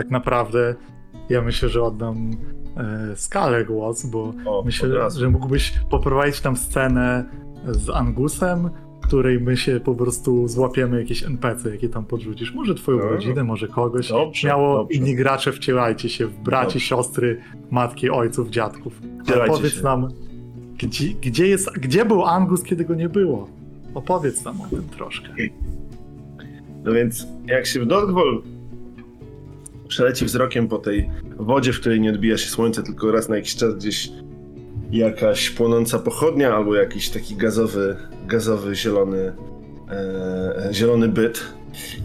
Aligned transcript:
tak 0.00 0.10
naprawdę 0.10 0.74
ja 1.28 1.42
myślę, 1.42 1.68
że 1.68 1.82
oddam 1.82 2.30
e, 2.76 3.16
Skalę 3.16 3.64
głos, 3.64 4.06
bo 4.06 4.32
O, 4.46 4.62
myślę, 4.64 5.10
że 5.16 5.30
mógłbyś 5.30 5.72
poprowadzić 5.90 6.40
tam 6.40 6.56
scenę 6.56 7.24
z 7.66 7.90
Angusem, 7.90 8.70
której 9.02 9.40
my 9.40 9.56
się 9.56 9.80
po 9.80 9.94
prostu 9.94 10.48
złapiemy 10.48 11.00
jakieś 11.00 11.22
NPC, 11.24 11.70
jakie 11.70 11.88
tam 11.88 12.04
podrzucisz. 12.04 12.54
Może 12.54 12.74
twoją 12.74 12.98
No. 12.98 13.04
rodzinę, 13.04 13.44
może 13.44 13.68
kogoś. 13.68 14.08
Dobrze, 14.08 14.40
Śmiało 14.40 14.78
dobrze. 14.78 14.98
inni 14.98 15.14
gracze 15.16 15.52
wcielajcie 15.52 16.08
się 16.08 16.26
w 16.26 16.34
braci, 16.38 16.66
Dobrze. 16.66 16.80
siostry, 16.80 17.40
matki, 17.70 18.10
ojców, 18.10 18.50
dziadków. 18.50 19.00
Powiedz 19.46 19.74
się. 19.74 19.82
nam, 19.82 20.08
gdzie, 20.78 21.08
gdzie, 21.08 21.46
jest, 21.46 21.70
gdzie 21.78 22.04
był 22.04 22.24
Angus, 22.24 22.62
kiedy 22.62 22.84
go 22.84 22.94
nie 22.94 23.08
było? 23.08 23.48
Opowiedz 23.94 24.44
nam 24.44 24.60
o 24.60 24.66
tym 24.66 24.82
troszkę. 24.88 25.28
No 26.84 26.92
więc 26.92 27.26
jak 27.46 27.66
się 27.66 27.80
w 27.80 27.86
Dogwall 27.86 28.42
przeleci 29.90 30.24
wzrokiem 30.24 30.68
po 30.68 30.78
tej 30.78 31.10
wodzie, 31.36 31.72
w 31.72 31.80
której 31.80 32.00
nie 32.00 32.10
odbija 32.10 32.38
się 32.38 32.48
słońce, 32.50 32.82
tylko 32.82 33.12
raz 33.12 33.28
na 33.28 33.36
jakiś 33.36 33.56
czas 33.56 33.74
gdzieś 33.74 34.10
jakaś 34.90 35.50
płonąca 35.50 35.98
pochodnia 35.98 36.54
albo 36.54 36.74
jakiś 36.74 37.08
taki 37.08 37.36
gazowy, 37.36 37.96
gazowy 38.26 38.74
zielony, 38.74 39.32
e, 39.90 40.68
zielony 40.72 41.08
byt 41.08 41.44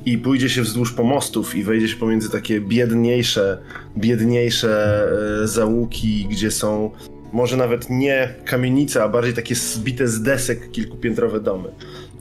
i 0.06 0.18
pójdzie 0.18 0.50
się 0.50 0.62
wzdłuż 0.62 0.94
pomostów 0.94 1.56
i 1.56 1.64
wejdzie 1.64 1.88
się 1.88 1.96
pomiędzy 1.96 2.32
takie 2.32 2.62
biedniejsze, 2.62 3.58
biedniejsze 3.98 5.04
e, 5.44 5.48
załuki, 5.48 6.28
gdzie 6.32 6.52
są 6.52 6.92
może 7.34 7.58
nawet 7.58 7.90
nie 7.90 8.34
kamienice, 8.46 9.04
a 9.04 9.10
bardziej 9.10 9.34
takie 9.34 9.56
zbite 9.56 10.08
z 10.08 10.22
desek 10.22 10.72
kilkupiętrowe 10.72 11.40
domy. 11.40 11.70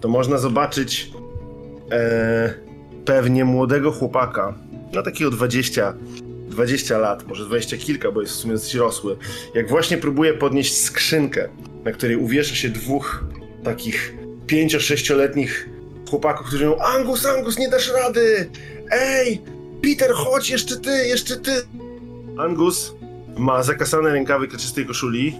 To 0.00 0.08
można 0.08 0.38
zobaczyć 0.38 1.10
e, 1.90 2.54
pewnie 3.04 3.44
młodego 3.44 3.92
chłopaka, 3.92 4.54
na 4.94 5.02
takiego 5.02 5.30
20, 5.30 5.94
20 6.48 6.98
lat, 6.98 7.28
może 7.28 7.44
20 7.44 7.76
kilka, 7.76 8.12
bo 8.12 8.20
jest 8.20 8.32
w 8.32 8.36
sumie 8.36 8.54
dosyć 8.54 8.74
rosły, 8.74 9.16
jak 9.54 9.68
właśnie 9.68 9.98
próbuje 9.98 10.34
podnieść 10.34 10.76
skrzynkę, 10.76 11.48
na 11.84 11.92
której 11.92 12.16
uwiesza 12.16 12.54
się 12.54 12.68
dwóch 12.68 13.24
takich 13.64 14.14
5-6-letnich 14.46 15.68
chłopaków, 16.10 16.46
którzy 16.46 16.66
mówią 16.66 16.78
Angus, 16.78 17.26
Angus, 17.26 17.58
nie 17.58 17.68
dasz 17.68 17.92
rady! 17.92 18.50
Ej, 18.90 19.40
Peter, 19.82 20.10
chodź, 20.12 20.50
jeszcze 20.50 20.76
ty, 20.76 20.90
jeszcze 20.90 21.36
ty! 21.36 21.50
Angus 22.38 22.94
ma 23.36 23.62
zakasane 23.62 24.12
rękawy 24.12 24.48
klaczystej 24.48 24.86
koszuli, 24.86 25.36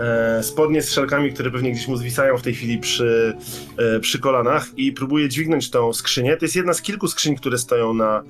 e, 0.00 0.42
spodnie 0.42 0.82
z 0.82 0.90
szelkami, 0.90 1.32
które 1.32 1.50
pewnie 1.50 1.72
gdzieś 1.72 1.88
mu 1.88 1.96
zwisają 1.96 2.38
w 2.38 2.42
tej 2.42 2.54
chwili 2.54 2.78
przy, 2.78 3.36
e, 3.78 4.00
przy 4.00 4.18
kolanach 4.18 4.66
i 4.76 4.92
próbuje 4.92 5.28
dźwignąć 5.28 5.70
tą 5.70 5.92
skrzynię. 5.92 6.36
To 6.36 6.44
jest 6.44 6.56
jedna 6.56 6.74
z 6.74 6.82
kilku 6.82 7.08
skrzyń, 7.08 7.36
które 7.36 7.58
stoją 7.58 7.94
na 7.94 8.22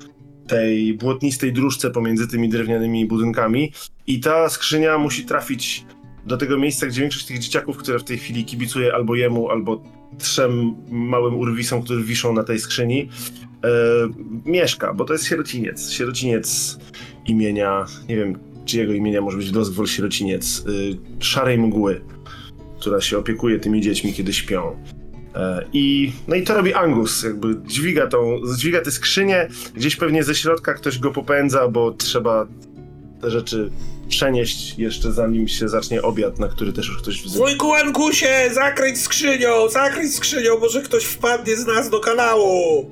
tej 0.50 0.94
błotnistej 0.94 1.52
dróżce 1.52 1.90
pomiędzy 1.90 2.28
tymi 2.28 2.48
drewnianymi 2.48 3.06
budynkami 3.06 3.72
i 4.06 4.20
ta 4.20 4.48
skrzynia 4.48 4.98
musi 4.98 5.24
trafić 5.24 5.84
do 6.26 6.36
tego 6.36 6.58
miejsca, 6.58 6.86
gdzie 6.86 7.00
większość 7.00 7.26
tych 7.26 7.38
dzieciaków, 7.38 7.76
które 7.76 7.98
w 7.98 8.04
tej 8.04 8.18
chwili 8.18 8.44
kibicuje 8.44 8.94
albo 8.94 9.14
jemu, 9.14 9.50
albo 9.50 9.82
trzem 10.18 10.74
małym 10.90 11.36
urwisom, 11.36 11.82
które 11.82 12.02
wiszą 12.02 12.32
na 12.32 12.44
tej 12.44 12.58
skrzyni, 12.58 13.08
e, 13.64 13.68
mieszka, 14.44 14.94
bo 14.94 15.04
to 15.04 15.12
jest 15.12 15.26
sierociniec. 15.26 15.90
Sierociniec 15.90 16.78
imienia, 17.26 17.86
nie 18.08 18.16
wiem, 18.16 18.38
czyjego 18.64 18.92
imienia 18.92 19.20
może 19.20 19.36
być 19.36 19.50
Dozwol 19.50 19.86
Sierociniec, 19.86 20.64
y, 20.66 20.98
szarej 21.18 21.58
mgły, 21.58 22.00
która 22.80 23.00
się 23.00 23.18
opiekuje 23.18 23.58
tymi 23.58 23.80
dziećmi, 23.80 24.12
kiedy 24.12 24.32
śpią. 24.32 24.76
E, 25.34 25.64
I, 25.72 26.12
no 26.28 26.36
i 26.36 26.42
to 26.42 26.54
robi 26.54 26.74
Angus, 26.74 27.22
jakby 27.22 27.56
dźwiga 27.66 28.06
tą, 28.06 28.40
dźwiga 28.56 28.80
tę 28.80 28.90
skrzynię, 28.90 29.48
gdzieś 29.74 29.96
pewnie 29.96 30.24
ze 30.24 30.34
środka 30.34 30.74
ktoś 30.74 30.98
go 30.98 31.10
popędza, 31.10 31.68
bo 31.68 31.92
trzeba 31.92 32.46
te 33.20 33.30
rzeczy 33.30 33.70
przenieść 34.08 34.78
jeszcze 34.78 35.12
zanim 35.12 35.48
się 35.48 35.68
zacznie 35.68 36.02
obiad, 36.02 36.38
na 36.38 36.48
który 36.48 36.72
też 36.72 36.88
już 36.88 36.98
ktoś 36.98 37.22
wzywa. 37.22 37.44
Wujku 37.44 37.74
Angusie, 37.74 38.50
zakręć 38.52 39.00
skrzynią, 39.00 39.68
zakręć 39.68 40.14
skrzynią, 40.14 40.58
może 40.58 40.82
ktoś 40.82 41.04
wpadnie 41.04 41.56
z 41.56 41.66
nas 41.66 41.90
do 41.90 42.00
kanału. 42.00 42.90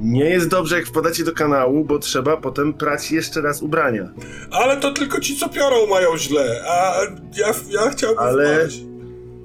Nie 0.00 0.24
jest 0.24 0.48
dobrze, 0.48 0.76
jak 0.76 0.86
wpadacie 0.86 1.24
do 1.24 1.32
kanału, 1.32 1.84
bo 1.84 1.98
trzeba 1.98 2.36
potem 2.36 2.74
prać 2.74 3.10
jeszcze 3.10 3.40
raz 3.40 3.62
ubrania. 3.62 4.08
Ale 4.50 4.76
to 4.76 4.92
tylko 4.92 5.20
ci, 5.20 5.36
co 5.36 5.48
piorą, 5.48 5.86
mają 5.86 6.18
źle, 6.18 6.64
a 6.68 7.00
ja, 7.36 7.54
ja 7.70 7.90
chciałbym 7.90 8.18
Ale-. 8.18 8.68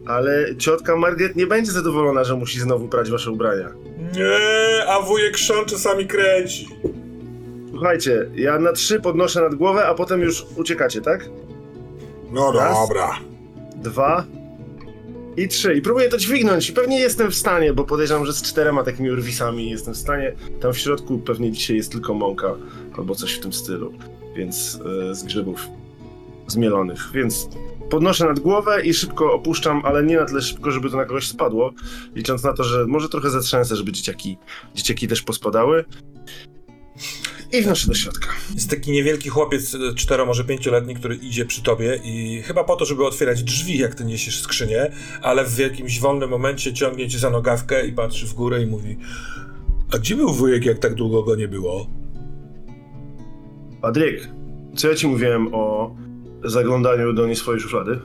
Ale 0.08 0.56
ciotka 0.58 0.96
Margaret 0.96 1.36
nie 1.36 1.48
będzie 1.48 1.72
zadowolona, 1.72 2.24
że 2.24 2.36
musi 2.36 2.60
znowu 2.60 2.88
prać 2.88 3.12
wasze 3.12 3.32
ubrania. 3.32 3.70
Nie, 3.98 4.88
a 4.88 5.02
wujek 5.02 5.40
Sean 5.40 5.66
czasami 5.66 6.08
kręci. 6.08 6.68
Słuchajcie, 7.72 8.30
ja 8.36 8.60
na 8.60 8.72
trzy 8.72 9.00
podnoszę 9.00 9.42
nad 9.42 9.56
głowę, 9.56 9.88
a 9.88 9.94
potem 9.94 10.22
już 10.22 10.46
uciekacie, 10.56 11.02
tak? 11.02 11.30
No 12.32 12.52
Raz. 12.52 12.78
dobra. 12.78 13.20
Dwa 13.76 14.26
i 15.38 15.48
trzy. 15.48 15.74
I 15.74 15.82
próbuję 15.82 16.10
to 16.10 16.18
dźwignąć. 16.18 16.70
I 16.70 16.74
pewnie 16.74 17.00
jestem 17.00 17.32
w 17.32 17.36
stanie, 17.36 17.74
bo 17.74 17.84
podejrzewam, 17.84 18.26
że 18.26 18.34
z 18.34 18.42
czterema 18.42 18.84
takimi 18.84 19.12
urwisami 19.12 19.70
jestem 19.70 19.94
w 19.94 19.98
stanie. 19.98 20.34
Tam 20.62 20.74
w 20.74 20.78
środku 20.78 21.20
pewnie 21.20 21.52
dzisiaj 21.52 21.78
jest 21.78 21.92
tylko 21.92 22.14
mąka 22.14 22.56
albo 22.98 23.16
coś 23.16 23.34
w 23.34 23.40
tym 23.40 23.54
stylu. 23.54 23.94
Więc 24.36 24.80
e, 25.12 25.16
z 25.16 25.24
grzybów 25.24 25.68
zmielonych. 26.48 27.10
Więc 27.14 27.50
podnoszę 27.94 28.26
nad 28.26 28.40
głowę 28.40 28.86
i 28.86 28.94
szybko 28.94 29.34
opuszczam, 29.34 29.82
ale 29.86 30.04
nie 30.04 30.18
na 30.18 30.26
tyle 30.26 30.42
szybko, 30.42 30.72
żeby 30.72 30.90
to 30.90 30.98
na 30.98 31.06
kogoś 31.06 31.28
spadło. 31.28 31.74
Licząc 32.16 32.44
na 32.44 32.54
to, 32.54 32.64
że 32.64 32.86
może 32.88 33.10
trochę 33.10 33.30
zatrzęsę, 33.30 33.76
żeby 33.76 33.92
dzieciaki, 33.92 34.38
dzieciaki 34.76 35.08
też 35.08 35.22
pospadały. 35.22 35.86
I 37.52 37.62
wnoszę 37.62 37.88
do 37.88 37.94
środka. 37.94 38.28
Jest 38.56 38.70
taki 38.70 38.92
niewielki 38.92 39.30
chłopiec, 39.30 39.76
e, 39.76 39.96
cztero, 39.96 40.26
może 40.26 40.44
pięcioletni, 40.44 40.96
który 40.96 41.16
idzie 41.16 41.46
przy 41.46 41.64
tobie 41.64 42.00
i 42.04 42.42
chyba 42.42 42.64
po 42.64 42.76
to, 42.76 42.86
żeby 42.86 43.06
otwierać 43.06 43.44
drzwi, 43.44 43.78
jak 43.78 43.96
ty 43.96 44.06
niesiesz 44.06 44.42
skrzynię, 44.42 44.92
ale 45.22 45.46
w 45.46 45.58
jakimś 45.58 46.00
wolnym 46.00 46.30
momencie 46.30 46.74
ciągnie 46.74 47.10
cię 47.10 47.20
za 47.20 47.30
nogawkę 47.30 47.88
i 47.88 47.92
patrzy 47.92 48.28
w 48.28 48.34
górę 48.34 48.62
i 48.62 48.66
mówi 48.66 48.98
a 49.94 49.98
gdzie 49.98 50.16
był 50.16 50.34
wujek, 50.34 50.66
jak 50.66 50.80
tak 50.80 50.94
długo 50.94 51.24
go 51.24 51.36
nie 51.36 51.48
było? 51.48 51.88
Patryk, 53.82 54.30
co 54.76 54.90
ja 54.90 54.96
ci 54.96 55.08
mówiłem 55.08 55.50
o 55.52 55.96
zaglądaniu 56.46 57.14
do 57.14 57.28
nie 57.28 57.36
swojej 57.36 57.62
szuflady? 57.62 58.00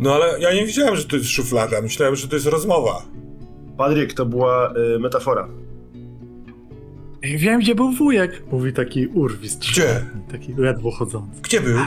No 0.00 0.14
ale 0.14 0.40
ja 0.40 0.54
nie 0.54 0.66
wiedziałem, 0.66 0.96
że 0.96 1.04
to 1.04 1.16
jest 1.16 1.28
szuflada, 1.28 1.82
myślałem, 1.82 2.16
że 2.16 2.28
to 2.28 2.36
jest 2.36 2.46
rozmowa. 2.46 3.02
Patryk, 3.76 4.12
to 4.12 4.26
była 4.26 4.72
y, 4.94 4.98
metafora. 4.98 5.48
Wiem, 7.22 7.60
gdzie 7.60 7.74
był 7.74 7.92
wujek, 7.92 8.42
mówi 8.52 8.72
taki 8.72 9.06
urwis. 9.06 9.56
Gdzie? 9.56 10.04
Taki 10.30 10.54
ledwo 10.54 10.90
chodzący. 10.90 11.40
Gdzie 11.42 11.60
był? 11.60 11.78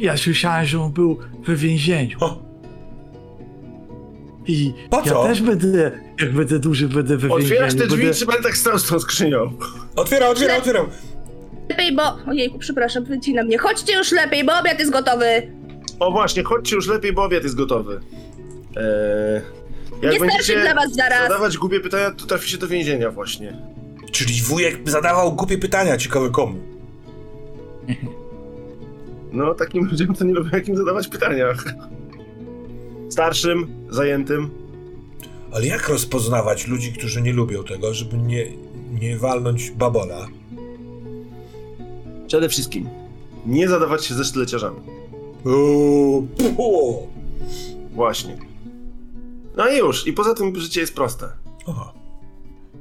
Ja 0.00 0.16
słyszałem, 0.16 0.66
że 0.66 0.80
on 0.80 0.92
był 0.92 1.18
w 1.48 1.58
więzieniu. 1.58 2.16
O, 2.20 2.42
I 4.46 4.72
Po 4.90 4.96
ja 4.96 5.04
co? 5.04 5.24
też 5.24 5.42
będę, 5.42 6.00
jak 6.20 6.32
będę 6.32 6.58
duży, 6.58 6.88
będę 6.88 7.16
we 7.16 7.28
więzieniu. 7.28 7.44
Otwierasz 7.44 7.74
te 7.74 7.86
drzwi, 7.86 8.02
będę... 8.02 8.14
czy 8.14 8.26
będę 8.26 8.42
tak 8.42 8.56
stał 8.56 8.78
z 8.78 8.86
tą 8.88 9.00
skrzynią? 9.00 9.52
otwieram, 9.96 10.30
otwieram, 10.30 10.58
otwieram. 10.58 10.86
Lepiej, 11.70 11.92
bo... 11.96 12.02
Ojejku, 12.30 12.58
przepraszam, 12.58 13.04
wycina 13.04 13.42
mnie. 13.44 13.58
Chodźcie 13.58 13.96
już 13.96 14.12
lepiej, 14.12 14.44
bo 14.44 14.58
obiad 14.58 14.78
jest 14.78 14.92
gotowy. 14.92 15.52
O 16.00 16.10
właśnie, 16.12 16.42
chodźcie 16.42 16.76
już 16.76 16.88
lepiej, 16.88 17.12
bo 17.12 17.24
obiad 17.24 17.42
jest 17.42 17.54
gotowy. 17.54 18.00
Eee, 18.76 19.34
jak 20.02 20.12
Nie 20.12 20.18
starczy 20.18 20.20
będziecie 20.20 20.60
dla 20.60 20.74
was 20.74 20.94
zaraz. 20.94 21.22
zadawać 21.22 21.56
głupie 21.58 21.80
pytania, 21.80 22.10
to 22.10 22.26
traficie 22.26 22.58
do 22.58 22.68
więzienia 22.68 23.10
właśnie. 23.10 23.56
Czyli 24.12 24.42
wujek 24.42 24.90
zadawał 24.90 25.32
głupie 25.32 25.58
pytania, 25.58 25.96
ciekawe 25.96 26.30
komu. 26.30 26.58
No, 29.32 29.54
takim 29.54 29.84
ludziom, 29.90 30.14
co 30.14 30.24
nie 30.24 30.32
lubią 30.34 30.50
jakim 30.52 30.76
zadawać 30.76 31.08
pytania. 31.08 31.46
Starszym, 33.10 33.66
zajętym. 33.90 34.50
Ale 35.52 35.66
jak 35.66 35.88
rozpoznawać 35.88 36.66
ludzi, 36.66 36.92
którzy 36.92 37.22
nie 37.22 37.32
lubią 37.32 37.64
tego, 37.64 37.94
żeby 37.94 38.16
nie, 38.18 38.46
nie 39.00 39.16
walnąć 39.18 39.70
babola? 39.70 40.26
Przede 42.30 42.48
wszystkim, 42.48 42.88
nie 43.46 43.68
zadawać 43.68 44.04
się 44.04 44.14
ze 44.14 44.24
sztyleciarzami. 44.24 44.80
Uuu. 46.56 47.08
Właśnie. 47.92 48.38
No 49.56 49.68
i 49.68 49.78
już. 49.78 50.06
I 50.06 50.12
poza 50.12 50.34
tym 50.34 50.56
życie 50.56 50.80
jest 50.80 50.94
proste. 50.94 51.28
Aha. 51.66 51.92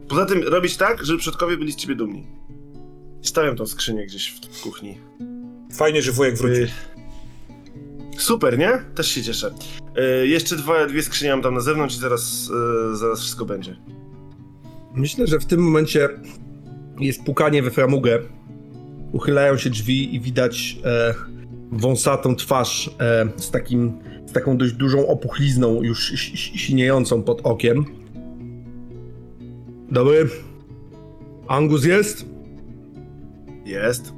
Poza 0.08 0.26
tym 0.26 0.44
robić 0.44 0.78
tak, 0.78 1.06
żeby 1.06 1.20
przodkowie 1.20 1.58
byli 1.58 1.72
z 1.72 1.76
ciebie 1.76 1.96
dumni. 1.96 2.28
Stawiam 3.22 3.56
tą 3.56 3.68
skrzynię 3.68 4.06
gdzieś 4.06 4.32
w, 4.32 4.58
w 4.58 4.62
kuchni. 4.62 4.98
Fajnie, 5.74 6.02
że 6.02 6.12
wujek 6.12 6.38
wrócił. 6.38 6.64
Y, 6.64 6.70
Super, 8.18 8.58
nie? 8.58 8.72
Też 8.96 9.08
się 9.08 9.24
cieszę. 9.24 9.54
Y, 10.24 10.28
jeszcze 10.28 10.56
dwa, 10.56 10.86
dwie 10.86 11.04
skrzynie 11.04 11.32
mam 11.32 11.42
tam 11.42 11.54
na 11.54 11.60
zewnątrz 11.60 11.96
i 11.96 12.00
zaraz, 12.00 12.52
y, 12.94 12.98
zaraz 12.98 13.20
wszystko 13.20 13.46
będzie. 13.46 13.78
Myślę, 14.94 15.28
że 15.28 15.40
w 15.40 15.46
tym 15.46 15.60
momencie 15.60 16.10
jest 17.00 17.24
pukanie 17.24 17.64
we 17.64 17.72
framugę. 17.72 18.39
Uchylają 19.12 19.58
się 19.58 19.70
drzwi 19.70 20.16
i 20.16 20.20
widać 20.20 20.80
e, 20.86 21.14
wąsatą 21.72 22.36
twarz 22.36 22.96
e, 23.00 23.30
z, 23.36 23.52
takim, 23.52 24.00
z 24.26 24.32
taką 24.32 24.58
dość 24.58 24.74
dużą 24.74 25.08
opuchlizną, 25.08 25.82
już 25.82 26.10
si- 26.12 26.18
si- 26.38 26.58
siniejącą 26.58 27.24
pod 27.24 27.42
okiem. 27.44 27.86
Dobry. 29.92 30.30
Angus 31.48 31.86
jest? 31.86 32.26
Jest. 33.66 34.14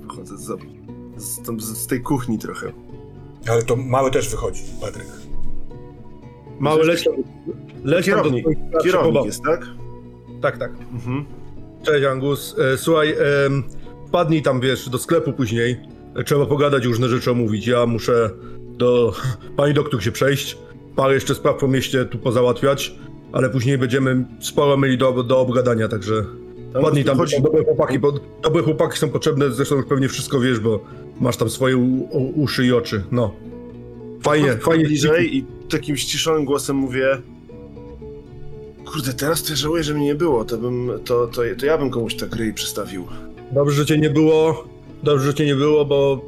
Wychodzę 0.00 0.38
z, 0.38 0.46
z, 1.16 1.40
z, 1.62 1.78
z 1.78 1.86
tej 1.86 2.00
kuchni 2.00 2.38
trochę. 2.38 2.72
Ale 3.48 3.62
to 3.62 3.76
mały 3.76 4.10
też 4.10 4.28
wychodzi, 4.30 4.62
Patryk. 4.80 5.06
Mały 6.60 6.80
tam, 6.80 6.88
leć 6.88 7.04
tam 7.04 7.14
do 7.84 8.02
Kierownik. 8.02 8.46
Kierownik 8.82 9.24
jest, 9.24 9.42
tak? 9.42 9.66
Tak, 10.42 10.58
tak. 10.58 10.70
Mhm. 10.92 11.24
Cześć 11.82 12.04
Angus. 12.06 12.56
E, 12.58 12.76
słuchaj, 12.78 13.14
em, 13.46 13.62
wpadnij 14.08 14.42
tam, 14.42 14.60
wiesz, 14.60 14.88
do 14.88 14.98
sklepu 14.98 15.32
później. 15.32 15.76
E, 16.16 16.24
Trzeba 16.24 16.46
pogadać, 16.46 16.84
różne 16.84 17.08
rzeczy 17.08 17.30
omówić. 17.30 17.66
Ja 17.66 17.86
muszę 17.86 18.30
do 18.78 19.12
pani 19.56 19.74
doktor 19.74 20.02
się 20.02 20.12
przejść. 20.12 20.58
Parę 20.96 21.14
jeszcze 21.14 21.34
spraw 21.34 21.56
po 21.56 21.68
mieście 21.68 22.04
tu 22.04 22.18
pozałatwiać, 22.18 22.94
ale 23.32 23.50
później 23.50 23.78
będziemy 23.78 24.24
sporo 24.40 24.76
mieli 24.76 24.98
do, 24.98 25.22
do 25.22 25.38
obgadania, 25.40 25.88
także 25.88 26.24
wpadnij 26.80 27.04
tam. 27.04 27.16
chodzi- 27.18 27.42
Dobre 27.42 27.64
chłopaki, 27.64 27.98
bo, 27.98 28.12
dobre 28.42 28.62
chłopaki 28.62 28.98
są 28.98 29.08
potrzebne, 29.10 29.50
zresztą 29.50 29.76
już 29.76 29.86
pewnie 29.86 30.08
wszystko 30.08 30.40
wiesz, 30.40 30.60
bo 30.60 30.84
masz 31.20 31.36
tam 31.36 31.50
swoje 31.50 31.76
u, 31.76 31.82
u, 32.10 32.42
uszy 32.42 32.66
i 32.66 32.72
oczy. 32.72 33.02
No. 33.12 33.34
Fajnie, 34.22 34.46
Podchodzę 34.48 34.64
fajnie. 34.70 34.84
bliżej 34.84 35.36
i 35.36 35.44
takim 35.70 35.96
ściszonym 35.96 36.44
głosem 36.44 36.76
mówię 36.76 37.18
Kurde, 38.92 39.12
teraz 39.12 39.42
to 39.42 39.50
ja 39.50 39.56
żałuję, 39.56 39.82
że 39.84 39.94
mnie 39.94 40.04
nie 40.06 40.14
było. 40.14 40.44
To 40.44 40.58
bym, 40.58 40.90
to, 41.04 41.26
to, 41.26 41.42
to 41.58 41.66
ja 41.66 41.78
bym 41.78 41.90
komuś 41.90 42.14
tak 42.14 42.36
ryj 42.36 42.54
przystawił. 42.54 43.06
Dobrze, 43.52 43.76
że 43.76 43.86
cię 43.86 43.98
nie 43.98 44.10
było. 44.10 44.64
Dobrze, 45.02 45.26
że 45.26 45.34
cię 45.34 45.46
nie 45.46 45.54
było, 45.54 45.84
bo 45.84 46.24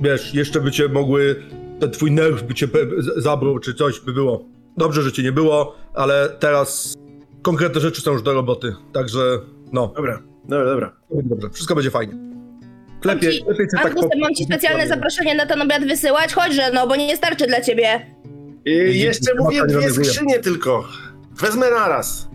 wiesz, 0.00 0.34
jeszcze 0.34 0.60
by 0.60 0.70
cię 0.70 0.88
mogły. 0.88 1.42
Ten 1.80 1.90
twój 1.90 2.10
nerw 2.10 2.42
by 2.42 2.54
cię 2.54 2.68
zabrał, 3.16 3.58
czy 3.58 3.74
coś 3.74 4.00
by 4.00 4.12
było. 4.12 4.44
Dobrze, 4.76 5.02
że 5.02 5.12
cię 5.12 5.22
nie 5.22 5.32
było, 5.32 5.76
ale 5.94 6.28
teraz 6.38 6.94
konkretne 7.42 7.80
rzeczy 7.80 8.00
są 8.02 8.12
już 8.12 8.22
do 8.22 8.32
roboty. 8.34 8.74
Także 8.92 9.38
no, 9.72 9.92
Dobra, 9.96 10.22
dobra, 10.44 10.64
dobra. 10.64 10.92
będzie 11.10 11.28
dobrze. 11.28 11.50
Wszystko 11.50 11.74
będzie 11.74 11.90
fajnie. 11.90 12.14
Lepiej, 13.04 13.32
Ci- 13.32 13.44
lepiej 13.48 13.66
cię 13.66 13.76
tak 13.76 13.86
Angusem, 13.86 14.20
mam 14.20 14.34
ci 14.34 14.44
specjalne 14.44 14.88
zaproszenie 14.88 15.34
na 15.34 15.46
ten 15.46 15.62
obiad 15.62 15.84
wysyłać? 15.84 16.32
Chodźże, 16.34 16.70
no, 16.74 16.86
bo 16.86 16.96
nie 16.96 17.16
starczy 17.16 17.46
dla 17.46 17.60
ciebie. 17.60 18.06
I 18.64 18.98
jeszcze 19.00 19.32
nie 19.32 19.38
ma 19.38 19.44
mówię 19.44 19.62
dwie 19.66 19.90
skrzynie 19.90 20.38
tylko. 20.38 20.84
Wezmę 21.40 21.70
naraz. 21.70 22.28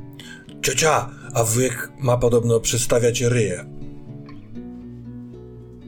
Ciocia, 0.61 1.09
a 1.33 1.43
wujek 1.43 1.91
ma 1.99 2.17
podobno 2.17 2.59
przestawiać 2.59 3.21
ryje. 3.21 3.65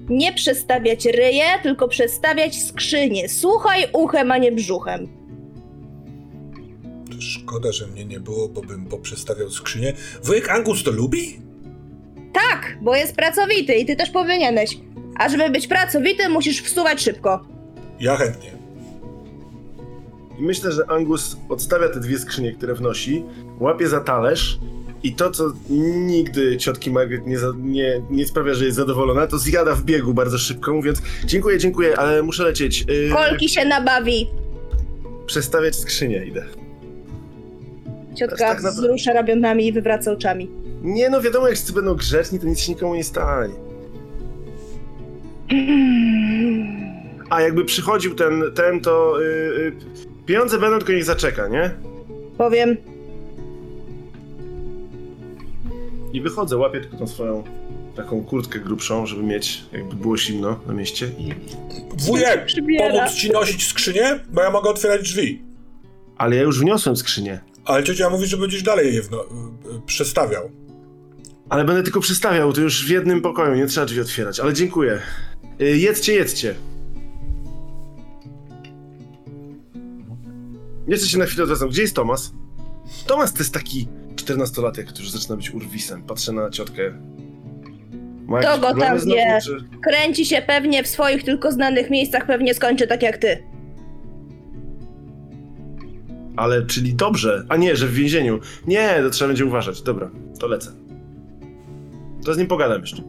Nie 0.09 0.33
przestawiać 0.33 1.05
ryje, 1.05 1.45
tylko 1.63 1.87
przestawiać 1.87 2.63
skrzynie. 2.63 3.29
Słuchaj 3.29 3.87
uchem, 3.93 4.31
a 4.31 4.37
nie 4.37 4.51
brzuchem. 4.51 5.07
To 7.11 7.21
szkoda, 7.21 7.71
że 7.71 7.87
mnie 7.87 8.05
nie 8.05 8.19
było, 8.19 8.49
bo 8.49 8.61
bym 8.61 8.85
poprzestawiał 8.85 9.49
skrzynię. 9.49 9.93
Wujek 10.23 10.49
Angus 10.49 10.83
to 10.83 10.91
lubi? 10.91 11.39
Tak, 12.33 12.77
bo 12.81 12.95
jest 12.95 13.15
pracowity 13.15 13.73
i 13.73 13.85
ty 13.85 13.95
też 13.95 14.09
powinieneś. 14.09 14.77
A 15.19 15.29
żeby 15.29 15.49
być 15.49 15.67
pracowity, 15.67 16.29
musisz 16.29 16.61
wsuwać 16.61 17.01
szybko. 17.01 17.45
Ja 17.99 18.15
chętnie. 18.15 18.62
I 20.39 20.43
myślę, 20.43 20.71
że 20.71 20.89
Angus 20.89 21.37
odstawia 21.49 21.89
te 21.89 21.99
dwie 21.99 22.19
skrzynie, 22.19 22.53
które 22.53 22.73
wnosi, 22.73 23.23
łapie 23.59 23.87
za 23.87 23.99
talerz 23.99 24.59
i 25.03 25.13
to, 25.13 25.31
co 25.31 25.53
nigdy 26.07 26.57
ciotki 26.57 26.91
Margaret 26.91 27.27
nie, 27.27 27.37
nie, 27.57 28.01
nie 28.09 28.25
sprawia, 28.25 28.53
że 28.53 28.65
jest 28.65 28.77
zadowolona, 28.77 29.27
to 29.27 29.37
zjada 29.37 29.75
w 29.75 29.83
biegu 29.83 30.13
bardzo 30.13 30.37
szybko, 30.37 30.73
mówiąc 30.73 31.01
dziękuję, 31.25 31.57
dziękuję, 31.57 31.99
ale 31.99 32.23
muszę 32.23 32.43
lecieć. 32.43 32.85
Yy, 32.87 33.09
Kolki 33.13 33.49
się 33.49 33.65
nabawi. 33.65 34.29
Przestawiać 35.25 35.75
skrzynię 35.75 36.25
idę. 36.25 36.45
Ciotka 38.15 38.37
Tak 38.37 38.61
wzrusza 38.61 39.13
ramionami 39.13 39.67
i 39.67 39.71
wywraca 39.73 40.11
oczami. 40.11 40.49
Nie 40.81 41.09
no, 41.09 41.21
wiadomo, 41.21 41.47
jak 41.47 41.55
wszyscy 41.55 41.73
będą 41.73 41.95
grzeczni, 41.95 42.39
to 42.39 42.47
nic 42.47 42.59
się 42.59 42.71
nikomu 42.71 42.95
nie 42.95 43.03
stanie. 43.03 43.53
A 47.29 47.41
jakby 47.41 47.65
przychodził 47.65 48.15
ten, 48.15 48.43
ten 48.55 48.81
to 48.81 49.19
yy, 49.19 49.73
yy, 49.95 50.12
pieniądze 50.25 50.59
będą, 50.59 50.77
tylko 50.77 50.93
niech 50.93 51.03
zaczeka, 51.05 51.47
nie? 51.47 51.71
Powiem, 52.37 52.77
I 56.13 56.21
wychodzę, 56.21 56.57
łapię 56.57 56.81
tylko 56.81 56.97
tą 56.97 57.07
swoją 57.07 57.43
taką 57.95 58.23
kurtkę 58.23 58.59
grubszą, 58.59 59.05
żeby 59.05 59.23
mieć, 59.23 59.63
jakby 59.71 59.95
było 59.95 60.17
zimno 60.17 60.59
na 60.67 60.73
mieście 60.73 61.09
i... 61.17 61.33
Wujek, 61.97 62.47
pomóc 62.77 63.13
ci 63.13 63.31
nosić 63.31 63.67
skrzynię? 63.67 64.19
Bo 64.29 64.41
ja 64.41 64.51
mogę 64.51 64.69
otwierać 64.69 65.01
drzwi. 65.01 65.41
Ale 66.17 66.35
ja 66.35 66.41
już 66.41 66.59
wniosłem 66.59 66.95
skrzynię. 66.97 67.39
Ale 67.65 67.83
ciocia 67.83 68.09
mówi, 68.09 68.27
że 68.27 68.37
będziesz 68.37 68.63
dalej 68.63 68.95
je 68.95 69.01
wno- 69.01 69.23
y, 69.77 69.81
przestawiał. 69.85 70.51
Ale 71.49 71.65
będę 71.65 71.83
tylko 71.83 71.99
przystawiał, 71.99 72.53
to 72.53 72.61
już 72.61 72.85
w 72.85 72.89
jednym 72.89 73.21
pokoju, 73.21 73.55
nie 73.55 73.65
trzeba 73.67 73.85
drzwi 73.85 74.01
otwierać, 74.01 74.39
ale 74.39 74.53
dziękuję. 74.53 74.99
Y, 75.61 75.77
Jedzcie, 75.77 76.13
jedzcie. 76.13 76.55
Jeszcze 80.87 81.07
się 81.07 81.17
na 81.17 81.25
chwilę 81.25 81.43
odwracam. 81.43 81.69
Gdzie 81.69 81.81
jest 81.81 81.95
Tomas? 81.95 82.33
Tomas 83.07 83.33
to 83.33 83.39
jest 83.39 83.53
taki 83.53 83.87
14-latek, 84.15 84.83
który 84.83 85.03
już 85.03 85.11
zaczyna 85.11 85.35
być 85.35 85.53
urwisem. 85.53 86.03
Patrzę 86.03 86.31
na 86.31 86.49
ciotkę. 86.49 86.81
Ma 88.27 88.41
jakieś 88.41 88.61
go 88.61 88.75
tam 88.79 88.97
wie? 88.99 89.39
czy- 89.43 89.67
kręci 89.81 90.25
się 90.25 90.41
pewnie 90.47 90.83
w 90.83 90.87
swoich 90.87 91.23
tylko 91.23 91.51
znanych 91.51 91.89
miejscach, 91.89 92.25
pewnie 92.27 92.53
skończy 92.53 92.87
tak 92.87 93.01
jak 93.03 93.17
ty. 93.17 93.43
Ale, 96.35 96.65
czyli 96.65 96.93
dobrze. 96.93 97.45
A 97.49 97.55
nie, 97.57 97.75
że 97.75 97.87
w 97.87 97.93
więzieniu. 97.93 98.39
Nie, 98.67 98.99
to 99.03 99.09
trzeba 99.09 99.27
będzie 99.27 99.45
uważać. 99.45 99.81
Dobra, 99.81 100.11
to 100.39 100.47
lecę. 100.47 100.71
To 102.25 102.33
z 102.33 102.37
nim 102.37 102.47
pogadam 102.47 102.81
jeszcze. 102.81 103.03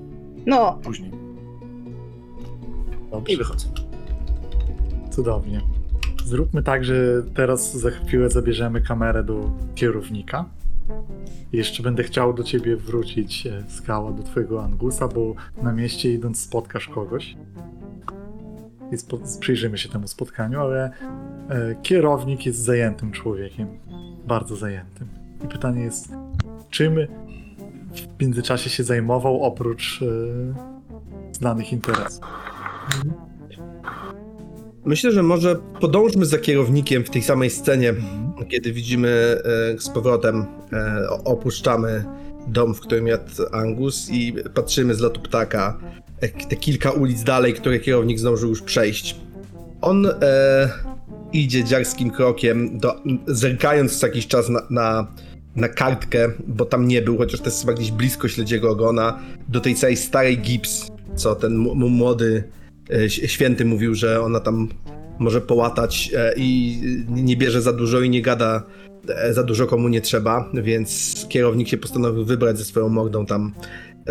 No, 0.46 0.78
Później. 0.82 1.10
Dobrze. 3.10 3.34
I 3.34 3.36
wychodzę. 3.36 3.66
Cudownie. 5.10 5.60
Zróbmy 6.24 6.62
tak, 6.62 6.84
że 6.84 7.22
teraz 7.34 7.76
za 7.76 7.90
chwilę 7.90 8.30
zabierzemy 8.30 8.80
kamerę 8.80 9.24
do 9.24 9.50
kierownika. 9.74 10.44
Jeszcze 11.52 11.82
będę 11.82 12.02
chciał 12.02 12.34
do 12.34 12.42
ciebie 12.42 12.76
wrócić, 12.76 13.46
e, 13.46 13.64
skała, 13.68 14.12
do 14.12 14.22
twojego 14.22 14.64
Angusa, 14.64 15.08
bo 15.08 15.34
na 15.62 15.72
mieście 15.72 16.12
idąc 16.12 16.40
spotkasz 16.40 16.88
kogoś. 16.88 17.36
I 18.92 18.96
spo- 18.96 19.38
przyjrzymy 19.40 19.78
się 19.78 19.88
temu 19.88 20.08
spotkaniu, 20.08 20.60
ale 20.60 20.84
e, 20.84 21.74
kierownik 21.82 22.46
jest 22.46 22.58
zajętym 22.58 23.12
człowiekiem. 23.12 23.68
Bardzo 24.26 24.56
zajętym. 24.56 25.08
I 25.44 25.48
pytanie 25.48 25.82
jest, 25.82 26.12
czym 26.70 26.96
w 27.94 28.22
międzyczasie 28.22 28.70
się 28.70 28.84
zajmował 28.84 29.42
oprócz 29.42 30.02
e, 30.02 31.34
znanych 31.34 31.72
interesów? 31.72 32.20
Myślę, 34.86 35.12
że 35.12 35.22
może 35.22 35.56
podążmy 35.80 36.26
za 36.26 36.38
kierownikiem 36.38 37.04
w 37.04 37.10
tej 37.10 37.22
samej 37.22 37.50
scenie, 37.50 37.94
kiedy 38.48 38.72
widzimy 38.72 39.08
e, 39.08 39.78
z 39.78 39.88
powrotem, 39.88 40.46
e, 40.72 41.08
opuszczamy 41.24 42.04
dom, 42.46 42.74
w 42.74 42.80
którym 42.80 43.06
jadł 43.06 43.30
Angus 43.52 44.10
i 44.10 44.34
patrzymy 44.54 44.94
z 44.94 45.00
lotu 45.00 45.20
ptaka 45.20 45.78
e, 46.20 46.28
te 46.28 46.56
kilka 46.56 46.90
ulic 46.90 47.22
dalej, 47.22 47.54
które 47.54 47.80
kierownik 47.80 48.18
zdążył 48.18 48.48
już 48.48 48.62
przejść. 48.62 49.16
On 49.80 50.06
e, 50.06 50.12
idzie 51.32 51.64
dziarskim 51.64 52.10
krokiem, 52.10 52.78
do, 52.78 52.94
zerkając 53.26 53.98
co 53.98 54.06
jakiś 54.06 54.26
czas 54.26 54.48
na, 54.48 54.62
na, 54.70 55.06
na 55.56 55.68
kartkę, 55.68 56.32
bo 56.46 56.64
tam 56.64 56.88
nie 56.88 57.02
był, 57.02 57.18
chociaż 57.18 57.40
to 57.40 57.46
jest 57.46 57.60
chyba 57.60 57.72
gdzieś 57.72 57.90
blisko 57.90 58.28
śledziego 58.28 58.70
ogona, 58.70 59.18
do 59.48 59.60
tej 59.60 59.74
całej 59.74 59.96
starej 59.96 60.38
gips, 60.38 60.88
co 61.14 61.34
ten 61.34 61.56
młody 61.74 62.44
święty 63.08 63.64
mówił, 63.64 63.94
że 63.94 64.20
ona 64.22 64.40
tam 64.40 64.68
może 65.18 65.40
połatać 65.40 66.10
e, 66.16 66.34
i 66.36 66.78
nie 67.08 67.36
bierze 67.36 67.62
za 67.62 67.72
dużo 67.72 68.00
i 68.00 68.10
nie 68.10 68.22
gada 68.22 68.62
e, 69.08 69.34
za 69.34 69.42
dużo 69.42 69.66
komu 69.66 69.88
nie 69.88 70.00
trzeba, 70.00 70.50
więc 70.54 71.14
kierownik 71.28 71.68
się 71.68 71.76
postanowił 71.76 72.24
wybrać 72.24 72.58
ze 72.58 72.64
swoją 72.64 72.88
mordą 72.88 73.26
tam 73.26 73.52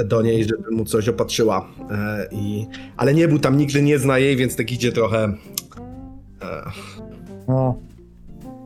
do 0.05 0.21
niej, 0.21 0.43
żeby 0.43 0.71
mu 0.71 0.85
coś 0.85 1.09
opatrzyła. 1.09 1.67
E, 1.91 2.27
I, 2.31 2.65
ale 2.97 3.13
nie 3.13 3.27
był 3.27 3.39
tam, 3.39 3.57
nigdy 3.57 3.81
nie 3.81 3.99
zna 3.99 4.19
jej, 4.19 4.35
więc 4.35 4.55
tak 4.55 4.71
idzie 4.71 4.91
trochę. 4.91 5.33
E, 6.41 6.63
No, 7.47 7.77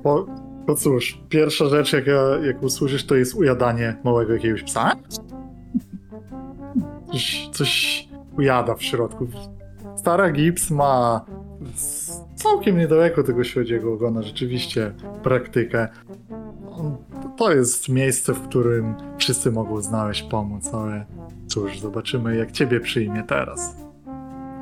bo, 0.03 0.25
bo 0.67 0.75
cóż, 0.75 1.19
pierwsza 1.29 1.69
rzecz, 1.69 1.93
jak, 1.93 2.05
jak 2.45 2.63
usłyszysz, 2.63 3.05
to 3.05 3.15
jest 3.15 3.35
ujadanie 3.35 3.95
małego 4.03 4.33
jakiegoś 4.33 4.63
psa. 4.63 4.95
Coś, 7.11 7.49
coś 7.51 8.07
ujada 8.37 8.75
w 8.75 8.83
środku. 8.83 9.27
Stara 10.07 10.31
Gibbs 10.31 10.71
ma 10.71 11.25
całkiem 12.35 12.77
niedaleko 12.77 13.23
tego 13.23 13.43
śledziego 13.43 13.93
ogona 13.93 14.21
rzeczywiście 14.23 14.93
praktykę. 15.23 15.87
To 17.37 17.53
jest 17.53 17.89
miejsce, 17.89 18.33
w 18.33 18.41
którym 18.41 18.95
wszyscy 19.17 19.51
mogą 19.51 19.81
znaleźć 19.81 20.23
pomoc, 20.23 20.73
ale 20.73 21.05
cóż, 21.47 21.79
zobaczymy, 21.79 22.37
jak 22.37 22.51
ciebie 22.51 22.79
przyjmie 22.79 23.23
teraz. 23.23 23.77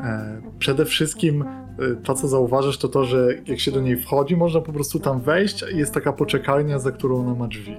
E, 0.03 0.41
przede 0.59 0.85
wszystkim 0.85 1.45
y, 1.81 1.95
to, 2.03 2.13
co 2.13 2.27
zauważysz, 2.27 2.77
to 2.77 2.87
to, 2.87 3.05
że 3.05 3.27
jak 3.47 3.59
się 3.59 3.71
do 3.71 3.81
niej 3.81 3.97
wchodzi, 3.97 4.37
można 4.37 4.61
po 4.61 4.73
prostu 4.73 4.99
tam 4.99 5.21
wejść 5.21 5.65
i 5.73 5.77
jest 5.77 5.93
taka 5.93 6.13
poczekalnia, 6.13 6.79
za 6.79 6.91
którą 6.91 7.19
ona 7.19 7.35
ma 7.35 7.47
drzwi. 7.47 7.77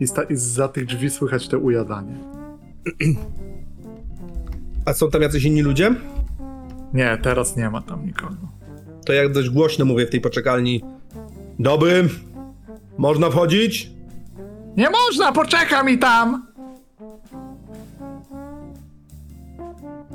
I, 0.00 0.06
sta- 0.06 0.22
i 0.22 0.36
za 0.36 0.68
tych 0.68 0.86
drzwi 0.86 1.10
słychać 1.10 1.48
te 1.48 1.58
ujadanie. 1.58 2.18
A 4.84 4.92
są 4.92 5.10
tam 5.10 5.22
jacyś 5.22 5.44
inni 5.44 5.62
ludzie? 5.62 5.94
Nie, 6.94 7.18
teraz 7.22 7.56
nie 7.56 7.70
ma 7.70 7.82
tam 7.82 8.06
nikogo. 8.06 8.34
To 9.06 9.12
jak 9.12 9.32
dość 9.32 9.50
głośno 9.50 9.84
mówię 9.84 10.06
w 10.06 10.10
tej 10.10 10.20
poczekalni. 10.20 10.84
Dobry, 11.58 12.08
można 12.98 13.30
wchodzić? 13.30 13.90
Nie 14.76 14.90
można, 14.90 15.32
poczeka 15.32 15.82
mi 15.82 15.98
tam! 15.98 16.46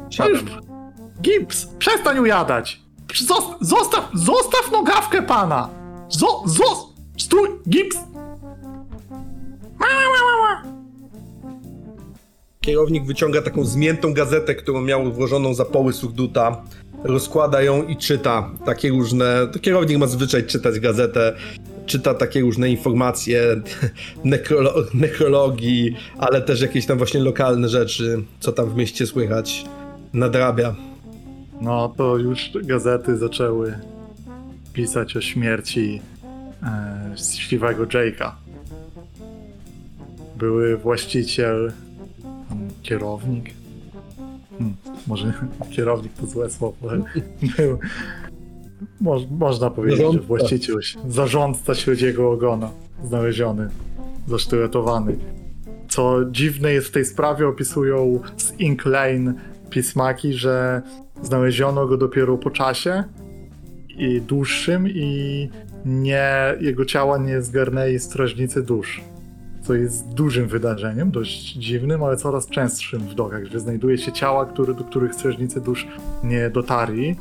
Siadam. 0.09 0.45
Gibbs, 1.21 1.65
przestań 1.65 2.19
ujadać! 2.19 2.81
Zos- 3.13 3.55
Zostaw, 3.61 4.09
zostaw 4.13 4.71
nogawkę 4.71 5.21
pana! 5.21 5.69
Zo, 6.09 6.43
zos, 6.45 6.87
stój, 7.17 7.49
Gibbs! 7.69 7.97
Ma, 9.79 9.85
ma, 9.87 10.19
ma, 10.25 10.63
ma. 10.63 10.82
Kierownik 12.65 13.05
wyciąga 13.05 13.41
taką 13.41 13.65
zmiętą 13.65 14.13
gazetę, 14.13 14.55
którą 14.55 14.81
miał 14.81 15.11
włożoną 15.11 15.53
za 15.53 15.65
połysł 15.65 16.07
Duta. 16.11 16.63
Rozkłada 17.03 17.61
ją 17.61 17.87
i 17.87 17.97
czyta 17.97 18.49
takie 18.65 18.89
różne. 18.89 19.47
Kierownik 19.61 19.97
ma 19.97 20.07
zwyczaj 20.07 20.43
czytać 20.43 20.79
gazetę. 20.79 21.35
Czyta 21.85 22.13
takie 22.13 22.41
różne 22.41 22.69
informacje, 22.69 23.61
nekrolo 24.23 24.73
nekrologii, 24.93 25.95
ale 26.17 26.41
też 26.41 26.61
jakieś 26.61 26.85
tam 26.85 26.97
właśnie 26.97 27.19
lokalne 27.19 27.69
rzeczy, 27.69 28.23
co 28.39 28.51
tam 28.51 28.69
w 28.69 28.75
mieście 28.75 29.07
słychać. 29.07 29.65
Nadrabia. 30.13 30.75
No 31.61 31.93
to 31.97 32.17
już 32.17 32.51
gazety 32.63 33.17
zaczęły 33.17 33.73
pisać 34.73 35.17
o 35.17 35.21
śmierci 35.21 36.01
e, 36.63 37.13
siwego 37.17 37.85
Jake'a. 37.85 38.31
Były 40.37 40.77
właściciel, 40.77 41.71
kierownik. 42.83 43.49
Hmm, 44.57 44.75
może 45.07 45.33
kierownik 45.75 46.13
to 46.13 46.27
złe 46.27 46.49
słowo, 46.49 46.89
ale 46.89 47.01
był, 47.57 47.79
moż, 49.01 49.21
można 49.39 49.69
powiedzieć, 49.69 49.99
że 49.99 50.05
Zarządca. 50.05 50.27
właściciel, 50.27 50.75
zarządca 51.07 51.75
śledziego 51.75 52.31
ogona, 52.31 52.71
znaleziony, 53.03 53.69
zasztyletowany. 54.27 55.15
Co 55.89 56.25
dziwne 56.31 56.73
jest 56.73 56.87
w 56.87 56.91
tej 56.91 57.05
sprawie, 57.05 57.47
opisują 57.47 58.19
z 58.37 58.59
Ink 58.59 58.85
Lane 58.85 59.33
pismaki, 59.69 60.33
że 60.33 60.81
znaleziono 61.21 61.87
go 61.87 61.97
dopiero 61.97 62.37
po 62.37 62.49
czasie 62.49 63.03
i 63.97 64.21
dłuższym 64.21 64.89
i 64.89 65.49
nie, 65.85 66.55
jego 66.61 66.85
ciała 66.85 67.17
nie 67.17 67.41
zgarnęli 67.41 67.99
strażnicy 67.99 68.63
dusz. 68.63 69.01
Co 69.63 69.73
jest 69.73 70.07
dużym 70.13 70.47
wydarzeniem, 70.47 71.11
dość 71.11 71.53
dziwnym, 71.53 72.03
ale 72.03 72.17
coraz 72.17 72.47
częstszym 72.49 72.99
w 72.99 73.15
dokach, 73.15 73.45
że 73.45 73.59
znajduje 73.59 73.97
się 73.97 74.11
ciała, 74.11 74.45
które, 74.45 74.73
do 74.73 74.83
których 74.83 75.13
strażnicy 75.15 75.61
dusz 75.61 75.87
nie 76.23 76.49
dotarli. 76.49 77.15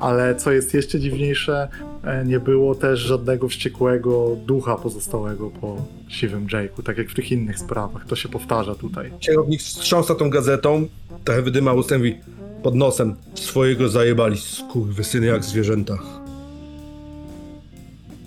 Ale 0.00 0.34
co 0.34 0.52
jest 0.52 0.74
jeszcze 0.74 1.00
dziwniejsze, 1.00 1.68
e, 2.04 2.24
nie 2.24 2.40
było 2.40 2.74
też 2.74 3.00
żadnego 3.00 3.48
wściekłego 3.48 4.36
ducha 4.46 4.76
pozostałego 4.76 5.50
po 5.50 5.76
siwym 6.08 6.46
Jake'u, 6.46 6.82
tak 6.84 6.98
jak 6.98 7.08
w 7.08 7.14
tych 7.14 7.32
innych 7.32 7.58
sprawach. 7.58 8.06
To 8.06 8.16
się 8.16 8.28
powtarza 8.28 8.74
tutaj. 8.74 9.12
Kierownik 9.20 9.60
wstrząsa 9.60 10.14
tą 10.14 10.30
gazetą, 10.30 10.86
trochę 11.24 11.42
wydyma 11.42 11.72
ustem 11.72 11.98
mówi, 12.00 12.18
pod 12.62 12.74
nosem. 12.74 13.14
Swojego 13.34 13.88
zajebali, 13.88 14.36
skurwysyny 14.38 15.26
jak 15.26 15.44
zwierzęta. 15.44 15.98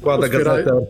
Kłada 0.02 0.28
Otwieraj- 0.28 0.44
gazetę 0.44 0.86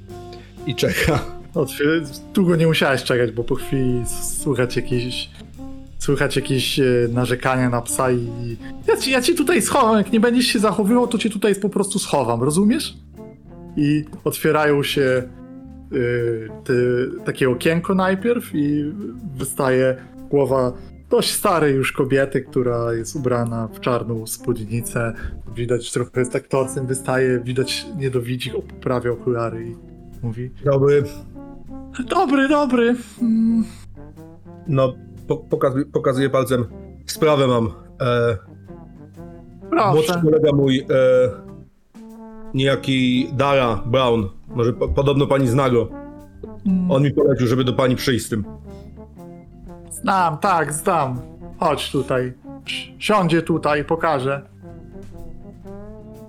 i 0.68 0.76
czeka. 0.76 1.35
Otwier- 1.56 2.20
Długo 2.34 2.56
nie 2.56 2.68
musiałeś 2.68 3.04
czekać, 3.04 3.32
bo 3.32 3.44
po 3.44 3.56
chwili 3.56 4.02
słychać 4.42 4.76
jakieś 4.76 5.30
słychać 6.00 6.36
jakieś 6.36 6.80
e, 6.80 6.84
narzekania 7.14 7.70
na 7.70 7.82
psa 7.82 8.12
i 8.12 8.58
ja 8.88 8.98
ci, 8.98 9.12
ja 9.12 9.22
ci 9.22 9.36
tutaj 9.36 9.62
schowam, 9.62 9.98
jak 9.98 10.12
nie 10.12 10.20
będziesz 10.20 10.46
się 10.46 10.60
zachowywał, 10.60 11.08
to 11.08 11.18
cię 11.18 11.30
tutaj 11.30 11.56
po 11.56 11.70
prostu 11.70 12.00
schowam, 12.00 12.44
rozumiesz? 12.44 12.98
I 13.78 14.06
otwierają 14.24 14.84
się 14.84 15.24
y, 15.94 16.50
te, 16.64 16.74
takie 17.26 17.50
okienko 17.50 17.96
najpierw 17.96 18.56
i 18.56 18.94
wystaje 19.38 19.96
głowa 20.30 20.74
dość 21.10 21.32
starej 21.32 21.76
już 21.76 21.92
kobiety, 21.92 22.42
która 22.42 22.94
jest 22.94 23.16
ubrana 23.16 23.68
w 23.68 23.80
czarną 23.80 24.28
spódnicę. 24.28 25.14
Widać 25.56 25.92
trochę 25.92 26.26
z 26.26 26.36
aktorcem 26.36 26.88
wystaje, 26.88 27.40
widać 27.40 27.86
niedowidzik, 27.98 28.54
poprawia 28.54 29.12
okulary 29.12 29.68
i 29.68 29.76
mówi 30.24 30.52
Dobry, 30.66 31.04
Dobry, 32.04 32.48
dobry. 32.48 32.96
Mm, 33.22 33.64
no, 34.68 34.94
po, 35.28 35.38
pokazuję, 35.38 35.86
pokazuję 35.86 36.30
palcem. 36.30 36.66
Sprawę 37.06 37.48
mam. 37.48 37.66
E, 38.02 38.38
młodszy 39.92 40.08
proszę. 40.14 40.22
kolega 40.22 40.52
mój, 40.52 40.80
e, 40.80 40.86
niejaki 42.54 43.30
Dara 43.34 43.76
Brown, 43.86 44.30
może 44.48 44.74
po, 44.74 44.88
podobno 44.88 45.28
pani 45.28 45.48
zna 45.48 45.70
go. 45.70 45.90
Mm, 46.66 46.92
On 46.92 47.04
mi 47.04 47.12
polecił, 47.12 47.48
żeby 47.48 47.64
do 47.64 47.74
pani 47.74 47.96
przyjść 47.96 48.26
z 48.26 48.30
tym. 48.30 48.46
Znam, 49.92 50.38
tak, 50.38 50.74
znam. 50.74 51.20
Chodź 51.60 51.92
tutaj. 51.92 52.34
Si- 52.68 52.96
Siądzie 53.00 53.42
tutaj, 53.42 53.86
pokażę. 53.86 54.42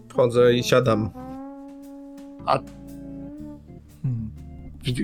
Wchodzę 0.09 0.55
i 0.55 0.63
siadam. 0.63 1.11
Hmm. 2.47 2.76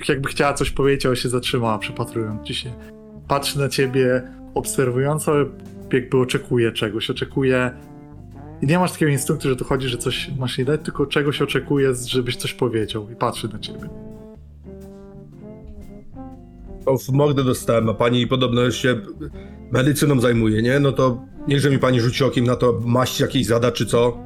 Jakby 0.08 0.28
chciała 0.28 0.54
coś 0.54 0.70
powiedzieć, 0.70 1.06
ale 1.06 1.16
się 1.16 1.28
zatrzymała, 1.28 1.78
przypatrując 1.78 2.42
ci 2.46 2.54
się. 2.54 2.70
Patrzy 3.28 3.58
na 3.58 3.68
ciebie 3.68 4.22
obserwująco, 4.54 5.32
jakby 5.92 6.18
oczekuje 6.18 6.72
czegoś. 6.72 7.10
Oczekuje. 7.10 7.70
I 8.62 8.66
nie 8.66 8.78
masz 8.78 8.92
takiego 8.92 9.10
instynktu, 9.12 9.48
że 9.48 9.56
tu 9.56 9.64
chodzi, 9.64 9.88
że 9.88 9.98
coś 9.98 10.30
masz 10.38 10.58
nie 10.58 10.64
dać, 10.64 10.80
tylko 10.84 11.06
czegoś 11.06 11.42
oczekuje, 11.42 11.94
żebyś 11.94 12.36
coś 12.36 12.54
powiedział. 12.54 13.10
I 13.10 13.16
patrzy 13.16 13.48
na 13.52 13.58
ciebie. 13.58 13.88
O, 16.86 16.98
w 16.98 17.08
mordę 17.08 17.44
dostałem, 17.44 17.88
a 17.88 17.94
pani 17.94 18.26
podobno 18.26 18.70
się 18.70 19.00
medycyną 19.72 20.20
zajmuje, 20.20 20.62
nie? 20.62 20.80
No 20.80 20.92
to 20.92 21.24
niechże 21.48 21.70
mi 21.70 21.78
pani 21.78 22.00
rzuci 22.00 22.24
okiem 22.24 22.44
na 22.44 22.56
to, 22.56 22.80
maść 22.84 23.20
jakiejś 23.20 23.46
zada 23.46 23.72
czy 23.72 23.86
co? 23.86 24.18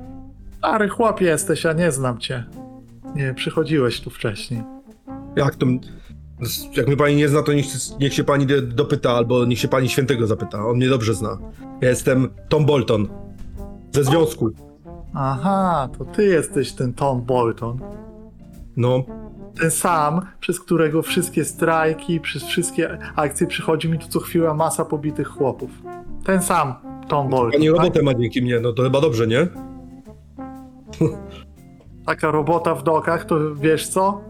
Stary 0.58 0.88
chłop 0.88 1.20
jesteś, 1.20 1.66
a 1.66 1.72
nie 1.72 1.92
znam 1.92 2.18
cię. 2.18 2.44
Nie, 3.14 3.34
przychodziłeś 3.34 4.00
tu 4.00 4.10
wcześniej. 4.10 4.75
Jak 5.36 5.54
to... 5.56 5.66
Jak 6.76 6.86
mnie 6.86 6.96
pani 6.96 7.16
nie 7.16 7.28
zna, 7.28 7.42
to 7.42 7.52
niech, 7.52 7.66
niech 8.00 8.14
się 8.14 8.24
pani 8.24 8.46
do- 8.46 8.62
dopyta, 8.62 9.10
albo 9.10 9.44
niech 9.44 9.58
się 9.58 9.68
pani 9.68 9.88
świętego 9.88 10.26
zapyta. 10.26 10.66
On 10.66 10.76
mnie 10.76 10.88
dobrze 10.88 11.14
zna. 11.14 11.38
Ja 11.80 11.88
jestem 11.88 12.28
Tom 12.48 12.64
Bolton. 12.66 13.08
Ze 13.92 14.04
związku. 14.04 14.50
Aha, 15.14 15.88
to 15.98 16.04
ty 16.04 16.24
jesteś 16.24 16.72
ten 16.72 16.92
Tom 16.94 17.22
Bolton. 17.22 17.78
No, 18.76 19.04
Ten 19.60 19.70
sam, 19.70 20.20
przez 20.40 20.60
którego 20.60 21.02
wszystkie 21.02 21.44
strajki, 21.44 22.20
przez 22.20 22.44
wszystkie 22.44 22.98
akcje 23.16 23.46
przychodzi 23.46 23.88
mi 23.88 23.98
tu 23.98 24.08
co 24.08 24.20
chwila 24.20 24.54
masa 24.54 24.84
pobitych 24.84 25.28
chłopów. 25.28 25.70
Ten 26.24 26.42
sam 26.42 26.74
Tom 27.08 27.28
Bolton. 27.30 27.52
pani 27.52 27.66
tak? 27.66 27.76
robotę 27.76 28.02
ma 28.02 28.14
dzięki 28.14 28.42
mnie, 28.42 28.60
no 28.60 28.72
to 28.72 28.82
chyba 28.82 29.00
dobrze, 29.00 29.26
nie? 29.26 29.48
Taka 32.06 32.30
robota 32.30 32.74
w 32.74 32.82
dokach, 32.82 33.24
to 33.24 33.54
wiesz 33.54 33.88
co? 33.88 34.20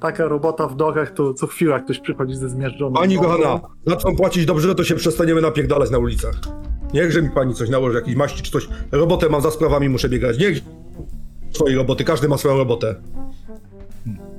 Taka 0.00 0.28
robota 0.28 0.66
w 0.66 0.76
dokach, 0.76 1.10
to 1.10 1.34
co 1.34 1.46
chwila 1.46 1.80
ktoś 1.80 2.00
przychodzi 2.00 2.34
ze 2.34 2.48
zmierzczoną 2.48 2.92
Pani 2.92 3.18
kochana, 3.18 3.60
zaczną 3.86 4.16
płacić 4.16 4.46
dobrze, 4.46 4.74
to 4.74 4.84
się 4.84 4.94
przestaniemy 4.94 5.40
napierdalać 5.40 5.90
na 5.90 5.98
ulicach. 5.98 6.34
Niechże 6.94 7.22
mi 7.22 7.30
pani 7.30 7.54
coś 7.54 7.70
nałoży, 7.70 7.98
jakieś 7.98 8.16
maści 8.16 8.42
czy 8.42 8.50
coś. 8.50 8.68
Robotę 8.92 9.28
mam, 9.28 9.40
za 9.40 9.50
sprawami 9.50 9.88
muszę 9.88 10.08
biegać. 10.08 10.38
Niech 10.38 10.60
swojej 11.52 11.76
roboty, 11.76 12.04
każdy 12.04 12.28
ma 12.28 12.38
swoją 12.38 12.56
robotę. 12.56 12.94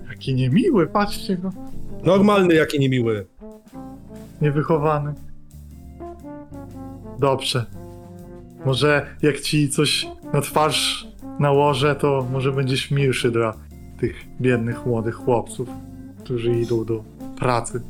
Jaki 0.09 0.33
niemiły, 0.33 0.87
patrzcie 0.87 1.37
go. 1.37 1.49
Normalny, 2.03 2.53
jaki 2.53 2.79
niemiły. 2.79 3.25
Niewychowany. 4.41 5.13
Dobrze. 7.19 7.65
Może 8.65 9.05
jak 9.21 9.39
ci 9.39 9.69
coś 9.69 10.07
na 10.33 10.41
twarz 10.41 11.07
nałożę, 11.39 11.95
to 11.95 12.27
może 12.31 12.51
będziesz 12.51 12.91
milszy 12.91 13.31
dla 13.31 13.53
tych 14.01 14.15
biednych 14.41 14.85
młodych 14.85 15.15
chłopców, 15.15 15.69
którzy 16.23 16.51
idą 16.51 16.85
do 16.85 17.03
pracy. 17.39 17.81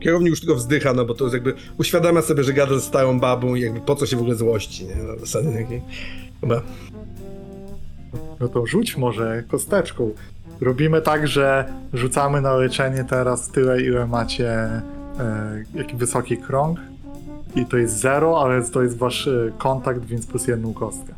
Kierownik 0.00 0.30
już 0.30 0.40
tylko 0.40 0.54
wzdycha, 0.54 0.92
no 0.92 1.04
bo 1.04 1.14
to 1.14 1.24
jest 1.24 1.34
jakby 1.34 1.54
uświadamia 1.78 2.22
sobie, 2.22 2.44
że 2.44 2.52
gada 2.52 2.74
ze 2.74 2.80
starą 2.80 3.20
babą 3.20 3.54
i 3.54 3.60
jakby 3.60 3.80
po 3.80 3.94
co 3.94 4.06
się 4.06 4.16
w 4.16 4.20
ogóle 4.20 4.34
złości, 4.34 4.86
nie? 4.86 4.94
Na 4.94 5.16
zasadzie 5.16 5.48
takiej. 5.52 5.82
Chyba. 6.40 6.62
No 8.40 8.48
to 8.48 8.66
rzuć 8.66 8.96
może 8.96 9.44
kosteczką. 9.48 10.10
Robimy 10.60 11.02
tak, 11.02 11.28
że 11.28 11.72
rzucamy 11.92 12.40
na 12.40 12.54
leczenie 12.54 13.04
teraz 13.04 13.48
tyle, 13.48 13.82
ile 13.82 14.06
macie 14.06 14.50
e, 14.50 14.82
jaki 15.74 15.96
wysoki 15.96 16.36
krąg. 16.36 16.78
I 17.56 17.66
to 17.66 17.76
jest 17.76 17.98
zero, 17.98 18.40
ale 18.40 18.62
to 18.62 18.82
jest 18.82 18.98
wasz 18.98 19.28
e, 19.28 19.52
kontakt, 19.58 20.04
więc 20.04 20.26
plus 20.26 20.48
jedną 20.48 20.74
kostkę. 20.74 21.14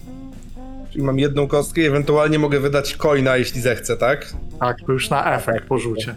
Czyli 0.99 1.07
mam 1.07 1.19
jedną 1.19 1.47
kostkę 1.47 1.81
i 1.81 1.85
ewentualnie 1.85 2.39
mogę 2.39 2.61
wydać 2.61 2.97
coina, 2.97 3.37
jeśli 3.37 3.61
zechcę, 3.61 3.97
tak? 3.97 4.35
Tak, 4.61 4.77
to 4.87 4.93
już 4.93 5.11
na 5.11 5.37
efekt 5.37 5.67
po 5.67 5.79
rzucie. 5.79 6.15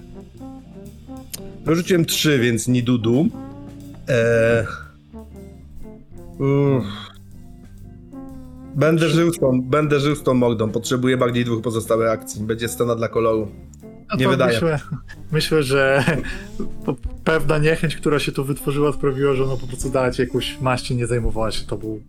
No 1.66 1.76
rzuciłem 1.76 2.06
trzy, 2.06 2.40
więc 2.40 2.68
ni 2.68 2.84
dudu. 2.84 3.28
Eee... 4.08 4.66
Uff. 6.34 6.86
Będę 8.76 9.10
żył, 9.10 9.34
z 9.34 9.40
tą, 9.40 9.62
będę 9.62 10.00
żył 10.00 10.16
z 10.16 10.24
tą 10.24 10.34
mordą. 10.34 10.70
Potrzebuję 10.70 11.18
bardziej 11.18 11.46
dwóch 11.46 11.62
pozostałych 11.62 12.10
akcji. 12.10 12.44
Będzie 12.44 12.70
scena 12.70 12.96
dla 12.96 13.08
koloru. 13.08 13.48
No 14.12 14.18
Nie 14.18 14.28
wydaje. 14.28 14.54
Myślę, 14.54 14.80
myślę, 15.32 15.64
że 15.64 16.04
pewna 17.24 17.58
niechęć, 17.58 17.96
która 17.96 18.20
się 18.20 18.32
tu 18.32 18.46
wytworzyła, 18.46 18.94
sprawiła, 18.94 19.34
że 19.34 19.44
ona 19.44 19.58
po 19.58 19.68
prostu 19.68 19.90
dała 19.90 20.12
ci 20.12 20.22
jakąś 20.22 20.62
maść 20.62 20.92
i 20.92 20.96
nie 20.96 21.08
zajmowała 21.08 21.52
się 21.52 21.66
tobą 21.66 22.00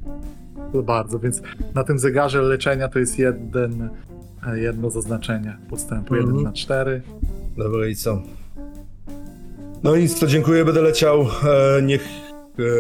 bardzo, 0.83 1.19
więc 1.19 1.43
na 1.75 1.85
tym 1.85 1.99
zegarze 1.99 2.43
leczenia 2.43 2.89
to 2.89 2.99
jest 2.99 3.19
jeden, 3.19 3.91
e, 4.47 4.59
jedno 4.59 4.91
zaznaczenie 4.91 5.57
podstępu, 5.71 6.15
Mhm. 6.15 6.31
1 6.37 6.45
na 6.45 6.53
4. 6.53 7.03
Dobra 7.57 7.87
i 7.87 7.95
co? 7.97 8.23
No 9.83 9.97
nic, 9.97 10.21
to 10.21 10.27
dziękuję, 10.27 10.65
będę 10.65 10.83
leciał. 10.83 11.21
E, 11.23 11.83
niech 11.83 12.09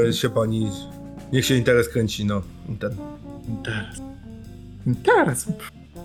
e, 0.08 0.12
się 0.12 0.30
pani. 0.30 0.70
Niech 1.32 1.44
się 1.46 1.54
interes 1.54 1.88
kręci, 1.88 2.24
no. 2.24 2.42
Ten. 2.80 2.92
Interes. 3.48 4.00
Interes? 4.86 5.46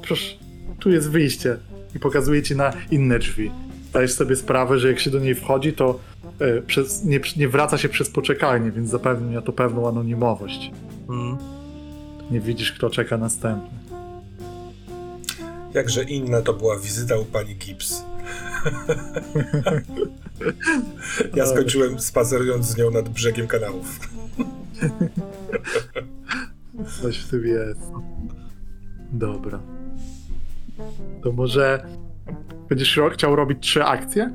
Proszę, 0.01 0.35
tu 0.79 0.89
jest 0.89 1.09
wyjście 1.09 1.57
i 1.95 1.99
pokazuje 1.99 2.43
ci 2.43 2.55
na 2.55 2.73
inne 2.91 3.19
drzwi. 3.19 3.51
Zdajesz 3.89 4.13
sobie 4.13 4.35
sprawę, 4.35 4.79
że 4.79 4.87
jak 4.87 4.99
się 4.99 5.09
do 5.09 5.19
niej 5.19 5.35
wchodzi, 5.35 5.73
to 5.73 5.99
e, 6.39 6.61
przez, 6.61 7.03
nie, 7.03 7.19
nie 7.37 7.47
wraca 7.47 7.77
się 7.77 7.89
przez 7.89 8.09
poczekalnię, 8.09 8.71
więc 8.71 8.89
zapewnia 8.89 9.41
to 9.41 9.53
pewną 9.53 9.87
anonimowość. 9.87 10.71
Mm. 11.09 11.37
Nie 12.31 12.39
widzisz, 12.39 12.71
kto 12.71 12.89
czeka 12.89 13.17
następny. 13.17 13.77
Jakże 15.73 16.03
inna 16.03 16.41
to 16.41 16.53
była 16.53 16.79
wizyta 16.79 17.17
u 17.17 17.25
pani 17.25 17.55
Gibbs. 17.55 18.03
ja 21.35 21.45
skończyłem 21.45 21.99
spacerując 21.99 22.65
z 22.65 22.77
nią 22.77 22.91
nad 22.91 23.09
brzegiem 23.09 23.47
kanałów. 23.47 23.99
Coś 27.01 27.17
w 27.17 27.29
tym 27.29 27.47
jest. 27.47 27.91
Dobra. 29.11 29.59
To 31.23 31.31
może 31.31 31.85
będziesz 32.69 32.99
chciał 33.13 33.35
robić 33.35 33.57
trzy 33.61 33.83
akcje? 33.83 34.31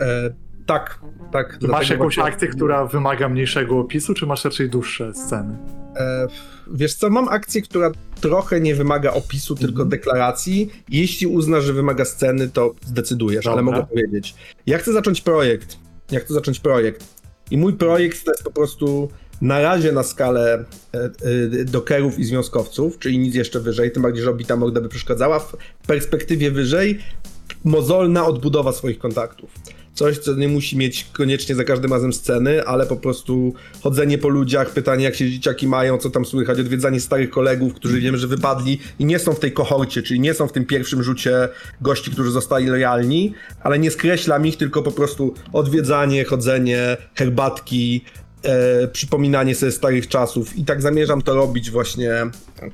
E, 0.00 0.34
tak, 0.66 1.00
tak. 1.32 1.58
Masz 1.62 1.90
jakąś 1.90 2.16
właśnie- 2.16 2.32
akcję, 2.32 2.48
która 2.48 2.86
wymaga 2.86 3.28
mniejszego 3.28 3.78
opisu, 3.78 4.14
czy 4.14 4.26
masz 4.26 4.44
raczej 4.44 4.70
dłuższe 4.70 5.14
sceny? 5.14 5.56
E, 5.96 6.26
wiesz 6.72 6.94
co, 6.94 7.10
mam 7.10 7.28
akcję, 7.28 7.62
która 7.62 7.90
trochę 8.20 8.60
nie 8.60 8.74
wymaga 8.74 9.12
opisu, 9.12 9.54
tylko 9.54 9.72
Mhm. 9.82 9.88
deklaracji. 9.88 10.70
Jeśli 10.88 11.26
uznasz, 11.26 11.64
że 11.64 11.72
wymaga 11.72 12.04
sceny, 12.04 12.48
to 12.48 12.74
zdecydujesz, 12.86 13.46
ale 13.46 13.56
Dobra. 13.56 13.72
mogę 13.76 13.86
powiedzieć. 13.86 14.34
Ja 14.66 14.78
chcę 14.78 14.92
zacząć 14.92 15.20
projekt. 15.20 15.78
Ja 16.10 16.20
chcę 16.20 16.34
zacząć 16.34 16.60
projekt. 16.60 17.04
I 17.50 17.58
mój 17.58 17.72
projekt 17.72 18.24
to 18.24 18.30
jest 18.30 18.44
po 18.44 18.50
prostu 18.50 19.08
na 19.42 19.62
razie 19.62 19.92
na 19.92 20.02
skalę 20.02 20.64
e, 20.94 20.98
e, 20.98 21.64
dokerów 21.64 22.18
i 22.18 22.24
związkowców, 22.24 22.98
czyli 22.98 23.18
nic 23.18 23.34
jeszcze 23.34 23.60
wyżej, 23.60 23.92
tym 23.92 24.02
bardziej, 24.02 24.24
że 24.24 24.30
obita 24.30 24.56
morda 24.56 24.80
by 24.80 24.88
przeszkadzała. 24.88 25.38
W 25.38 25.56
perspektywie 25.86 26.50
wyżej 26.50 26.98
mozolna 27.64 28.26
odbudowa 28.26 28.72
swoich 28.72 28.98
kontaktów. 28.98 29.50
Coś, 29.94 30.18
co 30.18 30.34
nie 30.34 30.48
musi 30.48 30.76
mieć 30.76 31.06
koniecznie 31.12 31.54
za 31.54 31.64
każdym 31.64 31.92
razem 31.92 32.12
sceny, 32.12 32.64
ale 32.64 32.86
po 32.86 32.96
prostu 32.96 33.54
chodzenie 33.80 34.18
po 34.18 34.28
ludziach, 34.28 34.70
pytanie 34.70 35.04
jak 35.04 35.14
się 35.14 35.30
dzieciaki 35.30 35.68
mają, 35.68 35.98
co 35.98 36.10
tam 36.10 36.24
słychać, 36.24 36.60
odwiedzanie 36.60 37.00
starych 37.00 37.30
kolegów, 37.30 37.74
którzy 37.74 38.00
wiem, 38.00 38.16
że 38.16 38.26
wypadli 38.26 38.78
i 38.98 39.04
nie 39.04 39.18
są 39.18 39.32
w 39.32 39.40
tej 39.40 39.52
kohorcie, 39.52 40.02
czyli 40.02 40.20
nie 40.20 40.34
są 40.34 40.48
w 40.48 40.52
tym 40.52 40.64
pierwszym 40.64 41.02
rzucie 41.02 41.48
gości, 41.80 42.10
którzy 42.10 42.30
zostali 42.30 42.66
lojalni, 42.66 43.34
ale 43.62 43.78
nie 43.78 43.90
skreślam 43.90 44.46
ich, 44.46 44.56
tylko 44.56 44.82
po 44.82 44.92
prostu 44.92 45.34
odwiedzanie, 45.52 46.24
chodzenie, 46.24 46.96
herbatki, 47.14 48.04
e, 48.42 48.88
przypominanie 48.88 49.54
sobie 49.54 49.72
starych 49.72 50.08
czasów 50.08 50.56
i 50.56 50.64
tak 50.64 50.82
zamierzam 50.82 51.22
to 51.22 51.34
robić 51.34 51.70
właśnie 51.70 52.10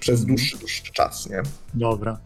przez 0.01 0.25
dłuższy, 0.25 0.59
dłuższy 0.59 0.93
czas, 0.93 1.31
nie? 1.31 1.43
Dobra. 1.75 2.19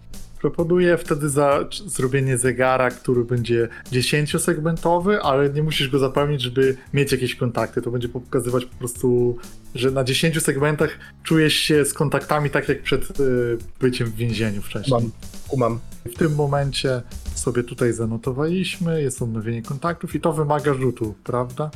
Proponuję 0.43 0.99
wtedy 0.99 1.29
za 1.29 1.65
zrobienie 1.87 2.39
zegara, 2.39 2.91
który 2.91 3.25
będzie 3.25 3.69
10-segmentowy, 3.93 5.19
ale 5.23 5.51
nie 5.51 5.63
musisz 5.63 5.89
go 5.89 5.99
zapełnić, 5.99 6.43
żeby 6.43 6.77
mieć 6.95 7.13
jakieś 7.13 7.35
kontakty. 7.35 7.83
To 7.83 7.91
będzie 7.91 8.09
pokazywać 8.09 8.65
po 8.65 8.77
prostu, 8.77 9.37
że 9.75 9.91
na 9.91 10.05
10 10.05 10.43
segmentach 10.43 10.99
czujesz 11.23 11.55
się 11.55 11.85
z 11.85 11.95
kontaktami 11.95 12.51
tak 12.51 12.69
jak 12.69 12.83
przed 12.83 13.21
y, 13.21 13.59
byciem 13.81 14.07
w 14.07 14.15
więzieniu 14.15 14.63
wcześniej. 14.63 15.01
Mam, 15.01 15.11
kumam. 15.49 15.79
W 16.05 16.19
tym 16.19 16.35
momencie 16.35 17.03
sobie 17.35 17.63
tutaj 17.63 17.93
zanotowaliśmy, 17.93 19.03
jest 19.03 19.23
odnowienie 19.23 19.63
kontaktów 19.63 20.15
i 20.15 20.21
to 20.21 20.33
wymaga 20.33 20.75
rzutu, 20.75 21.15
prawda? 21.25 21.71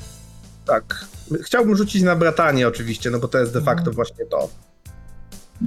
Tak. 0.67 1.05
Chciałbym 1.43 1.77
rzucić 1.77 2.03
na 2.03 2.17
bratanie 2.17 2.69
oczywiście, 2.69 3.11
no 3.11 3.19
bo 3.19 3.29
to 3.29 3.39
jest 3.39 3.53
de 3.53 3.61
facto 3.61 3.91
właśnie 3.91 4.27
to. 4.27 4.49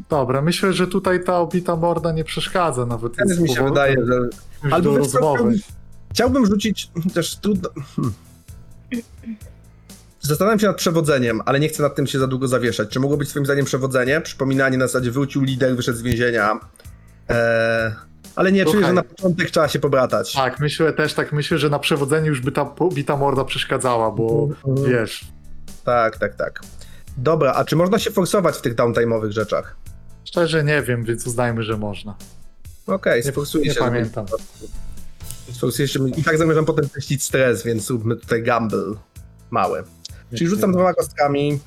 Dobra, 0.09 0.41
myślę, 0.41 0.73
że 0.73 0.87
tutaj 0.87 1.23
ta 1.23 1.37
obita 1.39 1.75
morda 1.75 2.11
nie 2.11 2.23
przeszkadza 2.23 2.85
nawet. 2.85 3.13
Z 3.25 3.39
mi 3.39 3.49
się 3.49 3.63
wydaje, 3.65 3.95
że 4.05 4.29
Albo 4.71 4.97
rozmowy. 4.97 5.59
chciałbym, 6.11 6.45
rzucić 6.45 6.91
też 7.13 7.35
trudno. 7.35 7.69
Hmm. 7.95 8.13
Zastanawiam 10.21 10.59
się 10.59 10.67
nad 10.67 10.77
przewodzeniem, 10.77 11.41
ale 11.45 11.59
nie 11.59 11.69
chcę 11.69 11.83
nad 11.83 11.95
tym 11.95 12.07
się 12.07 12.19
za 12.19 12.27
długo 12.27 12.47
zawieszać. 12.47 12.89
Czy 12.89 12.99
mogło 12.99 13.17
być 13.17 13.29
twoim 13.29 13.45
zdaniem 13.45 13.65
przewodzenie? 13.65 14.21
Przypominanie 14.21 14.77
na 14.77 14.87
zasadzie 14.87 15.11
wrócił 15.11 15.43
lider, 15.43 15.75
wyszedł 15.75 15.97
z 15.97 16.01
więzienia. 16.01 16.59
Eee, 17.29 17.91
ale 18.35 18.51
nie, 18.51 18.65
czuję, 18.65 18.85
że 18.85 18.93
na 18.93 19.03
początek 19.03 19.51
trzeba 19.51 19.67
się 19.67 19.79
pobratać. 19.79 20.33
Tak, 20.33 20.59
myślę 20.59 20.93
też 20.93 21.13
tak, 21.13 21.33
myślę, 21.33 21.57
że 21.57 21.69
na 21.69 21.79
przewodzeniu 21.79 22.27
już 22.27 22.41
by 22.41 22.51
ta 22.51 22.65
pobita 22.65 23.17
morda 23.17 23.43
przeszkadzała, 23.45 24.11
bo 24.11 24.47
Mhm. 24.67 24.91
wiesz, 24.91 25.27
Tak, 25.83 26.17
tak, 26.17 26.35
tak. 26.35 26.61
Dobra, 27.17 27.53
a 27.53 27.63
czy 27.65 27.75
można 27.75 27.99
się 27.99 28.11
forsować 28.11 28.55
w 28.57 28.61
tych 28.61 28.75
downtime'owych 28.75 29.31
rzeczach? 29.31 29.75
szczerze 30.25 30.63
nie 30.63 30.81
wiem, 30.81 31.03
więc 31.03 31.27
uznajmy, 31.27 31.63
że 31.63 31.77
można. 31.77 32.15
Okej, 32.87 33.21
Nie, 33.25 33.31
sforsuję 33.31 33.65
nie 33.65 33.73
się. 33.73 33.79
pamiętam. 33.79 34.25
Sforsuję 35.51 35.87
się. 35.87 36.09
I 36.09 36.23
tak 36.23 36.37
zamierzam 36.37 36.65
potem 36.65 36.89
teścić 36.89 37.23
stres, 37.23 37.63
więc 37.63 37.89
róbmy 37.89 38.15
tutaj 38.15 38.43
gamble 38.43 38.93
mały. 39.49 39.83
Czyli 40.35 40.47
rzucam 40.49 40.71
dwoma 40.71 40.93
kostkami. 40.93 41.59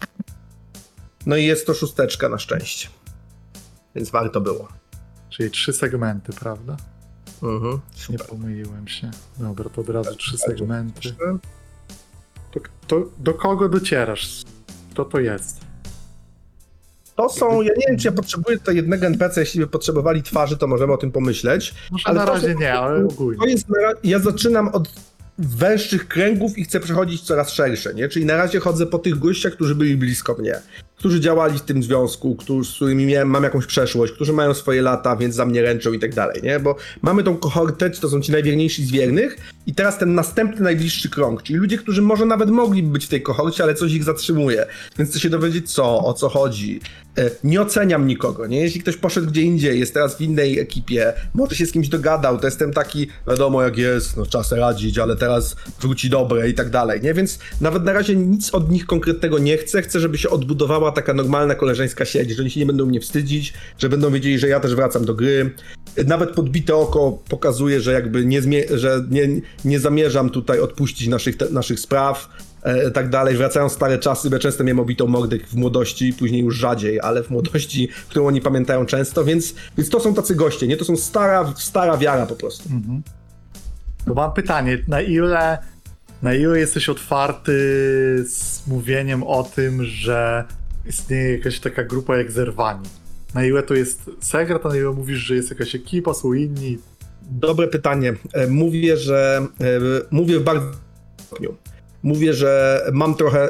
No 1.27 1.37
i 1.37 1.45
jest 1.45 1.67
to 1.67 1.75
szósteczka 1.75 2.29
na 2.29 2.39
szczęście. 2.39 2.89
Więc 3.95 4.11
warto 4.11 4.41
było. 4.41 4.69
Czyli 5.33 5.51
trzy 5.51 5.73
segmenty, 5.73 6.33
prawda? 6.33 6.77
Mhm, 7.43 7.81
Nie 8.11 8.19
pomyliłem 8.19 8.89
się. 8.89 9.11
Dobra, 9.39 9.71
to 9.71 9.81
od 9.81 9.89
razu 9.89 10.15
trzy 10.17 10.39
segmenty. 10.39 11.15
To, 12.53 12.61
to, 12.87 13.07
do 13.19 13.35
kogo 13.35 13.69
docierasz? 13.69 14.43
Kto 14.91 15.05
to 15.05 15.21
jest? 15.21 15.61
To 17.17 17.29
są, 17.29 17.63
ja 17.63 17.73
nie 17.79 17.87
wiem, 17.89 17.99
czy 17.99 18.09
ja 18.09 18.13
potrzebuję 18.13 18.59
tutaj 18.59 18.77
jednego 18.77 19.07
NPC, 19.07 19.41
jeśli 19.41 19.61
by 19.61 19.67
potrzebowali 19.67 20.23
twarzy, 20.23 20.57
to 20.57 20.67
możemy 20.67 20.93
o 20.93 20.97
tym 20.97 21.13
pomyśleć. 21.13 21.75
Może 21.91 22.09
Ale 22.09 22.19
na 22.21 22.27
to 22.27 22.33
razie 22.33 22.53
są- 22.53 22.59
nie, 22.61 22.75
ale 22.75 23.01
To 23.01 23.09
ogólnie. 23.09 23.51
jest, 23.51 23.69
na 23.69 23.81
ra- 23.81 23.93
ja 24.05 24.19
zaczynam 24.19 24.69
od 24.69 24.89
węższych 25.39 26.09
kręgów 26.09 26.59
i 26.59 26.65
chcę 26.65 26.81
przechodzić 26.81 27.23
coraz 27.23 27.51
szersze, 27.51 27.95
nie? 27.95 28.09
Czyli 28.09 28.25
na 28.27 28.37
razie 28.37 28.61
chodzę 28.61 28.87
po 28.87 28.99
tych 28.99 29.19
gościach, 29.19 29.53
którzy 29.53 29.75
byli 29.75 29.97
blisko 29.97 30.35
mnie, 30.35 30.61
którzy 31.03 31.21
działali 31.21 31.59
w 31.59 31.63
tym 31.63 31.83
związku, 31.83 32.37
którzy, 32.37 32.71
z 32.71 32.75
którymi 32.75 33.07
miałem, 33.07 33.29
mam 33.29 33.43
jakąś 33.45 33.67
przeszłość, 33.67 34.13
którzy 34.13 34.33
mają 34.33 34.55
swoje 34.55 34.83
lata, 34.83 35.17
więc 35.17 35.35
za 35.35 35.47
mnie 35.47 35.63
ręczą 35.63 35.93
i 35.93 35.99
tak 35.99 36.15
dalej, 36.15 36.41
nie? 36.43 36.61
Bo 36.61 36.77
mamy 37.03 37.23
tą 37.23 37.37
kohortę, 37.37 37.91
to 37.91 38.09
są 38.09 38.21
ci 38.21 38.33
najwierniejsi 38.33 38.85
z 38.85 38.91
wiernych 38.91 39.37
i 39.67 39.75
teraz 39.75 39.99
ten 39.99 40.15
następny, 40.15 40.61
najbliższy 40.61 41.11
krąg, 41.11 41.43
czyli 41.43 41.59
ludzie, 41.59 41.79
którzy 41.79 42.03
może 42.03 42.27
nawet 42.27 42.51
mogliby 42.51 42.89
być 42.89 43.07
w 43.07 43.09
tej 43.09 43.23
kohorcie, 43.23 43.63
ale 43.63 43.75
coś 43.75 43.93
ich 43.93 44.05
zatrzymuje, 44.05 44.67
więc 44.99 45.11
chcę 45.11 45.21
się 45.21 45.31
dowiedzieć 45.31 45.73
co, 45.73 46.05
o 46.05 46.15
co 46.15 46.29
chodzi. 46.29 46.81
E, 47.19 47.31
Nie 47.45 47.63
oceniam 47.63 48.07
nikogo, 48.07 48.47
nie? 48.47 48.61
Jeśli 48.61 48.81
ktoś 48.81 48.97
poszedł 48.97 49.27
gdzie 49.27 49.43
indziej, 49.43 49.81
jest 49.81 49.95
teraz 49.95 50.17
w 50.17 50.21
innej 50.21 50.59
ekipie, 50.59 51.13
może 51.35 51.57
się 51.57 51.67
z 51.67 51.73
kimś 51.73 51.89
dogadał, 51.89 52.39
to 52.39 52.47
jestem 52.47 52.73
taki, 52.73 53.07
wiadomo 53.29 53.63
jak 53.63 53.79
jest, 53.79 54.17
no 54.17 54.27
czas 54.27 54.53
radzić, 54.53 54.99
ale 54.99 55.17
teraz 55.17 55.57
wróci 55.81 56.11
dobre 56.11 56.49
i 56.49 56.55
tak 56.55 56.71
dalej, 56.71 57.01
nie? 57.03 57.15
Więc 57.15 57.39
nawet 57.61 57.85
na 57.85 57.93
razie 57.93 58.17
nic 58.17 58.55
od 58.55 58.71
nich 58.71 58.87
konkretnego 58.87 59.39
nie 59.39 59.57
chcę, 59.57 59.83
chcę, 59.83 60.01
żeby 60.01 60.19
się 60.19 60.31
odbudowała 60.31 60.92
taka 60.93 61.15
normalna 61.15 61.55
koleżeńska 61.55 62.05
sieć, 62.05 62.31
że 62.31 62.43
oni 62.43 62.51
się 62.51 62.61
nie 62.61 62.67
będą 62.67 62.87
mnie 62.87 63.01
wstydzić, 63.01 63.55
że 63.79 63.89
będą 63.89 64.11
wiedzieli, 64.11 64.39
że 64.39 64.49
ja 64.49 64.61
też 64.61 64.75
wracam 64.75 65.05
do 65.05 65.15
gry. 65.15 65.51
Nawet 66.07 66.31
podbite 66.31 66.77
oko 66.77 67.19
pokazuje, 67.29 67.81
że 67.81 67.93
jakby 67.93 68.25
nie, 68.25 68.41
że 68.75 69.05
nie, 69.11 69.29
nie 69.65 69.81
zamierzam 69.81 70.31
tutaj 70.31 70.61
odpuścić 70.61 71.09
naszych, 71.09 71.37
te, 71.37 71.51
naszych 71.51 71.81
spraw, 71.81 72.29
e, 72.63 72.91
tak 72.91 73.09
dalej. 73.09 73.37
Wracają 73.37 73.69
stare 73.69 73.99
czasy, 73.99 74.31
bo 74.31 74.37
ja 74.37 74.41
często 74.41 74.65
miałem 74.65 74.81
obitą 74.81 75.07
mordę 75.07 75.39
w 75.47 75.55
młodości, 75.55 76.13
później 76.19 76.43
już 76.43 76.57
rzadziej, 76.57 77.01
ale 77.01 77.23
w 77.23 77.31
młodości, 77.31 77.89
którą 78.09 78.27
oni 78.27 78.41
pamiętają 78.41 78.87
często, 78.87 79.25
więc, 79.25 79.55
więc 79.79 79.91
to 79.91 80.01
są 80.01 80.15
tacy 80.15 80.35
goście, 80.35 80.67
nie? 80.67 80.77
To 80.77 80.85
są 80.85 80.97
stara, 80.97 81.53
stara 81.57 81.97
wiara 81.97 82.27
po 82.27 82.37
prostu. 82.37 82.69
Mhm. 82.73 83.03
To 84.05 84.15
mam 84.15 84.33
pytanie, 84.33 84.79
na 84.89 85.01
ile, 85.01 85.59
na 86.23 86.35
ile 86.35 86.59
jesteś 86.59 86.89
otwarty 86.89 87.53
z 88.29 88.67
mówieniem 88.67 89.23
o 89.23 89.43
tym, 89.43 89.85
że 89.85 90.45
istnieje 90.87 91.37
jakaś 91.37 91.61
taka 91.61 91.85
grupa 91.85 92.17
jak 92.17 92.31
Zerwani? 92.33 92.89
Na 93.35 93.45
ile 93.45 93.63
to 93.63 93.75
jest 93.75 94.11
sekret, 94.21 94.67
a 94.67 94.69
na 94.69 94.77
ile 94.77 94.91
mówisz, 94.91 95.19
że 95.19 95.35
jest 95.35 95.51
jakaś 95.51 95.75
ekipa, 95.75 96.15
są 96.15 96.33
inni? 96.33 96.79
Dobre 97.31 97.69
pytanie. 97.69 98.15
E, 98.33 98.47
Mówię, 98.47 98.97
że 98.97 99.47
e, 99.61 99.81
mówię 100.11 100.39
w 100.39 100.43
bardzo 100.45 100.67
stopniu. 101.27 101.55
mówię, 102.03 102.35
że 102.35 102.81
mam 102.93 103.15
trochę, 103.15 103.49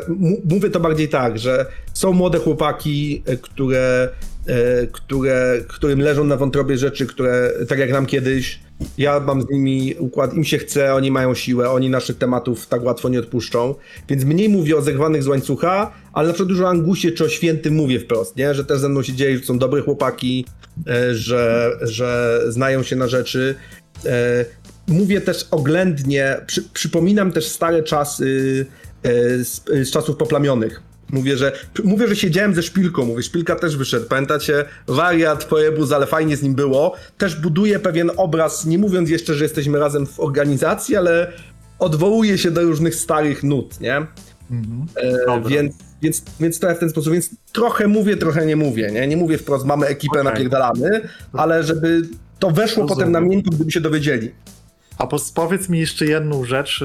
mówię 0.50 0.70
to 0.70 0.80
bardziej 0.80 1.08
tak, 1.08 1.38
że 1.38 1.66
są 1.94 2.12
młode 2.12 2.38
chłopaki, 2.38 3.22
e, 3.26 3.36
które, 3.36 4.08
które, 4.92 5.60
którym 5.68 6.00
leżą 6.00 6.24
na 6.24 6.36
wątrobie 6.36 6.78
rzeczy, 6.78 7.06
które, 7.06 7.52
tak 7.68 7.78
jak 7.78 7.90
nam 7.92 8.06
kiedyś, 8.06 8.60
ja 8.98 9.20
mam 9.20 9.42
z 9.42 9.50
nimi 9.50 9.94
układ, 9.98 10.34
im 10.34 10.44
się 10.44 10.58
chce, 10.58 10.94
oni 10.94 11.10
mają 11.10 11.34
siłę, 11.34 11.70
oni 11.70 11.90
naszych 11.90 12.18
tematów 12.18 12.66
tak 12.66 12.84
łatwo 12.84 13.08
nie 13.08 13.18
odpuszczą, 13.18 13.74
więc 14.08 14.24
mniej 14.24 14.48
mówię 14.48 14.76
o 14.76 14.82
zerwanych 14.82 15.22
z 15.22 15.26
łańcucha, 15.26 15.92
ale 16.12 16.28
na 16.28 16.34
przykład 16.34 16.48
dużo 16.48 16.64
o 16.64 16.68
Angusie 16.68 17.12
czy 17.12 17.24
o 17.24 17.28
Świętym 17.28 17.74
mówię 17.74 18.00
wprost, 18.00 18.36
nie? 18.36 18.54
że 18.54 18.64
też 18.64 18.78
ze 18.78 18.88
mną 18.88 19.02
się 19.02 19.12
dzieje, 19.12 19.38
że 19.38 19.44
są 19.44 19.58
dobre 19.58 19.82
chłopaki, 19.82 20.46
e, 20.86 21.14
że, 21.14 21.72
że 21.80 22.40
znają 22.48 22.82
się 22.82 22.96
na 22.96 23.08
rzeczy. 23.08 23.54
E, 24.06 24.44
Mówię 24.88 25.20
też 25.20 25.46
oględnie, 25.50 26.36
przy, 26.46 26.62
przypominam 26.62 27.32
też 27.32 27.48
stare 27.48 27.82
czasy 27.82 28.66
e, 29.02 29.10
z, 29.44 29.64
z 29.64 29.90
czasów 29.90 30.16
poplamionych. 30.16 30.82
Mówię, 31.12 31.36
że 31.36 31.52
mówię, 31.84 32.08
że 32.08 32.16
siedziałem 32.16 32.54
ze 32.54 32.62
szpilką, 32.62 33.04
mówię, 33.04 33.22
szpilka 33.22 33.56
też 33.56 33.76
wyszedł. 33.76 34.06
Pamiętacie? 34.06 34.64
Wariat, 34.86 35.44
pojebuz, 35.44 35.92
ale 35.92 36.06
fajnie 36.06 36.36
z 36.36 36.42
nim 36.42 36.54
było. 36.54 36.94
Też 37.18 37.40
buduje 37.40 37.78
pewien 37.78 38.10
obraz, 38.16 38.66
nie 38.66 38.78
mówiąc 38.78 39.10
jeszcze, 39.10 39.34
że 39.34 39.44
jesteśmy 39.44 39.78
razem 39.78 40.06
w 40.06 40.20
organizacji, 40.20 40.96
ale 40.96 41.32
odwołuje 41.78 42.38
się 42.38 42.50
do 42.50 42.62
różnych 42.62 42.94
starych 42.94 43.42
nut, 43.42 43.80
nie? 43.80 43.96
Mhm. 44.50 44.86
E, 45.28 45.48
więc, 45.48 45.74
więc, 46.02 46.22
więc 46.40 46.60
trochę 46.60 46.74
w 46.74 46.78
ten 46.78 46.90
sposób, 46.90 47.12
więc 47.12 47.30
trochę 47.52 47.88
mówię, 47.88 48.16
trochę 48.16 48.46
nie 48.46 48.56
mówię, 48.56 48.90
nie? 48.92 49.06
Nie 49.06 49.16
mówię 49.16 49.38
wprost, 49.38 49.66
mamy 49.66 49.86
ekipę, 49.86 50.20
Okej. 50.20 50.32
napierdalamy, 50.32 51.08
ale 51.32 51.62
żeby 51.62 52.02
to 52.38 52.50
weszło 52.50 52.82
Rozumiem. 52.82 52.88
potem 52.88 53.12
na 53.12 53.20
miękko, 53.20 53.50
gdyby 53.50 53.72
się 53.72 53.80
dowiedzieli. 53.80 54.30
A 54.98 55.06
powiedz 55.34 55.68
mi 55.68 55.78
jeszcze 55.78 56.06
jedną 56.06 56.44
rzecz. 56.44 56.84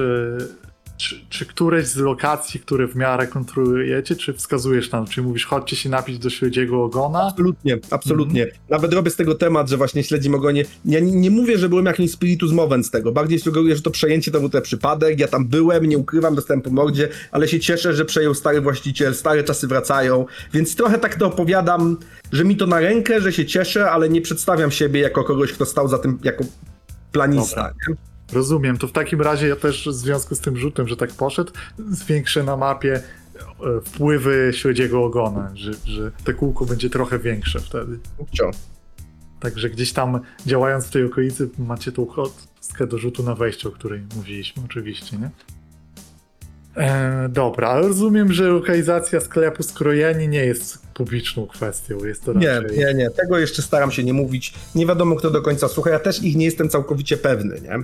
Czy, 0.98 1.20
czy 1.28 1.46
któreś 1.46 1.86
z 1.86 1.96
lokacji, 1.96 2.60
które 2.60 2.88
w 2.88 2.96
miarę 2.96 3.26
kontrolujecie, 3.26 4.16
czy 4.16 4.32
wskazujesz 4.32 4.90
tam, 4.90 5.06
czy 5.06 5.22
mówisz, 5.22 5.46
chodźcie 5.46 5.76
się 5.76 5.88
napić 5.88 6.18
do 6.18 6.30
śledziego 6.30 6.84
ogona? 6.84 7.22
Absolutnie, 7.22 7.78
absolutnie. 7.90 8.46
Nawet 8.68 8.92
robię 8.92 9.10
z 9.10 9.16
tego 9.16 9.34
temat, 9.34 9.68
że 9.68 9.76
właśnie 9.76 10.04
śledzi 10.04 10.34
ogonie. 10.34 10.64
Ja 10.84 11.00
nie, 11.00 11.12
nie 11.12 11.30
mówię, 11.30 11.58
że 11.58 11.68
byłem 11.68 11.86
jakimś 11.86 12.10
spiritus 12.10 12.52
movens 12.52 12.86
z 12.86 12.90
tego. 12.90 13.12
Bardziej 13.12 13.38
sugeruję, 13.38 13.76
że 13.76 13.82
to 13.82 13.90
przejęcie 13.90 14.30
to 14.30 14.40
był 14.40 14.48
ten 14.48 14.62
przypadek. 14.62 15.20
Ja 15.20 15.28
tam 15.28 15.46
byłem, 15.46 15.84
nie 15.84 15.98
ukrywam, 15.98 16.34
dostałem 16.34 16.62
po 16.62 16.70
mordzie, 16.70 17.08
ale 17.32 17.48
się 17.48 17.60
cieszę, 17.60 17.94
że 17.94 18.04
przejął 18.04 18.34
stary 18.34 18.60
właściciel, 18.60 19.14
stare 19.14 19.44
czasy 19.44 19.66
wracają. 19.66 20.26
Więc 20.52 20.76
trochę 20.76 20.98
tak 20.98 21.14
to 21.14 21.26
opowiadam, 21.26 21.96
że 22.32 22.44
mi 22.44 22.56
to 22.56 22.66
na 22.66 22.80
rękę, 22.80 23.20
że 23.20 23.32
się 23.32 23.46
cieszę, 23.46 23.90
ale 23.90 24.08
nie 24.08 24.20
przedstawiam 24.20 24.70
siebie 24.70 25.00
jako 25.00 25.24
kogoś, 25.24 25.52
kto 25.52 25.66
stał 25.66 25.88
za 25.88 25.98
tym 25.98 26.18
jako 26.22 26.44
planista. 27.12 27.56
Dobra. 27.56 27.74
Nie? 27.88 28.07
Rozumiem, 28.32 28.78
to 28.78 28.88
w 28.88 28.92
takim 28.92 29.20
razie 29.20 29.48
ja 29.48 29.56
też 29.56 29.88
w 29.88 29.92
związku 29.92 30.34
z 30.34 30.40
tym 30.40 30.56
rzutem, 30.56 30.88
że 30.88 30.96
tak 30.96 31.10
poszedł, 31.12 31.52
zwiększę 31.90 32.44
na 32.44 32.56
mapie 32.56 32.94
e, 32.94 33.00
wpływy 33.84 34.50
śledziego 34.54 35.04
ogona, 35.04 35.50
że, 35.54 35.72
że 35.84 36.12
te 36.24 36.34
kółko 36.34 36.66
będzie 36.66 36.90
trochę 36.90 37.18
większe 37.18 37.60
wtedy. 37.60 37.98
Cio. 38.32 38.50
Także 39.40 39.70
gdzieś 39.70 39.92
tam 39.92 40.20
działając 40.46 40.86
w 40.86 40.90
tej 40.90 41.04
okolicy 41.04 41.50
macie 41.58 41.92
tą 41.92 42.06
kostkę 42.06 42.86
do 42.86 42.98
rzutu 42.98 43.22
na 43.22 43.34
wejście, 43.34 43.68
o 43.68 43.72
której 43.72 44.02
mówiliśmy 44.16 44.62
oczywiście, 44.64 45.16
nie? 45.16 45.30
E, 46.76 47.28
dobra, 47.28 47.68
ale 47.68 47.88
rozumiem, 47.88 48.32
że 48.32 48.48
lokalizacja 48.48 49.20
sklepu 49.20 49.62
skrojeni 49.62 50.28
nie 50.28 50.44
jest 50.44 50.87
publiczną 50.98 51.46
kwestią, 51.46 52.04
jest 52.04 52.24
to 52.24 52.32
Nie, 52.32 52.60
raczej... 52.60 52.78
nie, 52.78 52.94
nie. 52.94 53.10
Tego 53.10 53.38
jeszcze 53.38 53.62
staram 53.62 53.90
się 53.92 54.04
nie 54.04 54.12
mówić. 54.12 54.54
Nie 54.74 54.86
wiadomo, 54.86 55.16
kto 55.16 55.30
do 55.30 55.42
końca 55.42 55.68
słucha. 55.68 55.90
Ja 55.90 55.98
też 55.98 56.22
ich 56.22 56.36
nie 56.36 56.44
jestem 56.44 56.68
całkowicie 56.68 57.16
pewny, 57.16 57.60
nie? 57.60 57.74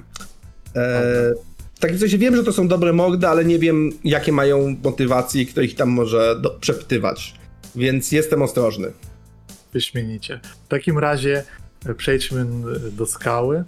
E, 0.81 1.33
tak 1.81 1.95
w 1.95 2.01
sensie 2.01 2.19
wiem, 2.19 2.37
że 2.37 2.45
to 2.45 2.53
są 2.53 2.69
dobre 2.69 2.93
mordy, 2.93 3.27
ale 3.29 3.45
nie 3.45 3.59
wiem, 3.59 3.91
jakie 4.05 4.33
mają 4.33 4.77
motywacje 4.85 5.43
i 5.43 5.47
kto 5.47 5.61
ich 5.61 5.75
tam 5.75 5.89
może 5.89 6.41
do, 6.41 6.51
przepytywać. 6.51 7.35
Więc 7.77 8.13
jestem 8.13 8.43
ostrożny. 8.43 8.93
Wyśmienicie. 9.73 10.41
W 10.65 10.69
takim 10.69 10.99
razie 10.99 11.45
e, 11.87 11.95
przejdźmy 11.95 12.41
n- 12.41 12.65
do 12.93 13.07
skały. 13.07 13.65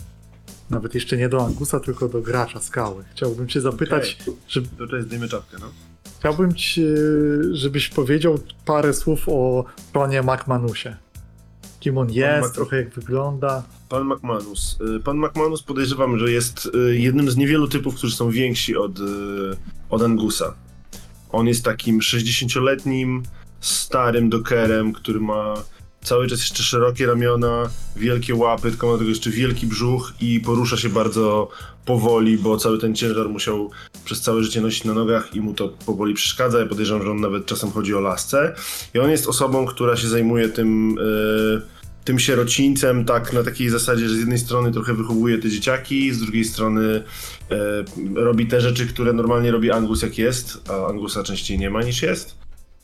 Nawet 0.70 0.94
jeszcze 0.94 1.16
nie 1.16 1.28
do 1.28 1.46
Angusa, 1.46 1.80
tylko 1.80 2.08
do 2.08 2.20
gracza 2.22 2.60
skały. 2.60 3.04
Chciałbym 3.12 3.48
cię 3.48 3.60
zapytać, 3.60 4.18
że, 4.48 4.62
To 4.62 4.68
tutaj 4.78 5.02
zdejmę 5.02 5.28
czapkę, 5.28 5.56
no. 5.60 5.66
Chciałbym 6.18 6.54
ci, 6.54 6.82
żebyś 7.52 7.88
powiedział 7.88 8.38
parę 8.64 8.94
słów 8.94 9.28
o 9.28 9.64
Tronie 9.92 10.22
McManusie. 10.22 10.96
Kim 11.80 11.98
on 11.98 12.10
jest, 12.10 12.54
trochę 12.54 12.76
jak 12.76 12.88
wygląda. 12.90 13.62
Pan 13.88 14.04
McManus. 14.04 14.78
Y, 14.96 15.00
Pan 15.00 15.18
McManus 15.18 15.62
podejrzewam, 15.62 16.18
że 16.18 16.30
jest 16.30 16.70
y, 16.74 16.98
jednym 16.98 17.30
z 17.30 17.36
niewielu 17.36 17.68
typów, 17.68 17.94
którzy 17.94 18.16
są 18.16 18.30
więksi 18.30 18.76
od, 18.76 18.98
y, 18.98 19.02
od 19.90 20.02
Angusa. 20.02 20.54
On 21.32 21.46
jest 21.46 21.64
takim 21.64 22.00
60-letnim, 22.00 23.22
starym 23.60 24.30
dokerem, 24.30 24.92
który 24.92 25.20
ma 25.20 25.54
cały 26.02 26.26
czas 26.26 26.38
jeszcze 26.38 26.62
szerokie 26.62 27.06
ramiona, 27.06 27.70
wielkie 27.96 28.34
łapy, 28.34 28.70
tylko 28.70 28.86
ma 28.86 28.92
do 28.92 28.98
tego 28.98 29.10
jeszcze 29.10 29.30
wielki 29.30 29.66
brzuch 29.66 30.12
i 30.20 30.40
porusza 30.40 30.76
się 30.76 30.88
bardzo 30.88 31.48
powoli, 31.86 32.38
bo 32.38 32.56
cały 32.56 32.78
ten 32.78 32.94
ciężar 32.94 33.28
musiał 33.28 33.70
przez 34.04 34.20
całe 34.20 34.42
życie 34.42 34.60
nosić 34.60 34.84
na 34.84 34.94
nogach 34.94 35.34
i 35.34 35.40
mu 35.40 35.54
to 35.54 35.68
powoli 35.68 36.14
przeszkadza. 36.14 36.58
Ja 36.58 36.66
podejrzewam, 36.66 37.02
że 37.02 37.10
on 37.10 37.20
nawet 37.20 37.46
czasem 37.46 37.70
chodzi 37.70 37.94
o 37.94 38.00
lasce. 38.00 38.54
I 38.94 38.98
on 38.98 39.10
jest 39.10 39.26
osobą, 39.26 39.66
która 39.66 39.96
się 39.96 40.08
zajmuje 40.08 40.48
tym... 40.48 40.98
y, 40.98 41.76
tym 42.06 42.18
sierocińcem, 42.18 43.04
tak 43.04 43.32
na 43.32 43.42
takiej 43.42 43.70
zasadzie, 43.70 44.08
że 44.08 44.14
z 44.14 44.18
jednej 44.18 44.38
strony 44.38 44.72
trochę 44.72 44.94
wychowuje 44.94 45.38
te 45.38 45.50
dzieciaki, 45.50 46.12
z 46.12 46.18
drugiej 46.18 46.44
strony 46.44 47.02
e, 47.50 47.84
robi 48.14 48.46
te 48.46 48.60
rzeczy, 48.60 48.86
które 48.86 49.12
normalnie 49.12 49.50
robi 49.50 49.70
Angus 49.70 50.02
jak 50.02 50.18
jest, 50.18 50.70
a 50.70 50.86
Angusa 50.86 51.22
częściej 51.22 51.58
nie 51.58 51.70
ma 51.70 51.82
niż 51.82 52.02
jest, 52.02 52.34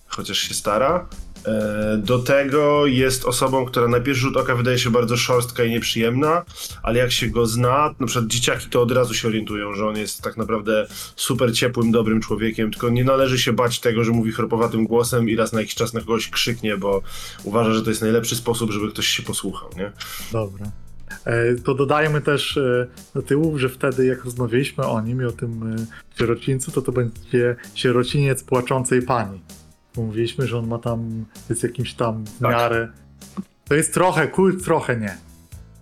chociaż 0.06 0.38
się 0.38 0.54
stara. 0.54 1.08
E, 1.46 1.98
do 1.98 2.18
tego 2.18 2.86
jest 2.86 3.24
osobą, 3.24 3.64
która 3.66 3.88
na 3.88 4.00
pierwszy 4.00 4.22
rzut 4.22 4.36
oka 4.36 4.54
wydaje 4.54 4.78
się 4.78 4.90
bardzo 4.90 5.16
szorstka 5.16 5.64
i 5.64 5.70
nieprzyjemna, 5.70 6.44
ale 6.82 6.98
jak 6.98 7.12
się 7.12 7.26
go 7.26 7.46
zna, 7.46 7.94
na 8.00 8.06
przykład 8.06 8.26
dzieciaki 8.26 8.68
to 8.70 8.82
od 8.82 8.92
razu 8.92 9.14
się 9.14 9.28
orientują, 9.28 9.74
że 9.74 9.88
on 9.88 9.96
jest 9.96 10.22
tak 10.22 10.36
naprawdę 10.36 10.86
super 11.16 11.54
ciepłym, 11.54 11.92
dobrym 11.92 12.20
człowiekiem, 12.20 12.70
tylko 12.70 12.90
nie 12.90 13.04
należy 13.04 13.38
się 13.38 13.52
bać 13.52 13.80
tego, 13.80 14.04
że 14.04 14.12
mówi 14.12 14.32
chropowatym 14.32 14.84
głosem 14.84 15.28
i 15.28 15.36
raz 15.36 15.52
na 15.52 15.60
jakiś 15.60 15.74
czas 15.74 15.92
na 15.92 16.00
kogoś 16.00 16.28
krzyknie, 16.30 16.76
bo 16.76 17.02
uważa, 17.44 17.72
że 17.72 17.82
to 17.82 17.90
jest 17.90 18.02
najlepszy 18.02 18.36
sposób, 18.36 18.70
żeby 18.70 18.90
ktoś 18.90 19.06
się 19.06 19.22
posłuchał, 19.22 19.70
nie? 19.76 19.92
Dobra. 20.32 20.66
E, 21.24 21.54
To 21.54 21.74
dodajmy 21.74 22.20
też 22.20 22.56
e, 22.56 22.86
do 23.14 23.22
tyłu, 23.22 23.58
że 23.58 23.68
wtedy 23.68 24.06
jak 24.06 24.24
rozmawialiśmy 24.24 24.86
o 24.86 25.00
nim 25.00 25.22
i 25.22 25.24
o 25.24 25.32
tym 25.32 25.76
sierocińcu, 26.18 26.70
to 26.70 26.82
to 26.82 26.92
będzie 26.92 27.56
sierociniec 27.74 28.42
płaczącej 28.42 29.02
pani. 29.02 29.40
Bo 29.96 30.02
mówiliśmy, 30.02 30.46
że 30.46 30.58
on 30.58 30.66
ma 30.66 30.78
tam, 30.78 31.24
jest 31.50 31.62
jakimś 31.62 31.94
tam 31.94 32.24
w 32.24 32.38
Tak. 32.38 32.50
miarę... 32.50 32.88
To 33.64 33.74
jest 33.74 33.94
trochę 33.94 34.28
kult, 34.28 34.64
trochę 34.64 34.96
nie. 34.96 35.16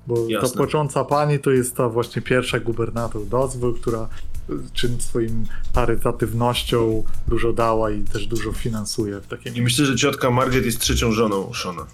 Bo 0.06 0.16
ta 0.16 0.22
Jasne. 0.28 0.56
płacząca 0.56 1.04
pani 1.04 1.38
to 1.38 1.50
jest 1.50 1.76
ta 1.76 1.88
właśnie 1.88 2.22
pierwsza 2.22 2.60
gubernator 2.60 3.26
Dozwell, 3.26 3.74
która 3.74 4.08
e, 4.50 4.52
czym 4.72 5.00
swoim 5.00 5.46
charytatywnością 5.74 7.04
dużo 7.28 7.52
dała 7.52 7.90
i 7.90 8.02
też 8.04 8.26
dużo 8.26 8.52
finansuje 8.52 9.20
w 9.20 9.26
takim... 9.26 9.54
I 9.54 9.62
myślę, 9.62 9.86
że 9.86 9.96
ciotka 9.96 10.30
Margaret 10.30 10.64
jest 10.64 10.80
trzecią 10.80 11.12
żoną 11.12 11.52
Shona. 11.54 11.86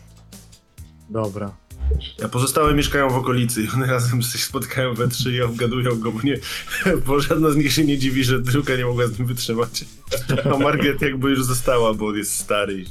Dobra. 1.10 1.50
A 2.24 2.28
pozostałe 2.28 2.74
mieszkają 2.74 3.10
w 3.10 3.16
okolicy 3.16 3.62
i 3.62 3.68
one 3.74 3.86
razem 3.86 4.22
się 4.22 4.38
spotkają 4.38 4.94
we 4.94 5.08
trzy 5.08 5.32
i 5.32 5.42
obgadują 5.42 6.00
go, 6.00 6.12
bo, 6.12 6.22
nie, 6.22 6.38
bo 7.06 7.20
żadna 7.20 7.50
z 7.50 7.56
nich 7.56 7.72
się 7.72 7.84
nie 7.84 7.98
dziwi, 7.98 8.24
że 8.24 8.40
druga 8.40 8.76
nie 8.76 8.84
mogła 8.84 9.06
z 9.06 9.18
nim 9.18 9.28
wytrzymać. 9.28 9.84
A 10.54 10.58
Margaret 10.58 11.02
jakby 11.02 11.30
już 11.30 11.44
została, 11.44 11.94
bo 11.94 12.06
on 12.06 12.16
jest 12.16 12.34
stary 12.34 12.80
i 12.80 12.86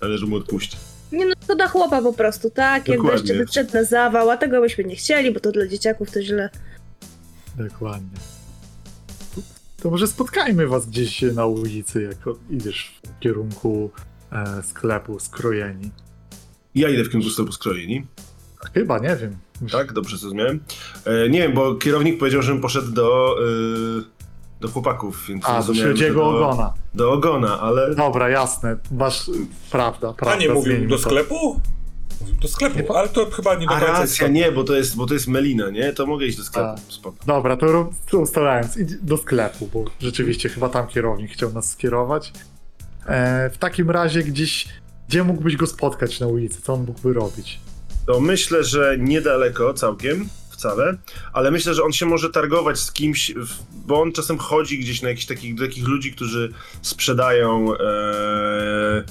należy 0.00 0.26
mu 0.26 0.36
odpuścić. 0.36 0.80
Nie 1.12 1.26
no, 1.26 1.34
to 1.46 1.56
da 1.56 1.68
chłopa 1.68 2.02
po 2.02 2.12
prostu, 2.12 2.50
tak? 2.50 2.88
Jakby 2.88 3.02
Dokładnie. 3.02 3.34
jeszcze 3.34 3.44
wyszedł 3.44 3.74
na 3.74 3.84
zawał, 3.84 4.30
a 4.30 4.36
tego 4.36 4.60
byśmy 4.60 4.84
nie 4.84 4.96
chcieli, 4.96 5.30
bo 5.30 5.40
to 5.40 5.52
dla 5.52 5.66
dzieciaków 5.66 6.10
to 6.10 6.22
źle. 6.22 6.50
Dokładnie. 7.56 8.18
To 9.82 9.90
może 9.90 10.06
spotkajmy 10.06 10.66
was 10.66 10.86
gdzieś 10.86 11.22
na 11.22 11.46
ulicy, 11.46 12.02
jak 12.02 12.36
idziesz 12.50 13.00
w 13.06 13.20
kierunku 13.20 13.90
e, 14.32 14.62
sklepu 14.62 15.20
skrojeni. 15.20 15.90
Ja 16.74 16.88
idę 16.88 17.04
w 17.04 17.06
kierunku 17.08 17.30
sklepu 17.30 17.52
skrojeni, 17.52 18.06
Chyba, 18.74 18.98
nie 18.98 19.16
wiem. 19.16 19.36
tak? 19.72 19.92
Dobrze 19.92 20.16
zrozumiałem? 20.16 20.60
E, 21.04 21.28
nie 21.28 21.38
wiem, 21.42 21.52
bo 21.54 21.74
kierownik 21.74 22.18
powiedział, 22.18 22.42
żebym 22.42 22.60
poszedł 22.62 22.92
do, 22.92 23.36
e, 23.98 24.02
do 24.60 24.68
chłopaków, 24.68 25.24
więc 25.28 25.44
A, 25.48 25.62
do 25.62 25.74
śledziego 25.74 26.20
do, 26.20 26.36
ogona. 26.36 26.74
Do 26.94 27.12
ogona, 27.12 27.60
ale 27.60 27.94
Dobra, 27.94 28.28
jasne. 28.28 28.76
Masz... 28.92 29.28
y, 29.28 29.32
Prawda, 29.70 30.12
prawda. 30.12 30.36
A 30.36 30.38
nie 30.40 30.48
mówił 30.48 30.88
do 30.88 30.98
sklepu? 30.98 31.60
Mówił 32.20 32.34
Do 32.36 32.48
sklepu, 32.48 32.96
ale 32.96 33.08
to 33.08 33.30
chyba 33.30 33.54
nie 33.54 33.66
do 33.66 33.72
A 33.74 33.80
końca 33.80 34.00
jest 34.00 34.12
racja, 34.12 34.28
nie, 34.28 34.52
bo 34.52 34.64
to 34.64 34.74
jest, 34.74 34.96
bo 34.96 35.06
to 35.06 35.14
jest 35.14 35.28
Melina, 35.28 35.70
nie? 35.70 35.92
To 35.92 36.06
mogę 36.06 36.26
iść 36.26 36.38
do 36.38 36.44
sklepu, 36.44 36.68
A. 36.68 36.92
spoko. 36.92 37.16
Dobra, 37.26 37.56
to 37.56 38.18
ustalając, 38.18 38.76
idź 38.76 38.96
do 38.96 39.16
sklepu, 39.16 39.68
bo 39.72 39.84
rzeczywiście 40.00 40.48
chyba 40.48 40.68
tam 40.68 40.86
kierownik 40.86 41.32
chciał 41.32 41.52
nas 41.52 41.70
skierować. 41.72 42.32
E, 43.06 43.50
w 43.50 43.58
takim 43.58 43.90
razie 43.90 44.22
gdzieś... 44.22 44.68
Gdzie 45.10 45.24
mógłbyś 45.24 45.56
go 45.56 45.66
spotkać 45.66 46.20
na 46.20 46.26
ulicy? 46.26 46.62
Co 46.62 46.72
on 46.72 46.84
mógłby 46.84 47.12
robić? 47.12 47.60
To 48.06 48.20
myślę, 48.20 48.64
że 48.64 48.96
niedaleko 48.98 49.74
całkiem, 49.74 50.28
wcale, 50.50 50.96
ale 51.32 51.50
myślę, 51.50 51.74
że 51.74 51.82
on 51.82 51.92
się 51.92 52.06
może 52.06 52.30
targować 52.30 52.78
z 52.78 52.92
kimś, 52.92 53.32
bo 53.86 54.02
on 54.02 54.12
czasem 54.12 54.38
chodzi 54.38 54.78
gdzieś 54.78 55.02
na 55.02 55.08
jakichś 55.08 55.26
takich, 55.26 55.58
takich 55.58 55.88
ludzi, 55.88 56.12
którzy 56.12 56.52
sprzedają 56.82 57.74
e, 57.74 59.04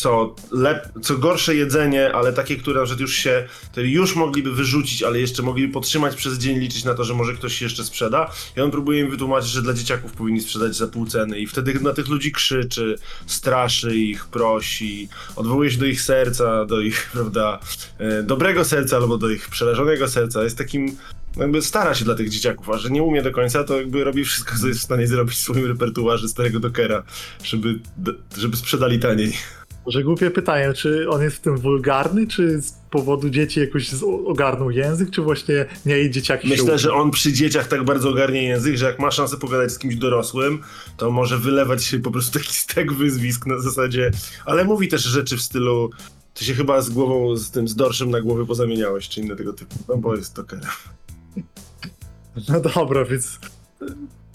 co, 0.00 0.34
lep, 0.50 0.88
co 1.02 1.18
gorsze 1.18 1.54
jedzenie, 1.54 2.12
ale 2.12 2.32
takie, 2.32 2.56
które 2.56 2.84
przykład 2.84 3.00
już 3.00 3.16
się, 3.16 3.48
już 3.76 4.16
mogliby 4.16 4.52
wyrzucić, 4.52 5.02
ale 5.02 5.20
jeszcze 5.20 5.42
mogliby 5.42 5.72
podtrzymać 5.72 6.16
przez 6.16 6.38
dzień, 6.38 6.58
liczyć 6.58 6.84
na 6.84 6.94
to, 6.94 7.04
że 7.04 7.14
może 7.14 7.34
ktoś 7.34 7.54
się 7.54 7.64
jeszcze 7.64 7.84
sprzeda. 7.84 8.30
I 8.56 8.60
on 8.60 8.70
próbuje 8.70 9.00
im 9.00 9.10
wytłumaczyć, 9.10 9.50
że 9.50 9.62
dla 9.62 9.74
dzieciaków 9.74 10.12
powinni 10.12 10.40
sprzedać 10.40 10.76
za 10.76 10.88
pół 10.88 11.06
ceny 11.06 11.38
i 11.38 11.46
wtedy 11.46 11.80
na 11.80 11.92
tych 11.92 12.08
ludzi 12.08 12.32
krzyczy, 12.32 12.96
straszy 13.26 13.96
ich, 13.96 14.26
prosi, 14.26 15.08
odwołuje 15.36 15.70
się 15.70 15.78
do 15.78 15.86
ich 15.86 16.02
serca, 16.02 16.64
do 16.64 16.80
ich, 16.80 17.08
prawda, 17.12 17.58
e, 17.98 18.22
dobrego 18.22 18.64
serca 18.64 18.96
albo 18.96 19.18
do 19.18 19.30
ich 19.30 19.48
przerażonego 19.48 20.08
serca. 20.08 20.44
Jest 20.44 20.58
takim, 20.58 20.96
jakby 21.36 21.62
stara 21.62 21.94
się 21.94 22.04
dla 22.04 22.14
tych 22.14 22.28
dzieciaków, 22.28 22.70
a 22.70 22.78
że 22.78 22.90
nie 22.90 23.02
umie 23.02 23.22
do 23.22 23.30
końca, 23.30 23.64
to 23.64 23.76
jakby 23.76 24.04
robi 24.04 24.24
wszystko, 24.24 24.54
co 24.60 24.68
jest 24.68 24.80
w 24.80 24.82
stanie 24.82 25.06
zrobić 25.06 25.34
w 25.34 25.38
swoim 25.38 25.66
repertuarze 25.66 26.28
starego 26.28 26.60
dokera, 26.60 27.02
żeby, 27.44 27.78
żeby 28.38 28.56
sprzedali 28.56 28.98
taniej. 28.98 29.32
Może 29.86 30.04
głupie 30.04 30.30
pytanie, 30.30 30.72
czy 30.72 31.10
on 31.10 31.22
jest 31.22 31.36
w 31.36 31.40
tym 31.40 31.56
wulgarny, 31.56 32.26
czy 32.26 32.62
z 32.62 32.72
powodu 32.90 33.30
dzieci 33.30 33.60
jakoś 33.60 33.90
ogarnął 34.26 34.70
język, 34.70 35.10
czy 35.10 35.22
właśnie 35.22 35.66
nie 35.86 36.10
dzieciaki 36.10 36.48
się 36.48 36.54
Myślę, 36.54 36.64
uczą? 36.64 36.78
że 36.78 36.92
on 36.92 37.10
przy 37.10 37.32
dzieciach 37.32 37.68
tak 37.68 37.84
bardzo 37.84 38.10
ogarnie 38.10 38.42
język, 38.42 38.76
że 38.76 38.86
jak 38.86 38.98
ma 38.98 39.10
szansę 39.10 39.36
pogadać 39.36 39.72
z 39.72 39.78
kimś 39.78 39.96
dorosłym, 39.96 40.62
to 40.96 41.10
może 41.10 41.38
wylewać 41.38 41.84
się 41.84 42.00
po 42.00 42.10
prostu 42.10 42.38
taki 42.38 42.54
stek 42.54 42.92
wyzwisk 42.92 43.46
na 43.46 43.58
zasadzie, 43.58 44.10
ale 44.46 44.64
mówi 44.64 44.88
też 44.88 45.02
rzeczy 45.02 45.36
w 45.36 45.42
stylu 45.42 45.90
ty 46.34 46.44
się 46.44 46.54
chyba 46.54 46.82
z 46.82 46.90
głową, 46.90 47.36
z 47.36 47.50
tym 47.50 47.68
z 47.68 47.74
dorszem 47.74 48.10
na 48.10 48.20
głowy 48.20 48.46
pozamieniałeś, 48.46 49.08
czy 49.08 49.20
inne 49.20 49.36
tego 49.36 49.52
typu, 49.52 49.76
no 49.88 49.96
bo 49.96 50.16
jest 50.16 50.34
to. 50.34 50.44
No 52.48 52.60
dobra, 52.60 53.04
więc 53.04 53.38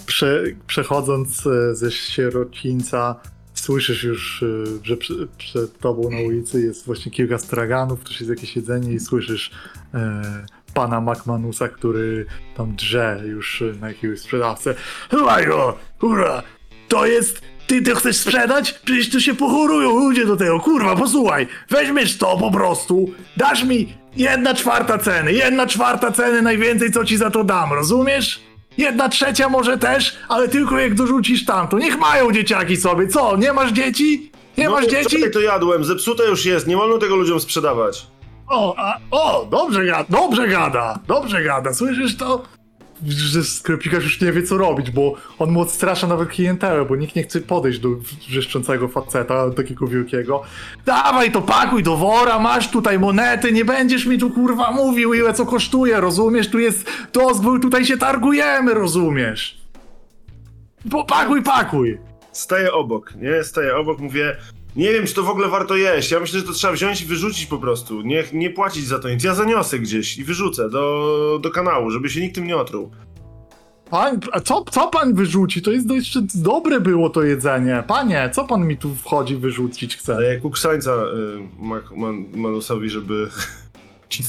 prze, 0.06 0.43
przechodząc 0.67 1.47
e, 1.47 1.75
ze 1.75 1.91
sierocińca, 1.91 3.15
słyszysz 3.63 4.04
już, 4.04 4.43
e, 4.43 4.45
że 4.84 4.97
przed 5.38 5.80
tobą 5.80 6.10
na 6.12 6.19
ulicy 6.19 6.62
jest 6.62 6.86
właśnie 6.86 7.12
kilka 7.12 7.38
straganów, 7.38 8.04
też 8.04 8.19
jest 8.19 8.30
jakieś 8.30 8.56
jedzenie 8.56 8.93
i 8.93 8.99
słyszysz 8.99 9.52
e, 9.93 10.21
pana 10.73 11.02
McManusa, 11.02 11.67
który 11.67 12.26
tam 12.58 12.76
drze 12.76 13.21
już 13.26 13.63
na 13.82 13.88
jakiegoś 13.88 14.19
sprzedawcę. 14.19 14.76
Go, 15.47 15.78
kurwa, 15.99 16.43
to 16.88 17.06
jest... 17.06 17.41
Ty 17.67 17.82
to 17.82 17.95
chcesz 17.95 18.17
sprzedać? 18.17 18.73
Przecież 18.73 19.10
tu 19.10 19.21
się 19.21 19.34
pochorują 19.36 19.89
ludzie 19.99 20.26
do 20.26 20.38
tego, 20.38 20.60
kurwa, 20.60 20.95
posłuchaj, 20.95 21.47
weźmiesz 21.69 22.17
to 22.17 22.38
po 22.38 22.52
prostu, 22.52 23.10
dasz 23.38 23.63
mi 23.63 23.93
jedna 24.15 24.54
czwarta 24.54 24.97
ceny, 24.97 25.34
jedna 25.34 25.67
czwarta 25.67 26.12
ceny 26.12 26.41
najwięcej, 26.41 26.91
co 26.91 27.06
ci 27.06 27.17
za 27.17 27.32
to 27.32 27.43
dam, 27.43 27.73
rozumiesz? 27.73 28.53
Jedna 28.77 29.09
trzecia 29.09 29.49
może 29.49 29.77
też, 29.77 30.17
ale 30.29 30.49
tylko 30.49 30.79
jak 30.79 30.95
dorzucisz 30.95 31.45
tamto. 31.45 31.77
Niech 31.77 31.99
mają 31.99 32.31
dzieciaki 32.31 32.77
sobie, 32.77 33.07
co, 33.07 33.38
nie 33.38 33.53
masz 33.53 33.71
dzieci? 33.71 34.31
Nie 34.57 34.69
masz 34.69 34.86
dzieci? 34.86 35.05
wczoraj 35.05 35.25
No, 35.27 35.33
to 35.33 35.39
jadłem, 35.39 35.83
zepsute 35.83 36.25
już 36.25 36.45
jest, 36.45 36.67
nie 36.67 36.77
wolno 36.77 36.97
tego 36.97 37.15
ludziom 37.15 37.39
sprzedawać. 37.39 38.07
O, 38.47 38.75
a, 38.77 38.97
o, 39.12 39.45
dobrze 39.51 39.86
gada, 39.86 40.05
dobrze 40.09 40.47
gada, 40.47 40.99
dobrze 41.07 41.43
gada, 41.43 41.73
słyszysz 41.73 42.17
to? 42.17 42.43
Że 43.08 43.44
sklepikarz 43.44 44.04
już 44.04 44.22
nie 44.22 44.32
wie 44.32 44.44
co 44.44 44.58
robić, 44.58 44.92
bo 44.92 45.16
on 45.39 45.52
mu 45.52 45.62
odstrasza 45.62 46.08
nawet 46.08 46.30
klientelę, 46.30 46.86
bo 46.86 46.96
nikt 46.96 47.16
nie 47.16 47.24
chce 47.24 47.42
podejść 47.42 47.80
do 47.80 47.89
wrzeszczącego 48.28 48.88
faceta, 48.88 49.50
takiego 49.50 49.88
wielkiego. 49.88 50.44
Dawaj 50.86 51.32
to 51.32 51.42
pakuj 51.42 51.84
do 51.84 51.98
wora, 51.98 52.39
masz 52.39 52.72
tutaj 52.72 53.00
monety, 53.00 53.52
nie 53.52 53.66
będziesz 53.66 54.06
mi 54.06 54.18
tu 54.18 54.30
kurwa 54.30 54.72
mówił 54.72 55.13
ile 55.13 55.34
co 55.34 55.46
kosztuje, 55.46 56.02
rozumiesz? 56.02 56.50
Tu 56.50 56.60
jest 56.60 56.89
dozwól, 57.13 57.60
tutaj 57.62 57.86
się 57.86 57.98
targujemy, 57.98 58.74
rozumiesz? 58.74 59.62
Bo 60.86 61.06
pakuj, 61.06 61.44
pakuj! 61.44 62.00
Staję 62.32 62.74
obok, 62.74 63.16
nie? 63.16 63.44
Staję 63.44 63.76
obok, 63.76 64.00
mówię, 64.00 64.36
nie 64.75 64.93
wiem, 64.93 65.05
czy 65.07 65.13
to 65.13 65.23
w 65.23 65.29
ogóle 65.29 65.47
warto 65.47 65.75
jeść. 65.75 66.12
Ja 66.12 66.19
myślę, 66.19 66.39
że 66.39 66.45
to 66.45 66.53
trzeba 66.53 66.73
wziąć 66.73 67.01
i 67.01 67.05
wyrzucić 67.05 67.45
po 67.45 67.57
prostu. 67.57 68.01
Nie, 68.01 68.23
nie 68.33 68.49
płacić 68.49 68.88
za 68.88 68.99
to 68.99 69.09
nic. 69.09 69.23
Ja 69.23 69.36
zaniosę 69.36 69.79
gdzieś 69.79 70.17
i 70.17 70.23
wyrzucę 70.23 70.69
do, 70.69 71.39
do 71.41 71.49
kanału, 71.49 71.91
żeby 71.91 72.09
się 72.09 72.21
nikt 72.21 72.36
tym 72.36 72.47
nie 72.47 72.57
otruł. 72.57 72.91
Pan, 73.89 74.19
a 74.31 74.39
co, 74.39 74.65
co 74.71 74.88
pan 74.88 75.13
wyrzuci? 75.13 75.62
To 75.62 75.71
jest 75.71 75.89
jeszcze 75.91 76.19
dobre 76.36 76.79
było 76.79 77.09
to 77.09 77.23
jedzenie. 77.23 77.83
Panie, 77.88 78.29
co 78.33 78.43
pan 78.45 78.67
mi 78.67 78.77
tu 78.77 78.95
wchodzi 78.95 79.36
wyrzucić 79.36 79.97
chce? 79.97 80.15
Daję 80.15 80.39
kuksańca 80.39 80.91
y, 80.91 81.63
Mak- 81.65 81.95
Man- 81.97 82.25
Manusowi, 82.36 82.89
żeby 82.89 83.27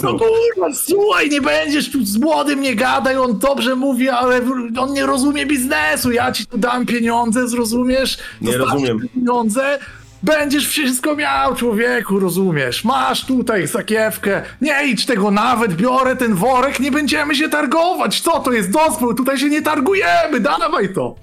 No 0.03 0.19
kurwa, 0.19 0.75
słuchaj, 0.75 1.31
nie 1.31 1.41
będziesz 1.41 1.91
tu 1.91 2.05
z 2.05 2.17
młodym, 2.17 2.61
nie 2.61 2.75
gadaj, 2.75 3.17
on 3.17 3.39
dobrze 3.39 3.77
mówi, 3.77 4.09
ale 4.09 4.41
on 4.79 4.93
nie 4.93 5.07
rozumie 5.07 5.47
biznesu, 5.47 6.13
ja 6.13 6.33
ci 6.33 6.47
tu 6.47 6.59
dam 6.59 6.87
pieniądze, 6.87 7.49
zrozumiesz? 7.49 8.19
Nie 8.41 8.59
Dostaniesz 8.59 8.89
rozumiem. 8.89 9.09
Pieniądze, 9.15 9.79
będziesz 10.25 10.69
wszystko 10.69 11.17
miał, 11.17 11.57
człowieku, 11.57 12.21
rozumiesz? 12.21 12.85
Masz 12.85 13.27
tutaj 13.27 13.69
sakiewkę, 13.69 14.43
nie 14.61 14.87
idź 14.87 15.07
tego 15.07 15.31
nawet, 15.31 15.75
biorę 15.75 16.17
ten 16.17 16.35
worek, 16.35 16.81
nie 16.81 16.91
będziemy 16.91 17.35
się 17.35 17.49
targować, 17.49 18.21
co 18.21 18.41
to 18.41 18.53
jest 18.53 18.71
dozwól, 18.71 19.15
tutaj 19.15 19.39
się 19.39 19.49
nie 19.49 19.63
targujemy, 19.63 20.41
dawaj 20.41 20.93
to! 20.95 21.15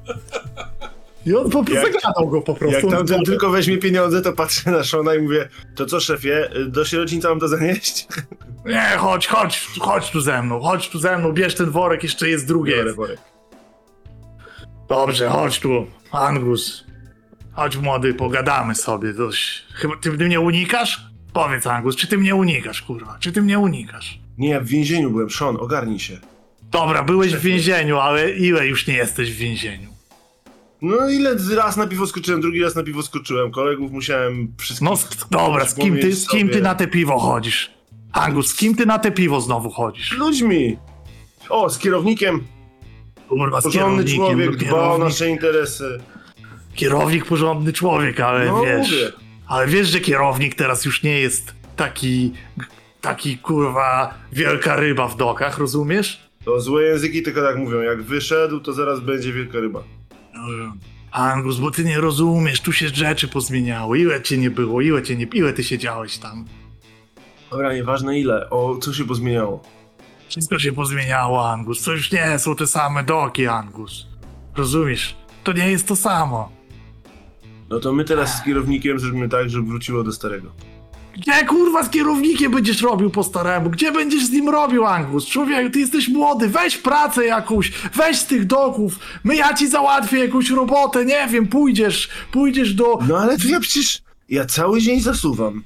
I 1.25 1.35
on 1.35 1.49
po 1.49 1.63
prostu 1.63 1.91
zagadał 1.93 2.29
go 2.29 2.41
po 2.41 2.53
prostu. 2.53 2.87
Jak 2.89 2.97
tamten 2.97 3.23
tylko 3.23 3.49
weźmie 3.49 3.77
pieniądze, 3.77 4.21
to 4.21 4.33
patrzę 4.33 4.71
na 4.71 4.83
Shona 4.83 5.15
i 5.15 5.21
mówię, 5.21 5.49
to 5.75 5.85
co 5.85 5.99
szefie, 5.99 6.49
do 6.67 6.85
sierocińca 6.85 7.29
mam 7.29 7.39
to 7.39 7.47
zanieść? 7.47 8.07
Nie, 8.65 8.97
chodź, 8.97 9.27
chodź, 9.27 9.67
chodź 9.79 10.11
tu 10.11 10.21
ze 10.21 10.43
mną, 10.43 10.59
chodź 10.59 10.89
tu 10.89 10.99
ze 10.99 11.17
mną, 11.17 11.31
bierz 11.31 11.55
ten 11.55 11.71
worek, 11.71 12.03
jeszcze 12.03 12.29
jest 12.29 12.47
drugie. 12.47 12.75
Biorę 12.75 12.93
worek. 12.93 13.19
Dobrze, 14.89 15.29
chodź 15.29 15.59
tu, 15.59 15.87
Angus. 16.11 16.90
Chodź 17.53 17.77
młody, 17.77 18.13
pogadamy 18.13 18.75
sobie 18.75 19.13
coś. 19.13 19.63
Chyba 19.73 19.93
ty 19.97 20.11
mnie 20.11 20.39
unikasz? 20.39 21.01
Powiedz 21.33 21.67
Angus, 21.67 21.95
czy 21.95 22.07
ty 22.07 22.17
mnie 22.17 22.35
unikasz, 22.35 22.81
kurwa? 22.81 23.17
Czy 23.19 23.31
ty 23.31 23.41
mnie 23.41 23.59
unikasz? 23.59 24.19
Nie, 24.37 24.49
ja 24.49 24.59
w 24.59 24.65
więzieniu 24.65 25.11
byłem, 25.11 25.29
Sean, 25.29 25.57
ogarnij 25.59 25.99
się. 25.99 26.17
Dobra, 26.71 27.03
byłeś 27.03 27.35
w 27.35 27.41
więzieniu, 27.41 27.97
ale 27.97 28.31
ile 28.31 28.67
już 28.67 28.87
nie 28.87 28.93
jesteś 28.93 29.31
w 29.31 29.35
więzieniu? 29.37 29.89
No 30.81 31.09
ile 31.09 31.35
raz 31.55 31.77
na 31.77 31.87
piwo 31.87 32.07
skoczyłem, 32.07 32.41
drugi 32.41 32.63
raz 32.63 32.75
na 32.75 32.83
piwo 32.83 33.03
skoczyłem, 33.03 33.51
kolegów 33.51 33.91
musiałem 33.91 34.53
wszystkich... 34.57 34.89
No 34.89 34.95
z, 34.97 35.09
dobra, 35.31 35.65
z 35.65 35.75
kim, 35.75 35.99
ty, 35.99 36.15
z 36.15 36.27
kim 36.27 36.49
ty 36.49 36.61
na 36.61 36.75
te 36.75 36.87
piwo 36.87 37.19
chodzisz? 37.19 37.71
Angus, 38.11 38.47
z 38.47 38.55
kim 38.55 38.75
ty 38.75 38.85
na 38.85 38.99
te 38.99 39.11
piwo 39.11 39.41
znowu 39.41 39.69
chodzisz? 39.69 40.11
ludźmi. 40.17 40.77
O, 41.49 41.69
z 41.69 41.79
kierownikiem. 41.79 42.43
Kurwa, 43.29 43.61
z 43.61 43.63
Porządny 43.63 44.03
kierownikiem. 44.03 44.37
człowiek, 44.37 44.55
dba 44.55 44.89
o 44.91 44.97
nasze 44.97 45.29
interesy. 45.29 45.99
Kierownik 46.85 47.25
porządny 47.25 47.73
człowiek, 47.73 48.19
ale 48.19 48.45
No, 48.45 48.61
wiesz... 48.61 48.91
mówię. 48.91 49.11
Ale 49.47 49.67
wiesz, 49.67 49.87
że 49.87 49.99
kierownik 49.99 50.55
teraz 50.55 50.85
już 50.85 51.03
nie 51.03 51.19
jest 51.19 51.53
taki, 51.75 52.33
taki 53.01 53.37
kurwa 53.37 54.13
wielka 54.31 54.75
ryba 54.75 55.07
w 55.07 55.17
dokach, 55.17 55.57
rozumiesz? 55.57 56.29
To 56.45 56.61
złe 56.61 56.83
języki 56.83 57.21
tylko 57.23 57.41
tak 57.41 57.57
mówią, 57.57 57.81
jak 57.81 58.01
wyszedł, 58.01 58.59
to 58.59 58.73
zaraz 58.73 58.99
będzie 58.99 59.33
wielka 59.33 59.59
ryba. 59.59 59.83
Angus, 61.11 61.57
bo 61.57 61.71
ty 61.71 61.83
nie 61.83 62.01
rozumiesz, 62.01 62.61
tu 62.61 62.73
się 62.73 62.87
rzeczy 62.89 63.27
pozmieniały, 63.27 63.99
ile 63.99 64.21
cię 64.21 64.37
nie 64.37 64.49
było, 64.51 64.81
ile 64.81 65.03
cię 65.03 65.15
nie, 65.15 65.25
ile 65.33 65.53
ty 65.53 65.63
siedziałeś 65.63 66.17
tam. 66.17 66.45
Dobra, 67.51 67.73
nieważne 67.73 68.19
ile, 68.19 68.49
o, 68.49 68.77
co 68.77 68.93
się 68.93 69.03
pozmieniało. 69.05 69.63
Wszystko 70.29 70.59
się 70.59 70.71
pozmieniało, 70.71 71.49
Angus, 71.49 71.83
to 71.83 71.91
już 71.91 72.11
nie 72.11 72.39
są 72.39 72.55
te 72.55 72.67
same 72.67 73.03
doki, 73.03 73.47
Angus. 73.47 74.07
Rozumiesz? 74.55 75.15
To 75.43 75.53
nie 75.53 75.71
jest 75.71 75.87
to 75.87 75.95
samo. 75.95 76.51
No 77.71 77.79
to 77.79 77.93
my 77.93 78.03
teraz 78.03 78.37
z 78.37 78.43
kierownikiem 78.43 78.99
zrobimy 78.99 79.29
tak, 79.29 79.49
żeby 79.49 79.67
wróciło 79.67 80.03
do 80.03 80.11
starego. 80.11 80.51
Gdzie 81.17 81.45
kurwa 81.45 81.83
z 81.83 81.89
kierownikiem 81.89 82.51
będziesz 82.51 82.81
robił 82.81 83.09
po 83.09 83.23
staremu? 83.23 83.69
Gdzie 83.69 83.91
będziesz 83.91 84.25
z 84.25 84.31
nim 84.31 84.49
robił, 84.49 84.85
Angus? 84.85 85.25
Człowieku, 85.25 85.69
ty 85.69 85.79
jesteś 85.79 86.09
młody, 86.09 86.47
weź 86.47 86.77
pracę 86.77 87.25
jakąś, 87.25 87.71
weź 87.93 88.17
z 88.17 88.25
tych 88.25 88.45
doków, 88.47 88.99
my 89.23 89.35
ja 89.35 89.53
ci 89.53 89.67
załatwię 89.67 90.19
jakąś 90.19 90.49
robotę, 90.49 91.05
nie 91.05 91.27
wiem, 91.27 91.47
pójdziesz, 91.47 92.09
pójdziesz 92.31 92.73
do... 92.73 92.99
No 93.07 93.17
ale 93.17 93.37
to 93.37 93.47
ja 93.47 93.59
przecież, 93.59 94.01
ja 94.29 94.45
cały 94.45 94.81
dzień 94.81 94.99
zasuwam. 94.99 95.63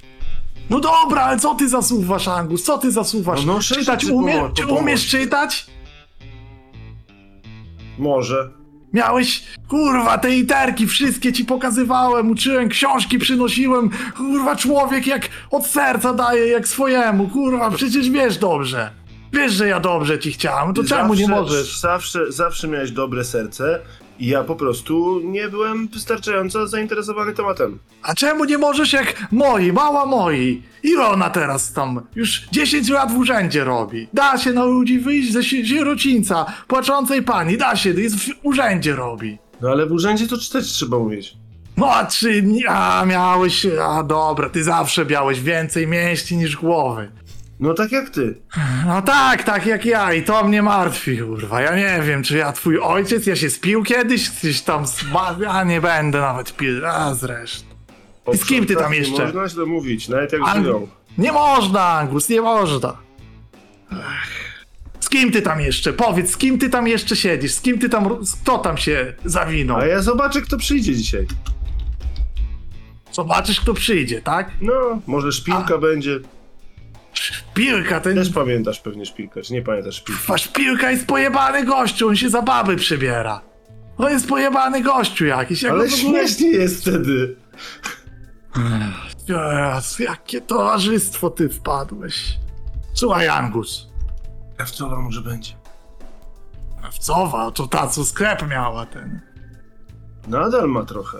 No 0.70 0.80
dobra, 0.80 1.22
ale 1.22 1.38
co 1.38 1.54
ty 1.54 1.68
zasuwasz, 1.68 2.28
Angus, 2.28 2.62
co 2.62 2.78
ty 2.78 2.90
zasuwasz? 2.90 3.44
No, 3.44 3.54
no, 3.54 3.60
czytać 3.60 4.04
umie, 4.04 4.50
czy 4.54 4.66
umiesz 4.66 5.06
czytać? 5.06 5.66
Może. 7.98 8.50
Miałeś, 8.92 9.44
kurwa, 9.68 10.18
te 10.18 10.28
literki 10.28 10.86
wszystkie 10.86 11.32
ci 11.32 11.44
pokazywałem, 11.44 12.30
uczyłem, 12.30 12.68
książki 12.68 13.18
przynosiłem, 13.18 13.90
kurwa, 14.16 14.56
człowiek 14.56 15.06
jak 15.06 15.28
od 15.50 15.66
serca 15.66 16.14
daje, 16.14 16.46
jak 16.46 16.68
swojemu, 16.68 17.28
kurwa, 17.28 17.70
przecież 17.70 18.10
wiesz 18.10 18.38
dobrze. 18.38 19.05
Wiesz, 19.32 19.52
że 19.52 19.68
ja 19.68 19.80
dobrze 19.80 20.18
ci 20.18 20.32
chciałem, 20.32 20.74
to 20.74 20.84
czemu 20.84 21.14
nie 21.14 21.26
Zawsze- 21.26 21.40
możesz? 21.42 21.80
Zawsze, 21.80 22.32
zawsze 22.32 22.68
miałeś 22.68 22.90
dobre 22.90 23.24
serce 23.24 23.80
i 24.18 24.26
ja 24.26 24.44
po 24.44 24.56
prostu 24.56 25.20
nie 25.24 25.48
byłem 25.48 25.88
wystarczająco 25.88 26.66
zainteresowany 26.66 27.32
tematem. 27.34 27.78
A 28.02 28.14
czemu 28.14 28.44
nie 28.44 28.58
możesz 28.58 28.92
jak 28.92 29.26
moi, 29.32 29.72
mała 29.72 30.06
moi? 30.06 30.62
Ile 30.82 31.06
ona 31.06 31.30
teraz 31.30 31.72
tam 31.72 32.00
już 32.14 32.46
10 32.52 32.88
lat 32.88 33.12
w 33.12 33.18
urzędzie 33.18 33.64
robi? 33.64 34.08
Da 34.14 34.38
się 34.38 34.52
na 34.52 34.64
ludzi 34.64 34.98
wyjść 34.98 35.32
ze 35.32 35.42
si- 35.42 35.66
sierocińca, 35.68 36.46
płaczącej 36.68 37.22
pani, 37.22 37.56
da 37.58 37.76
się, 37.76 37.90
jest 37.90 38.16
w 38.16 38.30
urzędzie 38.42 38.96
robi. 38.96 39.38
No 39.60 39.68
ale 39.70 39.86
w 39.86 39.92
urzędzie 39.92 40.28
to 40.28 40.38
czytać 40.38 40.64
trzeba 40.64 40.96
umieć. 40.96 41.36
No 41.76 41.90
a 41.90 42.06
czy, 42.06 42.42
a 42.68 43.04
miałeś, 43.06 43.66
a 43.82 44.02
dobra, 44.02 44.50
ty 44.50 44.64
zawsze 44.64 45.06
miałeś 45.06 45.40
więcej 45.40 45.86
mięśni 45.86 46.36
niż 46.36 46.56
głowy. 46.56 47.10
No 47.60 47.74
tak 47.74 47.92
jak 47.92 48.10
ty. 48.10 48.40
No 48.86 49.02
tak, 49.02 49.42
tak 49.42 49.66
jak 49.66 49.84
ja 49.86 50.12
i 50.12 50.22
to 50.22 50.44
mnie 50.44 50.62
martwi, 50.62 51.18
kurwa. 51.18 51.60
Ja 51.60 51.76
nie 51.76 52.02
wiem, 52.06 52.22
czy 52.22 52.36
ja 52.36 52.52
twój 52.52 52.78
ojciec, 52.78 53.26
ja 53.26 53.36
się 53.36 53.50
spił 53.50 53.82
kiedyś, 53.82 54.30
gdzieś 54.30 54.60
tam, 54.62 54.84
sma- 54.84 55.42
ja 55.42 55.64
nie 55.64 55.80
będę 55.80 56.20
nawet 56.20 56.56
pił, 56.56 56.86
a 56.86 57.14
zresztą. 57.14 57.66
I 58.32 58.36
z 58.36 58.44
kim 58.44 58.66
ty 58.66 58.76
tam 58.76 58.94
jeszcze? 58.94 59.12
Nie 59.18 59.24
można 59.24 59.48
źle 59.48 59.66
mówić, 59.66 60.08
nawet 60.08 60.32
jak 60.32 60.42
Ang- 60.42 60.62
żyją. 60.62 60.88
Nie 61.18 61.32
można, 61.32 61.82
Angus, 61.88 62.28
nie 62.28 62.40
można. 62.40 62.96
Z 65.00 65.08
kim 65.08 65.32
ty 65.32 65.42
tam 65.42 65.60
jeszcze? 65.60 65.92
Powiedz, 65.92 66.30
z 66.30 66.36
kim 66.36 66.58
ty 66.58 66.70
tam 66.70 66.88
jeszcze 66.88 67.16
siedzisz? 67.16 67.52
Z 67.54 67.60
kim 67.60 67.78
ty 67.78 67.88
tam, 67.88 68.08
kto 68.42 68.58
tam 68.58 68.76
się 68.76 69.14
zawinął? 69.24 69.76
A 69.76 69.86
ja 69.86 70.02
zobaczę, 70.02 70.42
kto 70.42 70.56
przyjdzie 70.58 70.96
dzisiaj. 70.96 71.26
Zobaczysz, 73.12 73.60
kto 73.60 73.74
przyjdzie, 73.74 74.22
tak? 74.22 74.50
No, 74.60 74.72
może 75.06 75.32
szpilka 75.32 75.78
będzie. 75.78 76.20
Szpilka, 77.20 78.00
ten... 78.00 78.14
Też 78.14 78.30
pamiętasz 78.30 78.80
pewnie 78.80 79.06
szpilkę, 79.06 79.42
czy 79.42 79.52
nie 79.52 79.62
pamiętasz 79.62 79.94
szpilki? 79.96 80.22
Szpilka 80.36 80.90
jest 80.90 81.06
pojebany 81.06 81.64
gościu, 81.64 82.08
on 82.08 82.16
się 82.16 82.30
za 82.30 82.42
baby 82.42 82.76
przybiera. 82.76 83.40
On 83.98 84.10
jest 84.10 84.28
pojebany 84.28 84.82
gościu 84.82 85.26
jakiś. 85.26 85.62
Jak 85.62 85.72
Ale 85.72 85.84
ogóle- 85.84 85.96
śmiesznie 85.98 86.48
jest 86.48 86.80
wtedy. 86.80 87.36
Jezu, 89.28 90.02
jakie 90.02 90.40
towarzystwo 90.40 91.30
ty 91.30 91.48
wpadłeś. 91.48 92.36
Słuchaj, 92.94 93.28
Angus. 93.28 93.86
Krawcowa 94.56 95.00
może 95.00 95.20
będzie. 95.20 95.52
Krawcowa, 96.80 97.50
to 97.50 97.66
ta, 97.66 97.86
co 97.88 98.04
sklep 98.04 98.48
miała 98.48 98.86
ten. 98.86 99.20
Nadal 100.28 100.68
ma 100.68 100.84
trochę. 100.84 101.18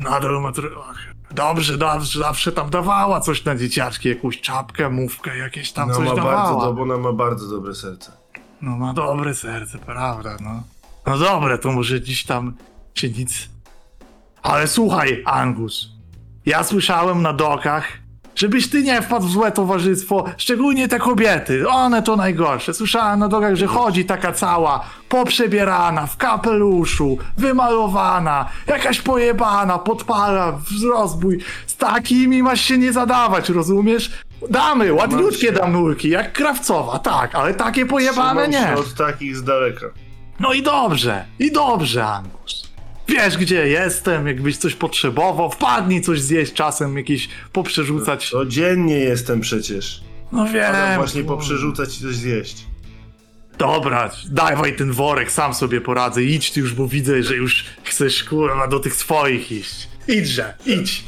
Nadal 0.00 0.40
ma 0.40 0.52
trochę. 0.52 1.02
Dobrze, 1.34 1.78
dobrze, 1.78 2.18
zawsze 2.20 2.52
tam 2.52 2.70
dawała 2.70 3.20
coś 3.20 3.44
na 3.44 3.56
dzieciaczki, 3.56 4.08
jakąś 4.08 4.40
czapkę, 4.40 4.90
mówkę, 4.90 5.38
jakieś 5.38 5.72
tam 5.72 5.88
No 5.88 5.94
coś 5.94 6.08
ma 6.08 6.14
bardzo, 6.14 6.26
dawała. 6.26 6.64
do, 6.64 6.72
bo 6.72 6.82
ona 6.82 6.96
ma 6.98 7.12
bardzo 7.12 7.46
dobre 7.50 7.74
serce. 7.74 8.12
No 8.62 8.76
ma 8.76 8.92
dobre 8.94 9.34
serce, 9.34 9.78
prawda, 9.78 10.36
no. 10.40 10.62
No 11.06 11.18
dobre, 11.18 11.58
to 11.58 11.72
może 11.72 12.00
dziś 12.00 12.24
tam 12.24 12.54
się 12.94 13.08
nic... 13.08 13.48
Ale 14.42 14.68
słuchaj, 14.68 15.22
Angus, 15.26 15.88
ja 16.46 16.64
słyszałem 16.64 17.22
na 17.22 17.32
dokach, 17.32 17.84
żebyś 18.36 18.70
ty 18.70 18.82
nie 18.82 19.02
wpadł 19.02 19.26
w 19.26 19.30
złe 19.30 19.52
towarzystwo, 19.52 20.24
szczególnie 20.36 20.88
te 20.88 20.98
kobiety, 20.98 21.68
one 21.68 22.02
to 22.02 22.16
najgorsze. 22.16 22.74
Słyszałem 22.74 23.18
na 23.20 23.28
dokach, 23.28 23.54
że 23.56 23.66
chodzi 23.66 24.04
taka 24.04 24.32
cała, 24.32 24.84
poprzebierana, 25.08 26.06
w 26.06 26.16
kapeluszu, 26.16 27.18
wymalowana, 27.38 28.48
jakaś 28.66 29.00
pojebana, 29.00 29.78
podpala, 29.78 30.52
w 30.52 30.84
rozbój. 30.90 31.38
Z 31.66 31.76
takimi 31.76 32.42
masz 32.42 32.60
się 32.60 32.78
nie 32.78 32.92
zadawać, 32.92 33.48
rozumiesz? 33.48 34.10
Damy, 34.50 34.92
ładniutkie 34.92 35.46
się. 35.46 35.52
damulki, 35.52 36.08
jak 36.08 36.32
krawcowa, 36.32 36.98
tak, 36.98 37.34
ale 37.34 37.54
takie 37.54 37.86
pojebane 37.86 38.48
Trzymam 38.48 38.70
nie. 38.70 38.76
się 38.76 38.80
od 38.80 38.94
takich 38.94 39.36
z 39.36 39.44
daleka. 39.44 39.86
No 40.40 40.52
i 40.52 40.62
dobrze, 40.62 41.24
i 41.38 41.52
dobrze, 41.52 42.06
Angus. 42.06 42.69
Wiesz, 43.10 43.36
gdzie 43.36 43.68
jestem, 43.68 44.26
jakbyś 44.26 44.56
coś 44.56 44.74
potrzebował, 44.74 45.50
wpadnij 45.50 46.00
coś 46.02 46.20
zjeść 46.20 46.52
czasem, 46.52 46.96
jakieś 46.96 47.28
poprzerzucać. 47.52 48.30
Codziennie 48.30 48.98
jestem 48.98 49.40
przecież. 49.40 50.00
No 50.32 50.46
wiem. 50.46 50.64
Adam 50.74 50.96
właśnie 50.96 51.24
poprzerzucać 51.24 51.98
i 51.98 52.02
coś 52.02 52.14
zjeść. 52.14 52.66
Dobra, 53.58 54.10
dawaj 54.30 54.76
ten 54.76 54.92
worek, 54.92 55.32
sam 55.32 55.54
sobie 55.54 55.80
poradzę. 55.80 56.22
Idź 56.22 56.50
ty 56.50 56.60
już, 56.60 56.74
bo 56.74 56.88
widzę, 56.88 57.22
że 57.22 57.36
już 57.36 57.64
chcesz, 57.84 58.24
kurwa, 58.24 58.66
do 58.68 58.80
tych 58.80 58.94
swoich 58.94 59.52
iść. 59.52 59.88
Idźże, 60.08 60.54
idź. 60.66 61.04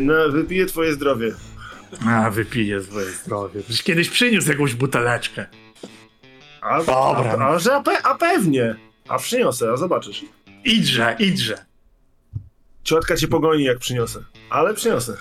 No, 0.00 0.14
wypiję 0.30 0.66
twoje 0.66 0.92
zdrowie. 0.94 1.34
A, 2.06 2.30
wypiję 2.30 2.82
swoje 2.82 3.10
zdrowie. 3.10 3.60
Przecież 3.62 3.82
kiedyś 3.82 4.08
przyniósł 4.10 4.48
jakąś 4.48 4.74
buteleczkę. 4.74 5.46
A, 6.60 6.78
Dobra. 6.78 7.36
A, 7.40 7.48
a, 7.48 7.58
że 7.58 7.74
a, 7.74 7.82
pe, 7.82 8.02
a 8.02 8.14
pewnie. 8.14 8.74
A 9.08 9.18
przyniosę, 9.18 9.70
a 9.72 9.76
zobaczysz. 9.76 10.24
Idźże, 10.64 11.16
idźże. 11.18 11.64
Ciotka 12.84 13.16
cię 13.16 13.28
pogoni, 13.28 13.64
jak 13.64 13.78
przyniosę. 13.78 14.24
Ale 14.50 14.74
przyniosę. 14.74 15.16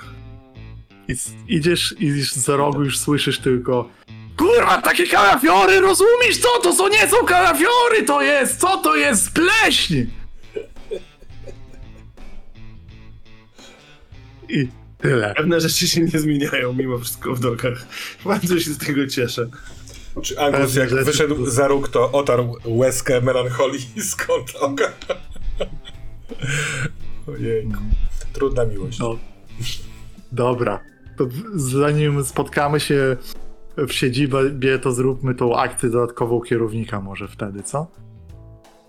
I 1.08 1.15
idziesz, 1.47 1.95
idziesz 1.99 2.34
za 2.34 2.58
rogu, 2.58 2.84
już 2.84 2.97
słyszysz 2.97 3.39
tylko 3.39 3.89
Kurwa, 4.38 4.82
takie 4.82 5.08
kalafiory, 5.08 5.80
rozumiesz 5.80 6.38
co? 6.38 6.60
To 6.63 6.73
są 6.73 6.88
nie 6.88 7.08
są 7.10 7.25
kalafiory, 7.25 8.04
to 8.08 8.21
jest, 8.21 8.60
co 8.60 8.78
to 8.78 8.95
jest? 8.95 9.32
Pleśń! 9.32 9.95
I 14.49 14.67
tyle. 14.97 15.34
Pewne 15.38 15.62
rzeczy 15.62 15.88
się 15.88 16.02
nie 16.02 16.19
zmieniają 16.19 16.73
mimo 16.73 16.99
wszystko 16.99 17.36
w 17.36 17.39
dokach. 17.39 17.88
Bardzo 18.25 18.60
się 18.60 18.71
z 18.71 18.78
tego 18.78 19.08
cieszę. 19.08 19.49
Czy 20.21 20.39
Angus 20.39 20.75
jak 20.75 20.89
wyszedł 20.89 21.45
za 21.45 21.67
róg, 21.67 21.89
to 21.89 22.12
otarł 22.12 22.56
łezkę 22.65 23.21
melancholii 23.21 23.88
z 23.97 24.15
kąta 24.15 24.60
oka. 24.60 24.93
Ojej. 27.28 27.67
Trudna 28.34 28.65
miłość. 28.65 29.00
No. 29.00 29.15
Dobra. 30.32 30.80
To 31.17 31.28
zanim 31.56 32.24
spotkamy 32.24 32.80
się 32.80 33.17
w 33.78 33.91
siedzibie, 33.91 34.80
to 34.82 34.91
zróbmy 34.91 35.36
tą 35.36 35.56
akcję 35.58 35.89
dodatkową 35.89 36.41
kierownika 36.41 37.02
może 37.02 37.28
wtedy, 37.28 37.63
co? 37.63 37.88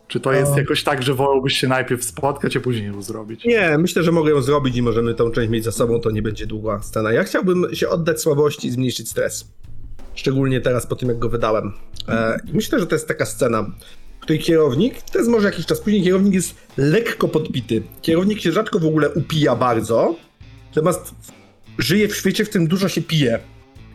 Czy 0.08 0.20
to 0.20 0.32
jest 0.32 0.52
No. 0.52 0.58
jakoś 0.58 0.82
tak, 0.84 1.02
że 1.02 1.14
wolałbyś 1.14 1.58
się 1.58 1.68
najpierw 1.68 2.04
spotkać, 2.04 2.56
a 2.56 2.60
później 2.60 2.86
ją 2.86 3.02
zrobić? 3.02 3.44
Nie, 3.44 3.78
myślę, 3.78 4.02
że 4.02 4.12
mogę 4.12 4.30
ją 4.30 4.42
zrobić 4.42 4.76
i 4.76 4.82
możemy 4.82 5.14
tą 5.14 5.30
część 5.30 5.50
mieć 5.50 5.64
za 5.64 5.72
sobą, 5.72 6.00
to 6.00 6.10
nie 6.10 6.22
będzie 6.22 6.46
długa 6.46 6.82
scena. 6.82 7.12
Ja 7.12 7.24
chciałbym 7.24 7.74
się 7.74 7.88
oddać 7.88 8.20
słabości 8.20 8.68
i 8.68 8.70
zmniejszyć 8.70 9.10
stres. 9.10 9.52
Szczególnie 10.14 10.60
teraz 10.60 10.86
po 10.86 10.96
tym, 10.96 11.08
jak 11.08 11.18
go 11.18 11.28
wydałem. 11.28 11.72
E, 12.08 12.40
myślę, 12.52 12.80
że 12.80 12.86
to 12.86 12.94
jest 12.94 13.08
taka 13.08 13.26
scena, 13.26 13.66
której 14.30 14.44
kierownik, 14.44 15.02
to 15.02 15.18
jest 15.18 15.30
może 15.30 15.46
jakiś 15.46 15.66
czas 15.66 15.80
później, 15.80 16.02
kierownik 16.02 16.34
jest 16.34 16.54
lekko 16.76 17.28
podbity. 17.28 17.82
Kierownik 18.02 18.40
się 18.40 18.52
rzadko 18.52 18.78
w 18.78 18.86
ogóle 18.86 19.10
upija 19.10 19.56
bardzo, 19.56 20.16
natomiast 20.68 21.14
żyje 21.78 22.08
w 22.08 22.16
świecie, 22.16 22.44
w 22.44 22.48
którym 22.48 22.66
dużo 22.66 22.88
się 22.88 23.02
pije. 23.02 23.38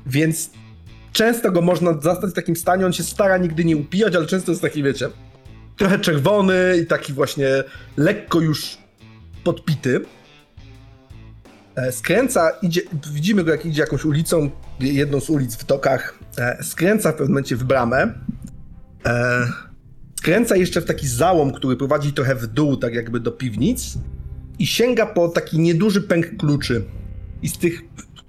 Więc 0.05 0.49
często 1.11 1.51
go 1.51 1.61
można 1.61 2.01
zastać 2.01 2.31
w 2.31 2.33
takim 2.33 2.55
stanie, 2.55 2.85
on 2.85 2.93
się 2.93 3.03
stara 3.03 3.37
nigdy 3.37 3.65
nie 3.65 3.77
upijać, 3.77 4.15
ale 4.15 4.25
często 4.25 4.51
jest 4.51 4.61
taki, 4.61 4.83
wiecie, 4.83 5.09
trochę 5.77 5.99
czerwony 5.99 6.77
i 6.83 6.85
taki 6.85 7.13
właśnie 7.13 7.47
lekko 7.97 8.41
już 8.41 8.77
podpity. 9.43 10.01
E, 11.75 11.91
Skręca, 11.91 12.49
idzie, 12.61 12.81
widzimy 13.11 13.43
go 13.43 13.51
jak 13.51 13.65
idzie 13.65 13.81
jakąś 13.81 14.05
ulicą, 14.05 14.49
jedną 14.79 15.19
z 15.19 15.29
ulic 15.29 15.55
w 15.55 15.65
dokach. 15.65 16.19
E, 16.37 16.63
Skręca 16.63 17.11
w 17.11 17.13
pewnym 17.13 17.29
momencie 17.29 17.55
w 17.55 17.63
bramę. 17.63 18.13
Skręca 20.25 20.55
jeszcze 20.55 20.81
w 20.81 20.85
taki 20.85 21.07
załom, 21.07 21.53
który 21.53 21.75
prowadzi 21.75 22.13
trochę 22.13 22.35
w 22.35 22.47
dół, 22.47 22.77
tak 22.77 22.93
jakby 22.93 23.19
do 23.19 23.31
piwnic. 23.31 23.97
I 24.59 24.67
sięga 24.67 25.05
po 25.05 25.29
taki 25.29 25.59
nieduży 25.59 26.01
pęk 26.01 26.37
kluczy. 26.37 26.83
I 27.41 27.49
z 27.49 27.57
tych 27.57 27.81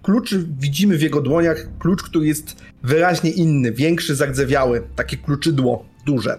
kluczy 0.03 0.47
widzimy 0.59 0.99
w 0.99 1.03
jego 1.03 1.21
dłoniach 1.21 1.69
klucz, 1.79 2.03
który 2.03 2.27
jest 2.27 2.57
wyraźnie 2.83 3.31
inny, 3.31 3.73
większy, 3.73 4.15
zardzewiały. 4.15 4.83
Takie 4.97 5.17
kluczydło 5.17 5.87
duże. 6.07 6.39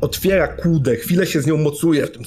Otwiera 0.00 0.48
kłudę, 0.48 0.96
chwilę 0.96 1.26
się 1.26 1.40
z 1.40 1.46
nią 1.46 1.56
mocuje 1.56 2.06
w 2.06 2.10
tym 2.10 2.22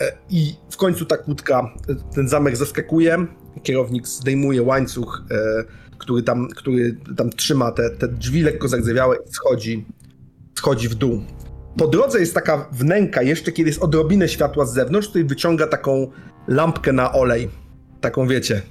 E, 0.00 0.12
I 0.30 0.54
w 0.70 0.76
końcu 0.76 1.04
ta 1.04 1.16
kłódka, 1.16 1.74
e, 1.88 1.94
ten 2.14 2.28
zamek 2.28 2.56
zaskakuje. 2.56 3.26
Kierownik 3.62 4.06
zdejmuje 4.06 4.62
łańcuch, 4.62 5.24
e, 5.30 5.64
który, 5.98 6.22
tam, 6.22 6.48
który 6.48 6.96
tam 7.16 7.30
trzyma 7.30 7.72
te, 7.72 7.90
te 7.90 8.08
drzwi 8.08 8.42
lekko 8.42 8.68
zardzewiałe 8.68 9.16
i 9.16 9.32
schodzi, 9.32 9.86
schodzi 10.54 10.88
w 10.88 10.94
dół. 10.94 11.22
Po 11.76 11.86
drodze 11.86 12.20
jest 12.20 12.34
taka 12.34 12.68
wnęka, 12.72 13.22
jeszcze 13.22 13.52
kiedy 13.52 13.70
jest 13.70 13.82
odrobinę 13.82 14.28
światła 14.28 14.66
z 14.66 14.74
zewnątrz, 14.74 15.08
który 15.08 15.24
wyciąga 15.24 15.66
taką 15.66 16.10
lampkę 16.48 16.92
na 16.92 17.12
olej. 17.12 17.50
Taką 18.00 18.26
wiecie. 18.26 18.62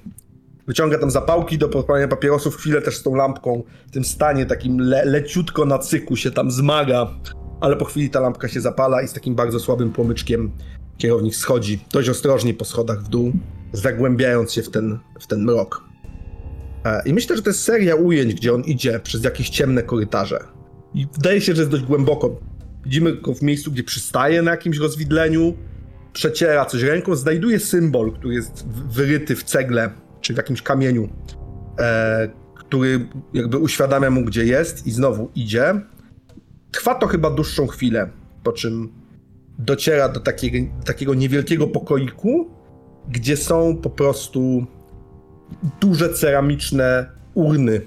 Wyciąga 0.68 1.00
tam 1.00 1.12
zapałki 1.12 1.58
do 1.58 1.70
podpalania 1.70 2.08
papierosów, 2.08 2.56
chwilę 2.56 2.82
też 2.82 2.98
z 2.98 3.04
tą 3.04 3.16
lampką 3.16 3.64
w 3.88 3.92
tym 3.92 4.04
stanie 4.04 4.46
takim 4.46 4.80
le, 4.80 5.06
leciutko 5.06 5.66
na 5.66 5.80
cyku 5.80 6.16
się 6.16 6.32
tam 6.32 6.52
zmaga, 6.52 7.08
ale 7.62 7.76
po 7.76 7.86
chwili 7.86 8.10
ta 8.10 8.20
lampka 8.20 8.48
się 8.48 8.62
zapala 8.62 9.02
i 9.02 9.08
z 9.08 9.14
takim 9.14 9.36
bardzo 9.36 9.60
słabym 9.60 9.92
płomyczkiem 9.92 10.52
Kierownik 10.98 11.36
schodzi 11.36 11.86
dość 11.92 12.10
ostrożnie 12.10 12.54
po 12.54 12.66
schodach 12.66 13.04
w 13.04 13.08
dół, 13.08 13.32
zagłębiając 13.74 14.54
się 14.54 14.64
w 14.64 14.70
ten, 14.70 15.00
w 15.20 15.28
ten 15.28 15.44
mrok. 15.44 15.84
E, 16.86 17.02
I 17.06 17.14
myślę, 17.14 17.36
że 17.36 17.42
to 17.42 17.50
jest 17.50 17.64
seria 17.64 17.96
ujęć, 17.96 18.34
gdzie 18.34 18.54
on 18.54 18.62
idzie 18.62 19.00
przez 19.00 19.24
jakieś 19.24 19.50
ciemne 19.50 19.84
korytarze. 19.84 20.40
I 20.94 21.08
wydaje 21.14 21.42
się, 21.42 21.56
że 21.56 21.62
jest 21.62 21.72
dość 21.72 21.84
głęboko. 21.84 22.39
Widzimy 22.84 23.14
go 23.14 23.34
w 23.34 23.42
miejscu, 23.42 23.72
gdzie 23.72 23.84
przystaje 23.84 24.42
na 24.42 24.52
jakimś 24.52 24.78
rozwidleniu, 24.78 25.54
przeciera 26.14 26.66
coś 26.66 26.82
ręką, 26.82 27.16
znajduje 27.16 27.60
symbol, 27.60 28.12
który 28.12 28.34
jest 28.34 28.68
wyryty 28.68 29.36
w 29.36 29.44
cegle, 29.44 29.92
czy 30.22 30.34
w 30.34 30.38
jakimś 30.38 30.62
kamieniu, 30.62 31.10
e, 31.80 32.30
który 32.56 33.08
jakby 33.34 33.58
uświadamia 33.58 34.10
mu, 34.10 34.26
gdzie 34.26 34.46
jest 34.46 34.88
i 34.88 34.92
znowu 34.92 35.30
idzie. 35.36 35.82
Trwa 36.72 36.96
to 36.96 37.08
chyba 37.08 37.30
dłuższą 37.30 37.68
chwilę, 37.68 38.10
po 38.44 38.52
czym 38.52 38.89
dociera 39.60 40.10
do 40.10 40.20
takiego, 40.20 40.58
takiego 40.86 41.14
niewielkiego 41.14 41.68
pokoiku, 41.68 42.50
gdzie 43.10 43.38
są 43.38 43.78
po 43.78 43.89
prostu 43.89 44.66
duże 45.82 46.14
ceramiczne 46.14 47.12
urny 47.34 47.82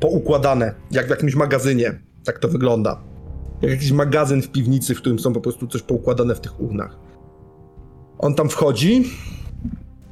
poukładane, 0.00 0.74
jak 0.90 1.06
w 1.06 1.10
jakimś 1.10 1.34
magazynie. 1.34 2.00
Tak 2.24 2.38
to 2.38 2.48
wygląda. 2.48 3.02
Jak 3.62 3.70
jakiś 3.70 3.92
magazyn 3.92 4.42
w 4.42 4.48
piwnicy, 4.48 4.94
w 4.94 4.98
którym 4.98 5.18
są 5.18 5.32
po 5.32 5.40
prostu 5.40 5.66
coś 5.66 5.82
poukładane 5.82 6.34
w 6.34 6.40
tych 6.40 6.60
urnach. 6.60 6.98
On 8.18 8.34
tam 8.34 8.48
wchodzi 8.48 9.04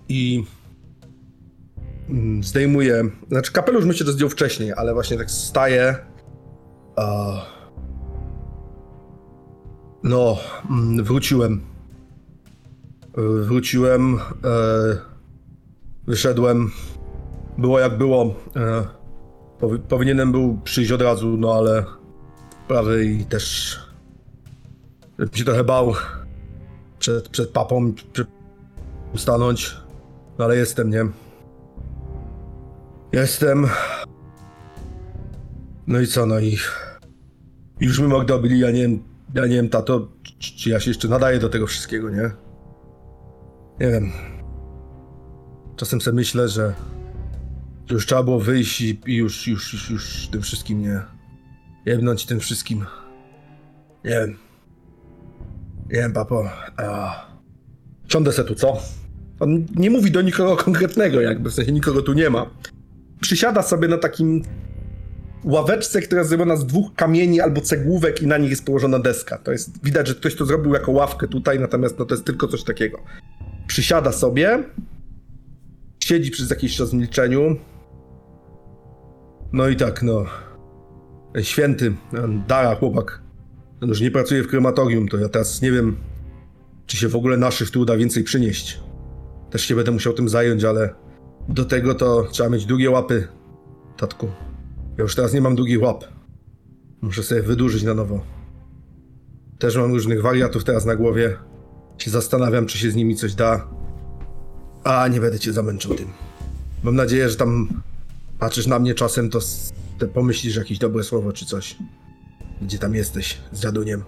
i 0.09 0.45
mm, 2.09 2.43
zdejmuje. 2.43 3.05
Znaczy, 3.29 3.53
kapelusz 3.53 3.85
myślę, 3.85 4.07
że 4.07 4.13
zdjął 4.13 4.29
wcześniej, 4.29 4.73
ale 4.77 4.95
właśnie 4.95 5.19
tak 5.19 5.31
staje. 5.31 5.97
No, 10.03 10.37
mm, 10.71 11.05
wróciłem. 11.05 11.61
Wróciłem. 13.43 14.19
E... 14.45 15.15
Wyszedłem. 16.07 16.71
Było 17.59 17.81
jak 17.81 17.99
było. 17.99 18.35
Powi- 19.65 19.79
powinienem 19.79 20.33
był 20.33 20.59
przyjść 20.65 20.93
od 20.93 21.03
razu, 21.03 21.37
no 21.37 21.55
ale 21.55 21.85
sprawy 22.65 23.05
i 23.05 23.25
też 23.25 23.79
żebym 25.19 25.35
się 25.35 25.45
trochę 25.45 25.65
bał 25.65 25.93
przed, 26.99 27.29
przed 27.29 27.51
papą 27.51 27.93
przed 28.13 28.29
stanąć, 29.17 29.77
no 30.39 30.45
ale 30.45 30.57
jestem, 30.57 30.91
nie? 30.91 31.07
Jestem. 33.13 33.67
No 35.87 36.01
i 36.01 36.07
co, 36.07 36.27
no 36.27 36.41
i 36.41 36.57
już 37.81 38.01
my 38.01 38.09
Magda 38.09 38.39
byli, 38.39 38.59
ja 38.59 38.71
nie 38.71 38.83
wiem, 38.83 39.03
ja 39.35 39.43
nie 39.47 39.57
wiem, 39.57 39.69
tato, 39.69 40.09
czy, 40.39 40.57
czy 40.57 40.71
ja 40.71 40.81
się 40.81 40.91
jeszcze 40.91 41.09
nadaję 41.09 41.39
do 41.39 41.49
tego 41.49 41.67
wszystkiego, 41.67 42.11
nie? 42.11 42.31
Nie 43.81 43.91
wiem. 43.91 44.13
Czasem 45.77 46.01
sobie 46.01 46.15
myślę, 46.15 46.49
że 46.49 46.75
już 47.91 48.07
trzeba 48.07 48.23
było 48.23 48.41
wyjść 48.41 48.81
i, 48.81 49.01
i 49.07 49.17
już, 49.17 49.47
już, 49.47 49.73
już, 49.73 49.91
już 49.91 50.29
tym 50.29 50.43
wszystkim 50.43 50.83
nie... 50.83 51.01
Jebnąć 51.87 52.27
tym 52.27 52.41
wszystkim. 52.41 52.85
Nie 54.05 54.11
wiem. 54.11 54.37
Nie 55.89 56.01
wiem, 56.01 56.13
papo. 56.13 56.51
A... 56.77 57.15
Siądę 58.09 58.33
se 58.33 58.45
tu, 58.45 58.55
co? 58.55 58.77
On 59.41 59.67
nie 59.77 59.91
mówi 59.91 60.11
do 60.11 60.23
nikogo 60.23 60.57
konkretnego, 60.65 61.21
jakby, 61.21 61.51
w 61.51 61.55
sensie 61.55 61.73
nikogo 61.73 62.03
tu 62.03 62.13
nie 62.13 62.31
ma. 62.31 62.51
Przysiada 63.21 63.63
sobie 63.63 63.89
na 63.89 63.99
takim 63.99 64.43
ławeczce, 65.45 66.03
która 66.03 66.21
jest 66.21 66.29
zrobiona 66.29 66.57
z 66.57 66.67
dwóch 66.67 66.95
kamieni 66.95 67.41
albo 67.41 67.61
cegłówek 67.61 68.23
i 68.23 68.27
na 68.27 68.39
nich 68.39 68.51
jest 68.51 68.65
położona 68.65 68.99
deska. 68.99 69.39
To 69.39 69.53
jest, 69.53 69.85
widać, 69.85 70.09
że 70.09 70.15
ktoś 70.15 70.35
to 70.35 70.47
zrobił 70.47 70.75
jako 70.75 70.93
ławkę 70.93 71.29
tutaj, 71.29 71.61
natomiast 71.61 71.99
no, 71.99 72.05
to 72.05 72.15
jest 72.15 72.27
tylko 72.27 72.49
coś 72.49 72.65
takiego. 72.65 72.99
Przysiada 73.67 74.13
sobie, 74.13 74.65
siedzi 76.05 76.31
przez 76.31 76.51
jakiś 76.51 76.77
czas 76.77 76.91
w 76.91 76.95
milczeniu. 76.95 77.57
No 79.55 79.69
i 79.69 79.77
tak, 79.77 80.03
no. 80.03 80.25
Święty, 81.43 81.95
Dara, 82.49 82.75
chłopak. 82.75 83.23
On 83.83 83.89
już 83.89 84.01
nie 84.01 84.11
pracuje 84.11 84.43
w 84.43 84.49
krematorium, 84.49 85.09
to 85.09 85.17
ja 85.17 85.29
teraz 85.29 85.63
nie 85.63 85.73
wiem, 85.73 85.97
czy 86.87 86.97
się 86.97 87.09
w 87.09 87.17
ogóle 87.17 87.37
naszych 87.37 87.71
tu 87.71 87.81
uda 87.81 87.97
więcej 87.97 88.25
przynieść. 88.25 88.81
Też 89.51 89.63
się 89.63 89.75
będę 89.75 89.91
musiał 89.91 90.13
tym 90.13 90.29
zająć, 90.29 90.65
ale 90.65 90.95
do 91.49 91.65
tego 91.65 91.95
to 91.95 92.23
trzeba 92.31 92.49
mieć 92.49 92.67
długie 92.67 92.91
łapy, 92.91 93.29
tatku. 93.97 94.29
Ja 94.99 95.03
już 95.03 95.15
teraz 95.15 95.33
nie 95.33 95.41
mam 95.41 95.55
długich 95.55 95.83
łap. 95.83 96.05
Muszę 97.01 97.23
sobie 97.23 97.43
wydłużyć 97.43 97.83
na 97.83 97.95
nowo. 97.95 98.21
Też 99.59 99.77
mam 99.77 99.93
różnych 99.93 100.23
wariatów 100.23 100.65
teraz 100.65 100.85
na 100.85 100.97
głowie. 100.97 101.37
Się 101.99 102.11
zastanawiam, 102.11 102.67
czy 102.67 102.79
się 102.79 102.91
z 102.91 102.95
nimi 102.95 103.17
coś 103.17 103.35
da. 103.35 103.69
A, 104.85 105.09
nie 105.09 105.21
będę 105.21 105.39
cię 105.39 105.53
zamęczył 105.53 105.95
tym. 105.95 106.09
Mam 106.83 106.97
nadzieję, 106.97 107.29
że 107.29 107.37
tam 107.37 107.69
patrzysz 108.45 108.67
na 108.67 108.79
mnie 108.79 108.95
czasem, 108.95 109.31
to 109.31 109.39
pomyślisz 110.15 110.57
jakieś 110.57 110.79
dobre 110.79 111.03
słowo 111.03 111.33
czy 111.33 111.47
coś. 111.47 111.77
Gdzie 112.63 112.79
tam 112.79 112.95
jesteś 112.95 113.41
z 113.53 113.61
dziaduniem. 113.61 114.05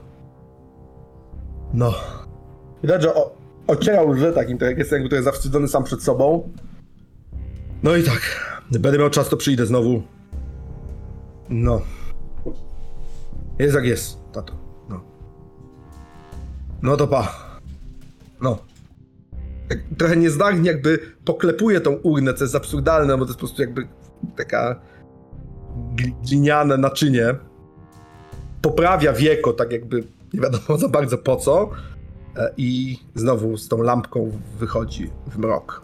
No. 1.75 1.95
Widać, 2.83 3.03
że 3.03 3.15
o, 3.15 3.37
ocierał 3.67 4.09
łże 4.09 4.33
takim, 4.33 4.59
tak 4.59 4.69
jak 4.69 4.79
jest 4.79 4.93
jakby 4.93 5.09
to 5.09 5.15
jest 5.15 5.25
zawstydzony 5.25 5.69
sam 5.69 5.85
przed 5.85 6.03
sobą. 6.03 6.53
No 7.83 7.97
i 7.97 8.03
tak. 8.03 8.21
Będę 8.71 8.99
miał 8.99 9.11
czas, 9.11 9.29
to 9.29 9.37
przyjdę 9.37 9.67
znowu. 9.67 10.03
No. 11.49 11.83
Jest 13.59 13.75
jak 13.75 13.85
jest, 13.85 14.19
tato. 14.33 14.53
No. 14.89 15.01
No 16.83 16.97
to 16.97 17.09
pa. 17.09 17.51
No. 18.41 18.59
Tak 19.69 19.79
trochę 19.99 20.17
niezdarnie 20.17 20.71
jakby 20.71 20.99
poklepuje 21.25 21.81
tą 21.81 21.93
urnę, 21.93 22.35
co 22.35 22.45
jest 22.45 22.55
absurdalne, 22.55 23.19
bo 23.19 23.25
to 23.25 23.31
jest 23.31 23.41
po 23.41 23.47
prostu 23.47 23.63
jakby 23.63 23.96
taka 24.37 24.81
gli- 25.97 26.15
gliniane 26.29 26.77
naczynie. 26.79 27.35
Poprawia 28.63 29.13
wieko, 29.13 29.53
tak 29.53 29.73
jakby 29.73 30.05
nie 30.35 30.41
wiadomo 30.41 30.79
za 30.79 30.89
bardzo 30.89 31.19
po 31.19 31.37
co. 31.37 31.71
E, 32.37 32.53
I 32.57 32.99
znowu 33.15 33.57
z 33.57 33.69
tą 33.69 33.83
lampką 33.83 34.31
wychodzi 34.59 35.11
w 35.27 35.39
mrok. 35.39 35.83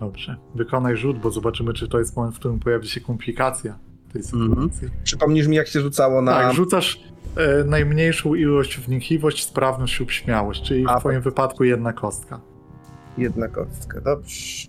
Dobrze. 0.00 0.36
Wykonaj 0.54 0.96
rzut, 0.96 1.18
bo 1.18 1.30
zobaczymy, 1.30 1.72
czy 1.72 1.88
to 1.88 1.98
jest 1.98 2.16
moment, 2.16 2.34
w 2.36 2.38
którym 2.38 2.58
pojawi 2.60 2.88
się 2.88 3.00
komplikacja 3.00 3.78
tej 4.12 4.22
sytuacji. 4.22 4.88
Przypomnisz 5.04 5.46
mi, 5.46 5.56
jak 5.56 5.68
się 5.68 5.80
rzucało 5.80 6.22
na. 6.22 6.32
Tak, 6.32 6.54
rzucasz 6.54 7.00
e, 7.36 7.64
najmniejszą 7.64 8.34
ilość 8.34 8.80
wnikliwość, 8.80 9.44
sprawność 9.44 10.00
lub 10.00 10.10
śmiałość, 10.10 10.62
czyli 10.62 10.84
A, 10.88 10.96
w 10.96 11.00
twoim 11.00 11.20
wypadku 11.20 11.64
jedna 11.64 11.92
kostka. 11.92 12.40
Jedna 13.18 13.48
kostka, 13.48 14.00
dobrze. 14.00 14.68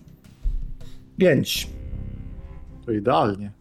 Pięć. 1.20 1.70
To 2.86 2.92
idealnie. 2.92 3.52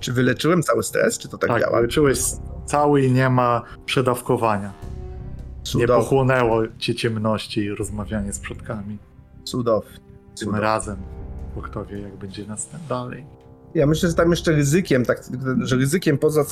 Czy 0.00 0.12
wyleczyłem 0.12 0.62
cały 0.62 0.82
stres, 0.82 1.18
czy 1.18 1.28
to 1.28 1.38
tak, 1.38 1.50
Tak, 1.50 1.62
działa? 1.62 1.80
leczyłeś 1.80 2.18
cały 2.66 3.02
i 3.02 3.12
nie 3.12 3.28
ma 3.30 3.62
przedawkowania. 3.86 4.72
Nie 5.58 5.62
Cudownie. 5.62 6.02
pochłonęło 6.02 6.62
cię 6.78 6.94
ciemności 6.94 7.60
i 7.60 7.70
rozmawianie 7.74 8.32
z 8.32 8.38
przodkami. 8.38 8.98
Cudownie. 9.44 9.90
Tym 10.38 10.54
razem. 10.54 10.96
Bo 11.54 11.62
kto 11.62 11.84
wie, 11.84 12.00
jak 12.00 12.16
będzie 12.16 12.46
następny 12.46 12.88
dalej. 12.88 13.26
Ja 13.74 13.86
myślę, 13.86 14.08
że 14.08 14.14
tam 14.14 14.30
jeszcze 14.30 14.52
ryzykiem, 14.52 15.04
tak, 15.04 15.22
że 15.62 15.76
ryzykiem 15.76 16.18
poza 16.18 16.44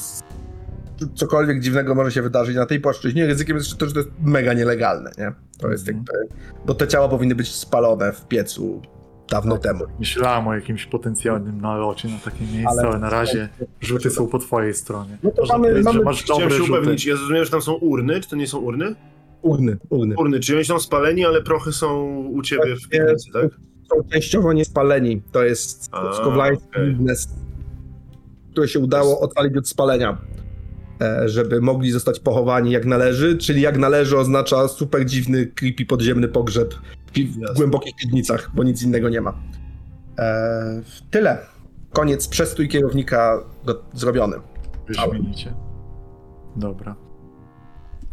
cokolwiek 1.14 1.60
dziwnego 1.60 1.94
może 1.94 2.10
się 2.12 2.22
wydarzyć 2.22 2.56
na 2.56 2.66
tej 2.66 2.80
płaszczyźnie, 2.80 3.26
ryzykiem 3.26 3.56
jest 3.56 3.66
jeszcze 3.68 3.78
to, 3.78 3.86
że 3.86 3.92
to 3.92 3.98
jest 3.98 4.10
mega 4.22 4.52
nielegalne, 4.52 5.10
nie? 5.18 5.32
To 5.58 5.68
jest 5.70 5.88
Mhm. 5.88 6.04
jakby, 6.22 6.34
bo 6.66 6.74
te 6.74 6.88
ciała 6.88 7.08
powinny 7.08 7.34
być 7.34 7.48
spalone 7.54 8.12
w 8.12 8.26
piecu 8.26 8.82
dawno 9.30 9.58
temu. 9.58 9.84
Myślałem 9.98 10.48
o 10.48 10.54
jakimś 10.54 10.86
potencjalnym 10.86 11.60
nalocie 11.60 12.08
na 12.08 12.18
takie 12.24 12.44
miejsce, 12.44 12.68
ale, 12.70 12.88
Ale- 12.88 12.98
na 12.98 13.10
razie 13.10 13.48
rzuty 13.80 14.10
są 14.10 14.26
po 14.26 14.38
twojej 14.38 14.74
stronie. 14.74 15.18
No 15.22 15.30
to 15.30 15.40
Można 15.42 15.54
mamy- 15.54 15.64
powiedzieć, 15.68 15.84
mamy- 15.84 15.98
że 15.98 16.04
masz 16.04 16.22
Chciałem 16.22 16.42
dobre 16.42 16.56
się 16.58 16.64
rzuty. 16.64 16.78
upewnić, 16.80 17.06
ja 17.06 17.16
zrozumiałem, 17.16 17.44
że 17.44 17.50
tam 17.50 17.62
są 17.62 17.72
urny, 17.72 18.20
czy 18.20 18.28
to 18.30 18.36
nie 18.36 18.46
są 18.46 18.58
urny? 18.58 18.94
Urny, 19.42 19.76
urny. 19.88 20.14
Urny, 20.18 20.40
czyli 20.40 20.58
oni 20.58 20.64
są 20.64 20.78
spaleni, 20.80 21.24
ale 21.26 21.42
prochy 21.42 21.72
są 21.72 22.04
u 22.16 22.42
ciebie 22.42 22.76
w 22.76 22.88
piwnicy, 22.88 23.32
tak? 23.32 23.44
Są 23.90 24.08
częściowo 24.12 24.52
niespaleni. 24.52 25.22
To 25.32 25.44
jest 25.44 25.84
skowlański 26.14 26.68
okej. 26.68 26.94
biznes, 26.94 27.28
które 28.50 28.68
się 28.68 28.78
udało 28.78 29.20
ocalić 29.20 29.56
od 29.56 29.68
spalenia. 29.68 30.18
E, 31.00 31.28
Żeby 31.28 31.60
mogli 31.60 31.90
zostać 31.90 32.20
pochowani 32.20 32.70
jak 32.70 32.86
należy, 32.86 33.38
czyli 33.38 33.60
jak 33.60 33.78
należy 33.78 34.18
oznacza 34.18 34.68
super 34.68 35.06
dziwny, 35.06 35.46
creepy 35.46 35.86
podziemny 35.86 36.28
pogrzeb 36.28 36.74
w, 37.14 37.56
głębokich 37.56 37.96
piwnicach, 37.96 38.50
bo 38.54 38.62
nic 38.62 38.82
innego 38.82 39.08
nie 39.08 39.20
ma. 39.20 39.34
E, 40.18 40.82
tyle. 41.10 41.38
Koniec 41.92 42.28
przestój 42.28 42.68
kierownika 42.68 43.44
go, 43.64 43.82
zrobiony. 43.92 44.36
Wyśmienicie. 44.88 45.54
Dobra. 46.56 46.96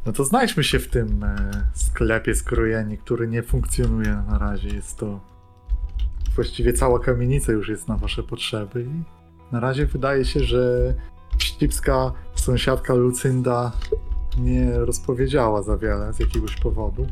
No 0.06 0.12
to 0.12 0.24
znajdźmy 0.24 0.64
się 0.64 0.80
w 0.80 0.90
tym 0.90 1.24
e, 1.24 1.52
sklepie 1.74 2.36
skrojeni, 2.36 2.98
który 2.98 3.28
nie 3.28 3.44
funkcjonuje 3.44 4.24
na 4.30 4.38
razie. 4.38 4.70
Jest 4.76 4.98
to. 4.98 5.20
Właściwie 6.36 6.74
cała 6.74 7.00
kamienica 7.00 7.52
już 7.52 7.70
jest 7.70 7.88
na 7.88 7.98
wasze 7.98 8.24
potrzeby. 8.24 8.84
I 8.84 9.04
na 9.52 9.60
razie 9.60 9.86
wydaje 9.86 10.26
się, 10.26 10.40
że 10.40 10.94
wścibska 11.38 12.12
sąsiadka 12.36 12.94
Lucynda 12.94 13.72
nie 14.38 14.72
rozpowiedziała 14.80 15.62
za 15.62 15.78
wiele 15.78 16.14
z 16.14 16.20
jakiegoś 16.20 16.56
powodu. 16.56 17.08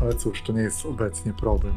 Ale 0.00 0.14
cóż, 0.14 0.42
to 0.42 0.52
nie 0.52 0.60
jest 0.62 0.86
obecnie 0.86 1.32
problem. 1.32 1.74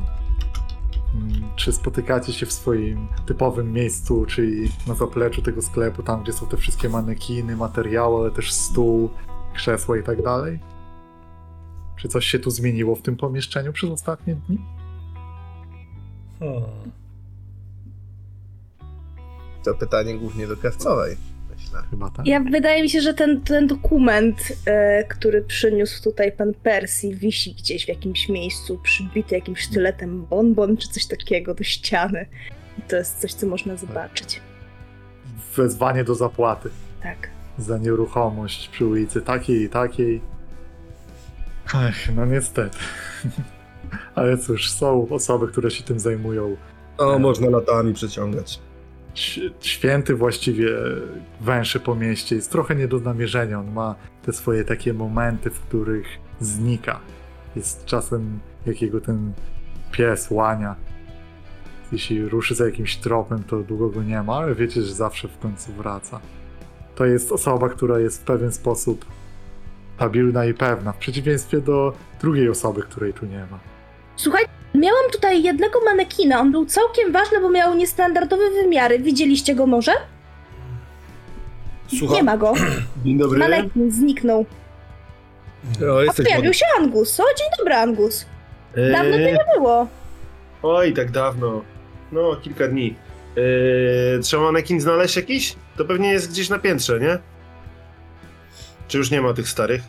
Mm, 1.15 1.49
Czy 1.55 1.73
spotykacie 1.73 2.33
się 2.33 2.45
w 2.45 2.53
swoim 2.53 3.07
typowym 3.25 3.73
miejscu, 3.73 4.25
czyli 4.25 4.71
na 4.87 4.95
zapleczu 4.95 5.41
tego 5.41 5.61
sklepu, 5.61 6.03
tam 6.03 6.23
gdzie 6.23 6.33
są 6.33 6.47
te 6.47 6.57
wszystkie 6.57 6.89
manekiny, 6.89 7.55
materiały, 7.55 8.21
ale 8.21 8.31
też 8.31 8.53
stół, 8.53 9.09
krzesła 9.53 9.97
i 9.97 10.03
tak 10.03 10.23
dalej? 10.23 10.59
Czy 11.97 12.07
coś 12.07 12.25
się 12.25 12.39
tu 12.39 12.51
zmieniło 12.51 12.95
w 12.95 13.01
tym 13.01 13.15
pomieszczeniu 13.17 13.73
przez 13.73 13.89
ostatnie 13.89 14.35
dni? 14.35 14.57
Hmm. 16.39 16.63
To 19.63 19.73
pytanie 19.73 20.17
głównie 20.17 20.47
do 20.47 20.57
krawcowej, 20.57 21.17
myślę. 21.73 21.89
Chyba 21.89 22.09
tak. 22.09 22.27
Ja 22.27 22.39
wydaje 22.39 22.83
mi 22.83 22.89
się, 22.89 23.01
że 23.01 23.13
ten, 23.13 23.41
ten 23.41 23.67
dokument, 23.67 24.37
e, 24.65 25.03
który 25.03 25.41
przyniósł 25.41 26.03
tutaj 26.03 26.31
pan 26.31 26.53
Percy, 26.53 27.15
wisi 27.15 27.53
gdzieś 27.53 27.85
w 27.85 27.87
jakimś 27.87 28.29
miejscu, 28.29 28.79
przybity 28.83 29.35
jakimś 29.35 29.59
sztyletem 29.61 30.25
bonbon 30.25 30.77
czy 30.77 30.87
coś 30.89 31.05
takiego 31.07 31.53
do 31.53 31.63
ściany. 31.63 32.25
I 32.77 32.81
to 32.81 32.95
jest 32.95 33.19
coś, 33.21 33.33
co 33.33 33.47
można 33.47 33.75
zobaczyć. 33.75 34.41
Wezwanie 35.55 36.03
do 36.03 36.15
zapłaty 36.15 36.69
Tak. 37.03 37.29
za 37.57 37.77
nieruchomość 37.77 38.67
przy 38.67 38.85
ulicy 38.85 39.21
takiej 39.21 39.61
i 39.63 39.69
takiej. 39.69 40.21
Ech, 41.87 42.15
no 42.15 42.25
niestety. 42.25 42.77
Ale 44.15 44.37
cóż, 44.37 44.71
są 44.71 45.07
osoby, 45.09 45.47
które 45.47 45.71
się 45.71 45.83
tym 45.83 45.99
zajmują 45.99 46.57
No, 46.99 47.19
można 47.19 47.49
latami 47.49 47.93
przeciągać. 47.93 48.59
Święty 49.59 50.15
właściwie 50.15 50.69
węszy 51.41 51.79
po 51.79 51.95
mieście 51.95 52.35
jest 52.35 52.51
trochę 52.51 52.75
nie 52.75 52.87
do 52.87 52.99
namierzenia. 52.99 53.59
On 53.59 53.71
ma 53.71 53.95
te 54.25 54.33
swoje 54.33 54.63
takie 54.63 54.93
momenty, 54.93 55.49
w 55.49 55.59
których 55.59 56.07
znika. 56.39 56.99
Jest 57.55 57.85
czasem 57.85 58.39
jakiego 58.65 59.01
ten 59.01 59.33
pies 59.91 60.31
łania. 60.31 60.75
Jeśli 61.91 62.29
ruszy 62.29 62.55
za 62.55 62.65
jakimś 62.65 62.97
tropem, 62.97 63.43
to 63.43 63.63
długo 63.63 63.89
go 63.89 64.03
nie 64.03 64.23
ma, 64.23 64.35
ale 64.37 64.55
wiecie, 64.55 64.81
że 64.81 64.93
zawsze 64.93 65.27
w 65.27 65.39
końcu 65.39 65.73
wraca. 65.73 66.19
To 66.95 67.05
jest 67.05 67.31
osoba, 67.31 67.69
która 67.69 67.99
jest 67.99 68.21
w 68.21 68.25
pewien 68.25 68.51
sposób 68.51 69.05
stabilna 69.95 70.45
i 70.45 70.53
pewna, 70.53 70.91
w 70.91 70.97
przeciwieństwie 70.97 71.61
do 71.61 71.93
drugiej 72.21 72.49
osoby, 72.49 72.81
której 72.81 73.13
tu 73.13 73.25
nie 73.25 73.47
ma. 73.51 73.59
Słuchaj, 74.15 74.45
miałam 74.75 75.11
tutaj 75.11 75.43
jednego 75.43 75.79
manekina. 75.85 76.39
On 76.39 76.51
był 76.51 76.65
całkiem 76.65 77.11
ważny, 77.11 77.41
bo 77.41 77.49
miał 77.49 77.75
niestandardowe 77.75 78.49
wymiary. 78.49 78.99
Widzieliście 78.99 79.55
go 79.55 79.67
może? 79.67 79.91
Słucham? 81.99 82.15
Nie 82.15 82.23
ma 82.23 82.37
go. 82.37 82.53
Dzień 83.05 83.17
dobry. 83.17 83.39
Manekin 83.39 83.91
zniknął. 83.91 84.45
O, 85.91 85.99
A 85.99 86.03
jesteś 86.03 86.25
pojawił 86.25 86.53
się 86.53 86.65
Angus. 86.77 87.19
O, 87.19 87.23
dzień 87.37 87.47
dobry, 87.57 87.73
Angus. 87.75 88.25
Eee, 88.77 88.91
Dawno 88.91 89.17
cię 89.17 89.31
nie 89.31 89.45
było. 89.55 89.87
Oj, 90.63 90.93
tak 90.93 91.11
dawno. 91.11 91.61
No, 92.11 92.35
kilka 92.35 92.67
dni. 92.67 92.95
Eee, 93.37 94.23
trzeba 94.23 94.43
manekin 94.43 94.81
znaleźć 94.81 95.15
jakiś? 95.15 95.55
To 95.77 95.85
pewnie 95.85 96.11
jest 96.11 96.31
gdzieś 96.31 96.49
na 96.49 96.59
piętrze, 96.59 96.99
nie? 96.99 97.17
Czy 98.87 98.97
już 98.97 99.11
nie 99.11 99.21
ma 99.21 99.33
tych 99.33 99.49
starych? 99.49 99.81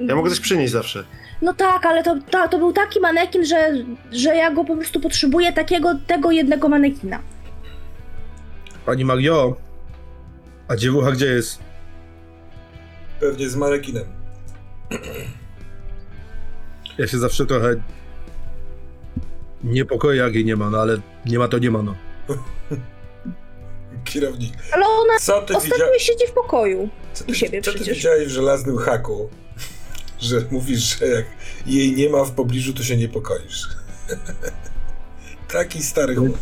Ja 0.00 0.16
mogę 0.16 0.30
coś 0.30 0.40
przynieść 0.40 0.72
zawsze. 0.72 1.04
No 1.42 1.54
tak, 1.54 1.86
ale 1.86 2.02
to, 2.02 2.16
to, 2.30 2.48
to 2.48 2.58
był 2.58 2.72
taki 2.72 3.00
manekin, 3.00 3.44
że, 3.44 3.72
że 4.12 4.36
ja 4.36 4.50
go 4.50 4.64
po 4.64 4.76
prostu 4.76 5.00
potrzebuję 5.00 5.52
takiego, 5.52 5.94
tego 6.06 6.30
jednego 6.30 6.68
manekina. 6.68 7.20
Pani 8.86 9.04
Mario, 9.04 9.56
a 10.68 10.76
dziewucha 10.76 11.12
gdzie 11.12 11.26
jest? 11.26 11.58
Pewnie 13.20 13.48
z 13.48 13.56
manekinem. 13.56 14.04
Ja 16.98 17.06
się 17.06 17.18
zawsze 17.18 17.46
trochę 17.46 17.74
niepokoję, 19.64 20.20
jak 20.22 20.34
jej 20.34 20.44
nie 20.44 20.56
ma, 20.56 20.70
no 20.70 20.78
ale 20.78 20.98
nie 21.26 21.38
ma 21.38 21.48
to 21.48 21.58
nie 21.58 21.70
ma, 21.70 21.82
no. 21.82 21.94
Kierownik. 24.04 24.52
Ale 24.72 24.84
ona 24.86 25.18
Co 25.20 25.42
ty, 25.42 25.54
widzia... 25.54 25.58
ostatnio 25.74 25.98
siedzi 25.98 26.26
w 26.26 26.32
pokoju. 26.32 26.88
co 27.12 27.24
u 27.28 27.34
siebie 27.34 27.60
ty, 27.60 27.64
co 27.64 27.70
ty 27.72 27.76
przecież. 27.78 27.96
widziałeś 27.96 28.26
w 28.28 28.30
żelaznym 28.30 28.78
haku? 28.78 29.28
Że 30.20 30.44
mówisz, 30.50 30.98
że 30.98 31.06
jak 31.06 31.26
jej 31.66 31.92
nie 31.96 32.10
ma 32.10 32.24
w 32.24 32.30
pobliżu, 32.30 32.74
to 32.74 32.82
się 32.82 32.96
niepokoisz. 32.96 33.68
Taki 35.52 35.82
stary 35.82 36.16
chłop. 36.16 36.38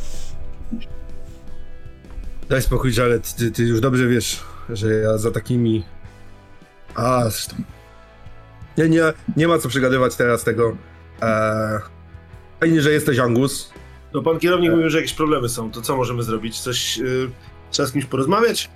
Daj 2.49 2.63
spokój, 2.63 2.93
Jared, 2.97 3.35
ty, 3.35 3.51
ty 3.51 3.63
już 3.63 3.81
dobrze 3.81 4.09
wiesz, 4.09 4.41
że 4.69 4.95
ja 4.95 5.19
za 5.19 5.31
takimi... 5.31 5.85
A, 6.95 7.31
zresztą... 7.31 7.57
Nie, 8.79 8.89
nie, 8.89 9.03
nie 9.37 9.49
ma 9.49 9.59
co 9.59 9.69
przegadywać 9.69 10.17
teraz 10.17 10.45
tego. 10.45 10.77
Eee... 11.23 11.81
Fajnie, 12.61 12.83
że 12.83 12.93
jesteś 12.93 13.19
Angus. 13.19 13.73
No 14.15 14.23
pan 14.23 14.39
kierownik 14.39 14.71
mówił, 14.71 14.91
że 14.91 14.99
jakieś 14.99 15.13
problemy 15.15 15.49
są. 15.49 15.71
To 15.71 15.83
co 15.83 15.97
możemy 15.97 16.23
zrobić? 16.23 16.61
Coś... 16.61 16.99
Yy, 16.99 17.31
trzeba 17.71 17.89
z 17.89 17.93
kimś 17.93 18.05
porozmawiać? 18.05 18.71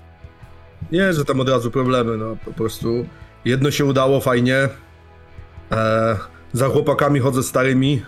Nie, 0.92 1.12
że 1.12 1.24
tam 1.24 1.40
od 1.40 1.48
razu 1.48 1.70
problemy, 1.70 2.16
no 2.16 2.36
po 2.44 2.52
prostu 2.52 3.06
jedno 3.44 3.70
się 3.70 3.84
udało 3.84 4.20
fajnie. 4.20 4.68
E, 5.72 6.16
za 6.52 6.68
chłopakami 6.68 7.20
chodzę 7.20 7.42
starymi. 7.42 8.02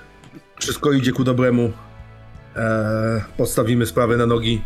Wszystko 0.60 0.92
idzie 0.92 1.12
ku 1.12 1.24
dobremu. 1.24 1.72
E, 2.56 3.24
postawimy 3.36 3.86
sprawę 3.86 4.16
na 4.16 4.26
nogi 4.26 4.62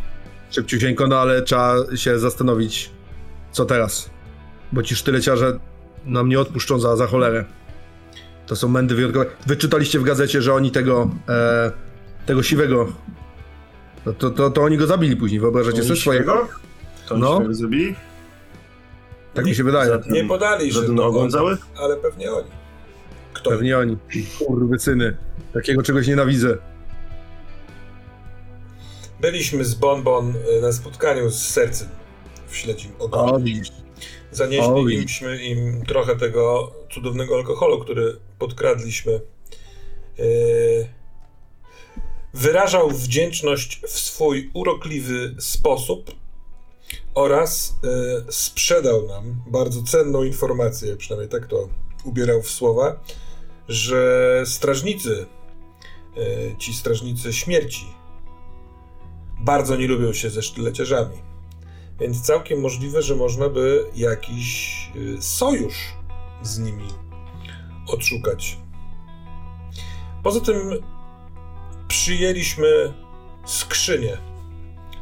szybciusieńko, 0.51 1.07
no 1.07 1.19
ale 1.21 1.43
trzeba 1.43 1.75
się 1.95 2.19
zastanowić, 2.19 2.91
co 3.53 3.65
teraz. 3.65 4.11
Bo 4.73 4.83
ci 4.83 4.97
sztyleciarze 4.97 5.59
nam 6.05 6.29
nie 6.29 6.41
odpuszczą 6.41 6.79
za, 6.79 6.97
za 6.97 7.07
cholerę. 7.07 7.45
To 8.47 8.57
są 8.57 8.69
mędy 8.69 8.95
wyjątkowe. 8.95 9.27
Wyczytaliście 9.47 9.99
w 9.99 10.03
gazecie, 10.03 10.43
że 10.43 10.55
oni 10.55 10.71
tego, 10.71 11.11
e, 11.29 11.73
tego 12.27 12.43
siwego, 12.43 12.93
to, 14.19 14.31
to, 14.31 14.51
to 14.51 14.63
oni 14.63 14.77
go 14.77 14.87
zabili 14.87 15.17
później, 15.17 15.41
wyobrażacie 15.41 15.83
sobie 15.83 16.01
swojego? 16.01 16.49
To 17.09 17.15
oni 17.15 17.23
No. 17.23 17.55
zrobili? 17.55 17.95
Tak 19.35 19.45
mi 19.45 19.55
się 19.55 19.65
wydaje. 19.65 19.99
Nie 20.11 20.25
podali, 20.25 20.73
że 20.73 20.83
to 20.83 21.07
ogon 21.07 21.31
cały? 21.31 21.57
ale 21.77 21.97
pewnie 21.97 22.33
oni. 22.33 22.49
Kto? 23.47 23.57
Pewnie 23.57 23.79
oni. 23.79 23.97
Kurwy 24.39 24.79
syny. 24.79 25.17
Takiego 25.55 25.83
czegoś 25.83 26.07
nienawidzę. 26.07 26.59
Byliśmy 29.21 29.65
z 29.65 29.75
Bonbon 29.75 30.35
y, 30.59 30.61
na 30.61 30.73
spotkaniu 30.73 31.31
z 31.31 31.49
sercem 31.49 31.89
w 32.49 32.57
śledzim 32.57 32.91
ogonie. 32.99 33.63
Zanieśliśmy 34.33 35.45
im 35.45 35.85
trochę 35.87 36.17
tego 36.17 36.73
cudownego 36.95 37.37
alkoholu, 37.37 37.81
który 37.81 38.17
podkradliśmy. 38.39 39.21
Yy, 40.19 40.87
Wyrażał 42.35 42.91
wdzięczność 42.91 43.81
w 43.87 43.91
swój 43.91 44.51
urokliwy 44.55 45.35
sposób 45.39 46.11
oraz 47.15 47.77
yy, 47.83 48.33
sprzedał 48.33 49.07
nam 49.07 49.43
bardzo 49.47 49.83
cenną 49.83 50.23
informację, 50.23 50.97
przynajmniej 50.97 51.31
tak 51.31 51.47
to 51.47 51.69
ubierał 52.05 52.43
w 52.43 52.51
słowa, 52.51 53.01
że 53.69 54.43
strażnicy, 54.47 55.27
yy, 56.17 56.57
ci 56.59 56.75
strażnicy 56.75 57.33
śmierci, 57.33 57.87
bardzo 59.41 59.77
nie 59.77 59.87
lubią 59.87 60.13
się 60.13 60.31
ze 60.31 60.43
sztyleciarzami. 60.43 61.17
Więc 62.01 62.23
całkiem 62.23 62.61
możliwe, 62.61 63.03
że 63.03 63.17
można 63.17 63.49
by 63.49 63.85
jakiś 63.95 64.77
y, 64.97 65.23
sojusz 65.23 65.95
z 66.43 66.59
nimi 66.59 66.89
odszukać. 67.87 68.59
Poza 70.23 70.41
tym 70.41 70.57
przyjęliśmy 71.89 72.93
skrzynię 73.45 74.19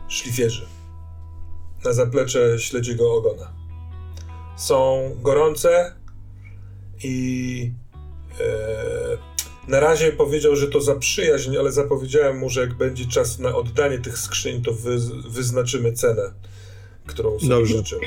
szlifierzy 0.09 0.67
na 1.85 1.93
zaplecze 1.93 2.59
śledziego 2.59 3.15
ogona. 3.15 3.53
Są 4.57 5.11
gorące 5.23 5.95
i 7.05 7.73
e, 7.73 7.84
na 9.69 9.81
razie 9.81 10.13
powiedział, 10.13 10.57
że 10.57 10.69
to 10.69 10.81
za 10.81 10.95
przyjaźń, 10.95 11.57
ale 11.57 11.73
zapowiedziałem 11.73 12.39
mu, 12.39 12.51
że 12.51 12.61
jak 12.61 12.75
będzie 12.75 13.07
czas 13.07 13.39
na 13.39 13.55
oddanie 13.57 13.99
tych 13.99 14.19
skrzyń, 14.19 14.63
to 14.63 14.73
wy, 14.73 14.99
wyznaczymy 15.29 15.93
cenę, 15.93 16.23
którą 17.07 17.39
sobie 17.39 17.49
Dobrze. 17.49 17.77
życzył. 17.77 18.01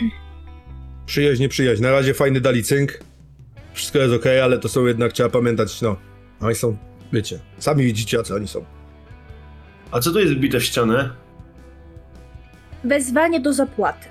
Przyjaźń, 1.06 1.42
nie 1.42 1.50
przyjaźń. 1.50 1.84
Na 1.84 1.92
razie 1.92 2.14
fajny 2.14 2.42
dali 2.42 2.64
cynk. 2.64 3.00
Wszystko 3.74 4.00
jest 4.00 4.14
okej, 4.14 4.42
ale 4.42 4.60
to 4.60 4.70
są 4.70 4.86
jednak, 4.86 5.14
trzeba 5.14 5.30
pamiętać, 5.30 5.82
no. 5.82 5.96
Oni 6.42 6.56
są, 6.56 6.78
wiecie, 7.14 7.40
sami 7.60 7.84
widzicie, 7.84 8.24
co 8.24 8.36
oni 8.36 8.48
są. 8.48 8.66
A 9.92 10.00
co 10.00 10.12
tu 10.12 10.20
jest 10.20 10.34
wbite 10.34 10.60
w 10.60 10.64
ścianę? 10.64 11.10
Wezwanie 12.84 13.40
do 13.40 13.54
zapłaty. 13.54 14.06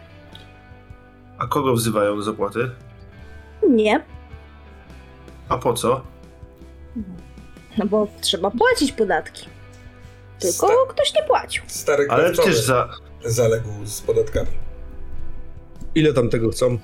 A 1.38 1.46
kogo 1.46 1.72
wzywają 1.74 2.16
do 2.16 2.22
zapłaty? 2.22 2.70
Nie, 3.70 4.04
A 5.48 5.58
po 5.58 5.72
co? 5.74 6.04
no 7.78 7.86
bo 7.86 8.08
trzeba 8.20 8.50
płacić 8.50 8.92
podatki. 8.92 9.46
Tylko 10.38 10.66
Sta- 10.66 10.76
ktoś 10.88 11.14
nie 11.14 11.22
płacił. 11.22 11.62
Stary 11.66 12.06
Ale 12.10 12.22
krawcowy 12.24 12.48
przecież 12.48 12.66
za... 12.66 12.88
zaległ 13.24 13.68
z 13.84 14.00
podatkami. 14.00 14.48
Ile 15.94 16.12
tam 16.12 16.28
tego 16.30 16.50
chcą? 16.50 16.78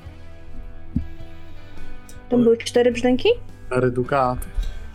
Tam 2.28 2.42
były 2.44 2.56
cztery 2.58 2.92
brzdęki? 2.92 3.28
Cztery 3.66 3.90
dukaty. 3.90 4.46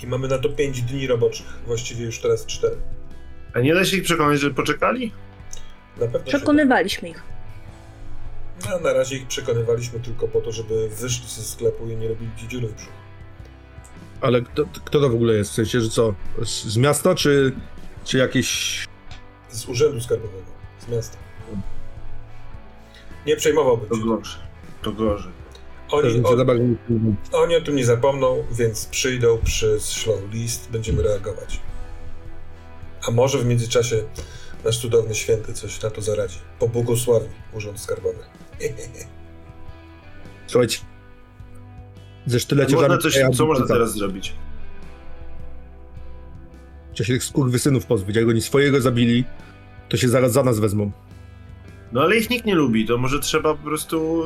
I 0.03 0.07
mamy 0.07 0.27
na 0.27 0.37
to 0.37 0.49
5 0.49 0.81
dni 0.81 1.07
roboczych, 1.07 1.45
właściwie 1.67 2.05
już 2.05 2.19
teraz 2.21 2.45
4. 2.45 2.75
A 3.53 3.59
nie 3.59 3.73
da 3.73 3.85
się 3.85 3.97
ich 3.97 4.03
przekonać, 4.03 4.39
że 4.39 4.51
poczekali? 4.51 5.11
Na 5.97 6.05
pewno 6.07 6.19
się 6.19 6.25
Przekonywaliśmy 6.25 7.09
ich. 7.09 7.23
da. 8.63 8.69
No, 8.71 8.79
na 8.79 8.93
razie 8.93 9.15
ich 9.17 9.27
przekonywaliśmy 9.27 9.99
tylko 9.99 10.27
po 10.27 10.41
to, 10.41 10.51
żeby 10.51 10.89
wyszli 10.89 11.27
ze 11.27 11.41
sklepu 11.41 11.87
i 11.89 11.95
nie 11.95 12.07
robili 12.07 12.31
ci 12.37 12.47
dziury 12.47 12.67
w 12.67 12.73
brzuchu. 12.73 12.91
Ale 14.21 14.41
kto, 14.41 14.65
kto 14.85 14.99
to 14.99 15.09
w 15.09 15.15
ogóle 15.15 15.33
jest? 15.33 15.51
W 15.51 15.53
sensie, 15.53 15.81
że 15.81 15.89
co? 15.89 16.13
Z, 16.43 16.63
z 16.63 16.77
miasta, 16.77 17.15
czy, 17.15 17.55
czy 18.03 18.17
jakieś... 18.17 18.85
Z 19.49 19.65
urzędu 19.69 20.01
skarbowego, 20.01 20.45
z 20.79 20.87
miasta. 20.91 21.17
Nie 23.25 23.35
przejmowałbym 23.35 23.89
To 23.89 23.95
się. 23.95 24.05
gorzej. 24.05 24.41
To 24.81 24.91
gorzej. 24.91 25.31
Oni, 25.91 26.23
o, 26.23 27.39
oni 27.41 27.55
o 27.55 27.61
tym 27.61 27.75
nie 27.75 27.85
zapomną, 27.85 28.43
więc 28.51 28.85
przyjdą, 28.85 29.39
przyślą 29.43 30.13
list, 30.31 30.69
będziemy 30.71 31.03
reagować. 31.03 31.59
A 33.07 33.11
może 33.11 33.37
w 33.37 33.45
międzyczasie 33.45 34.03
nasz 34.65 34.79
cudowny 34.79 35.15
święty 35.15 35.53
coś 35.53 35.81
na 35.81 35.89
to 35.89 36.01
zaradzi. 36.01 36.39
Pobłogosławi 36.59 37.27
Urząd 37.53 37.79
Skarbowy. 37.79 38.19
Słuchajcie. 40.47 40.79
Ze 42.27 42.39
sztylecia 42.39 42.75
Można 42.75 42.97
coś, 42.97 43.19
co 43.33 43.45
można 43.45 43.67
teraz 43.67 43.93
zrobić? 43.93 44.33
Trzeba 46.93 47.07
się 47.07 47.13
tych 47.13 47.23
skurwysynów 47.23 47.85
pozbyć. 47.85 48.15
Jak 48.15 48.27
oni 48.27 48.41
swojego 48.41 48.81
zabili, 48.81 49.23
to 49.89 49.97
się 49.97 50.09
zaraz 50.09 50.31
za 50.31 50.43
nas 50.43 50.59
wezmą. 50.59 50.91
No 51.91 52.01
ale 52.01 52.17
ich 52.17 52.29
nikt 52.29 52.45
nie 52.45 52.55
lubi, 52.55 52.85
to 52.87 52.97
może 52.97 53.19
trzeba 53.19 53.53
po 53.55 53.63
prostu... 53.63 54.23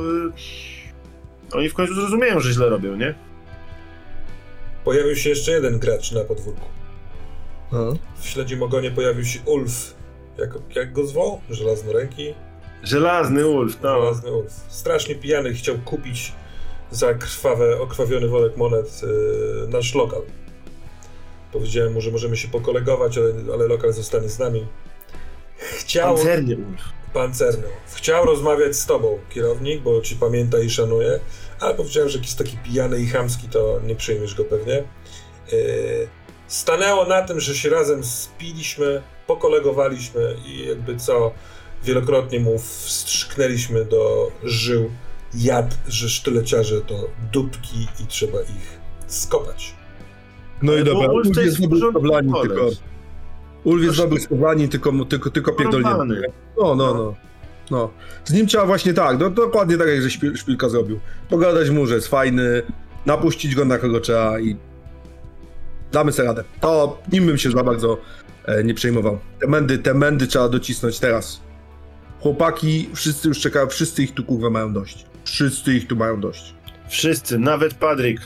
y, 1.52 1.56
Oni 1.56 1.68
w 1.68 1.74
końcu 1.74 1.94
zrozumieją, 1.94 2.40
że 2.40 2.52
źle 2.52 2.68
robią, 2.68 2.96
nie? 2.96 3.14
Pojawił 4.84 5.16
się 5.16 5.30
jeszcze 5.30 5.52
jeden 5.52 5.78
gracz 5.78 6.12
na 6.12 6.20
podwórku. 6.24 6.66
Aha. 7.72 7.92
W 8.16 8.26
śledzim 8.28 8.62
ogonie 8.62 8.90
pojawił 8.90 9.24
się 9.24 9.40
Ulf. 9.46 9.94
Jak, 10.38 10.50
jak 10.76 10.92
go 10.92 11.06
zwał? 11.06 11.40
Żelaznoręki? 11.50 12.34
Żelazny 12.82 13.46
Ulf, 13.46 13.78
no. 13.82 14.00
Żelazny 14.00 14.32
Ulf. 14.32 14.52
Strasznie 14.68 15.14
pijany 15.14 15.54
chciał 15.54 15.78
kupić 15.78 16.32
za 16.92 17.14
krwawe, 17.14 17.80
okrwawiony 17.80 18.28
worek 18.28 18.56
monet 18.56 19.02
yy, 19.02 19.68
nasz 19.68 19.94
lokal. 19.94 20.22
Powiedziałem 21.52 21.92
mu, 21.92 22.00
że 22.00 22.10
możemy 22.10 22.36
się 22.36 22.48
pokolegować, 22.48 23.18
ale, 23.18 23.54
ale 23.54 23.66
lokal 23.66 23.92
zostanie 23.92 24.28
z 24.28 24.38
nami. 24.38 24.66
Chciał... 25.58 26.14
Pancerny. 26.14 26.56
Pancerny. 27.14 27.64
Chciał 27.94 28.24
rozmawiać 28.26 28.76
z 28.76 28.86
tobą, 28.86 29.18
kierownik, 29.30 29.82
bo 29.82 30.00
ci 30.00 30.16
pamięta 30.16 30.58
i 30.58 30.70
szanuje, 30.70 31.20
ale 31.60 31.74
powiedziałem, 31.74 32.08
że 32.08 32.18
jakiś 32.18 32.34
taki 32.34 32.56
pijany 32.56 33.00
i 33.00 33.06
chamski, 33.06 33.48
to 33.48 33.80
nie 33.86 33.96
przyjmiesz 33.96 34.34
go 34.34 34.44
pewnie. 34.44 34.84
Yy, 35.52 36.08
stanęło 36.46 37.04
na 37.04 37.22
tym, 37.22 37.40
że 37.40 37.54
się 37.54 37.70
razem 37.70 38.04
spiliśmy, 38.04 39.02
pokolegowaliśmy 39.26 40.36
i 40.46 40.68
jakby 40.68 40.96
co, 40.96 41.32
wielokrotnie 41.84 42.40
mu 42.40 42.58
wstrzyknęliśmy 42.58 43.84
do 43.84 44.30
żył 44.42 44.90
jad, 45.34 45.78
że 45.88 46.08
sztyleciarze 46.08 46.80
to 46.80 47.08
dupki 47.32 47.86
i 48.00 48.06
trzeba 48.06 48.40
ich 48.40 48.80
skopać. 49.06 49.74
No 50.62 50.72
i 50.72 50.76
Ale 50.76 50.84
dobra, 50.84 51.08
Ulf 51.08 51.36
jest 51.36 51.58
koleś. 51.58 52.26
tylko... 52.42 52.70
Ulf 53.64 53.82
jest 53.82 54.24
skowani, 54.24 54.68
tylko, 54.68 55.04
tylko, 55.04 55.30
tylko 55.30 55.52
pierdolnięty. 55.52 56.22
No, 56.58 56.74
no, 56.74 56.94
no. 56.94 57.14
No. 57.70 57.90
Z 58.24 58.32
nim 58.32 58.46
trzeba 58.46 58.66
właśnie 58.66 58.94
tak, 58.94 59.18
do, 59.18 59.30
dokładnie 59.30 59.76
tak 59.78 59.88
jak 59.88 60.02
że 60.02 60.10
szpil, 60.10 60.36
szpilka 60.36 60.68
zrobił. 60.68 61.00
Pogadać 61.30 61.70
mu, 61.70 61.86
że 61.86 61.94
jest 61.94 62.08
fajny, 62.08 62.62
napuścić 63.06 63.54
go 63.54 63.64
na 63.64 63.78
kogo 63.78 64.00
trzeba 64.00 64.40
i 64.40 64.56
damy 65.92 66.12
sobie 66.12 66.28
radę. 66.28 66.44
To 66.60 66.98
nim 67.12 67.26
bym 67.26 67.38
się 67.38 67.50
za 67.50 67.64
bardzo 67.64 67.98
e, 68.44 68.64
nie 68.64 68.74
przejmował. 68.74 69.18
Te 69.40 69.46
mędy, 69.46 69.78
te 69.78 69.94
mędy 69.94 70.26
trzeba 70.26 70.48
docisnąć 70.48 70.98
teraz. 70.98 71.40
Chłopaki, 72.20 72.88
wszyscy 72.94 73.28
już 73.28 73.40
czekają, 73.40 73.66
wszyscy 73.66 74.02
ich 74.02 74.14
tu 74.14 74.24
kurwa 74.24 74.50
mają 74.50 74.72
dość. 74.72 75.06
Wszyscy 75.24 75.74
ich 75.74 75.86
tu 75.86 75.96
mają 75.96 76.20
dość. 76.20 76.54
Wszyscy, 76.88 77.38
nawet 77.38 77.74
Padrik. 77.74 78.20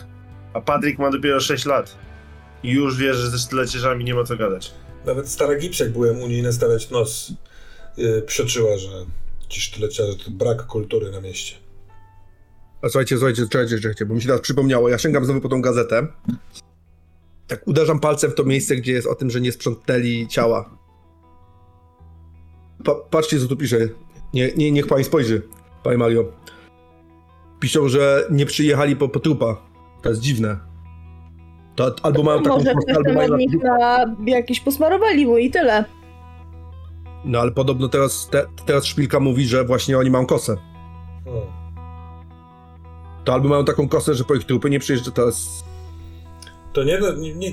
A 0.53 0.61
Padrik 0.61 0.99
ma 0.99 1.11
dopiero 1.11 1.41
6 1.41 1.65
lat. 1.65 1.97
I 2.63 2.71
już 2.71 2.97
wie, 2.97 3.15
że 3.15 3.31
ze 3.31 3.39
sztylecierzami 3.39 4.05
nie 4.05 4.15
ma 4.15 4.25
co 4.25 4.37
gadać. 4.37 4.75
Nawet 5.07 5.29
stara 5.29 5.57
Gips, 5.57 5.81
jak 5.81 5.93
byłem 5.93 6.21
u 6.21 6.29
niej 6.29 6.43
nastawiać 6.43 6.91
nos, 6.91 7.33
yy, 7.97 8.23
przeczyła, 8.23 8.79
że 8.79 8.89
ci 9.49 9.61
sztyleciarze 9.61 10.13
to 10.25 10.31
brak 10.31 10.67
kultury 10.67 11.11
na 11.11 11.21
mieście. 11.21 11.55
A 12.83 12.89
słuchajcie, 12.89 13.17
słuchajcie, 13.17 13.43
czekajcie, 13.43 13.77
czekajcie, 13.77 14.07
bo 14.07 14.15
mi 14.15 14.21
się 14.21 14.27
teraz 14.27 14.41
przypomniało. 14.41 14.89
Ja 14.89 14.99
sięgam 14.99 15.25
znowu 15.25 15.41
po 15.41 15.49
tą 15.49 15.63
gazetę. 15.63 16.07
Tak 17.47 17.69
uderzam 17.69 18.01
palcem 18.01 18.31
w 18.31 18.35
to 18.35 18.45
miejsce, 18.45 18.77
gdzie 18.77 18.93
jest 18.93 19.07
o 19.07 19.15
tym, 19.15 19.31
że 19.31 19.41
nie 19.41 19.53
sprzątnęli 19.53 20.29
ciała. 20.29 20.79
Pa, 22.85 22.95
patrzcie, 22.95 23.41
co 23.41 23.47
tu 23.47 23.57
pisze. 23.57 23.79
Nie, 24.35 24.53
nie, 24.57 24.73
niech 24.73 24.87
pani 24.87 25.05
spojrzy, 25.05 25.43
panie 25.83 25.99
Mario. 25.99 26.33
Piszą, 27.67 27.89
że 27.89 28.27
nie 28.31 28.47
przyjechali 28.47 28.97
po, 28.97 29.09
po 29.09 29.21
trupa. 29.21 29.57
To 30.03 30.09
jest 30.09 30.21
dziwne. 30.21 30.59
To, 31.75 31.95
albo 32.03 32.23
mają 32.23 32.43
taką 32.43 32.57
Może 32.57 32.75
ktoś 32.75 32.97
albo 32.97 33.05
tam 33.05 33.15
mają 33.15 33.33
od 33.33 33.39
nich 33.39 33.63
na 33.63 34.15
jakieś 34.27 34.61
posmarowali 34.61 35.27
mu 35.27 35.39
i 35.39 35.51
tyle. 35.51 35.85
No 37.25 37.39
ale 37.41 37.51
podobno 37.51 37.89
teraz, 37.89 38.29
te, 38.31 38.47
teraz 38.67 38.85
szpilka 38.85 39.21
mówi, 39.21 39.47
że 39.47 39.65
właśnie 39.65 39.99
oni 39.99 40.11
mają 40.11 40.27
kosę. 40.27 40.57
Hmm. 41.25 41.43
To 43.25 43.33
albo 43.33 43.49
mają 43.49 43.65
taką 43.65 43.89
kosę, 43.89 44.15
że 44.15 44.25
po 44.25 44.35
ich 44.35 44.45
trupy 44.45 44.71
nie 44.71 44.79
przyjeżdża, 44.79 45.11
to 45.11 45.27
jest... 45.27 45.65
To 46.73 46.85
nie, 46.85 46.99
no, 46.99 47.13
nie, 47.13 47.35
nie 47.35 47.53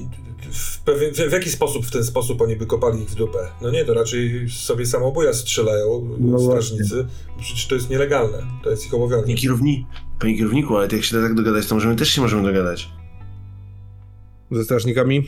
w, 0.53 0.79
pewien, 0.79 1.13
w, 1.13 1.17
w 1.17 1.31
jaki 1.31 1.49
sposób 1.49 1.85
w 1.85 1.91
ten 1.91 2.03
sposób 2.03 2.41
oni 2.41 2.55
by 2.55 2.65
kopali 2.65 3.01
ich 3.01 3.09
w 3.09 3.15
dupę? 3.15 3.47
No 3.61 3.71
nie, 3.71 3.85
to 3.85 3.93
raczej 3.93 4.49
sobie 4.49 4.85
samobuja 4.85 5.33
strzelają 5.33 6.09
No 6.19 6.39
strażnicy. 6.39 7.07
Przecież 7.41 7.67
to 7.67 7.75
jest 7.75 7.89
nielegalne. 7.89 8.37
To 8.63 8.69
jest 8.69 8.85
ich 8.85 8.93
obowiązek. 8.93 9.25
Panie 9.25 9.37
kierowni, 9.37 9.87
panie 10.19 10.37
kierowniku, 10.37 10.77
ale 10.77 10.87
jak 10.91 11.03
się 11.03 11.15
da 11.17 11.23
tak 11.23 11.33
dogadać, 11.33 11.67
to 11.67 11.75
może 11.75 11.89
my 11.89 11.95
też 11.95 12.09
się 12.09 12.21
możemy 12.21 12.43
dogadać. 12.43 12.89
ze 14.51 14.63
strażnikami. 14.63 15.23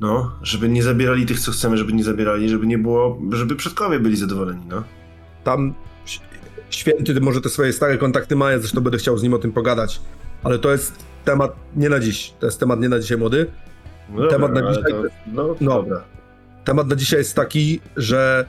No, 0.00 0.32
żeby 0.42 0.68
nie 0.68 0.82
zabierali 0.82 1.26
tych, 1.26 1.40
co 1.40 1.52
chcemy, 1.52 1.76
żeby 1.76 1.92
nie 1.92 2.04
zabierali, 2.04 2.48
żeby 2.48 2.66
nie 2.66 2.78
było, 2.78 3.18
żeby 3.32 3.56
przodkowie 3.56 4.00
byli 4.00 4.16
zadowoleni, 4.16 4.62
no. 4.68 4.82
tam 5.44 5.74
święty 6.70 7.20
może 7.20 7.40
te 7.40 7.48
swoje 7.48 7.72
stare 7.72 7.98
kontakty 7.98 8.36
ma, 8.36 8.52
ja 8.52 8.58
zresztą 8.58 8.80
będę 8.80 8.98
chciał 8.98 9.18
z 9.18 9.22
nim 9.22 9.34
o 9.34 9.38
tym 9.38 9.52
pogadać. 9.52 10.00
Ale 10.42 10.58
to 10.58 10.72
jest 10.72 10.92
temat 11.24 11.56
nie 11.76 11.88
na 11.88 12.00
dziś. 12.00 12.34
To 12.40 12.46
jest 12.46 12.60
temat 12.60 12.80
nie 12.80 12.88
na 12.88 12.98
dzisiaj, 12.98 13.18
młody. 13.18 13.46
No 14.10 14.28
Temat 14.28 14.52
na 14.52 14.60
ale 14.60 14.76
dzisiaj 14.76 14.92
to, 14.92 15.02
no, 15.26 15.56
no. 15.60 15.74
dobra. 15.74 16.04
Temat 16.64 16.88
na 16.88 16.96
dzisiaj 16.96 17.18
jest 17.18 17.36
taki, 17.36 17.80
że 17.96 18.46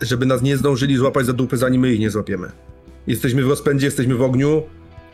żeby 0.00 0.26
nas 0.26 0.42
nie 0.42 0.56
zdążyli 0.56 0.96
złapać 0.96 1.26
za 1.26 1.32
dupy, 1.32 1.56
zanim 1.56 1.80
my 1.80 1.92
ich 1.92 2.00
nie 2.00 2.10
złapiemy. 2.10 2.50
Jesteśmy 3.06 3.44
w 3.44 3.48
rozpędzie, 3.48 3.86
jesteśmy 3.86 4.14
w 4.14 4.22
ogniu, 4.22 4.62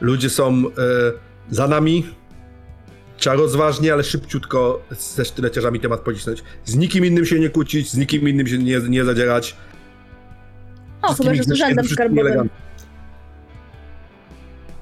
ludzie 0.00 0.30
są 0.30 0.52
e, 0.54 0.62
za 1.50 1.68
nami. 1.68 2.06
Trzeba 3.16 3.36
rozważnie, 3.36 3.92
ale 3.92 4.04
szybciutko 4.04 4.82
ze 4.90 5.24
sztyleciarzami 5.24 5.80
temat 5.80 6.00
pocisnąć. 6.00 6.42
Z 6.64 6.76
nikim 6.76 7.04
innym 7.04 7.26
się 7.26 7.40
nie 7.40 7.50
kłócić, 7.50 7.90
z 7.90 7.96
nikim 7.96 8.28
innym 8.28 8.46
się 8.46 8.58
nie, 8.58 8.80
nie 8.88 9.04
zadzierać. 9.04 9.56
O, 11.02 11.14
chyba, 11.14 11.34
że 11.34 11.42
z 11.42 11.52
urzędem 11.52 11.84
skarbowym. 11.84 12.48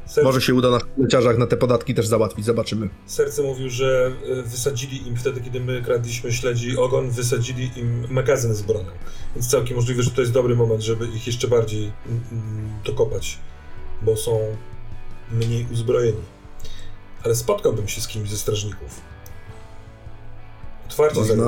Serce, 0.08 0.22
Może 0.22 0.40
się 0.40 0.54
uda 0.54 0.70
na 0.70 0.80
leciarzach 0.98 1.38
na 1.38 1.46
te 1.46 1.56
podatki 1.56 1.94
też 1.94 2.06
załatwić, 2.06 2.44
zobaczymy. 2.46 2.88
serce 3.06 3.42
mówił, 3.42 3.70
że 3.70 4.12
y, 4.38 4.42
wysadzili 4.42 5.08
im 5.08 5.16
wtedy, 5.16 5.40
kiedy 5.40 5.60
my 5.60 5.82
kradliśmy 5.82 6.32
śledzi 6.32 6.76
ogon, 6.76 7.10
wysadzili 7.10 7.70
im 7.76 8.06
magazyn 8.10 8.54
z 8.54 8.62
bronią. 8.62 8.90
Więc 9.34 9.50
całkiem 9.50 9.76
możliwe, 9.76 10.02
że 10.02 10.10
to 10.10 10.20
jest 10.20 10.32
dobry 10.32 10.56
moment, 10.56 10.82
żeby 10.82 11.06
ich 11.06 11.26
jeszcze 11.26 11.48
bardziej 11.48 11.92
mm, 12.06 12.20
mm, 12.32 12.70
dokopać, 12.84 13.38
bo 14.02 14.16
są 14.16 14.40
mniej 15.32 15.66
uzbrojeni. 15.72 16.22
Ale 17.24 17.34
spotkałbym 17.34 17.88
się 17.88 18.00
z 18.00 18.08
kimś 18.08 18.30
ze 18.30 18.36
strażników. 18.36 19.00
Otwarcie 20.86 21.20
Można. 21.20 21.44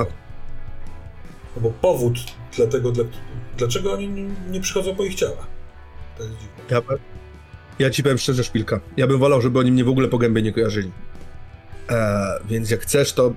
No 1.56 1.62
bo 1.62 1.70
powód 1.70 2.18
dlatego, 2.56 2.92
dla, 2.92 3.04
dlaczego 3.56 3.92
oni 3.92 4.08
nie, 4.08 4.30
nie 4.50 4.60
przychodzą 4.60 4.96
po 4.96 5.04
ich 5.04 5.14
ciała. 5.14 5.46
To 6.18 6.22
jest 6.22 6.34
dziwne. 6.36 6.64
Ja, 6.70 6.82
ja 7.80 7.90
ci 7.90 8.02
powiem 8.02 8.18
szczerze, 8.18 8.44
Szpilka. 8.44 8.80
Ja 8.96 9.06
bym 9.06 9.18
wolał, 9.18 9.40
żeby 9.40 9.58
oni 9.58 9.72
mnie 9.72 9.84
w 9.84 9.88
ogóle 9.88 10.08
po 10.08 10.18
gębie 10.18 10.42
nie 10.42 10.52
kojarzyli. 10.52 10.90
Eee, 11.88 11.96
więc 12.48 12.70
jak 12.70 12.80
chcesz, 12.80 13.12
to 13.12 13.34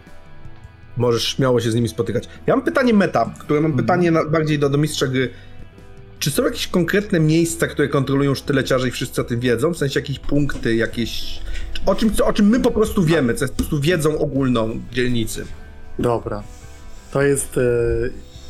możesz 0.98 1.24
śmiało 1.24 1.62
się 1.62 1.72
z 1.72 1.76
nimi 1.76 1.90
spotykać. 1.90 2.30
Ja 2.48 2.56
mam 2.56 2.66
pytanie 2.66 2.94
meta, 2.94 3.34
które 3.40 3.62
mam 3.62 3.74
pytanie 3.74 4.12
na, 4.12 4.26
bardziej 4.26 4.60
do, 4.60 4.70
do 4.70 4.78
mistrza 4.78 5.08
gry. 5.08 5.30
Czy 6.20 6.32
są 6.32 6.44
jakieś 6.44 6.68
konkretne 6.68 7.20
miejsca, 7.20 7.68
które 7.68 7.88
kontrolują 7.88 8.36
sztyleciarze 8.36 8.88
i 8.88 8.92
wszyscy 8.92 9.22
o 9.22 9.24
tym 9.24 9.40
wiedzą? 9.40 9.74
W 9.74 9.78
sensie 9.78 10.00
jakieś 10.00 10.20
punkty, 10.20 10.76
jakieś... 10.76 11.42
O 11.86 11.96
czym, 11.96 12.14
co, 12.14 12.26
o 12.26 12.34
czym 12.34 12.48
my 12.48 12.60
po 12.60 12.72
prostu 12.72 13.04
wiemy, 13.04 13.34
co 13.34 13.44
jest 13.44 13.54
po 13.54 13.58
prostu 13.58 13.80
wiedzą 13.80 14.18
ogólną 14.18 14.82
dzielnicy. 14.92 15.46
Dobra. 16.00 16.44
To 17.12 17.22
jest 17.22 17.58
e, 17.58 17.62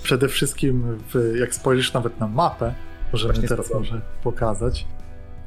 przede 0.04 0.28
wszystkim, 0.28 0.98
w, 1.14 1.36
jak 1.40 1.56
spojrzysz 1.56 1.94
nawet 1.94 2.20
na 2.20 2.28
mapę, 2.28 2.74
możemy 3.14 3.34
Właśnie 3.34 3.50
teraz 3.50 3.74
może 3.74 4.02
pokazać. 4.24 4.86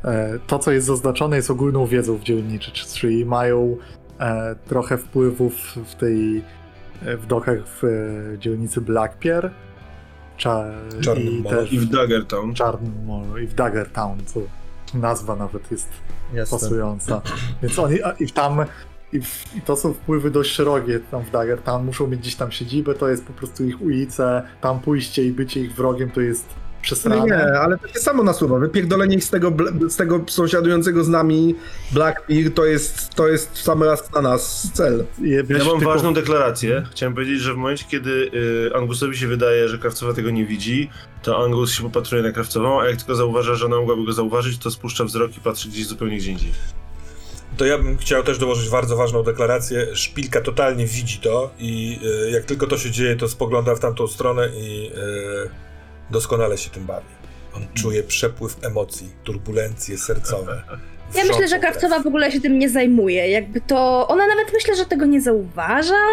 E, 0.07 0.39
to, 0.47 0.59
co 0.59 0.73
jest 0.73 0.87
zaznaczone, 0.87 1.37
jest 1.37 1.51
ogólną 1.51 1.87
wiedzą 1.87 2.17
w 2.17 2.23
dzielnicy, 2.23 2.71
czyli 2.71 3.25
mają 3.25 3.77
e, 4.21 4.57
trochę 4.69 4.99
wpływów 4.99 5.55
w 5.87 5.95
tej 5.95 6.45
e, 7.03 7.17
w 7.17 7.27
dokach 7.27 7.59
w 7.69 7.85
e, 7.85 8.39
dzielnicy 8.39 8.81
Blackpier 8.81 9.51
Cza, 10.37 10.65
Czarnym 11.01 11.39
i 11.39 11.43
też 11.43 11.73
I 11.73 11.79
w 11.79 11.91
Daggertown. 11.91 12.55
Czarnym 12.55 13.09
i 13.45 13.47
w 13.47 13.55
Daggertown, 13.55 14.19
co 14.27 14.41
nazwa 14.95 15.37
nawet 15.37 15.71
jest 15.71 15.89
Jasne. 16.35 16.59
pasująca. 16.59 17.23
Więc 17.63 17.79
oni 17.79 18.03
a, 18.03 18.13
i 18.13 18.27
tam 18.27 18.65
i, 19.13 19.21
w, 19.21 19.57
i 19.57 19.61
to 19.61 19.77
są 19.77 19.93
wpływy 19.93 20.31
dość 20.31 20.53
szerokie 20.53 21.01
tam 21.01 21.23
w 21.23 21.31
Daggertown, 21.31 21.85
muszą 21.85 22.07
mieć 22.07 22.21
gdzieś 22.21 22.35
tam 22.35 22.53
siedzibę, 22.53 22.95
to 22.95 23.09
jest 23.09 23.25
po 23.25 23.33
prostu 23.33 23.65
ich 23.65 23.83
ulice, 23.83 24.43
tam 24.61 24.81
pójście 24.81 25.25
i 25.25 25.33
bycie 25.33 25.61
ich 25.61 25.75
wrogiem 25.75 26.11
to 26.11 26.21
jest 26.21 26.47
przesrane. 26.87 27.25
nie, 27.27 27.59
ale 27.59 27.79
to 27.79 27.89
się 27.89 27.99
samo 27.99 28.23
nasuwa. 28.23 28.59
Wypierdolenie 28.59 29.17
ich 29.17 29.25
z 29.25 29.31
tego, 29.31 29.53
z 29.89 29.97
tego 29.97 30.21
sąsiadującego 30.29 31.05
z 31.05 31.09
nami 31.09 31.55
Blackbeard 31.93 32.55
to 32.55 32.65
jest, 32.65 33.15
to 33.15 33.29
jest 33.29 33.53
w 33.53 33.63
sam 33.63 33.83
raz 33.83 34.13
na 34.13 34.21
nas 34.21 34.71
cel. 34.75 35.05
Ja 35.23 35.43
mam 35.43 35.79
tylko- 35.79 35.79
ważną 35.81 36.15
deklarację. 36.15 36.87
Chciałem 36.91 37.15
powiedzieć, 37.15 37.41
że 37.41 37.55
w 37.55 37.57
momencie, 37.57 37.85
kiedy 37.91 38.11
y, 38.11 38.77
Angusowi 38.77 39.17
się 39.17 39.27
wydaje, 39.27 39.69
że 39.69 39.79
Krawcowa 39.79 40.15
tego 40.15 40.31
nie 40.31 40.47
widzi, 40.47 40.91
to 41.23 41.45
Angus 41.45 41.73
się 41.73 41.83
popatruje 41.83 42.23
na 42.23 42.33
Krawcową, 42.33 42.81
a 42.81 42.87
jak 42.89 42.97
tylko 42.97 43.15
zauważa, 43.15 43.55
że 43.55 43.67
ona 43.67 43.77
mogłaby 43.77 44.05
go 44.05 44.13
zauważyć, 44.13 44.59
to 44.59 44.71
spuszcza 44.71 45.05
wzrok 45.05 45.37
i 45.37 45.41
patrzy 45.41 45.69
gdzieś 45.69 45.87
zupełnie 45.87 46.17
gdzie 46.17 46.31
indziej. 46.31 46.53
To 47.57 47.65
ja 47.65 47.79
bym 47.79 47.99
chciał 47.99 48.23
też 48.23 48.39
dołożyć 48.39 48.71
bardzo 48.71 48.97
ważną 48.97 49.23
deklarację. 49.23 49.97
Szpilka 49.97 50.41
totalnie 50.41 50.87
widzi 50.87 51.19
to 51.19 51.51
i 51.59 51.99
e, 52.27 52.31
jak 52.31 52.45
tylko 52.45 52.67
to 52.67 52.79
się 52.79 52.91
dzieje, 52.91 53.17
to 53.17 53.29
spogląda 53.29 53.75
w 53.75 53.81
tamtą 53.81 54.07
stronę 54.07 54.49
i 54.57 54.91
e, 54.95 55.66
doskonale 56.11 56.59
się 56.59 56.71
tym 56.71 56.87
bawi. 56.87 57.07
On 57.57 57.67
czuje 57.75 58.03
przepływ 58.03 58.57
emocji, 58.65 59.09
turbulencje 59.25 59.99
sercowe. 59.99 60.63
Ja 61.15 61.25
myślę, 61.25 61.49
że. 61.49 61.59
Krawcowa 61.59 62.01
w 62.01 62.07
ogóle 62.07 62.33
się 62.33 62.41
tym 62.41 62.59
nie 62.59 62.69
zajmuje. 62.69 63.31
Jakby 63.31 63.61
to. 63.61 64.09
Ona 64.09 64.27
nawet 64.27 64.53
myślę, 64.53 64.77
że 64.77 64.87
tego 64.87 65.07
nie 65.07 65.21
zauważa. 65.21 66.05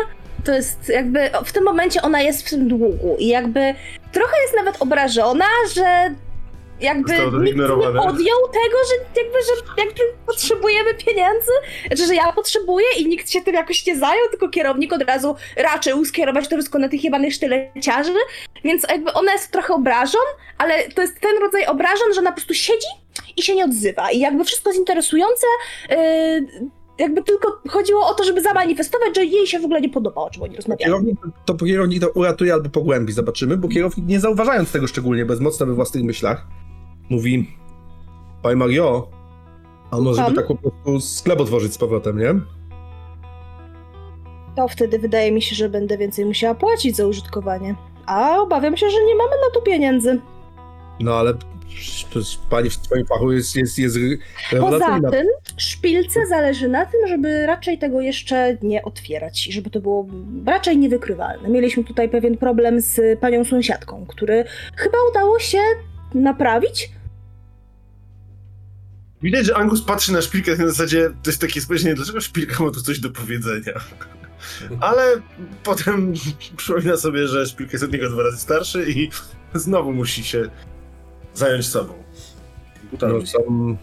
To 0.43 0.53
jest 0.53 0.89
jakby. 0.89 1.29
W 1.45 1.51
tym 1.51 1.63
momencie 1.63 2.01
ona 2.01 2.21
jest 2.21 2.47
w 2.47 2.49
tym 2.49 2.67
długu 2.67 3.15
i 3.19 3.27
jakby 3.27 3.75
trochę 4.11 4.41
jest 4.41 4.55
nawet 4.55 4.81
obrażona, 4.81 5.45
że 5.75 6.15
jakby 6.84 7.13
nikt 7.13 7.57
nie 7.57 7.67
podjął 7.67 8.39
tego, 8.47 8.77
że 8.89 9.21
jakby, 9.21 9.38
że 9.43 9.84
jakby 9.86 10.01
potrzebujemy 10.25 10.93
pieniędzy, 10.93 11.51
znaczy, 11.88 12.05
że 12.05 12.15
ja 12.15 12.34
potrzebuję 12.34 12.86
i 12.97 13.07
nikt 13.07 13.29
się 13.29 13.41
tym 13.41 13.53
jakoś 13.53 13.86
nie 13.86 13.95
zajął, 13.95 14.29
tylko 14.29 14.49
kierownik 14.49 14.93
od 14.93 15.01
razu 15.01 15.36
raczył 15.57 16.05
skierować 16.05 16.47
to 16.47 16.55
wszystko 16.55 16.79
na 16.79 16.89
tych 16.89 17.03
jebanych 17.03 17.34
sztyleciarzy, 17.34 18.13
więc 18.63 18.86
jakby 18.89 19.13
ona 19.13 19.31
jest 19.34 19.51
trochę 19.51 19.73
obrażon, 19.73 20.21
ale 20.57 20.89
to 20.89 21.01
jest 21.01 21.19
ten 21.19 21.38
rodzaj 21.41 21.65
obrażon, 21.65 22.13
że 22.13 22.19
ona 22.19 22.31
po 22.31 22.36
prostu 22.36 22.53
siedzi 22.53 22.88
i 23.38 23.41
się 23.41 23.55
nie 23.55 23.65
odzywa. 23.65 24.11
I 24.11 24.19
jakby 24.19 24.43
wszystko 24.43 24.69
jest 24.69 24.79
interesujące, 24.79 25.47
yy, 25.89 26.69
jakby 26.99 27.23
tylko 27.23 27.61
chodziło 27.69 28.07
o 28.07 28.13
to, 28.13 28.23
żeby 28.23 28.41
zamanifestować, 28.41 29.15
że 29.15 29.25
jej 29.25 29.47
się 29.47 29.59
w 29.59 29.65
ogóle 29.65 29.81
nie 29.81 29.89
podoba, 29.89 30.21
o 30.21 30.29
czym 30.29 30.43
oni 30.43 30.55
rozmawiają. 30.55 30.91
Kierownik 30.91 31.19
to, 31.45 31.53
to 31.53 31.65
kierownik 31.65 32.01
to 32.01 32.09
uratuje 32.09 32.53
albo 32.53 32.69
pogłębi, 32.69 33.13
zobaczymy, 33.13 33.57
bo 33.57 33.67
kierownik 33.67 34.07
nie 34.07 34.19
zauważając 34.19 34.71
tego 34.71 34.88
szczególnie, 34.88 35.25
mocno 35.39 35.65
we 35.65 35.73
własnych 35.73 36.03
myślach, 36.03 36.47
mówi 37.14 37.57
Panie 38.41 38.55
Mario, 38.55 39.07
a 39.91 39.97
może 39.97 40.24
by 40.30 40.34
tak 40.34 40.47
po 40.47 40.55
prostu 40.55 40.99
sklep 40.99 41.39
otworzyć 41.39 41.74
z 41.74 41.78
powrotem, 41.78 42.20
nie? 42.20 42.34
To 44.55 44.68
wtedy 44.68 44.99
wydaje 44.99 45.32
mi 45.32 45.41
się, 45.41 45.55
że 45.55 45.70
będę 45.70 45.97
więcej 45.97 46.26
musiała 46.26 46.55
płacić 46.55 46.95
za 46.95 47.07
użytkowanie. 47.07 47.76
A 48.05 48.38
obawiam 48.38 48.78
się, 48.78 48.89
że 48.89 49.03
nie 49.05 49.16
mamy 49.16 49.32
na 49.32 49.53
to 49.53 49.61
pieniędzy. 49.61 50.22
No 50.99 51.16
ale 51.16 51.34
pani 52.49 52.70
w 52.70 52.74
swoim 52.74 53.05
fachu 53.05 53.32
jest, 53.32 53.55
jest, 53.55 53.80
jest 53.80 53.97
Poza 54.51 54.70
rewelacyjna. 54.70 55.11
tym, 55.11 55.28
szpilce 55.57 56.28
zależy 56.28 56.68
na 56.68 56.86
tym, 56.86 57.07
żeby 57.07 57.45
raczej 57.45 57.78
tego 57.78 58.01
jeszcze 58.01 58.57
nie 58.61 58.84
otwierać 58.84 59.47
i 59.47 59.51
żeby 59.51 59.70
to 59.70 59.80
było 59.80 60.07
raczej 60.45 60.78
niewykrywalne. 60.78 61.49
Mieliśmy 61.49 61.84
tutaj 61.84 62.09
pewien 62.09 62.38
problem 62.38 62.82
z 62.82 63.20
panią 63.20 63.43
sąsiadką, 63.43 64.05
który 64.07 64.43
chyba 64.76 64.97
udało 65.11 65.39
się 65.39 65.57
naprawić. 66.14 66.91
Widać, 69.24 69.45
że 69.45 69.57
Angus 69.57 69.82
patrzy 69.82 70.13
na 70.13 70.21
szpilkę 70.21 70.57
na 70.57 70.67
zasadzie, 70.67 71.09
to 71.24 71.30
jest 71.30 71.41
takie 71.41 71.61
spojrzenie, 71.61 71.95
dlaczego 71.95 72.21
szpilka 72.21 72.63
ma 72.63 72.71
tu 72.71 72.82
coś 72.82 72.99
do 72.99 73.09
powiedzenia. 73.09 73.74
Ale 74.80 75.21
potem 75.63 76.13
przypomina 76.57 76.97
sobie, 76.97 77.28
że 77.28 77.45
szpilka 77.45 77.71
jest 77.71 77.84
od 77.84 77.91
niego 77.91 78.09
dwa 78.09 78.24
razy 78.24 78.38
starszy 78.38 78.86
i 78.89 79.09
znowu 79.53 79.93
musi 79.93 80.24
się 80.24 80.49
zająć 81.34 81.67
sobą. 81.67 81.93
No, 83.01 83.26
są... 83.26 83.78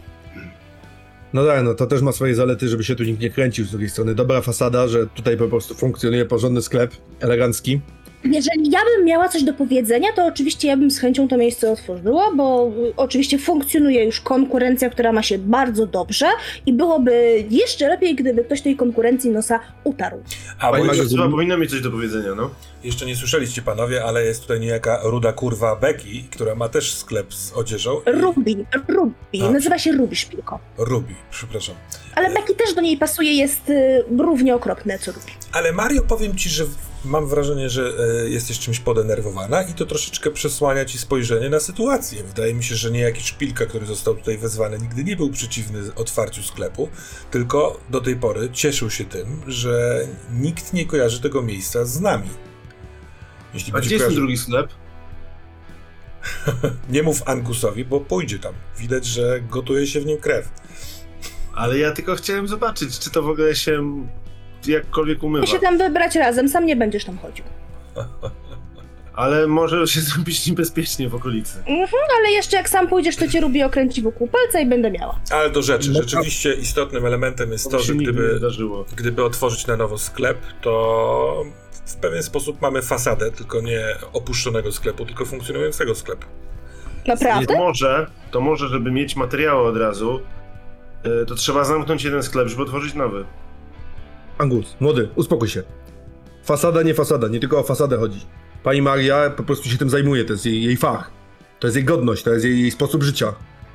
no 1.32 1.46
tak, 1.46 1.64
no 1.64 1.74
to 1.74 1.86
też 1.86 2.02
ma 2.02 2.12
swoje 2.12 2.34
zalety, 2.34 2.68
żeby 2.68 2.84
się 2.84 2.96
tu 2.96 3.04
nikt 3.04 3.20
nie 3.20 3.30
kręcił 3.30 3.64
z 3.64 3.70
drugiej 3.70 3.90
strony. 3.90 4.14
Dobra 4.14 4.40
fasada, 4.40 4.88
że 4.88 5.06
tutaj 5.06 5.36
po 5.36 5.48
prostu 5.48 5.74
funkcjonuje 5.74 6.24
porządny 6.24 6.62
sklep, 6.62 6.96
elegancki. 7.20 7.80
Jeżeli 8.24 8.70
ja 8.70 8.78
bym 8.96 9.06
miała 9.06 9.28
coś 9.28 9.42
do 9.42 9.54
powiedzenia, 9.54 10.08
to 10.16 10.26
oczywiście 10.26 10.68
ja 10.68 10.76
bym 10.76 10.90
z 10.90 10.98
chęcią 10.98 11.28
to 11.28 11.36
miejsce 11.36 11.72
otworzyła, 11.72 12.30
bo 12.36 12.72
y, 12.88 12.92
oczywiście 12.96 13.38
funkcjonuje 13.38 14.04
już 14.04 14.20
konkurencja, 14.20 14.90
która 14.90 15.12
ma 15.12 15.22
się 15.22 15.38
bardzo 15.38 15.86
dobrze 15.86 16.26
i 16.66 16.72
byłoby 16.72 17.44
jeszcze 17.50 17.88
lepiej, 17.88 18.14
gdyby 18.14 18.44
ktoś 18.44 18.60
tej 18.62 18.76
konkurencji 18.76 19.30
nosa 19.30 19.60
utarł. 19.84 20.22
A 20.58 20.70
bo 20.72 20.76
Chyba 21.10 21.28
powinna 21.28 21.56
mieć 21.56 21.70
coś 21.70 21.80
do 21.80 21.90
powiedzenia, 21.90 22.34
no. 22.34 22.50
jeszcze 22.84 23.06
nie 23.06 23.16
słyszeliście 23.16 23.62
panowie, 23.62 24.04
ale 24.04 24.24
jest 24.24 24.42
tutaj 24.42 24.60
niejaka 24.60 25.00
ruda 25.04 25.32
kurwa 25.32 25.76
Becky, 25.76 26.08
która 26.30 26.54
ma 26.54 26.68
też 26.68 26.94
sklep 26.94 27.34
z 27.34 27.52
odzieżą. 27.52 28.00
i- 28.06 28.10
Ruby, 28.20 28.56
Ruby, 28.88 29.14
A. 29.48 29.50
nazywa 29.50 29.78
się 29.78 29.92
Ruby 29.92 30.16
Szpilko. 30.16 30.58
Ruby, 30.78 31.14
przepraszam. 31.30 31.74
Ale 32.14 32.30
Becky 32.30 32.54
też 32.54 32.74
do 32.74 32.80
niej 32.80 32.96
pasuje, 32.96 33.32
jest 33.32 33.70
y, 33.70 34.04
równie 34.18 34.54
okropne 34.54 34.98
co 34.98 35.12
Ruby. 35.12 35.26
Ale 35.52 35.72
Mario, 35.72 36.02
powiem 36.02 36.36
ci, 36.36 36.48
że 36.48 36.64
mam 37.04 37.26
wrażenie, 37.26 37.70
że 37.70 37.92
e, 37.98 38.28
jesteś 38.28 38.58
czymś 38.58 38.80
podenerwowana 38.80 39.62
i 39.62 39.74
to 39.74 39.86
troszeczkę 39.86 40.30
przesłania 40.30 40.84
ci 40.84 40.98
spojrzenie 40.98 41.50
na 41.50 41.60
sytuację. 41.60 42.24
Wydaje 42.24 42.54
mi 42.54 42.64
się, 42.64 42.74
że 42.74 42.90
niejaki 42.90 43.22
szpilka, 43.22 43.66
który 43.66 43.86
został 43.86 44.14
tutaj 44.14 44.38
wezwany, 44.38 44.78
nigdy 44.78 45.04
nie 45.04 45.16
był 45.16 45.30
przeciwny 45.30 45.94
otwarciu 45.94 46.42
sklepu, 46.42 46.88
tylko 47.30 47.80
do 47.90 48.00
tej 48.00 48.16
pory 48.16 48.48
cieszył 48.52 48.90
się 48.90 49.04
tym, 49.04 49.42
że 49.46 50.06
nikt 50.32 50.72
nie 50.72 50.86
kojarzy 50.86 51.20
tego 51.20 51.42
miejsca 51.42 51.84
z 51.84 52.00
nami. 52.00 52.28
Jeśli 53.54 53.72
A 53.74 53.80
gdzie 53.80 53.94
jest 53.96 54.14
drugi 54.14 54.36
sklep? 54.36 54.68
Nie 56.94 57.02
mów 57.02 57.28
Angusowi, 57.28 57.84
bo 57.84 58.00
pójdzie 58.00 58.38
tam. 58.38 58.54
Widać, 58.78 59.06
że 59.06 59.40
gotuje 59.40 59.86
się 59.86 60.00
w 60.00 60.06
nim 60.06 60.18
krew. 60.18 60.48
Ale 61.54 61.78
ja 61.78 61.92
tylko 61.92 62.14
chciałem 62.14 62.48
zobaczyć, 62.48 62.98
czy 62.98 63.10
to 63.10 63.22
w 63.22 63.28
ogóle 63.28 63.54
się 63.54 64.04
jakkolwiek 64.66 65.22
umywa. 65.22 65.40
My 65.40 65.46
się 65.46 65.58
tam 65.58 65.78
wybrać 65.78 66.14
razem, 66.14 66.48
sam 66.48 66.66
nie 66.66 66.76
będziesz 66.76 67.04
tam 67.04 67.18
chodził. 67.18 67.44
Ale 69.14 69.46
może 69.46 69.86
się 69.86 70.00
zrobić 70.00 70.46
niebezpiecznie 70.46 71.08
w 71.08 71.14
okolicy. 71.14 71.62
Ale 72.18 72.30
jeszcze 72.30 72.56
jak 72.56 72.68
sam 72.68 72.88
pójdziesz, 72.88 73.16
to 73.16 73.28
cię 73.28 73.40
Ruby 73.40 73.64
okręci 73.64 74.02
wokół 74.02 74.28
palca 74.28 74.60
i 74.60 74.66
będę 74.66 74.90
miała. 74.90 75.20
Ale 75.30 75.50
do 75.50 75.62
rzeczy. 75.62 75.90
No 75.90 76.02
Rzeczywiście 76.02 76.54
istotnym 76.54 77.06
elementem 77.06 77.52
jest 77.52 77.64
To 77.64 77.70
to, 77.70 77.78
że 77.78 77.94
gdyby, 77.94 78.40
gdyby 78.96 79.24
otworzyć 79.24 79.66
na 79.66 79.76
nowo 79.76 79.98
sklep, 79.98 80.38
to 80.60 81.44
w 81.86 81.96
pewien 81.96 82.22
sposób 82.22 82.60
mamy 82.60 82.82
fasadę, 82.82 83.30
tylko 83.30 83.60
nie 83.60 83.84
opuszczonego 84.12 84.72
sklepu, 84.72 85.06
tylko 85.06 85.24
funkcjonującego 85.24 85.94
sklepu. 85.94 86.26
Naprawdę? 87.06 87.54
To 87.54 87.58
może, 87.58 88.06
to 88.30 88.40
może, 88.40 88.68
żeby 88.68 88.90
mieć 88.90 89.16
materiały 89.16 89.68
od 89.68 89.76
razu, 89.76 90.20
to 91.26 91.34
trzeba 91.34 91.64
zamknąć 91.64 92.04
jeden 92.04 92.22
sklep, 92.22 92.48
żeby 92.48 92.62
otworzyć 92.62 92.94
nowy. 92.94 93.24
Angus, 94.38 94.76
młody, 94.80 95.08
uspokój 95.14 95.48
się. 95.48 95.62
Fasada, 96.44 96.82
nie 96.82 96.94
fasada, 96.94 97.28
nie 97.28 97.40
tylko 97.40 97.58
o 97.58 97.62
fasadę 97.62 97.98
chodzi. 97.98 98.20
Pani 98.62 98.82
Maria 98.82 99.30
po 99.30 99.42
prostu 99.42 99.68
się 99.68 99.78
tym 99.78 99.90
zajmuje, 99.90 100.24
to 100.24 100.32
jest 100.32 100.46
jej, 100.46 100.62
jej 100.62 100.76
fach. 100.76 101.10
To 101.58 101.66
jest 101.66 101.76
jej 101.76 101.84
godność, 101.84 102.22
to 102.22 102.30
jest 102.30 102.44
jej, 102.44 102.60
jej 102.60 102.70
sposób 102.70 103.02
życia. 103.02 103.34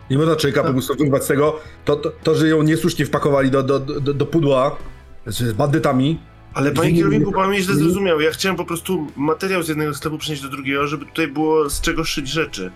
Nie 0.10 0.18
można 0.18 0.36
człowieka 0.36 0.64
po 0.64 0.72
prostu 0.72 0.96
wyrwać 0.96 1.24
z 1.24 1.28
tego, 1.28 1.60
to, 1.86 1.96
to, 1.96 2.12
to 2.24 2.36
że 2.36 2.48
ją 2.48 2.64
niesłusznie 2.64 3.06
wpakowali 3.06 3.52
do, 3.52 3.64
do, 3.64 3.80
do, 3.80 4.14
do 4.14 4.26
pudła 4.26 4.78
z 5.26 5.54
bandytami. 5.54 6.20
Ale 6.54 6.70
Nie, 6.70 6.76
panie 6.76 6.92
nie, 6.92 6.98
kierowniku, 6.98 7.32
pan 7.32 7.50
mnie 7.50 7.62
źle 7.62 7.76
zrozumiał. 7.76 8.22
Ja 8.22 8.32
chciałem 8.32 8.56
po 8.56 8.66
prostu 8.66 9.08
materiał 9.16 9.64
z 9.64 9.68
jednego 9.68 9.94
sklepu 9.94 10.18
przenieść 10.18 10.44
do 10.44 10.50
drugiego, 10.50 10.88
żeby 10.88 11.06
tutaj 11.06 11.28
było 11.28 11.70
z 11.70 11.82
czego 11.82 12.04
szyć 12.04 12.28
rzeczy. 12.28 12.72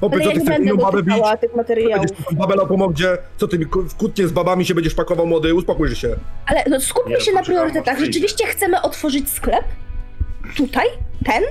Ale 0.00 0.10
co 0.10 0.16
ja 0.18 0.22
ty 0.24 0.26
nie 0.26 0.34
chcesz 0.44 0.48
będę 0.48 0.72
inną 0.74 0.76
babę 0.84 0.98
bić, 1.02 1.06
dotykała 1.08 1.36
tych 1.36 1.56
materiałów. 1.56 2.06
będziesz 2.06 2.34
babę 2.38 2.56
na 2.56 2.66
pomogdzie, 2.66 3.18
co 3.36 3.48
ty 3.48 3.66
ku- 3.66 3.82
w 3.82 3.94
kłótnie 3.94 4.28
z 4.28 4.32
babami 4.32 4.64
się 4.66 4.74
będziesz 4.74 4.94
pakował 4.94 5.26
młody, 5.26 5.54
uspokój 5.54 5.94
się. 5.96 6.08
Ale 6.46 6.64
no, 6.70 6.80
skupmy 6.80 7.14
Nie, 7.14 7.20
się 7.20 7.32
na 7.32 7.38
poczekam, 7.40 7.56
priorytetach. 7.62 7.94
aż 7.94 8.00
przyjdzie. 8.00 8.12
Rzeczywiście 8.20 8.46
chcemy 8.46 8.82
otworzyć 8.82 9.30
sklep? 9.30 9.64
Tutaj? 10.56 10.86
Ten? 11.24 11.42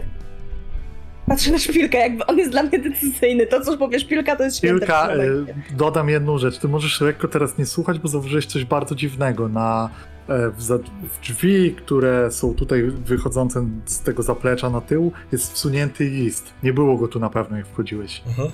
Patrzę 1.28 1.52
na 1.52 1.58
szpilkę, 1.58 1.98
jakby 1.98 2.26
on 2.26 2.38
jest 2.38 2.52
dla 2.52 2.64
mnie 2.64 2.80
decyzyjny. 2.80 3.48
To, 3.48 3.62
co 3.62 3.78
powie 3.78 4.00
szpilka, 4.00 4.36
to 4.36 4.44
jest 4.44 4.58
święte. 4.58 4.80
Kilka, 4.80 5.06
w 5.08 5.10
tym 5.10 5.18
momencie. 5.34 5.52
y, 5.74 5.76
dodam 5.76 6.10
jedną 6.10 6.38
rzecz. 6.38 6.58
Ty 6.58 6.68
możesz 6.68 7.02
lekko 7.02 7.28
teraz 7.28 7.58
nie 7.58 7.66
słuchać, 7.66 8.00
bo 8.00 8.08
zauważyłeś 8.08 8.46
coś 8.46 8.66
bardzo 8.66 8.96
dziwnego. 8.96 9.50
Na, 9.50 9.90
w, 10.28 10.64
za, 10.64 10.78
w 10.78 11.22
drzwi, 11.22 11.76
które 11.76 12.32
są 12.32 12.56
tutaj 12.56 12.84
wychodzące 12.84 13.68
z 13.86 14.00
tego 14.00 14.24
zaplecza 14.24 14.70
na 14.70 14.82
tył, 14.82 15.12
jest 15.32 15.54
wsunięty 15.54 16.04
list. 16.10 16.54
Nie 16.64 16.74
było 16.74 16.98
go 16.98 17.08
tu 17.08 17.20
na 17.20 17.30
pewno, 17.30 17.58
jak 17.58 17.68
wchodziłeś. 17.68 18.22
Mhm. 18.28 18.52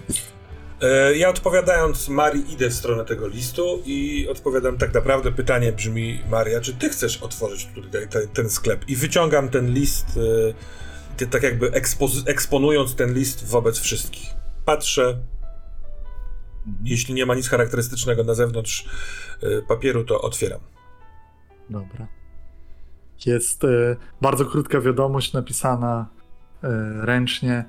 E, 0.81 1.15
Ja 1.17 1.29
odpowiadając 1.29 2.09
Marii 2.09 2.53
idę 2.53 2.69
w 2.69 2.73
stronę 2.73 3.05
tego 3.05 3.27
listu 3.27 3.81
i 3.85 4.27
odpowiadam 4.31 4.77
tak 4.77 4.93
naprawdę 4.93 5.31
pytanie 5.31 5.71
brzmi 5.71 6.19
Maria, 6.29 6.61
czy 6.61 6.73
ty 6.73 6.89
chcesz 6.89 7.17
otworzyć 7.17 7.67
tutaj 7.75 8.07
ten, 8.09 8.27
ten 8.27 8.49
sklep? 8.49 8.89
I 8.89 8.95
wyciągam 8.95 9.49
ten 9.49 9.73
list, 9.73 10.05
e, 10.17 10.53
ty, 11.17 11.27
tak 11.27 11.43
jakby 11.43 11.71
ekspozy- 11.71 12.23
eksponując 12.25 12.95
ten 12.95 13.13
list 13.13 13.45
wobec 13.47 13.79
wszystkich. 13.79 14.27
Patrzę, 14.65 15.17
jeśli 16.83 17.13
nie 17.13 17.25
ma 17.25 17.35
nic 17.35 17.47
charakterystycznego 17.49 18.23
na 18.23 18.33
zewnątrz 18.33 18.85
e, 19.43 19.61
papieru, 19.61 20.03
to 20.03 20.21
otwieram. 20.21 20.59
Dobra. 21.69 22.07
Jest 23.25 23.63
e, 23.63 23.67
bardzo 24.21 24.45
krótka 24.45 24.81
wiadomość 24.81 25.33
napisana 25.33 26.05
e, 26.63 26.67
ręcznie. 27.05 27.65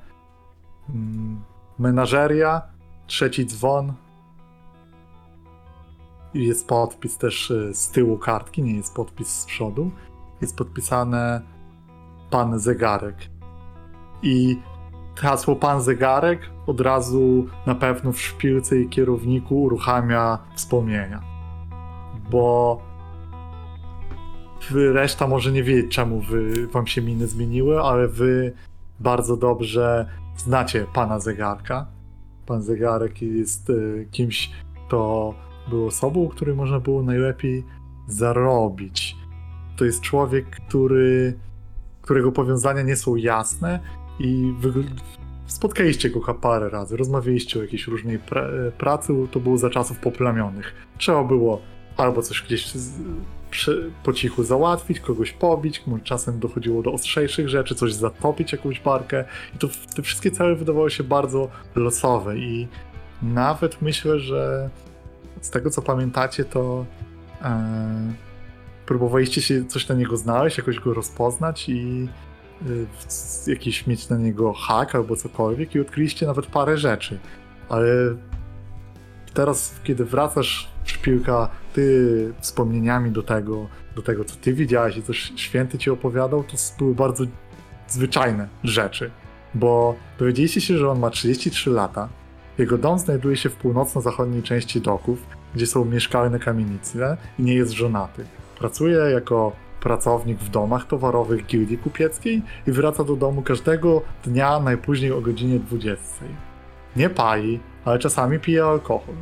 Mm, 0.89 1.41
menażeria, 1.79 2.63
trzeci 3.07 3.47
dzwon. 3.47 3.93
I 6.35 6.47
jest 6.47 6.69
podpis 6.69 7.19
też 7.19 7.51
e, 7.51 7.75
z 7.75 7.91
tyłu 7.91 8.19
kartki, 8.19 8.63
nie 8.63 8.77
jest 8.77 8.95
podpis 8.95 9.29
z 9.29 9.45
przodu. 9.45 9.91
Jest 10.41 10.57
podpisane 10.57 11.43
pan 12.31 12.59
zegarek. 12.59 13.17
I 14.23 14.61
hasło 15.17 15.57
pan 15.57 15.83
zegarek 15.83 16.41
od 16.67 16.81
razu 16.81 17.47
na 17.67 17.75
pewno 17.75 18.13
w 18.13 18.21
szpilce 18.21 18.79
i 18.79 18.89
kierowniku 18.89 19.63
uruchamia 19.63 20.39
wspomnienia. 20.55 21.23
Bo 22.31 22.81
reszta 24.71 25.27
może 25.27 25.53
nie 25.53 25.63
wiedzieć, 25.63 25.93
czemu 25.93 26.21
wy, 26.21 26.67
wam 26.67 26.87
się 26.87 27.03
miny 27.03 27.27
zmieniły, 27.27 27.81
ale 27.81 28.09
wy 28.09 28.53
bardzo 29.01 29.37
dobrze 29.37 30.09
znacie 30.37 30.87
pana 30.95 31.21
zegarka. 31.21 31.87
Pan 32.47 32.63
zegarek 32.63 33.23
jest 33.23 33.71
y, 33.71 34.09
kimś, 34.11 34.51
kto 34.87 35.35
był 35.71 35.87
osobą, 35.87 36.29
której 36.29 36.55
można 36.55 36.81
było 36.81 37.03
najlepiej 37.03 37.65
zarobić. 38.09 39.17
To 39.77 39.85
jest 39.85 40.01
człowiek, 40.01 40.51
który, 40.51 41.39
którego 42.03 42.33
powiązania 42.33 42.83
nie 42.83 42.97
są 42.97 43.17
jasne 43.17 43.81
i 44.19 44.55
spotkaliście 45.47 46.11
go 46.11 46.35
parę 46.35 46.71
razy, 46.71 46.97
rozmawialiście 46.97 47.59
o 47.59 47.63
jakiejś 47.63 47.87
różnej 47.87 48.21
pra- 48.21 48.71
pracy, 48.71 49.13
to 49.31 49.41
było 49.41 49.59
za 49.59 49.71
czasów 49.71 49.99
poplamionych. 49.99 50.75
Trzeba 50.99 51.25
było 51.25 51.63
albo 51.97 52.23
coś 52.23 52.43
gdzieś 52.43 52.73
po 54.05 54.13
cichu 54.13 54.45
załatwić, 54.45 55.01
kogoś 55.01 55.33
pobić, 55.33 55.83
czasem 56.05 56.39
dochodziło 56.39 56.83
do 56.83 56.93
ostrzejszych 56.93 57.49
rzeczy, 57.49 57.75
coś 57.75 57.93
zatopić, 57.95 58.53
jakąś 58.53 58.81
barkę. 58.81 59.25
I 59.55 59.59
to 59.59 59.69
te 59.97 60.03
wszystkie 60.03 60.31
cele 60.31 60.55
wydawały 60.55 60.91
się 60.91 61.05
bardzo 61.05 61.49
losowe 61.75 62.39
i 62.39 62.69
nawet 63.23 63.83
myślę, 63.83 64.19
że 64.19 64.71
z 65.41 65.51
tego 65.51 65.71
co 65.71 65.83
pamiętacie, 65.83 66.45
to 66.45 66.87
e, 67.43 68.13
próbowaliście 68.87 69.43
się 69.43 69.65
coś 69.65 69.89
na 69.89 69.95
niego 69.95 70.17
znaleźć, 70.17 70.59
jakoś 70.59 70.81
go 70.81 70.95
rozpoznać 70.95 71.69
i 71.69 72.09
w- 72.63 73.49
jakiś 73.49 73.87
mieć 73.87 74.09
na 74.09 74.17
niego 74.17 74.53
hak 74.53 74.95
albo 74.95 75.17
cokolwiek 75.17 75.75
i 75.75 75.81
odkryliście 75.81 76.27
nawet 76.27 76.47
parę 76.47 76.79
rzeczy. 76.79 77.19
Ale 77.69 77.87
teraz, 79.35 79.75
kiedy 79.85 80.05
wracasz 80.05 80.69
szpilka, 80.85 81.49
ty 81.73 82.33
wspomnieniami 82.41 83.11
do 83.11 83.23
tego, 83.23 83.67
do 83.97 84.03
tego, 84.03 84.25
co 84.25 84.37
ty 84.37 84.53
widziałeś 84.53 84.97
i 84.97 85.03
co 85.03 85.13
święty 85.13 85.79
ci 85.79 85.91
opowiadał, 85.91 86.45
to 86.45 86.57
były 86.79 86.95
bardzo 86.95 87.25
zwyczajne 87.89 88.49
rzeczy. 88.65 89.11
Bo 89.55 89.95
dowiedzieliście 90.19 90.61
się, 90.61 90.79
że 90.79 90.91
on 90.91 90.99
ma 90.99 91.11
33 91.11 91.71
lata. 91.71 92.09
Jego 92.59 92.79
dom 92.79 92.99
znajduje 92.99 93.37
się 93.37 93.49
w 93.49 93.57
północno-zachodniej 93.57 94.43
części 94.43 94.81
doków, 94.81 95.19
gdzie 95.55 95.67
są 95.67 95.85
mieszkalne 95.85 96.39
kamienice 96.39 97.17
i 97.39 97.43
nie 97.43 97.55
jest 97.55 97.73
żonaty. 97.73 98.25
Pracuje 98.59 98.97
jako 98.97 99.53
pracownik 99.81 100.39
w 100.39 100.49
domach 100.49 100.87
towarowych 100.87 101.47
gildii 101.47 101.79
kupieckiej 101.79 102.43
i 102.67 102.73
wraca 102.73 103.05
do 103.05 103.17
domu 103.17 103.43
każdego 103.43 104.03
dnia 104.25 104.61
najpóźniej 104.61 105.13
o 105.13 105.21
godzinie 105.21 105.59
20. 105.59 106.05
Nie 106.97 107.11
pali, 107.11 107.61
ale 107.85 107.99
czasami 107.99 108.39
pije 108.41 108.65
alkohol. 108.65 109.15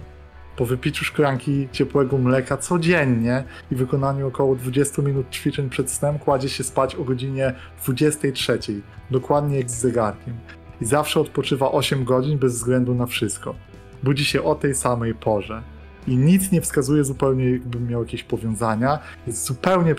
Po 0.56 0.66
wypiciu 0.66 1.04
szklanki 1.04 1.68
ciepłego 1.72 2.18
mleka 2.18 2.56
codziennie 2.56 3.44
i 3.70 3.74
wykonaniu 3.74 4.28
około 4.28 4.56
20 4.56 5.02
minut 5.02 5.30
ćwiczeń 5.30 5.70
przed 5.70 5.90
snem 5.90 6.18
kładzie 6.18 6.48
się 6.48 6.64
spać 6.64 6.94
o 6.94 7.04
godzinie 7.04 7.54
23, 7.82 8.58
dokładnie 9.10 9.58
jak 9.58 9.70
z 9.70 9.74
zegarkiem. 9.80 10.34
I 10.80 10.84
zawsze 10.84 11.20
odpoczywa 11.20 11.72
8 11.72 12.04
godzin 12.04 12.38
bez 12.38 12.52
względu 12.54 12.94
na 12.94 13.06
wszystko. 13.06 13.54
Budzi 14.02 14.24
się 14.24 14.42
o 14.42 14.54
tej 14.54 14.74
samej 14.74 15.14
porze. 15.14 15.62
I 16.08 16.16
nic 16.16 16.52
nie 16.52 16.60
wskazuje 16.60 17.04
zupełnie, 17.04 17.50
jakby 17.50 17.80
miał 17.80 18.00
jakieś 18.02 18.22
powiązania. 18.24 18.98
Jest 19.26 19.46
zupełnie 19.46 19.94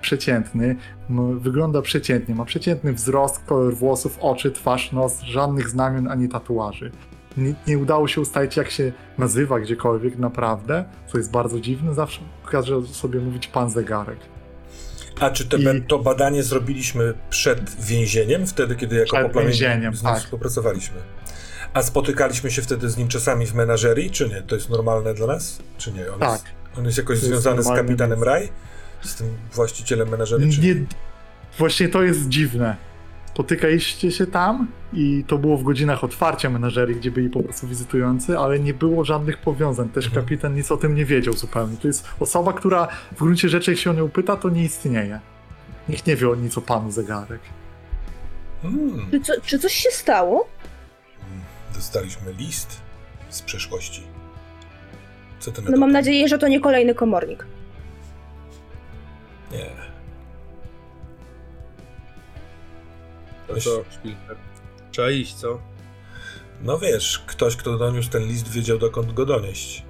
przeciętny, 0.00 0.76
m- 1.10 1.38
wygląda 1.38 1.82
przeciętnie, 1.82 2.34
ma 2.34 2.44
przeciętny 2.44 2.92
wzrost, 2.92 3.44
kolor 3.46 3.74
włosów, 3.74 4.18
oczy, 4.20 4.50
twarz, 4.50 4.92
nos, 4.92 5.20
żadnych 5.20 5.68
znamion 5.68 6.08
ani 6.08 6.28
tatuaży 6.28 6.90
nie, 7.36 7.54
nie 7.66 7.78
udało 7.78 8.08
się 8.08 8.20
ustalić, 8.20 8.56
jak 8.56 8.70
się 8.70 8.92
nazywa 9.18 9.60
gdziekolwiek 9.60 10.18
naprawdę, 10.18 10.84
co 11.06 11.18
jest 11.18 11.30
bardzo 11.30 11.60
dziwne. 11.60 11.94
Zawsze 11.94 12.20
każe 12.50 12.82
sobie 12.86 13.20
mówić 13.20 13.46
pan 13.46 13.70
zegarek. 13.70 14.18
A 15.20 15.30
czy 15.30 15.48
to, 15.48 15.56
I- 15.56 15.82
to 15.88 15.98
badanie 15.98 16.42
zrobiliśmy 16.42 17.14
przed 17.30 17.70
więzieniem, 17.84 18.46
wtedy, 18.46 18.76
kiedy 18.76 18.96
jako 18.96 19.28
Przed 19.28 19.44
więzieniem, 19.44 19.94
z 19.94 20.02
nim 20.02 20.12
tak. 20.12 20.22
współpracowaliśmy? 20.22 20.96
A 21.74 21.82
spotykaliśmy 21.82 22.50
się 22.50 22.62
wtedy 22.62 22.88
z 22.90 22.96
nim 22.96 23.08
czasami 23.08 23.46
w 23.46 23.54
menażerii, 23.54 24.10
czy 24.10 24.28
nie? 24.28 24.42
To 24.42 24.54
jest 24.54 24.70
normalne 24.70 25.14
dla 25.14 25.26
nas? 25.26 25.58
Czy 25.78 25.92
nie? 25.92 26.12
On 26.12 26.20
Tak. 26.20 26.30
Jest, 26.32 26.44
on 26.78 26.84
jest 26.84 26.98
jakoś 26.98 27.20
To 27.20 27.26
jest 27.26 27.28
związany 27.28 27.62
z 27.62 27.64
normalne 27.66 27.88
kapitanem 27.88 28.18
miejsce. 28.18 28.30
Raj? 28.30 28.48
Z 29.02 29.14
tym 29.14 29.26
właścicielem 29.52 30.08
menażerii? 30.08 30.58
Nie, 30.60 30.74
właśnie 31.58 31.88
to 31.88 32.02
jest 32.02 32.28
dziwne. 32.28 32.76
Spotykaliście 33.34 34.12
się 34.12 34.26
tam 34.26 34.66
i 34.92 35.24
to 35.26 35.38
było 35.38 35.56
w 35.56 35.62
godzinach 35.62 36.04
otwarcia 36.04 36.50
menażerii, 36.50 36.96
gdzie 36.96 37.10
byli 37.10 37.30
po 37.30 37.42
prostu 37.42 37.66
wizytujący, 37.68 38.38
ale 38.38 38.58
nie 38.60 38.74
było 38.74 39.04
żadnych 39.04 39.38
powiązań. 39.38 39.88
Też 39.88 40.06
Mhm. 40.06 40.24
kapitan 40.24 40.54
nic 40.54 40.72
o 40.72 40.76
tym 40.76 40.94
nie 40.94 41.04
wiedział 41.04 41.34
zupełnie. 41.34 41.76
To 41.76 41.86
jest 41.88 42.08
osoba, 42.20 42.52
która 42.52 42.88
w 43.12 43.18
gruncie 43.18 43.48
rzeczy, 43.48 43.70
jak 43.70 43.80
się 43.80 43.90
o 43.90 43.92
nią 43.92 44.08
pyta, 44.08 44.36
to 44.36 44.48
nie 44.48 44.64
istnieje. 44.64 45.20
Nikt 45.88 46.06
nie 46.06 46.16
wie 46.16 46.30
o 46.30 46.34
nic 46.34 46.58
o 46.58 46.60
panu 46.60 46.90
zegarek. 46.90 47.40
Hmm. 48.62 49.10
Czy, 49.10 49.20
co, 49.20 49.32
czy 49.44 49.58
coś 49.58 49.72
się 49.72 49.90
stało? 49.90 50.48
Dostaliśmy 51.74 52.32
list 52.32 52.80
z 53.28 53.42
przeszłości. 53.42 54.02
Co 55.38 55.52
ty 55.52 55.62
na 55.62 55.68
No 55.70 55.74
to? 55.74 55.80
mam 55.80 55.92
nadzieję, 55.92 56.28
że 56.28 56.38
to 56.38 56.48
nie 56.48 56.60
kolejny 56.60 56.94
komornik. 56.94 57.46
Nie. 59.52 59.89
To 63.50 63.56
Myśl- 63.56 63.64
co? 63.64 63.84
Trzeba 64.90 65.10
iść, 65.10 65.34
co? 65.34 65.60
No 66.60 66.78
wiesz, 66.78 67.24
ktoś, 67.26 67.56
kto 67.56 67.78
doniósł 67.78 68.10
ten 68.10 68.22
list, 68.22 68.48
wiedział 68.48 68.78
dokąd 68.78 69.12
go 69.12 69.26
donieść. 69.26 69.82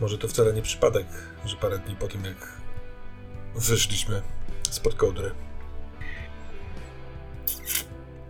Może 0.00 0.18
to 0.18 0.28
wcale 0.28 0.52
nie 0.52 0.62
przypadek, 0.62 1.06
że 1.44 1.56
parę 1.56 1.78
dni 1.78 1.96
po 1.96 2.08
tym, 2.08 2.24
jak 2.24 2.52
wyszliśmy 3.54 4.22
spod 4.70 4.94
kołdry. 4.94 5.30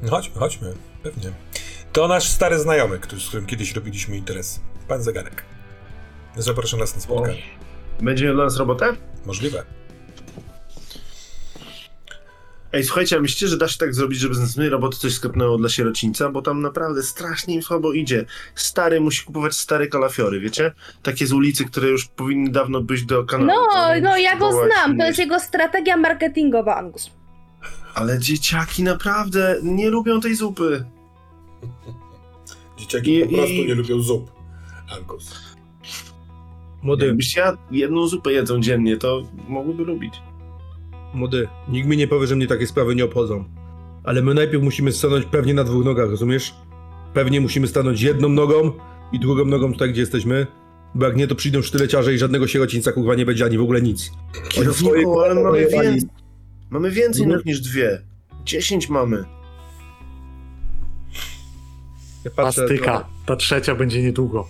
No 0.02 0.10
chodźmy, 0.10 0.34
chodźmy, 0.40 0.74
pewnie. 1.02 1.32
To 1.92 2.08
nasz 2.08 2.28
stary 2.28 2.58
znajomy, 2.58 2.98
który, 2.98 3.20
z 3.20 3.28
którym 3.28 3.46
kiedyś 3.46 3.72
robiliśmy 3.74 4.16
interes. 4.16 4.60
Pan 4.88 5.02
Zegarek. 5.02 5.44
Zaprasza 6.36 6.76
nas 6.76 6.94
na 6.94 7.00
spotkanie. 7.00 7.42
Będzie 8.00 8.24
miał 8.24 8.34
dla 8.34 8.44
nas 8.44 8.56
robotę? 8.56 8.96
Możliwe. 9.26 9.64
Ej, 12.72 12.84
słuchajcie, 12.84 13.16
a 13.16 13.20
myślicie, 13.20 13.48
że 13.48 13.56
da 13.56 13.68
się 13.68 13.78
tak 13.78 13.94
zrobić, 13.94 14.18
żeby 14.18 14.34
z 14.34 14.58
roboty 14.58 14.96
coś 14.96 15.12
sklepnęło 15.14 15.58
dla 15.58 15.68
sierocińca? 15.68 16.30
Bo 16.30 16.42
tam 16.42 16.60
naprawdę 16.62 17.02
strasznie 17.02 17.54
im 17.54 17.62
słabo 17.62 17.92
idzie. 17.92 18.24
Stary 18.54 19.00
musi 19.00 19.24
kupować 19.24 19.54
stare 19.54 19.86
kalafiory, 19.86 20.40
wiecie? 20.40 20.72
Takie 21.02 21.26
z 21.26 21.32
ulicy, 21.32 21.64
które 21.64 21.88
już 21.88 22.06
powinny 22.06 22.50
dawno 22.50 22.80
być 22.80 23.02
do 23.04 23.24
kanału. 23.24 23.66
No, 23.74 23.88
no 24.02 24.16
ja 24.16 24.36
go 24.36 24.52
znam. 24.52 24.98
To 24.98 25.04
jest 25.06 25.18
jego 25.18 25.40
strategia 25.40 25.96
marketingowa, 25.96 26.76
Angus. 26.76 27.10
Ale 27.94 28.18
dzieciaki 28.18 28.82
naprawdę 28.82 29.56
nie 29.62 29.90
lubią 29.90 30.20
tej 30.20 30.34
zupy. 30.34 30.84
Dzieciaki 32.78 33.16
I- 33.18 33.22
po 33.22 33.28
prostu 33.36 33.54
i- 33.54 33.66
nie 33.66 33.74
lubią 33.74 34.00
zup. 34.00 34.30
Angus. 34.96 35.34
Młody, 36.82 37.06
Jakbyś 37.06 37.36
ja 37.36 37.56
jedną 37.70 38.06
zupę 38.06 38.32
jedzą 38.32 38.60
dziennie, 38.60 38.96
to 38.96 39.22
mogłyby 39.48 39.84
lubić. 39.84 40.14
Młody, 41.14 41.48
nikt 41.68 41.88
mi 41.88 41.96
nie 41.96 42.08
powie, 42.08 42.26
że 42.26 42.36
mnie 42.36 42.46
takie 42.46 42.66
sprawy 42.66 42.94
nie 42.94 43.04
obchodzą. 43.04 43.44
Ale 44.04 44.22
my 44.22 44.34
najpierw 44.34 44.62
musimy 44.62 44.92
stanąć 44.92 45.24
pewnie 45.26 45.54
na 45.54 45.64
dwóch 45.64 45.84
nogach, 45.84 46.10
rozumiesz? 46.10 46.54
Pewnie 47.14 47.40
musimy 47.40 47.66
stanąć 47.66 48.00
jedną 48.02 48.28
nogą 48.28 48.72
i 49.12 49.18
drugą 49.20 49.44
nogą 49.44 49.72
tutaj, 49.72 49.90
gdzie 49.90 50.00
jesteśmy. 50.00 50.46
Bo 50.94 51.06
jak 51.06 51.16
nie, 51.16 51.26
to 51.26 51.34
przyjdą 51.34 51.62
sztyleciarze 51.62 52.14
i 52.14 52.18
żadnego 52.18 52.46
sierocińca 52.46 52.92
kurwa 52.92 53.14
nie 53.14 53.26
będzie, 53.26 53.44
ani 53.44 53.58
w 53.58 53.62
ogóle 53.62 53.82
nic. 53.82 54.12
Kierowniku, 54.48 55.20
ale 55.20 55.34
mamy 55.34 55.58
więcej. 55.60 56.02
Mamy 56.70 56.90
więcej 56.90 57.26
No. 57.26 57.34
nóg 57.36 57.44
niż 57.44 57.60
dwie. 57.60 58.02
Dziesięć 58.44 58.88
mamy. 58.88 59.24
Ja 62.24 62.30
patrzę, 62.30 62.60
Plastyka. 62.62 63.08
Ta 63.26 63.36
trzecia 63.36 63.74
będzie 63.74 64.02
niedługo. 64.02 64.48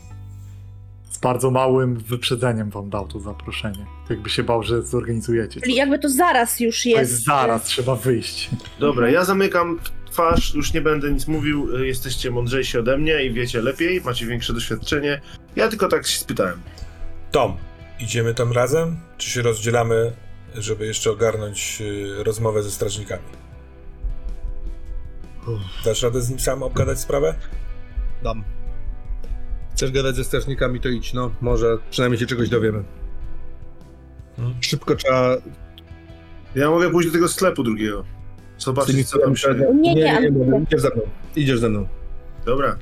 Z 1.19 1.21
bardzo 1.21 1.51
małym 1.51 1.97
wyprzedzeniem 1.97 2.71
wam 2.71 2.91
dał 2.91 3.09
to 3.09 3.21
zaproszenie. 3.21 3.87
Jakby 4.11 4.31
się 4.31 4.43
bał, 4.43 4.63
że 4.63 4.83
zorganizujecie. 4.83 5.61
Czyli 5.61 5.75
jakby 5.75 5.99
to 5.99 6.09
zaraz 6.09 6.61
już 6.61 6.83
To 6.83 6.89
jest. 6.89 7.01
jest 7.13 7.25
zaraz, 7.25 7.65
trzeba 7.65 7.97
wyjść. 7.97 8.51
Dobra, 8.81 9.11
ja 9.11 9.25
zamykam 9.25 9.81
twarz, 10.11 10.55
już 10.55 10.73
nie 10.73 10.81
będę 10.81 11.11
nic 11.13 11.27
mówił, 11.29 11.77
y, 11.77 11.87
jesteście 11.87 12.31
mądrzejsi 12.31 12.79
ode 12.79 12.99
mnie 12.99 13.25
i 13.25 13.33
wiecie 13.33 13.63
lepiej, 13.63 14.01
macie 14.01 14.27
większe 14.27 14.53
doświadczenie. 14.53 15.21
Ja 15.57 15.69
tylko 15.69 15.89
tak 15.89 16.07
się 16.07 16.19
spytałem. 16.19 16.61
Tom, 17.33 17.57
idziemy 18.01 18.35
tam 18.35 18.53
razem, 18.53 18.97
czy 19.17 19.31
się 19.31 19.43
rozdzielamy, 19.43 20.13
żeby 20.55 20.87
jeszcze 20.87 21.11
ogarnąć 21.11 21.79
y, 21.81 22.25
rozmowę 22.25 22.63
ze 22.63 22.71
strażnikami? 22.71 23.23
Dasz 25.85 26.03
radę 26.03 26.23
z 26.23 26.31
nim 26.31 26.41
sam 26.41 26.63
obgadać 26.63 27.01
sprawę? 27.01 27.35
Dam. 28.23 28.45
Chcesz 29.75 29.91
gadać 29.93 30.17
ze 30.17 30.25
strażnikami, 30.25 30.81
to 30.81 30.89
idź, 30.89 31.13
no. 31.13 31.31
Może 31.41 31.79
przynajmniej 31.91 32.21
się 32.21 32.27
czegoś 32.27 32.49
dowiemy. 32.49 32.85
Hmm. 34.37 34.55
Szybko 34.61 34.95
trzeba... 34.95 35.37
Ja 36.55 36.71
mogę 36.71 36.91
pójść 36.91 37.09
do 37.09 37.13
tego 37.13 37.29
sklepu 37.29 37.63
drugiego. 37.63 38.05
Zobaczyć 38.59 39.09
co 39.09 39.19
tam 39.19 39.37
się... 39.37 39.49
Nie, 39.55 39.95
nie, 39.95 40.03
nie, 40.03 40.21
nie, 40.21 40.31
nie, 40.31 40.63
idziesz 40.63 40.81
ze 40.81 40.91
mną. 40.91 41.03
Idziesz 41.37 41.61
ze 41.61 41.69
mną. 41.69 41.89
Dobra. 42.47 42.77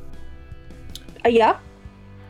A 1.24 1.28
ja? 1.28 1.59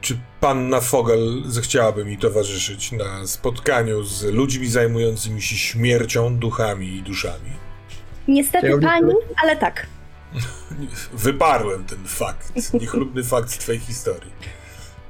Czy 0.01 0.19
panna 0.41 0.81
Fogel 0.81 1.43
zechciałaby 1.47 2.05
mi 2.05 2.19
towarzyszyć 2.19 2.93
na 2.93 3.27
spotkaniu 3.27 4.03
z 4.03 4.25
ludźmi 4.25 4.69
zajmującymi 4.69 5.43
się 5.43 5.57
śmiercią, 5.57 6.39
duchami 6.39 6.97
i 6.97 7.03
duszami? 7.03 7.51
Niestety 8.29 8.79
pani, 8.81 9.13
ale 9.43 9.57
tak. 9.57 9.87
Wyparłem 11.25 11.85
ten 11.85 11.99
fakt, 12.05 12.75
niechlubny 12.81 13.25
fakt 13.25 13.51
z 13.51 13.59
twojej 13.59 13.81
historii. 13.81 14.31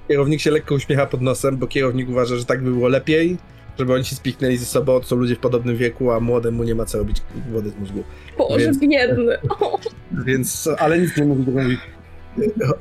Kierownik 0.09 0.41
się 0.41 0.51
lekko 0.51 0.75
uśmiecha 0.75 1.07
pod 1.07 1.21
nosem, 1.21 1.57
bo 1.57 1.67
kierownik 1.67 2.09
uważa, 2.09 2.37
że 2.37 2.45
tak 2.45 2.63
by 2.63 2.71
było 2.71 2.89
lepiej, 2.89 3.37
żeby 3.79 3.95
oni 3.95 4.05
się 4.05 4.17
spiknęli 4.17 4.57
ze 4.57 4.67
sobą, 4.67 5.03
są 5.03 5.17
ludzie 5.17 5.37
w 5.37 5.39
podobnym 5.39 5.77
wieku, 5.77 6.11
a 6.13 6.21
młodemu 6.21 6.65
nie 6.65 6.75
ma 6.75 6.85
co 6.85 6.99
robić 6.99 7.23
wody 7.53 7.71
z 7.71 7.77
mózgu. 7.77 8.05
Boże, 8.39 8.65
Więc- 8.65 8.79
biedny. 8.79 9.39
O, 9.49 9.79
Więc, 10.27 10.69
ale 10.79 10.99
nic 10.99 11.17
nie 11.17 11.25
mówi 11.25 11.79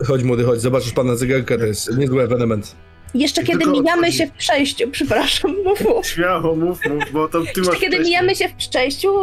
chodź 0.07 0.23
młody, 0.23 0.43
chodź, 0.43 0.61
zobaczysz 0.61 0.91
pana 0.91 1.15
zegarka, 1.15 1.57
to 1.57 1.65
jest 1.65 1.97
niezły 1.97 2.23
ewenement. 2.23 2.75
Jeszcze 3.15 3.41
I 3.41 3.45
kiedy 3.45 3.65
mijamy 3.65 4.11
się 4.11 4.27
w 4.27 4.31
przejściu, 4.31 4.87
przepraszam, 4.91 5.55
mów, 5.63 5.81
mów. 5.81 6.07
Śmiało, 6.07 6.55
mów, 6.55 6.85
mów, 6.85 7.03
bo 7.13 7.27
to 7.27 7.41
ty 7.41 7.45
Jeszcze 7.47 7.71
masz 7.71 7.79
kiedy 7.79 7.99
mijamy 7.99 8.35
się 8.35 8.49
w 8.49 8.53
przejściu, 8.53 9.13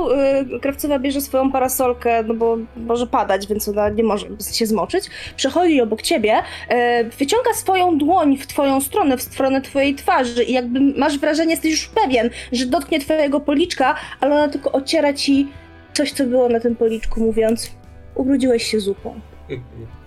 yy, 0.50 0.60
krawcowa 0.60 0.98
bierze 0.98 1.20
swoją 1.20 1.52
parasolkę, 1.52 2.22
no 2.22 2.34
bo 2.34 2.58
może 2.76 3.06
padać, 3.06 3.46
więc 3.46 3.68
ona 3.68 3.88
nie 3.88 4.02
może 4.02 4.26
się 4.52 4.66
zmoczyć. 4.66 5.10
Przechodzi 5.36 5.80
obok 5.80 6.02
ciebie, 6.02 6.42
yy, 6.70 6.76
wyciąga 7.18 7.54
swoją 7.54 7.98
dłoń 7.98 8.36
w 8.36 8.46
twoją 8.46 8.80
stronę, 8.80 9.16
w 9.16 9.22
stronę 9.22 9.60
twojej 9.60 9.94
twarzy 9.94 10.44
i 10.44 10.52
jakby 10.52 10.80
masz 10.80 11.18
wrażenie, 11.18 11.50
jesteś 11.50 11.70
już 11.70 11.86
pewien, 11.86 12.30
że 12.52 12.66
dotknie 12.66 13.00
twojego 13.00 13.40
policzka, 13.40 13.94
ale 14.20 14.34
ona 14.34 14.48
tylko 14.48 14.72
ociera 14.72 15.12
ci 15.12 15.48
coś, 15.92 16.12
co 16.12 16.24
było 16.24 16.48
na 16.48 16.60
tym 16.60 16.76
policzku, 16.76 17.20
mówiąc 17.20 17.70
ubrudziłeś 18.14 18.66
się 18.66 18.80
zupą. 18.80 19.20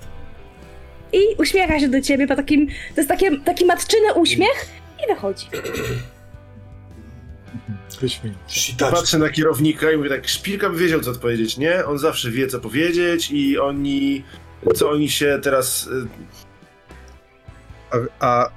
I 1.13 1.19
uśmiecha 1.37 1.79
się 1.79 1.87
do 1.87 2.01
ciebie 2.01 2.27
po 2.27 2.35
takim, 2.35 2.67
to 2.67 2.73
jest 2.97 3.09
takie, 3.09 3.39
taki 3.39 3.65
matczyny 3.65 4.13
uśmiech 4.13 4.67
i 5.03 5.13
wychodzi. 5.13 5.45
Wyśmień. 8.01 8.33
Patrzę 8.91 9.17
na 9.17 9.29
kierownika 9.29 9.91
i 9.91 9.97
mówię 9.97 10.09
tak, 10.09 10.27
szpilka 10.27 10.69
by 10.69 10.77
wiedział 10.77 10.99
co 11.01 11.11
odpowiedzieć, 11.11 11.57
nie? 11.57 11.85
On 11.85 11.97
zawsze 11.99 12.31
wie 12.31 12.47
co 12.47 12.59
powiedzieć 12.59 13.31
i 13.31 13.59
oni... 13.59 14.23
Co 14.75 14.89
oni 14.89 15.09
się 15.09 15.39
teraz... 15.43 15.89
A, 18.19 18.25
a 18.27 18.49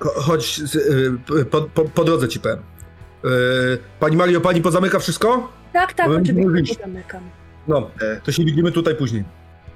cho- 0.00 0.14
chodź, 0.22 0.60
y, 0.76 1.44
po, 1.50 1.62
po, 1.62 1.84
po 1.84 2.04
drodze 2.04 2.28
ci 2.28 2.40
powiem. 2.40 2.58
Y, 2.58 3.78
Pani 4.00 4.16
Mario, 4.16 4.40
pani 4.40 4.60
pozamyka 4.62 4.98
wszystko? 4.98 5.52
Tak, 5.72 5.92
tak, 5.92 6.08
No, 6.08 6.14
oczywiście, 6.14 6.48
mówisz. 6.48 6.70
zamykam. 6.78 7.22
No, 7.68 7.90
to 8.24 8.32
się 8.32 8.44
widzimy 8.44 8.72
tutaj 8.72 8.94
później. 8.96 9.24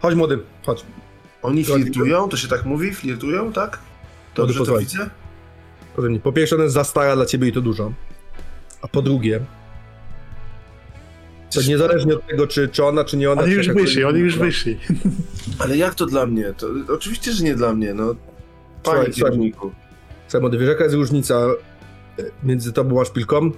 Chodź 0.01 0.15
młody, 0.15 0.39
chodź. 0.67 0.85
Oni 1.47 1.65
flirtują? 1.65 2.29
To 2.29 2.37
się 2.37 2.49
tak 2.49 2.65
mówi? 2.65 2.95
Flirtują, 2.95 3.53
tak? 3.53 3.79
Dobrze 4.35 4.65
to 4.65 4.79
widzę? 4.79 5.11
Po 6.23 6.33
pierwsze, 6.33 6.55
ona 6.55 6.65
jest 6.65 6.75
za 6.75 6.85
stara 6.85 7.17
dla 7.17 7.27
ciebie 7.27 7.49
i 7.49 7.53
to 7.53 7.61
dużo. 7.61 7.93
A 8.83 8.89
po 8.89 9.03
drugie, 9.03 9.41
to 11.57 11.63
niezależnie 11.69 12.15
od 12.15 12.27
tego, 12.27 12.47
czy, 12.47 12.69
czy 12.69 12.85
ona, 12.85 13.05
czy 13.05 13.17
nie 13.17 13.31
ona. 13.31 13.43
Oni 13.43 13.53
już 13.53 13.69
wyszli, 13.69 14.05
oni 14.05 14.21
już 14.21 14.39
wyszli. 14.39 14.79
Ale 15.59 15.77
jak 15.77 15.95
to 15.95 16.07
dla 16.07 16.27
mnie? 16.27 16.53
To, 16.57 16.67
oczywiście, 16.95 17.33
że 17.33 17.45
nie 17.45 17.55
dla 17.55 17.75
mnie, 17.75 17.95
no. 17.95 18.15
Panie 18.83 19.11
kierowniku. 19.11 19.73
Młody, 20.41 20.59
wiesz 20.59 20.69
jaka 20.69 20.85
jest 20.85 20.97
różnica 20.97 21.35
e, 22.19 22.23
między 22.43 22.73
tobą 22.73 23.01
a 23.01 23.05
szpilką? 23.05 23.51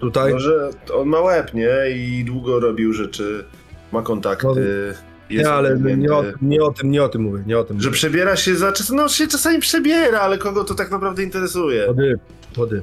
Tutaj? 0.00 0.32
Może 0.32 0.70
on 0.94 1.08
ma 1.08 1.20
łeb, 1.20 1.54
nie? 1.54 1.70
I 1.96 2.24
długo 2.24 2.60
robił 2.60 2.92
rzeczy, 2.92 3.44
ma 3.92 4.02
kontakty, 4.02 4.94
nie, 5.30 5.50
ale 5.50 5.78
nie 5.78 6.12
o, 6.12 6.22
tym, 6.22 6.34
nie 6.42 6.62
o 6.62 6.72
tym, 6.72 6.90
nie 6.90 7.02
o 7.02 7.08
tym 7.08 7.22
mówię, 7.22 7.42
nie 7.46 7.58
o 7.58 7.64
tym 7.64 7.80
Że 7.80 7.88
mówię. 7.88 7.96
przebiera 7.96 8.36
się 8.36 8.54
za 8.56 8.72
czas, 8.72 8.90
no 8.90 9.08
się 9.08 9.26
czasami 9.26 9.58
przebiera, 9.58 10.20
ale 10.20 10.38
kogo 10.38 10.64
to 10.64 10.74
tak 10.74 10.90
naprawdę 10.90 11.22
interesuje? 11.22 11.86
Wody, 11.86 12.18
wody. 12.56 12.82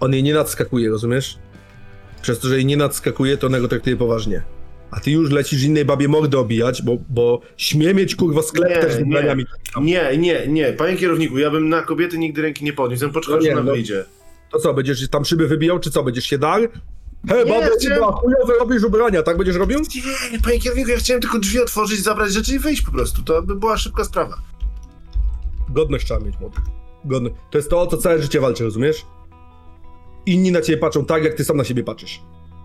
On 0.00 0.12
jej 0.12 0.22
nie 0.22 0.34
nadskakuje, 0.34 0.90
rozumiesz? 0.90 1.38
Przez 2.22 2.38
to, 2.38 2.48
że 2.48 2.56
jej 2.56 2.66
nie 2.66 2.76
nadskakuje, 2.76 3.36
to 3.36 3.46
ona 3.46 3.60
go 3.60 3.68
traktuje 3.68 3.96
poważnie. 3.96 4.42
A 4.90 5.00
ty 5.00 5.10
już 5.10 5.30
lecisz 5.30 5.62
innej 5.62 5.84
babie 5.84 6.08
mordę 6.08 6.38
obijać, 6.38 6.82
bo, 6.82 6.98
bo 7.08 7.40
śmie 7.56 7.94
mieć 7.94 8.16
kurwa 8.16 8.42
sklep 8.42 8.70
Nie, 8.70 8.76
też 8.76 8.92
z 8.94 9.00
ubraniami. 9.02 9.44
Nie, 9.80 10.16
nie, 10.18 10.46
nie, 10.46 10.72
panie 10.72 10.96
kierowniku, 10.96 11.38
ja 11.38 11.50
bym 11.50 11.68
na 11.68 11.82
kobiety 11.82 12.18
nigdy 12.18 12.42
ręki 12.42 12.64
nie 12.64 12.72
podniósł, 12.72 13.02
bym 13.04 13.12
poczekał, 13.12 13.36
No 13.36 13.42
że 13.42 13.48
nie, 13.48 13.54
ona 13.54 13.62
no. 13.62 13.72
wyjdzie. 13.72 14.04
To 14.52 14.58
co, 14.58 14.74
będziesz 14.74 15.08
tam 15.08 15.24
szyby 15.24 15.48
wybijał, 15.48 15.78
czy 15.78 15.90
co? 15.90 16.02
Będziesz 16.02 16.24
się 16.24 16.38
dar? 16.38 16.60
He, 17.28 17.44
Nie, 17.44 17.52
babo, 17.52 17.66
chciałem- 17.78 17.94
chyba 17.98 18.12
chujowe 18.12 18.54
robisz 18.60 18.84
ubrania, 18.84 19.22
tak 19.22 19.36
będziesz 19.36 19.56
robił? 19.56 19.78
Nie, 20.32 20.38
panie 20.40 20.58
kierowniku, 20.60 20.90
ja 20.90 20.96
chciałem 20.96 21.22
tylko 21.22 21.38
drzwi 21.38 21.60
otworzyć, 21.60 22.00
zabrać 22.02 22.32
rzeczy 22.32 22.54
i 22.54 22.58
wyjść 22.58 22.82
po 22.82 22.92
prostu, 22.92 23.22
to 23.22 23.42
by 23.42 23.54
była 23.56 23.76
szybka 23.78 24.04
sprawa. 24.04 24.36
Godność 25.68 26.04
trzeba 26.06 26.20
mieć, 26.20 26.40
młody. 26.40 26.56
Godność. 27.04 27.34
To 27.50 27.58
jest 27.58 27.70
to, 27.70 27.80
o 27.80 27.86
co 27.86 27.96
całe 27.96 28.22
życie 28.22 28.40
walczy, 28.40 28.64
rozumiesz? 28.64 29.06
Inni 30.26 30.52
na 30.52 30.60
ciebie 30.60 30.78
patrzą 30.78 31.04
tak, 31.04 31.24
jak 31.24 31.34
ty 31.34 31.44
sam 31.44 31.56
na 31.56 31.64
siebie 31.64 31.84
patrzysz. 31.84 32.20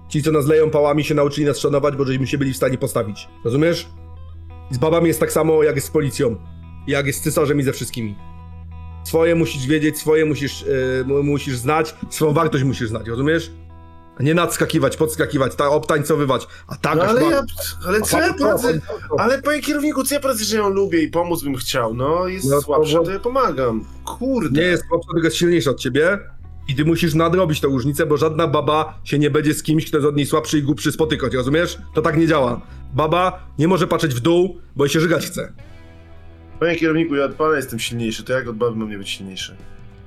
Ci, 0.10 0.24
co 0.24 0.32
nas 0.32 0.46
leją 0.48 0.70
pałami, 0.70 1.04
się 1.04 1.16
nauczyli 1.16 1.48
nas 1.48 1.58
szanować, 1.60 1.96
bo 1.96 2.06
żeśmy 2.06 2.28
się 2.28 2.38
byli 2.38 2.54
w 2.54 2.58
stanie 2.58 2.78
postawić. 2.78 3.28
Rozumiesz? 3.46 3.88
Z 4.72 4.78
babami 4.78 5.08
jest 5.08 5.20
tak 5.20 5.32
samo, 5.32 5.64
jak 5.64 5.76
jest 5.76 5.88
z 5.88 5.92
policją. 5.92 6.36
Jak 6.88 7.08
jest 7.08 7.20
z 7.20 7.24
cesarzem 7.24 7.60
i 7.60 7.64
ze 7.64 7.74
wszystkimi. 7.74 8.16
Swoje 9.04 9.36
musisz 9.36 9.68
wiedzieć, 9.68 9.98
swoje 9.98 10.26
musisz, 10.26 10.62
yy, 10.62 11.06
mu- 11.08 11.24
musisz 11.24 11.58
znać, 11.58 11.96
swoją 12.10 12.34
wartość 12.34 12.64
musisz 12.64 12.90
znać, 12.90 13.08
rozumiesz? 13.08 13.52
A 14.20 14.24
nie 14.24 14.34
nadskakiwać, 14.34 14.98
podskakiwać, 14.98 15.56
ta, 15.56 15.70
obtańcowywać. 15.70 16.48
A 16.68 16.76
tak, 16.76 16.96
No 16.98 17.04
ale 17.04 17.22
ma- 17.22 17.32
ja, 17.32 17.44
ale 17.88 18.02
co 18.02 18.22
ja 18.22 18.34
poradzę? 18.34 18.80
o, 19.10 19.20
Ale 19.20 19.42
panie 19.42 19.62
kierowniku, 19.62 20.04
co 20.04 20.16
ja 20.16 20.22
poradzę, 20.22 20.44
że 20.46 20.58
ją 20.58 20.70
lubię 20.70 21.04
i 21.04 21.08
pomóc 21.08 21.44
bym 21.44 21.56
chciał, 21.56 21.94
no 21.94 22.28
jest 22.28 22.46
No 22.50 22.56
to 22.56 22.62
słabsza, 22.62 22.98
bo- 22.98 23.04
to 23.06 23.12
ja 23.12 23.20
pomagam. 23.20 23.86
Kurde. 24.06 24.62
Nie 24.62 24.68
jest 24.68 24.84
słabsza, 24.90 25.08
tylko 25.14 25.28
jest 25.28 25.38
silniejsza 25.38 25.72
od 25.72 25.80
ciebie. 25.80 26.20
I 26.68 26.76
ty 26.76 26.86
musisz 26.86 27.14
nadrobić 27.14 27.62
tę 27.62 27.68
różnicę, 27.68 28.06
bo 28.06 28.18
żadna 28.18 28.48
baba 28.48 29.00
się 29.04 29.20
nie 29.20 29.30
będzie 29.30 29.54
z 29.54 29.64
kimś, 29.64 29.86
kto 29.86 29.98
jest 29.98 30.08
od 30.10 30.16
niej 30.16 30.26
słabszy 30.26 30.58
i 30.58 30.64
głupszy 30.64 30.92
spotykać, 30.92 31.34
rozumiesz? 31.34 31.78
To 31.96 32.02
tak 32.02 32.18
nie 32.18 32.28
działa. 32.28 32.62
Baba 32.94 33.40
nie 33.60 33.68
może 33.68 33.88
patrzeć 33.88 34.14
w 34.14 34.20
dół, 34.20 34.58
bo 34.76 34.84
jej 34.86 34.94
się 34.94 35.00
żygać 35.00 35.26
chce. 35.28 35.54
Panie 36.60 36.76
kierowniku, 36.76 37.16
ja 37.16 37.26
od 37.26 37.34
pana 37.34 37.56
jestem 37.56 37.80
silniejszy, 37.80 38.24
to 38.24 38.34
jak 38.34 38.48
od 38.48 38.56
baby 38.56 38.76
mam 38.76 38.90
nie 38.90 38.98
być 38.98 39.10
silniejszy? 39.10 39.56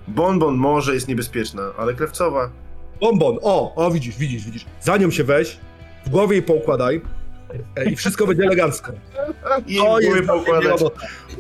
Bonbon 0.08 0.54
może 0.56 0.94
jest 0.94 1.08
niebezpieczna, 1.08 1.62
ale 1.78 1.94
krawcowa. 1.94 2.50
Bonbon, 3.00 3.38
o, 3.42 3.74
o 3.74 3.90
widzisz, 3.90 4.16
widzisz, 4.18 4.44
widzisz. 4.44 4.64
Za 4.80 4.96
nią 4.96 5.10
się 5.10 5.24
weź, 5.24 5.58
w 6.06 6.08
głowie 6.10 6.34
jej 6.36 6.42
poukładaj 6.42 7.00
e, 7.76 7.90
i 7.90 7.96
wszystko 7.96 8.26
będzie 8.26 8.42
elegancko. 8.42 8.92
I 9.66 9.76
To 9.76 10.00
jest 10.00 10.28
poukładać. 10.28 10.80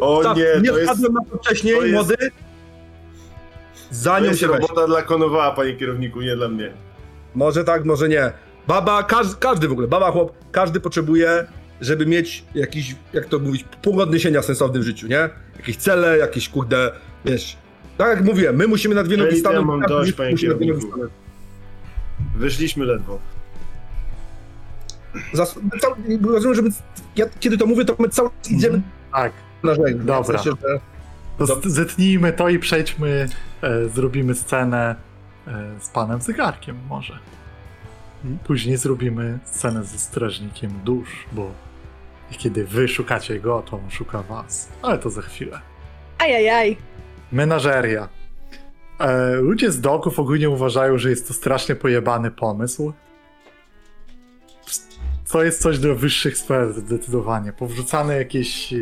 O 0.00 0.22
Tak, 0.22 0.36
nie, 0.36 0.44
nie 0.62 0.68
to 0.70 0.78
jest, 0.78 0.90
wpadłem 0.92 1.12
na 1.14 1.20
to 1.30 1.38
wcześniej, 1.38 1.74
to 1.76 1.82
jest- 1.82 1.94
młody. 1.94 2.16
Za 3.90 4.14
to 4.14 4.20
nią 4.20 4.26
jest 4.26 4.40
się 4.40 4.48
weź. 4.48 4.60
robota 4.60 4.86
dla 4.86 5.02
konowała, 5.02 5.50
panie 5.52 5.76
kierowniku, 5.76 6.20
nie 6.20 6.36
dla 6.36 6.48
mnie. 6.48 6.72
Może 7.34 7.64
tak, 7.64 7.84
może 7.84 8.08
nie. 8.08 8.32
Baba, 8.66 9.02
każdy, 9.02 9.34
każdy 9.40 9.68
w 9.68 9.72
ogóle, 9.72 9.88
baba, 9.88 10.10
chłop, 10.12 10.32
każdy 10.52 10.80
potrzebuje, 10.80 11.44
żeby 11.80 12.06
mieć 12.06 12.44
jakiś, 12.54 12.96
jak 13.12 13.26
to 13.26 13.38
mówić, 13.38 13.64
punkt 13.82 14.00
odniesienia 14.00 14.42
sensowny 14.42 14.80
w 14.80 14.82
życiu, 14.82 15.06
nie? 15.06 15.28
Jakieś 15.56 15.76
cele, 15.76 16.18
jakieś 16.18 16.48
kurde, 16.48 16.92
wiesz. 17.24 17.56
Tak 17.98 18.08
jak 18.16 18.24
mówiłem, 18.24 18.56
my 18.56 18.66
musimy 18.66 18.94
na 18.94 19.02
dwie 19.02 19.16
nogi 19.16 19.36
stanąć. 19.40 19.66
mam 19.66 19.80
każdy 19.80 19.94
dość, 19.94 20.12
panie 20.12 20.34
kierowniku. 20.36 20.78
Wyszliśmy 22.36 22.84
ledwo. 22.84 23.18
Zas- 25.34 25.58
cał- 25.80 25.94
rozumiem, 26.32 26.54
że 26.54 26.62
my, 26.62 26.68
ja, 27.16 27.26
kiedy 27.40 27.58
to 27.58 27.66
mówię, 27.66 27.84
to 27.84 27.96
my 27.98 28.08
cały 28.08 28.30
czas 28.42 28.50
idziemy 28.50 28.82
Tak, 29.12 29.32
na 29.62 29.74
rzecz. 29.74 29.96
Dobra. 29.96 30.22
W 30.22 30.26
sensie, 30.26 30.50
że 31.40 31.46
to 31.46 31.60
zetnijmy 31.70 32.32
to 32.32 32.48
i 32.48 32.58
przejdźmy, 32.58 33.28
e, 33.62 33.88
zrobimy 33.88 34.34
scenę 34.34 34.94
e, 35.48 35.70
z 35.80 35.88
panem 35.88 36.20
zegarkiem 36.20 36.76
może. 36.88 37.18
I 38.24 38.28
później 38.44 38.76
zrobimy 38.76 39.38
scenę 39.44 39.84
ze 39.84 39.98
strażnikiem 39.98 40.70
dusz, 40.84 41.26
bo 41.32 41.50
kiedy 42.30 42.64
wy 42.66 42.88
szukacie 42.88 43.40
go, 43.40 43.62
to 43.62 43.76
on 43.76 43.90
szuka 43.90 44.22
was. 44.22 44.68
Ale 44.82 44.98
to 44.98 45.10
za 45.10 45.22
chwilę. 45.22 45.60
Ajajaj. 46.18 46.76
Menażeria. 47.32 48.08
E, 49.00 49.34
ludzie 49.34 49.72
z 49.72 49.80
doków 49.80 50.18
ogólnie 50.18 50.50
uważają, 50.50 50.98
że 50.98 51.10
jest 51.10 51.28
to 51.28 51.34
strasznie 51.34 51.74
pojebany 51.74 52.30
pomysł. 52.30 52.92
To 55.32 55.42
jest 55.42 55.62
coś 55.62 55.78
do 55.78 55.94
wyższych 55.94 56.38
sfer 56.38 56.72
zdecydowanie. 56.72 57.52
Powrzucane 57.52 58.16
jakieś 58.16 58.72
e, 58.72 58.76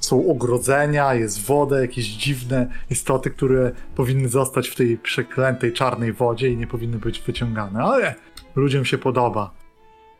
są 0.00 0.30
ogrodzenia, 0.30 1.14
jest 1.14 1.46
woda, 1.46 1.80
jakieś 1.80 2.06
dziwne 2.06 2.70
istoty, 2.90 3.30
które 3.30 3.72
powinny 3.94 4.28
zostać 4.28 4.68
w 4.68 4.74
tej 4.74 4.98
przeklętej 4.98 5.72
czarnej 5.72 6.12
wodzie 6.12 6.48
i 6.48 6.56
nie 6.56 6.66
powinny 6.66 6.98
być 6.98 7.20
wyciągane, 7.20 7.82
ale 7.82 8.14
ludziom 8.56 8.84
się 8.84 8.98
podoba. 8.98 9.54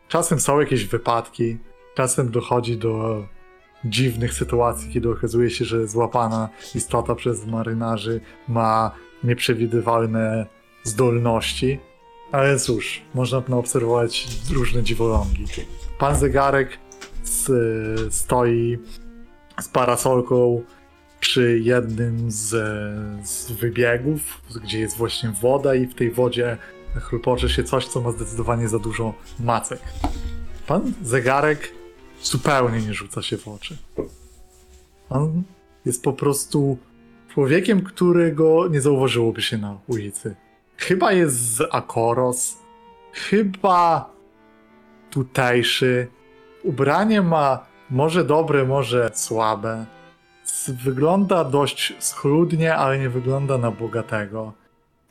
Czasem 0.07 0.39
są 0.39 0.59
jakieś 0.59 0.85
wypadki, 0.85 1.57
czasem 1.95 2.31
dochodzi 2.31 2.77
do 2.77 3.23
dziwnych 3.85 4.33
sytuacji, 4.33 4.93
kiedy 4.93 5.09
okazuje 5.09 5.49
się, 5.49 5.65
że 5.65 5.87
złapana 5.87 6.49
istota 6.75 7.15
przez 7.15 7.45
marynarzy 7.45 8.21
ma 8.47 8.91
nieprzewidywalne 9.23 10.45
zdolności. 10.83 11.79
Ale 12.31 12.59
cóż, 12.59 13.01
można 13.13 13.41
obserwować 13.57 14.27
różne 14.53 14.83
dziwolągi. 14.83 15.45
Pan 15.99 16.15
zegarek 16.15 16.77
s, 17.23 17.51
stoi 18.09 18.77
z 19.61 19.67
parasolką 19.67 20.63
przy 21.19 21.59
jednym 21.59 22.31
z, 22.31 22.49
z 23.27 23.51
wybiegów, 23.51 24.41
gdzie 24.63 24.79
jest 24.79 24.97
właśnie 24.97 25.33
woda 25.41 25.75
i 25.75 25.87
w 25.87 25.95
tej 25.95 26.11
wodzie 26.11 26.57
chlupocze 26.95 27.49
się 27.49 27.63
coś, 27.63 27.87
co 27.87 28.01
ma 28.01 28.11
zdecydowanie 28.11 28.69
za 28.69 28.79
dużo 28.79 29.13
macek. 29.39 29.79
Pan 30.67 30.93
zegarek 31.03 31.71
zupełnie 32.23 32.81
nie 32.81 32.93
rzuca 32.93 33.21
się 33.21 33.37
w 33.37 33.47
oczy. 33.47 33.77
On 35.09 35.43
jest 35.85 36.03
po 36.03 36.13
prostu 36.13 36.77
człowiekiem, 37.33 37.81
którego 37.81 38.67
nie 38.67 38.81
zauważyłoby 38.81 39.41
się 39.41 39.57
na 39.57 39.77
ulicy. 39.87 40.35
Chyba 40.77 41.11
jest 41.11 41.35
z 41.35 41.61
Akoros, 41.71 42.57
chyba 43.13 44.09
tutejszy. 45.09 46.07
Ubranie 46.63 47.21
ma 47.21 47.65
może 47.89 48.23
dobre, 48.23 48.65
może 48.65 49.11
słabe. 49.13 49.85
Wygląda 50.83 51.43
dość 51.43 51.93
schludnie, 51.99 52.75
ale 52.75 52.99
nie 52.99 53.09
wygląda 53.09 53.57
na 53.57 53.71
bogatego. 53.71 54.53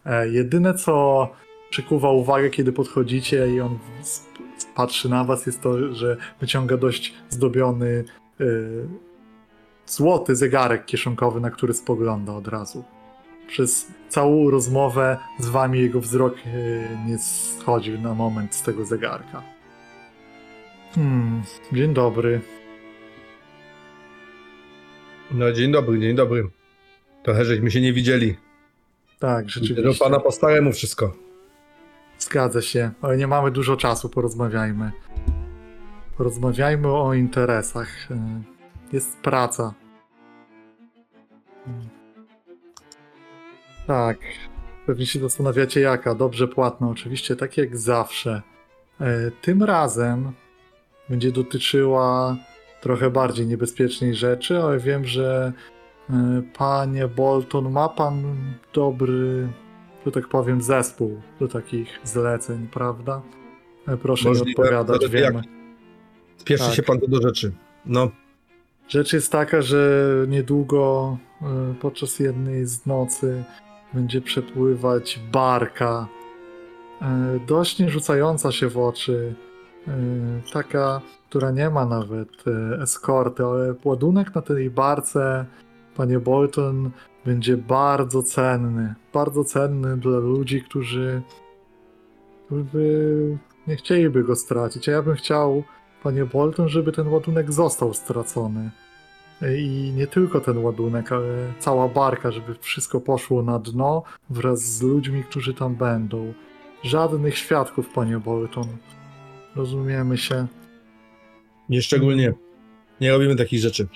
E, 0.07 0.29
jedyne 0.29 0.75
co 0.75 1.29
przykuwa 1.70 2.11
uwagę, 2.11 2.51
kiedy 2.51 2.73
podchodzicie 2.73 3.49
i 3.55 3.61
on 3.61 3.79
patrzy 4.75 5.09
na 5.09 5.25
was, 5.25 5.47
jest 5.47 5.62
to, 5.62 5.95
że 5.95 6.16
wyciąga 6.41 6.77
dość 6.77 7.14
zdobiony 7.29 8.05
y, 8.41 8.87
złoty 9.87 10.37
zegarek 10.37 10.87
kieszonkowy, 10.87 11.41
na 11.41 11.51
który 11.51 11.74
spogląda 11.74 12.33
od 12.33 12.49
razu. 12.49 12.85
Przez 13.49 13.87
całą 14.09 14.51
rozmowę 14.51 15.18
z 15.39 15.49
wami 15.49 15.80
jego 15.80 16.01
wzrok 16.01 16.35
y, 16.47 16.89
nie 17.07 17.18
schodził 17.18 18.01
na 18.01 18.14
moment 18.14 18.55
z 18.55 18.62
tego 18.62 18.85
zegarka. 18.85 19.43
Hmm, 20.95 21.43
dzień 21.72 21.95
dobry. 21.95 22.41
No 25.30 25.53
dzień 25.53 25.72
dobry, 25.72 26.01
dzień 26.01 26.16
dobry. 26.16 26.49
Trochę 27.22 27.45
żeśmy 27.45 27.70
się 27.70 27.80
nie 27.80 27.93
widzieli. 27.93 28.37
Tak, 29.18 29.45
Do 29.45 29.51
rzeczywiście. 29.51 30.05
pana 30.05 30.20
po 30.20 30.33
staremu 30.33 30.72
wszystko. 30.72 31.12
Zgadza 32.18 32.62
się, 32.62 32.91
ale 33.03 33.16
nie 33.16 33.26
mamy 33.26 33.51
dużo 33.51 33.76
czasu, 33.76 34.09
porozmawiajmy. 34.09 34.93
Porozmawiajmy 36.16 36.89
o 36.89 37.14
interesach. 37.14 38.09
Jest 38.93 39.20
praca. 39.20 39.74
Tak, 43.86 44.18
pewnie 44.86 45.07
się 45.07 45.20
zastanawiacie 45.20 45.80
jaka. 45.80 46.14
Dobrze 46.14 46.49
płatna, 46.49 46.88
oczywiście, 46.88 47.36
tak 47.36 47.57
jak 47.57 47.76
zawsze. 47.76 48.43
E, 49.01 49.30
Tym 49.30 49.62
razem 49.62 50.32
będzie 51.09 51.32
dotyczyła 51.32 52.36
trochę 52.80 53.11
bardziej 53.11 53.47
niebezpiecznej 53.47 54.14
rzeczy, 54.14 54.62
ale 54.62 54.78
wiem, 54.78 55.05
że 55.05 55.53
e, 56.11 56.43
panie 56.59 57.09
Bolton, 57.09 57.72
ma 57.72 57.88
pan 57.88 58.22
dobry 58.74 59.49
że 60.07 60.12
tak 60.12 60.28
powiem, 60.28 60.62
zespół 60.62 61.20
do 61.40 61.49
takich 61.49 62.01
zleceń, 62.05 62.68
prawda? 62.72 63.22
E, 63.88 63.97
Proszę 63.97 64.28
Możliwe, 64.28 64.47
nie 64.47 64.53
odpowiadać, 64.53 65.09
wiemy. 65.11 65.43
Spieszy 66.36 66.64
Tak. 66.64 66.74
się 66.74 66.82
pan 66.82 66.99
do 67.09 67.22
rzeczy. 67.22 67.53
No, 67.86 68.11
Rzecz 68.89 69.12
jest 69.12 69.33
taka, 69.33 69.62
że 69.62 70.05
niedługo 70.28 71.16
e, 71.43 71.74
podczas 71.80 72.18
jednej 72.18 72.66
z 72.66 72.87
nocy 72.87 73.45
będzie 73.95 74.20
przepływać 74.20 75.20
barka, 75.33 76.07
e, 77.03 77.41
dość 77.47 77.76
rzucająca 77.76 78.53
się 78.53 78.68
w 78.68 78.78
oczy, 78.78 79.35
e, 79.89 79.93
taka, 80.53 81.01
która 81.28 81.51
nie 81.51 81.70
ma 81.70 81.87
nawet 81.87 82.45
eskorty, 82.83 83.45
ale 83.45 83.74
ładunek 83.85 84.35
na 84.35 84.43
tej 84.43 84.70
barce, 84.70 85.47
panie 85.97 86.18
Bolton, 86.18 86.91
będzie 87.24 87.57
bardzo 87.57 88.22
cenny. 88.22 88.95
Bardzo 89.12 89.45
cenny 89.45 89.97
dla 89.97 90.18
ludzi, 90.18 90.62
którzy, 90.62 91.22
którzy 92.47 93.39
nie 93.66 93.77
chcieliby 93.77 94.24
go 94.24 94.36
stracić. 94.36 94.89
A 94.89 94.93
ja 94.93 95.02
bym 95.02 95.15
chciał, 95.15 95.65
panie 96.03 96.24
Bolton, 96.24 96.69
żeby 96.69 96.93
ten 96.93 97.09
ładunek 97.09 97.53
został 97.53 97.95
stracony. 97.95 98.70
I 99.59 99.93
nie 99.97 100.07
tylko 100.07 100.41
ten 100.41 100.59
ładunek, 100.59 101.12
ale 101.12 101.53
cała 101.59 101.89
barka, 101.89 102.33
żeby 102.33 102.55
wszystko 102.61 103.01
poszło 103.01 103.43
na 103.43 103.59
dno 103.59 104.03
wraz 104.31 104.61
z 104.61 104.83
ludźmi, 104.83 105.24
którzy 105.24 105.55
tam 105.55 105.74
będą. 105.74 106.33
Żadnych 106.83 107.39
świadków, 107.39 107.89
panie 107.89 108.19
Bolton. 108.19 108.66
Rozumiemy 109.57 110.19
się. 110.19 110.47
nieszczególnie. 111.69 112.33
Nie 113.01 113.12
robimy 113.12 113.37
takich 113.37 113.61
rzeczy. 113.61 113.89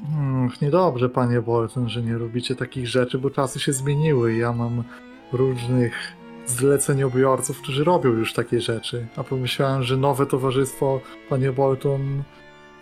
Hmm, 0.00 0.50
niedobrze, 0.62 1.08
panie 1.08 1.40
Bolton, 1.40 1.88
że 1.88 2.02
nie 2.02 2.18
robicie 2.18 2.54
takich 2.56 2.86
rzeczy, 2.88 3.18
bo 3.18 3.30
czasy 3.30 3.60
się 3.60 3.72
zmieniły. 3.72 4.34
Ja 4.34 4.52
mam 4.52 4.84
różnych 5.32 6.12
zleceniobiorców, 6.46 7.62
którzy 7.62 7.84
robią 7.84 8.10
już 8.10 8.32
takie 8.32 8.60
rzeczy. 8.60 9.06
A 9.16 9.24
pomyślałem, 9.24 9.82
że 9.82 9.96
nowe 9.96 10.26
towarzystwo, 10.26 11.00
panie 11.28 11.52
Bolton, 11.52 12.22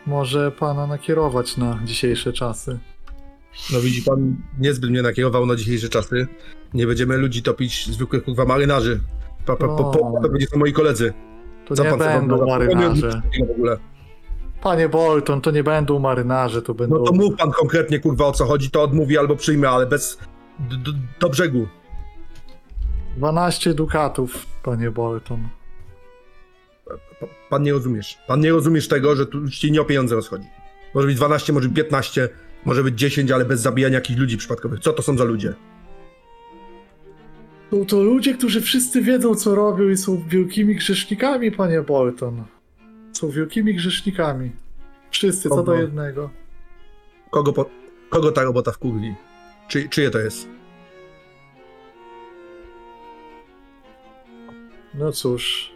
może 0.07 0.51
pana 0.51 0.87
nakierować 0.87 1.57
na 1.57 1.81
dzisiejsze 1.85 2.33
czasy. 2.33 2.79
No 3.73 3.81
widzi 3.81 4.03
pan, 4.03 4.37
niezbyt 4.59 4.91
mnie 4.91 5.03
nakierował 5.03 5.47
na 5.47 5.57
dzisiejsze 5.57 5.89
czasy. 5.89 6.27
Nie 6.75 6.87
będziemy 6.87 7.17
ludzi 7.17 7.43
topić, 7.43 7.87
zwykłych 7.87 8.25
kurwa 8.25 8.45
marynarzy. 8.45 9.01
Pa, 9.47 9.57
pa, 9.57 9.69
po, 9.69 10.19
to 10.23 10.29
będzie 10.29 10.47
są 10.47 10.59
moi 10.59 10.73
koledzy. 10.73 11.13
To 11.67 11.75
Co 11.75 11.85
nie 11.85 11.91
pan 11.91 11.99
będą 11.99 12.47
marynarze. 12.47 13.23
W 13.49 13.51
ogóle. 13.51 13.77
Panie 14.63 14.89
Bolton, 14.89 15.41
to 15.41 15.51
nie 15.51 15.65
będą 15.65 15.99
marynarze, 15.99 16.63
to 16.63 16.75
będą... 16.75 16.99
No 16.99 17.05
to 17.05 17.13
mów 17.13 17.37
pan 17.37 17.51
konkretnie, 17.51 18.01
kurwa, 18.01 18.27
o 18.27 18.33
co 18.33 18.45
chodzi, 18.45 18.71
to 18.71 18.83
odmówi 18.83 19.19
albo 19.19 19.37
przyjmę, 19.37 19.69
ale 19.69 19.87
bez... 19.87 20.19
D, 20.59 20.77
d, 20.77 20.93
do 21.21 21.29
brzegu. 21.29 21.67
12 23.17 23.75
dukatów, 23.75 24.47
panie 24.63 24.91
Bolton. 24.91 25.49
Pa- 27.21 27.27
Pan 27.51 27.63
nie 27.63 27.73
rozumiesz. 27.73 28.19
Pan 28.27 28.41
nie 28.41 28.51
rozumiesz 28.51 28.89
tego, 28.89 29.17
że 29.17 29.27
tu 29.27 29.49
ci 29.51 29.73
nie 29.73 29.81
o 29.81 29.85
pieniądze 29.85 30.15
rozchodzi. 30.15 30.47
Może 30.95 31.07
być 31.07 31.17
12, 31.17 31.53
może 31.53 31.69
być 31.69 31.77
15, 31.77 32.29
może 32.65 32.83
być 32.85 32.99
10, 32.99 33.31
ale 33.31 33.45
bez 33.45 33.61
zabijania 33.61 33.95
jakichś 33.95 34.21
ludzi 34.21 34.37
przypadkowych. 34.37 34.81
Co 34.81 34.93
to 34.93 35.03
są 35.03 35.17
za 35.19 35.25
ludzie? 35.25 35.55
Są 37.71 37.87
to 37.87 38.03
ludzie, 38.03 38.35
którzy 38.35 38.61
wszyscy 38.61 39.03
wiedzą, 39.03 39.35
co 39.35 39.55
robią 39.55 39.89
i 39.89 39.97
są 39.97 40.25
wielkimi 40.29 40.75
grzesznikami, 40.75 41.53
panie 41.53 41.83
Bolton. 41.83 42.45
Są 43.13 43.31
wielkimi 43.31 43.75
grzesznikami. 43.75 44.51
Wszyscy, 45.11 45.49
co 45.49 45.63
do 45.63 45.75
jednego. 45.75 46.31
Kogo, 47.31 47.53
po, 47.53 47.71
kogo 48.11 48.33
ta 48.33 48.43
robota 48.43 48.73
wkurwi? 48.73 49.15
Czy, 49.69 49.89
czyje 49.89 50.11
to 50.11 50.19
jest? 50.19 50.49
No 54.95 55.13
cóż. 55.13 55.73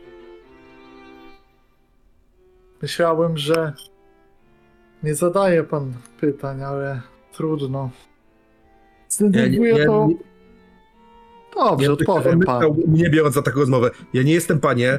Myślałem, 2.83 3.37
że 3.39 3.73
nie 5.03 5.15
zadaje 5.15 5.65
pan 5.65 5.93
pytań, 6.21 6.63
ale 6.63 7.01
trudno. 7.33 7.91
Zdecyduje 9.09 9.87
to... 9.87 10.09
Dobrze, 11.55 11.87
Ja 11.87 11.93
odpowiem 11.93 12.41
panu. 12.41 12.77
Mnie 12.87 13.11
biorąc 13.11 13.35
za 13.35 13.43
taką 13.43 13.61
rozmowę. 13.61 13.91
Ja 14.13 14.23
nie 14.23 14.33
jestem, 14.33 14.61
panie, 14.61 14.93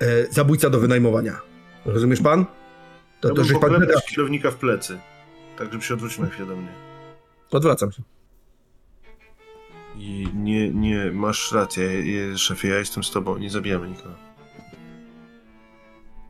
e, 0.00 0.26
zabójca 0.30 0.70
do 0.70 0.80
wynajmowania. 0.80 1.40
Rozumiesz 1.84 2.20
pan? 2.20 2.46
To, 3.20 3.28
Ja 3.28 3.34
to 3.34 3.44
żeś 3.44 3.58
pan 3.58 3.86
kierownika 4.08 4.50
w 4.50 4.54
plecy. 4.56 4.98
Tak, 5.58 5.72
żeby 5.72 5.84
się 5.84 5.94
odwrócił 5.94 6.24
na 6.24 6.30
chwilę 6.30 6.48
do 6.48 6.56
mnie. 6.56 6.68
Odwracam 7.50 7.92
się. 7.92 8.02
I 10.06 10.28
nie, 10.34 10.70
nie, 10.70 11.10
masz 11.12 11.52
rację, 11.52 11.84
je- 11.84 12.38
szefie, 12.38 12.68
ja 12.68 12.78
jestem 12.78 13.04
z 13.04 13.10
tobą, 13.10 13.38
nie 13.38 13.50
zabijamy 13.50 13.88
nikogo. 13.88 14.14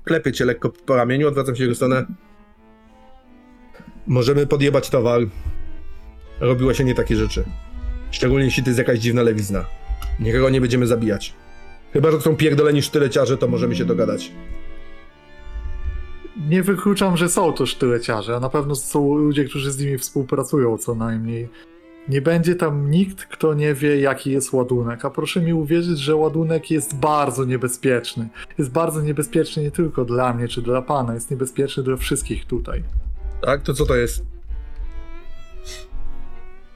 klepię 0.04 0.32
cię 0.32 0.44
lekko 0.44 0.70
po 0.70 0.96
ramieniu, 0.96 1.28
odwracam 1.28 1.54
się 1.54 1.58
w 1.58 1.60
jego 1.62 1.74
stronę. 1.74 2.06
Możemy 4.06 4.46
podjebać 4.46 4.90
towar. 4.90 5.20
Robiło 6.40 6.74
się 6.74 6.84
nie 6.84 6.94
takie 6.94 7.16
rzeczy. 7.16 7.44
Szczególnie 8.10 8.44
jeśli 8.44 8.62
to 8.62 8.68
jest 8.70 8.78
jakaś 8.78 8.98
dziwna 8.98 9.22
lewizna. 9.22 9.64
Nikogo 10.20 10.50
nie 10.50 10.60
będziemy 10.60 10.86
zabijać. 10.86 11.34
Chyba, 11.92 12.10
że 12.10 12.16
to 12.16 12.22
są 12.22 12.36
pierdoleni 12.36 12.82
sztyleciarze, 12.82 13.36
to 13.38 13.48
możemy 13.48 13.76
się 13.76 13.84
dogadać. 13.84 14.32
Nie 16.48 16.62
wykluczam, 16.62 17.16
że 17.16 17.28
są 17.28 17.52
to 17.52 17.66
sztyleciarze, 17.66 18.36
a 18.36 18.40
na 18.40 18.48
pewno 18.48 18.74
są 18.74 19.14
ludzie, 19.14 19.44
którzy 19.44 19.72
z 19.72 19.78
nimi 19.78 19.98
współpracują 19.98 20.78
co 20.78 20.94
najmniej. 20.94 21.48
Nie 22.08 22.22
będzie 22.22 22.54
tam 22.54 22.90
nikt, 22.90 23.24
kto 23.24 23.54
nie 23.54 23.74
wie, 23.74 24.00
jaki 24.00 24.30
jest 24.32 24.52
ładunek. 24.52 25.04
A 25.04 25.10
proszę 25.10 25.40
mi 25.40 25.52
uwierzyć, 25.52 25.98
że 25.98 26.16
ładunek 26.16 26.70
jest 26.70 26.96
bardzo 26.96 27.44
niebezpieczny. 27.44 28.28
Jest 28.58 28.70
bardzo 28.70 29.00
niebezpieczny 29.00 29.62
nie 29.62 29.70
tylko 29.70 30.04
dla 30.04 30.34
mnie 30.34 30.48
czy 30.48 30.62
dla 30.62 30.82
pana, 30.82 31.14
jest 31.14 31.30
niebezpieczny 31.30 31.82
dla 31.82 31.96
wszystkich 31.96 32.44
tutaj. 32.44 32.82
Tak? 33.40 33.62
To 33.62 33.74
co 33.74 33.86
to 33.86 33.96
jest? 33.96 34.22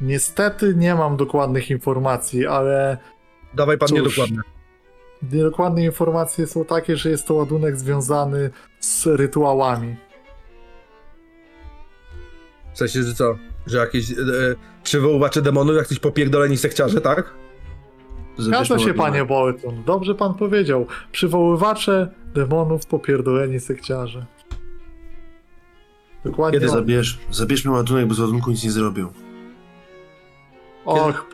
Niestety 0.00 0.74
nie 0.76 0.94
mam 0.94 1.16
dokładnych 1.16 1.70
informacji, 1.70 2.46
ale 2.46 2.98
Dawaj 3.55 3.78
pan 3.78 3.88
Cóż. 3.88 3.98
niedokładne. 3.98 4.42
dokładne 5.22 5.84
informacje 5.84 6.46
są 6.46 6.64
takie, 6.64 6.96
że 6.96 7.10
jest 7.10 7.26
to 7.26 7.34
ładunek 7.34 7.76
związany 7.76 8.50
z 8.80 9.06
rytuałami. 9.06 9.96
W 12.78 12.80
sensie, 12.80 13.02
że 13.02 13.14
co? 13.14 13.38
Że 13.66 13.78
jakieś 13.78 14.10
e, 14.10 14.14
przywoływacze 14.82 15.42
demonów, 15.42 15.76
jakiś 15.76 15.98
popierdoleni 15.98 16.56
sekciarze, 16.56 17.00
tak? 17.00 17.34
Zgadza 18.36 18.78
się, 18.78 18.94
panie. 18.94 19.24
Bolton. 19.24 19.82
Dobrze 19.86 20.14
pan 20.14 20.34
powiedział. 20.34 20.86
Przywoływacze 21.12 22.10
demonów, 22.34 22.86
popierdoleni 22.86 23.60
sekciarze. 23.60 24.26
Dokładnie. 26.24 26.60
Kiedy 26.60 26.72
zabierz? 26.72 27.18
Zabierzmy 27.30 27.70
ładunek, 27.70 28.06
bo 28.06 28.14
z 28.14 28.20
ładunku 28.20 28.50
nic 28.50 28.64
nie 28.64 28.70
zrobią. 28.70 29.12
Och, 30.84 31.26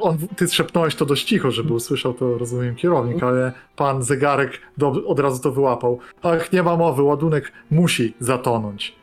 on, 0.00 0.18
ty 0.36 0.48
szepnąłeś 0.48 0.94
to 0.94 1.06
dość 1.06 1.24
cicho, 1.24 1.50
żeby 1.50 1.74
usłyszał 1.74 2.14
to, 2.14 2.38
rozumiem, 2.38 2.74
kierownik, 2.74 3.22
ale 3.22 3.52
pan 3.76 4.02
zegarek 4.02 4.60
do, 4.78 5.04
od 5.06 5.20
razu 5.20 5.42
to 5.42 5.52
wyłapał. 5.52 5.98
Ach, 6.22 6.52
nie 6.52 6.62
ma 6.62 6.76
mowy, 6.76 7.02
ładunek 7.02 7.52
musi 7.70 8.14
zatonąć. 8.20 8.95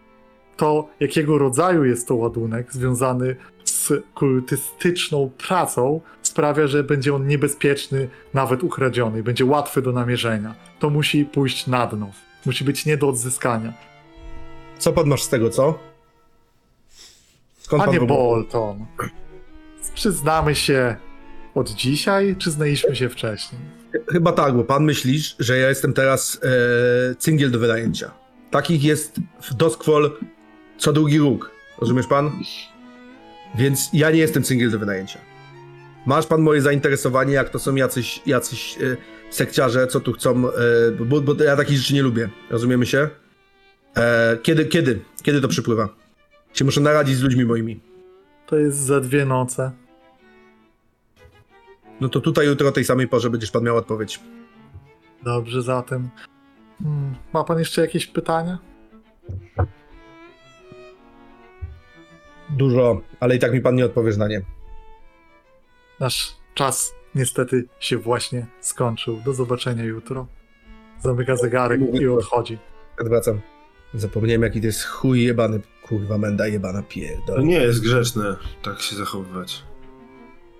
To, 0.57 0.89
jakiego 0.99 1.38
rodzaju 1.38 1.85
jest 1.85 2.07
to 2.07 2.15
ładunek 2.15 2.73
związany 2.73 3.35
z 3.63 3.91
kultystyczną 4.15 5.31
pracą, 5.47 6.01
sprawia, 6.21 6.67
że 6.67 6.84
będzie 6.84 7.15
on 7.15 7.27
niebezpieczny, 7.27 8.09
nawet 8.34 8.63
ukradziony, 8.63 9.23
będzie 9.23 9.45
łatwy 9.45 9.81
do 9.81 9.91
namierzenia. 9.91 10.55
To 10.80 10.89
musi 10.89 11.25
pójść 11.25 11.67
na 11.67 11.88
dno. 11.88 12.11
Musi 12.45 12.63
być 12.63 12.85
nie 12.85 12.97
do 12.97 13.09
odzyskania. 13.09 13.73
Co 14.80 14.93
pan 14.93 15.07
masz 15.07 15.23
z 15.23 15.30
tego, 15.30 15.49
co? 15.49 15.80
Skąd 17.59 17.84
Panie 17.84 17.99
pan 17.99 18.07
to- 18.07 18.13
Bolton, 18.13 18.85
przyznamy 19.93 20.55
się 20.55 20.95
od 21.55 21.69
dzisiaj, 21.69 22.35
czy 22.39 22.51
znaliśmy 22.51 22.95
się 22.95 23.09
wcześniej? 23.09 23.61
Chyba 24.11 24.31
tak, 24.31 24.55
bo 24.55 24.63
pan 24.63 24.84
myślisz, 24.84 25.35
że 25.39 25.57
ja 25.57 25.69
jestem 25.69 25.93
teraz 25.93 26.39
e, 26.43 27.15
cyngiel 27.15 27.51
do 27.51 27.59
wynajęcia. 27.59 28.11
Takich 28.51 28.84
jest 28.84 29.15
w 29.41 29.53
Doskwol 29.53 30.17
co 30.77 30.93
drugi 30.93 31.19
róg. 31.19 31.51
Rozumiesz 31.77 32.07
pan? 32.07 32.31
Więc 33.55 33.89
ja 33.93 34.11
nie 34.11 34.19
jestem 34.19 34.43
cyngiel 34.43 34.71
do 34.71 34.79
wynajęcia. 34.79 35.19
Masz 36.05 36.27
pan 36.27 36.41
moje 36.41 36.61
zainteresowanie, 36.61 37.33
jak 37.33 37.49
to 37.49 37.59
są 37.59 37.75
jacyś, 37.75 38.21
jacyś 38.25 38.77
e, 38.81 38.97
sekciarze, 39.29 39.87
co 39.87 39.99
tu 39.99 40.13
chcą, 40.13 40.49
e, 40.49 40.51
bo, 41.05 41.21
bo 41.21 41.43
ja 41.43 41.55
takich 41.55 41.77
rzeczy 41.77 41.93
nie 41.93 42.01
lubię. 42.01 42.29
Rozumiemy 42.49 42.85
się? 42.85 43.09
E, 43.97 44.37
kiedy, 44.43 44.65
kiedy? 44.65 44.99
Kiedy 45.23 45.41
to 45.41 45.47
przypływa? 45.47 45.89
Się 46.53 46.65
muszę 46.65 46.81
naradzić 46.81 47.15
z 47.17 47.21
ludźmi 47.21 47.45
moimi. 47.45 47.79
To 48.45 48.57
jest 48.57 48.77
za 48.77 48.99
dwie 48.99 49.25
noce. 49.25 49.71
No 52.01 52.09
to 52.09 52.19
tutaj 52.21 52.47
jutro 52.47 52.69
o 52.69 52.71
tej 52.71 52.85
samej 52.85 53.07
porze 53.07 53.29
będziesz 53.29 53.51
pan 53.51 53.63
miał 53.63 53.77
odpowiedź. 53.77 54.19
Dobrze, 55.23 55.61
zatem. 55.61 56.09
Hmm, 56.83 57.15
ma 57.33 57.43
pan 57.43 57.59
jeszcze 57.59 57.81
jakieś 57.81 58.07
pytania? 58.07 58.57
Dużo, 62.49 63.01
ale 63.19 63.35
i 63.35 63.39
tak 63.39 63.53
mi 63.53 63.61
pan 63.61 63.75
nie 63.75 63.85
odpowiesz 63.85 64.17
na 64.17 64.27
nie. 64.27 64.41
Nasz 65.99 66.35
czas 66.53 66.93
niestety 67.15 67.65
się 67.79 67.97
właśnie 67.97 68.47
skończył. 68.59 69.21
Do 69.25 69.33
zobaczenia 69.33 69.83
jutro. 69.83 70.27
Zamyka 70.99 71.35
zegarek 71.35 71.81
i 72.01 72.07
odchodzi. 72.07 72.57
Odwracam. 73.01 73.41
Zapomniałem 73.93 74.41
jaki 74.41 74.59
to 74.61 74.65
jest 74.65 74.83
chuj 74.85 75.23
jebany, 75.23 75.59
kurwa 75.83 76.17
menda 76.17 76.47
jebana 76.47 76.81
To 76.81 76.87
pierdol. 76.89 77.43
nie 77.43 77.61
jest 77.61 77.81
grzeczne 77.81 78.35
tak 78.63 78.81
się 78.81 78.95
zachowywać. 78.95 79.63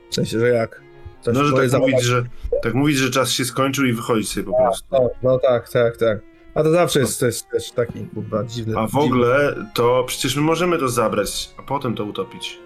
W 0.10 0.16
sensie, 0.16 0.40
że 0.40 0.50
jak? 0.50 0.82
Coś 1.22 1.36
No, 1.36 1.44
że 1.44 1.70
tak 1.70 1.80
mówić, 1.82 2.02
że 2.04 2.24
tak 2.64 2.74
mówić, 2.74 2.98
że 2.98 3.10
czas 3.10 3.32
się 3.32 3.46
skończył 3.46 3.86
i 3.86 3.94
wychodzić 3.94 4.30
sobie 4.30 4.46
po 4.46 4.58
prostu. 4.58 4.86
No, 4.92 5.10
no 5.24 5.40
tak, 5.40 5.70
tak, 5.70 5.98
tak. 5.98 6.20
A 6.56 6.64
to 6.64 6.72
zawsze 6.72 7.00
jest 7.00 7.20
też, 7.20 7.42
też 7.42 7.72
taki 7.72 8.06
kurwa 8.06 8.44
dziwny. 8.44 8.78
A 8.78 8.88
w 8.88 8.96
ogóle 8.96 9.56
to 9.74 10.04
przecież 10.08 10.36
my 10.36 10.42
możemy 10.42 10.78
to 10.78 10.90
zabrać, 10.90 11.50
a 11.58 11.64
potem 11.64 11.96
to 11.96 12.06
utopić. 12.06 12.60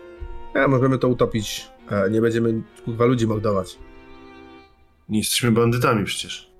Ja, 0.56 0.68
możemy 0.68 0.98
to 0.98 1.08
utopić. 1.08 1.68
A 1.90 2.08
nie 2.08 2.22
będziemy 2.22 2.62
kurwa 2.86 3.06
ludzi 3.06 3.28
mordować. 3.28 3.78
Nie 5.10 5.20
jesteśmy 5.20 5.52
bandytami 5.52 6.06
przecież. 6.06 6.52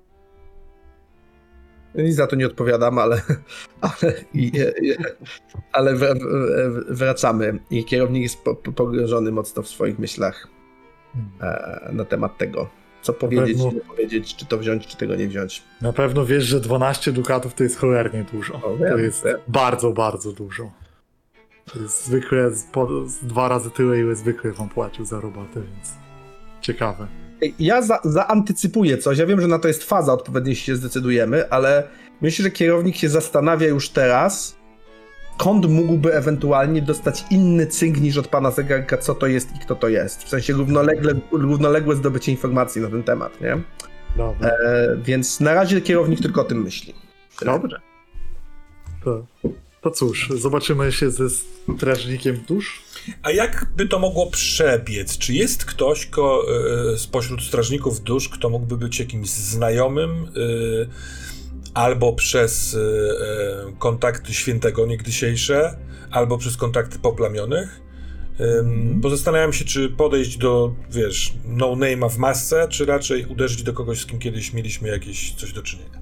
Nic 1.94 2.16
za 2.16 2.26
to 2.26 2.36
nie 2.36 2.46
odpowiadam, 2.46 2.98
ale, 2.98 3.22
ale, 3.80 4.14
ale 5.72 5.94
wr, 5.94 6.18
wr, 6.18 6.94
wracamy. 6.94 7.58
I 7.70 7.84
kierownik 7.84 8.22
jest 8.22 8.42
po, 8.44 8.54
po, 8.54 8.72
pogrążony 8.72 9.32
mocno 9.32 9.62
w 9.62 9.68
swoich 9.68 9.98
myślach 9.98 10.48
e, 11.40 11.90
na 11.92 12.04
temat 12.04 12.38
tego. 12.38 12.70
Co 13.12 13.18
powiedzieć, 13.20 13.56
pewno- 13.56 13.72
nie 13.72 13.80
powiedzieć, 13.80 14.36
czy 14.36 14.46
to 14.46 14.58
wziąć, 14.58 14.86
czy 14.86 14.96
tego 14.96 15.16
nie 15.16 15.28
wziąć. 15.28 15.62
Na 15.82 15.92
pewno 15.92 16.24
wiesz, 16.26 16.44
że 16.44 16.60
12 16.60 17.12
dukatów 17.12 17.54
to 17.54 17.62
jest 17.62 17.78
cholernie 17.78 18.24
dużo. 18.32 18.54
O, 18.54 18.76
wiem, 18.76 18.92
To 18.92 18.98
jest 18.98 19.24
wiem. 19.24 19.36
bardzo, 19.48 19.92
bardzo 19.92 20.32
dużo. 20.32 20.70
To 21.72 21.78
jest 21.78 22.06
zwykle 22.06 22.50
z, 22.54 22.64
po, 22.64 22.88
dwa 23.22 23.48
razy 23.48 23.70
tyle, 23.70 24.00
ile 24.00 24.14
zwykle 24.16 24.52
wam 24.52 24.68
płacił 24.68 25.04
za 25.04 25.20
robotę, 25.20 25.54
więc 25.60 25.92
ciekawe. 26.60 27.06
Ja 27.58 27.82
za, 27.82 27.98
zaantycypuję 28.04 28.98
coś. 28.98 29.18
Ja 29.18 29.26
wiem, 29.26 29.40
że 29.40 29.48
na 29.48 29.58
to 29.58 29.68
jest 29.68 29.84
faza, 29.84 30.12
odpowiednio 30.12 30.54
się 30.54 30.76
zdecydujemy, 30.76 31.50
ale 31.50 31.88
myślę, 32.20 32.42
że 32.42 32.50
kierownik 32.50 32.96
się 32.96 33.08
zastanawia 33.08 33.68
już 33.68 33.88
teraz, 33.90 34.57
skąd 35.38 35.68
mógłby 35.68 36.14
ewentualnie 36.14 36.82
dostać 36.82 37.24
inny 37.30 37.66
cynk 37.66 38.00
niż 38.00 38.16
od 38.16 38.28
pana 38.28 38.50
zegarka, 38.50 38.98
co 38.98 39.14
to 39.14 39.26
jest 39.26 39.56
i 39.56 39.58
kto 39.58 39.74
to 39.74 39.88
jest. 39.88 40.24
W 40.24 40.28
sensie 40.28 40.52
równolegle, 40.52 41.14
równoległe 41.32 41.96
zdobycie 41.96 42.32
informacji 42.32 42.82
na 42.82 42.88
ten 42.88 43.02
temat, 43.02 43.40
nie? 43.40 43.58
Dobra. 44.16 44.48
E, 44.48 44.96
więc 45.04 45.40
na 45.40 45.54
razie 45.54 45.80
kierownik 45.80 46.20
tylko 46.20 46.40
o 46.40 46.44
tym 46.44 46.62
myśli. 46.62 46.94
Dobrze. 47.44 47.80
To, 49.04 49.26
to 49.80 49.90
cóż, 49.90 50.28
zobaczymy 50.36 50.92
się 50.92 51.10
ze 51.10 51.30
strażnikiem 51.30 52.40
dusz. 52.48 52.82
A 53.22 53.30
jak 53.30 53.66
by 53.76 53.88
to 53.88 53.98
mogło 53.98 54.30
przebiec? 54.30 55.18
Czy 55.18 55.34
jest 55.34 55.64
ktoś 55.64 56.06
ko, 56.06 56.44
e, 56.94 56.98
spośród 56.98 57.42
strażników 57.42 58.00
dusz, 58.00 58.28
kto 58.28 58.48
mógłby 58.48 58.76
być 58.76 59.00
jakimś 59.00 59.28
znajomym 59.28 60.10
e, 60.10 60.28
albo 61.78 62.12
przez 62.12 62.74
e, 62.74 62.78
e, 62.78 63.72
kontakty 63.78 64.34
świętego 64.34 64.86
niegdysiejsze, 64.86 65.76
albo 66.10 66.38
przez 66.38 66.56
kontakty 66.56 66.98
poplamionych? 66.98 67.80
Ym, 68.40 69.00
Bo 69.00 69.10
zastanawiam 69.10 69.52
się, 69.52 69.64
czy 69.64 69.88
podejść 69.88 70.36
do, 70.38 70.74
wiesz, 70.90 71.34
no-name'a 71.44 72.10
w 72.10 72.18
masce, 72.18 72.66
czy 72.70 72.86
raczej 72.86 73.26
uderzyć 73.26 73.62
do 73.62 73.72
kogoś, 73.72 74.00
z 74.00 74.06
kim 74.06 74.18
kiedyś 74.18 74.52
mieliśmy 74.52 74.88
jakieś 74.88 75.34
coś 75.34 75.52
do 75.52 75.62
czynienia. 75.62 75.98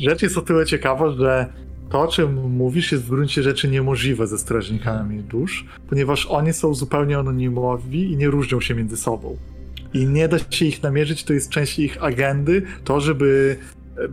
Rzecz 0.00 0.22
jest 0.22 0.38
o 0.38 0.42
tyle 0.42 0.66
ciekawa, 0.66 1.10
że 1.10 1.46
to, 1.90 2.00
o 2.00 2.08
czym 2.08 2.50
mówisz, 2.50 2.92
jest 2.92 3.04
w 3.04 3.08
gruncie 3.08 3.42
rzeczy 3.42 3.68
niemożliwe 3.68 4.26
ze 4.26 4.38
strażnikami 4.38 5.22
dusz, 5.22 5.66
ponieważ 5.88 6.26
oni 6.26 6.52
są 6.52 6.74
zupełnie 6.74 7.18
anonimowi 7.18 8.12
i 8.12 8.16
nie 8.16 8.28
różnią 8.28 8.60
się 8.60 8.74
między 8.74 8.96
sobą. 8.96 9.36
I 9.94 10.06
nie 10.06 10.28
da 10.28 10.38
się 10.50 10.64
ich 10.64 10.82
namierzyć, 10.82 11.24
to 11.24 11.32
jest 11.32 11.50
część 11.50 11.78
ich 11.78 12.04
agendy, 12.04 12.62
to, 12.84 13.00
żeby 13.00 13.56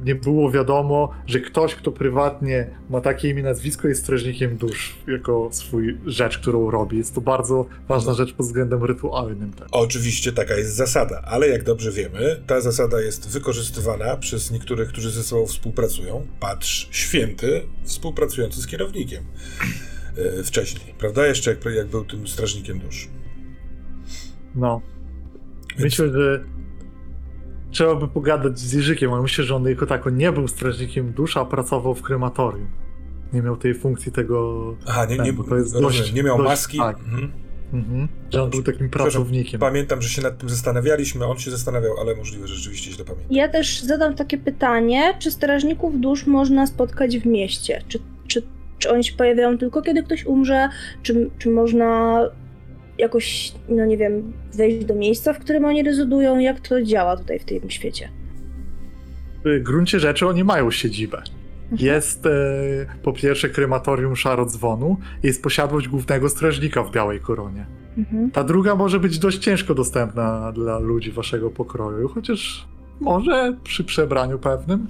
nie 0.05 0.15
było 0.15 0.51
wiadomo, 0.51 1.11
że 1.25 1.39
ktoś, 1.39 1.75
kto 1.75 1.91
prywatnie 1.91 2.69
ma 2.89 3.01
takie 3.01 3.29
imię, 3.29 3.43
nazwisko, 3.43 3.87
jest 3.87 4.01
strażnikiem 4.01 4.57
dusz 4.57 4.95
jako 5.07 5.49
swój 5.51 5.97
rzecz, 6.05 6.37
którą 6.37 6.71
robi. 6.71 6.97
Jest 6.97 7.15
to 7.15 7.21
bardzo 7.21 7.65
ważna 7.87 8.13
rzecz 8.13 8.33
pod 8.33 8.45
względem 8.45 8.83
rytualnym. 8.83 9.53
Tak. 9.53 9.67
Oczywiście 9.71 10.31
taka 10.31 10.55
jest 10.55 10.75
zasada, 10.75 11.21
ale 11.25 11.47
jak 11.47 11.63
dobrze 11.63 11.91
wiemy, 11.91 12.43
ta 12.47 12.61
zasada 12.61 13.01
jest 13.01 13.29
wykorzystywana 13.29 14.17
przez 14.17 14.51
niektórych, 14.51 14.89
którzy 14.89 15.11
ze 15.11 15.23
sobą 15.23 15.45
współpracują. 15.45 16.27
Patrz, 16.39 16.87
święty 16.91 17.61
współpracujący 17.83 18.61
z 18.61 18.67
kierownikiem 18.67 19.23
e, 20.17 20.43
wcześniej, 20.43 20.93
prawda? 20.97 21.27
Jeszcze 21.27 21.49
jak, 21.49 21.65
jak 21.65 21.87
był 21.87 22.05
tym 22.05 22.27
strażnikiem 22.27 22.79
dusz. 22.79 23.07
No, 24.55 24.81
Więc 25.69 25.81
Myślę, 25.81 26.09
że 26.09 26.43
trzeba 27.71 27.95
by 27.95 28.07
pogadać 28.07 28.59
z 28.59 28.73
Jerzykiem, 28.73 29.13
ale 29.13 29.21
myślę, 29.21 29.43
że 29.43 29.55
on 29.55 29.65
jako 29.65 29.85
tako 29.85 30.09
nie 30.09 30.31
był 30.31 30.47
strażnikiem 30.47 31.11
dusz, 31.13 31.37
a 31.37 31.45
pracował 31.45 31.95
w 31.95 32.01
krematorium. 32.01 32.67
Nie 33.33 33.41
miał 33.41 33.57
tej 33.57 33.75
funkcji 33.75 34.11
tego... 34.11 34.63
Aha, 34.87 35.05
nie, 35.05 35.17
nie, 35.17 35.25
Tak, 35.25 35.33
bo 35.35 35.43
to 35.43 35.55
jest 35.55 35.73
rozumiem, 35.73 35.97
dość- 35.99 36.13
nie 36.13 36.23
miał 36.23 36.37
dość- 36.37 36.49
maski. 36.49 36.77
tak. 36.77 36.99
Mhm. 36.99 37.31
Mhm. 37.73 38.07
Że 38.31 38.43
on 38.43 38.49
był 38.49 38.63
takim 38.63 38.89
pracownikiem. 38.89 39.59
Pamiętam, 39.59 40.01
że 40.01 40.09
się 40.09 40.21
nad 40.21 40.37
tym 40.37 40.49
zastanawialiśmy, 40.49 41.25
on 41.25 41.37
się 41.37 41.51
zastanawiał, 41.51 41.91
ale 42.01 42.15
możliwe, 42.15 42.47
że 42.47 42.55
rzeczywiście 42.55 42.91
źle 42.91 43.05
pamiętam. 43.05 43.27
Ja 43.31 43.47
też 43.49 43.81
zadam 43.81 44.15
takie 44.15 44.37
pytanie, 44.37 45.13
czy 45.19 45.31
strażników 45.31 45.99
dusz 45.99 46.27
można 46.27 46.67
spotkać 46.67 47.17
w 47.17 47.25
mieście? 47.25 47.81
Czy, 47.87 47.99
czy, 48.27 48.43
czy 48.79 48.89
oni 48.91 49.03
się 49.03 49.13
pojawiają 49.15 49.57
tylko 49.57 49.81
kiedy 49.81 50.03
ktoś 50.03 50.25
umrze? 50.25 50.69
Czy, 51.03 51.29
czy 51.39 51.49
można 51.49 52.19
jakoś, 53.01 53.53
no 53.69 53.85
nie 53.85 53.97
wiem, 53.97 54.33
wejść 54.53 54.85
do 54.85 54.95
miejsca, 54.95 55.33
w 55.33 55.39
którym 55.39 55.65
oni 55.65 55.83
rezydują? 55.83 56.39
Jak 56.39 56.59
to 56.59 56.81
działa 56.81 57.17
tutaj 57.17 57.39
w 57.39 57.45
tym 57.45 57.69
świecie? 57.69 58.09
W 59.45 59.63
gruncie 59.63 59.99
rzeczy 59.99 60.27
oni 60.27 60.43
mają 60.43 60.71
siedzibę. 60.71 61.21
Mhm. 61.71 61.93
Jest 61.93 62.25
e, 62.25 62.31
po 63.03 63.13
pierwsze 63.13 63.49
krematorium 63.49 64.15
Szarodzwonu, 64.15 64.97
jest 65.23 65.43
posiadłość 65.43 65.87
głównego 65.87 66.29
strażnika 66.29 66.83
w 66.83 66.91
Białej 66.91 67.19
Koronie. 67.19 67.65
Mhm. 67.97 68.31
Ta 68.31 68.43
druga 68.43 68.75
może 68.75 68.99
być 68.99 69.19
dość 69.19 69.37
ciężko 69.37 69.75
dostępna 69.75 70.51
dla 70.51 70.79
ludzi 70.79 71.11
waszego 71.11 71.49
pokroju, 71.49 72.07
chociaż 72.07 72.67
może 72.99 73.57
przy 73.63 73.83
przebraniu 73.83 74.39
pewnym. 74.39 74.87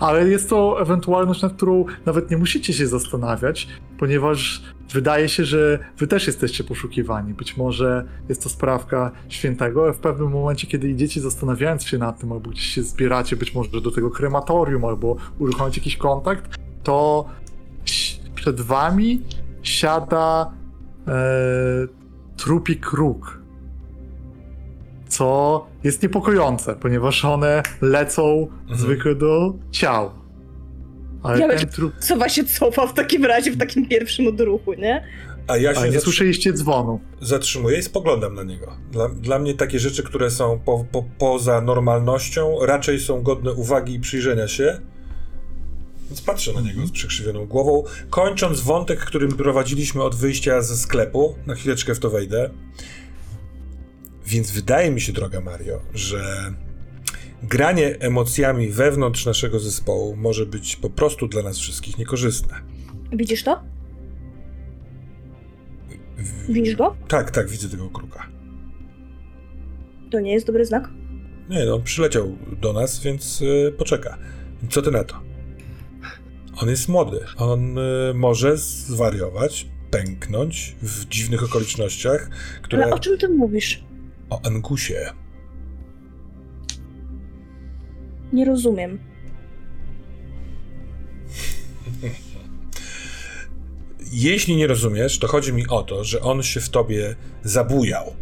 Ale 0.00 0.28
jest 0.28 0.50
to 0.50 0.80
ewentualność, 0.80 1.42
nad 1.42 1.52
którą 1.52 1.84
nawet 2.06 2.30
nie 2.30 2.36
musicie 2.36 2.72
się 2.72 2.86
zastanawiać, 2.86 3.68
ponieważ 3.98 4.62
wydaje 4.92 5.28
się, 5.28 5.44
że 5.44 5.78
wy 5.98 6.06
też 6.06 6.26
jesteście 6.26 6.64
poszukiwani. 6.64 7.34
Być 7.34 7.56
może 7.56 8.04
jest 8.28 8.42
to 8.42 8.48
sprawka 8.48 9.12
świętego, 9.28 9.84
ale 9.84 9.92
w 9.92 9.98
pewnym 9.98 10.30
momencie, 10.30 10.66
kiedy 10.66 10.88
idziecie 10.88 11.20
zastanawiając 11.20 11.84
się 11.84 11.98
nad 11.98 12.18
tym, 12.18 12.32
albo 12.32 12.50
gdzieś 12.50 12.64
się 12.64 12.82
zbieracie 12.82 13.36
być 13.36 13.54
może 13.54 13.80
do 13.80 13.90
tego 13.90 14.10
krematorium, 14.10 14.84
albo 14.84 15.16
uruchomić 15.38 15.76
jakiś 15.76 15.96
kontakt, 15.96 16.56
to 16.82 17.28
przed 18.34 18.60
wami 18.60 19.22
siada 19.62 20.52
e, 21.08 21.12
trupi 22.36 22.76
kruk. 22.76 23.45
Co 25.16 25.66
jest 25.84 26.02
niepokojące, 26.02 26.74
ponieważ 26.74 27.24
one 27.24 27.62
lecą 27.80 28.48
Mhm. 28.62 28.78
zwykle 28.80 29.14
do 29.14 29.54
ciał. 29.70 30.10
Ale 31.22 31.40
Ja 31.40 31.48
ten 31.48 31.68
trup. 31.68 31.92
Co 32.00 32.28
się 32.28 32.44
cofa 32.44 32.86
w 32.86 32.94
takim 32.94 33.24
razie, 33.24 33.50
w 33.52 33.58
takim 33.58 33.88
pierwszym 33.88 34.26
odruchu, 34.26 34.72
nie? 34.74 35.04
A 35.46 35.56
ja 35.56 35.74
się 35.74 35.80
A 35.80 35.86
nie 35.86 36.00
słyszeliście 36.00 36.52
dzwonu. 36.52 37.00
zatrzymuję 37.20 37.78
i 37.78 37.82
spoglądam 37.82 38.34
na 38.34 38.42
niego. 38.42 38.72
Dla, 38.92 39.08
dla 39.08 39.38
mnie 39.38 39.54
takie 39.54 39.78
rzeczy, 39.78 40.02
które 40.02 40.30
są 40.30 40.60
po, 40.64 40.84
po, 40.92 41.04
poza 41.18 41.60
normalnością, 41.60 42.58
raczej 42.66 43.00
są 43.00 43.22
godne 43.22 43.52
uwagi 43.52 43.94
i 43.94 44.00
przyjrzenia 44.00 44.48
się. 44.48 44.80
Więc 46.08 46.20
patrzę 46.22 46.52
na 46.52 46.60
niego 46.60 46.86
z 46.86 46.90
przykrzywioną 46.90 47.46
głową, 47.46 47.84
kończąc 48.10 48.60
wątek, 48.60 48.98
którym 49.00 49.32
prowadziliśmy 49.32 50.02
od 50.02 50.14
wyjścia 50.14 50.62
ze 50.62 50.76
sklepu. 50.76 51.34
Na 51.46 51.54
chwileczkę 51.54 51.94
w 51.94 51.98
to 51.98 52.10
wejdę. 52.10 52.50
Więc 54.26 54.50
wydaje 54.50 54.90
mi 54.90 55.00
się, 55.00 55.12
droga 55.12 55.40
Mario, 55.40 55.80
że 55.94 56.52
granie 57.42 57.96
emocjami 58.00 58.68
wewnątrz 58.68 59.26
naszego 59.26 59.60
zespołu 59.60 60.16
może 60.16 60.46
być 60.46 60.76
po 60.76 60.90
prostu 60.90 61.28
dla 61.28 61.42
nas 61.42 61.58
wszystkich 61.58 61.98
niekorzystne. 61.98 62.54
Widzisz 63.12 63.42
to? 63.44 63.62
W- 66.18 66.52
Widzisz 66.52 66.76
go? 66.76 66.96
Tak, 67.08 67.30
tak, 67.30 67.48
widzę 67.50 67.68
tego 67.68 67.90
kruka. 67.90 68.26
To 70.10 70.20
nie 70.20 70.32
jest 70.32 70.46
dobry 70.46 70.64
znak. 70.66 70.88
Nie, 71.48 71.64
no, 71.64 71.78
przyleciał 71.78 72.36
do 72.60 72.72
nas, 72.72 73.00
więc 73.02 73.42
y, 73.42 73.74
poczeka. 73.78 74.18
Co 74.70 74.82
ty 74.82 74.90
na 74.90 75.04
to? 75.04 75.20
On 76.62 76.68
jest 76.68 76.88
młody. 76.88 77.20
On 77.36 77.78
y, 77.78 77.82
może 78.14 78.56
zwariować, 78.56 79.66
pęknąć 79.90 80.76
w 80.82 81.04
dziwnych 81.08 81.42
okolicznościach, 81.44 82.30
które... 82.62 82.84
Ale 82.84 82.94
o 82.94 82.98
czym 82.98 83.18
ty 83.18 83.28
mówisz? 83.28 83.84
O 84.30 84.40
Angusie. 84.46 84.94
Nie 88.32 88.44
rozumiem. 88.44 88.98
Jeśli 94.12 94.56
nie 94.56 94.66
rozumiesz, 94.66 95.18
to 95.18 95.26
chodzi 95.26 95.52
mi 95.52 95.66
o 95.68 95.82
to, 95.82 96.04
że 96.04 96.20
on 96.20 96.42
się 96.42 96.60
w 96.60 96.68
tobie 96.68 97.14
zabujał. 97.42 98.14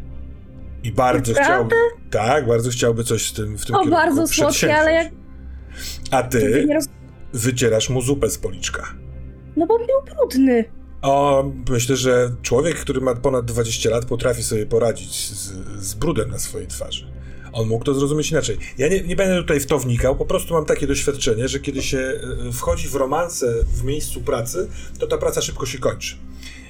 I 0.83 0.93
bardzo 0.93 1.33
Naprawdę? 1.33 1.77
chciałby... 1.77 2.11
Tak, 2.11 2.47
bardzo 2.47 2.71
chciałby 2.71 3.05
coś 3.05 3.29
z 3.29 3.33
tym 3.33 3.59
w 3.59 3.67
tym 3.67 3.75
O, 3.75 3.79
kierunku 3.79 3.97
bardzo 3.97 4.27
słodkie, 4.27 4.77
ale 4.77 4.93
jak- 4.93 5.13
A 6.11 6.23
Ty 6.23 6.67
wycierasz 7.33 7.91
mu 7.91 8.03
zupę 8.03 8.31
z 8.31 8.39
policzka. 8.39 8.95
No 9.57 9.67
bo 9.67 9.79
był 9.79 10.15
brudny. 10.17 10.65
O, 11.05 11.45
myślę, 11.71 11.97
że 11.97 12.31
człowiek, 12.43 12.77
który 12.77 13.01
ma 13.01 13.15
ponad 13.15 13.45
20 13.45 13.91
lat, 13.91 14.05
potrafi 14.05 14.43
sobie 14.43 14.67
poradzić 14.67 15.31
z, 15.31 15.53
z 15.87 15.95
brudem 15.95 16.31
na 16.31 16.39
swojej 16.39 16.69
twarzy. 16.69 17.07
On 17.53 17.69
mógł 17.69 17.85
to 17.85 17.95
zrozumieć 17.95 18.31
inaczej. 18.31 18.59
Ja 18.79 18.89
nie, 18.89 19.01
nie 19.01 19.17
będę 19.17 19.37
tutaj 19.37 19.61
w 19.61 19.67
to 19.67 19.79
wnikał, 19.79 20.17
po 20.17 20.25
prostu 20.25 20.55
mam 20.55 20.65
takie 20.65 20.87
doświadczenie, 20.87 21.49
że 21.49 21.61
kiedy 21.61 21.83
się 21.83 21.99
e, 21.99 22.53
wchodzi 22.53 22.89
w 22.89 22.95
romanse 22.95 23.47
w 23.65 23.85
miejscu 23.85 24.21
pracy, 24.21 24.69
to 24.99 25.07
ta 25.07 25.19
praca 25.19 25.43
szybko 25.43 25.67
się 25.67 25.79
kończy. 25.79 26.17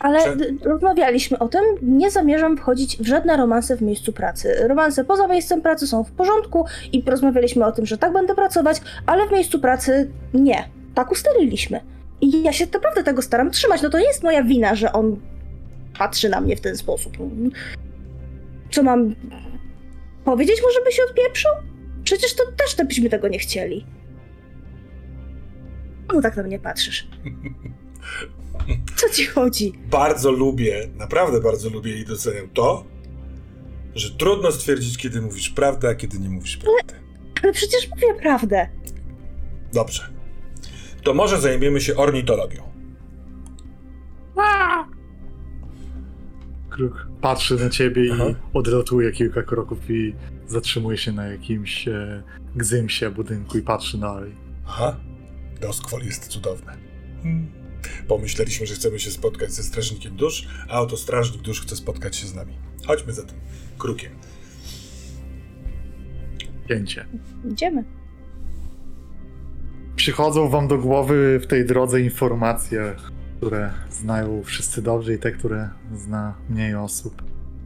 Ale 0.00 0.36
d- 0.36 0.52
rozmawialiśmy 0.62 1.38
o 1.38 1.48
tym, 1.48 1.60
nie 1.82 2.10
zamierzam 2.10 2.56
wchodzić 2.56 2.96
w 2.96 3.06
żadne 3.06 3.36
romanse 3.36 3.76
w 3.76 3.82
miejscu 3.82 4.12
pracy. 4.12 4.54
Romanse 4.68 5.04
poza 5.04 5.26
miejscem 5.26 5.62
pracy 5.62 5.86
są 5.86 6.04
w 6.04 6.10
porządku 6.10 6.64
i 6.92 7.02
rozmawialiśmy 7.06 7.66
o 7.66 7.72
tym, 7.72 7.86
że 7.86 7.98
tak 7.98 8.12
będę 8.12 8.34
pracować, 8.34 8.80
ale 9.06 9.28
w 9.28 9.32
miejscu 9.32 9.58
pracy 9.58 10.10
nie. 10.34 10.68
Tak 10.94 11.12
ustaliliśmy. 11.12 11.80
I 12.20 12.42
ja 12.42 12.52
się 12.52 12.66
naprawdę 12.72 13.04
tego 13.04 13.22
staram 13.22 13.50
trzymać. 13.50 13.82
No 13.82 13.90
to 13.90 13.98
nie 13.98 14.06
jest 14.06 14.22
moja 14.22 14.42
wina, 14.42 14.74
że 14.74 14.92
on 14.92 15.20
patrzy 15.98 16.28
na 16.28 16.40
mnie 16.40 16.56
w 16.56 16.60
ten 16.60 16.76
sposób. 16.76 17.16
Co 18.70 18.82
mam 18.82 19.14
powiedzieć? 20.24 20.56
Może 20.62 20.80
by 20.84 20.92
się 20.92 21.02
odpieprzył? 21.02 21.50
Przecież 22.04 22.34
to 22.34 22.42
też 22.56 22.74
to 22.74 22.84
byśmy 22.84 23.10
tego 23.10 23.28
nie 23.28 23.38
chcieli. 23.38 23.86
Czemu 26.08 26.22
tak 26.22 26.36
na 26.36 26.42
mnie 26.42 26.58
patrzysz? 26.58 27.08
Co 28.96 29.08
ci 29.08 29.26
chodzi? 29.26 29.72
Bardzo 29.90 30.30
lubię, 30.30 30.88
naprawdę 30.96 31.40
bardzo 31.40 31.70
lubię 31.70 31.96
i 31.96 32.04
doceniam 32.04 32.48
to, 32.48 32.84
że 33.94 34.10
trudno 34.10 34.52
stwierdzić, 34.52 34.98
kiedy 34.98 35.20
mówisz 35.20 35.50
prawdę, 35.50 35.88
a 35.88 35.94
kiedy 35.94 36.18
nie 36.18 36.28
mówisz 36.28 36.56
prawdy. 36.56 36.94
Ale 37.42 37.52
przecież 37.52 37.90
mówię 37.90 38.14
prawdę. 38.20 38.68
Dobrze. 39.72 40.13
To 41.04 41.14
może 41.14 41.40
zajmiemy 41.40 41.80
się 41.80 41.96
ornitologią. 41.96 42.62
Kruk 46.70 47.06
patrzy 47.20 47.56
na 47.56 47.70
ciebie 47.70 48.10
Aha. 48.12 48.24
i 48.30 48.34
odlatuje 48.58 49.12
kilka 49.12 49.42
kroków 49.42 49.90
i 49.90 50.14
zatrzymuje 50.46 50.98
się 50.98 51.12
na 51.12 51.26
jakimś 51.26 51.88
e, 51.88 52.22
gzymsie 52.56 53.10
budynku 53.10 53.58
i 53.58 53.62
patrzy 53.62 53.98
dalej. 53.98 54.34
Aha, 54.66 54.96
Doskwol 55.60 56.02
jest 56.04 56.28
cudowny. 56.28 56.72
Hmm. 57.22 57.46
Pomyśleliśmy, 58.08 58.66
że 58.66 58.74
chcemy 58.74 58.98
się 58.98 59.10
spotkać 59.10 59.52
ze 59.52 59.62
strażnikiem 59.62 60.16
dusz, 60.16 60.48
a 60.68 60.80
oto 60.80 60.96
strażnik 60.96 61.42
dusz 61.42 61.60
chce 61.60 61.76
spotkać 61.76 62.16
się 62.16 62.26
z 62.26 62.34
nami. 62.34 62.58
Chodźmy 62.86 63.12
za 63.12 63.22
tym 63.22 63.36
krukiem. 63.78 64.12
Pięcie. 66.68 67.06
Idziemy. 67.52 67.84
Przychodzą 70.04 70.48
wam 70.48 70.68
do 70.68 70.78
głowy 70.78 71.40
w 71.42 71.46
tej 71.46 71.66
drodze 71.66 72.00
informacje, 72.00 72.94
które 73.36 73.70
znają 73.90 74.42
wszyscy 74.42 74.82
dobrze 74.82 75.14
i 75.14 75.18
te, 75.18 75.32
które 75.32 75.68
zna 75.94 76.34
mniej 76.50 76.74
osób. 76.74 77.22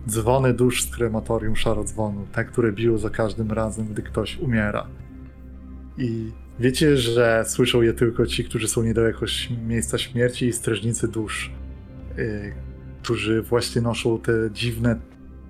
Dzwony 0.08 0.54
dusz 0.54 0.84
z 0.84 0.90
krematorium 0.96 1.56
szarodzwonu, 1.56 2.26
te, 2.32 2.44
które 2.44 2.72
biją 2.72 2.98
za 2.98 3.10
każdym 3.10 3.52
razem, 3.52 3.86
gdy 3.86 4.02
ktoś 4.02 4.38
umiera. 4.38 4.86
I 5.96 6.32
wiecie, 6.60 6.96
że 6.96 7.44
słyszą 7.46 7.82
je 7.82 7.92
tylko 7.92 8.26
ci, 8.26 8.44
którzy 8.44 8.68
są 8.68 8.82
niedaleko 8.82 9.26
miejsca 9.66 9.98
śmierci 9.98 10.46
i 10.46 10.52
strażnicy 10.52 11.08
dusz, 11.08 11.52
yy, 12.16 12.52
którzy 13.02 13.42
właśnie 13.42 13.82
noszą 13.82 14.18
te 14.18 14.32
dziwne 14.52 15.00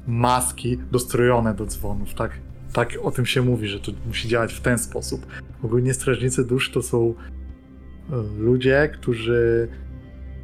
maski 0.07 0.79
dostrojone 0.91 1.55
do 1.55 1.67
dzwonów, 1.67 2.15
tak? 2.15 2.48
Tak 2.73 2.99
o 3.03 3.11
tym 3.11 3.27
się 3.27 3.43
mówi, 3.43 3.69
że 3.69 3.81
to 3.81 3.93
musi 4.07 4.29
działać 4.29 4.55
w 4.55 4.61
ten 4.61 4.79
sposób. 4.79 5.27
Ogólnie 5.63 5.95
strażnicy 5.95 6.45
dusz 6.45 6.73
to 6.73 6.83
są 6.83 7.15
e, 8.13 8.17
ludzie, 8.39 8.91
którzy 8.95 9.69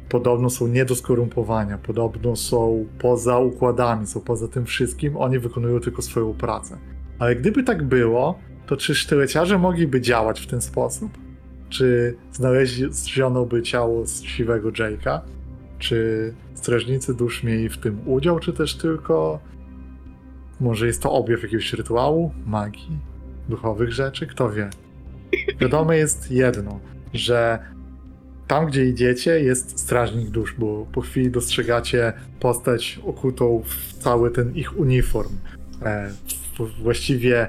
podobno 0.09 0.49
są 0.49 0.67
nie 0.67 0.85
do 0.85 0.95
skorumpowania, 0.95 1.77
podobno 1.77 2.35
są 2.35 2.85
poza 2.99 3.39
układami, 3.39 4.07
są 4.07 4.21
poza 4.21 4.47
tym 4.47 4.65
wszystkim, 4.65 5.17
oni 5.17 5.39
wykonują 5.39 5.79
tylko 5.79 6.01
swoją 6.01 6.33
pracę. 6.33 6.77
Ale 7.19 7.35
gdyby 7.35 7.63
tak 7.63 7.83
było, 7.83 8.39
to 8.65 8.77
czy 8.77 8.95
sztyleciarze 8.95 9.57
mogliby 9.57 10.01
działać 10.01 10.41
w 10.41 10.47
ten 10.47 10.61
sposób? 10.61 11.11
Czy 11.69 12.15
znaleziono 12.31 13.45
by 13.45 13.61
ciało 13.61 14.07
siwego 14.07 14.69
Jake'a? 14.69 15.19
Czy 15.79 16.33
strażnicy 16.53 17.13
dusz 17.13 17.43
mieli 17.43 17.69
w 17.69 17.77
tym 17.77 17.99
udział, 18.05 18.39
czy 18.39 18.53
też 18.53 18.75
tylko 18.75 19.39
może 20.59 20.87
jest 20.87 21.01
to 21.01 21.11
objaw 21.11 21.43
jakiegoś 21.43 21.73
rytuału, 21.73 22.31
magii? 22.45 22.99
duchowych 23.49 23.93
rzeczy, 23.93 24.27
kto 24.27 24.51
wie. 24.51 24.69
Wiadome 25.59 25.97
jest 25.97 26.31
jedno, 26.31 26.79
że 27.13 27.59
tam, 28.47 28.65
gdzie 28.65 28.85
idziecie, 28.85 29.39
jest 29.39 29.79
strażnik 29.79 30.29
dusz, 30.29 30.55
bo 30.57 30.85
po 30.91 31.01
chwili 31.01 31.31
dostrzegacie 31.31 32.13
postać 32.39 32.99
okutą 33.05 33.63
w 33.65 33.93
cały 33.93 34.31
ten 34.31 34.55
ich 34.55 34.79
uniform. 34.79 35.37
E, 35.81 36.11
właściwie 36.83 37.47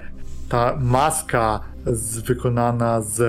ta 0.49 0.79
maska 0.81 1.61
z, 1.87 2.19
wykonana 2.19 3.01
z 3.01 3.21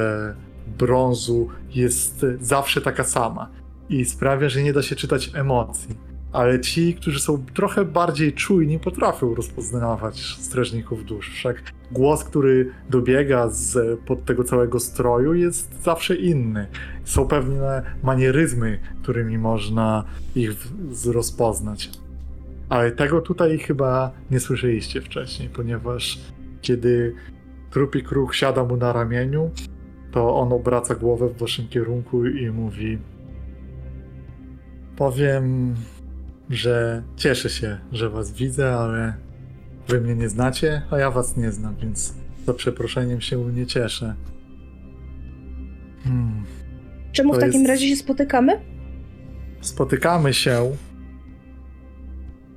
brązu 0.67 1.49
jest 1.69 2.25
zawsze 2.41 2.81
taka 2.81 3.03
sama 3.03 3.49
i 3.89 4.05
sprawia, 4.05 4.49
że 4.49 4.63
nie 4.63 4.73
da 4.73 4.81
się 4.81 4.95
czytać 4.95 5.31
emocji. 5.33 6.06
Ale 6.31 6.59
ci, 6.59 6.93
którzy 6.93 7.19
są 7.19 7.45
trochę 7.53 7.85
bardziej 7.85 8.33
czujni, 8.33 8.79
potrafią 8.79 9.35
rozpoznawać 9.35 10.19
strażników 10.19 11.05
dusz. 11.05 11.29
Wszak 11.29 11.63
głos, 11.91 12.23
który 12.23 12.71
dobiega 12.89 13.49
z 13.49 13.99
pod 13.99 14.25
tego 14.25 14.43
całego 14.43 14.79
stroju, 14.79 15.33
jest 15.33 15.83
zawsze 15.83 16.15
inny. 16.15 16.67
Są 17.03 17.27
pewne 17.27 17.95
manieryzmy, 18.03 18.79
którymi 19.03 19.37
można 19.37 20.03
ich 20.35 20.51
rozpoznać. 21.05 21.89
Ale 22.69 22.91
tego 22.91 23.21
tutaj 23.21 23.57
chyba 23.57 24.11
nie 24.31 24.39
słyszeliście 24.39 25.01
wcześniej, 25.01 25.49
ponieważ 25.49 26.19
kiedy 26.61 27.15
trupi 27.71 28.03
kruch 28.03 28.35
siada 28.35 28.63
mu 28.63 28.77
na 28.77 28.93
ramieniu, 28.93 29.51
to 30.11 30.35
on 30.35 30.53
obraca 30.53 30.95
głowę 30.95 31.27
w 31.27 31.37
waszym 31.37 31.67
kierunku 31.67 32.25
i 32.25 32.51
mówi: 32.51 32.97
Powiem, 34.95 35.75
że 36.49 37.03
cieszę 37.15 37.49
się, 37.49 37.77
że 37.91 38.09
was 38.09 38.31
widzę, 38.31 38.75
ale 38.75 39.13
wy 39.87 40.01
mnie 40.01 40.15
nie 40.15 40.29
znacie, 40.29 40.81
a 40.91 40.97
ja 40.97 41.11
was 41.11 41.37
nie 41.37 41.51
znam, 41.51 41.75
więc 41.75 42.13
za 42.45 42.53
przeproszeniem 42.53 43.21
się 43.21 43.37
nie 43.53 43.65
cieszę. 43.65 44.15
Hmm. 46.03 46.43
Czemu 47.11 47.31
w 47.33 47.35
To 47.35 47.41
takim 47.41 47.59
jest- 47.61 47.67
razie 47.69 47.87
się 47.89 47.95
spotykamy? 47.95 48.61
Spotykamy 49.61 50.33
się, 50.33 50.75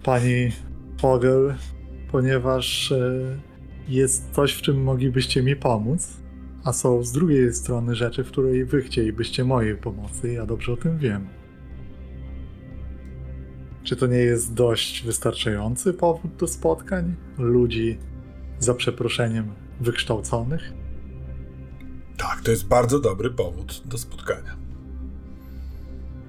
pani 0.03 0.53
Fogel, 1.01 1.55
ponieważ 2.13 2.93
e, 2.93 2.99
jest 3.89 4.31
coś, 4.31 4.53
w 4.53 4.63
czym 4.63 4.83
moglibyście 4.83 5.43
mi 5.43 5.57
pomóc, 5.57 6.09
a 6.65 6.73
są 6.73 7.03
z 7.03 7.13
drugiej 7.13 7.53
strony 7.53 7.95
rzeczy, 7.95 8.25
w 8.25 8.29
której 8.29 8.65
wy 8.65 8.83
chcielibyście 8.83 9.45
mojej 9.45 9.77
pomocy. 9.77 10.33
Ja 10.33 10.47
dobrze 10.47 10.73
o 10.73 10.77
tym 10.77 10.99
wiem. 10.99 11.27
Czy 13.83 13.97
to 13.97 14.07
nie 14.07 14.19
jest 14.19 14.55
dość 14.55 15.05
wystarczający 15.05 15.95
powód 15.95 16.37
do 16.37 16.49
spotkań 16.49 17.15
ludzi 17.39 17.99
za 18.59 18.75
przeproszeniem 18.75 19.53
wykształconych? 19.81 20.73
Tak, 22.17 22.41
to 22.41 22.51
jest 22.51 22.69
bardzo 22.69 23.01
dobry 23.01 23.31
powód 23.31 23.83
do 23.85 23.99
spotkania. 23.99 24.57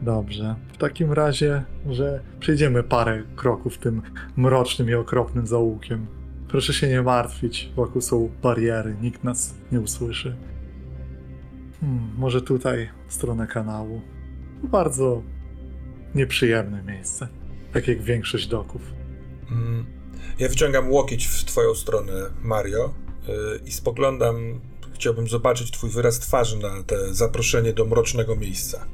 Dobrze. 0.01 0.55
W 0.73 0.77
takim 0.77 1.11
razie, 1.11 1.63
że 1.89 2.21
przejdziemy 2.39 2.83
parę 2.83 3.23
kroków 3.35 3.77
tym 3.77 4.01
mrocznym 4.35 4.89
i 4.89 4.93
okropnym 4.93 5.47
zaułkiem. 5.47 6.07
Proszę 6.47 6.73
się 6.73 6.87
nie 6.87 7.01
martwić, 7.01 7.71
wokół 7.75 8.01
są 8.01 8.29
bariery, 8.43 8.95
nikt 9.01 9.23
nas 9.23 9.55
nie 9.71 9.81
usłyszy. 9.81 10.35
Hmm, 11.81 12.09
może 12.17 12.41
tutaj, 12.41 12.89
w 13.07 13.13
stronę 13.13 13.47
kanału. 13.47 14.01
Bardzo 14.63 15.23
nieprzyjemne 16.15 16.83
miejsce, 16.83 17.27
tak 17.73 17.87
jak 17.87 18.01
większość 18.01 18.47
doków. 18.47 18.81
Mm, 19.51 19.85
Ja 20.39 20.49
wyciągam 20.49 20.91
łokieć 20.91 21.27
w 21.27 21.45
twoją 21.45 21.75
stronę, 21.75 22.13
Mario, 22.43 22.93
yy, 23.27 23.59
i 23.65 23.71
spoglądam. 23.71 24.59
Chciałbym 24.93 25.27
zobaczyć 25.27 25.71
twój 25.71 25.89
wyraz 25.89 26.19
twarzy 26.19 26.57
na 26.57 26.83
te 26.83 27.13
zaproszenie 27.13 27.73
do 27.73 27.85
mrocznego 27.85 28.35
miejsca. 28.35 28.85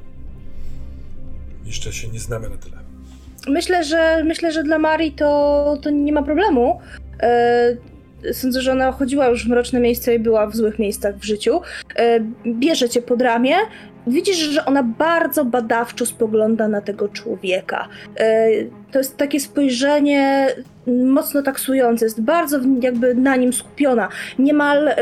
Jeszcze 1.64 1.92
się 1.92 2.08
nie 2.08 2.20
znamy 2.20 2.48
na 2.48 2.56
tyle. 2.56 2.76
Myślę, 3.48 3.84
że 3.84 4.24
myślę, 4.24 4.52
że 4.52 4.62
dla 4.62 4.78
Marii 4.78 5.12
to, 5.12 5.78
to 5.82 5.90
nie 5.90 6.12
ma 6.12 6.22
problemu. 6.22 6.80
E, 7.20 7.76
sądzę, 8.32 8.62
że 8.62 8.72
ona 8.72 8.92
chodziła 8.92 9.28
już 9.28 9.44
w 9.44 9.48
mroczne 9.48 9.80
miejsca 9.80 10.12
i 10.12 10.18
była 10.18 10.46
w 10.46 10.56
złych 10.56 10.78
miejscach 10.78 11.16
w 11.18 11.24
życiu. 11.24 11.60
E, 11.96 12.20
bierze 12.46 12.88
cię 12.88 13.02
pod 13.02 13.22
ramię. 13.22 13.54
Widzisz, 14.08 14.36
że 14.36 14.64
ona 14.64 14.82
bardzo 14.82 15.44
badawczo 15.44 16.06
spogląda 16.06 16.68
na 16.68 16.80
tego 16.80 17.08
człowieka. 17.08 17.88
E, 18.16 18.48
to 18.92 18.98
jest 18.98 19.16
takie 19.16 19.40
spojrzenie 19.40 20.48
mocno 20.86 21.42
taksujące, 21.42 22.04
jest 22.04 22.20
bardzo 22.20 22.58
jakby 22.80 23.14
na 23.14 23.36
nim 23.36 23.52
skupiona. 23.52 24.08
Niemal 24.38 24.88
e, 24.88 24.96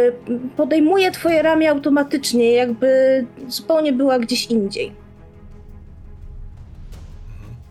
podejmuje 0.57 1.11
twoje 1.11 1.43
ramię 1.43 1.71
automatycznie, 1.71 2.53
jakby 2.53 3.25
zupełnie 3.49 3.93
była 3.93 4.19
gdzieś 4.19 4.47
indziej. 4.47 4.93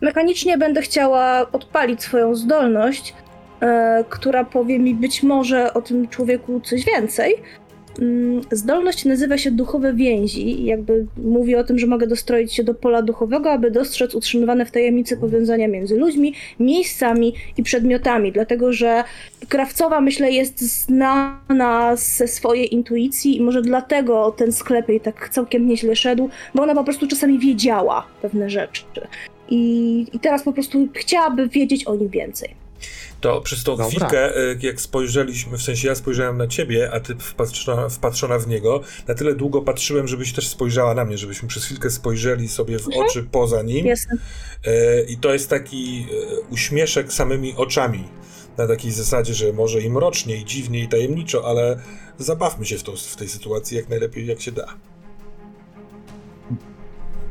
Mechanicznie 0.00 0.58
będę 0.58 0.82
chciała 0.82 1.52
odpalić 1.52 2.02
swoją 2.02 2.34
zdolność, 2.34 3.14
e, 3.60 4.04
która 4.08 4.44
powie 4.44 4.78
mi 4.78 4.94
być 4.94 5.22
może 5.22 5.74
o 5.74 5.82
tym 5.82 6.08
człowieku 6.08 6.60
coś 6.60 6.84
więcej. 6.84 7.34
Mm, 8.00 8.40
Zdolność 8.50 9.04
nazywa 9.04 9.38
się 9.38 9.50
duchowe 9.50 9.94
więzi. 9.94 10.64
Jakby 10.64 11.06
mówi 11.24 11.56
o 11.56 11.64
tym, 11.64 11.78
że 11.78 11.86
mogę 11.86 12.06
dostroić 12.06 12.54
się 12.54 12.64
do 12.64 12.74
pola 12.74 13.02
duchowego, 13.02 13.52
aby 13.52 13.70
dostrzec 13.70 14.14
utrzymywane 14.14 14.66
w 14.66 14.70
tajemnicy 14.70 15.16
powiązania 15.16 15.68
między 15.68 15.96
ludźmi, 15.96 16.34
miejscami 16.60 17.34
i 17.56 17.62
przedmiotami. 17.62 18.32
Dlatego, 18.32 18.72
że 18.72 19.04
krawcowa, 19.48 20.00
myślę, 20.00 20.32
jest 20.32 20.60
znana 20.60 21.96
ze 21.96 22.28
swojej 22.28 22.74
intuicji 22.74 23.36
i 23.36 23.42
może 23.42 23.62
dlatego 23.62 24.34
ten 24.36 24.52
sklep 24.52 24.88
jej 24.88 25.00
tak 25.00 25.28
całkiem 25.28 25.68
nieźle 25.68 25.96
szedł, 25.96 26.30
bo 26.54 26.62
ona 26.62 26.74
po 26.74 26.84
prostu 26.84 27.06
czasami 27.06 27.38
wiedziała 27.38 28.06
pewne 28.22 28.50
rzeczy. 28.50 28.84
I, 29.48 30.06
I 30.12 30.18
teraz 30.18 30.42
po 30.42 30.52
prostu 30.52 30.88
chciałaby 30.94 31.48
wiedzieć 31.48 31.86
o 31.86 31.96
nim 31.96 32.08
więcej. 32.08 32.65
To 33.20 33.40
przez 33.40 33.64
tą 33.64 33.72
Dobra. 33.76 33.86
chwilkę, 33.86 34.36
y, 34.36 34.58
jak 34.60 34.80
spojrzeliśmy, 34.80 35.58
w 35.58 35.62
sensie 35.62 35.88
ja 35.88 35.94
spojrzałem 35.94 36.38
na 36.38 36.46
ciebie, 36.46 36.90
a 36.92 37.00
ty 37.00 37.14
wpatrzona, 37.18 37.88
wpatrzona 37.88 38.38
w 38.38 38.48
niego, 38.48 38.80
na 39.08 39.14
tyle 39.14 39.34
długo 39.34 39.62
patrzyłem, 39.62 40.08
żebyś 40.08 40.32
też 40.32 40.48
spojrzała 40.48 40.94
na 40.94 41.04
mnie, 41.04 41.18
żebyśmy 41.18 41.48
przez 41.48 41.64
chwilkę 41.64 41.90
spojrzeli 41.90 42.48
sobie 42.48 42.78
w 42.78 42.88
oczy 42.88 43.26
poza 43.32 43.62
nim. 43.62 43.86
Jasne. 43.86 44.16
E, 44.64 45.02
I 45.02 45.16
to 45.16 45.32
jest 45.32 45.50
taki 45.50 46.06
e, 46.10 46.40
uśmieszek 46.50 47.12
samymi 47.12 47.54
oczami. 47.56 48.04
Na 48.58 48.66
takiej 48.66 48.92
zasadzie, 48.92 49.34
że 49.34 49.52
może 49.52 49.80
i 49.80 49.90
mrocznie, 49.90 50.36
i 50.36 50.44
dziwnie, 50.44 50.80
i 50.80 50.88
tajemniczo, 50.88 51.46
ale 51.46 51.80
zabawmy 52.18 52.66
się 52.66 52.78
w, 52.78 52.82
tą, 52.82 52.96
w 52.96 53.16
tej 53.16 53.28
sytuacji 53.28 53.76
jak 53.76 53.88
najlepiej 53.88 54.26
jak 54.26 54.40
się 54.40 54.52
da. 54.52 54.66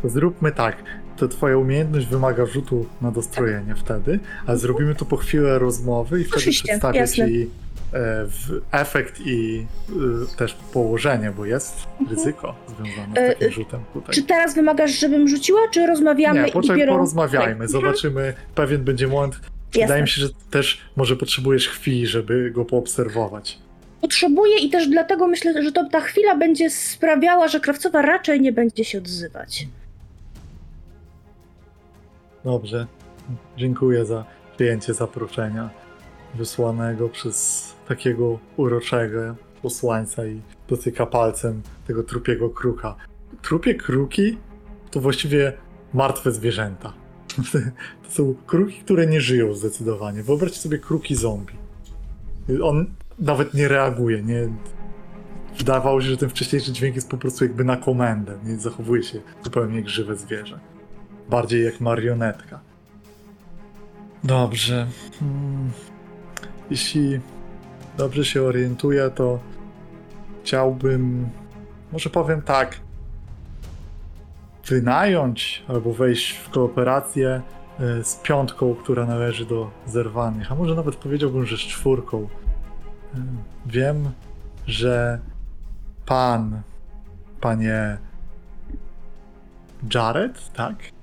To 0.01 0.09
zróbmy 0.09 0.51
tak. 0.51 1.04
To 1.17 1.27
twoja 1.27 1.57
umiejętność 1.57 2.07
wymaga 2.07 2.45
rzutu 2.45 2.85
na 3.01 3.11
dostrojenie 3.11 3.75
wtedy, 3.75 4.19
ale 4.47 4.57
zrobimy 4.57 4.95
to 4.95 5.05
po 5.05 5.17
chwilę 5.17 5.59
rozmowy 5.59 6.21
i 6.21 6.23
wtedy 6.23 6.37
Oczywiście, 6.37 6.63
przedstawię 6.67 6.99
jasne. 6.99 7.27
ci 7.27 7.41
e, 7.43 7.47
w 8.25 8.61
efekt 8.71 9.21
i 9.25 9.65
y, 10.33 10.37
też 10.37 10.57
położenie, 10.73 11.31
bo 11.37 11.45
jest 11.45 11.75
ryzyko 12.09 12.55
związane 12.67 13.13
z 13.15 13.17
E, 13.17 13.29
takim 13.33 13.47
e, 13.47 13.51
rzutem 13.51 13.79
tutaj. 13.93 14.15
Czy 14.15 14.23
teraz 14.23 14.55
wymagasz, 14.55 14.99
żebym 14.99 15.27
rzuciła, 15.27 15.59
czy 15.71 15.87
rozmawiamy 15.87 16.43
Nie, 16.43 16.51
poczekaj, 16.51 16.77
dopiero... 16.77 16.93
porozmawiajmy, 16.93 17.59
Tak. 17.59 17.69
zobaczymy. 17.69 18.33
Pewien 18.55 18.83
będzie 18.83 19.07
moment. 19.07 19.39
Wydaje 19.73 20.01
mi 20.01 20.07
się, 20.09 20.21
że 20.21 20.29
też 20.51 20.81
może 20.95 21.15
potrzebujesz 21.15 21.67
chwili, 21.69 22.07
żeby 22.07 22.51
go 22.51 22.65
poobserwować. 22.65 23.57
Potrzebuję 24.01 24.57
i 24.57 24.69
też 24.69 24.87
dlatego 24.87 25.27
myślę, 25.27 25.63
że 25.63 25.71
to 25.71 25.89
ta 25.89 26.01
chwila 26.01 26.35
będzie 26.35 26.69
sprawiała, 26.69 27.47
że 27.47 27.59
krawcowa 27.59 28.01
raczej 28.01 28.41
nie 28.41 28.51
będzie 28.51 28.85
się 28.85 28.97
odzywać. 28.97 29.67
Dobrze. 32.45 32.87
Dziękuję 33.57 34.05
za 34.05 34.25
przyjęcie 34.55 34.93
zaproszenia 34.93 35.69
wysłanego 36.35 37.09
przez 37.09 37.65
takiego 37.87 38.39
uroczego 38.57 39.35
posłańca 39.61 40.25
i 40.25 40.41
dotyka 40.67 41.05
palcem 41.05 41.61
tego 41.87 42.03
trupiego 42.03 42.49
kruka. 42.49 42.95
Trupie 43.41 43.75
kruki 43.75 44.37
to 44.91 44.99
właściwie 44.99 45.53
martwe 45.93 46.31
zwierzęta. 46.31 46.93
To 48.03 48.11
są 48.11 48.35
kruki, 48.47 48.73
które 48.73 49.07
nie 49.07 49.21
żyją 49.21 49.53
zdecydowanie. 49.53 50.23
Wyobraźcie 50.23 50.59
sobie 50.59 50.77
kruki 50.77 51.15
zombie. 51.15 51.53
On 52.63 52.85
nawet 53.19 53.53
nie 53.53 53.67
reaguje, 53.67 54.23
nie... 54.23 54.49
Wydawało 55.57 56.01
się, 56.01 56.07
że 56.07 56.17
ten 56.17 56.29
wcześniejszy 56.29 56.71
dźwięk 56.71 56.95
jest 56.95 57.09
po 57.09 57.17
prostu 57.17 57.45
jakby 57.45 57.63
na 57.63 57.77
komendę. 57.77 58.37
Nie 58.43 58.57
zachowuje 58.57 59.03
się 59.03 59.21
zupełnie 59.43 59.75
jak 59.75 59.89
żywe 59.89 60.15
zwierzę 60.15 60.74
bardziej 61.29 61.65
jak 61.65 61.81
marionetka. 61.81 62.59
Dobrze. 64.23 64.87
Hmm. 65.19 65.71
Jeśli 66.69 67.19
dobrze 67.97 68.25
się 68.25 68.43
orientuję, 68.43 69.09
to 69.09 69.39
chciałbym, 70.43 71.29
może 71.91 72.09
powiem 72.09 72.41
tak, 72.41 72.79
wynająć 74.65 75.63
albo 75.67 75.93
wejść 75.93 76.31
w 76.31 76.49
kooperację 76.49 77.41
e, 77.79 78.03
z 78.03 78.15
piątką, 78.15 78.75
która 78.75 79.05
należy 79.05 79.45
do 79.45 79.71
zerwanych, 79.85 80.51
a 80.51 80.55
może 80.55 80.75
nawet 80.75 80.95
powiedziałbym, 80.95 81.45
że 81.45 81.57
z 81.57 81.59
czwórką. 81.59 82.27
E, 83.13 83.17
Wiem, 83.65 84.11
że 84.67 85.19
pan, 86.05 86.61
panie 87.41 87.97
Jared, 89.93 90.53
tak? 90.53 90.94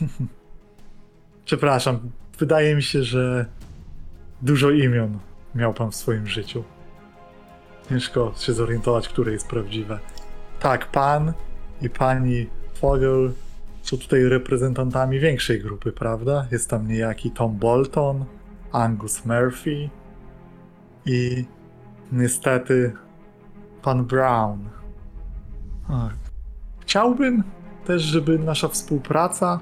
Przepraszam, 1.44 2.00
wydaje 2.38 2.74
mi 2.74 2.82
się, 2.82 3.02
że 3.02 3.46
dużo 4.42 4.70
imion 4.70 5.18
miał 5.54 5.74
pan 5.74 5.90
w 5.90 5.96
swoim 5.96 6.26
życiu. 6.26 6.64
Ciężko 7.88 8.32
się 8.38 8.52
zorientować, 8.52 9.08
które 9.08 9.32
jest 9.32 9.48
prawdziwe. 9.48 9.98
Tak, 10.60 10.90
pan 10.90 11.32
i 11.82 11.90
pani 11.90 12.46
Fogel 12.74 13.32
są 13.82 13.98
tutaj 13.98 14.22
reprezentantami 14.22 15.20
większej 15.20 15.60
grupy, 15.60 15.92
prawda? 15.92 16.46
Jest 16.52 16.70
tam 16.70 16.88
niejaki 16.88 17.30
Tom 17.30 17.58
Bolton, 17.58 18.24
Angus 18.72 19.24
Murphy 19.24 19.90
i 21.06 21.44
niestety 22.12 22.92
pan 23.82 24.04
Brown. 24.04 24.68
Ach. 25.88 26.14
Chciałbym 26.80 27.42
też, 27.86 28.02
żeby 28.02 28.38
nasza 28.38 28.68
współpraca 28.68 29.60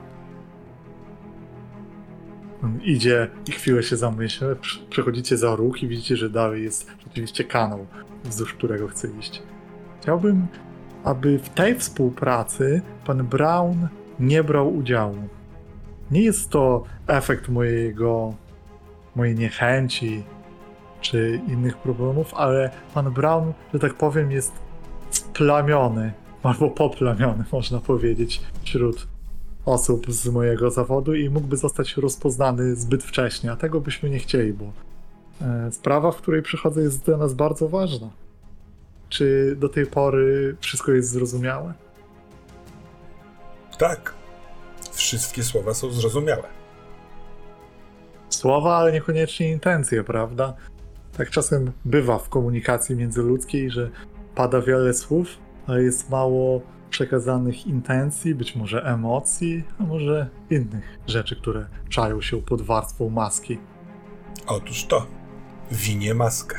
idzie 2.83 3.29
i 3.49 3.53
chwilę 3.53 3.83
się 3.83 3.97
zamyśla. 3.97 4.49
Prz- 4.49 4.89
Przechodzicie 4.91 5.37
za 5.37 5.57
róg 5.57 5.83
i 5.83 5.89
widzicie, 5.89 6.17
że 6.17 6.31
dalej 6.31 6.63
jest 6.63 6.91
rzeczywiście 7.07 7.45
kanał, 7.45 7.87
wzdłuż 8.25 8.55
którego 8.55 8.89
chce 8.89 9.09
iść. 9.21 9.43
Chciałbym, 10.01 10.47
aby 11.05 11.39
w 11.39 11.49
tej 11.49 11.79
współpracy 11.79 12.83
pan 13.07 13.27
Brown 13.27 13.89
nie 14.21 14.45
brał 14.45 14.77
udziału. 14.77 15.29
Nie 16.11 16.23
jest 16.23 16.51
to 16.51 16.85
efekt 17.07 17.49
mojego, 17.49 18.35
mojej 19.17 19.35
niechęci 19.35 20.23
czy 21.01 21.41
innych 21.49 21.77
problemów, 21.77 22.35
ale 22.35 22.71
pan 22.95 23.13
Brown, 23.13 23.53
że 23.73 23.79
tak 23.79 23.95
powiem, 23.95 24.33
jest 24.33 24.53
splamiony, 25.11 26.13
albo 26.43 26.71
poplamiony, 26.71 27.45
można 27.53 27.81
powiedzieć, 27.81 28.41
wśród 28.63 29.07
osób 29.65 30.13
z 30.13 30.29
mojego 30.29 30.71
zawodu 30.71 31.15
i 31.15 31.31
mógłby 31.31 31.57
zostać 31.57 31.97
rozpoznany 31.97 32.77
zbyt 32.77 33.05
wcześnie, 33.05 33.53
a 33.53 33.57
tego 33.57 33.81
byśmy 33.81 34.11
nie 34.11 34.19
chcieli, 34.19 34.53
bo 34.53 34.73
e, 35.41 35.73
sprawa, 35.73 36.13
w 36.13 36.17
której 36.17 36.43
przychodzę, 36.43 36.83
jest 36.83 37.05
dla 37.05 37.17
nas 37.17 37.35
bardzo 37.35 37.69
ważna. 37.69 38.11
Czy 39.09 39.57
do 39.59 39.69
tej 39.69 39.87
pory 39.87 40.57
wszystko 40.61 40.93
jest 40.93 41.11
zrozumiałe? 41.11 41.75
Tak. 43.79 44.15
Wszystkie 44.93 45.43
słowa 45.43 45.75
są 45.75 45.91
zrozumiałe. 45.91 46.49
Słowa, 48.29 48.77
ale 48.77 48.93
niekoniecznie 48.93 49.51
intencje, 49.51 50.05
prawda? 50.05 50.55
Tak 51.17 51.31
czasem 51.31 51.73
bywa 51.85 52.19
w 52.19 52.29
komunikacji 52.29 52.97
międzyludzkiej, 52.97 53.71
że 53.71 53.91
pada 54.35 54.61
wiele 54.61 54.95
słów, 54.95 55.29
ale 55.67 55.83
jest 55.83 56.11
mało 56.11 56.61
przekazanych 56.93 57.67
intencji, 57.67 58.35
być 58.35 58.57
może 58.57 58.85
emocji, 58.85 59.65
a 59.79 59.83
może 59.83 60.29
innych 60.51 60.99
rzeczy, 61.07 61.37
które 61.37 61.67
czają 61.89 62.21
się 62.21 62.43
pod 62.43 62.63
warstwą 62.63 63.09
maski. 63.11 63.59
Otóż 64.47 64.85
to. 64.85 65.07
Winie 65.71 66.15
maskę. 66.15 66.57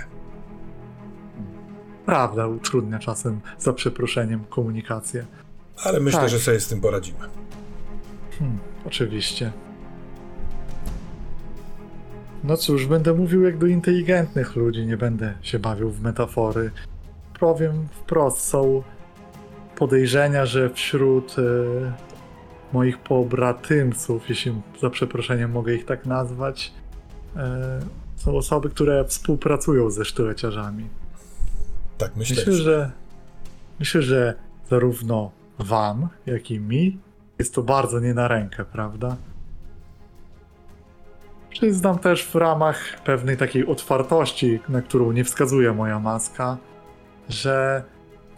Prawda 2.05 2.47
utrudnia 2.47 2.99
czasem, 2.99 3.41
za 3.59 3.73
przeproszeniem, 3.73 4.43
komunikację. 4.49 5.25
Ale 5.83 5.99
myślę, 5.99 6.19
Tak. 6.19 6.29
że 6.29 6.39
sobie 6.39 6.59
z 6.59 6.67
tym 6.67 6.81
poradzimy. 6.81 7.19
Hmm, 8.39 8.59
oczywiście. 8.85 9.51
No 12.43 12.57
cóż, 12.57 12.85
będę 12.85 13.13
mówił 13.13 13.43
jak 13.43 13.57
do 13.57 13.67
inteligentnych 13.67 14.55
ludzi, 14.55 14.85
nie 14.85 14.97
będę 14.97 15.33
się 15.41 15.59
bawił 15.59 15.89
w 15.89 16.01
metafory. 16.01 16.71
Powiem 17.39 17.87
wprost, 17.91 18.39
są 18.39 18.83
podejrzenia, 19.75 20.45
że 20.45 20.69
wśród 20.69 21.35
e, 21.39 21.43
moich 22.73 22.97
pobratymców, 22.97 24.29
jeśli 24.29 24.61
za 24.81 24.89
przeproszeniem 24.89 25.51
mogę 25.51 25.73
ich 25.73 25.85
tak 25.85 26.05
nazwać, 26.05 26.73
e, 27.35 27.79
są 28.15 28.37
osoby, 28.37 28.69
które 28.69 29.05
współpracują 29.05 29.89
ze 29.89 30.05
sztyleciarzami. 30.05 30.87
Tak 31.97 32.15
myślę. 32.15 32.35
Myślę, 32.35 32.53
że 32.53 32.91
myślę, 33.79 34.01
że 34.01 34.33
zarówno 34.69 35.31
wam, 35.59 36.07
jak 36.25 36.51
i 36.51 36.59
mi 36.59 36.99
jest 37.39 37.55
to 37.55 37.63
bardzo 37.63 37.99
nie 37.99 38.13
na 38.13 38.27
rękę, 38.27 38.65
prawda? 38.65 39.15
Przyznam 41.49 41.99
też 41.99 42.25
w 42.25 42.35
ramach 42.35 43.01
pewnej 43.05 43.37
takiej 43.37 43.67
otwartości, 43.67 44.59
na 44.69 44.81
którą 44.81 45.11
nie 45.11 45.23
wskazuje 45.23 45.73
moja 45.73 45.99
maska, 45.99 46.57
że 47.29 47.83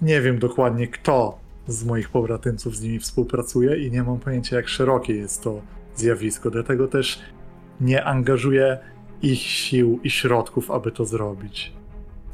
nie 0.01 0.21
wiem 0.21 0.39
dokładnie 0.39 0.87
kto 0.87 1.37
z 1.67 1.85
moich 1.85 2.09
pobratymców 2.09 2.75
z 2.75 2.81
nimi 2.81 2.99
współpracuje 2.99 3.87
i 3.87 3.91
nie 3.91 4.03
mam 4.03 4.19
pojęcia 4.19 4.55
jak 4.55 4.67
szerokie 4.67 5.15
jest 5.15 5.43
to 5.43 5.61
zjawisko, 5.95 6.51
dlatego 6.51 6.87
też 6.87 7.19
nie 7.81 8.03
angażuję 8.03 8.77
ich 9.21 9.39
sił 9.39 9.99
i 10.03 10.09
środków, 10.09 10.71
aby 10.71 10.91
to 10.91 11.05
zrobić 11.05 11.75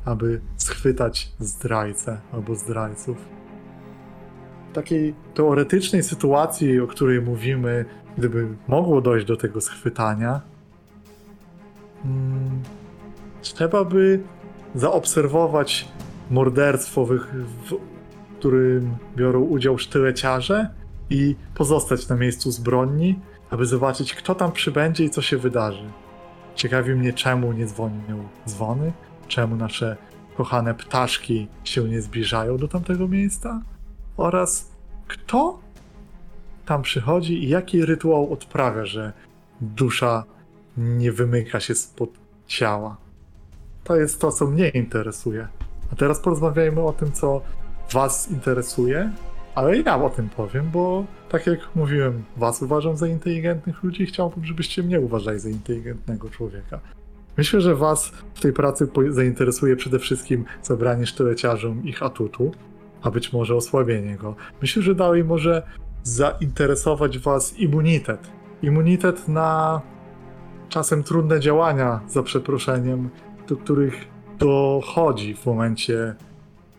aby 0.05 0.41
schwytać 0.57 1.31
zdrajcę 1.39 2.17
albo 2.33 2.55
zdrajców. 2.55 3.17
W 4.71 4.73
takiej 4.73 5.13
teoretycznej 5.33 6.03
sytuacji, 6.03 6.79
o 6.79 6.87
której 6.87 7.21
mówimy, 7.21 7.85
gdyby 8.17 8.47
mogło 8.67 9.01
dojść 9.01 9.25
do 9.25 9.37
tego 9.37 9.61
schwytania, 9.61 10.41
mm, 12.05 12.61
trzeba 13.41 13.85
by 13.85 14.19
zaobserwować 14.75 15.87
morderstwo, 16.31 17.05
w, 17.05 17.19
którym 18.39 18.95
biorą 19.15 19.41
udział 19.41 19.77
sztyleciarze 19.77 20.69
i 21.09 21.35
pozostać 21.55 22.09
na 22.09 22.15
miejscu 22.15 22.51
zbrodni, 22.51 23.19
aby 23.49 23.65
zobaczyć, 23.65 24.15
kto 24.15 24.35
tam 24.35 24.51
przybędzie 24.51 25.03
i 25.03 25.09
co 25.09 25.21
się 25.21 25.37
wydarzy. 25.37 25.89
Ciekawi 26.55 26.95
mnie, 26.95 27.13
czemu 27.13 27.53
nie 27.53 27.65
dzwonią 27.65 28.27
dzwony, 28.47 28.93
czemu 29.27 29.55
nasze 29.55 29.97
kochane 30.37 30.73
ptaszki 30.73 31.47
się 31.63 31.83
nie 31.83 32.01
zbliżają 32.01 32.57
do 32.57 32.67
tamtego 32.67 33.07
miejsca 33.07 33.61
oraz 34.17 34.71
kto 35.07 35.59
tam 36.65 36.81
przychodzi 36.81 37.43
i 37.43 37.49
jaki 37.49 37.85
rytuał 37.85 38.33
odprawia, 38.33 38.85
że 38.85 39.13
dusza 39.61 40.23
nie 40.77 41.11
wymyka 41.11 41.59
się 41.59 41.75
spod 41.75 42.09
ciała. 42.47 42.97
To 43.83 43.95
jest 43.95 44.21
to, 44.21 44.31
co 44.31 44.47
mnie 44.47 44.69
interesuje. 44.69 45.47
A 45.93 45.95
teraz 45.95 46.19
porozmawiajmy 46.19 46.81
o 46.81 46.93
tym, 46.93 47.11
co 47.11 47.41
Was 47.93 48.31
interesuje, 48.31 49.11
ale 49.55 49.77
ja 49.77 50.03
o 50.03 50.09
tym 50.09 50.29
powiem, 50.29 50.69
bo 50.73 51.05
tak 51.29 51.47
jak 51.47 51.59
mówiłem, 51.75 52.23
Was 52.37 52.61
uważam 52.61 52.97
za 52.97 53.07
inteligentnych 53.07 53.83
ludzi 53.83 54.03
i 54.03 54.05
chciałbym, 54.05 54.45
żebyście 54.45 54.83
mnie 54.83 54.99
uważali 54.99 55.39
za 55.39 55.49
inteligentnego 55.49 56.29
człowieka. 56.29 56.79
Myślę, 57.37 57.61
że 57.61 57.75
Was 57.75 58.11
w 58.33 58.41
tej 58.41 58.53
pracy 58.53 58.87
zainteresuje 59.09 59.75
przede 59.75 59.99
wszystkim 59.99 60.45
zabranie 60.63 61.05
sztyleciarzom 61.05 61.83
ich 61.83 62.03
atutu, 62.03 62.51
a 63.01 63.11
być 63.11 63.33
może 63.33 63.55
osłabienie 63.55 64.15
go. 64.15 64.35
Myślę, 64.61 64.81
że 64.81 64.95
dalej 64.95 65.23
może 65.23 65.63
zainteresować 66.03 67.19
Was 67.19 67.59
immunitet. 67.59 68.31
Immunitet 68.61 69.27
na 69.27 69.81
czasem 70.69 71.03
trudne 71.03 71.39
działania, 71.39 71.99
za 72.07 72.23
przeproszeniem, 72.23 73.09
do 73.47 73.57
których 73.57 74.10
dochodzi 74.41 75.35
w 75.35 75.45
momencie 75.45 76.15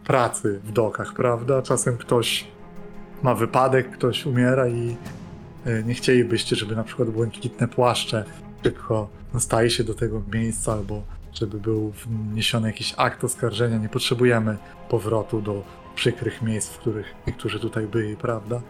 pracy 0.05 0.61
w 0.65 0.73
dokach, 0.73 1.15
prawda? 1.15 1.63
Czasem 1.63 1.97
ktoś 1.97 2.45
ma 3.23 3.35
wypadek, 3.35 3.91
ktoś 3.91 4.27
umiera 4.27 4.69
i 4.69 4.97
e, 5.67 5.83
nie 5.83 5.95
chcielibyście, 5.95 6.57
żeby 6.57 6.77
na 6.77 6.85
przykład 6.85 7.11
błękitne 7.11 7.69
płaszcze 7.69 8.25
szybko 8.63 9.09
dostaje 9.33 9.71
się 9.71 9.85
do 9.85 9.95
tego 9.95 10.23
miejsca, 10.33 10.73
albo 10.73 11.03
żeby 11.33 11.61
był 11.61 11.93
wniesiony 12.07 12.69
jakiś 12.69 12.95
akt 12.97 13.25
oskarżenia. 13.25 13.79
Nie 13.79 13.89
potrzebujemy 13.89 14.57
powrotu 14.89 15.43
do 15.43 15.63
przykrych 15.95 16.43
miejsc, 16.43 16.71
w 16.71 16.79
których 16.79 17.15
niektórzy 17.27 17.61
tutaj 17.61 17.87
byli, 17.87 18.17
prawda? 18.17 18.61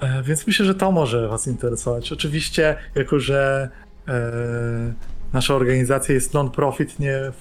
E, 0.00 0.22
więc 0.22 0.46
myślę, 0.46 0.66
że 0.66 0.74
to 0.74 0.92
może 0.92 1.28
Was 1.28 1.46
interesować. 1.46 2.12
Oczywiście, 2.12 2.76
jako 2.94 3.20
że 3.20 3.70
e, 4.08 4.92
nasza 5.32 5.54
organizacja 5.54 6.14
jest 6.14 6.34
non-profit, 6.34 6.98
nie, 6.98 7.32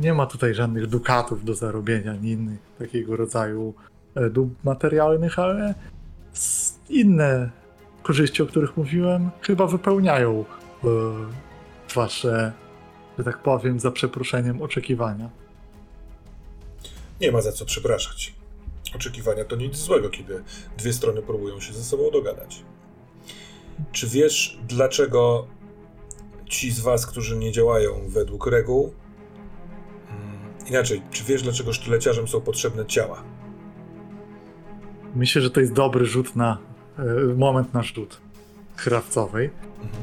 nie 0.00 0.14
ma 0.14 0.26
tutaj 0.26 0.54
żadnych 0.54 0.86
dukatów 0.86 1.44
do 1.44 1.54
zarobienia, 1.54 2.12
ani 2.12 2.30
innych 2.30 2.58
takiego 2.78 3.16
rodzaju 3.16 3.74
e, 4.14 4.30
dóbr 4.30 4.54
materialnych, 4.64 5.38
ale 5.38 5.74
inne 6.88 7.50
korzyści, 8.02 8.42
o 8.42 8.46
których 8.46 8.76
mówiłem, 8.76 9.30
chyba 9.40 9.66
wypełniają 9.66 10.44
e, 10.84 10.88
wasze, 11.94 12.52
że 13.18 13.24
tak 13.24 13.38
powiem, 13.38 13.80
za 13.80 13.90
przeproszeniem 13.90 14.62
oczekiwania. 14.62 15.30
Nie 17.20 17.32
ma 17.32 17.40
za 17.40 17.52
co 17.52 17.64
przepraszać. 17.64 18.34
Oczekiwania 18.94 19.44
to 19.44 19.56
nic 19.56 19.76
złego, 19.76 20.10
kiedy 20.10 20.42
dwie 20.78 20.92
strony 20.92 21.22
próbują 21.22 21.60
się 21.60 21.72
ze 21.72 21.84
sobą 21.84 22.10
dogadać. 22.12 22.62
Czy 23.92 24.06
wiesz, 24.06 24.58
dlaczego 24.68 25.46
ci 26.50 26.70
z 26.70 26.80
was, 26.80 27.06
którzy 27.06 27.36
nie 27.36 27.52
działają 27.52 27.90
według 28.08 28.46
reguł, 28.46 28.92
mm, 30.10 30.68
inaczej, 30.68 31.02
czy 31.10 31.24
wiesz, 31.24 31.42
dlaczego 31.42 31.72
sztyleciarzom 31.72 32.28
są 32.28 32.40
potrzebne 32.40 32.86
ciała? 32.86 33.22
Myślę, 35.16 35.42
że 35.42 35.50
to 35.50 35.60
jest 35.60 35.72
dobry 35.72 36.06
rzut 36.06 36.36
na 36.36 36.58
e, 36.98 37.04
moment 37.34 37.74
na 37.74 37.82
rzut 37.82 38.20
krawcowej, 38.84 39.50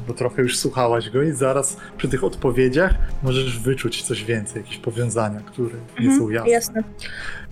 bo 0.08 0.14
trochę 0.14 0.42
już 0.42 0.58
słuchałaś 0.58 1.10
go 1.10 1.22
i 1.22 1.32
zaraz 1.32 1.76
przy 1.96 2.08
tych 2.08 2.24
odpowiedziach 2.24 2.94
możesz 3.22 3.58
wyczuć 3.60 4.02
coś 4.02 4.24
więcej, 4.24 4.62
jakieś 4.62 4.78
powiązania, 4.78 5.40
które 5.40 5.74
nie 6.00 6.06
Mhm, 6.06 6.18
są 6.18 6.28
jasne. 6.30 6.50
Jasne. 6.50 6.82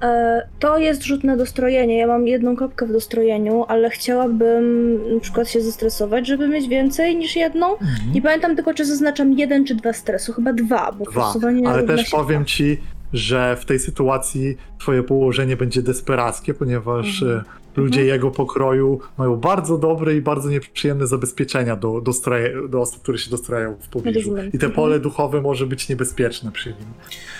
E, 0.02 0.48
to 0.58 0.78
jest 0.78 1.02
rzut 1.04 1.24
na 1.24 1.36
dostrojenie. 1.36 1.98
Ja 1.98 2.06
mam 2.06 2.26
jedną 2.26 2.56
kropkę 2.56 2.86
w 2.86 2.92
dostrojeniu, 2.92 3.64
ale 3.68 3.90
chciałabym 3.90 4.98
na 5.14 5.20
przykład 5.20 5.48
się 5.48 5.60
zestresować, 5.60 6.26
żeby 6.26 6.48
mieć 6.48 6.68
więcej 6.68 7.16
niż 7.16 7.36
jedną. 7.36 7.72
Mhm. 7.72 8.12
Nie 8.14 8.22
pamiętam 8.22 8.56
tylko, 8.56 8.74
czy 8.74 8.84
zaznaczam 8.84 9.32
jeden 9.32 9.64
czy 9.64 9.74
dwa 9.74 9.92
stresu. 9.92 10.32
Chyba 10.32 10.52
dwa, 10.52 10.92
bo 10.92 11.04
Dwa, 11.04 11.32
ale 11.66 11.82
też 11.82 12.10
powiem 12.10 12.42
dwa. 12.42 12.48
ci, 12.48 12.80
że 13.16 13.56
w 13.60 13.64
tej 13.64 13.78
sytuacji 13.78 14.56
twoje 14.78 15.02
położenie 15.02 15.56
będzie 15.56 15.82
desperackie, 15.82 16.54
ponieważ 16.54 17.22
Mhm. 17.22 17.40
e, 17.40 17.80
ludzie 17.80 18.04
jego 18.04 18.30
pokroju 18.30 19.00
mają 19.18 19.36
bardzo 19.36 19.78
dobre 19.78 20.14
i 20.16 20.20
bardzo 20.20 20.48
nieprzyjemne 20.50 21.06
zabezpieczenia 21.06 21.76
do, 21.76 22.00
do, 22.00 22.12
stroje, 22.12 22.54
do 22.68 22.80
osób, 22.80 23.02
które 23.02 23.18
się 23.18 23.30
dostrajają 23.30 23.76
w 23.80 23.88
pobliżu. 23.88 24.18
Rozumiem. 24.30 24.46
I 24.48 24.50
te 24.58 24.66
Mhm. 24.66 24.72
pole 24.72 25.00
duchowe 25.00 25.40
może 25.42 25.66
być 25.66 25.88
niebezpieczne 25.88 26.52
przy 26.52 26.68
nim. 26.68 26.88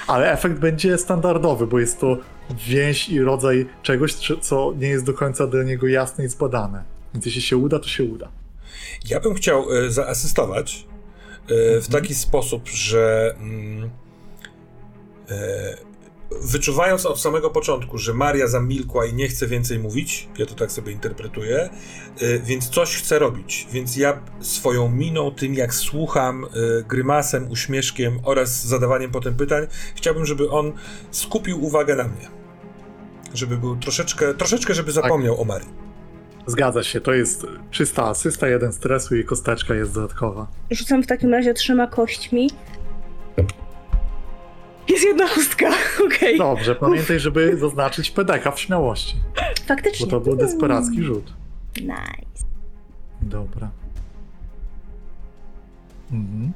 Ale 0.07 0.33
efekt 0.33 0.59
będzie 0.59 0.99
standardowy, 0.99 1.67
bo 1.67 1.79
jest 1.79 2.01
to 2.01 2.17
więź 2.67 3.09
i 3.09 3.21
rodzaj 3.23 3.67
czegoś, 3.83 4.15
co- 4.41 4.75
nie 4.79 4.89
jest 4.89 5.05
do 5.05 5.15
końca 5.15 5.47
do 5.47 5.63
niego 5.63 5.87
jasne 5.87 6.25
i 6.25 6.29
zbadane. 6.29 6.85
Więc 7.15 7.27
jeśli 7.27 7.43
się 7.43 7.57
uda, 7.57 7.79
to 7.79 7.89
się 7.89 8.05
uda. 8.05 8.29
Ja 9.11 9.21
bym 9.21 9.35
chciał 9.35 9.65
e, 9.73 9.91
zaasystować 9.91 10.87
e, 11.77 11.81
w 11.81 11.89
taki 11.89 12.15
sposób, 12.15 12.69
że 12.69 13.35
mm, 13.41 13.91
wyczuwając 16.43 17.07
od 17.07 17.21
samego 17.21 17.51
początku, 17.51 17.99
że 17.99 18.15
Maria 18.15 18.47
zamilkła 18.47 19.07
i 19.07 19.15
nie 19.15 19.29
chce 19.29 19.47
więcej 19.47 19.79
mówić, 19.79 20.29
ja 20.39 20.47
to 20.47 20.55
tak 20.55 20.73
sobie 20.73 20.93
interpretuję, 20.93 21.71
e, 22.21 22.39
więc 22.39 22.69
coś 22.69 22.97
chce 22.97 23.19
robić. 23.19 23.69
Więc 23.73 23.97
ja 23.97 24.21
swoją 24.41 24.89
miną, 24.89 25.31
tym 25.31 25.55
jak 25.55 25.75
słucham, 25.75 26.45
e, 26.45 26.49
grymasem, 26.83 27.51
uśmieszkiem 27.51 28.21
oraz 28.25 28.67
zadawaniem 28.67 29.11
potem 29.11 29.35
pytań, 29.35 29.67
chciałbym, 29.95 30.27
żeby 30.27 30.51
on 30.51 30.73
skupił 31.11 31.65
uwagę 31.65 31.97
na 31.97 32.05
mnie. 32.05 32.29
Żeby 33.35 33.57
był 33.57 33.77
troszeczkę, 33.77 34.35
troszeczkę 34.35 34.75
żeby 34.75 34.93
zapomniał 34.93 35.41
o 35.41 35.45
Marii. 35.45 35.87
Zgadza 36.47 36.83
się, 36.83 37.01
to 37.01 37.13
jest 37.13 37.47
czysta 37.71 38.05
asysta, 38.05 38.49
jeden 38.49 38.73
stresu 38.73 39.17
i 39.17 39.25
kosteczka 39.25 39.75
jest 39.75 39.95
dodatkowa. 39.95 40.47
Rzucam 40.71 41.03
w 41.03 41.07
takim 41.07 41.33
razie 41.33 41.55
trzema 41.55 41.87
kośćmi. 41.87 42.51
Jest 44.89 45.05
jedna 45.05 45.29
chustka, 45.29 45.69
okej. 46.07 46.39
Dobrze, 46.39 46.75
pamiętaj, 46.75 47.21
żeby 47.21 47.59
zaznaczyć 47.59 48.11
pedeka 48.11 48.51
w 48.51 48.61
śmiałości, 48.61 49.17
Faktycznie. 49.67 50.07
bo 50.07 50.11
to 50.11 50.21
był 50.21 50.37
desperacki 50.37 51.03
rzut. 51.03 51.33
Nice. 51.81 52.47
Dobra. 53.23 53.71
Mhm. 56.13 56.53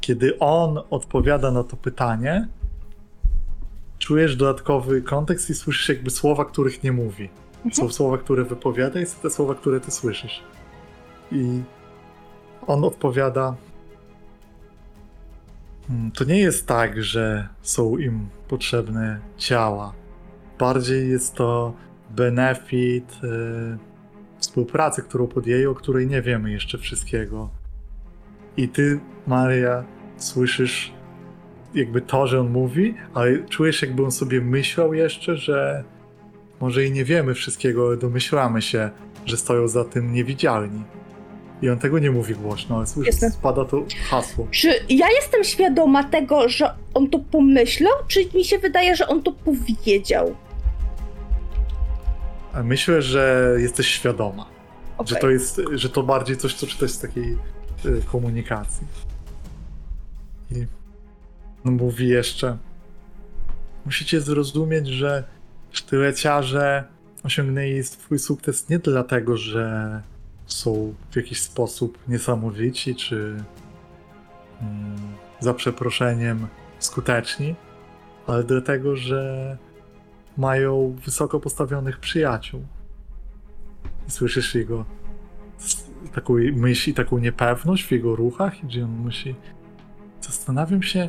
Kiedy 0.00 0.38
on 0.38 0.78
odpowiada 0.90 1.50
na 1.50 1.64
to 1.64 1.76
pytanie, 1.76 2.48
czujesz 3.98 4.36
dodatkowy 4.36 5.02
kontekst 5.02 5.50
i 5.50 5.54
słyszysz 5.54 5.88
jakby 5.88 6.10
słowa, 6.10 6.44
których 6.44 6.82
nie 6.82 6.92
mówi. 6.92 7.28
Są 7.72 7.90
słowa, 7.90 8.18
które 8.18 8.44
wypowiada 8.44 9.00
i 9.00 9.06
są 9.06 9.18
te 9.22 9.30
słowa, 9.30 9.54
które 9.54 9.80
ty 9.80 9.90
słyszysz. 9.90 10.42
I 11.32 11.62
on 12.66 12.84
odpowiada. 12.84 13.54
"Hmm, 15.88 16.10
To 16.10 16.24
nie 16.24 16.38
jest 16.38 16.66
tak, 16.66 17.02
że 17.04 17.48
są 17.62 17.96
im 17.96 18.28
potrzebne 18.48 19.20
ciała. 19.36 19.92
Bardziej 20.58 21.10
jest 21.10 21.34
to 21.34 21.74
benefit 22.10 23.20
e, 23.24 23.78
współpracy, 24.38 25.02
którą 25.02 25.26
podjęli, 25.26 25.66
o 25.66 25.74
której 25.74 26.06
nie 26.06 26.22
wiemy 26.22 26.50
jeszcze 26.50 26.78
wszystkiego. 26.78 27.50
I 28.56 28.68
ty, 28.68 29.00
Maria, 29.26 29.84
słyszysz 30.16 30.92
jakby 31.74 32.00
to, 32.00 32.26
że 32.26 32.40
on 32.40 32.50
mówi, 32.50 32.94
ale 33.14 33.38
czujesz, 33.38 33.82
jakby 33.82 34.04
on 34.04 34.10
sobie 34.10 34.40
myślał 34.40 34.94
jeszcze, 34.94 35.36
że 35.36 35.84
może 36.60 36.84
i 36.84 36.92
nie 36.92 37.04
wiemy 37.04 37.34
wszystkiego, 37.34 37.86
ale 37.86 37.96
domyślamy 37.96 38.62
się, 38.62 38.90
że 39.26 39.36
stoją 39.36 39.68
za 39.68 39.84
tym 39.84 40.12
niewidzialni. 40.12 40.84
I 41.62 41.70
on 41.70 41.78
tego 41.78 41.98
nie 41.98 42.10
mówi 42.10 42.34
głośno, 42.34 42.76
ale 42.76 42.86
słyszysz, 42.86 43.14
Jasne. 43.14 43.30
spada 43.30 43.64
to 43.64 43.84
hasło. 44.10 44.48
Czy 44.50 44.68
ja 44.88 45.06
jestem 45.10 45.44
świadoma 45.44 46.04
tego, 46.04 46.48
że 46.48 46.74
on 46.94 47.10
to 47.10 47.18
pomyślał, 47.18 47.92
czy 48.08 48.20
mi 48.34 48.44
się 48.44 48.58
wydaje, 48.58 48.96
że 48.96 49.08
on 49.08 49.22
to 49.22 49.32
powiedział? 49.32 50.36
A 52.52 52.62
Myślę, 52.62 53.02
że 53.02 53.54
jesteś 53.58 53.86
świadoma, 53.86 54.46
Okej. 54.98 55.14
że 55.14 55.20
to 55.20 55.30
jest, 55.30 55.60
że 55.72 55.88
to 55.88 56.02
bardziej 56.02 56.36
coś, 56.36 56.54
co 56.54 56.66
czytać 56.66 56.90
z 56.90 56.98
takiej 56.98 57.38
y, 57.86 58.02
komunikacji. 58.12 58.86
I 60.50 60.66
on 61.64 61.74
mówi 61.74 62.08
jeszcze, 62.08 62.56
musicie 63.86 64.20
zrozumieć, 64.20 64.86
że 64.86 65.24
sztyleciarze 65.70 66.84
osiągnęli 67.22 67.82
swój 67.82 68.18
sukces 68.18 68.68
nie 68.68 68.78
dlatego, 68.78 69.36
że 69.36 70.02
są 70.52 70.94
w 71.10 71.16
jakiś 71.16 71.40
sposób 71.40 71.98
niesamowici, 72.08 72.94
czy 72.94 73.44
mm, 74.60 74.96
za 75.40 75.54
przeproszeniem 75.54 76.46
skuteczni, 76.78 77.54
ale 78.26 78.44
dlatego, 78.44 78.96
że 78.96 79.56
mają 80.36 80.96
wysoko 81.04 81.40
postawionych 81.40 81.98
przyjaciół. 81.98 82.62
Słyszysz 84.08 84.54
jego 84.54 84.84
taką 86.14 86.34
myśl 86.52 86.90
i 86.90 86.94
taką 86.94 87.18
niepewność 87.18 87.84
w 87.84 87.90
jego 87.90 88.16
ruchach, 88.16 88.54
gdzie 88.62 88.84
on 88.84 88.90
musi. 88.90 89.34
Zastanawiam 90.20 90.82
się, 90.82 91.08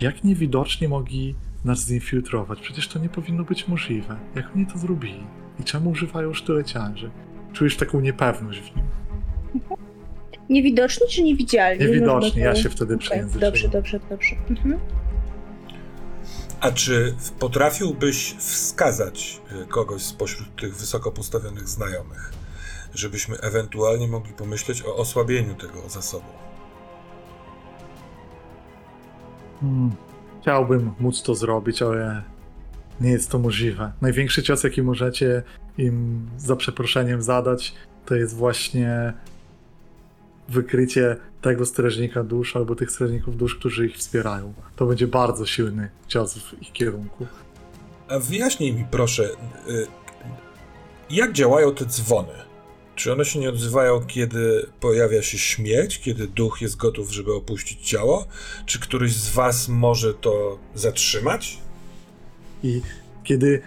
jak 0.00 0.24
niewidoczni 0.24 0.88
mogli 0.88 1.34
nas 1.64 1.86
zinfiltrować. 1.86 2.60
Przecież 2.60 2.88
to 2.88 2.98
nie 2.98 3.08
powinno 3.08 3.44
być 3.44 3.68
możliwe. 3.68 4.16
Jak 4.34 4.56
oni 4.56 4.66
to 4.66 4.78
zrobili? 4.78 5.26
I 5.60 5.64
czemu 5.64 5.90
używają 5.90 6.34
sztyleciarzy? 6.34 7.10
Czujesz 7.54 7.76
taką 7.76 8.00
niepewność 8.00 8.60
w 8.60 8.76
nim. 8.76 8.84
Niewidoczni 10.48 11.06
czy 11.10 11.22
niewidzialni? 11.22 11.84
Niewidoczni, 11.84 12.28
Można 12.28 12.44
ja 12.44 12.54
się 12.54 12.70
wtedy 12.70 12.98
przejęzyczyłem. 12.98 13.40
Dobrze, 13.40 13.68
dobrze, 13.68 14.00
dobrze. 14.10 14.36
Mhm. 14.50 14.78
A 16.60 16.70
czy 16.72 17.14
potrafiłbyś 17.38 18.34
wskazać 18.38 19.40
y, 19.62 19.66
kogoś 19.66 20.02
spośród 20.02 20.60
tych 20.60 20.76
wysoko 20.76 21.12
postawionych 21.12 21.68
znajomych, 21.68 22.32
żebyśmy 22.94 23.36
ewentualnie 23.36 24.08
mogli 24.08 24.32
pomyśleć 24.32 24.82
o 24.82 24.96
osłabieniu 24.96 25.54
tego 25.54 25.88
zasobu? 25.88 26.26
Hmm. 29.60 29.90
Chciałbym 30.40 30.92
móc 31.00 31.22
to 31.22 31.34
zrobić, 31.34 31.82
ale 31.82 32.22
nie 33.00 33.10
jest 33.10 33.30
to 33.30 33.38
możliwe. 33.38 33.92
Największy 34.00 34.42
cios, 34.42 34.64
jaki 34.64 34.82
możecie 34.82 35.42
im 35.78 36.26
za 36.38 36.56
przeproszeniem 36.56 37.22
zadać, 37.22 37.74
to 38.06 38.14
jest 38.14 38.36
właśnie 38.36 39.12
wykrycie 40.48 41.16
tego 41.42 41.66
strażnika 41.66 42.24
dusz 42.24 42.56
albo 42.56 42.74
tych 42.74 42.90
strażników 42.90 43.36
dusz, 43.36 43.54
którzy 43.54 43.86
ich 43.86 43.96
wspierają. 43.96 44.54
To 44.76 44.86
będzie 44.86 45.06
bardzo 45.06 45.46
silny 45.46 45.90
cios 46.08 46.38
w 46.38 46.62
ich 46.62 46.72
kierunku. 46.72 47.26
A 48.08 48.18
wyjaśnij 48.18 48.72
mi 48.72 48.84
proszę, 48.90 49.30
y, 49.68 49.86
jak 51.10 51.32
działają 51.32 51.74
te 51.74 51.84
dzwony? 51.84 52.32
Czy 52.96 53.12
one 53.12 53.24
się 53.24 53.38
nie 53.38 53.48
odzywają, 53.48 54.06
kiedy 54.06 54.66
pojawia 54.80 55.22
się 55.22 55.38
śmierć, 55.38 56.00
kiedy 56.00 56.26
duch 56.26 56.62
jest 56.62 56.76
gotów, 56.76 57.12
żeby 57.12 57.34
opuścić 57.34 57.88
ciało? 57.88 58.26
Czy 58.66 58.80
któryś 58.80 59.12
z 59.12 59.34
was 59.34 59.68
może 59.68 60.14
to 60.14 60.58
zatrzymać? 60.74 61.58
I 62.62 62.82
kiedy 63.24 63.62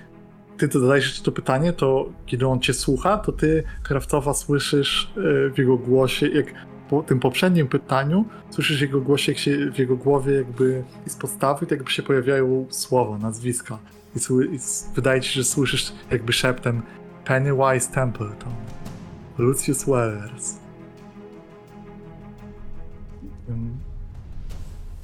ty 0.58 0.80
zadajesz 0.80 1.22
to 1.22 1.32
pytanie, 1.32 1.74
to 1.74 2.10
kiedy 2.26 2.48
on 2.48 2.60
cię 2.60 2.74
słucha, 2.74 3.18
to 3.18 3.32
ty, 3.32 3.64
Kraftowa, 3.84 4.34
słyszysz 4.34 5.14
e, 5.18 5.50
w 5.50 5.58
jego 5.58 5.78
głosie, 5.78 6.28
jak 6.28 6.46
po 6.90 7.04
tym 7.04 7.20
poprzednim 7.20 7.68
pytaniu, 7.68 8.26
słyszysz 8.50 8.82
jego 8.82 9.02
głosie, 9.02 9.32
jak 9.32 9.40
się 9.40 9.72
w 9.72 9.78
jego 9.78 9.98
głowie 9.98 10.34
jakby 10.34 10.84
z 11.08 11.16
podstawy, 11.16 11.66
tak 11.66 11.72
jakby 11.72 11.92
się 11.92 12.04
pojawiają 12.04 12.66
słowa, 12.70 13.18
nazwiska. 13.18 13.80
I, 14.16 14.20
i 14.56 14.60
wydaje 14.96 15.22
ci 15.22 15.30
się, 15.30 15.42
że 15.42 15.44
słyszysz 15.44 15.94
jakby 16.12 16.34
szeptem 16.34 16.82
Pennywise 17.26 17.92
Templeton, 17.92 18.54
Lucius 19.38 19.86
Wellers. 19.86 20.56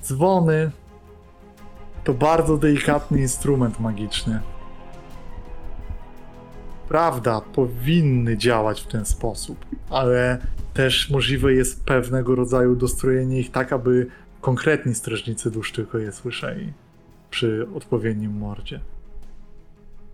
Dzwony 0.04 0.72
to 2.04 2.14
bardzo 2.14 2.58
delikatny 2.58 3.22
instrument 3.22 3.80
magiczny. 3.80 4.40
Prawda, 6.94 7.42
powinny 7.42 8.38
działać 8.38 8.82
w 8.82 8.88
ten 8.88 9.06
sposób, 9.06 9.66
ale 9.90 10.40
też 10.74 11.10
możliwe 11.10 11.54
jest 11.54 11.86
pewnego 11.86 12.36
rodzaju 12.36 12.76
dostrojenie 12.76 13.40
ich 13.40 13.52
tak, 13.52 13.74
aby 13.74 14.08
konkretni 14.42 14.96
strażnicy 14.96 15.52
dusz 15.52 15.72
tylko 15.72 15.98
je 15.98 16.12
słyszeli. 16.12 16.74
przy 17.30 17.68
odpowiednim 17.76 18.32
mordzie. 18.32 18.80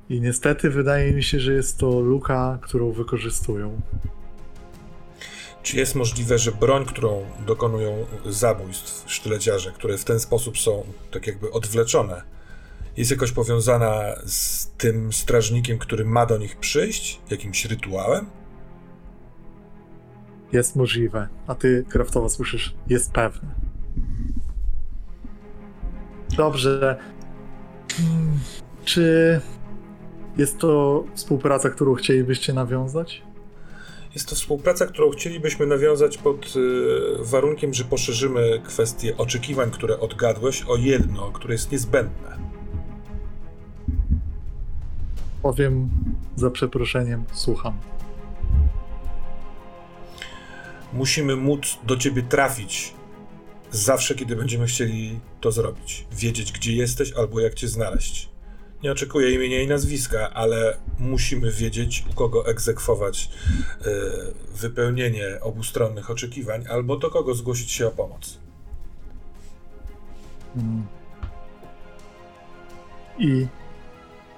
I 0.10 0.22
niestety 0.22 0.70
wydaje 0.70 1.14
mi 1.14 1.24
się, 1.24 1.40
że 1.40 1.54
jest 1.54 1.78
to 1.78 2.00
luka, 2.00 2.60
którą 2.62 2.92
wykorzystują. 2.92 3.82
Czy 5.64 5.78
jest 5.78 5.96
możliwe, 5.96 6.38
że 6.38 6.52
broń, 6.52 6.86
którą 6.86 7.26
dokonują 7.48 8.06
zabójstw 8.26 9.12
sztyleciarze, 9.12 9.72
które 9.72 9.98
w 9.98 10.06
ten 10.06 10.20
sposób 10.20 10.58
są 10.58 10.84
tak 11.12 11.28
jakby 11.28 11.52
odwleczone, 11.52 12.22
jest 13.00 13.12
jakoś 13.12 13.32
powiązana 13.32 14.16
z 14.26 14.68
tym 14.78 15.14
strażnikiem, 15.14 15.78
który 15.78 16.06
ma 16.06 16.26
do 16.26 16.38
nich 16.38 16.58
przyjść? 16.58 17.22
Jakimś 17.30 17.66
rytuałem? 17.66 18.26
Jest 20.52 20.76
możliwe, 20.76 21.28
a 21.48 21.56
ty, 21.56 21.86
Kraftowa, 21.90 22.30
słyszysz, 22.30 22.76
jest 22.88 23.12
pewne. 23.12 23.56
Dobrze. 26.38 27.00
Czy 28.86 29.42
jest 30.38 30.58
to 30.58 31.04
współpraca, 31.16 31.70
którą 31.70 31.96
chcielibyście 31.96 32.54
nawiązać? 32.54 33.22
Jest 34.14 34.30
to 34.30 34.36
współpraca, 34.36 34.86
którą 34.86 35.10
chcielibyśmy 35.10 35.66
nawiązać 35.66 36.18
pod 36.18 36.56
y, 36.56 36.60
warunkiem, 37.20 37.74
że 37.74 37.84
poszerzymy 37.84 38.62
kwestię 38.64 39.18
oczekiwań, 39.18 39.72
które 39.72 40.00
odgadłeś, 40.00 40.64
o 40.64 40.76
jedno, 40.76 41.32
które 41.32 41.54
jest 41.54 41.72
niezbędne. 41.72 42.49
Powiem 45.42 45.90
za 46.36 46.50
przeproszeniem, 46.50 47.24
słucham. 47.34 47.78
Musimy 50.94 51.36
móc 51.36 51.80
do 51.84 51.98
ciebie 51.98 52.24
trafić 52.24 52.94
zawsze, 53.72 54.16
kiedy 54.16 54.36
będziemy 54.36 54.66
chcieli 54.66 55.20
to 55.42 55.52
zrobić. 55.52 56.06
Wiedzieć, 56.12 56.52
gdzie 56.52 56.74
jesteś 56.74 57.14
albo 57.14 57.40
jak 57.40 57.54
cię 57.54 57.68
znaleźć. 57.68 58.30
Nie 58.84 58.92
oczekuję 58.92 59.32
imienia 59.32 59.62
i 59.62 59.68
nazwiska, 59.68 60.30
ale 60.34 60.78
musimy 61.00 61.52
wiedzieć, 61.52 62.06
u 62.12 62.14
kogo 62.14 62.48
egzekwować 62.48 63.30
y, 63.82 63.86
wypełnienie 64.54 65.40
obustronnych 65.42 66.10
oczekiwań, 66.10 66.66
albo 66.70 66.98
do 66.98 67.10
kogo 67.10 67.36
zgłosić 67.36 67.72
się 67.72 67.88
o 67.88 67.92
pomoc. 67.92 68.40
Mm. 70.56 70.88
I 73.20 73.48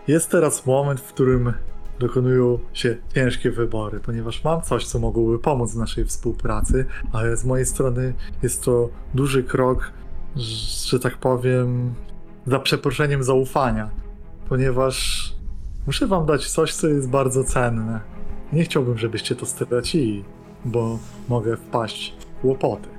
jest 0.08 0.30
teraz 0.32 0.66
moment, 0.66 1.00
w 1.02 1.14
którym 1.14 1.54
dokonują 2.00 2.60
się 2.74 2.98
ciężkie 3.16 3.52
wybory, 3.52 4.00
ponieważ 4.00 4.44
mam 4.44 4.62
coś, 4.62 4.86
co 4.86 5.00
mogłoby 5.00 5.40
pomóc 5.40 5.74
w 5.74 5.78
naszej 5.78 6.06
współpracy, 6.06 6.86
ale 7.12 7.38
z 7.38 7.46
mojej 7.46 7.66
strony 7.66 8.14
jest 8.44 8.64
to 8.64 8.90
duży 9.14 9.44
krok, 9.44 9.92
że- 10.36 11.00
tak 11.00 11.18
powiem, 11.18 11.94
za 12.48 12.60
przeproszeniem 12.60 13.24
zaufania, 13.24 13.90
ponieważ 14.50 15.28
muszę 15.88 16.08
wam 16.08 16.26
dać 16.26 16.50
coś, 16.52 16.74
co 16.74 16.88
jest 16.88 17.10
bardzo 17.10 17.44
cenne. 17.44 18.00
Nie 18.54 18.64
chciałbym, 18.64 18.98
żebyście 18.98 19.36
to 19.36 19.46
stracili, 19.46 20.24
bo 20.66 21.00
mogę 21.30 21.58
wpaść 21.58 22.16
w 22.20 22.42
kłopoty. 22.42 22.90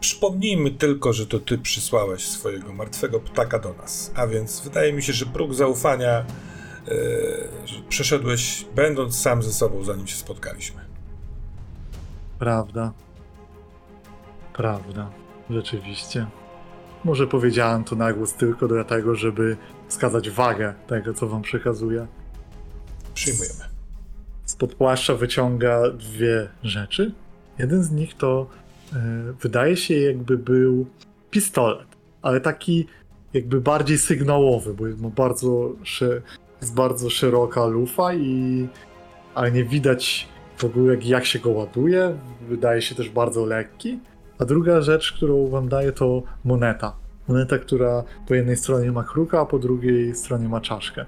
Przypomnijmy 0.00 0.70
tylko, 0.70 1.12
że 1.12 1.26
to 1.26 1.40
ty 1.40 1.58
przysłałeś 1.58 2.28
swojego 2.28 2.72
martwego 2.72 3.20
ptaka 3.20 3.58
do 3.58 3.72
nas, 3.72 4.12
a 4.14 4.26
więc 4.26 4.60
wydaje 4.60 4.92
mi 4.92 5.02
się, 5.02 5.12
że 5.12 5.26
próg 5.26 5.54
zaufania 5.54 6.24
że 7.64 7.82
przeszedłeś 7.88 8.66
będąc 8.74 9.20
sam 9.20 9.42
ze 9.42 9.52
sobą, 9.52 9.84
zanim 9.84 10.06
się 10.06 10.16
spotkaliśmy. 10.16 10.80
Prawda. 12.38 12.92
Prawda. 14.52 15.10
Rzeczywiście. 15.50 16.26
Może 17.04 17.26
powiedziałem 17.26 17.84
to 17.84 17.96
na 17.96 18.12
głos 18.12 18.34
tylko 18.34 18.68
dlatego, 18.68 19.14
żeby 19.14 19.56
wskazać 19.88 20.30
wagę 20.30 20.74
tego, 20.86 21.14
co 21.14 21.26
wam 21.26 21.42
przekazuję. 21.42 22.06
Przyjmujemy. 23.14 23.64
Spod 24.44 24.74
płaszcza 24.74 25.14
wyciąga 25.14 25.90
dwie 25.90 26.48
rzeczy. 26.62 27.14
Jeden 27.58 27.82
z 27.82 27.90
nich 27.90 28.16
to 28.16 28.46
wydaje 29.42 29.76
się 29.76 29.94
jakby 29.94 30.38
był 30.38 30.86
pistolet, 31.30 31.88
ale 32.22 32.40
taki 32.40 32.86
jakby 33.34 33.60
bardziej 33.60 33.98
sygnałowy, 33.98 34.74
bo 34.74 34.84
ma 35.02 35.14
bardzo, 35.14 35.72
jest 36.60 36.74
bardzo 36.74 37.10
szeroka 37.10 37.66
lufa 37.66 38.14
i 38.14 38.68
ale 39.34 39.52
nie 39.52 39.64
widać 39.64 40.28
w 40.56 40.64
ogóle 40.64 40.96
jak, 41.02 41.26
się 41.26 41.38
go 41.38 41.50
ładuje. 41.50 42.18
Wydaje 42.48 42.82
się 42.82 42.94
też 42.94 43.08
bardzo 43.10 43.46
lekki. 43.46 43.98
A 44.38 44.44
druga 44.44 44.80
rzecz, 44.80 45.12
którą 45.12 45.48
wam 45.48 45.68
daję 45.68 45.92
to 45.92 46.22
moneta. 46.44 46.96
Moneta, 47.28 47.58
która 47.58 48.04
po 48.28 48.34
jednej 48.34 48.56
stronie 48.56 48.92
ma 48.92 49.04
kruka, 49.04 49.40
a 49.40 49.46
po 49.46 49.58
drugiej 49.58 50.14
stronie 50.14 50.48
ma 50.48 50.60
czaszkę. 50.60 51.06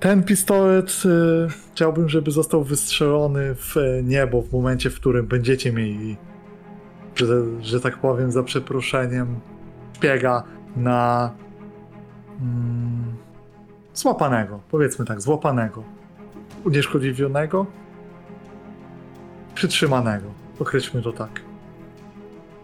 Ten 0.00 0.24
pistolet 0.24 1.02
y, 1.04 1.48
chciałbym, 1.72 2.08
żeby 2.08 2.30
został 2.30 2.64
wystrzelony 2.64 3.54
w 3.54 3.76
e, 3.76 4.02
niebo 4.02 4.42
w 4.42 4.52
momencie, 4.52 4.90
w 4.90 4.94
którym 4.94 5.26
będziecie 5.26 5.72
mieli, 5.72 6.16
że, 7.14 7.26
że 7.60 7.80
tak 7.80 7.98
powiem, 7.98 8.32
za 8.32 8.42
przeproszeniem, 8.42 9.40
szpiega 9.96 10.42
na 10.76 11.30
mm, 12.40 13.16
złapanego, 13.94 14.60
powiedzmy 14.70 15.04
tak, 15.04 15.20
złapanego, 15.20 15.84
unieszkodliwionego, 16.64 17.66
przytrzymanego. 19.54 20.26
Określmy 20.60 21.02
to 21.02 21.12
tak. 21.12 21.40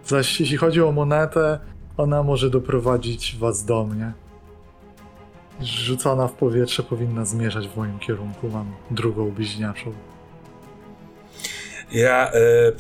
Zaś 0.04 0.40
jeśli 0.40 0.56
chodzi 0.56 0.82
o 0.82 0.92
monetę, 0.92 1.58
ona 1.96 2.22
może 2.22 2.50
doprowadzić 2.50 3.36
was 3.40 3.64
do 3.64 3.84
mnie 3.84 4.12
rzucona 5.60 6.28
w 6.28 6.32
powietrze 6.32 6.82
powinna 6.82 7.24
zmierzać 7.24 7.68
w 7.68 7.76
moim 7.76 7.98
kierunku. 7.98 8.48
Mam 8.48 8.72
drugą 8.90 9.30
bliźniaczą. 9.30 9.92
Ja 11.92 12.32
e, 12.32 12.72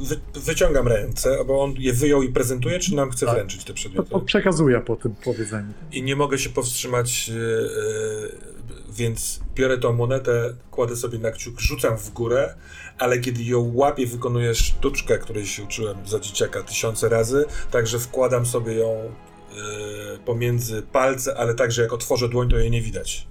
wy, 0.00 0.20
wyciągam 0.34 0.88
ręce, 0.88 1.44
bo 1.46 1.62
on 1.62 1.74
je 1.78 1.92
wyjął 1.92 2.22
i 2.22 2.28
prezentuje, 2.32 2.78
czy 2.78 2.94
nam 2.94 3.10
chce 3.10 3.26
Tak. 3.26 3.34
wręczyć 3.34 3.60
te 3.64 3.66
To, 3.68 3.74
przedmioty? 3.74 4.10
to 4.10 4.20
przekazuję 4.20 4.80
po 4.80 4.96
tym 4.96 5.14
powiedzeniu. 5.24 5.72
I 5.92 6.02
nie 6.02 6.16
mogę 6.16 6.38
się 6.38 6.50
powstrzymać, 6.50 7.30
e, 7.30 8.92
więc 8.92 9.40
biorę 9.54 9.78
tą 9.78 9.92
monetę, 9.92 10.54
kładę 10.70 10.96
sobie 10.96 11.18
na 11.18 11.30
kciuk, 11.30 11.60
rzucam 11.60 11.98
w 11.98 12.10
górę, 12.10 12.54
ale 12.98 13.18
kiedy 13.18 13.42
ją 13.42 13.70
łapię, 13.74 14.06
wykonuję 14.06 14.54
sztuczkę, 14.54 15.18
której 15.18 15.46
się 15.46 15.62
uczyłem 15.62 15.96
za 16.06 16.20
dzieciaka 16.20 16.62
tysiące 16.62 17.08
razy, 17.08 17.44
także 17.70 17.98
wkładam 17.98 18.46
sobie 18.46 18.74
ją 18.74 18.88
e, 18.94 20.18
pomiędzy 20.24 20.82
palce, 20.82 21.36
ale 21.36 21.54
także 21.54 21.82
jak 21.82 21.92
otworzę 21.92 22.28
dłoń, 22.28 22.48
to 22.50 22.58
jej 22.58 22.70
nie 22.70 22.82
widać. 22.82 23.26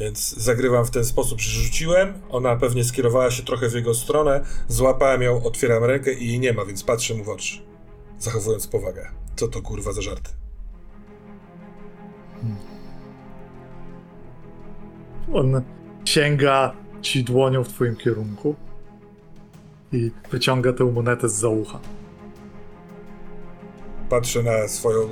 Więc 0.00 0.36
zagrywam 0.36 0.84
w 0.84 0.90
ten 0.90 1.04
sposób, 1.04 1.40
że 1.40 1.50
rzuciłem, 1.50 2.14
ona 2.30 2.56
pewnie 2.56 2.84
skierowała 2.84 3.30
się 3.30 3.42
trochę 3.42 3.68
w 3.68 3.74
jego 3.74 3.94
stronę, 3.94 4.44
złapałem 4.68 5.22
ją, 5.22 5.42
otwieram 5.42 5.84
rękę 5.84 6.12
i 6.12 6.28
jej 6.28 6.40
nie 6.40 6.52
ma, 6.52 6.64
więc 6.64 6.84
patrzę 6.84 7.14
mu 7.14 7.24
w 7.24 7.28
oczy, 7.28 7.58
zachowując 8.18 8.66
powagę. 8.66 9.08
Co 9.36 9.48
to 9.48 9.62
kurwa 9.62 9.92
za 9.92 10.02
żarty? 10.02 10.30
On 15.32 15.62
sięga 16.04 16.72
ci 17.02 17.24
dłonią 17.24 17.64
w 17.64 17.68
twoim 17.68 17.96
kierunku 17.96 18.54
i 19.92 20.10
wyciąga 20.30 20.72
tę 20.72 20.84
monetę 20.84 21.28
z 21.28 21.34
za 21.34 21.48
ucha. 21.48 21.80
Patrzę 24.08 24.42
na 24.42 24.68
swoją, 24.68 25.08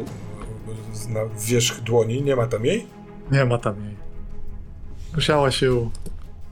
na 1.08 1.20
wierzch 1.46 1.80
dłoni, 1.80 2.22
nie 2.22 2.36
ma 2.36 2.46
tam 2.46 2.64
jej? 2.64 2.86
Nie 3.32 3.44
ma 3.44 3.58
tam 3.58 3.84
jej. 3.84 4.07
Musiała 5.14 5.50
się 5.50 5.90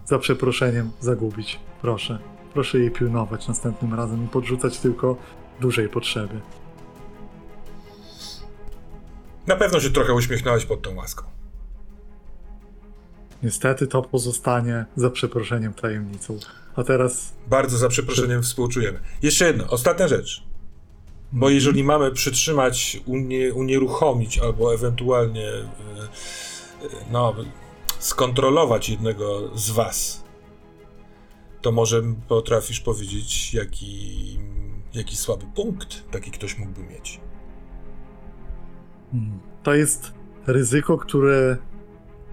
za 0.06 0.18
przeproszeniem 0.18 0.90
zagubić. 1.00 1.60
Proszę. 1.82 2.18
Proszę 2.54 2.78
jej 2.78 2.90
pilnować 2.90 3.48
następnym 3.48 3.94
razem 3.94 4.24
i 4.24 4.28
podrzucać 4.28 4.78
tylko 4.78 5.16
dużej 5.60 5.88
potrzebie. 5.88 6.40
Na 9.46 9.56
pewno 9.56 9.80
się 9.80 9.90
trochę 9.90 10.14
uśmiechnąłeś 10.14 10.64
pod 10.64 10.82
tą 10.82 10.94
łaską. 10.94 11.24
Niestety 13.42 13.86
to 13.86 14.02
pozostanie 14.02 14.84
za 14.96 15.10
przeproszeniem 15.10 15.74
tajemnicą. 15.74 16.38
A 16.76 16.84
teraz 16.84 17.32
Bardzo 17.46 17.78
za 17.78 17.88
przeproszeniem 17.88 18.42
współczujemy. 18.42 19.00
Jeszcze 19.22 19.46
jedno, 19.46 19.66
ostatnia 19.70 20.08
rzecz. 20.08 20.42
Bo 21.32 21.50
jeżeli 21.50 21.84
mamy 21.84 22.10
przytrzymać, 22.10 23.00
unie, 23.06 23.54
unieruchomić 23.54 24.38
albo 24.38 24.74
ewentualnie 24.74 25.48
e, 25.48 25.62
e, 25.62 26.88
no, 27.10 27.34
skontrolować 28.06 28.88
jednego 28.88 29.50
z 29.54 29.70
was, 29.70 30.24
to 31.62 31.72
może 31.72 32.02
potrafisz 32.28 32.80
powiedzieć, 32.80 33.54
jaki, 33.54 34.38
jaki 34.94 35.16
słaby 35.16 35.44
punkt 35.54 36.10
taki 36.10 36.30
ktoś 36.30 36.58
mógłby 36.58 36.82
mieć. 36.82 37.20
Hmm. 39.12 39.38
To 39.62 39.74
jest 39.74 40.12
ryzyko, 40.46 40.98
które 40.98 41.56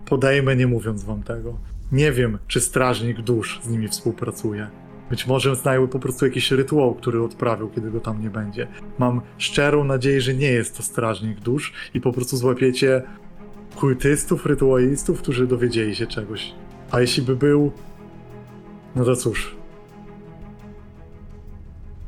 podejmę, 0.05 0.55
nie 0.55 0.67
mówiąc 0.67 1.03
wam 1.03 1.23
tego. 1.23 1.57
Nie 1.91 2.11
wiem, 2.11 2.39
czy 2.47 2.61
strażnik 2.61 3.21
dusz 3.21 3.61
z 3.63 3.69
nimi 3.69 3.87
współpracuje. 3.87 4.69
Być 5.09 5.27
może 5.27 5.55
znajły 5.55 5.87
po 5.87 5.99
prostu 5.99 6.25
jakiś 6.25 6.51
rytuał, 6.51 6.95
który 6.95 7.23
odprawił, 7.23 7.69
kiedy 7.69 7.91
go 7.91 7.99
tam 7.99 8.21
nie 8.21 8.29
będzie. 8.29 8.67
Mam 8.99 9.21
szczerą 9.37 9.83
nadzieję, 9.83 10.21
że 10.21 10.33
nie 10.33 10.47
jest 10.47 10.77
to 10.77 10.83
strażnik 10.83 11.39
dusz 11.39 11.73
i 11.93 12.01
po 12.01 12.13
prostu 12.13 12.37
złapiecie 12.37 13.03
kultystów, 13.75 14.45
rytualistów, 14.45 15.21
którzy 15.21 15.47
dowiedzieli 15.47 15.95
się 15.95 16.07
czegoś. 16.07 16.53
A 16.91 17.01
jeśli 17.01 17.23
by 17.23 17.35
był, 17.35 17.71
no 18.95 19.05
to 19.05 19.15
cóż. 19.15 19.55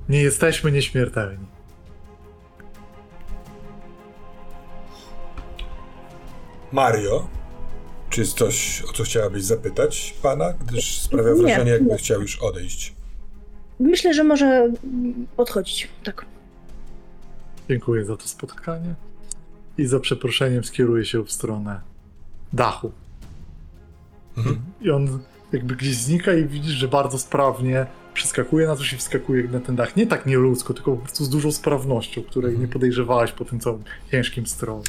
Nie 0.09 0.21
jesteśmy 0.21 0.71
nieśmiertelni. 0.71 1.45
Mario, 6.71 7.27
czy 8.09 8.21
jest 8.21 8.37
coś, 8.37 8.83
o 8.89 8.93
co 8.93 9.03
chciałabyś 9.03 9.43
zapytać 9.43 10.15
pana? 10.21 10.53
Gdyż 10.67 11.01
sprawia 11.01 11.29
Nie, 11.29 11.35
wrażenie, 11.35 11.71
jakby 11.71 11.89
nie. 11.89 11.97
chciał 11.97 12.21
już 12.21 12.39
odejść. 12.39 12.93
Myślę, 13.79 14.13
że 14.13 14.23
może 14.23 14.71
odchodzić. 15.37 15.87
Tak. 16.03 16.25
Dziękuję 17.69 18.05
za 18.05 18.17
to 18.17 18.27
spotkanie. 18.27 18.95
I 19.77 19.85
za 19.85 19.99
przeproszeniem 19.99 20.63
skieruję 20.63 21.05
się 21.05 21.23
w 21.23 21.31
stronę 21.31 21.81
dachu. 22.53 22.91
Mhm. 24.37 24.59
I 24.81 24.91
on 24.91 25.19
jakby 25.53 25.75
gdzieś 25.75 25.95
znika 25.95 26.33
i 26.33 26.45
widzisz, 26.45 26.73
że 26.73 26.87
bardzo 26.87 27.19
sprawnie 27.19 27.85
przeskakuje 28.13 28.67
na 28.67 28.75
coś 28.75 28.93
i 28.93 28.97
wskakuje 28.97 29.43
na 29.43 29.59
ten 29.59 29.75
dach. 29.75 29.95
Nie 29.95 30.07
tak 30.07 30.25
nieludzko, 30.25 30.73
tylko 30.73 30.91
po 30.91 30.97
prostu 30.97 31.25
z 31.25 31.29
dużą 31.29 31.51
sprawnością, 31.51 32.23
której 32.23 32.49
Mhm. 32.51 32.67
nie 32.67 32.73
podejrzewałeś 32.73 33.31
po 33.31 33.45
tym 33.45 33.59
całym 33.59 33.83
ciężkim 34.11 34.45
stroju. 34.45 34.83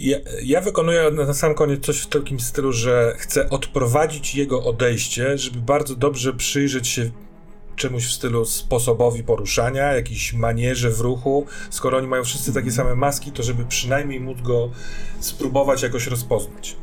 Ja, 0.00 0.16
ja 0.42 0.60
wykonuję 0.60 1.10
na 1.10 1.34
sam 1.34 1.54
koniec 1.54 1.84
coś 1.84 2.00
w 2.00 2.06
takim 2.06 2.40
stylu, 2.40 2.72
że 2.72 3.14
chcę 3.18 3.50
odprowadzić 3.50 4.34
jego 4.34 4.64
odejście, 4.64 5.38
żeby 5.38 5.58
bardzo 5.60 5.96
dobrze 5.96 6.32
przyjrzeć 6.32 6.88
się 6.88 7.10
czemuś 7.76 8.06
w 8.06 8.12
stylu 8.12 8.44
sposobowi 8.44 9.22
poruszania, 9.22 9.92
jakiejś 9.92 10.32
manierze 10.32 10.90
w 10.90 11.00
ruchu. 11.00 11.46
Skoro 11.70 11.98
oni 11.98 12.06
mają 12.06 12.24
wszyscy 12.24 12.52
takie 12.52 12.70
same 12.70 12.94
maski, 12.94 13.32
to 13.32 13.42
żeby 13.42 13.64
przynajmniej 13.64 14.20
móc 14.20 14.40
go 14.40 14.70
spróbować 15.20 15.82
jakoś 15.82 16.06
rozpoznać. 16.06 16.76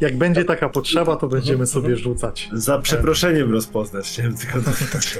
Jak 0.00 0.18
będzie 0.18 0.44
taka 0.44 0.68
potrzeba, 0.68 1.16
to 1.16 1.28
będziemy 1.28 1.64
mhm. 1.64 1.66
sobie 1.66 1.96
rzucać. 1.96 2.48
Za 2.52 2.78
przeproszeniem 2.78 3.52
rozpoznać, 3.52 4.08
chciałem 4.08 4.36
tylko 4.36 4.58
dodać. 4.70 5.18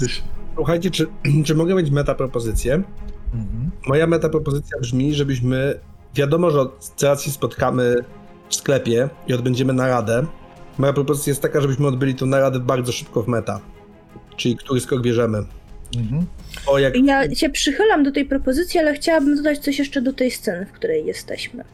Tyś- 0.00 0.22
Słuchajcie, 0.54 0.90
czy, 0.90 1.06
czy 1.46 1.54
mogę 1.54 1.74
mieć 1.74 1.90
metapropozycję? 1.90 2.74
Mhm. 3.34 3.70
Moja 3.86 4.06
metapropozycja 4.06 4.78
brzmi, 4.80 5.14
żebyśmy. 5.14 5.80
Wiadomo, 6.14 6.50
że 6.50 6.60
od 6.60 6.96
teraz 6.96 7.22
się 7.22 7.30
spotkamy 7.30 8.04
w 8.48 8.54
sklepie 8.54 9.08
i 9.26 9.34
odbędziemy 9.34 9.72
naradę. 9.72 10.26
Moja 10.78 10.92
propozycja 10.92 11.30
jest 11.30 11.42
taka, 11.42 11.60
żebyśmy 11.60 11.86
odbyli 11.86 12.14
tę 12.14 12.26
naradę 12.26 12.60
bardzo 12.60 12.92
szybko 12.92 13.22
w 13.22 13.28
meta. 13.28 13.60
Czyli 14.36 14.56
który 14.56 14.80
skok 14.80 15.02
bierzemy. 15.02 15.38
Mhm. 15.96 16.26
O, 16.66 16.78
jak 16.78 16.96
Ja 16.96 17.34
się 17.34 17.50
przychylam 17.50 18.02
do 18.02 18.12
tej 18.12 18.24
propozycji, 18.24 18.80
ale 18.80 18.94
chciałabym 18.94 19.36
dodać 19.36 19.58
coś 19.58 19.78
jeszcze 19.78 20.02
do 20.02 20.12
tej 20.12 20.30
sceny, 20.30 20.66
w 20.66 20.72
której 20.72 21.06
jesteśmy. 21.06 21.64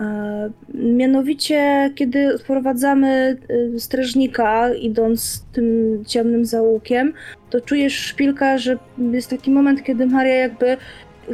E, 0.00 0.50
mianowicie, 0.74 1.90
kiedy 1.94 2.38
wprowadzamy 2.38 3.36
y, 3.74 3.80
strażnika, 3.80 4.74
idąc 4.74 5.44
tym 5.52 5.64
ciemnym 6.06 6.44
zaułkiem, 6.44 7.12
to 7.50 7.60
czujesz 7.60 7.98
szpilka, 7.98 8.58
że 8.58 8.78
jest 9.12 9.30
taki 9.30 9.50
moment, 9.50 9.82
kiedy 9.84 10.06
Maria 10.06 10.34
jakby 10.34 10.76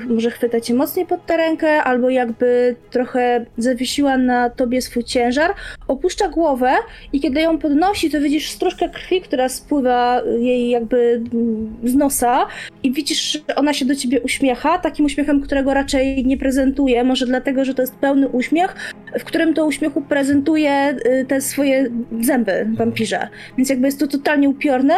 może 0.08 0.30
chwyta 0.30 0.60
cię 0.60 0.74
mocniej 0.74 1.06
pod 1.06 1.26
tę 1.26 1.36
rękę, 1.36 1.82
albo 1.82 2.10
jakby 2.10 2.76
trochę 2.90 3.46
zawiesiła 3.58 4.18
na 4.18 4.50
tobie 4.50 4.82
swój 4.82 5.04
ciężar, 5.04 5.54
opuszcza 5.88 6.28
głowę 6.28 6.72
i 7.12 7.20
kiedy 7.20 7.40
ją 7.40 7.58
podnosi, 7.58 8.10
to 8.10 8.20
widzisz 8.20 8.54
troszkę 8.54 8.88
krwi, 8.88 9.20
która 9.20 9.48
spływa 9.48 10.22
jej 10.38 10.70
jakby 10.70 11.22
mm, 11.32 11.76
z 11.84 11.94
nosa 11.94 12.46
i 12.82 12.92
widzisz, 12.92 13.42
że 13.48 13.56
ona 13.56 13.72
się 13.72 13.84
do 13.84 13.94
ciebie 13.94 14.20
uśmiecha, 14.20 14.78
takim 14.78 15.04
uśmiechem, 15.04 15.40
którego 15.40 15.74
raczej 15.74 16.26
nie 16.26 16.36
prezentuje, 16.36 17.04
może 17.04 17.26
dlatego, 17.26 17.64
że 17.64 17.74
to 17.74 17.82
jest 17.82 17.94
pełny 17.94 18.28
uśmiech, 18.28 18.74
w 19.18 19.24
którym 19.24 19.54
to 19.54 19.66
uśmiechu 19.66 20.02
prezentuje 20.02 20.96
y, 21.06 21.24
te 21.28 21.40
swoje 21.40 21.90
zęby 22.20 22.68
wampirze. 22.74 23.28
Więc 23.56 23.70
jakby 23.70 23.86
jest 23.86 24.00
to 24.00 24.06
totalnie 24.06 24.48
upiorne. 24.48 24.94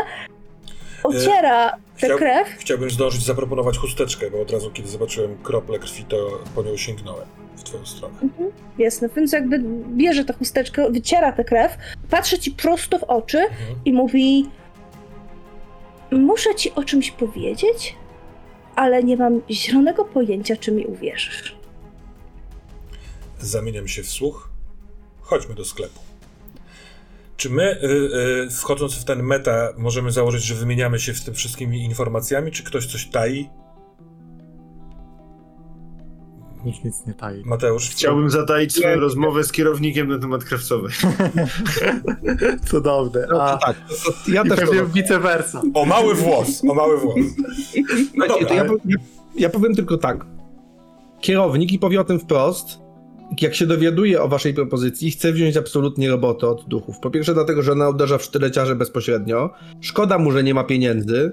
Ociera 1.03 1.70
tę 1.70 2.07
Chciał- 2.07 2.19
krew. 2.19 2.49
Chciałbym 2.59 2.91
zdążyć 2.91 3.23
zaproponować 3.24 3.79
chusteczkę, 3.79 4.31
bo 4.31 4.41
od 4.41 4.51
razu, 4.51 4.70
kiedy 4.70 4.89
zobaczyłem 4.89 5.39
krople 5.43 5.79
krwi, 5.79 6.05
to 6.05 6.39
po 6.55 6.62
nią 6.62 6.77
sięgnąłem 6.77 7.27
w 7.57 7.62
twoją 7.62 7.87
stronę. 7.87 8.15
Mhm, 8.23 8.51
Jasne, 8.79 9.09
więc 9.16 9.33
jakby 9.33 9.59
bierze 9.97 10.24
tę 10.24 10.33
chusteczkę, 10.33 10.91
wyciera 10.91 11.33
tę 11.33 11.45
krew, 11.45 11.77
patrzy 12.11 12.39
ci 12.39 12.51
prosto 12.51 12.99
w 12.99 13.03
oczy 13.05 13.39
Mhm. 13.39 13.77
i 13.85 13.93
mówi: 13.93 14.51
Muszę 16.11 16.55
ci 16.55 16.74
o 16.74 16.85
czymś 16.85 17.11
powiedzieć, 17.11 17.97
ale 18.77 19.03
nie 19.05 19.16
mam 19.16 19.41
zielonego 19.51 20.05
pojęcia, 20.05 20.57
czy 20.57 20.73
mi 20.73 20.87
uwierzysz. 20.87 21.57
Zamieniam 23.41 23.89
się 23.89 24.03
w 24.03 24.09
słuch. 24.09 24.51
Chodźmy 25.20 25.55
do 25.55 25.65
sklepu. 25.65 26.01
Czy 27.43 27.51
my, 27.51 27.78
y, 27.82 27.86
y, 28.47 28.51
wchodząc 28.51 28.94
w 28.94 29.05
ten 29.05 29.23
meta, 29.23 29.69
możemy 29.78 30.12
założyć, 30.12 30.44
że 30.44 30.55
wymieniamy 30.55 30.98
się 30.98 31.12
w 31.14 31.24
tym 31.24 31.35
wszystkimi 31.35 31.85
informacjami, 31.85 32.52
czy 32.52 32.64
ktoś 32.64 32.86
coś 32.86 33.06
tai? 33.06 33.51
Nikt 36.64 36.85
nic 36.85 37.06
nie 37.06 37.14
tai. 37.14 37.43
Mateusz? 37.44 37.90
Chciałbym 37.90 38.31
zataić 38.31 38.73
swoją 38.73 38.94
Nie. 38.94 39.01
rozmowę 39.01 39.44
z 39.44 39.52
kierownikiem 39.52 40.09
na 40.09 40.19
temat 40.19 40.44
krawcowej. 40.44 40.93
Cudowne. 42.70 43.27
No, 43.31 43.43
A, 43.43 43.56
to 43.59 43.66
tak, 43.66 43.77
ja 44.28 44.43
I 44.43 44.48
też 44.48 44.60
pewnie 44.60 44.81
to 44.81 44.86
vice 44.86 45.19
versa. 45.20 45.62
O 45.74 45.85
mały 45.85 46.14
włos, 46.14 46.62
o 46.70 46.74
mały 46.74 46.98
włos. 46.98 47.16
Ja, 48.14 48.28
Dobra. 48.28 48.55
ja, 48.55 48.64
ja 49.35 49.51
powiem 49.51 49.74
tylko 49.74 49.98
tak. 49.98 50.27
Kierownik 51.20 51.73
i 51.73 51.78
powie 51.78 52.01
o 52.01 52.05
tym 52.05 52.20
wprost. 52.20 52.82
Jak 53.41 53.55
się 53.55 53.67
dowiaduje 53.67 54.23
o 54.23 54.29
waszej 54.29 54.55
propozycji, 54.55 55.11
chce 55.11 55.33
wziąć 55.33 55.57
absolutnie 55.57 56.11
robotę 56.11 56.49
od 56.49 56.69
duchów. 56.69 56.99
Po 57.01 57.11
pierwsze, 57.11 57.35
dlatego, 57.35 57.63
że 57.63 57.73
ona 57.73 57.89
uderza 57.89 58.19
w 58.19 58.23
sztyleciarzy 58.23 58.75
bezpośrednio. 58.75 59.51
Szkoda 59.81 60.19
mu, 60.19 60.33
że 60.33 60.43
nie 60.43 60.55
ma 60.55 60.65
pieniędzy, 60.65 61.33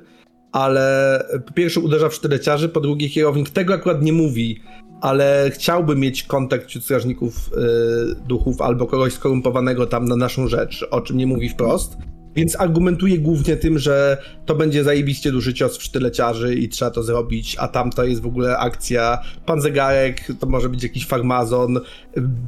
ale 0.52 1.24
po 1.48 1.54
pierwsze 1.54 1.80
uderza 1.80 2.10
w 2.10 2.14
sztyleciarzy, 2.14 2.70
po 2.70 2.80
drugie, 2.80 3.10
kierownik 3.10 3.50
tego 3.50 3.74
akurat 3.74 4.02
nie 4.02 4.14
mówi, 4.14 4.62
ale 5.02 5.52
chciałby 5.54 5.96
mieć 5.96 6.24
kontakt 6.24 6.68
wśród 6.68 6.84
strażników 6.84 7.34
y, 7.34 8.28
duchów 8.28 8.62
albo 8.62 8.88
kogoś 8.88 9.14
skorumpowanego 9.14 9.86
tam 9.86 10.06
na 10.06 10.16
naszą 10.16 10.48
rzecz, 10.48 10.88
o 10.92 11.02
czym 11.02 11.18
nie 11.18 11.28
mówi 11.28 11.50
wprost. 11.50 11.98
Więc 12.40 12.60
argumentuje 12.60 13.18
głównie 13.18 13.58
tym, 13.58 13.80
że 13.80 14.18
to 14.46 14.56
będzie 14.56 14.84
zajebiście 14.84 15.32
duży 15.32 15.54
cios 15.54 15.78
w 15.78 15.84
sztyleciarzy 15.84 16.56
i 16.56 16.70
trzeba 16.70 16.92
to 16.92 17.04
zrobić, 17.04 17.56
a 17.60 17.68
tam 17.68 17.92
to 17.92 18.04
jest 18.04 18.22
w 18.22 18.26
ogóle 18.26 18.58
akcja. 18.58 19.18
Pan 19.46 19.62
zegarek, 19.62 20.22
to 20.40 20.48
może 20.48 20.70
być 20.70 20.84
jakiś 20.84 21.06
farmazon, 21.06 21.80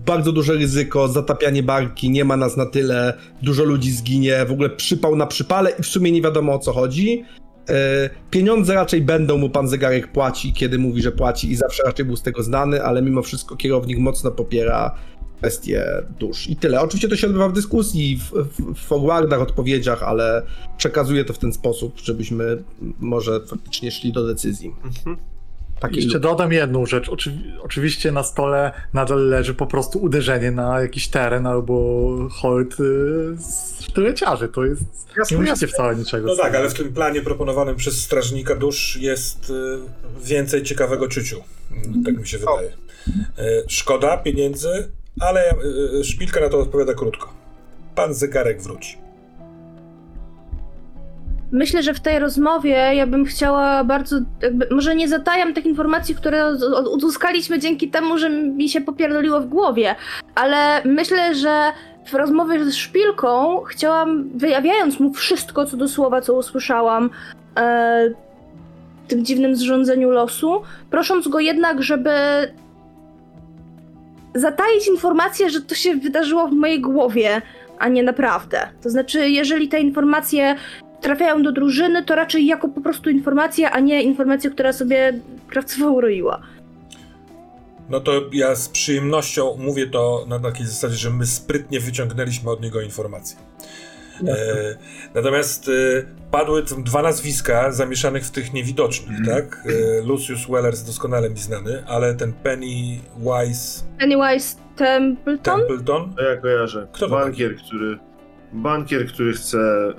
bardzo 0.06 0.32
duże 0.32 0.54
ryzyko, 0.54 1.08
zatapianie 1.08 1.64
barki, 1.64 2.10
nie 2.10 2.26
ma 2.26 2.38
nas 2.38 2.58
na 2.58 2.66
tyle, 2.66 3.14
dużo 3.42 3.64
ludzi 3.64 3.92
zginie, 3.92 4.46
w 4.46 4.52
ogóle 4.52 4.70
przypał 4.70 5.16
na 5.16 5.28
przypale 5.28 5.70
i 5.80 5.84
w 5.84 5.88
sumie 5.88 6.12
nie 6.12 6.22
wiadomo 6.22 6.54
o 6.54 6.60
co 6.60 6.74
chodzi. 6.74 7.24
E, 7.70 8.10
Pieniądze 8.30 8.74
raczej 8.74 9.02
będą 9.02 9.38
mu 9.38 9.50
pan 9.50 9.68
zegarek 9.68 10.12
płaci, 10.12 10.54
kiedy 10.54 10.80
mówi, 10.80 11.02
że 11.02 11.12
płaci 11.12 11.52
i 11.52 11.56
zawsze 11.56 11.84
raczej 11.84 12.06
był 12.06 12.16
z 12.16 12.22
tego 12.22 12.44
znany, 12.44 12.84
ale 12.84 13.02
mimo 13.02 13.22
wszystko 13.22 13.56
kierownik 13.56 13.98
mocno 13.98 14.32
popiera 14.32 14.96
kwestie 15.42 15.86
dusz. 16.20 16.50
I 16.50 16.56
tyle. 16.56 16.82
Oczywiście 16.82 17.08
to 17.08 17.16
się 17.16 17.28
odbywa 17.28 17.50
w 17.50 17.54
dyskusji, 17.54 18.18
w, 18.18 18.32
w, 18.32 18.74
w 18.76 18.80
forwardach, 18.80 19.42
odpowiedziach, 19.42 20.04
ale 20.04 20.46
przekazuję 20.78 21.26
to 21.26 21.34
w 21.34 21.38
ten 21.38 21.54
sposób, 21.54 22.00
żebyśmy 22.04 22.64
może 23.00 23.40
faktycznie 23.48 23.92
szli 23.92 24.14
do 24.14 24.28
decyzji. 24.28 24.76
Takiej 25.80 26.04
Jeszcze 26.04 26.20
dodam 26.20 26.52
jedną 26.54 26.86
rzecz. 26.86 27.10
Oczywi- 27.10 27.60
oczywiście 27.62 28.12
na 28.12 28.24
stole 28.24 28.72
nadal 28.94 29.30
leży 29.30 29.54
po 29.54 29.68
prostu 29.68 30.00
uderzenie 30.00 30.52
na 30.52 30.82
jakiś 30.82 31.08
teren 31.08 31.48
albo 31.48 32.08
hold 32.32 32.74
y, 32.74 32.78
z 33.38 33.82
sztyleciarzy. 33.84 34.48
To 34.48 34.66
jest. 34.66 34.84
Jasne, 35.18 35.38
nie 35.38 35.44
musicie 35.44 35.68
wcale 35.68 35.96
niczego 35.96 36.28
No 36.28 36.36
tak, 36.36 36.56
ale 36.56 36.70
w 36.70 36.74
tym 36.74 36.94
planie 36.94 37.22
proponowanym 37.22 37.76
przez 37.76 38.02
strażnika 38.02 38.56
dusz 38.56 38.98
jest 39.02 39.50
y, 39.50 39.54
więcej 40.24 40.64
ciekawego 40.64 41.08
ciuciu. 41.08 41.44
Tak 42.06 42.18
mi 42.18 42.28
się 42.28 42.38
wydaje. 42.38 42.70
Y, 42.70 43.64
szkoda 43.68 44.18
pieniędzy, 44.18 44.92
ale 45.20 45.52
y, 45.52 46.00
y, 46.00 46.04
szpilka 46.04 46.40
na 46.40 46.50
to 46.50 46.60
odpowiada 46.60 46.94
krótko. 46.94 47.34
Pan 47.96 48.14
zegarek 48.14 48.62
wróci. 48.62 48.98
Myślę, 51.52 51.84
że 51.84 51.94
w 51.94 52.00
tej 52.00 52.20
rozmowie 52.20 52.72
ja 52.72 53.08
bym 53.08 53.26
chciała 53.26 53.84
bardzo, 53.84 54.20
jakby, 54.42 54.68
może 54.72 54.96
nie 54.96 55.08
zatajam 55.08 55.54
tych 55.54 55.66
informacji, 55.66 56.16
które 56.16 56.58
uzyskaliśmy 56.92 57.60
dzięki 57.60 57.90
temu, 57.90 58.18
że 58.18 58.30
mi 58.30 58.70
się 58.70 58.82
popierdoliło 58.82 59.42
w 59.42 59.46
głowie, 59.46 59.96
ale 60.36 60.82
myślę, 60.86 61.36
że 61.36 61.72
w 62.06 62.14
rozmowie 62.14 62.66
z 62.66 62.76
Szpilką 62.76 63.62
chciałam, 63.62 64.30
wyjawiając 64.36 65.00
mu 65.00 65.14
wszystko 65.14 65.66
co 65.66 65.78
do 65.78 65.88
słowa, 65.88 66.22
co 66.22 66.34
usłyszałam 66.34 67.10
e, 67.58 68.10
w 69.06 69.08
tym 69.08 69.26
dziwnym 69.26 69.56
zrządzeniu 69.56 70.10
losu, 70.10 70.62
prosząc 70.90 71.28
go 71.28 71.40
jednak, 71.40 71.84
żeby 71.84 72.12
zataić 74.36 74.88
informację, 74.88 75.50
że 75.50 75.62
to 75.62 75.76
się 75.76 75.96
wydarzyło 75.96 76.48
w 76.48 76.52
mojej 76.52 76.82
głowie, 76.82 77.42
a 77.80 77.88
nie 77.88 78.04
naprawdę. 78.04 78.68
To 78.84 78.90
znaczy, 78.90 79.30
jeżeli 79.30 79.68
te 79.70 79.80
informacje 79.80 80.56
trafiają 81.02 81.44
do 81.44 81.52
drużyny, 81.52 82.06
to 82.06 82.16
raczej 82.16 82.46
jako 82.46 82.70
po 82.70 82.82
prostu 82.82 83.10
informacja, 83.10 83.72
a 83.72 83.80
nie 83.80 84.04
informacja, 84.04 84.50
która 84.50 84.74
sobie 84.74 85.20
krawcowa 85.48 85.90
uroiła. 85.90 86.42
No 87.90 88.00
to 88.00 88.12
ja 88.32 88.56
z 88.56 88.70
przyjemnością 88.70 89.58
mówię 89.58 89.88
to 89.88 90.26
na 90.28 90.40
takiej 90.40 90.66
zasadzie, 90.66 90.96
że 90.96 91.10
my 91.10 91.26
sprytnie 91.26 91.80
wyciągnęliśmy 91.80 92.52
od 92.52 92.62
niego 92.62 92.82
informacje. 92.82 93.38
E, 94.28 94.76
natomiast 95.16 95.68
e, 95.68 95.72
padły 96.32 96.64
tam 96.64 96.84
dwa 96.84 97.02
nazwiska 97.02 97.72
zamieszanych 97.72 98.24
w 98.26 98.32
tych 98.32 98.54
niewidocznych, 98.54 99.18
tak? 99.26 99.68
E, 99.68 100.02
Lucius 100.02 100.48
Wellers 100.50 100.84
doskonale 100.84 101.30
mi 101.30 101.38
znany, 101.38 101.84
ale 101.88 102.16
ten 102.16 102.34
Pennywise 102.34 103.84
Pennywise 104.00 104.58
Templeton? 104.76 105.60
Templeton, 105.60 106.14
To 106.16 106.24
ja 106.24 106.38
kojarzę. 106.38 106.88
Kto 106.92 107.08
to 107.10 107.16
bankier, 107.16 107.56
który. 107.56 107.98
Bankier, 108.54 109.08
który 109.08 109.34
chce 109.34 109.94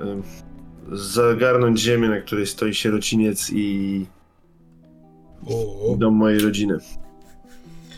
zagarnąć 0.93 1.81
ziemię, 1.81 2.09
na 2.09 2.21
której 2.21 2.47
stoi 2.47 2.75
sierociniec 2.75 3.51
i 3.53 4.07
o, 5.47 5.97
dom 5.99 6.15
mojej 6.15 6.41
rodziny. 6.41 6.79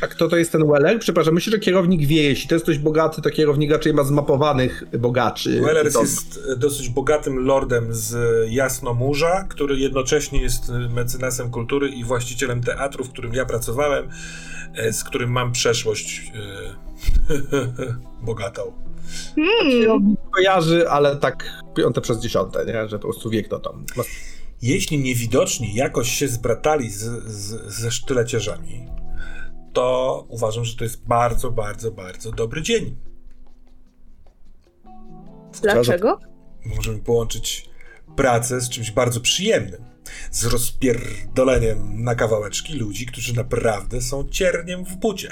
A 0.04 0.06
kto 0.06 0.28
to 0.28 0.36
jest 0.36 0.52
ten 0.52 0.66
Weller? 0.66 0.98
Przepraszam, 0.98 1.34
myślę, 1.34 1.50
że 1.50 1.58
kierownik 1.58 2.06
wie, 2.06 2.22
jeśli 2.22 2.48
to 2.48 2.54
jest 2.54 2.64
ktoś 2.64 2.78
bogaty, 2.78 3.22
to 3.22 3.30
kierownik 3.30 3.70
raczej 3.70 3.94
ma 3.94 4.04
zmapowanych 4.04 4.84
bogaczy. 4.98 5.60
Wellers 5.60 5.94
To- 5.94 6.00
jest 6.00 6.40
e, 6.52 6.56
dosyć 6.56 6.88
bogatym 6.88 7.38
lordem 7.38 7.86
z 7.90 8.16
Jasnomurza, 8.50 9.46
który 9.48 9.78
jednocześnie 9.78 10.42
jest 10.42 10.70
e, 10.70 10.72
mecenasem 10.72 11.50
kultury 11.50 11.88
i 11.88 12.04
właścicielem 12.04 12.62
teatru, 12.62 13.04
w 13.04 13.10
którym 13.10 13.34
ja 13.34 13.44
pracowałem, 13.44 14.08
e, 14.74 14.92
z 14.92 15.04
którym 15.04 15.30
mam 15.30 15.52
przeszłość 15.52 16.32
e, 16.34 17.34
bogatą. 18.26 18.72
Hmm. 19.34 19.70
Kierownik 19.70 20.18
kojarzy, 20.30 20.88
ale 20.88 21.16
tak 21.16 21.62
piąte 21.76 22.00
przez 22.00 22.20
dziesiąte, 22.20 22.66
nie? 22.66 22.88
Że 22.88 22.98
po 22.98 23.08
prostu 23.08 23.30
wie 23.30 23.42
kto 23.42 23.58
tam. 23.58 23.84
Jeśli 24.62 24.98
niewidoczni 24.98 25.74
jakoś 25.74 26.10
się 26.12 26.28
zbratali 26.28 26.90
z, 26.90 27.02
z, 27.26 27.74
ze 27.74 27.90
sztyleciarzami, 27.90 28.86
to 29.74 30.26
uważam, 30.28 30.64
że 30.64 30.76
to 30.76 30.84
jest 30.84 31.06
bardzo, 31.06 31.50
bardzo, 31.50 31.90
bardzo 31.90 32.32
dobry 32.32 32.62
dzień. 32.62 32.96
Dlaczego? 35.62 36.18
Możemy 36.76 36.98
połączyć 36.98 37.70
pracę 38.16 38.60
z 38.60 38.68
czymś 38.68 38.90
bardzo 38.90 39.20
przyjemnym. 39.20 39.84
Z 40.30 40.44
rozpierdoleniem 40.44 42.04
na 42.04 42.14
kawałeczki 42.14 42.74
ludzi, 42.74 43.06
którzy 43.06 43.36
naprawdę 43.36 44.00
są 44.00 44.28
cierniem 44.28 44.84
w 44.84 44.96
bucie. 44.96 45.28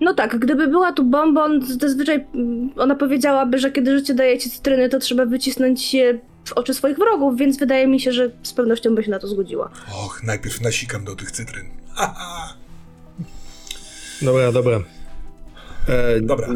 No 0.00 0.14
tak, 0.14 0.38
gdyby 0.38 0.68
była 0.68 0.92
tu 0.92 1.04
bombon, 1.04 1.66
zazwyczaj 1.80 2.26
mm, 2.34 2.70
ona 2.76 2.94
powiedziałaby, 2.94 3.58
że 3.58 3.72
kiedy 3.72 3.98
życie 3.98 4.14
daje 4.14 4.38
ci 4.38 4.50
cytryny, 4.50 4.88
to 4.88 4.98
trzeba 4.98 5.26
wycisnąć 5.26 5.94
je 5.94 6.20
w 6.44 6.52
oczy 6.52 6.74
swoich 6.74 6.96
wrogów, 6.96 7.36
więc 7.36 7.58
wydaje 7.58 7.86
mi 7.86 8.00
się, 8.00 8.12
że 8.12 8.30
z 8.42 8.52
pewnością 8.52 8.94
by 8.94 9.02
się 9.02 9.10
na 9.10 9.18
to 9.18 9.28
zgodziła. 9.28 9.70
Och, 10.04 10.22
najpierw 10.24 10.60
nasikam 10.60 11.04
do 11.04 11.16
tych 11.16 11.30
cytryn. 11.30 11.66
Haha. 11.96 12.54
Dobra, 14.22 14.52
dobra. 14.52 14.80
E, 15.88 16.20
Dobra. 16.20 16.48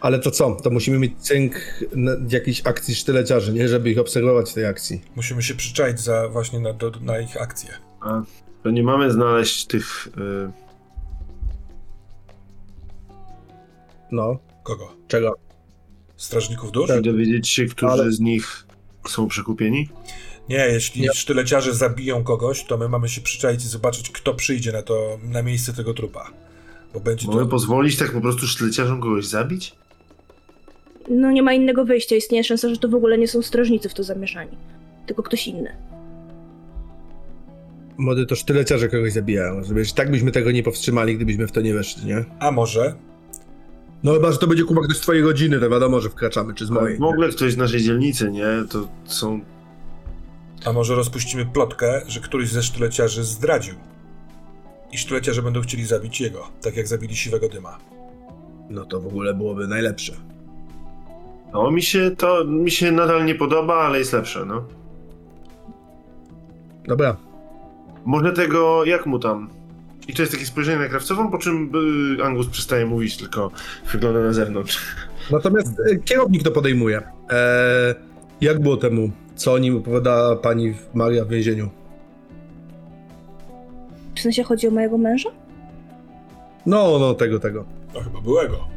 Ale 0.00 0.18
to 0.18 0.30
co? 0.30 0.54
To 0.54 0.70
musimy 0.70 0.98
mieć 0.98 1.12
cynk 1.18 1.54
na 1.96 2.12
jakiejś 2.28 2.66
akcji 2.66 2.94
sztyleciarzy, 2.94 3.52
nie? 3.52 3.68
Żeby 3.68 3.90
ich 3.90 3.98
obserwować 3.98 4.50
w 4.50 4.54
tej 4.54 4.66
akcji. 4.66 5.00
Musimy 5.16 5.42
się 5.42 5.54
przyczaić 5.54 6.00
za 6.00 6.28
właśnie 6.28 6.60
na, 6.60 6.72
do, 6.72 6.90
na 7.00 7.18
ich 7.18 7.42
akcję. 7.42 7.70
A 8.00 8.22
to 8.62 8.70
nie 8.70 8.82
mamy 8.82 9.10
znaleźć 9.12 9.66
tych. 9.66 10.08
Y, 10.18 10.50
No, 14.12 14.38
Kogo? 14.62 14.92
czego? 15.08 15.34
Strażników 16.16 16.72
dusz? 16.72 16.90
i 16.98 17.02
dowiedzieć 17.02 17.48
się, 17.48 17.66
którzy 17.66 17.92
Ale- 17.92 18.12
z 18.12 18.20
nich 18.20 18.66
są 19.08 19.28
przekupieni? 19.28 19.88
Nie, 20.48 20.56
jeśli 20.56 21.02
Nie. 21.02 21.12
sztyleciarze 21.14 21.74
zabiją 21.74 22.24
kogoś, 22.24 22.64
to 22.64 22.78
my 22.78 22.88
mamy 22.88 23.08
się 23.08 23.20
przyczaić 23.20 23.64
i 23.64 23.68
zobaczyć, 23.68 24.10
kto 24.10 24.34
przyjdzie 24.34 24.72
na 24.72 24.82
to, 24.82 25.18
na 25.22 25.42
miejsce 25.42 25.72
tego 25.72 25.94
trupa. 25.94 26.30
Bo 26.94 27.00
będzie 27.00 27.28
Mamy 27.28 27.40
to... 27.40 27.46
pozwolić 27.46 27.96
tak 27.96 28.12
po 28.12 28.20
prostu 28.20 28.46
sztyleciarzom 28.46 29.00
kogoś 29.00 29.26
zabić? 29.26 29.74
No 31.10 31.30
nie 31.30 31.42
ma 31.42 31.52
innego 31.52 31.84
wyjścia, 31.84 32.16
istnieje 32.16 32.44
szansa, 32.44 32.68
że 32.68 32.76
to 32.76 32.88
w 32.88 32.94
ogóle 32.94 33.18
nie 33.18 33.28
są 33.28 33.42
strażnicy 33.42 33.88
w 33.88 33.94
to 33.94 34.02
zamieszani, 34.04 34.56
tylko 35.06 35.22
ktoś 35.22 35.46
inny. 35.46 35.76
Młody 37.98 38.26
to 38.26 38.34
sztyleciarze 38.36 38.88
kogoś 38.88 39.12
zabijają. 39.12 39.62
Że 39.64 39.94
tak 39.94 40.10
byśmy 40.10 40.32
tego 40.32 40.50
nie 40.50 40.62
powstrzymali, 40.62 41.16
gdybyśmy 41.16 41.46
w 41.46 41.52
to 41.52 41.60
nie 41.60 41.74
weszli, 41.74 42.06
nie? 42.06 42.24
A 42.38 42.50
może 42.50 42.94
No 44.02 44.12
chyba, 44.14 44.32
że 44.32 44.38
to 44.38 44.46
będzie 44.46 44.64
kuba 44.64 44.82
ktoś 44.82 44.96
z 44.96 45.00
twojej 45.00 45.22
rodziny, 45.22 45.60
to 45.60 45.70
wiadomo, 45.70 46.00
że 46.00 46.08
wkraczamy, 46.10 46.54
czy 46.54 46.66
z 46.66 46.70
mojej. 46.70 46.98
W 46.98 47.02
ogóle 47.02 47.28
ktoś 47.28 47.52
z 47.52 47.56
naszej 47.56 47.82
dzielnicy, 47.82 48.30
nie? 48.30 48.46
To 48.70 48.88
są. 49.04 49.40
A 50.64 50.72
może 50.72 50.94
rozpuścimy 50.94 51.46
plotkę, 51.46 52.02
że 52.06 52.20
któryś 52.20 52.48
ze 52.48 52.62
sztyleciarzy 52.62 53.24
zdradził. 53.24 53.74
I 54.92 54.98
sztyleciarze 54.98 55.42
będą 55.42 55.60
chcieli 55.60 55.86
zabić 55.86 56.20
jego, 56.20 56.48
tak 56.62 56.76
jak 56.76 56.88
zabili 56.88 57.16
siwego 57.16 57.48
dyma. 57.48 57.78
No 58.70 58.84
to 58.84 59.00
w 59.00 59.06
ogóle 59.06 59.34
byłoby 59.34 59.68
najlepsze. 59.68 60.12
No 61.52 61.70
mi 61.70 61.82
się 61.82 62.10
to 62.16 62.44
mi 62.44 62.70
się 62.70 62.92
nadal 62.92 63.24
nie 63.24 63.34
podoba, 63.34 63.74
ale 63.74 63.98
jest 63.98 64.12
lepsze, 64.12 64.44
no. 64.44 64.64
Dobra. 66.84 67.16
Może 68.04 68.32
tego, 68.32 68.84
jak 68.84 69.06
mu 69.06 69.18
tam? 69.18 69.50
I 70.08 70.14
to 70.14 70.22
jest 70.22 70.32
takie 70.32 70.46
spojrzenie 70.46 70.78
na 70.78 70.88
krawcową, 70.88 71.30
po 71.30 71.38
czym 71.38 71.72
y, 72.20 72.24
Angus 72.24 72.46
przestaje 72.46 72.86
mówić, 72.86 73.16
tylko 73.16 73.50
wygląda 73.92 74.20
na 74.20 74.32
zewnątrz. 74.32 74.78
Natomiast 75.30 75.68
e, 75.68 75.96
kierownik 75.96 76.42
to 76.42 76.50
podejmuje. 76.50 77.02
E, 77.30 77.94
jak 78.40 78.60
było 78.60 78.76
temu? 78.76 79.10
Co 79.38 79.52
o 79.52 79.58
nim 79.58 79.76
opowiada 79.76 80.36
pani 80.36 80.74
Maria 80.94 81.24
w 81.24 81.28
więzieniu? 81.28 81.70
W 84.16 84.20
sensie 84.20 84.42
chodzi 84.42 84.68
o 84.68 84.70
mojego 84.70 84.98
męża? 84.98 85.30
No, 86.66 86.98
no, 86.98 87.14
tego, 87.14 87.40
tego. 87.40 87.64
To 87.92 88.00
chyba 88.00 88.20
byłego. 88.20 88.68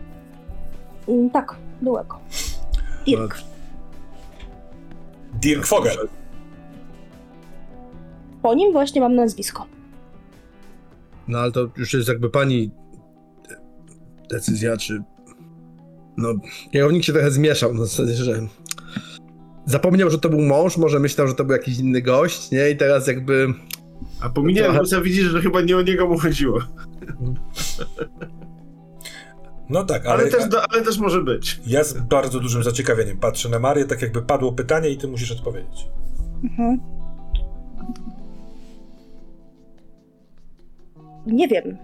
Mm, 1.08 1.30
tak, 1.30 1.56
byłego. 1.82 2.20
Dirk. 3.06 3.38
Dirk 5.34 5.66
Fogel. 5.66 6.08
Po 8.42 8.54
nim 8.54 8.72
właśnie 8.72 9.02
mam 9.02 9.16
nazwisko. 9.16 9.66
No 11.28 11.40
ale 11.40 11.52
to 11.52 11.70
już 11.78 11.94
jest 11.94 12.08
jakby 12.08 12.30
pani 12.30 12.72
decyzja, 14.30 14.78
czy. 14.78 15.04
No, 16.18 16.34
kierownik 16.72 17.04
się 17.04 17.14
trochę 17.14 17.32
zmieszał, 17.32 17.74
na 17.74 17.86
zasadzie, 17.86 18.14
że 18.14 18.48
zapomniał, 19.72 20.10
że 20.10 20.20
to 20.20 20.30
był 20.30 20.42
mąż, 20.42 20.78
może 20.78 21.00
myślał, 21.00 21.28
że 21.28 21.34
to 21.36 21.44
był 21.44 21.54
jakiś 21.54 21.80
inny 21.80 22.02
gość, 22.02 22.52
nie? 22.52 22.70
I 22.70 22.78
teraz 22.78 23.08
jakby. 23.08 23.48
A 24.22 24.30
pominięłem 24.30 24.66
Trochę- 24.72 24.80
Angusa, 24.80 25.02
widzisz, 25.02 25.26
że 25.26 25.42
chyba 25.42 25.62
nie 25.62 25.78
o 25.78 25.82
niego 25.82 26.08
mu 26.08 26.18
chodziło. 26.18 26.60
No 29.70 29.84
tak, 29.84 30.06
ale, 30.06 30.14
Ale, 30.24 30.32
też, 30.32 30.44
ale 30.70 30.82
też 30.82 30.98
może 30.98 31.22
być. 31.22 31.60
ja 31.68 31.84
z 31.84 31.94
bardzo 31.94 32.40
dużym 32.40 32.64
zaciekawieniem 32.64 33.18
patrzę 33.18 33.50
na 33.50 33.60
Marię, 33.60 33.86
tak 33.86 34.02
jakby 34.02 34.22
padło 34.22 34.52
pytanie 34.54 34.90
i 34.90 34.98
ty 34.98 35.08
musisz 35.08 35.32
odpowiedzieć. 35.32 35.88
Mhm. 36.44 36.80
Nie 41.26 41.48
wiem. 41.48 41.78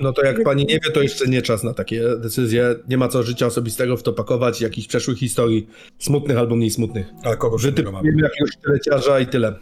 No 0.00 0.12
to 0.12 0.24
jak 0.24 0.42
pani 0.42 0.66
nie 0.66 0.74
wie, 0.74 0.90
to 0.94 1.02
jeszcze 1.02 1.26
nie 1.26 1.42
czas 1.42 1.64
na 1.64 1.74
takie 1.74 2.02
decyzje. 2.18 2.74
Nie 2.88 2.96
ma 2.98 3.08
co 3.08 3.22
życia 3.22 3.46
osobistego 3.46 3.96
w 3.96 4.02
to 4.02 4.12
pakować, 4.12 4.60
jakichś 4.60 4.86
przeszłych 4.88 5.18
historii, 5.18 5.68
smutnych 5.98 6.38
albo 6.38 6.56
mniej 6.56 6.70
smutnych. 6.70 7.06
Ale 7.24 7.36
mamy. 7.42 7.56
Wytypujemy 7.58 8.22
jakiegoś 8.22 8.50
sztyleciarza 8.52 9.20
i 9.20 9.26
tyle. 9.26 9.54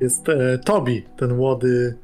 Jest 0.00 0.28
e, 0.28 0.58
Tobi, 0.58 1.02
ten 1.18 1.36
młody 1.36 1.94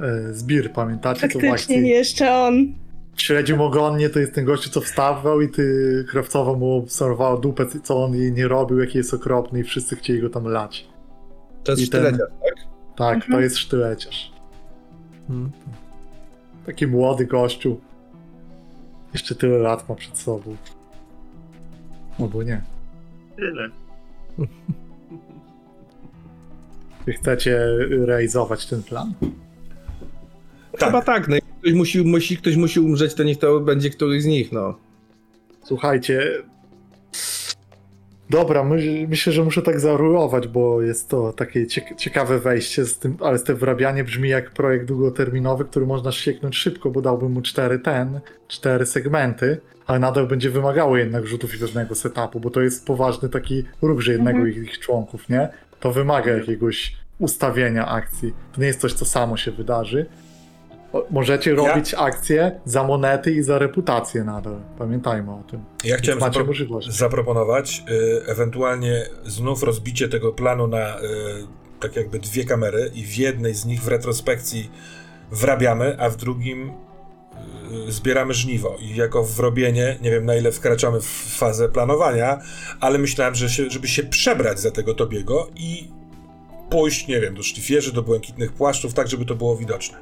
e, 0.00 0.32
zbir, 0.32 0.72
pamiętacie? 0.72 1.20
Faktycznie 1.20 1.52
akcji 1.52 1.80
nie 1.82 1.90
jeszcze 1.90 2.34
on. 2.34 2.74
śledził 3.16 3.62
ogonnie, 3.64 4.08
to 4.10 4.18
jest 4.18 4.34
ten 4.34 4.44
gościu, 4.44 4.70
co 4.70 4.80
wstawał 4.80 5.40
i 5.40 5.48
ty 5.48 6.04
krawcowo 6.08 6.54
mu 6.56 6.72
obserwował 6.76 7.40
dupę, 7.40 7.66
co 7.82 8.04
on 8.04 8.14
jej 8.14 8.32
nie 8.32 8.48
robił, 8.48 8.78
jaki 8.80 8.98
jest 8.98 9.14
okropny 9.14 9.60
i 9.60 9.64
wszyscy 9.64 9.96
chcieli 9.96 10.20
go 10.20 10.30
tam 10.30 10.44
lać. 10.44 10.86
To 11.64 11.72
jest 11.72 11.82
I 11.82 11.88
ten- 11.88 12.00
sztyleciarz, 12.02 12.30
tak? 12.40 12.54
Tak, 12.96 13.14
Mhm. 13.14 13.32
to 13.32 13.40
jest 13.40 13.56
sztyleciarz. 13.58 14.32
Hmm. 15.28 15.50
Taki 16.66 16.86
młody 16.86 17.26
gościu. 17.26 17.80
Jeszcze 19.12 19.34
tyle 19.34 19.58
lat 19.58 19.88
ma 19.88 19.94
przed 19.94 20.18
sobą. 20.18 20.56
Albo 22.20 22.42
nie. 22.42 22.62
Tyle. 23.36 23.70
Wy 27.06 27.12
chcecie 27.12 27.60
realizować 27.90 28.66
ten 28.66 28.82
plan? 28.82 29.14
Tak. 30.78 30.88
Chyba 30.88 31.02
tak, 31.02 31.28
no 31.28 31.36
ktoś 31.60 31.72
musi, 31.72 32.04
musi, 32.04 32.36
ktoś 32.36 32.56
musi 32.56 32.80
umrzeć, 32.80 33.14
to 33.14 33.22
niech 33.22 33.38
to 33.38 33.60
będzie 33.60 33.90
któryś 33.90 34.22
z 34.22 34.26
nich, 34.26 34.52
no. 34.52 34.78
Słuchajcie. 35.64 36.42
Dobra, 38.30 38.64
my, 38.64 39.06
myślę, 39.08 39.32
że 39.32 39.44
muszę 39.44 39.62
tak 39.62 39.80
zarulować, 39.80 40.48
bo 40.48 40.82
jest 40.82 41.08
to 41.08 41.32
takie 41.32 41.66
ciek- 41.66 41.96
ciekawe 41.96 42.38
wejście, 42.38 42.84
z 42.84 42.98
tym, 42.98 43.16
ale 43.20 43.38
te 43.38 43.54
wrabianie 43.54 44.04
brzmi 44.04 44.28
jak 44.28 44.50
projekt 44.50 44.86
długoterminowy, 44.86 45.64
który 45.64 45.86
można 45.86 46.12
sieknąć 46.12 46.56
szybko, 46.56 46.90
bo 46.90 47.02
dałbym 47.02 47.32
mu 47.32 47.42
cztery 47.42 47.78
ten, 47.78 48.20
cztery 48.48 48.86
segmenty, 48.86 49.60
ale 49.86 49.98
nadal 49.98 50.26
będzie 50.26 50.50
wymagało 50.50 50.96
jednak 50.96 51.26
rzutów 51.26 51.54
i 51.54 51.58
pewnego 51.58 51.94
setupu, 51.94 52.40
bo 52.40 52.50
to 52.50 52.60
jest 52.60 52.86
poważny 52.86 53.28
taki 53.28 53.64
ruch, 53.82 54.00
że 54.00 54.12
jednego 54.12 54.38
Mhm. 54.38 54.64
ich 54.64 54.78
członków, 54.78 55.28
nie? 55.28 55.48
To 55.80 55.92
wymaga 55.92 56.32
jakiegoś 56.32 56.96
ustawienia 57.18 57.88
akcji. 57.88 58.34
To 58.52 58.60
nie 58.60 58.66
jest 58.66 58.80
coś, 58.80 58.92
co 58.92 59.04
samo 59.04 59.36
się 59.36 59.50
wydarzy. 59.50 60.06
Możecie 61.10 61.50
Ja- 61.50 61.56
robić 61.56 61.94
akcje 61.94 62.60
za 62.64 62.84
monety 62.84 63.32
i 63.32 63.42
za 63.42 63.58
reputację 63.58 64.24
nadal. 64.24 64.60
Pamiętajmy 64.78 65.30
o 65.32 65.42
tym. 65.50 65.64
Ja 65.84 65.96
chciałem 65.96 66.20
zapro- 66.20 66.46
możliwość. 66.46 66.90
zaproponować 66.92 67.82
y, 67.90 68.22
ewentualnie 68.26 69.06
znów 69.24 69.62
rozbicie 69.62 70.08
tego 70.08 70.32
planu 70.32 70.66
na 70.66 70.98
y, 70.98 71.02
tak 71.80 71.96
jakby 71.96 72.18
dwie 72.18 72.44
kamery 72.44 72.90
i 72.94 73.02
w 73.04 73.16
jednej 73.16 73.54
z 73.54 73.64
nich 73.64 73.82
w 73.82 73.88
retrospekcji 73.88 74.70
wrabiamy, 75.30 75.96
a 76.00 76.08
w 76.10 76.16
drugim 76.16 76.70
y, 77.88 77.92
zbieramy 77.92 78.34
żniwo. 78.34 78.76
I 78.80 78.96
jako 78.96 79.24
wrobienie, 79.24 79.98
nie 80.02 80.10
wiem 80.10 80.24
na 80.24 80.34
ile 80.34 80.52
wkraczamy 80.52 81.00
w 81.00 81.06
fazę 81.38 81.68
planowania, 81.68 82.38
ale 82.80 82.98
myślałem, 82.98 83.34
że 83.34 83.48
się, 83.48 83.70
żeby 83.70 83.88
się 83.88 84.02
przebrać 84.02 84.60
za 84.60 84.70
tego 84.70 84.94
Tobiego 84.94 85.48
i 85.56 85.88
pójść, 86.70 87.08
nie 87.08 87.20
wiem, 87.20 87.34
do 87.34 87.42
szlifierzy, 87.42 87.92
do 87.92 88.02
błękitnych 88.02 88.52
płaszczów, 88.52 88.94
tak 88.94 89.08
żeby 89.08 89.24
to 89.24 89.34
było 89.34 89.56
widoczne. 89.56 89.98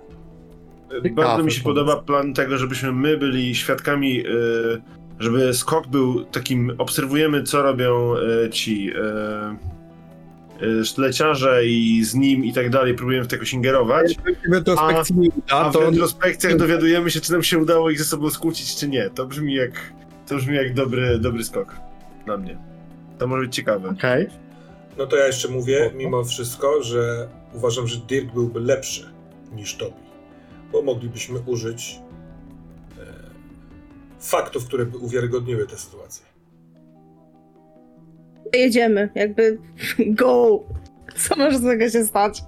Bardzo 1.15 1.45
mi 1.45 1.53
się 1.53 1.63
podoba 1.63 1.97
plan 1.97 2.35
tego, 2.35 2.59
żebyśmy 2.59 2.93
my 2.93 3.17
byli 3.17 3.55
świadkami, 3.55 4.27
y, 4.27 4.83
żeby 5.19 5.55
skok 5.55 5.87
był 5.87 6.25
takim, 6.25 6.73
obserwujemy 6.79 7.43
co 7.43 7.63
robią 7.63 8.15
y, 8.47 8.51
ci 8.51 8.93
y, 10.63 10.85
sztyleciarze 10.85 11.67
i 11.67 12.05
z 12.05 12.15
nim 12.15 12.45
i 12.45 12.53
tak 12.53 12.71
dalej, 12.71 12.95
próbujemy 12.95 13.25
w 13.25 13.29
to 13.29 13.37
jakoś 13.37 13.53
ingerować, 13.53 14.15
W 14.49 14.53
retrospekcji 14.53 15.17
nie 15.17 15.31
a 15.51 15.71
w 15.71 15.77
retrospekcjach 15.77 16.57
dowiadujemy 16.57 17.11
się, 17.11 17.21
czy 17.21 17.33
nam 17.33 17.43
się 17.43 17.59
udało 17.59 17.91
ich 17.91 17.99
ze 17.99 18.05
sobą 18.05 18.31
skłócić, 18.31 18.77
czy 18.77 18.89
nie. 18.89 19.11
To 19.11 19.27
brzmi 19.27 19.55
jak, 19.55 19.73
to 20.27 20.37
brzmi 20.37 20.57
jak 20.57 20.75
dobry, 20.75 21.19
dobry 21.19 21.45
skok 21.45 21.77
dla 22.25 22.37
mnie. 22.37 22.59
To 23.19 23.27
może 23.27 23.43
być 23.43 23.55
ciekawe. 23.55 23.89
Okej. 23.89 24.27
No 24.99 25.07
to 25.07 25.17
ja 25.17 25.27
jeszcze 25.27 25.49
mówię, 25.49 25.91
mimo 25.95 26.25
wszystko, 26.25 26.83
że 26.83 27.29
uważam, 27.55 27.87
że 27.87 27.97
Dirk 27.97 28.33
byłby 28.33 28.61
lepszy 28.61 29.07
niż 29.53 29.77
Tobi, 29.77 30.04
bo 30.75 30.83
moglibyśmy 30.83 31.41
użyć 31.47 32.01
e, 32.99 33.07
faktów, 34.21 34.67
które 34.67 34.87
by 34.87 34.99
uwiarygodniły 34.99 35.67
tę 35.67 35.77
sytuację. 35.77 36.27
Jedziemy, 38.55 39.09
jakby 39.15 39.59
go! 40.21 40.65
Co 41.17 41.37
może 41.37 41.59
z 41.59 41.63
tego 41.63 41.91
się 41.91 42.05
stać? 42.05 42.43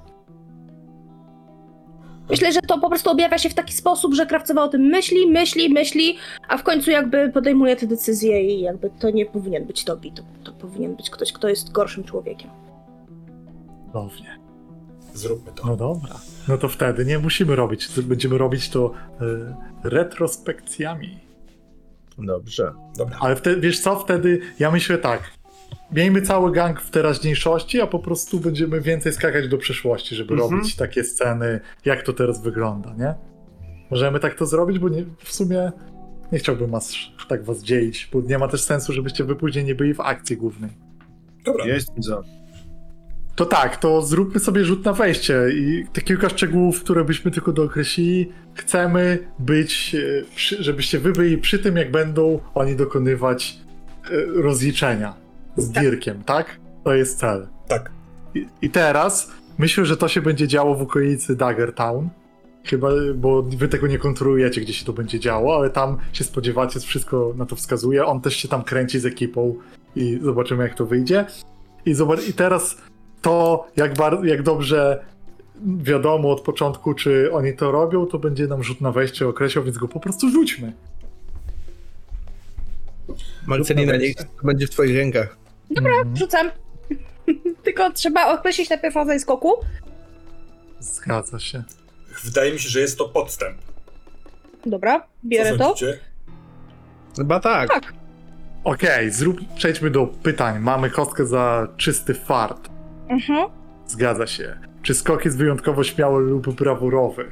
Myślę, 2.30 2.52
że 2.52 2.60
to 2.60 2.78
po 2.78 2.88
prostu 2.88 3.10
objawia 3.10 3.38
się 3.38 3.48
w 3.48 3.54
taki 3.54 3.72
sposób, 3.72 4.14
że 4.14 4.26
krawcowa 4.26 4.62
o 4.62 4.68
tym 4.68 4.80
myśli, 4.80 5.26
myśli, 5.26 5.72
myśli, 5.72 6.16
a 6.48 6.58
w 6.58 6.62
końcu 6.62 6.90
jakby 6.90 7.30
podejmuje 7.32 7.76
te 7.76 7.86
decyzje 7.86 8.42
i 8.42 8.60
jakby 8.60 8.90
to 8.90 9.10
nie 9.10 9.26
powinien 9.26 9.64
być 9.64 9.84
Tobi, 9.84 10.12
to, 10.12 10.22
to 10.44 10.52
powinien 10.52 10.96
być 10.96 11.10
ktoś, 11.10 11.32
kto 11.32 11.48
jest 11.48 11.72
gorszym 11.72 12.04
człowiekiem. 12.04 12.50
Cudownie. 13.86 14.45
Zróbmy 15.16 15.52
to. 15.54 15.66
No 15.66 15.76
dobra. 15.76 16.20
No 16.48 16.58
to 16.58 16.68
wtedy 16.68 17.04
nie 17.04 17.18
musimy 17.18 17.56
robić. 17.56 18.00
Będziemy 18.00 18.38
robić 18.38 18.70
to 18.70 18.92
y, 19.84 19.88
retrospekcjami. 19.88 21.18
Dobrze. 22.18 22.72
Dobra. 22.98 23.16
Ale 23.20 23.36
wtedy, 23.36 23.60
wiesz 23.60 23.80
co, 23.80 23.96
wtedy 23.98 24.40
ja 24.58 24.70
myślę 24.70 24.98
tak. 24.98 25.22
Miejmy 25.92 26.22
cały 26.22 26.52
gang 26.52 26.80
w 26.80 26.90
teraźniejszości, 26.90 27.80
a 27.80 27.86
po 27.86 27.98
prostu 27.98 28.40
będziemy 28.40 28.80
więcej 28.80 29.12
skakać 29.12 29.48
do 29.48 29.58
przyszłości, 29.58 30.14
żeby 30.16 30.34
Mhm. 30.34 30.50
robić 30.52 30.76
takie 30.76 31.04
sceny, 31.04 31.60
jak 31.84 32.02
to 32.02 32.12
teraz 32.12 32.42
wygląda, 32.42 32.94
nie? 32.94 33.14
Możemy 33.90 34.20
tak 34.20 34.34
to 34.34 34.46
zrobić, 34.46 34.78
bo 34.78 34.88
nie, 34.88 35.04
w 35.24 35.32
sumie 35.32 35.72
nie 36.32 36.38
chciałbym 36.38 36.70
was, 36.70 36.92
tak 37.28 37.44
was 37.44 37.62
dzielić, 37.62 38.08
bo 38.12 38.20
nie 38.20 38.38
ma 38.38 38.48
też 38.48 38.62
sensu, 38.62 38.92
żebyście 38.92 39.24
wy 39.24 39.36
później 39.36 39.64
nie 39.64 39.74
byli 39.74 39.94
w 39.94 40.00
akcji 40.00 40.36
głównej. 40.36 40.70
Dobra. 41.44 41.66
Ja 41.66 41.74
jestem 41.74 42.02
za. 42.02 42.22
To 43.36 43.46
tak, 43.46 43.76
to 43.76 44.02
zróbmy 44.02 44.40
sobie 44.40 44.64
rzut 44.64 44.84
na 44.84 44.92
wejście 44.92 45.42
i 45.54 45.86
te 45.92 46.00
kilka 46.00 46.28
szczegółów, 46.28 46.80
które 46.80 47.04
byśmy 47.04 47.30
tylko 47.30 47.52
dookreślili. 47.52 48.32
Chcemy 48.54 49.18
być, 49.38 49.96
e, 50.58 50.62
żebyście 50.62 50.98
wy 50.98 51.12
byli 51.12 51.38
przy 51.38 51.58
tym, 51.58 51.76
jak 51.76 51.90
będą 51.90 52.40
oni 52.54 52.76
dokonywać 52.76 53.58
e, 54.04 54.42
rozliczenia 54.42 55.14
z 55.56 55.72
Tak. 55.72 55.82
Dirkiem, 55.82 56.22
tak? 56.24 56.60
To 56.84 56.94
jest 56.94 57.18
cel. 57.18 57.46
Tak. 57.68 57.90
I, 58.34 58.46
I 58.62 58.70
teraz 58.70 59.30
myślę, 59.58 59.84
że 59.84 59.96
to 59.96 60.08
się 60.08 60.22
będzie 60.22 60.48
działo 60.48 60.74
w 60.74 60.82
okolicy 60.82 61.36
Daggertown. 61.36 62.08
Chyba, 62.64 62.88
bo 63.14 63.42
wy 63.42 63.68
tego 63.68 63.86
nie 63.86 63.98
kontrolujecie, 63.98 64.60
gdzie 64.60 64.72
się 64.72 64.84
to 64.84 64.92
będzie 64.92 65.20
działo, 65.20 65.56
ale 65.56 65.70
tam 65.70 65.96
się 66.12 66.24
spodziewacie, 66.24 66.80
wszystko 66.80 67.34
na 67.36 67.46
to 67.46 67.56
wskazuje. 67.56 68.06
On 68.06 68.20
też 68.20 68.36
się 68.36 68.48
tam 68.48 68.62
kręci 68.62 69.00
z 69.00 69.06
ekipą 69.06 69.54
i 69.96 70.18
zobaczymy, 70.22 70.64
jak 70.64 70.74
to 70.74 70.86
wyjdzie. 70.86 71.24
I, 71.86 71.94
zobacz, 71.94 72.28
i 72.28 72.32
teraz 72.32 72.76
to, 73.22 73.66
jak, 73.76 73.94
bar- 73.94 74.24
jak 74.24 74.42
dobrze 74.42 75.04
wiadomo 75.78 76.30
od 76.32 76.40
początku, 76.40 76.94
czy 76.94 77.32
oni 77.32 77.56
to 77.56 77.72
robią, 77.72 78.06
to 78.06 78.18
będzie 78.18 78.46
nam 78.46 78.62
rzut 78.64 78.80
na 78.80 78.92
wejście 78.92 79.28
określał, 79.28 79.64
więc 79.64 79.78
go 79.78 79.88
po 79.88 80.00
prostu 80.00 80.30
rzućmy. 80.30 80.72
Marcelina, 83.46 83.96
niech 83.96 84.14
to 84.16 84.24
będzie 84.44 84.66
w 84.66 84.70
twoich 84.70 84.96
rękach. 84.96 85.36
Dobra, 85.70 85.92
Mhm. 85.96 86.16
rzucam. 86.16 86.50
Tylko 87.64 87.92
trzeba 87.92 88.34
określić 88.34 88.70
najpierw 88.70 88.94
rodzaj 88.94 89.20
skoku. 89.20 89.52
Zgadza 90.80 91.38
się. 91.38 91.62
Wydaje 92.24 92.52
mi 92.52 92.58
się, 92.58 92.68
że 92.68 92.80
jest 92.80 92.98
to 92.98 93.08
podstęp. 93.08 93.58
Dobra, 94.66 95.00
Co 95.00 95.06
bierę 95.24 95.58
to. 95.58 95.74
Chyba 97.16 97.40
tak. 97.40 97.68
Tak. 97.68 97.92
Okej, 98.64 99.10
zrób, 99.10 99.40
przejdźmy 99.56 99.90
do 99.90 100.06
pytań. 100.06 100.58
Mamy 100.60 100.90
kostkę 100.90 101.26
za 101.26 101.68
czysty 101.76 102.14
fart. 102.14 102.68
Mhm. 103.08 103.48
Zgadza 103.86 104.26
się. 104.26 104.54
Czy 104.82 104.94
skok 104.94 105.24
jest 105.24 105.38
wyjątkowo 105.38 105.84
śmiały 105.84 106.22
lub 106.22 106.54
brawurowy? 106.54 107.24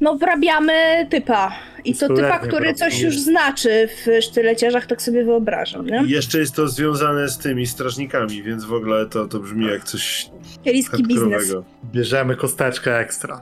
No, 0.00 0.16
wrabiamy 0.16 1.06
typa. 1.10 1.52
I 1.84 1.94
to 1.94 2.08
typa, 2.14 2.38
który 2.38 2.74
coś 2.74 3.00
już 3.00 3.20
znaczy 3.20 3.88
w 3.88 4.22
sztyleciarzach, 4.24 4.86
tak 4.86 5.02
sobie 5.02 5.24
wyobrażam, 5.24 5.86
nie? 5.86 6.02
I 6.06 6.10
jeszcze 6.10 6.38
jest 6.38 6.54
to 6.54 6.68
związane 6.68 7.28
z 7.28 7.38
tymi 7.38 7.66
strażnikami, 7.66 8.42
więc 8.42 8.64
w 8.64 8.72
ogóle 8.72 9.06
to, 9.06 9.26
to 9.28 9.38
brzmi 9.40 9.66
jak 9.66 9.84
coś 9.84 10.30
Riski 10.66 11.02
biznes. 11.02 11.54
Bierzemy 11.84 12.36
kosteczkę 12.36 12.98
ekstra. 12.98 13.40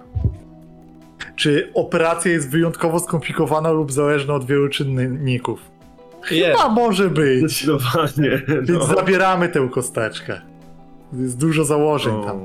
Czy 1.36 1.70
operacja 1.74 2.32
jest 2.32 2.50
wyjątkowo 2.50 2.98
skomplikowana 2.98 3.70
lub 3.70 3.92
zależna 3.92 4.34
od 4.34 4.46
wielu 4.46 4.68
czynników? 4.68 5.60
Jest. 6.30 6.60
A 6.60 6.68
może 6.68 7.10
być. 7.10 7.40
Zdecydowanie. 7.40 8.42
Więc 8.48 8.68
No. 8.68 8.84
zabieramy 8.84 9.48
tę 9.48 9.68
kosteczkę. 9.72 10.40
Jest 11.12 11.38
dużo 11.38 11.64
założeń 11.64 12.24
tam. 12.24 12.40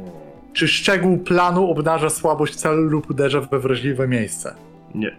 Czy 0.54 0.68
szczegół 0.68 1.18
planu 1.18 1.72
obnaża 1.72 2.10
słabość 2.10 2.56
celu 2.56 2.82
lub 2.82 3.10
uderza 3.10 3.42
we 3.42 3.60
wrażliwe 3.60 4.08
miejsce? 4.08 4.54
Nie. 4.96 5.16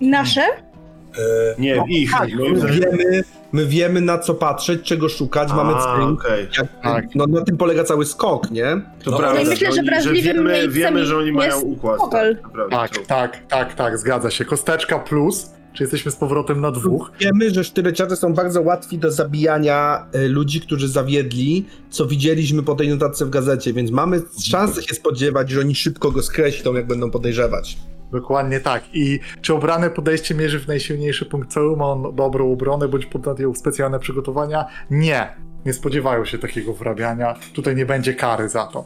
Nasze? 0.00 0.40
E, 0.42 1.20
Nie, 1.58 1.76
No, 1.76 1.84
ich. 1.88 2.10
tak, 2.12 2.28
My 2.34 2.54
wiemy, 2.72 3.22
my 3.52 3.66
wiemy 3.66 4.00
na 4.00 4.18
co 4.18 4.34
patrzeć, 4.34 4.82
czego 4.82 5.08
szukać, 5.08 5.52
mamy 5.52 5.74
A, 5.74 5.82
cel. 5.82 6.02
okej. 6.02 6.48
Jak, 6.58 6.66
Tak. 6.82 7.04
no, 7.14 7.26
na 7.26 7.40
tym 7.44 7.56
polega 7.56 7.84
cały 7.84 8.06
skok, 8.06 8.50
nie? 8.50 8.80
To 9.04 9.10
No, 9.10 9.18
prawda. 9.18 9.38
no 9.40 9.46
i 9.46 9.48
myślę, 9.48 9.72
że 9.72 9.82
wrażliwym 9.82 10.34
wiemy, 10.34 10.50
miejscem 10.50 10.72
wiemy, 10.72 11.04
że 11.06 11.16
oni 11.18 11.32
mają 11.32 11.60
układ. 11.60 12.00
Tak, 12.10 12.36
Tak, 12.70 12.90
tak, 13.06 13.38
tak, 13.48 13.74
tak, 13.74 13.98
zgadza 13.98 14.30
się. 14.30 14.44
Kosteczka 14.44 14.98
plus. 14.98 15.50
Czy 15.72 15.82
jesteśmy 15.82 16.10
z 16.10 16.16
powrotem 16.16 16.60
na 16.60 16.70
dwóch? 16.70 17.12
Wiemy, 17.20 17.50
że 17.50 17.64
sztyleciarze 17.64 18.16
są 18.16 18.34
bardzo 18.34 18.62
łatwi 18.62 18.98
do 18.98 19.12
zabijania 19.12 20.06
e, 20.12 20.28
ludzi, 20.28 20.60
którzy 20.60 20.88
zawiedli, 20.88 21.66
co 21.90 22.06
widzieliśmy 22.06 22.62
po 22.62 22.74
tej 22.74 22.88
notatce 22.88 23.26
w 23.26 23.30
gazecie, 23.30 23.72
więc 23.72 23.90
mamy 23.90 24.22
szansę 24.42 24.82
się 24.82 24.94
spodziewać, 24.94 25.50
że 25.50 25.60
oni 25.60 25.74
szybko 25.74 26.10
go 26.10 26.22
skreślą, 26.22 26.74
jak 26.74 26.86
będą 26.86 27.10
podejrzewać. 27.10 27.76
Dokładnie 28.12 28.60
tak. 28.60 28.84
I 28.92 29.20
czy 29.40 29.54
obrane 29.54 29.90
podejście 29.90 30.34
mierzy 30.34 30.60
w 30.60 30.68
najsilniejszy 30.68 31.26
punkt 31.26 31.50
celu? 31.50 31.76
Ma 31.76 31.86
on 31.86 32.16
dobrą 32.16 32.52
obronę 32.52 32.88
bądź 32.88 33.06
podjął 33.06 33.54
specjalne 33.54 33.98
przygotowania? 33.98 34.64
Nie. 34.90 35.36
Nie 35.66 35.72
spodziewają 35.72 36.24
się 36.24 36.38
takiego 36.38 36.74
wrabiania. 36.74 37.34
Tutaj 37.54 37.76
nie 37.76 37.86
będzie 37.86 38.14
kary 38.14 38.48
za 38.48 38.66
to. 38.66 38.84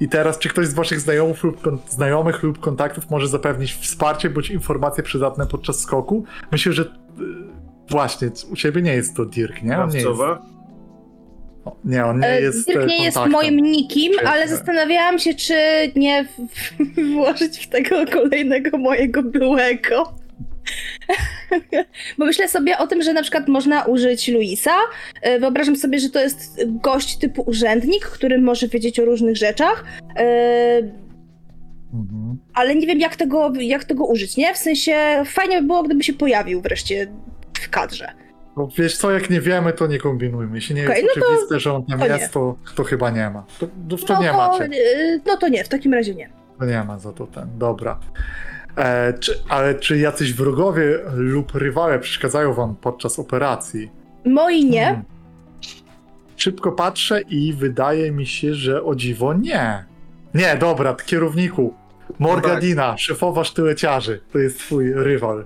I 0.00 0.08
teraz, 0.08 0.38
czy 0.38 0.48
ktoś 0.48 0.66
z 0.66 0.74
waszych 0.74 1.00
znajomych 1.00 1.42
lub, 1.44 1.60
znajomych 1.88 2.42
lub 2.42 2.60
kontaktów 2.60 3.10
może 3.10 3.28
zapewnić 3.28 3.72
wsparcie 3.74 4.30
bądź 4.30 4.50
informacje 4.50 5.04
przydatne 5.04 5.46
podczas 5.46 5.78
skoku? 5.80 6.24
Myślę, 6.52 6.72
że 6.72 6.82
y, 6.82 6.86
właśnie 7.90 8.30
u 8.50 8.56
ciebie 8.56 8.82
nie 8.82 8.94
jest 8.94 9.16
to 9.16 9.24
Dirk, 9.24 9.62
nie? 9.62 9.78
On 9.78 9.90
nie 9.90 9.98
jest, 9.98 10.20
nie, 11.84 12.04
on 12.04 12.20
nie 12.20 12.26
E, 12.28 12.40
jest 12.40 12.66
Dirk 12.66 12.82
e, 12.82 12.86
nie 12.86 13.04
jest 13.04 13.18
moim 13.30 13.56
nikim, 13.56 14.12
Świetnie. 14.12 14.30
ale 14.30 14.48
zastanawiałam 14.48 15.18
się, 15.18 15.34
czy 15.34 15.54
nie 15.96 16.24
w- 16.24 17.12
włożyć 17.14 17.66
w 17.66 17.68
tego 17.68 17.96
kolejnego 18.12 18.78
mojego 18.78 19.22
byłego. 19.22 20.12
Bo 22.18 22.24
myślę 22.24 22.48
sobie 22.48 22.78
o 22.78 22.86
tym, 22.86 23.02
że 23.02 23.12
na 23.12 23.22
przykład 23.22 23.48
można 23.48 23.84
użyć 23.84 24.28
Luisa. 24.28 24.74
E, 25.22 25.38
Wyobrażam 25.38 25.76
sobie, 25.76 25.98
że 25.98 26.10
to 26.10 26.20
jest 26.20 26.60
gość 26.66 27.16
typu 27.18 27.42
urzędnik, 27.46 28.04
który 28.06 28.38
może 28.38 28.68
wiedzieć 28.68 29.00
o 29.00 29.04
różnych 29.04 29.36
rzeczach. 29.36 29.84
E, 30.16 31.02
Mhm. 31.94 32.38
ale 32.54 32.74
nie 32.74 32.86
wiem, 32.86 33.00
jak 33.00 33.16
tego, 33.16 33.52
jak 33.60 33.84
tego 33.84 34.04
użyć, 34.06 34.36
nie? 34.36 34.54
W 34.54 34.58
sensie 34.58 35.22
fajnie 35.26 35.60
by 35.60 35.66
było, 35.66 35.82
gdyby 35.82 36.04
się 36.04 36.12
pojawił 36.12 36.60
wreszcie 36.60 37.06
w 37.60 37.70
kadrze. 37.70 38.08
No, 38.56 38.68
wiesz 38.78 38.96
co, 38.96 39.10
jak 39.10 39.30
nie 39.30 39.40
wiemy, 39.40 39.72
to 39.72 39.86
nie 39.86 39.98
kombinujmy. 39.98 40.54
Jeśli 40.56 40.74
nie 40.74 40.84
Okej, 40.84 41.02
jest 41.04 41.16
no 41.16 41.22
to- 41.22 41.28
oczywiste, 41.28 41.60
że 41.60 41.72
on 41.72 41.84
tam 41.86 41.98
to 42.00 42.06
nie. 42.06 42.12
jest, 42.12 42.32
to, 42.32 42.56
to 42.74 42.84
chyba 42.84 43.10
nie 43.10 43.30
ma. 43.30 43.44
To, 43.60 43.66
to, 43.88 43.96
to 44.06 44.14
no, 44.14 44.22
nie 44.22 44.28
to, 44.28 44.36
macie. 44.36 44.64
e, 44.64 45.18
no 45.26 45.36
to 45.36 45.48
nie, 45.48 45.64
w 45.64 45.68
takim 45.68 45.94
razie 45.94 46.14
nie. 46.14 46.30
To 46.58 46.64
nie 46.64 46.84
ma 46.84 46.98
za 46.98 47.12
to 47.12 47.26
ten. 47.26 47.58
Dobra. 47.58 48.00
E, 48.76 49.12
czy, 49.12 49.42
ale 49.48 49.74
czy 49.74 49.98
jacyś 49.98 50.34
wrogowie 50.34 50.98
lub 51.14 51.54
rywale 51.54 51.98
przeszkadzają 51.98 52.54
wam 52.54 52.76
podczas 52.76 53.18
operacji? 53.18 53.90
Moi 54.24 54.64
nie. 54.64 54.84
Hmm. 54.84 55.04
Szybko 56.36 56.72
patrzę 56.72 57.20
i 57.20 57.52
wydaje 57.52 58.12
mi 58.12 58.26
się, 58.26 58.54
że 58.54 58.84
o 58.84 58.94
dziwo 58.94 59.34
nie. 59.34 59.84
Nie, 60.34 60.56
dobra, 60.56 60.94
kierowniku. 60.94 61.74
Morgadina, 62.18 62.98
szefowa 62.98 63.44
sztyleciarzy. 63.44 64.20
To 64.32 64.38
jest 64.38 64.58
twój 64.58 64.92
rywal. 64.94 65.44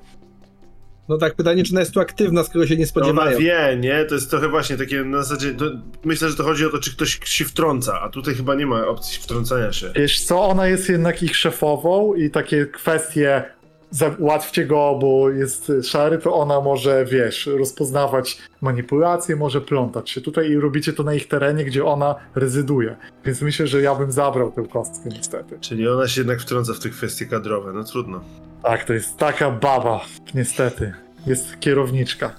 No 1.08 1.18
tak, 1.18 1.34
pytanie, 1.34 1.64
czy 1.64 1.72
ona 1.72 1.80
jest 1.80 1.94
tu 1.94 2.00
aktywna, 2.00 2.44
skoro 2.44 2.66
się 2.66 2.74
nie 2.76 2.82
Ona 2.82 2.86
spodziewają. 2.86 3.38
wie, 3.38 3.76
nie? 3.80 4.04
To 4.04 4.14
jest 4.14 4.30
trochę 4.30 4.48
właśnie 4.48 4.76
takie 4.76 5.04
na 5.04 5.22
zasadzie. 5.22 5.54
To, 5.54 5.64
myślę, 6.04 6.28
że 6.30 6.36
to 6.36 6.42
chodzi 6.44 6.66
o 6.66 6.70
to, 6.70 6.78
czy 6.78 6.90
ktoś 6.90 7.20
się 7.24 7.44
wtrąca, 7.44 8.00
a 8.00 8.08
tutaj 8.08 8.34
chyba 8.34 8.54
nie 8.54 8.66
ma 8.66 8.86
opcji 8.86 9.22
wtrącania 9.22 9.72
się. 9.72 9.92
Wiesz 9.96 10.20
co, 10.24 10.42
ona 10.44 10.66
jest 10.66 10.88
jednak 10.88 11.22
ich 11.22 11.36
szefową 11.36 12.14
i 12.14 12.30
takie 12.30 12.66
kwestie 12.66 13.44
załatwcie 13.90 14.66
go, 14.66 14.98
bo 15.00 15.30
jest 15.30 15.72
szary, 15.82 16.18
to 16.18 16.34
ona 16.34 16.60
może, 16.60 17.04
wiesz, 17.04 17.46
rozpoznawać 17.46 18.38
manipulacje, 18.60 19.36
może 19.36 19.60
plątać 19.60 20.10
się 20.10 20.20
tutaj 20.20 20.50
i 20.50 20.56
robicie 20.56 20.92
to 20.92 21.02
na 21.02 21.14
ich 21.14 21.28
terenie, 21.28 21.64
gdzie 21.64 21.84
ona 21.84 22.14
rezyduje. 22.34 22.96
Więc 23.24 23.42
myślę, 23.42 23.66
że 23.66 23.82
ja 23.82 23.94
bym 23.94 24.12
zabrał 24.12 24.52
tę 24.52 24.64
kostkę 24.72 25.08
niestety. 25.16 25.58
Czyli 25.60 25.88
ona 25.88 26.08
się 26.08 26.20
jednak 26.20 26.40
wtrąca 26.40 26.72
w 26.74 26.78
te 26.78 26.88
kwestie 26.90 27.26
kadrowe, 27.26 27.72
no 27.72 27.84
trudno. 27.84 28.20
Tak, 28.62 28.84
to 28.84 28.92
jest 28.92 29.16
taka 29.16 29.50
baba, 29.50 30.00
niestety. 30.34 30.92
Jest 31.26 31.60
kierowniczka. 31.60 32.30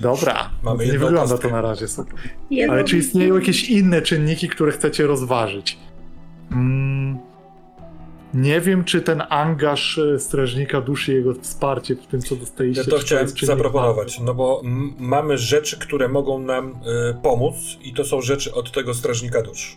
Dobra, 0.00 0.50
Mamy 0.62 0.86
nie 0.86 0.92
wygląda 0.92 1.20
kostkę. 1.20 1.48
to 1.48 1.54
na 1.54 1.62
razie 1.62 1.88
super. 1.88 2.14
Jedno- 2.50 2.72
Ale 2.74 2.84
czy 2.84 2.98
istnieją 2.98 3.34
jakieś 3.38 3.70
inne 3.70 4.02
czynniki, 4.02 4.48
które 4.48 4.72
chcecie 4.72 5.06
rozważyć? 5.06 5.78
Mm, 6.52 7.18
nie 8.34 8.60
wiem, 8.60 8.84
czy 8.84 9.00
ten 9.02 9.22
angaż 9.28 9.98
e, 9.98 10.18
strażnika 10.18 10.80
duszy, 10.80 11.12
jego 11.14 11.34
wsparcie 11.34 11.96
w 11.96 12.06
tym, 12.06 12.20
co 12.20 12.36
dostaliście. 12.36 12.82
Ja 12.82 12.90
to 12.90 12.98
chciałem 12.98 13.24
jest 13.24 13.36
czynnik 13.36 13.56
zaproponować, 13.56 14.20
no 14.20 14.34
bo 14.34 14.62
mamy 14.98 15.38
rzeczy, 15.38 15.78
które 15.78 16.08
mogą 16.08 16.38
nam 16.38 16.70
y, 16.70 16.74
pomóc 17.22 17.54
i 17.82 17.94
to 17.94 18.04
są 18.04 18.20
rzeczy 18.20 18.54
od 18.54 18.72
tego 18.72 18.94
strażnika 18.94 19.42
dusz. 19.42 19.76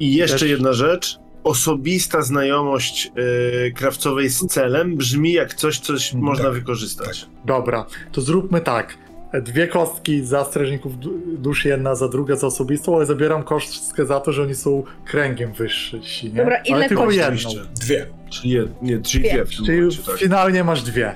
I 0.00 0.14
jeszcze 0.14 0.38
Też- 0.38 0.50
jedna 0.50 0.72
rzecz. 0.72 1.18
Osobista 1.44 2.22
znajomość 2.22 3.12
yy, 3.16 3.72
krawcowej 3.72 4.28
z 4.28 4.46
celem 4.46 4.96
brzmi 4.96 5.32
jak 5.32 5.54
coś, 5.54 5.78
coś 5.78 6.12
Mm, 6.12 6.24
można 6.24 6.44
tak, 6.44 6.52
wykorzystać. 6.52 7.26
Dobra, 7.44 7.86
to 8.12 8.20
zróbmy 8.20 8.60
tak. 8.60 8.98
Dwie 9.42 9.68
kostki 9.68 10.24
za 10.24 10.44
strażników 10.44 10.98
du- 10.98 11.20
duszy, 11.38 11.68
jedna 11.68 11.94
za 11.94 12.08
druga 12.08 12.36
za 12.36 12.46
osobistą, 12.46 12.96
ale 12.96 13.06
zabieram 13.06 13.42
kostkę 13.42 14.06
za 14.06 14.20
to, 14.20 14.32
że 14.32 14.42
oni 14.42 14.54
są 14.54 14.82
kręgiem 15.04 15.52
wyżsi, 15.52 16.00
nie? 16.24 16.30
Dobra, 16.30 16.56
ile 16.56 16.76
ale 16.76 16.88
tylko 16.88 17.10
jedną. 17.10 17.50
Dwie. 17.80 18.06
Czyli 18.30 18.50
jed, 18.50 18.82
nie, 18.82 18.98
czyli 19.02 19.24
Dwie. 19.24 19.44
dwie 19.44 19.46
Czyli 19.56 19.78
momencie, 19.78 20.02
tak. 20.02 20.16
finalnie 20.18 20.64
masz 20.64 20.82
dwie. 20.82 21.12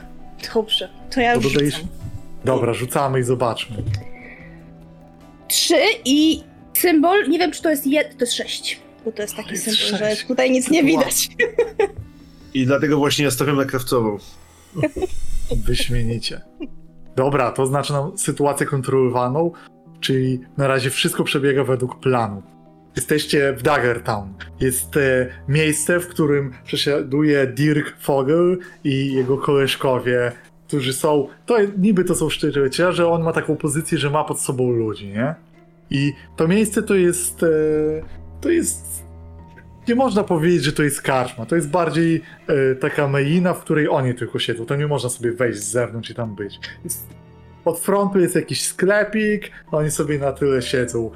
Dobrze, 0.55 0.89
to 1.15 1.21
ja 1.21 1.35
już 1.35 1.53
dodajesz... 1.53 1.81
Dobra, 2.45 2.75
rzucamy 2.75 3.21
i 3.21 3.23
zobaczmy. 3.23 3.77
Trzy 5.49 5.77
i 6.05 6.43
symbol, 6.75 7.29
nie 7.29 7.39
wiem 7.39 7.53
czy 7.53 7.63
to 7.63 7.71
jest 7.71 7.87
jed... 7.87 8.19
to 8.19 8.25
jest 8.25 8.33
sześć. 8.35 8.81
Bo 9.05 9.13
to 9.13 9.23
jest 9.23 9.37
taki 9.37 9.51
jest 9.51 9.65
symbol, 9.65 9.99
sześć. 9.99 10.21
że 10.23 10.27
tutaj 10.29 10.51
nic 10.51 10.71
nie 10.71 10.79
Wow. 10.79 10.87
widać. 10.87 11.29
I 12.55 12.67
dlatego 12.67 12.97
właśnie 12.97 13.25
ja 13.25 13.31
stawiam 13.31 13.57
na 13.57 13.65
krawcową. 13.65 14.19
Wyśmienicie. 15.65 16.41
Dobra, 17.17 17.53
to 17.53 17.67
znaczy 17.67 17.93
nam 17.93 18.19
sytuację 18.19 18.67
kontrolowaną, 18.67 19.53
czyli 20.01 20.41
na 20.57 20.69
razie 20.69 20.91
wszystko 20.91 21.25
przebiega 21.25 21.65
według 21.65 22.01
planu. 22.01 22.43
Jesteście 22.97 23.53
w 23.53 23.63
Daggertown. 23.63 24.35
Jest 24.61 24.97
e, 24.97 25.27
miejsce, 25.49 26.01
w 26.01 26.09
którym 26.09 26.53
przesiaduje 26.65 27.47
Dirk 27.47 27.97
Fogel 28.01 28.59
i 28.85 29.13
jego 29.15 29.39
koleżkowie, 29.39 30.33
którzy 30.69 30.93
są. 30.93 31.29
To 31.47 31.57
niby 31.79 32.05
to 32.05 32.15
są 32.15 32.31
szczerze, 32.31 32.93
że 32.93 33.09
on 33.09 33.23
ma 33.23 33.33
taką 33.33 33.57
pozycję, 33.57 33.99
że 33.99 34.11
ma 34.11 34.25
pod 34.25 34.41
sobą 34.41 34.71
ludzi, 34.71 35.09
nie? 35.09 35.35
I 35.91 36.13
to 36.37 36.49
miejsce 36.49 36.83
to 36.83 36.95
jest. 36.95 37.43
E, 37.43 37.47
to 38.41 38.51
jest. 38.51 39.04
Nie 39.89 39.95
można 39.95 40.25
powiedzieć, 40.25 40.65
że 40.65 40.73
to 40.73 40.83
jest 40.83 41.03
karczma. 41.03 41.47
To 41.47 41.57
jest 41.57 41.71
bardziej 41.71 42.23
e, 42.47 42.75
taka 42.75 43.09
meina, 43.09 43.55
w 43.55 43.61
której 43.61 43.89
oni 43.89 44.15
tylko 44.15 44.39
siedzą. 44.39 44.67
To 44.67 44.77
nie 44.77 44.87
można 44.87 45.09
sobie 45.11 45.33
wejść 45.33 45.59
z 45.59 45.71
zewnątrz 45.71 46.11
i 46.11 46.15
tam 46.15 46.35
być. 46.35 46.61
Jest, 46.85 47.07
od 47.65 47.81
frontu 47.81 48.19
jest 48.21 48.35
jakiś 48.35 48.65
sklepik, 48.69 49.51
oni 49.73 49.91
sobie 49.91 50.19
na 50.19 50.33
tyle 50.33 50.63
siedzą. 50.63 51.11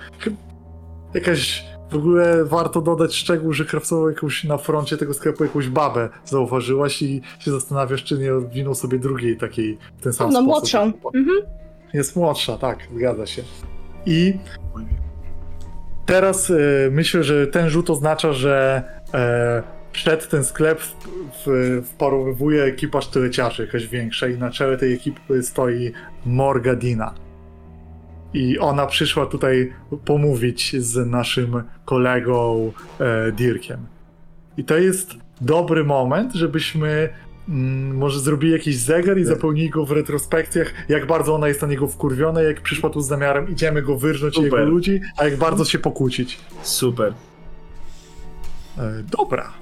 Jakaś 1.14 1.64
w 1.90 1.94
ogóle 1.96 2.44
warto 2.44 2.80
dodać 2.80 3.14
szczegół, 3.14 3.52
że 3.52 3.64
krawcowo 3.64 4.08
jakąś 4.10 4.44
na 4.44 4.58
froncie 4.58 4.96
tego 4.96 5.14
sklepu 5.14 5.44
jakąś 5.44 5.68
babę 5.68 6.08
zauważyłaś 6.24 7.02
i 7.02 7.22
się 7.38 7.50
zastanawiasz, 7.50 8.04
czy 8.04 8.18
nie 8.18 8.34
odwinął 8.34 8.74
sobie 8.74 8.98
drugiej 8.98 9.36
takiej 9.36 9.78
w 9.98 10.02
ten 10.02 10.12
sam 10.12 10.26
No 10.26 10.32
sposób. 10.32 10.46
młodszą. 10.48 10.92
Mhm. 11.14 11.38
Jest 11.94 12.16
młodsza, 12.16 12.58
tak, 12.58 12.78
zgadza 12.96 13.26
się. 13.26 13.42
I 14.06 14.34
teraz 16.08 16.50
e, 16.50 16.54
myślę, 16.90 17.24
że 17.24 17.46
ten 17.46 17.70
rzut 17.70 17.90
oznacza, 17.90 18.32
że 18.32 18.82
e, 19.14 19.62
przed 19.92 20.28
ten 20.28 20.44
sklep 20.44 20.80
w, 20.80 21.82
wparowywuje 21.84 22.64
ekipa 22.64 23.00
sztyleciarzy 23.00 23.62
jakaś 23.62 23.86
większa 23.86 24.28
i 24.28 24.38
na 24.38 24.50
czele 24.50 24.76
tej 24.76 24.94
ekipy 24.94 25.42
stoi 25.42 25.92
Morgadina. 26.26 27.14
I 28.34 28.58
ona 28.58 28.86
przyszła 28.86 29.26
tutaj 29.26 29.72
pomówić 30.04 30.76
z 30.82 31.06
naszym 31.06 31.62
kolegą 31.84 32.72
e, 33.00 33.32
Dirkiem. 33.32 33.86
I 34.56 34.64
to 34.64 34.78
jest 34.78 35.14
dobry 35.40 35.84
moment, 35.84 36.34
żebyśmy 36.34 37.08
może 37.94 38.20
zrobili 38.20 38.52
jakiś 38.52 38.76
zegar 38.76 39.18
i 39.18 39.24
zapełnili 39.24 39.70
go 39.70 39.86
w 39.86 39.90
retrospekcjach, 39.92 40.72
jak 40.88 41.06
bardzo 41.06 41.34
ona 41.34 41.48
jest 41.48 41.62
na 41.62 41.68
niego 41.68 41.88
wkurwiona, 41.88 42.42
jak 42.42 42.60
przyszła 42.60 42.90
tu 42.90 43.00
z 43.00 43.06
zamiarem, 43.08 43.48
idziemy 43.48 43.82
go 43.82 43.98
wyrżnąć 43.98 44.34
i 44.34 44.36
Super. 44.36 44.52
jego 44.60 44.70
ludzi, 44.70 45.00
a 45.16 45.24
jak 45.24 45.36
bardzo 45.36 45.64
się 45.64 45.78
pokłócić. 45.78 46.38
Super. 46.62 47.12
E, 48.78 49.02
dobra, 49.10 49.52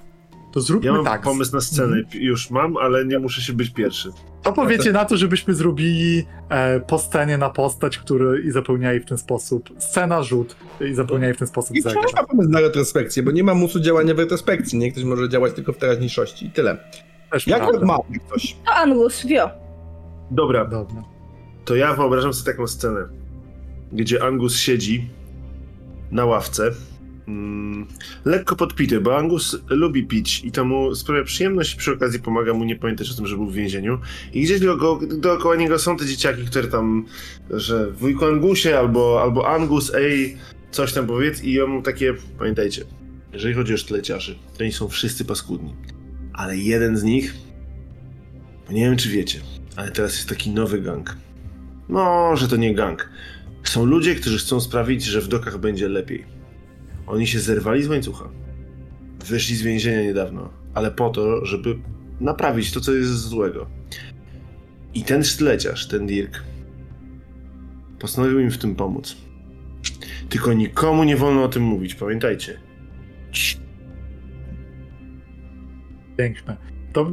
to 0.52 0.60
zróbmy 0.60 0.86
Ja 0.86 0.92
mam 0.92 1.04
tak. 1.04 1.22
pomysł 1.22 1.54
na 1.54 1.60
scenę. 1.60 1.96
Już 2.14 2.50
mam, 2.50 2.76
ale 2.76 3.04
nie 3.04 3.18
muszę 3.18 3.42
się 3.42 3.52
być 3.52 3.70
pierwszy. 3.70 4.10
To 4.42 4.52
powiecie 4.52 4.92
na 4.92 5.04
to, 5.04 5.16
żebyśmy 5.16 5.54
zrobili 5.54 6.24
e, 6.48 6.80
po 6.80 6.98
scenie 6.98 7.38
na 7.38 7.50
postać, 7.50 7.98
który 7.98 8.42
i 8.42 8.50
zapełniali 8.50 9.00
w 9.00 9.04
ten 9.04 9.18
sposób 9.18 9.70
scena, 9.78 10.22
rzut 10.22 10.56
i 10.90 10.94
zapełniali 10.94 11.34
w 11.34 11.38
ten 11.38 11.48
sposób 11.48 11.76
I 11.76 11.82
zegar. 11.82 11.98
wciąż 12.02 12.14
ma 12.20 12.24
pomysł 12.26 12.50
na 12.50 12.60
retrospekcję, 12.60 13.22
bo 13.22 13.30
nie 13.30 13.44
ma 13.44 13.54
musu 13.54 13.80
działania 13.80 14.14
w 14.14 14.18
retrospekcji, 14.18 14.78
nie? 14.78 14.92
Ktoś 14.92 15.04
może 15.04 15.28
działać 15.28 15.52
tylko 15.52 15.72
w 15.72 15.76
teraźniejszości 15.78 16.46
i 16.46 16.50
tyle. 16.50 16.76
Też 17.30 17.46
Jak 17.46 17.58
prawda. 17.68 17.86
ma 17.86 17.98
ktoś? 18.28 18.56
To 18.66 18.72
Angus, 18.74 19.26
wio. 19.26 19.50
Dobra, 20.30 20.64
Dobra. 20.64 21.02
to 21.64 21.76
ja 21.76 21.94
wyobrażam 21.94 22.34
sobie 22.34 22.52
taką 22.52 22.66
scenę, 22.66 23.00
gdzie 23.92 24.22
Angus 24.24 24.56
siedzi 24.56 25.08
na 26.10 26.24
ławce, 26.24 26.70
mm, 27.28 27.86
lekko 28.24 28.56
podpity, 28.56 29.00
bo 29.00 29.16
Angus 29.18 29.58
lubi 29.68 30.06
pić 30.06 30.44
i 30.44 30.52
to 30.52 30.64
mu 30.64 30.94
sprawia 30.94 31.24
przyjemność 31.24 31.74
i 31.74 31.76
przy 31.76 31.92
okazji 31.92 32.20
pomaga 32.20 32.54
mu 32.54 32.64
nie 32.64 32.76
pamiętać 32.76 33.10
o 33.10 33.14
tym, 33.14 33.26
że 33.26 33.36
był 33.36 33.46
w 33.46 33.54
więzieniu. 33.54 33.98
I 34.32 34.42
gdzieś 34.42 34.60
dookoła, 34.60 35.00
dookoła 35.18 35.56
niego 35.56 35.78
są 35.78 35.96
te 35.96 36.06
dzieciaki, 36.06 36.44
które 36.44 36.68
tam, 36.68 37.04
że 37.50 37.90
wujku 37.90 38.24
Angusie 38.24 38.78
albo, 38.78 39.22
albo 39.22 39.48
Angus, 39.48 39.94
ej, 39.94 40.36
coś 40.70 40.92
tam 40.92 41.06
powiedz 41.06 41.44
i 41.44 41.60
on 41.60 41.70
mu 41.70 41.82
takie, 41.82 42.14
pamiętajcie, 42.38 42.84
jeżeli 43.32 43.54
chodzi 43.54 43.74
o 43.74 43.76
sztyleciarzy, 43.76 44.38
to 44.58 44.64
oni 44.64 44.72
są 44.72 44.88
wszyscy 44.88 45.24
paskudni. 45.24 45.74
Ale 46.36 46.56
jeden 46.56 46.96
z 46.96 47.02
nich, 47.02 47.34
nie 48.70 48.80
wiem 48.80 48.96
czy 48.96 49.08
wiecie, 49.08 49.40
ale 49.76 49.90
teraz 49.90 50.16
jest 50.16 50.28
taki 50.28 50.50
nowy 50.50 50.80
gang. 50.80 51.16
No, 51.88 52.36
że 52.36 52.48
to 52.48 52.56
nie 52.56 52.74
gang. 52.74 53.10
Są 53.64 53.84
ludzie, 53.84 54.14
którzy 54.14 54.38
chcą 54.38 54.60
sprawić, 54.60 55.04
że 55.04 55.20
w 55.20 55.28
dokach 55.28 55.58
będzie 55.58 55.88
lepiej. 55.88 56.24
Oni 57.06 57.26
się 57.26 57.40
zerwali 57.40 57.82
z 57.82 57.88
łańcucha. 57.88 58.28
Wyszli 59.26 59.56
z 59.56 59.62
więzienia 59.62 60.02
niedawno, 60.02 60.50
ale 60.74 60.90
po 60.90 61.10
to, 61.10 61.46
żeby 61.46 61.78
naprawić 62.20 62.72
to, 62.72 62.80
co 62.80 62.92
jest 62.92 63.12
złego. 63.12 63.66
I 64.94 65.02
ten 65.02 65.24
sztyleciarz, 65.24 65.88
ten 65.88 66.06
Dirk, 66.06 66.42
postanowił 67.98 68.40
im 68.40 68.50
w 68.50 68.58
tym 68.58 68.74
pomóc. 68.74 69.16
Tylko 70.28 70.52
nikomu 70.52 71.04
nie 71.04 71.16
wolno 71.16 71.42
o 71.44 71.48
tym 71.48 71.62
mówić, 71.62 71.94
pamiętajcie. 71.94 72.60
Cii. 73.32 73.65
Piękne. 76.16 76.56
To 76.92 77.12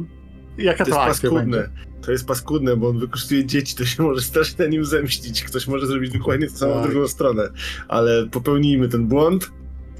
Jaka 0.58 0.84
To 0.84 0.90
to, 0.90 1.06
jest 1.08 1.22
paskudne. 1.22 1.40
będzie? 1.58 1.68
To 2.02 2.12
jest 2.12 2.26
paskudne, 2.26 2.76
bo 2.76 2.88
on 2.88 2.98
wykorzystuje 2.98 3.44
dzieci, 3.44 3.76
to 3.76 3.84
się 3.84 4.02
może 4.02 4.20
strasznie 4.22 4.64
na 4.64 4.70
nim 4.70 4.84
zemścić. 4.84 5.42
Ktoś 5.44 5.66
może 5.66 5.86
zrobić 5.86 6.12
dokładnie 6.12 6.46
to 6.46 6.56
samo 6.56 6.74
w 6.74 6.82
Tak. 6.82 6.90
drugą 6.90 7.08
stronę. 7.08 7.48
Ale 7.88 8.26
popełnijmy 8.26 8.88
ten 8.88 9.06
błąd 9.06 9.50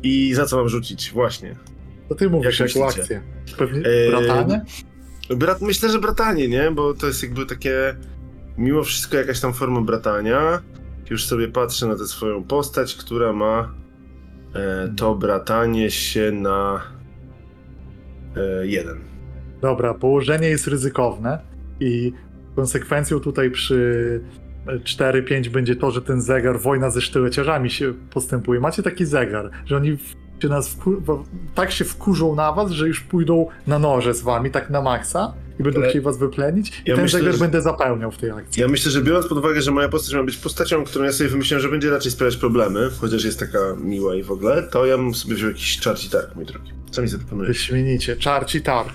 i 0.02 0.34
za 0.34 0.46
co 0.46 0.56
mam 0.56 0.68
rzucić? 0.68 1.10
Właśnie. 1.12 1.56
To 2.08 2.14
ty 2.14 2.30
mówisz 2.30 2.58
Jak 2.60 2.68
jaką 2.68 2.86
myślicie? 2.86 3.00
akcję. 3.02 3.22
Pewnie 3.58 3.82
Eee, 3.86 4.10
bratanie? 4.10 4.64
Brat, 5.30 5.60
myślę, 5.60 5.90
że 5.90 5.98
bratanie, 5.98 6.48
nie? 6.48 6.70
Bo 6.70 6.94
to 6.94 7.06
jest 7.06 7.22
jakby 7.22 7.46
takie 7.46 7.96
mimo 8.58 8.82
wszystko 8.84 9.16
jakaś 9.16 9.40
tam 9.40 9.52
forma 9.54 9.80
bratania. 9.80 10.62
Już 11.10 11.24
sobie 11.26 11.48
patrzę 11.48 11.86
na 11.86 11.96
tę 11.96 12.06
swoją 12.06 12.44
postać, 12.44 12.94
która 12.94 13.32
ma 13.32 13.74
e, 14.54 14.94
to 14.96 15.14
bratanie 15.14 15.90
się 15.90 16.32
na 16.32 16.74
e, 16.76 16.93
jeden. 18.62 18.98
Dobra, 19.60 19.94
położenie 19.94 20.48
jest 20.48 20.66
ryzykowne 20.66 21.38
i 21.80 22.12
konsekwencją 22.56 23.20
tutaj 23.20 23.50
przy 23.50 24.20
4-5 24.66 25.48
będzie 25.48 25.76
to, 25.76 25.90
że 25.90 26.02
ten 26.02 26.22
zegar, 26.22 26.60
wojna 26.60 26.90
ze 26.90 27.00
sztyleciarzami 27.00 27.70
się 27.70 27.94
postępuje. 28.10 28.60
Macie 28.60 28.82
taki 28.82 29.04
zegar, 29.06 29.50
że 29.66 29.76
oni 29.76 29.98
się 30.42 30.48
nas 30.48 30.76
tak 31.54 31.70
się 31.72 31.84
wkurzą 31.84 32.34
na 32.34 32.52
was, 32.52 32.70
że 32.70 32.88
już 32.88 33.00
pójdą 33.00 33.46
na 33.66 33.78
noże 33.78 34.14
z 34.14 34.22
wami, 34.22 34.50
tak 34.50 34.70
na 34.70 34.82
maksa 34.82 35.34
i 35.60 35.62
będą 35.62 35.80
Ale- 35.80 35.88
chcieli 35.88 36.04
was 36.04 36.18
wyplenić 36.18 36.68
i 36.68 36.90
Ja 36.90 36.94
ten 36.94 37.04
myślę, 37.04 37.18
zegar 37.18 37.34
że- 37.34 37.40
będę 37.40 37.62
zapełniał 37.62 38.10
w 38.10 38.18
tej 38.18 38.30
akcji. 38.30 38.62
Ja 38.62 38.68
myślę, 38.68 38.90
że 38.92 39.02
biorąc 39.02 39.26
pod 39.26 39.38
uwagę, 39.38 39.62
że 39.62 39.70
moja 39.70 39.88
postać 39.88 40.14
ma 40.14 40.22
być 40.22 40.36
postacią, 40.36 40.84
którą 40.84 41.04
ja 41.04 41.12
sobie 41.12 41.30
wymyśliłem, 41.30 41.62
że 41.62 41.68
będzie 41.68 41.90
raczej 41.90 42.12
sprawiać 42.12 42.36
problemy, 42.36 42.90
chociaż 43.00 43.24
jest 43.24 43.38
taka 43.38 43.58
miła 43.80 44.14
i 44.14 44.22
w 44.22 44.30
ogóle, 44.30 44.62
to 44.62 44.86
ja 44.86 44.96
bym 44.96 45.14
sobie 45.14 45.34
wziął 45.34 45.48
jakiś 45.48 45.78
czarci 45.78 46.10
targ, 46.10 46.34
mój 46.36 46.44
drogi. 46.46 46.70
Co 46.94 47.02
mi 47.02 47.08
zaproponujesz? 47.08 47.48
Wyśmienicie. 47.58 48.16
Czarci 48.16 48.62
targ. 48.62 48.92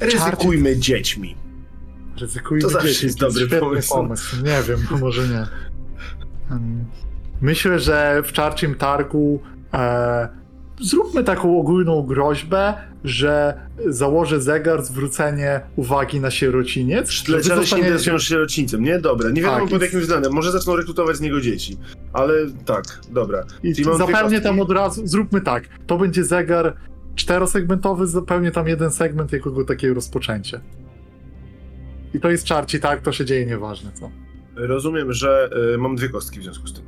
Ryzykujmy 0.00 0.76
dziećmi. 0.78 1.36
Ryzykujmy 2.20 2.62
To 2.62 2.68
zawsze 2.68 2.88
dzieci. 2.88 3.06
jest 3.06 3.18
dobry 3.18 3.40
świetny 3.40 3.60
pomysł. 3.60 3.94
pomysł. 3.94 4.36
Nie 4.44 4.62
wiem, 4.68 5.00
może 5.00 5.28
nie. 5.28 5.46
Myślę, 7.40 7.78
że 7.78 8.22
w 8.24 8.32
czarcim 8.32 8.74
targu 8.74 9.42
e, 9.74 10.28
zróbmy 10.82 11.24
taką 11.24 11.58
ogólną 11.58 12.02
groźbę, 12.02 12.74
że 13.04 13.54
założę 13.86 14.40
zegar 14.40 14.82
zwrócenie 14.82 15.60
uwagi 15.76 16.20
na 16.20 16.30
sierociniec. 16.30 17.10
że 17.10 17.66
się 17.66 17.78
interesują 17.78 18.18
sierocińcem, 18.18 18.82
nie? 18.82 18.98
Dobra, 18.98 19.30
nie 19.30 19.42
wiadomo 19.42 19.60
Tak, 19.60 19.70
pod 19.70 19.82
jakim 19.82 20.00
względem. 20.00 20.32
Może 20.32 20.52
zaczną 20.52 20.76
rekrutować 20.76 21.16
z 21.16 21.20
niego 21.20 21.40
dzieci. 21.40 21.76
Ale 22.12 22.34
tak, 22.64 22.84
dobra. 23.10 23.44
I 23.62 23.74
zapewnie 23.84 24.40
tam 24.40 24.60
od 24.60 24.70
razu, 24.70 25.06
zróbmy 25.06 25.40
tak, 25.40 25.68
to 25.86 25.98
będzie 25.98 26.24
zegar 26.24 26.76
czterosegmentowy, 27.14 28.06
zupełnie 28.06 28.50
tam 28.50 28.68
jeden 28.68 28.90
segment 28.90 29.32
jako 29.32 29.64
takie 29.64 29.94
rozpoczęcie. 29.94 30.60
I 32.14 32.20
to 32.20 32.30
jest 32.30 32.44
czarci 32.44 32.80
targ, 32.80 33.02
to 33.02 33.12
się 33.12 33.24
dzieje 33.24 33.46
nieważne 33.46 33.92
co. 33.92 34.10
Rozumiem, 34.56 35.12
że 35.12 35.50
y, 35.74 35.78
mam 35.78 35.96
dwie 35.96 36.08
kostki 36.08 36.40
w 36.40 36.42
związku 36.42 36.66
z 36.66 36.74
tym. 36.74 36.84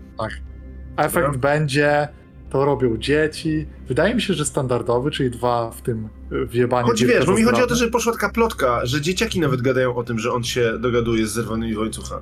Efekt 0.97 1.27
Dobra. 1.27 1.40
będzie, 1.40 2.09
to 2.53 2.65
robią 2.65 2.97
dzieci. 2.97 3.66
Wydaje 3.89 4.15
mi 4.15 4.23
się, 4.23 4.35
że 4.35 4.45
standardowy, 4.45 5.11
czyli 5.11 5.31
dwa 5.31 5.70
w 5.70 5.83
tym 5.83 6.09
y, 6.33 6.47
wjebaniu. 6.47 6.87
Choć 6.87 7.05
wiesz, 7.05 7.27
bo 7.27 7.35
mi 7.35 7.43
chodzi 7.43 7.62
o 7.62 7.66
to, 7.66 7.74
że 7.74 7.89
poszła 7.89 8.12
taka 8.12 8.29
plotka, 8.29 8.87
że 8.87 9.01
dzieciaki 9.01 9.41
nawet 9.41 9.62
gadają 9.62 9.97
o 9.97 10.05
tym, 10.05 10.19
że 10.19 10.33
on 10.33 10.45
się 10.45 10.79
dogaduje 10.79 11.27
z 11.27 11.31
zerwanymi 11.33 11.74
w 11.74 11.79
łańcucha. 11.79 12.20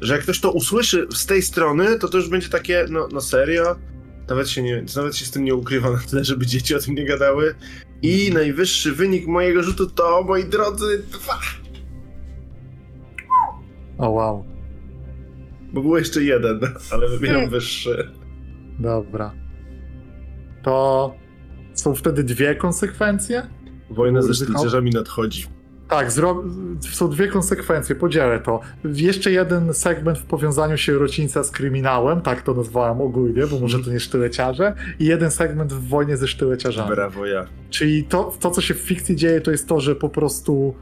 Że 0.00 0.14
jak 0.14 0.22
ktoś 0.22 0.40
to 0.40 0.52
usłyszy 0.52 1.06
z 1.14 1.26
tej 1.26 1.42
strony, 1.42 1.98
to 1.98 2.08
to 2.08 2.16
już 2.18 2.28
będzie 2.28 2.48
takie, 2.48 2.86
no, 2.90 3.08
no 3.12 3.20
serio? 3.20 3.76
Nawet 4.28 4.48
się, 4.48 4.62
nie, 4.62 4.84
nawet 4.96 5.16
się 5.16 5.24
z 5.24 5.30
tym 5.30 5.44
nie 5.44 5.54
ukrywa 5.54 5.90
na 5.90 5.98
tyle, 5.98 6.24
żeby 6.24 6.46
dzieci 6.46 6.74
o 6.74 6.78
tym 6.78 6.94
nie 6.94 7.04
gadały. 7.04 7.54
I 8.02 8.30
najwyższy 8.34 8.92
wynik 8.92 9.26
mojego 9.26 9.62
rzutu 9.62 9.86
to, 9.90 10.22
moi 10.28 10.44
drodzy, 10.44 11.02
dwa. 11.12 11.38
O 13.98 14.10
wow, 14.10 14.44
Bo 15.72 15.82
był 15.82 15.96
jeszcze 15.96 16.22
jeden, 16.22 16.60
ale 16.90 17.08
wybieram 17.08 17.36
Hmm. 17.36 17.50
wyższy. 17.50 18.10
dobra. 18.80 19.32
To 20.66 21.14
są 21.74 21.94
wtedy 21.94 22.24
dwie 22.24 22.54
konsekwencje? 22.54 23.42
Wojna 23.90 24.22
ze 24.22 24.34
sztycerzami 24.34 24.90
nadchodzi. 24.90 25.46
Tak, 25.88 26.12
są 26.92 27.08
dwie 27.10 27.28
konsekwencje, 27.28 27.94
podzielę 27.94 28.40
to. 28.40 28.60
Jeszcze 28.84 29.32
jeden 29.32 29.74
segment 29.74 30.18
w 30.18 30.24
powiązaniu 30.24 30.76
sierocińca 30.76 31.44
z 31.44 31.50
kryminałem, 31.50 32.20
tak 32.20 32.42
to 32.42 32.54
nazwałem 32.54 33.00
ogólnie, 33.00 33.46
bo 33.46 33.58
może 33.60 33.78
to 33.78 33.90
nie 33.90 34.00
sztyleciarze, 34.00 34.74
i 34.98 35.04
jeden 35.04 35.30
segment 35.30 35.72
w 35.72 35.88
wojnie 35.88 36.16
ze 36.16 36.28
sztyleciarzami. 36.28 36.90
Brawo 36.90 37.26
ja. 37.26 37.46
Czyli 37.70 38.04
to, 38.04 38.32
to, 38.40 38.50
co 38.50 38.60
się 38.60 38.74
w 38.74 38.78
fikcji 38.78 39.16
dzieje, 39.16 39.40
to 39.40 39.50
jest 39.50 39.68
to, 39.68 39.80
że 39.80 39.96
po 39.96 40.08
prostu 40.08 40.74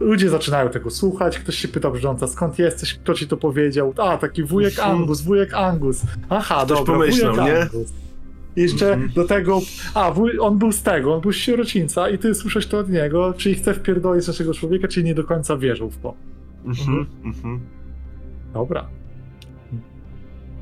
ludzie 0.00 0.30
zaczynają 0.30 0.68
tego 0.68 0.90
słuchać, 0.90 1.38
ktoś 1.38 1.56
się 1.56 1.68
pyta 1.68 1.90
brząca, 1.90 2.26
skąd 2.26 2.58
jesteś, 2.58 2.94
kto 2.94 3.14
ci 3.14 3.28
to 3.28 3.36
powiedział? 3.36 3.94
A, 3.96 4.18
taki 4.18 4.44
wujek 4.44 4.78
Mhm. 4.78 4.96
Angus, 4.96 5.20
wujek 5.20 5.54
Angus. 5.54 6.02
Aha, 6.28 6.62
Ktoś 6.64 6.78
dobra, 6.78 6.94
pomyślał, 6.94 7.34
wujek 7.34 7.48
nie? 7.48 7.60
Angus. 7.62 7.92
Jeszcze 8.56 8.92
Mhm. 8.92 9.12
do 9.12 9.24
tego, 9.24 9.60
a 9.94 10.14
on 10.40 10.58
był 10.58 10.72
z 10.72 10.82
tego, 10.82 11.14
on 11.14 11.20
był 11.20 11.32
z 11.32 11.36
sierocińca 11.36 12.08
i 12.10 12.18
ty 12.18 12.34
słyszysz 12.34 12.66
to 12.66 12.78
od 12.78 12.88
niego, 12.88 13.34
czyli 13.36 13.54
chce 13.54 13.74
wpierdolić 13.74 14.26
naszego 14.26 14.54
człowieka, 14.54 14.88
czyli 14.88 15.06
nie 15.06 15.14
do 15.14 15.24
końca 15.24 15.56
wierzył 15.56 15.90
w 15.90 15.98
to. 15.98 16.14
Mhm, 16.64 17.06
mhm. 17.24 17.60
Dobra. 18.54 18.88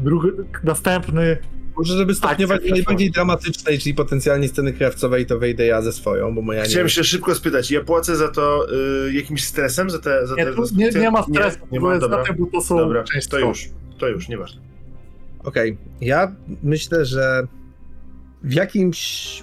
Drugi, 0.00 0.28
następny, 0.64 1.38
Może 1.78 1.96
żeby 1.96 2.14
stopniować 2.14 2.62
do 2.62 2.70
najbardziej 2.70 3.10
dramatycznej, 3.10 3.78
czyli 3.78 3.94
potencjalnie 3.94 4.48
sceny 4.48 4.72
krawcowej, 4.72 5.26
to 5.26 5.38
wejdę 5.38 5.66
ja 5.66 5.82
ze 5.82 5.92
swoją, 5.92 6.34
bo 6.34 6.42
moja 6.42 6.62
Chciałem 6.62 6.86
nie... 6.86 6.90
się 6.90 7.04
szybko 7.04 7.34
spytać, 7.34 7.70
ja 7.70 7.84
płacę 7.84 8.16
za 8.16 8.28
to 8.28 8.66
y, 9.08 9.12
jakimś 9.12 9.44
stresem, 9.44 9.90
za 9.90 9.98
te... 9.98 10.26
Za 10.26 10.34
nie, 10.34 10.44
te 10.44 10.54
tu, 10.54 10.62
nie, 10.76 10.90
nie 10.90 11.10
ma 11.10 11.22
stresu, 11.22 11.58
nie, 11.58 11.66
nie 11.72 11.80
bo 11.80 11.86
ma, 11.86 11.92
jest 11.92 12.04
dobra. 12.04 12.18
na 12.18 12.24
tym, 12.24 12.36
bo 12.38 12.46
to 12.46 12.60
są 12.60 12.76
Dobra, 12.76 13.04
część 13.04 13.28
to 13.28 13.38
już, 13.38 13.68
to 13.98 14.08
już, 14.08 14.28
nieważne. 14.28 14.60
Okej, 15.44 15.76
ja 16.00 16.32
myślę, 16.62 17.04
że 17.04 17.46
w 18.42 18.52
jakimś 18.52 19.42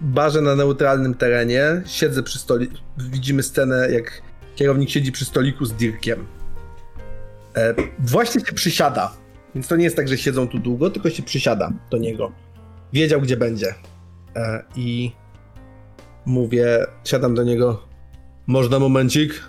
barze 0.00 0.40
na 0.40 0.54
neutralnym 0.54 1.14
terenie 1.14 1.82
siedzę 1.86 2.22
przy 2.22 2.38
stoliku. 2.38 2.74
Widzimy 2.98 3.42
scenę, 3.42 3.90
jak 3.90 4.22
kierownik 4.56 4.90
siedzi 4.90 5.12
przy 5.12 5.24
stoliku 5.24 5.64
z 5.64 5.72
Dirkiem. 5.72 6.26
E, 7.56 7.74
właśnie 7.98 8.40
się 8.40 8.52
przysiada. 8.52 9.12
Więc 9.54 9.68
to 9.68 9.76
nie 9.76 9.84
jest 9.84 9.96
tak, 9.96 10.08
że 10.08 10.18
siedzą 10.18 10.48
tu 10.48 10.58
długo, 10.58 10.90
tylko 10.90 11.10
się 11.10 11.22
przysiada 11.22 11.72
do 11.90 11.98
niego. 11.98 12.32
Wiedział, 12.92 13.20
gdzie 13.20 13.36
będzie. 13.36 13.74
E, 14.36 14.64
I 14.76 15.12
mówię, 16.26 16.86
siadam 17.04 17.34
do 17.34 17.42
niego. 17.42 17.82
Można 18.46 18.78
momencik? 18.78 19.42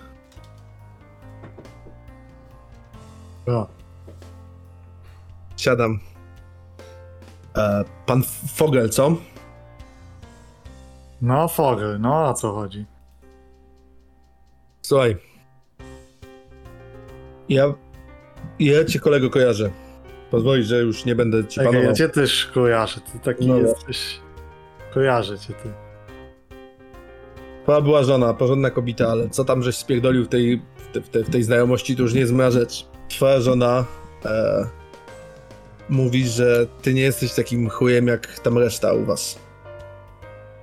O, 3.46 3.68
Siadam. 5.56 6.11
E, 7.56 7.84
pan 8.06 8.22
Fogel, 8.54 8.88
co? 8.90 9.16
No, 11.22 11.48
Fogel, 11.48 12.00
no 12.00 12.28
o 12.28 12.34
co 12.34 12.52
chodzi? 12.52 12.86
Słuchaj. 14.82 15.16
Ja. 17.48 17.74
Ja 18.58 18.84
cię 18.84 19.00
kolego 19.00 19.30
kojarzę. 19.30 19.70
Pozwolisz, 20.30 20.66
że 20.66 20.78
już 20.78 21.04
nie 21.04 21.14
będę 21.14 21.46
ci 21.46 21.60
panował. 21.60 21.82
ja 21.82 21.92
cię 21.92 22.08
też 22.08 22.46
kojarzę, 22.54 23.00
ty 23.12 23.18
taki 23.18 23.46
No. 23.46 23.56
jesteś... 23.58 24.20
Kojarzę 24.94 25.38
cię, 25.38 25.54
ty. 25.62 25.72
Twoja 27.62 27.80
była 27.80 28.02
żona, 28.02 28.34
porządna 28.34 28.70
kobieta, 28.70 29.08
ale 29.08 29.28
co 29.28 29.44
tam 29.44 29.62
żeś 29.62 29.76
spierdolił 29.76 30.24
w 30.24 30.28
tej, 30.28 30.62
w, 30.76 30.92
te, 30.92 31.00
w, 31.00 31.08
te, 31.08 31.24
w 31.24 31.30
tej 31.30 31.42
znajomości, 31.42 31.96
to 31.96 32.02
już 32.02 32.14
nie 32.14 32.20
jest 32.20 32.32
moja 32.32 32.50
rzecz. 32.50 32.86
Twoja 33.08 33.40
żona 33.40 33.84
e, 34.24 34.66
mówi, 35.92 36.28
że 36.28 36.66
ty 36.82 36.94
nie 36.94 37.02
jesteś 37.02 37.32
takim 37.32 37.68
chujem 37.68 38.06
jak 38.06 38.38
tam 38.38 38.58
reszta 38.58 38.92
u 38.92 39.04
was. 39.04 39.38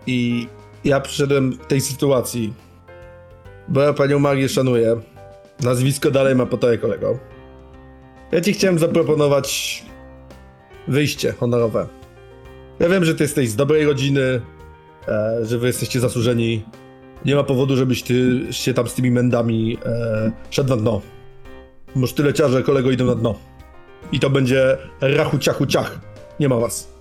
I 0.08 0.48
ja 0.84 1.00
przyszedłem 1.00 1.52
w 1.52 1.68
tej 1.68 1.82
sytuacji, 1.82 2.54
bo 3.68 3.82
ja 3.82 3.94
panią 3.94 4.20
Marię 4.20 4.50
szanuję. 4.50 5.02
Nazwisko 5.64 6.12
dalej 6.12 6.36
ma 6.36 6.46
po 6.46 6.58
tobie, 6.58 6.78
kolego. 6.78 7.20
Ja 8.32 8.42
ci 8.42 8.54
chciałem 8.54 8.80
zaproponować 8.80 9.84
wyjście 10.88 11.32
honorowe. 11.34 11.88
Ja 12.80 12.90
wiem, 12.90 13.06
że 13.06 13.16
ty 13.16 13.24
jesteś 13.24 13.50
z 13.50 13.56
dobrej 13.56 13.86
rodziny, 13.86 14.42
e, 15.08 15.46
że 15.46 15.58
wy 15.58 15.68
jesteście 15.68 16.00
zasłużeni. 16.00 16.64
Nie 17.26 17.36
ma 17.36 17.44
powodu, 17.44 17.76
żebyś 17.76 18.04
ty 18.04 18.40
się 18.52 18.74
tam 18.74 18.88
z 18.88 18.94
tymi 18.94 19.12
mędami 19.12 19.78
e, 19.86 20.32
szedł 20.50 20.70
na 20.70 20.78
dno. 20.78 21.02
Może 21.96 22.14
tyle 22.14 22.34
ciarze, 22.34 22.64
kolego, 22.64 22.92
idą 22.92 23.06
na 23.06 23.16
dno. 23.16 23.49
I 24.12 24.20
to 24.20 24.30
będzie 24.30 24.78
rachu 25.02 25.40
ciachu 25.40 25.66
ciach. 25.66 26.00
Nie 26.40 26.50
ma 26.50 26.56
was. 26.56 26.94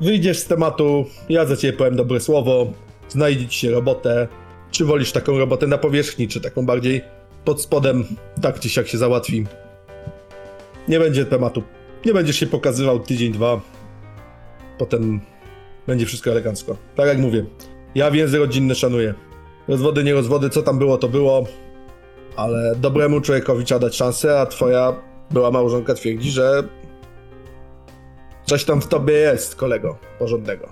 Wyjdziesz 0.00 0.38
z 0.38 0.46
tematu, 0.46 1.06
ja 1.28 1.46
za 1.46 1.56
ciebie 1.56 1.78
powiem 1.78 1.96
dobre 1.96 2.20
słowo, 2.20 2.72
znajdzie 3.08 3.48
ci 3.48 3.58
się 3.58 3.70
robotę. 3.70 4.28
Czy 4.70 4.84
wolisz 4.84 5.12
taką 5.12 5.38
robotę 5.38 5.66
na 5.66 5.78
powierzchni, 5.78 6.28
czy 6.28 6.40
taką 6.40 6.66
bardziej 6.66 7.02
pod 7.44 7.62
spodem, 7.62 8.04
tak 8.42 8.60
czy 8.60 8.68
siak 8.68 8.88
się 8.88 8.98
załatwi. 8.98 9.46
Nie 10.88 10.98
będzie 10.98 11.24
tematu. 11.26 11.62
Nie 12.06 12.14
będziesz 12.14 12.36
się 12.36 12.46
pokazywał 12.46 13.00
tydzień, 13.00 13.32
dwa. 13.32 13.60
Potem 14.78 15.20
będzie 15.86 16.06
wszystko 16.06 16.30
elegancko. 16.30 16.76
Tak 16.96 17.08
jak 17.08 17.18
mówię, 17.18 17.44
ja 17.94 18.10
więzy 18.10 18.38
rodzinne 18.38 18.74
szanuję. 18.74 19.14
rozwody, 19.68 20.04
nie 20.04 20.14
rozwody, 20.14 20.50
co 20.50 20.62
tam 20.62 20.78
było, 20.78 20.98
to 20.98 21.08
było. 21.08 21.44
Ale 22.36 22.76
dobremu 22.76 23.20
człowiekowi 23.20 23.64
trzeba 23.64 23.80
dać 23.80 23.96
szansę, 23.96 24.40
a 24.40 24.46
twoja 24.46 24.94
była 25.30 25.50
małżonka 25.50 25.94
twierdzi, 25.94 26.30
że 26.30 26.62
coś 28.46 28.64
tam 28.64 28.80
w 28.80 28.86
tobie 28.86 29.14
jest, 29.14 29.56
kolego, 29.56 29.98
porządnego. 30.18 30.68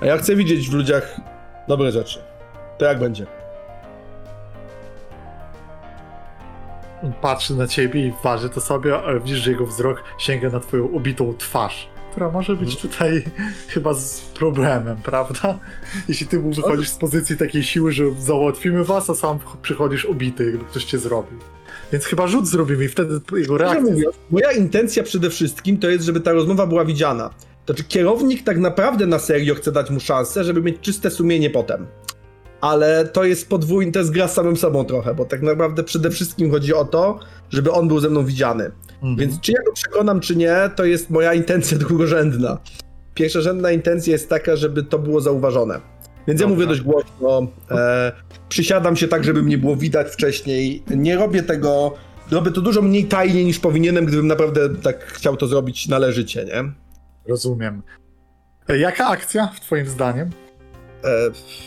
A 0.00 0.06
ja 0.06 0.16
chcę 0.16 0.36
widzieć 0.36 0.68
w 0.68 0.74
ludziach 0.74 1.20
dobre 1.68 1.92
rzeczy. 1.92 2.22
To 2.78 2.84
jak 2.84 2.98
będzie? 2.98 3.26
Patrzy 7.20 7.56
na 7.56 7.66
ciebie 7.66 8.06
i 8.06 8.12
waży 8.24 8.48
to 8.48 8.60
sobie, 8.60 8.98
ale 8.98 9.20
widzisz, 9.20 9.38
że 9.38 9.50
jego 9.50 9.66
wzrok 9.66 10.04
sięga 10.18 10.50
na 10.50 10.60
twoją 10.60 10.84
ubitą 10.84 11.34
twarz, 11.38 11.88
która 12.10 12.30
może 12.30 12.56
być 12.56 12.76
tutaj 12.76 13.24
chyba 13.74 13.94
z 13.94 14.20
problemem, 14.20 14.96
prawda? 14.96 15.58
Jeśli 16.08 16.26
ty 16.26 16.38
mu 16.38 16.52
wychodzisz 16.52 16.88
z 16.88 16.96
pozycji 16.96 17.36
takiej 17.36 17.62
siły, 17.62 17.92
że 17.92 18.04
załatwimy 18.18 18.84
was, 18.84 19.10
a 19.10 19.14
sam 19.14 19.38
przychodzisz 19.62 20.04
ubity, 20.04 20.44
jakby 20.44 20.64
ktoś 20.64 20.84
cię 20.84 20.98
zrobił. 20.98 21.38
Więc 21.92 22.04
chyba 22.04 22.26
rzut 22.26 22.48
zrobimy 22.48 22.84
i 22.84 22.88
wtedy 22.88 23.20
jego 23.36 23.58
reakcja... 23.58 23.80
mówiąc, 23.80 24.16
moja 24.30 24.52
intencja 24.52 25.02
przede 25.02 25.30
wszystkim 25.30 25.78
to 25.78 25.88
jest, 25.88 26.04
żeby 26.04 26.20
ta 26.20 26.32
rozmowa 26.32 26.66
była 26.66 26.84
widziana. 26.84 27.30
To 27.66 27.74
czy 27.74 27.84
kierownik 27.84 28.42
tak 28.42 28.58
naprawdę 28.58 29.06
na 29.06 29.18
serio 29.18 29.54
chce 29.54 29.72
dać 29.72 29.90
mu 29.90 30.00
szansę, 30.00 30.44
żeby 30.44 30.62
mieć 30.62 30.80
czyste 30.80 31.10
sumienie 31.10 31.50
potem. 31.50 31.86
Ale 32.60 33.04
to 33.04 33.24
jest 33.24 33.48
podwójny, 33.48 33.92
to 33.92 33.98
jest 33.98 34.10
gra 34.10 34.28
z 34.28 34.34
samym 34.34 34.56
sobą 34.56 34.84
trochę, 34.84 35.14
bo 35.14 35.24
tak 35.24 35.42
naprawdę 35.42 35.84
przede 35.84 36.10
wszystkim 36.10 36.50
chodzi 36.50 36.74
o 36.74 36.84
to, 36.84 37.18
żeby 37.50 37.72
on 37.72 37.88
był 37.88 38.00
ze 38.00 38.10
mną 38.10 38.24
widziany. 38.24 38.70
Mhm. 38.94 39.16
Więc 39.16 39.40
czy 39.40 39.52
ja 39.52 39.62
go 39.66 39.72
przekonam, 39.72 40.20
czy 40.20 40.36
nie, 40.36 40.70
to 40.76 40.84
jest 40.84 41.10
moja 41.10 41.34
intencja 41.34 41.78
drugorzędna. 41.88 42.58
Pierwszorzędna 43.14 43.70
intencja 43.70 44.12
jest 44.12 44.28
taka, 44.28 44.56
żeby 44.56 44.82
to 44.82 44.98
było 44.98 45.20
zauważone. 45.20 45.80
Więc 46.26 46.40
ja 46.40 46.46
Dobra. 46.46 46.54
mówię 46.54 46.66
dość 46.66 46.80
głośno. 46.80 47.46
E, 47.70 48.12
przysiadam 48.48 48.96
się 48.96 49.08
tak, 49.08 49.24
żeby 49.24 49.42
mnie 49.42 49.58
było 49.58 49.76
widać 49.76 50.08
wcześniej. 50.12 50.82
Nie 50.96 51.16
robię 51.16 51.42
tego. 51.42 51.94
Robię 52.30 52.50
to 52.50 52.60
dużo 52.60 52.82
mniej 52.82 53.04
tajnie 53.04 53.44
niż 53.44 53.58
powinienem, 53.58 54.04
gdybym 54.04 54.26
naprawdę 54.26 54.68
tak 54.76 55.04
chciał 55.04 55.36
to 55.36 55.46
zrobić 55.46 55.88
należycie, 55.88 56.44
nie? 56.44 56.72
Rozumiem. 57.28 57.82
E, 58.68 58.78
Jaka 58.78 59.06
akcja, 59.06 59.46
w 59.46 59.60
twoim 59.60 59.86
zdaniem? 59.86 60.30
E, 61.04 61.08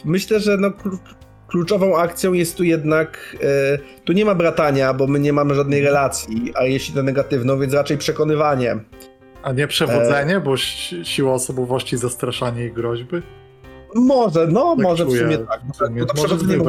myślę, 0.05 0.39
że 0.39 0.57
no, 0.57 0.69
klu- 0.69 0.97
kluczową 1.47 1.97
akcją 1.97 2.33
jest 2.33 2.57
tu 2.57 2.63
jednak. 2.63 3.37
E, 3.43 3.77
tu 4.03 4.13
nie 4.13 4.25
ma 4.25 4.35
bratania, 4.35 4.93
bo 4.93 5.07
my 5.07 5.19
nie 5.19 5.33
mamy 5.33 5.55
żadnej 5.55 5.81
relacji, 5.81 6.53
a 6.55 6.63
jeśli 6.63 6.95
to 6.95 7.03
negatywną, 7.03 7.59
więc 7.59 7.73
raczej 7.73 7.97
przekonywanie. 7.97 8.75
A 9.43 9.51
nie 9.51 9.67
przewodzenie, 9.67 10.39
bo 10.39 10.57
si- 10.57 11.05
siła 11.05 11.33
osobowości, 11.33 11.97
zastraszanie 11.97 12.65
i 12.65 12.71
groźby? 12.71 13.21
Może, 13.95 14.47
no, 14.47 14.75
Tak 14.75 14.83
może 14.83 15.05
w 15.05 15.07
czuję. 15.07 15.21
sumie 15.21 15.37
tak. 15.37 15.61
W 15.73 15.75
sumie 15.77 15.99
Bo 16.01 16.05
to 16.07 16.13
przewodzenie 16.13 16.63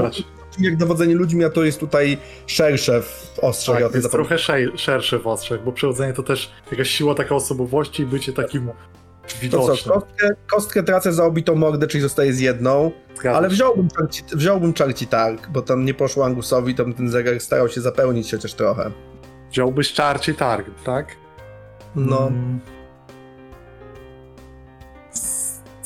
jak 0.61 0.77
dowodzenie 0.77 1.15
ludźmi, 1.15 1.45
a 1.45 1.51
to 1.51 1.65
jest 1.65 1.81
tutaj 1.81 2.19
szersze 2.47 3.03
w 3.03 3.39
ostrzach. 3.43 3.75
Tak, 3.83 3.93
ja 3.93 3.99
jest 3.99 4.11
trochę 4.11 4.39
szej- 4.39 4.79
szersze 4.79 5.19
w 5.19 5.27
ostrzach, 5.27 5.65
bo 5.65 5.73
przewodzenie 5.73 6.13
to 6.13 6.23
też 6.23 6.51
jakaś 6.71 6.91
siła 6.91 7.15
taka 7.15 7.35
osobowości 7.35 8.03
i 8.03 8.07
bycie 8.07 8.33
takim 8.33 8.67
To 8.67 8.73
co, 9.29 9.37
widocznym. 9.43 9.95
kostkę, 9.95 10.29
kostkę 10.47 10.83
tracę 10.83 11.13
za 11.13 11.25
obitą 11.25 11.55
mordę, 11.55 11.87
czyli 11.87 12.03
zostaje 12.03 12.33
z 12.33 12.41
jedną, 12.41 12.91
Zgadza 13.17 13.39
ale 13.39 13.49
się. 13.49 13.55
wziąłbym 13.55 13.89
czarci, 13.89 14.23
wziąłbym 14.35 14.73
czarci 14.73 15.07
targ, 15.07 15.49
bo 15.49 15.63
tam 15.63 15.85
nie 15.85 15.95
poszło 15.95 16.25
Angusowi, 16.25 16.75
to 16.75 16.85
ten 16.85 17.11
zegar 17.11 17.41
starał 17.41 17.69
się 17.69 17.81
zapełnić 17.81 18.31
chociaż 18.31 18.55
trochę. 18.55 18.91
Wziąłbyś 19.51 19.93
czarci 19.93 20.35
targ, 20.35 20.67
tak? 20.85 21.07
No, 21.97 22.27
Mm. 22.29 22.61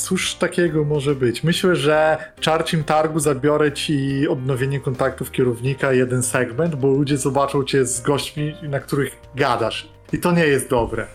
Cóż 0.02 0.34
takiego 0.34 0.84
może 0.84 1.14
być? 1.14 1.44
Myślę, 1.44 1.76
że 1.76 2.16
w 2.36 2.40
czarcim 2.40 2.84
targu 2.84 3.20
zabiorę 3.20 3.72
ci 3.72 4.28
odnowienie 4.28 4.80
kontaktów 4.80 5.30
kierownika, 5.30 5.92
jeden 5.92 6.22
segment, 6.22 6.74
bo 6.74 6.88
ludzie 6.88 7.16
zobaczą 7.16 7.64
cię 7.64 7.86
z 7.86 8.00
gośćmi, 8.00 8.54
na 8.62 8.80
których 8.80 9.16
gadasz. 9.34 9.88
I 10.12 10.18
to 10.18 10.32
nie 10.32 10.46
jest 10.46 10.70
dobre. 10.70 11.06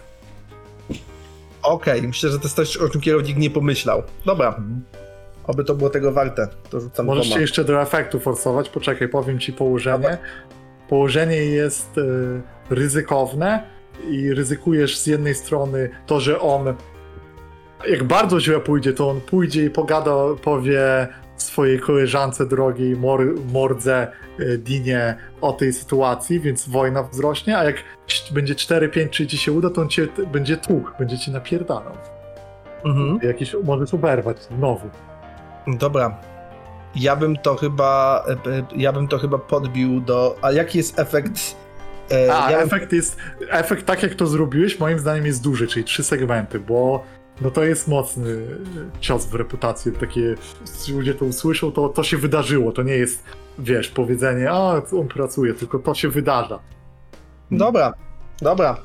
okej, 1.63 2.01
myślę, 2.01 2.29
że 2.29 2.37
to 2.37 2.43
jest 2.43 2.55
coś, 2.55 2.77
o 2.77 2.89
czym 2.89 3.01
kierownik 3.01 3.37
nie 3.37 3.49
pomyślał. 3.49 4.03
Dobra, 4.25 4.61
oby 5.47 5.63
to 5.63 5.75
było 5.75 5.89
tego 5.89 6.11
warte, 6.11 6.47
to 6.69 6.79
rzucam 6.79 7.05
Możesz 7.05 7.29
się 7.29 7.41
jeszcze 7.41 7.63
do 7.63 7.81
efektu 7.81 8.19
forsować. 8.19 8.69
Poczekaj, 8.69 9.09
powiem 9.09 9.39
ci 9.39 9.53
położenie. 9.53 10.17
Położenie 10.89 11.37
jest 11.37 11.97
e, 11.97 12.75
ryzykowne 12.75 13.63
i 14.09 14.33
ryzykujesz 14.33 14.97
z 14.97 15.07
jednej 15.07 15.35
strony 15.35 15.89
to, 16.05 16.19
że 16.19 16.39
on 16.39 16.75
jak 17.85 18.03
bardzo 18.03 18.39
źle 18.39 18.59
pójdzie, 18.59 18.93
to 18.93 19.09
on 19.09 19.21
pójdzie 19.21 19.65
i 19.65 19.69
pogada, 19.69 20.15
powie 20.43 21.07
swojej 21.37 21.79
koleżance 21.79 22.45
drogiej 22.45 22.95
Mor 22.95 23.21
Mordze 23.53 24.07
e, 24.39 24.57
Dinie 24.57 25.15
o 25.41 25.53
tej 25.53 25.73
sytuacji, 25.73 26.39
więc 26.39 26.69
wojna 26.69 27.03
wzrośnie, 27.03 27.57
a 27.57 27.63
jak 27.63 27.75
będzie 28.31 28.55
4, 28.55 28.89
5, 28.89 29.11
czy 29.11 29.27
ci 29.27 29.37
się 29.37 29.51
uda, 29.51 29.69
to 29.69 29.81
on 29.81 29.89
cię 29.89 30.07
będzie 30.31 30.57
tłukł, 30.57 30.89
będzie 30.99 31.17
ci 31.17 31.31
napierdalał. 31.31 31.93
Mhm. 32.85 33.19
Jakiś 33.23 33.55
możesz 33.63 33.93
oberwać 33.93 34.43
znowu. 34.43 34.89
Dobra. 35.67 36.17
Ja 36.95 37.15
bym 37.15 37.35
to 37.35 37.55
chyba, 37.55 38.23
e, 38.27 38.51
e, 38.51 38.65
ja 38.75 38.93
bym 38.93 39.07
to 39.07 39.17
chyba 39.17 39.37
podbił 39.37 40.01
do, 40.01 40.35
a 40.41 40.51
jaki 40.51 40.77
jest 40.77 40.99
efekt? 40.99 41.55
E, 42.11 42.35
A, 42.35 42.51
ja 42.51 42.59
efekt 42.59 42.93
jest. 42.93 43.17
Efekt 43.49 43.85
tak 43.85 44.03
jak 44.03 44.15
to 44.15 44.27
zrobiłeś, 44.27 44.79
moim 44.79 44.99
zdaniem 44.99 45.25
jest 45.25 45.43
duży, 45.43 45.67
czyli 45.67 45.85
trzy 45.85 46.03
segmenty, 46.03 46.59
bo 46.59 47.03
no 47.41 47.51
to 47.51 47.63
jest 47.63 47.87
mocny 47.87 48.47
cios 48.99 49.25
w 49.25 49.33
reputację. 49.33 49.91
Takie 49.91 50.35
ludzie 50.93 51.13
to 51.13 51.25
usłyszą, 51.25 51.71
to, 51.71 51.89
to 51.89 52.03
się 52.03 52.17
wydarzyło. 52.17 52.71
To 52.71 52.83
nie 52.83 52.95
jest, 52.95 53.23
wiesz, 53.59 53.89
powiedzenie, 53.89 54.51
a 54.51 54.81
on 54.99 55.07
pracuje, 55.07 55.53
tylko 55.53 55.79
to 55.79 55.93
się 55.93 56.09
wydarza. 56.09 56.59
Dobra, 57.51 57.93
dobra. 58.41 58.77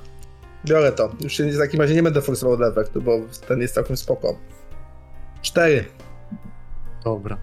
Biorę 0.65 0.93
to. 0.93 1.11
Już 1.21 1.39
w 1.39 1.59
takim 1.59 1.81
razie 1.81 1.95
nie 1.95 2.03
będę 2.03 2.23
forsował 2.23 2.57
do 2.57 2.69
efektu, 2.69 3.03
bo 3.03 3.13
ten 3.49 3.61
jest 3.61 3.75
całkiem 3.75 3.97
spoko. 3.97 4.39
Cztery. 5.43 5.85
Dobra. 7.05 7.39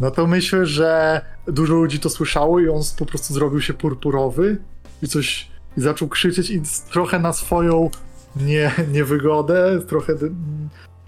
No 0.00 0.10
to 0.10 0.26
myślę, 0.26 0.66
że 0.66 1.20
dużo 1.46 1.74
ludzi 1.74 2.00
to 2.00 2.10
słyszało 2.10 2.60
i 2.60 2.68
on 2.68 2.82
po 2.98 3.06
prostu 3.06 3.34
zrobił 3.34 3.60
się 3.60 3.74
purpurowy 3.74 4.58
i 5.02 5.08
coś 5.08 5.50
i 5.76 5.80
zaczął 5.80 6.08
krzyczeć 6.08 6.50
i 6.50 6.62
trochę 6.90 7.18
na 7.18 7.32
swoją 7.32 7.90
nie, 8.40 8.70
niewygodę, 8.92 9.80
trochę 9.88 10.14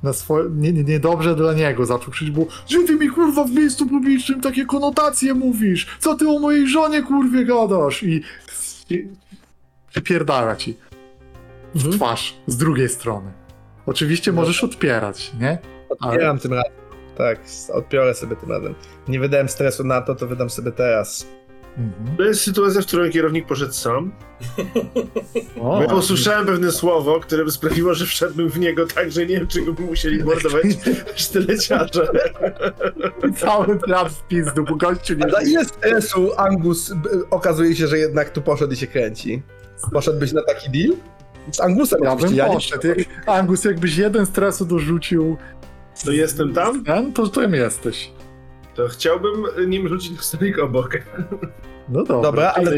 na 0.02 0.12
swoje, 0.12 0.50
nie, 0.50 0.72
nie, 0.72 0.84
niedobrze 0.84 1.36
dla 1.36 1.52
niego 1.52 1.86
zaczął 1.86 2.10
krzyczeć, 2.10 2.34
bo 2.34 2.46
że 2.66 2.78
ty 2.86 2.96
mi 2.96 3.08
kurwa 3.08 3.44
w 3.44 3.50
miejscu 3.50 3.86
publicznym 3.86 4.40
takie 4.40 4.66
konotacje 4.66 5.34
mówisz, 5.34 5.86
co 5.98 6.14
ty 6.14 6.28
o 6.28 6.38
mojej 6.38 6.68
żonie 6.68 7.02
kurwie 7.02 7.44
gadasz 7.44 8.02
i, 8.02 8.22
i 8.90 9.08
przypierdala 9.90 10.56
ci 10.56 10.76
w 11.74 11.96
twarz 11.96 12.36
z 12.46 12.56
drugiej 12.56 12.88
strony. 12.88 13.32
Oczywiście 13.86 14.32
możesz 14.32 14.64
odpierać, 14.64 15.32
nie? 15.40 15.58
Odbieram 15.88 16.38
tym 16.38 16.52
razem. 16.52 16.72
Tak, 17.16 17.40
odbiorę 17.72 18.14
sobie 18.14 18.36
tym 18.36 18.50
razem. 18.50 18.74
Nie 19.08 19.20
wydałem 19.20 19.48
stresu 19.48 19.84
na 19.84 20.00
to, 20.00 20.14
to 20.14 20.26
wydam 20.26 20.50
sobie 20.50 20.72
teraz. 20.72 21.26
Mhm. 21.78 22.16
To 22.16 22.22
jest 22.22 22.40
sytuacja, 22.40 22.80
w 22.82 22.86
której 22.86 23.10
kierownik 23.10 23.46
poszedł 23.46 23.72
sam. 23.72 24.12
O, 25.60 25.62
Bo 25.62 25.82
ja 25.82 25.94
usłyszałem 25.94 26.46
pewne 26.46 26.72
słowo, 26.72 27.20
które 27.20 27.44
by 27.44 27.50
sprawiło, 27.50 27.94
że 27.94 28.06
wszedłbym 28.06 28.48
w 28.50 28.58
niego 28.58 28.86
tak, 28.86 29.12
że 29.12 29.20
nie 29.26 29.36
wiem, 29.38 29.46
czy 29.46 29.62
by 29.72 29.82
musieli 29.82 30.24
mordować 30.24 30.64
sztyleciarze. 31.16 32.08
Cały 33.40 33.78
plan 33.78 34.08
w 34.10 34.22
pizdu, 34.28 34.64
bo 34.64 34.76
gościu 34.76 35.14
nie... 35.14 35.26
A 35.26 35.30
za 35.30 35.42
ile 35.42 35.64
stresu 35.64 36.30
Angus 36.36 36.92
okazuje 37.30 37.76
się, 37.76 37.86
że 37.86 37.98
jednak 37.98 38.30
tu 38.30 38.42
poszedł 38.42 38.72
i 38.72 38.76
się 38.76 38.86
kręci? 38.86 39.42
Poszedłbyś 39.92 40.32
na 40.32 40.42
taki 40.42 40.70
deal? 40.70 40.96
Z 41.52 41.60
Angusem 41.60 42.00
Ja 42.04 42.16
bym 42.16 42.34
ja 42.34 42.48
nie- 42.48 42.54
poszedł. 42.54 42.86
Jak, 42.88 42.98
Angus, 43.26 43.64
jakbyś 43.64 43.96
jeden 43.96 44.26
stresu 44.26 44.64
dorzucił 44.64 45.36
To 46.04 46.12
jestem 46.12 46.52
tam? 46.54 46.84
ten, 46.84 47.12
to 47.12 47.28
tam 47.28 47.54
jesteś. 47.54 48.10
To 48.78 48.88
chciałbym 48.88 49.32
nim 49.70 49.88
rzucić 49.88 50.18
w 50.18 50.24
stolik 50.24 50.58
obok. 50.58 50.90
No 51.88 52.04
dobra. 52.04 52.22
Dobra, 52.22 52.52
ale 52.56 52.76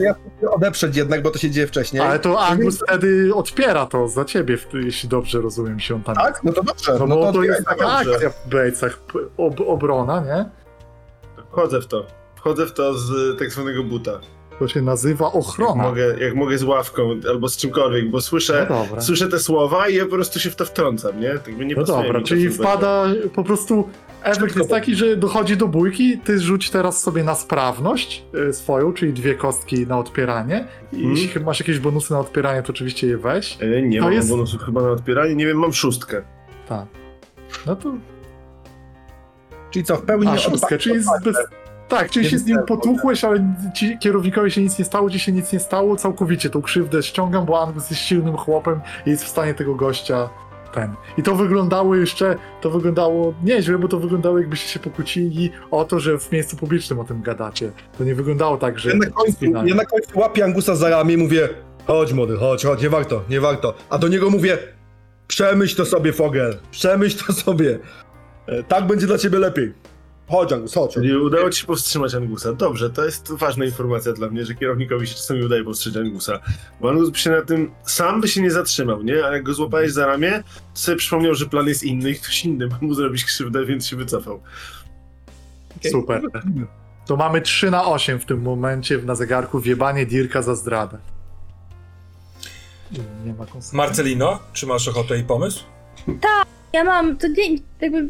ja 0.00 0.14
chcę 0.38 0.50
odeprzeć 0.50 0.96
jednak, 0.96 1.22
bo 1.22 1.30
to 1.30 1.38
się 1.38 1.50
dzieje 1.50 1.66
wcześniej. 1.66 2.02
Ale 2.02 2.18
to 2.18 2.40
Angus 2.40 2.82
wtedy 2.82 3.30
odpiera 3.34 3.86
to 3.86 4.08
za 4.08 4.24
ciebie, 4.24 4.58
jeśli 4.74 5.08
dobrze 5.08 5.40
rozumiem 5.40 5.80
się 5.80 5.94
on 5.94 6.02
tam... 6.02 6.14
Tak? 6.14 6.44
No 6.44 6.52
to 6.52 6.62
dobrze. 6.62 6.96
No, 6.98 7.06
No, 7.06 7.16
to 7.16 7.32
to 7.32 7.42
jest 7.42 7.64
taka 7.64 7.84
dobrze. 7.98 8.12
akcja 8.14 8.30
w 8.30 8.48
Bejcach, 8.48 8.98
ob, 9.36 9.60
obrona, 9.66 10.20
nie? 10.20 10.44
Wchodzę 11.50 11.80
w 11.80 11.86
to. 11.86 12.06
Wchodzę 12.36 12.66
w 12.66 12.72
to 12.72 12.94
z 12.94 13.38
tak 13.38 13.50
zwanego 13.50 13.84
buta. 13.84 14.20
To 14.58 14.68
się 14.68 14.82
nazywa 14.82 15.24
Jak 15.26 15.34
ochrona. 15.36 15.82
mogę, 15.82 16.18
jak 16.20 16.34
mogę 16.34 16.58
z 16.58 16.62
ławką 16.64 17.10
albo 17.30 17.48
z 17.48 17.56
czymkolwiek, 17.56 18.10
bo 18.10 18.20
słyszę, 18.20 18.66
No 18.94 19.02
słyszę 19.02 19.28
te 19.28 19.38
słowa 19.38 19.88
i 19.88 19.94
ja 19.94 20.04
po 20.04 20.10
prostu 20.10 20.40
się 20.40 20.50
w 20.50 20.56
to 20.56 20.64
wtrącam, 20.64 21.20
nie? 21.20 21.30
Tak 21.38 21.56
nie 21.58 21.74
No 21.74 21.84
dobra, 21.84 22.20
czyli 22.22 22.48
wpada 22.50 23.04
po 23.34 23.44
prostu. 23.44 23.88
Efekt 24.24 24.56
jest 24.56 24.70
taki, 24.70 24.94
że 24.94 25.16
dochodzi 25.16 25.56
do 25.56 25.68
bójki, 25.68 26.18
ty 26.18 26.38
rzuć 26.38 26.70
teraz 26.70 27.00
sobie 27.02 27.24
na 27.24 27.34
sprawność 27.34 28.24
y, 28.48 28.52
swoją, 28.52 28.92
czyli 28.92 29.12
dwie 29.12 29.34
kostki 29.34 29.86
na 29.86 29.98
odpieranie. 29.98 30.64
I 30.92 30.96
Mhm. 30.96 31.16
jeśli 31.16 31.40
masz 31.40 31.60
jakieś 31.60 31.78
bonusy 31.78 32.12
na 32.12 32.20
odpieranie, 32.20 32.62
to 32.62 32.72
oczywiście 32.72 33.06
je 33.06 33.18
weź. 33.18 33.58
E, 33.60 33.82
Nie 33.82 33.98
To 33.98 34.04
mam 34.04 34.12
jest- 34.12 34.28
bonusów 34.28 34.62
chyba 34.62 34.82
na 34.82 34.90
odpieranie, 34.90 35.34
nie 35.34 35.46
wiem, 35.46 35.58
mam 35.58 35.72
szóstkę. 35.72 36.22
Tak. 36.68 36.86
No 37.66 37.76
to 37.76 37.92
Czyli 39.70 39.84
co, 39.84 39.96
w 39.96 40.02
pełni 40.02 40.28
A, 40.28 40.38
szóstkę, 40.38 40.78
czyli 40.78 41.02
z, 41.02 41.06
bez, 41.24 41.36
tak, 41.88 42.10
czyli 42.10 42.28
się 42.30 42.38
z 42.38 42.46
nim 42.46 42.58
potłuchłeś, 42.68 43.24
ale 43.24 43.54
ci 43.74 43.98
kierownikowi 43.98 44.50
się 44.50 44.62
nic 44.62 44.78
nie 44.78 44.84
stało, 44.84 45.10
ci 45.10 45.18
się 45.20 45.32
nic 45.32 45.52
nie 45.52 45.60
stało, 45.60 45.96
całkowicie 45.96 46.50
tą 46.50 46.62
krzywdę 46.62 47.02
ściągam, 47.02 47.44
bo 47.46 47.62
Angus 47.62 47.90
jest 47.90 48.02
silnym 48.02 48.36
chłopem 48.36 48.80
i 49.06 49.10
jest 49.10 49.24
w 49.24 49.28
stanie 49.28 49.54
tego 49.54 49.74
gościa 49.74 50.28
ten. 50.74 50.94
I 51.18 51.22
to 51.22 51.34
wyglądało 51.34 51.96
jeszcze, 51.96 52.36
to 52.60 52.70
wyglądało 52.70 53.34
nieźle, 53.44 53.78
bo 53.78 53.88
to 53.88 53.98
wyglądało 53.98 54.38
jakbyście 54.38 54.68
się 54.68 54.80
pokłócili 54.80 55.50
o 55.70 55.84
to, 55.84 56.00
że 56.00 56.18
w 56.18 56.32
miejscu 56.32 56.56
publicznym 56.56 56.98
o 56.98 57.04
tym 57.04 57.22
gadacie. 57.22 57.72
To 57.98 58.04
nie 58.04 58.14
wyglądało 58.14 58.56
tak, 58.56 58.78
że... 58.78 58.90
Ja 58.90 58.96
na 58.96 59.10
końcu, 59.10 59.44
ja 59.44 59.74
na 59.74 59.84
końcu 59.84 60.18
łapię 60.18 60.44
Angusa 60.44 60.74
za 60.76 60.88
ramię 60.90 61.14
i 61.14 61.16
mówię 61.16 61.48
chodź 61.86 62.12
młody, 62.12 62.36
chodź, 62.36 62.64
chodź, 62.64 62.82
nie 62.82 62.90
warto, 62.90 63.22
nie 63.30 63.40
warto. 63.40 63.74
A 63.90 63.98
do 63.98 64.08
niego 64.08 64.30
mówię 64.30 64.58
przemyśl 65.26 65.76
to 65.76 65.84
sobie, 65.86 66.12
Fogel, 66.12 66.58
przemyśl 66.70 67.26
to 67.26 67.32
sobie. 67.32 67.78
E, 68.46 68.62
Tak 68.62 68.86
będzie 68.86 69.06
dla 69.06 69.18
ciebie 69.18 69.38
lepiej. 69.38 69.72
Chodź 70.32 70.52
Angus, 70.52 70.74
chodź. 70.74 70.94
Czyli 70.94 71.16
udało 71.16 71.50
ci 71.50 71.60
się 71.60 71.66
powstrzymać 71.66 72.14
Angusa. 72.14 72.52
Dobrze, 72.52 72.90
to 72.90 73.04
jest 73.04 73.32
ważna 73.32 73.64
informacja 73.64 74.12
dla 74.12 74.28
mnie, 74.28 74.44
że 74.44 74.54
kierownikowi 74.54 75.06
się 75.06 75.14
czasami 75.14 75.44
udaje 75.44 75.64
powstrzymać 75.64 75.98
Angusa. 75.98 76.38
Bo 76.80 76.90
Angus 76.90 77.10
by 77.10 77.18
się 77.18 77.30
na 77.30 77.42
tym 77.42 77.70
sam 77.82 78.20
by 78.20 78.28
się 78.28 78.42
nie 78.42 78.50
zatrzymał, 78.50 79.02
nie? 79.02 79.24
Ale 79.24 79.32
jak 79.32 79.42
go 79.42 79.54
złapałeś 79.54 79.92
za 79.92 80.06
ramię, 80.06 80.42
to 80.74 80.80
sobie 80.80 80.96
przypomniał, 80.96 81.34
że 81.34 81.46
plan 81.46 81.66
jest 81.66 81.82
inny 81.82 82.10
i 82.10 82.14
ktoś 82.14 82.44
inny 82.44 82.66
ma 82.66 82.78
mu 82.80 82.94
zrobić 82.94 83.24
krzywdę, 83.24 83.66
więc 83.66 83.86
się 83.86 83.96
wycofał. 83.96 84.40
Super. 85.90 86.22
To 87.06 87.16
mamy 87.16 87.40
3 87.40 87.70
na 87.70 87.84
8 87.84 88.18
w 88.18 88.24
tym 88.24 88.42
momencie 88.42 88.98
na 88.98 89.14
zegarku 89.14 89.60
wiebanie 89.60 90.06
Dirka 90.06 90.42
za 90.42 90.54
zdradę. 90.54 90.98
Nie 93.24 93.32
ma 93.32 93.36
konsekwencji. 93.38 93.76
Marcelino, 93.76 94.38
czy 94.52 94.66
masz 94.66 94.88
ochotę 94.88 95.18
i 95.18 95.22
pomysł? 95.22 95.64
Ja 96.72 96.84
mam, 96.84 97.16
to 97.16 97.28
nie, 97.28 97.58
jakby 97.80 98.08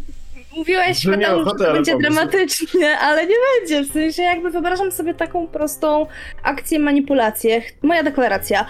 mówiłeś 0.57 1.05
Metalu, 1.05 1.45
że 1.45 1.65
to 1.67 1.73
będzie 1.73 1.99
dramatycznie, 1.99 2.99
ale 2.99 3.27
nie 3.27 3.37
będzie, 3.59 3.83
w 3.83 3.93
sensie 3.93 4.23
jakby 4.23 4.51
wyobrażam 4.51 4.93
sobie 4.93 5.15
taką 5.15 5.47
prostą 5.47 6.07
akcję, 6.43 6.79
manipulację. 6.79 7.63
Moja 7.83 8.03
deklaracja. 8.03 8.67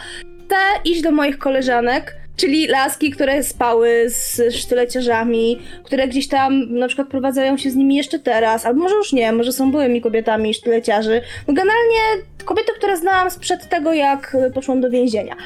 Chcę 0.47 0.57
iść 0.85 1.03
do 1.03 1.11
moich 1.11 1.39
koleżanek, 1.39 2.17
czyli 2.37 2.67
laski, 2.67 3.11
które 3.11 3.43
spały 3.43 4.05
z 4.09 4.55
sztyleciarzami, 4.55 5.61
które 5.85 6.09
gdzieś 6.09 6.29
tam 6.29 6.75
na 6.75 6.87
przykład 6.87 7.09
prowadzają 7.09 7.57
się 7.57 7.71
z 7.71 7.77
nimi 7.77 7.97
jeszcze 7.97 8.19
teraz, 8.19 8.67
albo 8.67 8.81
może 8.81 8.95
już 8.95 9.13
nie, 9.13 9.33
może 9.33 9.53
są 9.53 9.71
byłymi 9.71 10.01
kobietami 10.01 10.55
sztyleciarzy. 10.55 11.21
No 11.49 11.55
generalnie 11.55 12.25
kobiety, 12.45 12.73
które 12.79 12.97
znałam 12.97 13.31
sprzed 13.31 13.69
tego, 13.69 13.93
jak 13.93 14.37
poszłam 14.55 14.81
do 14.81 14.91
więzienia. 14.91 15.37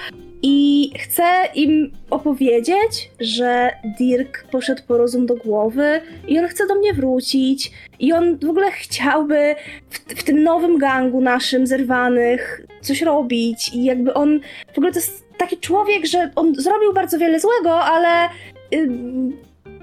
I 0.43 0.91
chcę 0.99 1.25
im 1.55 1.93
opowiedzieć, 2.11 3.11
że 3.21 3.71
Dirk 3.99 4.47
poszedł 4.51 4.83
po 4.89 4.99
rozum 4.99 5.27
do 5.27 5.37
głowy 5.37 6.01
i 6.29 6.39
on 6.39 6.49
chce 6.49 6.67
do 6.67 6.75
mnie 6.75 6.93
wrócić. 6.93 7.73
I 7.99 8.13
on 8.13 8.39
w 8.39 8.51
ogóle 8.51 8.71
chciałby 8.71 9.55
w, 9.91 9.99
w 9.99 10.23
tym 10.23 10.43
nowym 10.43 10.79
gangu 10.79 11.21
naszym 11.21 11.67
zerwanych 11.67 12.67
coś 12.81 13.03
robić. 13.03 13.71
I 13.75 13.85
jakby 13.85 14.15
on 14.15 14.41
w 14.75 14.79
ogóle 14.79 14.93
to 14.93 14.99
jest 14.99 15.25
taki 15.39 15.57
człowiek, 15.57 16.07
że 16.07 16.31
on 16.37 16.55
zrobił 16.55 16.93
bardzo 16.93 17.19
wiele 17.19 17.41
złego, 17.41 17.81
ale 17.81 18.29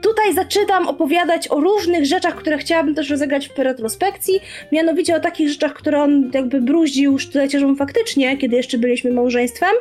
tutaj 0.04 0.34
zaczynam 0.34 0.88
opowiadać 0.88 1.48
o 1.48 1.60
różnych 1.60 2.06
rzeczach, 2.06 2.36
które 2.36 2.58
chciałabym 2.58 2.96
też 2.96 3.10
rozegrać 3.10 3.50
w 3.50 3.60
retrospekcji. 3.60 4.40
Mianowicie 4.72 5.16
o 5.16 5.20
takich 5.20 5.50
rzeczach, 5.50 5.74
które 5.74 6.04
on 6.04 6.32
jakby 6.34 6.62
bruździł 6.62 7.20
sztyleciarzom 7.20 7.76
faktycznie, 7.76 8.38
kiedy 8.38 8.56
jeszcze 8.56 8.78
byliśmy 8.78 9.12
małżeństwem. 9.12 9.72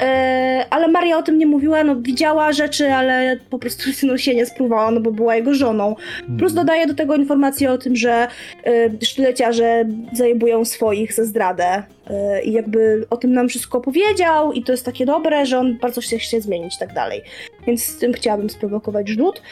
E, 0.00 0.64
ale 0.70 0.88
Maria 0.88 1.18
o 1.18 1.22
tym 1.22 1.38
nie 1.38 1.46
mówiła, 1.46 1.84
no 1.84 1.96
widziała 1.96 2.52
rzeczy, 2.52 2.92
ale 2.92 3.36
po 3.50 3.58
prostu 3.58 3.90
no, 4.06 4.18
się 4.18 4.34
nie 4.34 4.46
spróbowała, 4.46 4.90
no 4.90 5.00
bo 5.00 5.12
była 5.12 5.36
jego 5.36 5.54
żoną. 5.54 5.96
Plus 6.38 6.54
dodaje 6.54 6.86
do 6.86 6.94
tego 6.94 7.16
informację 7.16 7.72
o 7.72 7.78
tym, 7.78 7.96
że 7.96 8.28
y, 8.66 9.06
sztyleciarze 9.06 9.84
zajebują 10.12 10.64
swoich 10.64 11.12
za 11.12 11.24
zdradę. 11.24 11.82
Y, 12.10 12.42
I 12.42 12.52
jakby 12.52 13.06
o 13.10 13.16
tym 13.16 13.32
nam 13.32 13.48
wszystko 13.48 13.80
powiedział 13.80 14.52
i 14.52 14.62
to 14.62 14.72
jest 14.72 14.84
takie 14.84 15.06
dobre, 15.06 15.46
że 15.46 15.58
on 15.58 15.78
bardzo 15.78 16.00
się 16.00 16.18
chce 16.18 16.40
zmienić 16.40 16.76
i 16.76 16.78
tak 16.78 16.94
dalej. 16.94 17.22
Więc 17.66 17.84
z 17.84 17.98
tym 17.98 18.12
chciałabym 18.12 18.50
sprowokować 18.50 19.08
rzut. 19.08 19.42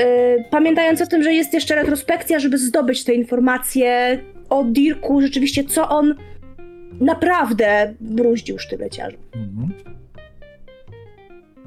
Y, 0.00 0.44
pamiętając 0.50 1.00
o 1.02 1.06
tym, 1.06 1.22
że 1.22 1.32
jest 1.32 1.54
jeszcze 1.54 1.74
retrospekcja, 1.74 2.38
żeby 2.38 2.58
zdobyć 2.58 3.04
te 3.04 3.14
informacje 3.14 4.20
o 4.48 4.64
Dirku, 4.64 5.20
rzeczywiście 5.20 5.64
co 5.64 5.88
on 5.88 6.14
naprawdę 7.00 7.94
bruździł 8.00 8.58
sztyleciarzom. 8.58 9.20
Mhm. 9.34 9.72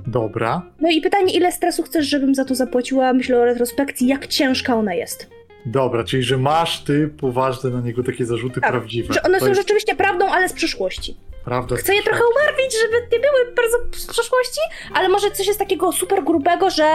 Dobra. 0.08 0.62
No 0.82 0.90
i 0.90 1.02
pytanie, 1.02 1.34
ile 1.34 1.52
stresu 1.52 1.84
chcesz, 1.84 2.06
żebym 2.06 2.36
za 2.36 2.46
to 2.46 2.56
zapłaciła? 2.56 3.14
Myślę 3.14 3.40
o 3.40 3.46
retrospekcji, 3.46 4.08
jak 4.08 4.28
ciężka 4.28 4.76
ona 4.76 4.94
jest. 4.94 5.30
Dobra, 5.66 6.04
czyli 6.04 6.24
że 6.24 6.38
masz 6.38 6.84
ty 6.84 7.08
poważne 7.08 7.70
na 7.70 7.82
niego 7.82 8.04
takie 8.04 8.26
zarzuty 8.26 8.62
Tak, 8.62 8.72
prawdziwe. 8.72 9.14
Że 9.14 9.24
one 9.24 9.34
To 9.34 9.40
są 9.40 9.50
jest 9.50 9.62
rzeczywiście 9.62 9.96
prawdą, 9.96 10.26
ale 10.30 10.50
z 10.50 10.54
przeszłości. 10.54 11.18
Prawda. 11.46 11.76
Chcę 11.76 11.96
je 11.96 12.04
trochę 12.04 12.22
umarwić, 12.36 12.74
żeby 12.82 13.08
nie 13.12 13.20
były 13.20 13.56
bardzo 13.56 13.78
z 14.00 14.08
przeszłości, 14.08 14.60
ale 14.94 15.10
może 15.10 15.32
coś 15.32 15.48
jest 15.48 15.60
takiego 15.60 15.92
super 15.92 16.24
grubego, 16.24 16.70
że 16.70 16.90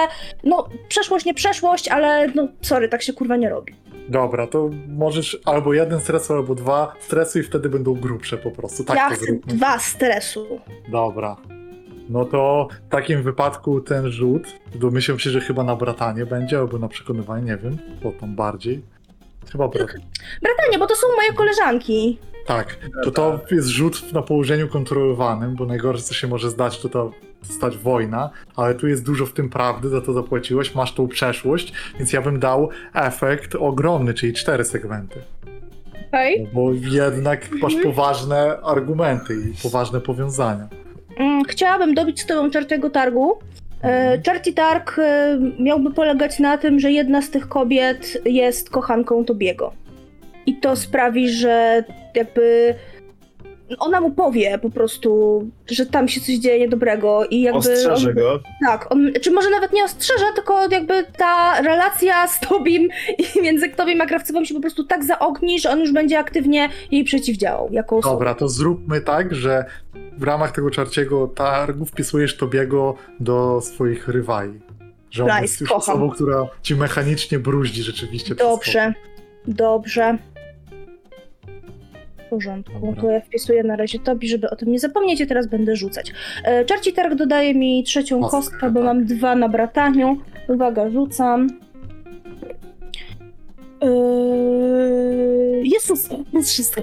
no, 0.44 0.68
przeszłość 0.88 1.24
nie 1.26 1.34
przeszłość, 1.34 1.88
ale 1.88 2.28
no, 2.34 2.48
sorry, 2.62 2.88
tak 2.88 3.02
się 3.02 3.12
kurwa 3.12 3.36
nie 3.36 3.50
robi. 3.50 3.74
Dobra, 4.08 4.46
to 4.46 4.70
możesz 4.88 5.38
albo 5.44 5.74
jeden 5.74 6.00
stresu, 6.00 6.32
albo 6.32 6.54
dwa 6.54 6.94
stresu 7.00 7.38
i 7.38 7.42
wtedy 7.42 7.68
będą 7.68 7.94
grubsze 7.94 8.38
po 8.38 8.50
prostu. 8.50 8.84
Tak 8.84 8.96
ja 8.96 9.08
to 9.08 9.14
chcę 9.14 9.24
zróbmy. 9.24 9.54
dwa 9.54 9.78
stresu. 9.78 10.60
Dobra. 10.88 11.36
No 12.08 12.24
to 12.24 12.68
w 12.88 12.90
takim 12.90 13.22
wypadku 13.22 13.80
ten 13.80 14.10
rzut, 14.10 14.42
domyślam 14.74 15.18
się, 15.18 15.30
że 15.30 15.40
chyba 15.40 15.64
na 15.64 15.76
bratanie 15.76 16.26
będzie, 16.26 16.58
albo 16.58 16.78
na 16.78 16.88
przekonywanie, 16.88 17.44
nie 17.44 17.56
wiem, 17.56 17.78
co 18.02 18.12
tam 18.12 18.34
bardziej. 18.34 18.82
Chyba 19.52 19.68
bratanie. 19.68 20.04
Bratanie, 20.42 20.78
bo 20.78 20.86
to 20.86 20.96
są 20.96 21.06
moje 21.16 21.32
koleżanki. 21.32 22.18
Tak, 22.46 22.76
to 23.04 23.10
to 23.10 23.40
jest 23.50 23.68
rzut 23.68 24.12
na 24.12 24.22
położeniu 24.22 24.68
kontrolowanym, 24.68 25.54
bo 25.54 25.66
najgorsze 25.66 26.02
co 26.02 26.14
się 26.14 26.28
może 26.28 26.50
zdać, 26.50 26.80
to 26.80 26.88
to 26.88 27.12
stać 27.42 27.76
wojna, 27.76 28.30
ale 28.56 28.74
tu 28.74 28.88
jest 28.88 29.04
dużo 29.04 29.26
w 29.26 29.32
tym 29.32 29.50
prawdy, 29.50 29.88
za 29.88 30.00
to 30.00 30.12
zapłaciłeś, 30.12 30.74
masz 30.74 30.92
tą 30.94 31.08
przeszłość, 31.08 31.72
więc 31.98 32.12
ja 32.12 32.22
bym 32.22 32.40
dał 32.40 32.68
efekt 32.94 33.54
ogromny, 33.54 34.14
czyli 34.14 34.32
cztery 34.32 34.64
segmenty. 34.64 35.20
Okej. 36.08 36.42
No 36.42 36.48
bo 36.52 36.72
jednak 36.72 37.50
masz 37.52 37.74
poważne 37.82 38.58
argumenty 38.62 39.34
i 39.34 39.62
poważne 39.62 40.00
powiązania. 40.00 40.68
Mm, 41.16 41.44
Chciałabym 41.44 41.94
dobić 41.94 42.20
z 42.20 42.26
tobą 42.26 42.50
czartego 42.50 42.90
targu. 42.90 43.38
E, 43.82 44.18
Czarci 44.22 44.54
targ 44.54 44.98
e, 44.98 45.38
miałby 45.58 45.92
polegać 45.94 46.38
na 46.38 46.58
tym, 46.58 46.80
że 46.80 46.92
jedna 46.92 47.22
z 47.22 47.30
tych 47.30 47.48
kobiet 47.48 48.18
jest 48.24 48.70
kochanką 48.70 49.24
Tobiego. 49.24 49.72
I 50.46 50.56
to 50.56 50.76
sprawi, 50.76 51.30
że 51.30 51.84
jakby 52.14 52.74
ona 53.78 54.00
mu 54.00 54.10
powie 54.10 54.58
po 54.58 54.70
prostu, 54.70 55.42
że 55.70 55.86
tam 55.86 56.08
się 56.08 56.20
coś 56.20 56.34
dzieje 56.34 56.60
niedobrego 56.60 57.24
i 57.30 57.40
jakby... 57.40 57.58
Ostrzeże 57.58 58.08
on, 58.08 58.14
go. 58.14 58.40
Tak, 58.66 58.92
on, 58.92 59.12
czy 59.22 59.30
może 59.30 59.50
nawet 59.50 59.72
nie 59.72 59.84
ostrzeże, 59.84 60.24
tylko 60.34 60.68
jakby 60.70 61.04
ta 61.18 61.62
relacja 61.62 62.28
z 62.28 62.40
Tobim 62.40 62.88
i 63.36 63.42
między 63.42 63.68
Tobiem 63.68 64.00
a 64.00 64.06
Krawcową 64.06 64.44
się 64.44 64.54
po 64.54 64.60
prostu 64.60 64.84
tak 64.84 65.04
zaogni, 65.04 65.60
że 65.60 65.70
on 65.70 65.80
już 65.80 65.92
będzie 65.92 66.18
aktywnie 66.18 66.68
jej 66.90 67.04
przeciwdziałał 67.04 67.68
jako 67.72 67.96
osoba. 67.96 68.14
Dobra, 68.14 68.34
to 68.34 68.48
zróbmy 68.48 69.00
tak, 69.00 69.34
że 69.34 69.64
w 70.18 70.22
ramach 70.22 70.52
tego 70.52 70.70
czarciego 70.70 71.26
targu 71.26 71.86
wpisujesz 71.86 72.36
Tobiego 72.36 72.94
do 73.20 73.60
swoich 73.60 74.08
rywali. 74.08 74.60
Że 75.10 75.24
on 75.24 75.28
Nice, 75.30 75.42
jest 75.42 75.60
już 75.60 75.70
kocham. 75.70 75.94
osobą, 75.94 76.10
która 76.10 76.46
ci 76.62 76.74
mechanicznie 76.76 77.38
bruździ 77.38 77.82
rzeczywiście. 77.82 78.34
Dobrze, 78.34 78.94
dobrze. 79.46 80.18
W 82.26 82.28
porządku, 82.30 82.72
Dobra. 82.86 83.02
to 83.02 83.10
ja 83.10 83.20
wpisuję 83.20 83.62
na 83.62 83.76
razie 83.76 83.98
Tobi, 83.98 84.28
żeby 84.28 84.50
o 84.50 84.56
tym 84.56 84.72
nie 84.72 84.78
zapomnieć, 84.78 85.22
a 85.22 85.26
teraz 85.26 85.46
będę 85.46 85.76
rzucać. 85.76 86.12
E, 86.44 86.64
Czarci 86.64 86.92
targ 86.92 87.14
dodaje 87.14 87.54
mi 87.54 87.84
trzecią 87.84 88.20
Kostkę, 88.20 88.36
kostkę, 88.38 88.70
bo 88.70 88.80
tak. 88.80 88.84
mam 88.86 89.04
dwa 89.04 89.34
na 89.36 89.48
brataniu. 89.48 90.16
Uwaga, 90.48 90.90
rzucam. 90.90 91.48
Eee, 93.80 95.70
jest 95.70 95.86
szóstka, 95.86 96.14
jest 96.32 96.56
szóstka. 96.56 96.82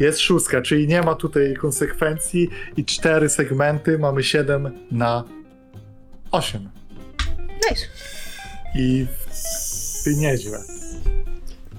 Jest 0.00 0.18
szóstka, 0.18 0.62
czyli 0.62 0.88
nie 0.88 1.02
ma 1.02 1.14
tutaj 1.14 1.54
konsekwencji 1.54 2.48
i 2.76 2.84
cztery 2.84 3.28
segmenty, 3.28 3.98
mamy 3.98 4.22
7 4.22 4.70
na 4.90 5.24
8. 6.30 6.70
Nice. 7.70 7.84
I 8.74 9.06
i 10.06 10.16
nieźle. 10.16 10.58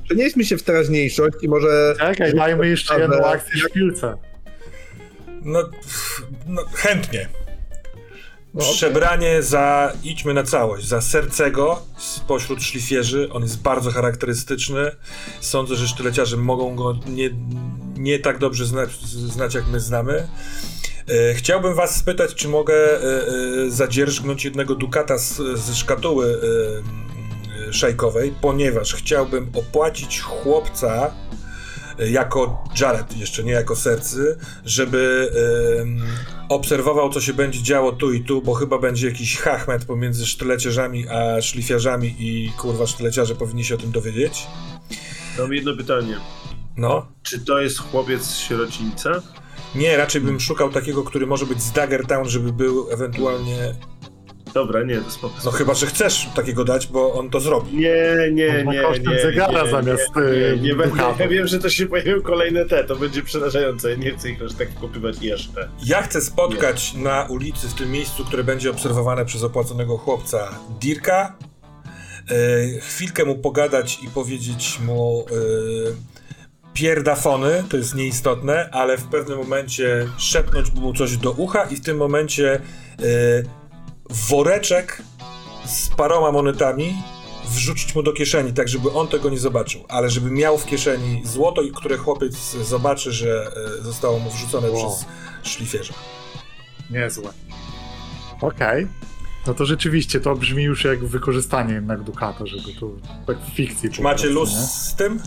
Przenieśmy 0.09 0.45
się 0.45 0.57
w 0.57 0.63
teraźniejszość 0.63 1.35
i 1.41 1.47
może... 1.47 1.95
Czekaj, 1.99 2.33
dajmy 2.33 2.67
jeszcze 2.67 2.99
jedną 2.99 3.17
akcję 3.17 3.61
w 3.69 3.71
piłce. 3.71 4.17
No, 5.41 5.69
no 6.47 6.61
chętnie. 6.73 7.29
Przebranie 8.59 9.43
za, 9.43 9.93
idźmy 10.03 10.33
na 10.33 10.43
całość, 10.43 10.87
za 10.87 11.01
sercego 11.01 11.81
spośród 11.97 12.63
szlifierzy. 12.63 13.29
On 13.31 13.43
jest 13.43 13.61
bardzo 13.61 13.91
charakterystyczny. 13.91 14.91
Sądzę, 15.41 15.75
że 15.75 15.87
sztyleciarze 15.87 16.37
mogą 16.37 16.75
go 16.75 16.99
nie, 17.07 17.29
nie 17.97 18.19
tak 18.19 18.37
dobrze 18.37 18.65
znać, 18.65 18.89
znać, 19.05 19.55
jak 19.55 19.67
my 19.67 19.79
znamy. 19.79 20.27
E, 21.07 21.33
Chciałbym 21.33 21.75
was 21.75 21.95
spytać, 21.95 22.35
czy 22.35 22.47
mogę 22.47 22.73
e, 22.75 23.27
e, 23.67 23.71
zadzierżgnąć 23.71 24.45
jednego 24.45 24.75
dukata 24.75 25.17
z, 25.17 25.37
ze 25.59 25.75
szkatuły 25.75 26.39
szajkowej, 27.73 28.33
ponieważ 28.41 28.93
chciałbym 28.93 29.49
opłacić 29.53 30.21
chłopca 30.21 31.13
y, 31.99 32.09
jako 32.09 32.63
Jared, 32.79 33.17
jeszcze 33.17 33.43
nie 33.43 33.51
jako 33.51 33.75
sercy, 33.75 34.37
żeby 34.65 35.31
ym, 35.81 36.01
obserwował, 36.49 37.09
co 37.09 37.21
się 37.21 37.33
będzie 37.33 37.63
działo 37.63 37.91
tu 37.91 38.13
i 38.13 38.23
tu, 38.23 38.41
bo 38.41 38.53
chyba 38.53 38.77
będzie 38.77 39.07
jakiś 39.07 39.37
hachmet 39.37 39.85
pomiędzy 39.85 40.25
sztyleciarzami 40.27 41.07
a 41.07 41.41
szlifiarzami 41.41 42.15
i 42.19 42.51
kurwa 42.57 42.87
sztyleciarze 42.87 43.35
powinni 43.35 43.65
się 43.65 43.75
o 43.75 43.77
tym 43.77 43.91
dowiedzieć. 43.91 44.47
Mam 45.39 45.53
jedno 45.53 45.75
pytanie. 45.77 46.17
No. 46.77 47.07
Czy 47.23 47.39
to 47.39 47.61
jest 47.61 47.79
chłopiec 47.79 48.23
z 48.23 48.37
sierocińca? 48.37 49.21
Nie, 49.75 49.97
raczej 49.97 50.21
bym 50.21 50.39
szukał 50.39 50.69
takiego, 50.69 51.03
który 51.03 51.27
może 51.27 51.45
być 51.45 51.61
z 51.61 51.71
Daggertown, 51.71 52.29
żeby 52.29 52.53
był 52.53 52.91
ewentualnie... 52.91 53.75
Dobra, 54.53 54.83
nie, 54.83 54.97
to 54.97 55.11
spoko. 55.11 55.35
No 55.45 55.51
chyba, 55.51 55.73
że 55.73 55.85
chcesz 55.85 56.29
takiego 56.35 56.65
dać, 56.65 56.87
bo 56.87 57.13
on 57.13 57.29
to 57.29 57.39
zrobi. 57.39 57.77
Nie, 57.77 58.15
nie, 58.31 58.63
nie, 58.63 58.81
kosztem 58.81 59.13
nie, 59.13 59.21
zegara 59.21 59.63
nie, 59.63 59.69
zamiast, 59.71 60.15
nie, 60.15 60.21
y, 60.21 60.57
nie, 60.57 60.61
nie 60.61 60.75
będę, 60.75 60.95
duchawą. 60.95 61.15
ja 61.19 61.27
wiem, 61.27 61.47
że 61.47 61.59
to 61.59 61.69
się 61.69 61.85
pojawią 61.85 62.21
kolejne 62.21 62.65
te, 62.65 62.83
to 62.83 62.95
będzie 62.95 63.23
przerażające, 63.23 63.97
nie 63.97 64.11
chcę 64.11 64.29
ich 64.29 64.41
aż 64.41 64.53
tak 64.53 64.69
wkopywać 64.69 65.21
jeszcze. 65.21 65.69
Ja 65.85 66.01
chcę 66.01 66.21
spotkać 66.21 66.93
na 66.93 67.23
ulicy, 67.23 67.67
w 67.67 67.73
tym 67.73 67.91
miejscu, 67.91 68.25
które 68.25 68.43
będzie 68.43 68.69
obserwowane 68.69 69.25
przez 69.25 69.43
opłaconego 69.43 69.97
chłopca, 69.97 70.49
Dirka, 70.81 71.35
e, 72.31 72.79
chwilkę 72.79 73.25
mu 73.25 73.35
pogadać 73.35 73.99
i 74.03 74.07
powiedzieć 74.07 74.79
mu 74.79 75.25
e, 75.31 76.19
pierdafony, 76.73 77.63
to 77.69 77.77
jest 77.77 77.95
nieistotne, 77.95 78.69
ale 78.71 78.97
w 78.97 79.03
pewnym 79.03 79.37
momencie 79.37 80.07
szepnąć 80.17 80.73
mu 80.73 80.93
coś 80.93 81.17
do 81.17 81.31
ucha 81.31 81.63
i 81.63 81.75
w 81.75 81.81
tym 81.81 81.97
momencie 81.97 82.53
e, 82.53 83.58
woreczek 84.09 85.01
z 85.65 85.89
paroma 85.89 86.31
monetami 86.31 86.95
wrzucić 87.49 87.95
mu 87.95 88.03
do 88.03 88.13
kieszeni, 88.13 88.53
tak 88.53 88.67
żeby 88.69 88.91
on 88.91 89.07
tego 89.07 89.29
nie 89.29 89.39
zobaczył, 89.39 89.83
ale 89.87 90.09
żeby 90.09 90.31
miał 90.31 90.57
w 90.57 90.65
kieszeni 90.65 91.21
złoto, 91.25 91.61
i 91.61 91.71
które 91.71 91.97
chłopiec 91.97 92.35
zobaczy, 92.63 93.11
że 93.11 93.51
e, 93.79 93.83
zostało 93.83 94.19
mu 94.19 94.31
wrzucone 94.31 94.71
Wow. 94.71 94.89
przez 94.95 95.05
szlifierza. 95.53 95.93
Niezłe. 96.89 97.29
Okej. 98.41 98.87
No 99.47 99.53
to 99.53 99.65
rzeczywiście 99.65 100.19
to 100.19 100.35
brzmi 100.35 100.63
już 100.63 100.83
jak 100.83 101.05
wykorzystanie 101.05 101.73
jednak 101.73 102.03
Dukata, 102.03 102.45
żeby 102.45 102.73
to 102.79 102.89
tak 103.27 103.37
w 103.39 103.55
fikcji. 103.55 103.89
Czy 103.91 104.01
macie 104.01 104.27
luz 104.29 104.51
nie? 104.51 104.57
z 104.67 104.95
tym? 104.95 105.19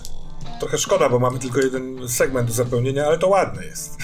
Trochę 0.61 0.79
szkoda, 0.79 1.09
bo 1.09 1.19
mamy 1.19 1.39
tylko 1.39 1.61
jeden 1.61 2.09
segment 2.09 2.49
do 2.49 2.55
zapełnienia, 2.55 3.07
ale 3.07 3.19
to 3.19 3.29
ładne 3.29 3.65
jest. 3.65 3.99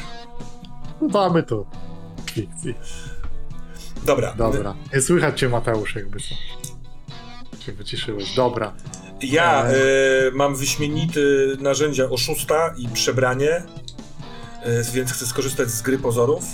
No 1.01 1.09
damy 1.09 1.43
to 1.43 1.65
w 2.27 2.31
fikcji. 2.31 2.75
Dobra. 4.05 4.35
Dobra. 4.35 4.75
Nie 4.95 5.01
słychać 5.01 5.41
cię 5.41 5.49
Mateusz 5.49 5.95
jakby 5.95 6.19
co. 6.21 6.35
Się 7.65 7.73
wyciszyłeś. 7.73 8.35
Dobra. 8.35 8.73
Ja 9.23 9.65
e, 9.65 9.75
mam 10.35 10.57
wyśmienity 10.57 11.57
narzędzia 11.61 12.05
oszusta 12.05 12.75
i 12.79 12.89
przebranie, 12.89 13.51
e, 13.51 13.63
więc 14.95 15.13
chcę 15.13 15.27
skorzystać 15.27 15.71
z 15.71 15.83
gry 15.83 15.99
pozorów, 15.99 16.45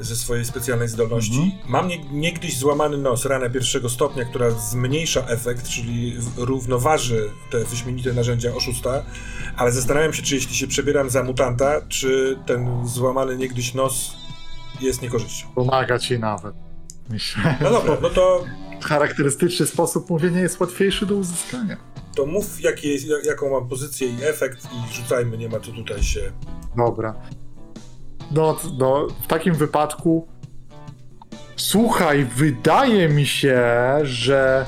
ze 0.00 0.16
swojej 0.16 0.44
specjalnej 0.44 0.88
zdolności. 0.88 1.40
Mhm. 1.40 1.52
Mam 1.68 1.88
nie, 1.88 2.04
niegdyś 2.04 2.58
złamany 2.58 2.98
nos, 2.98 3.24
ranę 3.24 3.50
pierwszego 3.50 3.88
stopnia, 3.88 4.24
która 4.24 4.50
zmniejsza 4.50 5.20
efekt, 5.26 5.68
czyli 5.68 6.16
równoważy 6.36 7.30
te 7.50 7.64
wyśmienite 7.64 8.12
narzędzia 8.12 8.54
oszusta, 8.54 9.02
ale 9.56 9.72
zastanawiam 9.72 10.12
się, 10.12 10.22
czy 10.22 10.34
jeśli 10.34 10.56
się 10.56 10.66
przebieram 10.66 11.10
za 11.10 11.22
mutanta, 11.22 11.80
czy 11.88 12.38
ten 12.46 12.88
złamany 12.88 13.36
niegdyś 13.36 13.74
nos 13.74 14.16
jest 14.82 15.02
niekorzyścią. 15.02 15.46
Pomaga 15.54 15.98
ci 15.98 16.18
nawet. 16.18 16.54
Myślę. 17.10 17.56
No 17.60 17.70
dobra, 17.70 17.96
no 18.02 18.10
to, 18.10 18.44
Charakterystyczny 18.82 19.66
sposób 19.66 20.10
mówienia 20.10 20.40
jest 20.40 20.60
łatwiejszy 20.60 21.06
do 21.06 21.14
uzyskania. 21.14 21.76
to 22.16 22.26
mów, 22.26 22.60
jaki 22.60 22.88
jest, 22.88 23.06
jak- 23.06 23.24
jaką 23.26 23.50
mam 23.50 23.68
pozycję 23.68 24.08
i 24.08 24.24
efekt 24.24 24.64
i 24.64 24.94
rzucajmy, 24.94 25.38
nie 25.38 25.48
ma 25.48 25.60
co 25.60 25.72
tutaj 25.72 26.02
się... 26.02 26.32
Dobra. 26.76 27.14
No, 28.30 28.56
no, 28.78 29.06
w 29.22 29.26
takim 29.26 29.54
wypadku. 29.54 30.28
Słuchaj, 31.56 32.24
wydaje 32.36 33.08
mi 33.08 33.26
się, 33.26 33.62
że 34.02 34.66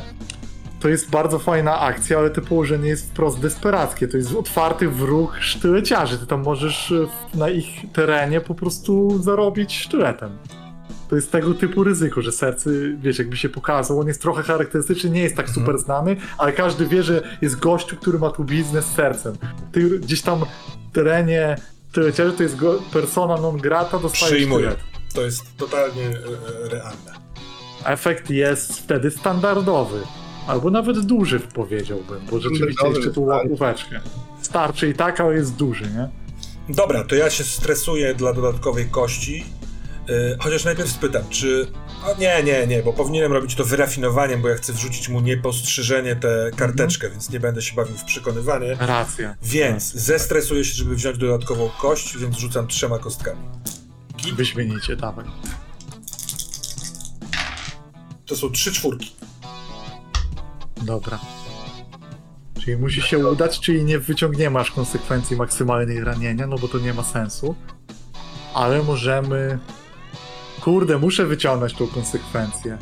to 0.82 0.88
jest 0.88 1.10
bardzo 1.10 1.38
fajna 1.38 1.80
akcja, 1.80 2.18
ale 2.18 2.30
to 2.30 2.40
położenie 2.40 2.88
jest 2.88 3.10
wprost 3.10 3.40
desperackie. 3.40 4.08
To 4.08 4.16
jest 4.16 4.34
otwarty 4.34 4.88
wróg 4.88 5.36
sztyleciarzy. 5.40 6.18
Ty 6.18 6.26
tam 6.26 6.42
możesz 6.42 6.92
e, 6.92 7.06
na 7.38 7.48
ich 7.48 7.66
terenie 7.92 8.40
po 8.40 8.54
prostu 8.54 9.18
zarobić 9.22 9.78
sztyletem. 9.78 10.38
To 11.08 11.16
jest 11.16 11.32
tego 11.32 11.54
typu 11.54 11.84
ryzyko, 11.84 12.22
że 12.22 12.32
sercy, 12.32 12.96
wiesz, 13.02 13.18
jakby 13.18 13.36
się 13.36 13.48
pokazał, 13.48 14.00
on 14.00 14.08
jest 14.08 14.22
trochę 14.22 14.42
charakterystyczny, 14.42 15.10
nie 15.10 15.22
jest 15.22 15.36
tak 15.36 15.50
super 15.50 15.78
znany, 15.78 16.16
ale 16.38 16.52
każdy 16.52 16.86
wie, 16.86 17.02
że 17.02 17.38
jest 17.42 17.58
gościu, 17.58 17.96
który 17.96 18.18
ma 18.18 18.30
tu 18.30 18.44
biznes 18.44 18.84
z 18.84 18.94
sercem. 18.94 19.34
Ty 19.72 19.98
gdzieś 19.98 20.22
tam 20.22 20.40
w 20.90 20.94
terenie 20.94 21.56
sztyleciarzy 21.90 22.32
to 22.32 22.42
jest 22.42 22.56
go, 22.56 22.82
persona 22.92 23.36
non 23.36 23.56
grata, 23.56 23.98
dostajesz 23.98 24.34
Przyjmuję. 24.34 24.70
sztylet. 24.70 25.14
To 25.14 25.22
jest 25.22 25.56
totalnie 25.56 26.02
e, 26.02 26.10
e, 26.64 26.68
realne. 26.68 27.12
Efekt 27.84 28.30
jest 28.30 28.78
wtedy 28.78 29.10
standardowy. 29.10 30.00
Albo 30.46 30.70
nawet 30.70 31.00
duży, 31.00 31.40
powiedziałbym, 31.40 32.26
bo 32.30 32.40
rzeczywiście 32.40 32.88
jeszcze 32.88 33.10
tu 33.10 33.22
łapóweczkę. 33.22 34.00
Starczy 34.42 34.88
i 34.88 34.94
tak, 34.94 35.20
ale 35.20 35.34
jest 35.34 35.56
duży, 35.56 35.84
nie? 35.84 36.08
Dobra, 36.68 37.04
to 37.04 37.14
ja 37.14 37.30
się 37.30 37.44
stresuję 37.44 38.14
dla 38.14 38.32
dodatkowej 38.32 38.86
kości. 38.86 39.44
Yy, 40.08 40.36
chociaż 40.40 40.64
najpierw 40.64 40.90
spytam, 40.90 41.22
czy. 41.30 41.66
O, 42.06 42.20
nie, 42.20 42.42
nie, 42.42 42.66
nie, 42.66 42.82
bo 42.82 42.92
powinienem 42.92 43.32
robić 43.32 43.54
to 43.54 43.64
wyrafinowaniem, 43.64 44.42
bo 44.42 44.48
ja 44.48 44.54
chcę 44.54 44.72
wrzucić 44.72 45.08
mu 45.08 45.20
niepostrzeżenie 45.20 46.16
tę 46.16 46.50
karteczkę, 46.56 47.10
więc 47.10 47.30
nie 47.30 47.40
będę 47.40 47.62
się 47.62 47.76
bawił 47.76 47.96
w 47.96 48.04
przekonywanie. 48.04 48.76
Racja. 48.80 49.34
Więc 49.42 49.92
zestresuję 49.92 50.64
się, 50.64 50.74
żeby 50.74 50.94
wziąć 50.94 51.18
dodatkową 51.18 51.70
kość, 51.80 52.18
więc 52.18 52.36
rzucam 52.36 52.66
trzema 52.66 52.98
kostkami. 52.98 53.40
Wyśmienicie, 54.36 54.96
dawaj. 54.96 55.24
To 58.26 58.36
są 58.36 58.50
trzy 58.50 58.72
czwórki. 58.72 59.12
Dobra. 60.82 61.18
Czyli 62.64 62.76
musi 62.76 63.02
się 63.02 63.28
udać, 63.28 63.60
czyli 63.60 63.84
nie 63.84 63.98
wyciągniemy 63.98 64.58
aż 64.58 64.70
konsekwencji 64.70 65.36
maksymalnej 65.36 66.04
ranienia, 66.04 66.46
no 66.46 66.56
bo 66.58 66.68
to 66.68 66.78
nie 66.78 66.94
ma 66.94 67.02
sensu. 67.02 67.54
Ale 68.54 68.82
możemy. 68.82 69.58
Kurde, 70.60 70.98
muszę 70.98 71.26
wyciągnąć 71.26 71.74
tą 71.74 71.86
konsekwencję. 71.86 72.78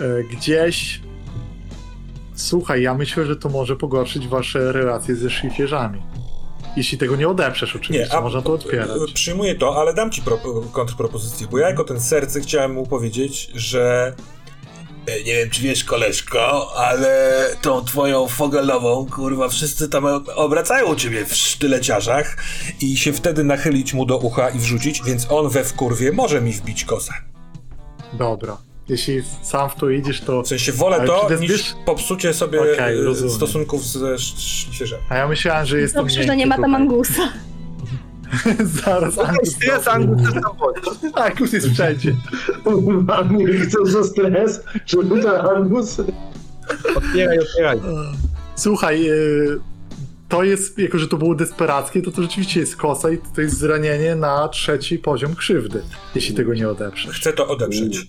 E, 0.00 0.24
Gdzieś. 0.24 1.00
Słuchaj, 2.34 2.82
ja 2.82 2.94
myślę, 2.94 3.26
że 3.26 3.36
to 3.36 3.48
może 3.48 3.76
pogorszyć 3.76 4.28
wasze 4.28 4.72
relacje 4.72 5.16
ze 5.16 5.30
szlifierzami. 5.30 6.02
Jeśli 6.76 6.98
tego 6.98 7.16
nie 7.16 7.28
odeprzesz, 7.28 7.76
oczywiście, 7.76 8.14
Nie, 8.14 8.20
można 8.20 8.42
to 8.42 8.52
otwierać. 8.52 9.12
Przyjmuję 9.14 9.54
to, 9.54 9.76
ale 9.76 9.94
dam 9.94 10.10
ci 10.10 10.22
pro, 10.22 10.38
kontrpropozycję, 10.72 11.46
bo 11.50 11.58
ja 11.58 11.68
jako 11.68 11.84
ten 11.84 12.00
serce 12.00 12.40
chciałem 12.40 12.72
mu 12.72 12.86
powiedzieć, 12.86 13.50
że 13.54 14.14
e, 14.16 14.39
nie 15.18 15.34
wiem, 15.34 15.50
czy 15.50 15.62
wiesz, 15.62 15.84
koleżko, 15.84 16.72
ale 16.76 17.30
tą 17.62 17.84
twoją 17.84 18.28
fogelową, 18.28 19.06
kurwa, 19.06 19.48
wszyscy 19.48 19.88
tam 19.88 20.04
obracają 20.34 20.86
u 20.86 20.96
ciebie 20.96 21.24
w 21.26 21.34
sztyleciarzach 21.34 22.36
i 22.80 22.96
się 22.96 23.12
wtedy 23.12 23.44
nachylić 23.44 23.94
mu 23.94 24.06
do 24.06 24.18
ucha 24.18 24.50
i 24.50 24.58
wrzucić, 24.58 25.02
więc 25.06 25.26
on 25.30 25.48
we 25.48 25.64
wkurwie 25.64 26.12
może 26.12 26.40
mi 26.40 26.52
wbić 26.52 26.84
kosa. 26.84 27.14
Dobra. 28.12 28.56
Jeśli 28.88 29.22
sam 29.42 29.70
w 29.70 29.74
to 29.74 29.90
idziesz, 29.90 30.20
to. 30.20 30.42
W 30.42 30.48
sensie 30.48 30.72
wolę 30.72 31.06
to, 31.06 31.26
to 31.28 31.34
niż 31.36 31.50
wiesz- 31.50 31.74
popsucie 31.86 32.34
sobie 32.34 32.60
Okej, 32.74 32.98
e, 33.26 33.30
stosunków 33.30 33.86
ze 33.86 34.14
sz- 34.14 34.40
szlifierzem. 34.40 35.00
A 35.08 35.16
ja 35.16 35.28
myślałem, 35.28 35.66
że 35.66 35.80
jest 35.80 35.94
to 35.94 36.00
Dobrze, 36.00 36.14
że 36.14 36.20
miękkie 36.20 36.36
nie 36.36 36.46
ma 36.46 36.56
tam. 36.56 36.74
Angusa. 36.74 37.22
Zaraz 38.84 39.18
Angus. 39.18 39.48
Stres 39.48 39.88
Angus 39.88 40.22
też 40.22 40.32
tam 40.42 40.56
chodzi. 40.58 40.80
Angus 41.14 41.52
jest 41.52 41.70
wszędzie. 41.70 42.14
Mam 43.06 43.36
nie 43.36 43.46
chcę 43.46 43.78
za 43.84 44.04
stres, 44.04 44.60
żeby 44.86 45.22
to 45.22 45.56
Angus... 45.56 45.96
Otwieraj, 46.96 47.38
otwieraj. 47.38 47.80
Słuchaj, 48.56 49.10
y, 49.10 49.60
to 50.28 50.44
jest, 50.44 50.78
jako 50.78 50.98
że 50.98 51.08
to 51.08 51.16
było 51.16 51.34
desperackie, 51.34 52.02
to 52.02 52.10
to 52.10 52.22
rzeczywiście 52.22 52.60
jest 52.60 52.76
kosa 52.76 53.10
i 53.10 53.18
to 53.34 53.40
jest 53.40 53.58
zranienie 53.58 54.16
na 54.16 54.48
trzeci 54.48 54.98
poziom 54.98 55.34
krzywdy, 55.34 55.82
jeśli 56.14 56.34
tego 56.34 56.54
nie 56.54 56.68
odeprzesz. 56.68 57.16
Chcę 57.20 57.32
to 57.32 57.48
odeprzeć. 57.48 58.06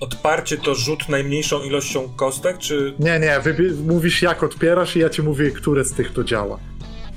Odparcie 0.00 0.56
to 0.56 0.74
rzut 0.74 1.08
najmniejszą 1.08 1.62
ilością 1.62 2.08
kostek, 2.16 2.58
czy 2.58 2.94
Nie, 2.98 3.20
nie, 3.20 3.40
mówisz 3.86 4.22
jak 4.22 4.42
odpierasz 4.42 4.96
i 4.96 4.98
ja 4.98 5.10
ci 5.10 5.22
mówię, 5.22 5.50
które 5.50 5.84
z 5.84 5.92
tych 5.92 6.12
to 6.12 6.24
działa. 6.24 6.58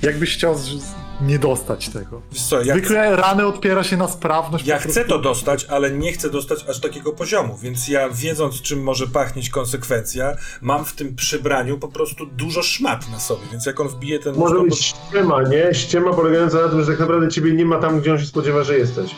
Jakbyś 0.02 0.34
chciał 0.34 0.58
z- 0.58 0.94
nie 1.20 1.38
dostać 1.38 1.88
tego. 1.88 2.22
Co, 2.48 2.62
ja, 2.62 2.74
Zwykle 2.74 3.16
rany 3.16 3.46
odpiera 3.46 3.84
się 3.84 3.96
na 3.96 4.08
sprawność. 4.08 4.66
ja 4.66 4.78
chcę 4.78 5.04
to 5.04 5.18
dostać, 5.18 5.64
ale 5.64 5.90
nie 5.90 6.12
chcę 6.12 6.30
dostać 6.30 6.64
aż 6.68 6.80
takiego 6.80 7.12
poziomu, 7.12 7.58
więc 7.62 7.88
ja 7.88 8.08
wiedząc 8.10 8.62
czym 8.62 8.82
może 8.82 9.06
pachnieć 9.06 9.50
konsekwencja, 9.50 10.36
mam 10.62 10.84
w 10.84 10.92
tym 10.92 11.16
przybraniu 11.16 11.78
po 11.78 11.88
prostu 11.88 12.26
dużo 12.26 12.62
szmat 12.62 13.10
na 13.12 13.20
sobie, 13.20 13.42
więc 13.52 13.66
jak 13.66 13.80
on 13.80 13.88
wbije 13.88 14.18
ten... 14.18 14.34
Może 14.36 14.60
być 14.60 14.78
ściema, 14.84 15.42
nie? 15.42 15.74
Ściema 15.74 16.12
polegająca 16.12 16.60
na 16.60 16.68
tym, 16.68 16.80
że 16.80 16.86
tak 16.86 17.00
naprawdę 17.00 17.28
ciebie 17.28 17.52
nie 17.52 17.64
ma 17.64 17.78
tam, 17.78 18.00
gdzie 18.00 18.12
on 18.12 18.18
się 18.18 18.26
spodziewa, 18.26 18.64
że 18.64 18.78
jesteś. 18.78 19.10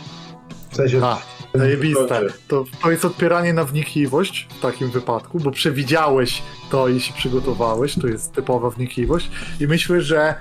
W 0.71 0.77
sensie, 0.77 1.01
Tak. 1.01 1.19
Zajebiste. 1.55 2.23
To, 2.49 2.65
to 2.83 2.91
jest 2.91 3.05
odpieranie 3.05 3.53
na 3.53 3.65
wnikliwość 3.65 4.49
w 4.59 4.61
takim 4.61 4.91
wypadku, 4.91 5.41
bo 5.41 5.51
przewidziałeś 5.51 6.43
to 6.71 6.89
i 6.89 7.01
się 7.01 7.15
przygotowałeś, 7.15 7.95
to 8.01 8.07
jest 8.07 8.33
typowa 8.33 8.71
wnikliwość 8.71 9.31
i 9.61 9.67
myślę, 9.67 10.01
że 10.01 10.35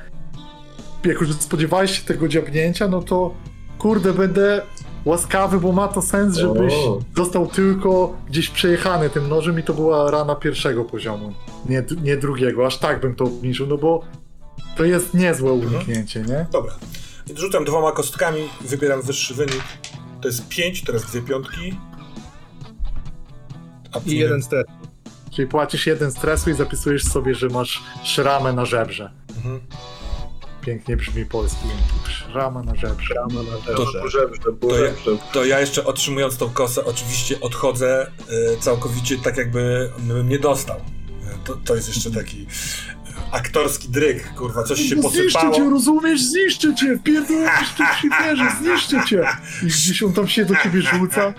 jak 1.06 1.22
już 1.22 1.34
spodziewałeś 1.34 2.00
się 2.00 2.06
tego 2.06 2.28
dziabnięcia, 2.28 2.88
no 2.88 3.02
to 3.02 3.34
kurde, 3.80 4.14
będę 4.14 4.62
łaskawy, 5.06 5.60
bo 5.60 5.72
ma 5.72 5.88
to 5.88 6.02
sens, 6.02 6.36
żebyś 6.38 6.74
O. 6.74 7.00
został 7.16 7.48
tylko 7.48 8.18
gdzieś 8.30 8.50
przejechany 8.50 9.10
tym 9.10 9.30
nożem 9.30 9.60
i 9.60 9.64
to 9.64 9.74
była 9.74 10.12
rana 10.12 10.36
pierwszego 10.36 10.86
poziomu, 10.86 11.34
nie, 11.70 11.84
nie 12.04 12.18
drugiego, 12.18 12.66
aż 12.66 12.78
tak 12.78 13.02
bym 13.02 13.16
to 13.16 13.26
obniżył, 13.26 13.68
no 13.68 13.78
bo 13.78 14.02
to 14.78 14.84
jest 14.84 15.14
niezłe 15.14 15.52
uniknięcie, 15.54 16.22
nie? 16.22 16.46
Dobra. 16.52 16.74
Więc 17.28 17.40
rzucam 17.40 17.66
dwoma 17.66 17.92
kostkami, 17.92 18.40
wybieram 18.62 19.02
wyższy 19.02 19.34
wynik. 19.34 19.64
To 20.22 20.28
jest 20.28 20.48
5, 20.48 20.84
teraz 20.84 21.06
dwie 21.06 21.22
piątki. 21.22 21.80
A 23.94 24.00
I 24.06 24.18
jeden 24.18 24.44
stres. 24.44 24.66
Czyli 25.32 25.48
płacisz 25.48 25.88
jeden 25.88 26.12
stresu 26.12 26.50
i 26.50 26.54
zapisujesz 26.54 27.04
sobie, 27.04 27.36
że 27.36 27.48
masz 27.48 27.84
szramę 28.04 28.54
na 28.54 28.66
żebrze. 28.66 29.12
Mhm. 29.38 29.60
Pięknie 30.66 30.98
brzmi 30.98 31.26
polski 31.26 31.68
język. 31.68 32.10
Szrama 32.32 32.64
na 32.64 32.76
żebrze. 32.76 33.14
Rama 33.14 33.44
na 33.44 33.74
To- 33.76 33.86
żebrze. 33.86 34.10
Żebrze, 34.20 34.40
To 34.62 34.76
ja-. 34.86 35.18
To 35.34 35.46
ja 35.46 35.60
jeszcze 35.60 35.86
otrzymując 35.86 36.38
tą 36.38 36.50
kosę, 36.50 36.86
oczywiście 36.86 37.40
odchodzę 37.42 38.12
e, 38.54 38.58
całkowicie 38.60 39.18
tak, 39.18 39.38
jakby 39.38 39.90
bym 40.00 40.30
nie 40.30 40.40
dostał. 40.40 40.78
E, 40.78 41.38
To, 41.46 41.56
to 41.56 41.76
jest 41.76 41.88
jeszcze 41.88 42.12
taki 42.12 42.48
e, 43.30 43.32
aktorski 43.34 43.90
dryk, 43.90 44.34
kurwa, 44.34 44.64
coś 44.64 44.80
się 44.80 44.96
No 44.96 45.10
zniszczę 45.10 45.40
cię, 45.40 45.48
posypało. 45.48 45.70
rozumiesz? 45.70 46.22
Zniszczę 46.24 46.76
cię! 46.76 46.96
W 46.98 47.04
tym 47.78 47.88
świterze, 48.00 48.52
zniszczę 48.62 49.04
cię! 49.08 49.28
I 49.64 49.66
gdzieś 49.66 50.04
on 50.04 50.14
tam 50.14 50.28
się 50.28 50.46
do 50.46 50.56
ciebie 50.64 50.82
rzuca. 50.82 51.34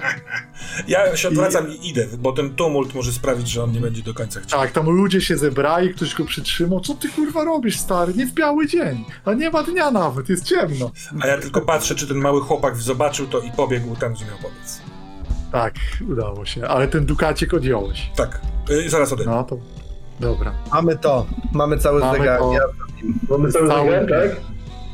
Ja 0.89 1.17
się 1.17 1.29
odwracam 1.29 1.69
i 1.69 1.89
idę, 1.89 2.07
bo 2.19 2.33
ten 2.33 2.55
tumult 2.55 2.95
może 2.95 3.13
sprawić, 3.13 3.49
że 3.49 3.65
on 3.65 3.73
nie 3.73 3.81
będzie 3.81 4.03
do 4.03 4.15
końca 4.15 4.41
chciał. 4.41 4.61
Tak, 4.61 4.73
tam 4.73 4.87
ludzie 4.91 5.21
się 5.21 5.37
zebrali, 5.37 5.95
ktoś 5.95 6.15
go 6.15 6.25
przytrzymał. 6.25 6.81
Co 6.81 6.95
ty 6.95 7.09
kurwa 7.09 7.45
robisz, 7.45 7.79
stary? 7.79 8.15
Nie 8.15 8.27
w 8.27 8.33
biały 8.33 8.67
dzień. 8.67 9.05
A 9.25 9.33
nie 9.35 9.51
ma 9.51 9.63
dnia 9.63 9.91
nawet, 9.91 10.29
jest 10.29 10.45
ciemno. 10.45 10.91
A 11.21 11.27
ja 11.27 11.39
tylko 11.39 11.61
patrzę, 11.61 11.95
czy 11.95 12.07
ten 12.07 12.17
mały 12.17 12.41
chłopak 12.41 12.77
zobaczył 12.77 13.27
to 13.27 13.41
i 13.41 13.53
pobiegł 13.53 13.97
tam, 13.97 14.15
gdzie 14.15 14.25
miał 14.25 14.37
pobiec. 14.39 14.81
Tak, 15.53 15.75
udało 16.09 16.45
się. 16.45 16.69
Ale 16.69 16.89
ten 16.89 17.07
dukacik 17.07 17.55
odjąłeś. 17.55 18.11
Tak, 18.17 18.41
y, 18.71 18.91
zaraz 18.91 19.13
odejdę. 19.13 19.31
No 19.33 19.45
to... 19.45 19.59
Dobra. 20.21 20.53
Mamy 20.73 20.97
to. 20.99 21.27
Mamy 21.53 21.79
cały 21.79 22.01
Mamy 22.01 22.19
zegar. 22.19 22.39
to. 22.39 22.53
Ja, 22.53 22.61
Mamy 23.31 23.53
cały 23.53 23.69
Cały 23.69 23.91
zegar, 23.91 24.09
tak? 24.09 24.41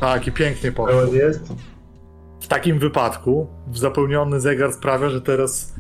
Tak, 0.00 0.26
i 0.26 0.32
pięknie 0.32 0.72
poszło. 0.72 1.00
Pełen 1.00 1.14
jest. 1.14 1.40
W 2.42 2.48
takim 2.48 2.78
wypadku 2.78 3.46
zapełniony 3.72 4.40
zegar 4.40 4.72
sprawia, 4.72 5.10
że 5.10 5.20
teraz 5.20 5.74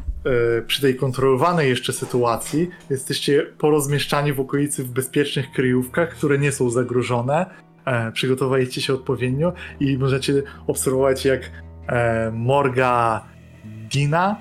e, 0.58 0.62
przy 0.62 0.82
tej 0.82 0.96
kontrolowanej 0.96 1.68
jeszcze 1.68 1.92
sytuacji 1.92 2.70
jesteście 2.90 3.42
porozmieszczani 3.42 4.32
w 4.32 4.40
okolicy 4.40 4.84
w 4.84 4.90
bezpiecznych 4.90 5.52
kryjówkach, 5.52 6.08
które 6.08 6.38
nie 6.38 6.52
są 6.52 6.70
zagrożone. 6.70 7.46
E, 7.84 8.12
przygotowaliście 8.12 8.80
się 8.80 8.94
odpowiednio 8.94 9.52
i 9.80 9.98
możecie 9.98 10.42
obserwować 10.66 11.24
jak 11.24 11.50
e, 11.86 12.30
Morga 12.30 13.24
Dina, 13.64 14.36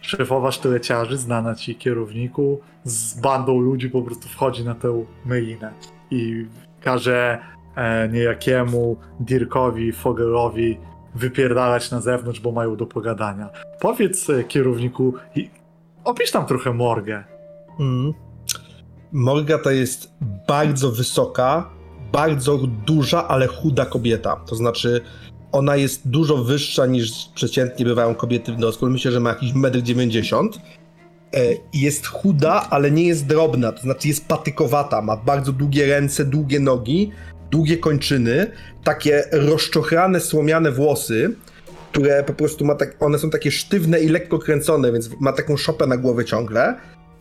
szefowa 0.00 0.52
sztyleciarzy, 0.52 1.18
znana 1.18 1.54
ci 1.54 1.74
kierowniku, 1.74 2.60
z 2.84 3.20
bandą 3.20 3.60
ludzi 3.60 3.90
po 3.90 4.02
prostu 4.02 4.28
wchodzi 4.28 4.64
na 4.64 4.74
tę 4.74 5.04
mylinę 5.24 5.72
i 6.10 6.46
każe 6.80 7.38
e, 7.76 8.08
niejakiemu 8.08 8.96
Dirkowi, 9.20 9.92
Fogelowi 9.92 10.78
wypierdalać 11.18 11.90
na 11.90 12.00
zewnątrz, 12.00 12.40
bo 12.40 12.52
mają 12.52 12.76
do 12.76 12.86
pogadania. 12.86 13.50
Powiedz 13.80 14.30
e, 14.30 14.44
kierowniku, 14.44 15.14
opisz 16.04 16.30
tam 16.30 16.46
trochę 16.46 16.72
morgę. 16.72 17.24
Mm. 17.80 18.14
Morga 19.12 19.58
to 19.58 19.70
jest 19.70 20.12
bardzo 20.48 20.90
wysoka, 20.90 21.70
bardzo 22.12 22.58
duża, 22.86 23.28
ale 23.28 23.46
chuda 23.46 23.86
kobieta. 23.86 24.36
To 24.36 24.56
znaczy, 24.56 25.00
ona 25.52 25.76
jest 25.76 26.08
dużo 26.08 26.36
wyższa 26.36 26.86
niż 26.86 27.28
przeciętnie 27.34 27.84
bywają 27.84 28.14
kobiety 28.14 28.52
w 28.52 28.58
Nosku. 28.58 28.86
Myślę, 28.86 29.12
że 29.12 29.20
ma 29.20 29.28
jakiś 29.28 29.52
1,90 29.52 30.40
m. 30.40 30.50
E, 31.34 31.40
Jest 31.72 32.06
chuda, 32.06 32.66
ale 32.70 32.90
nie 32.90 33.04
jest 33.04 33.26
drobna, 33.26 33.72
to 33.72 33.82
znaczy 33.82 34.08
jest 34.08 34.28
patykowata, 34.28 35.02
ma 35.02 35.16
bardzo 35.16 35.52
długie 35.52 35.86
ręce, 35.86 36.24
długie 36.24 36.60
nogi, 36.60 37.10
długie 37.50 37.76
kończyny, 37.76 38.46
takie 38.84 39.24
rozczochrane, 39.32 40.20
słomiane 40.20 40.72
włosy, 40.72 41.34
które 41.92 42.24
po 42.24 42.32
prostu 42.32 42.64
ma 42.64 42.74
tak, 42.74 42.96
one 43.00 43.18
są 43.18 43.30
takie 43.30 43.50
sztywne 43.50 44.00
i 44.00 44.08
lekko 44.08 44.38
kręcone, 44.38 44.92
więc 44.92 45.10
ma 45.20 45.32
taką 45.32 45.56
szopę 45.56 45.86
na 45.86 45.96
głowie 45.96 46.24
ciągle 46.24 46.74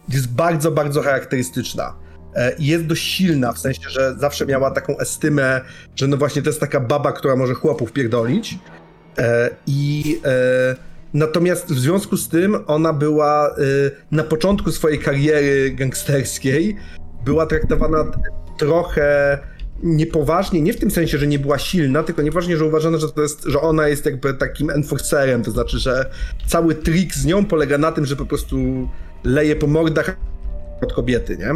jest 0.10 0.34
bardzo, 0.34 0.72
bardzo 0.72 1.02
charakterystyczna. 1.02 1.96
E, 2.36 2.56
Jest 2.60 2.86
dość 2.86 3.04
silna, 3.04 3.54
w 3.54 3.60
sensie, 3.60 3.90
że 3.90 4.16
zawsze 4.18 4.46
miała 4.46 4.72
taką 4.72 4.98
estymę, 4.98 5.62
że 5.96 6.08
no 6.08 6.18
właśnie 6.18 6.42
to 6.42 6.50
jest 6.50 6.60
taka 6.60 6.80
baba, 6.80 7.12
która 7.12 7.36
może 7.36 7.54
chłopów 7.54 7.92
pierdolić. 7.92 8.58
E, 9.18 9.50
I 9.68 10.22
e, 10.26 10.76
natomiast 11.14 11.74
w 11.74 11.80
związku 11.80 12.18
z 12.18 12.30
tym 12.30 12.58
ona 12.68 12.94
była 12.94 13.56
na 14.12 14.24
początku 14.24 14.72
swojej 14.72 15.00
kariery 15.00 15.72
gangsterskiej, 15.72 16.78
była 17.26 17.46
traktowana 17.46 18.12
trochę 18.58 19.38
niepoważnie, 19.84 20.62
nie 20.62 20.74
w 20.74 20.80
tym 20.80 20.92
sensie, 20.92 21.18
że 21.18 21.28
nie 21.28 21.40
była 21.40 21.60
silna, 21.60 22.04
tylko 22.04 22.22
nieważnie, 22.22 22.58
że 22.58 22.66
uważano, 22.66 22.98
że 22.98 23.10
to 23.10 23.22
jest, 23.22 23.44
że 23.44 23.62
ona 23.62 23.88
jest 23.88 24.06
jakby 24.06 24.34
takim 24.34 24.70
enforcerem, 24.70 25.44
to 25.44 25.52
znaczy, 25.52 25.80
że 25.80 26.10
cały 26.48 26.76
trik 26.76 27.14
z 27.14 27.26
nią 27.26 27.46
polega 27.46 27.78
na 27.78 27.92
tym, 27.92 28.06
że 28.06 28.16
po 28.16 28.26
prostu 28.26 28.58
leje 29.24 29.56
po 29.56 29.68
mordach 29.68 30.18
od 30.82 30.94
kobiety, 30.94 31.38
nie? 31.38 31.50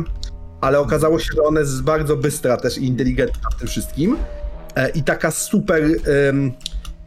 Ale 0.62 0.80
okazało 0.80 1.20
się, 1.20 1.30
że 1.36 1.44
ona 1.44 1.60
jest 1.60 1.84
bardzo 1.84 2.18
bystra 2.18 2.58
też 2.58 2.78
i 2.78 2.86
inteligentna 2.86 3.50
w 3.50 3.60
tym 3.60 3.68
wszystkim. 3.68 4.18
E, 4.76 4.90
I 4.90 5.04
taka 5.04 5.32
super. 5.32 5.84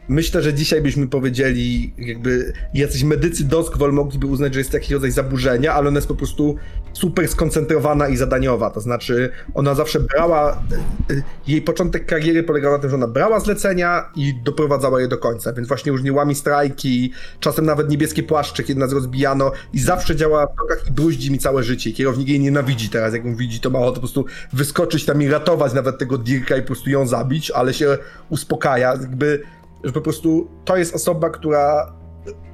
Myślę, 0.07 0.41
że 0.41 0.53
dzisiaj 0.53 0.81
byśmy 0.81 1.07
powiedzieli, 1.07 1.93
jakby 1.97 2.53
jacyś 2.73 3.03
medycy 3.03 3.43
Doskwol 3.43 3.93
mogliby 3.93 4.27
uznać, 4.27 4.53
że 4.53 4.59
jest 4.59 4.73
jakiś 4.73 4.91
rodzaj 4.91 5.11
zaburzenia, 5.11 5.73
ale 5.73 5.87
ona 5.87 5.97
jest 5.97 6.07
po 6.07 6.15
prostu 6.15 6.55
super 6.93 7.27
skoncentrowana 7.27 8.07
i 8.07 8.17
zadaniowa. 8.17 8.69
To 8.69 8.81
znaczy, 8.81 9.29
ona 9.53 9.75
zawsze 9.75 9.99
brała. 9.99 10.51
e, 10.51 11.13
e, 11.13 11.21
Jej 11.47 11.61
początek 11.61 12.05
kariery 12.05 12.43
polegał 12.43 12.71
na 12.71 12.79
tym, 12.79 12.89
że 12.89 12.95
ona 12.95 13.07
brała 13.07 13.39
zlecenia 13.39 14.09
i 14.15 14.33
doprowadzała 14.43 15.01
je 15.01 15.07
do 15.07 15.17
końca. 15.17 15.53
Więc 15.53 15.67
właśnie 15.67 15.91
różniłami 15.91 16.35
strajki, 16.35 17.11
czasem 17.39 17.65
nawet 17.65 17.89
niebieskie 17.89 18.23
płaszcze, 18.23 18.63
kiedy 18.63 18.79
nas 18.79 18.93
rozbijano 18.93 19.51
i 19.73 19.79
zawsze 19.79 20.15
działa 20.15 20.47
w 20.47 20.55
drogach 20.55 20.87
i 20.87 20.91
bruździ 20.91 21.31
mi 21.31 21.39
całe 21.39 21.63
życie. 21.63 21.91
Kierownik 21.91 22.27
jej 22.27 22.39
nienawidzi 22.39 22.89
teraz, 22.89 23.13
jak 23.13 23.25
ją 23.25 23.35
widzi, 23.35 23.59
to 23.59 23.69
ma 23.69 23.79
ochotę 23.79 23.95
po 23.95 23.99
prostu 23.99 24.25
wyskoczyć 24.53 25.05
tam 25.05 25.21
i 25.21 25.27
ratować 25.27 25.73
nawet 25.73 25.97
tego 25.97 26.17
Dirka 26.17 26.57
i 26.57 26.61
po 26.61 26.67
prostu 26.67 26.89
ją 26.89 27.07
zabić, 27.07 27.51
ale 27.51 27.73
się 27.73 27.97
uspokaja, 28.29 28.91
jakby, 28.91 29.43
że 29.85 29.91
po 29.91 30.01
prostu 30.01 30.47
to 30.65 30.77
jest 30.77 30.95
osoba, 30.95 31.29
która 31.29 31.93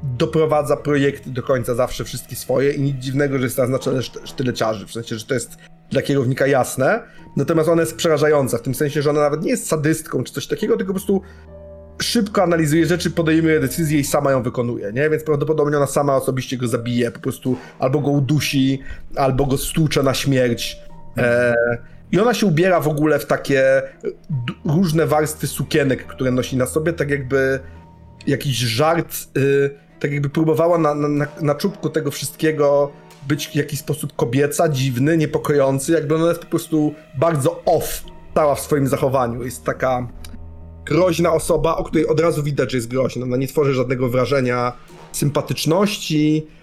doprowadza 0.04 0.78
projekty 0.78 1.30
do 1.30 1.44
końca 1.44 1.76
zawsze 1.76 2.04
wszystkie 2.04 2.36
swoje 2.36 2.72
i 2.72 2.82
nic 2.82 2.98
dziwnego, 2.98 3.38
że 3.38 3.44
jest 3.44 3.56
teraz 3.56 3.72
na 3.72 3.80
czele 3.80 4.00
szt- 4.00 4.28
sztyleciarzy, 4.28 4.88
w 4.88 4.92
sensie, 4.92 5.18
że 5.18 5.26
to 5.26 5.34
jest 5.34 5.58
dla 5.90 6.02
kierownika 6.02 6.48
jasne, 6.48 7.04
natomiast 7.38 7.70
ona 7.70 7.82
jest 7.82 7.96
przerażająca, 7.96 8.58
w 8.58 8.62
tym 8.62 8.76
sensie, 8.76 9.02
że 9.02 9.10
ona 9.10 9.20
nawet 9.20 9.44
nie 9.44 9.50
jest 9.50 9.68
sadystką 9.68 10.24
czy 10.24 10.34
coś 10.34 10.48
takiego, 10.48 10.78
tylko 10.78 10.94
po 10.94 11.00
prostu 11.00 11.22
szybko 12.02 12.44
analizuje 12.44 12.86
rzeczy, 12.86 13.12
podejmuje 13.12 13.60
decyzję 13.60 14.00
i 14.00 14.04
sama 14.04 14.32
ją 14.32 14.44
wykonuje, 14.44 14.92
nie? 14.94 15.10
Więc 15.10 15.24
prawdopodobnie 15.24 15.78
ona 15.78 15.88
sama 15.88 16.16
osobiście 16.16 16.58
go 16.58 16.68
zabije, 16.68 17.12
po 17.12 17.20
prostu 17.20 17.58
albo 17.80 18.00
go 18.00 18.12
udusi, 18.12 18.80
albo 19.16 19.46
go 19.46 19.58
stłucze 19.58 20.04
na 20.04 20.14
śmierć. 20.14 20.78
E, 21.18 21.56
I 22.12 22.20
ona 22.20 22.34
się 22.34 22.46
ubiera 22.46 22.80
w 22.80 22.88
ogóle 22.88 23.20
w 23.20 23.26
takie 23.26 23.82
d- 24.30 24.54
różne 24.66 25.08
warstwy 25.08 25.48
sukienek, 25.48 26.08
które 26.08 26.32
nosi 26.32 26.58
na 26.58 26.66
sobie, 26.66 26.94
tak 26.94 27.10
jakby 27.10 27.60
jakiś 28.28 28.58
żart, 28.58 29.16
y, 29.38 29.70
tak 30.00 30.12
jakby 30.12 30.30
próbowała 30.30 30.78
na, 30.78 30.94
na, 30.94 31.28
na, 31.42 31.56
czubku 31.56 31.90
tego 31.90 32.12
wszystkiego 32.12 32.92
być 33.28 33.48
w 33.48 33.56
jakiś 33.56 33.80
sposób 33.80 34.16
kobieca, 34.16 34.70
dziwny, 34.70 35.18
niepokojący, 35.18 35.92
jakby 35.92 36.16
ona 36.16 36.28
jest 36.28 36.42
po 36.42 36.48
prostu 36.48 36.94
bardzo 37.20 37.64
off 37.66 38.04
cała 38.36 38.56
w 38.56 38.60
swoim 38.60 38.88
zachowaniu. 38.88 39.44
Jest 39.44 39.64
taka 39.64 40.08
groźna 40.86 41.34
osoba, 41.34 41.78
o 41.78 41.84
której 41.84 42.08
od 42.08 42.20
razu 42.20 42.44
widać, 42.44 42.72
że 42.72 42.78
jest 42.78 42.88
groźna. 42.88 43.24
Ona 43.24 43.38
nie 43.38 43.48
tworzy 43.48 43.74
żadnego 43.74 44.10
wrażenia 44.10 44.74
sympatyczności, 45.12 46.48
e, 46.48 46.61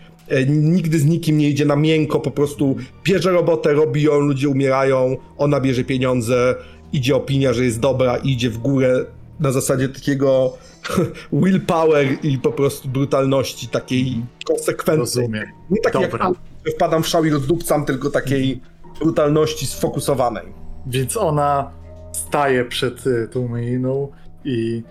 nigdy 0.49 0.99
z 0.99 1.05
nikim 1.05 1.39
nie 1.39 1.49
idzie 1.49 1.65
na 1.65 1.77
miękko, 1.77 2.21
po 2.21 2.31
prostu 2.31 2.77
bierze 3.05 3.33
robotę, 3.33 3.73
robi 3.73 4.03
ją, 4.03 4.21
ludzie 4.21 4.49
umierają, 4.49 5.17
ona 5.39 5.61
bierze 5.61 5.85
pieniądze, 5.85 6.55
idzie 6.93 7.17
opinia, 7.17 7.53
że 7.53 7.65
jest 7.65 7.81
dobra, 7.81 8.17
idzie 8.17 8.51
w 8.51 8.59
górę 8.59 9.05
na 9.41 9.53
zasadzie 9.53 9.89
takiego 9.89 10.53
willpower 11.33 12.07
i 12.23 12.39
po 12.39 12.53
prostu 12.53 12.89
brutalności 12.89 13.69
takiej 13.69 14.23
konsekwentnej. 14.47 14.99
Rozumiem. 14.99 15.47
Nie 15.71 15.81
takiej 15.81 16.03
jak 16.03 16.11
Dobra. 16.11 16.27
Alf, 16.27 16.39
że 16.67 16.73
wpadam 16.73 17.03
w 17.03 17.09
szał 17.09 17.25
i 17.25 17.31
rozdupcam, 17.31 17.85
tylko 17.85 18.11
takiej 18.11 18.61
brutalności 19.01 19.67
sfokusowanej. 19.67 20.45
Więc 20.87 21.17
ona 21.17 21.71
staje 22.13 22.65
przed 22.65 23.07
y, 23.07 23.29
tą 23.33 23.49
myliną 23.49 24.09
i 24.45 24.83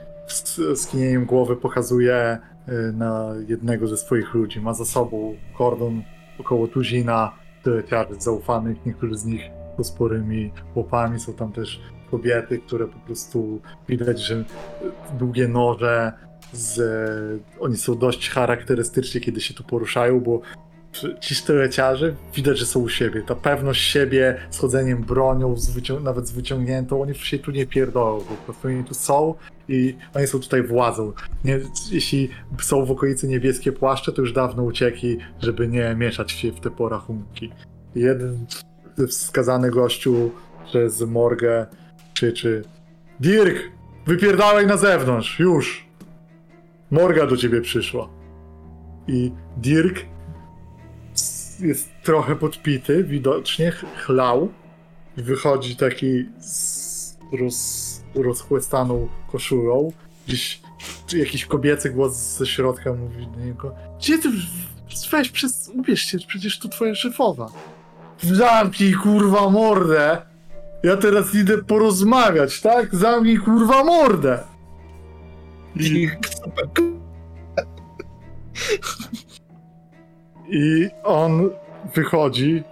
skinieniem 0.75 1.25
głowy 1.25 1.55
pokazuje 1.55 2.37
na 2.93 3.33
jednego 3.47 3.87
ze 3.87 3.97
swoich 3.97 4.33
ludzi. 4.33 4.61
Ma 4.61 4.73
za 4.73 4.85
sobą 4.85 5.35
kordon 5.57 6.03
około 6.39 6.67
tuzina 6.67 7.31
tyleciarzy 7.63 8.15
zaufanych. 8.19 8.85
Niektórzy 8.85 9.17
z 9.17 9.25
nich 9.25 9.41
to 9.77 9.83
sporymi 9.83 10.51
łopami. 10.75 11.19
Są 11.19 11.33
tam 11.33 11.51
też 11.51 11.81
kobiety, 12.11 12.59
które 12.59 12.87
po 12.87 12.99
prostu 12.99 13.61
widać, 13.89 14.19
że 14.19 14.35
y, 14.35 14.43
długie 15.19 15.47
noże, 15.47 16.13
z, 16.53 16.79
oni 17.59 17.77
są 17.77 17.97
dość 17.97 18.29
charakterystyczni, 18.29 19.21
kiedy 19.21 19.41
się 19.41 19.53
tu 19.53 19.63
poruszają, 19.63 20.19
bo 20.19 20.41
ci 21.21 21.35
sztyleciarze 21.35 22.15
widać, 22.35 22.59
że 22.59 22.65
są 22.65 22.79
u 22.79 22.89
siebie. 22.89 23.21
Ta 23.21 23.35
pewność 23.35 23.81
siebie, 23.91 24.37
z 24.49 24.59
chodzeniem 24.59 25.03
bronią, 25.03 25.57
z 25.57 26.03
nawet 26.03 26.27
z 26.27 26.31
wyciągniętą, 26.31 27.01
oni 27.01 27.15
się 27.15 27.39
tu 27.39 27.51
nie 27.51 27.65
pierdolą, 27.65 28.21
po 28.21 28.35
prostu 28.35 28.67
oni 28.67 28.83
tu 28.83 28.93
są 28.93 29.33
i 29.67 29.95
oni 30.15 30.27
są 30.27 30.39
tutaj 30.39 30.63
władzą. 30.63 31.13
Nie, 31.43 31.59
jeśli 31.91 32.29
są 32.61 32.85
w 32.85 32.91
okolicy 32.91 33.27
niebieskie 33.27 33.71
płaszcze, 33.71 34.11
to 34.11 34.21
już 34.21 34.33
dawno 34.33 34.63
uciekli, 34.63 35.17
żeby 35.39 35.67
nie 35.67 35.95
mieszać 35.95 36.31
się 36.31 36.51
w 36.51 36.59
te 36.59 36.71
porachunki. 36.71 37.51
Jeden 37.95 38.45
wskazany 39.07 39.71
gościu 39.71 40.31
przez 40.65 41.01
morgę 41.01 41.65
krzyczy 42.13 42.63
Dirk, 43.19 43.57
wypierdalaj 44.05 44.67
na 44.67 44.77
zewnątrz, 44.77 45.39
już! 45.39 45.87
Morga 46.91 47.27
do 47.27 47.37
ciebie 47.37 47.61
przyszła. 47.61 48.09
I 49.07 49.31
Dirk 49.57 50.05
jest 51.59 51.89
trochę 52.03 52.35
podpity, 52.35 53.03
widocznie 53.03 53.71
ch- 53.71 53.85
chlał. 54.05 54.49
Wychodzi 55.17 55.75
taki 55.75 56.25
z 56.39 57.17
roz, 57.39 58.01
rozchłystaną 58.15 59.07
koszulą. 59.31 59.91
Gdzieś 60.27 60.61
jakiś 61.13 61.45
kobiecy 61.45 61.89
głos 61.89 62.13
ze 62.15 62.45
środka 62.45 62.93
mówi 62.93 63.27
do 63.27 63.39
niego 63.45 63.75
Gdzie 63.97 64.17
ty? 64.17 64.29
Weź, 65.11 65.29
przez, 65.29 65.71
ubierz 65.75 66.01
się, 66.01 66.17
przecież 66.27 66.59
to 66.59 66.69
twoja 66.69 66.95
szefowa. 66.95 67.49
Zamknij 68.21 68.93
kurwa 68.93 69.49
mordę! 69.49 70.21
Ja 70.83 70.97
teraz 70.97 71.35
idę 71.35 71.57
porozmawiać, 71.57 72.61
tak? 72.61 72.95
Zamknij 72.95 73.37
kurwa 73.37 73.83
mordę! 73.83 74.39
I, 75.75 76.09
I 80.49 80.89
on 81.03 81.49
wychodzi 81.95 82.63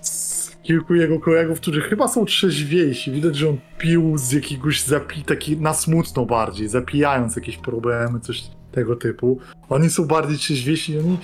z 0.00 0.56
kilku 0.62 0.94
jego 0.94 1.20
kolegów, 1.20 1.60
którzy 1.60 1.80
chyba 1.80 2.08
są 2.08 2.24
trzeźwiejsi. 2.24 3.12
Widać, 3.12 3.36
że 3.36 3.48
on 3.48 3.58
pił 3.78 4.18
z 4.18 4.32
jakiegoś 4.32 4.82
zapi... 4.82 5.22
taki 5.22 5.56
na 5.56 5.74
smutno 5.74 6.26
bardziej, 6.26 6.68
zapijając 6.68 7.36
jakieś 7.36 7.56
problemy, 7.56 8.20
coś 8.20 8.42
tego 8.72 8.96
typu. 8.96 9.38
Oni 9.68 9.90
są 9.90 10.06
bardziej 10.06 10.38
trzeźwiejsi 10.38 10.92
i 10.92 10.98
oni... 10.98 11.18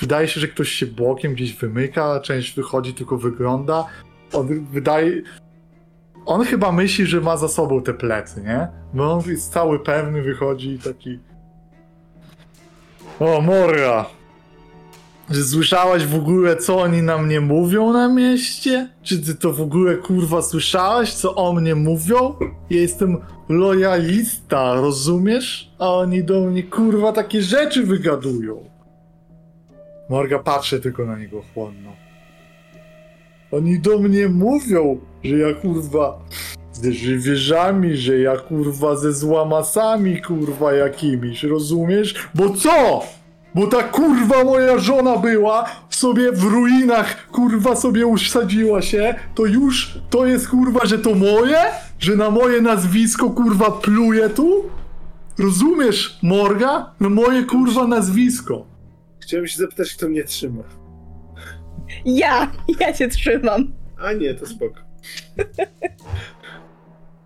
Wydaje 0.00 0.28
się, 0.28 0.40
że 0.40 0.48
ktoś 0.48 0.68
się 0.68 0.86
bokiem 0.86 1.34
gdzieś 1.34 1.54
wymyka, 1.54 2.20
część 2.20 2.56
wychodzi, 2.56 2.94
tylko 2.94 3.16
wygląda. 3.16 3.86
On 4.32 4.66
wydaje... 4.72 5.22
On 6.26 6.44
chyba 6.44 6.72
myśli, 6.72 7.06
że 7.06 7.20
ma 7.20 7.36
za 7.36 7.48
sobą 7.48 7.82
te 7.82 7.94
plecy, 7.94 8.42
nie? 8.42 8.68
No 8.94 9.12
on 9.12 9.22
jest 9.26 9.52
cały 9.52 9.80
pewny, 9.80 10.22
wychodzi 10.22 10.78
taki... 10.78 11.18
O, 13.20 13.40
Mora! 13.40 14.06
Czy 15.32 15.44
słyszałaś 15.44 16.06
w 16.06 16.14
ogóle, 16.14 16.56
co 16.56 16.78
oni 16.80 17.02
na 17.02 17.18
mnie 17.18 17.40
mówią 17.40 17.92
na 17.92 18.08
mieście? 18.08 18.88
Czy 19.02 19.22
ty 19.22 19.34
to 19.34 19.52
w 19.52 19.60
ogóle, 19.60 19.96
kurwa, 19.96 20.42
słyszałaś, 20.42 21.14
co 21.14 21.34
o 21.34 21.52
mnie 21.52 21.74
mówią? 21.74 22.34
Ja 22.70 22.80
jestem 22.80 23.16
lojalista, 23.48 24.74
rozumiesz? 24.74 25.70
A 25.78 25.90
oni 25.90 26.24
do 26.24 26.40
mnie, 26.40 26.62
kurwa, 26.62 27.12
takie 27.12 27.42
rzeczy 27.42 27.82
wygadują. 27.82 28.64
Morga 30.10 30.38
patrzy 30.38 30.80
tylko 30.80 31.06
na 31.06 31.18
niego 31.18 31.42
chłonno. 31.54 31.92
Oni 33.52 33.80
do 33.80 33.98
mnie 33.98 34.28
mówią, 34.28 35.00
że 35.24 35.38
ja, 35.38 35.54
kurwa, 35.54 36.18
ze 36.72 36.92
żywierzami, 36.92 37.96
że 37.96 38.18
ja, 38.18 38.36
kurwa, 38.36 38.96
ze 38.96 39.12
złamasami, 39.12 40.22
kurwa, 40.22 40.72
jakimiś, 40.72 41.42
rozumiesz? 41.42 42.14
Bo 42.34 42.50
co? 42.50 43.02
Bo 43.54 43.66
ta 43.66 43.82
kurwa 43.82 44.44
moja 44.44 44.78
żona 44.78 45.16
była, 45.16 45.70
sobie 45.90 46.32
w 46.32 46.42
ruinach 46.42 47.26
kurwa 47.28 47.76
sobie 47.76 48.06
usadziła 48.06 48.82
się, 48.82 49.14
to 49.34 49.46
już 49.46 49.98
to 50.10 50.26
jest 50.26 50.48
kurwa, 50.48 50.86
że 50.86 50.98
to 50.98 51.14
moje? 51.14 51.58
Że 51.98 52.16
na 52.16 52.30
moje 52.30 52.60
nazwisko 52.60 53.30
kurwa 53.30 53.70
pluje 53.70 54.28
tu? 54.28 54.62
Rozumiesz, 55.38 56.18
Morga? 56.22 56.94
Na 57.00 57.08
moje 57.08 57.42
kurwa 57.44 57.86
nazwisko. 57.86 58.66
Chciałem 59.20 59.46
się 59.46 59.58
zapytać, 59.58 59.94
kto 59.94 60.08
mnie 60.08 60.24
trzyma. 60.24 60.62
Ja! 62.04 62.52
Ja 62.80 62.92
cię 62.92 63.08
trzymam. 63.08 63.72
A 63.98 64.12
nie, 64.12 64.34
to 64.34 64.46
spoko. 64.46 64.80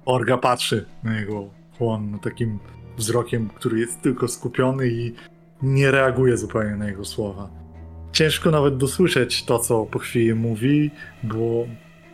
Morga 0.07 0.39
patrzy 0.39 0.87
na 1.03 1.21
jego 1.21 1.51
chłonno 1.79 2.19
takim 2.19 2.59
wzrokiem, 2.97 3.49
który 3.55 3.81
jest 3.81 4.03
tylko 4.03 4.29
skupiony 4.29 4.89
i 4.89 5.15
nie 5.63 5.91
reaguje 5.91 6.37
zupełnie 6.37 6.77
na 6.77 6.87
jego 6.87 7.05
słowa. 7.05 7.51
Ciężko 8.13 8.51
nawet 8.51 8.77
dosłyszeć 8.77 9.45
to, 9.45 9.59
co 9.59 9.87
po 9.87 9.99
chwili 9.99 10.35
mówi, 10.35 10.91
bo 11.23 11.67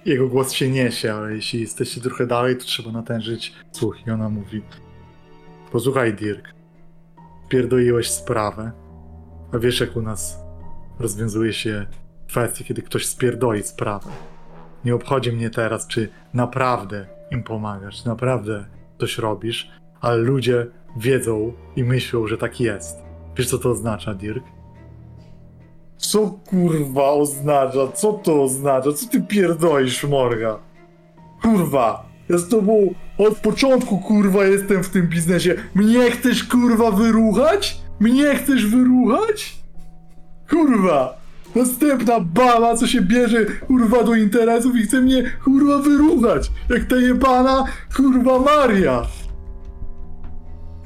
jego 0.05 0.29
głos 0.29 0.53
się 0.53 0.71
niesie, 0.71 1.13
ale 1.13 1.35
jeśli 1.35 1.61
jesteście 1.61 2.01
trochę 2.01 2.27
dalej, 2.27 2.57
to 2.57 2.65
trzeba 2.65 2.93
natężyć 2.93 3.55
słuch. 3.73 4.07
I 4.07 4.11
ona 4.11 4.29
mówi: 4.29 4.63
Posłuchaj, 5.73 6.15
Dirk, 6.15 6.55
pierdoliłeś 7.49 8.11
sprawę, 8.11 8.73
a 9.53 9.59
wiesz, 9.59 9.81
jak 9.81 9.97
u 9.97 10.03
nas 10.03 10.39
rozwiązuje 10.99 11.53
się 11.53 11.87
kwestie, 12.29 12.65
kiedy 12.65 12.83
ktoś 12.83 13.07
spierdoli 13.07 13.63
sprawę. 13.63 14.11
Nie 14.85 14.95
obchodzi 14.95 15.33
mnie 15.33 15.51
teraz, 15.51 15.87
czy 15.87 16.09
naprawdę 16.35 17.07
im 17.31 17.43
pomagasz, 17.43 18.03
czy 18.03 18.09
naprawdę 18.09 18.65
coś 19.01 19.19
robisz, 19.19 19.71
ale 20.01 20.17
ludzie 20.17 20.67
wiedzą 20.97 21.53
i 21.77 21.85
myślą, 21.85 22.27
że 22.27 22.39
tak 22.39 22.61
jest. 22.61 23.04
Wiesz, 23.37 23.51
co 23.51 23.59
to 23.59 23.71
oznacza, 23.71 24.15
Dirk? 24.15 24.45
Co 25.97 26.27
kurwa 26.47 27.11
oznacza? 27.11 27.93
Co 27.95 28.13
to 28.13 28.43
oznacza? 28.43 28.93
Co 28.93 29.07
ty 29.07 29.23
pierdolisz, 29.23 30.05
Morga? 30.05 30.59
Kurwa! 31.43 32.07
Ja 32.29 32.39
z 32.39 32.49
tobą 32.49 32.95
od 33.19 33.39
początku, 33.39 33.99
kurwa, 33.99 34.45
jestem 34.45 34.85
w 34.85 34.89
tym 34.89 35.07
biznesie. 35.09 35.55
Mnie 35.75 36.11
chcesz, 36.11 36.45
kurwa, 36.45 36.91
wyruchać? 36.91 37.79
Mnie 38.01 38.35
chcesz 38.35 38.67
wyruchać? 38.67 39.57
Kurwa! 40.51 41.25
Następna 41.55 42.21
baba, 42.21 42.77
co 42.77 42.87
się 42.87 43.01
bierze, 43.01 43.45
kurwa, 43.45 44.05
do 44.05 44.15
interesów 44.15 44.77
i 44.77 44.83
chce 44.83 45.01
mnie, 45.01 45.31
kurwa, 45.45 45.79
wyruchać! 45.79 46.51
Jak 46.71 46.85
ta 46.85 46.97
jebana, 46.97 47.65
kurwa, 47.97 48.39
Maria! 48.39 49.03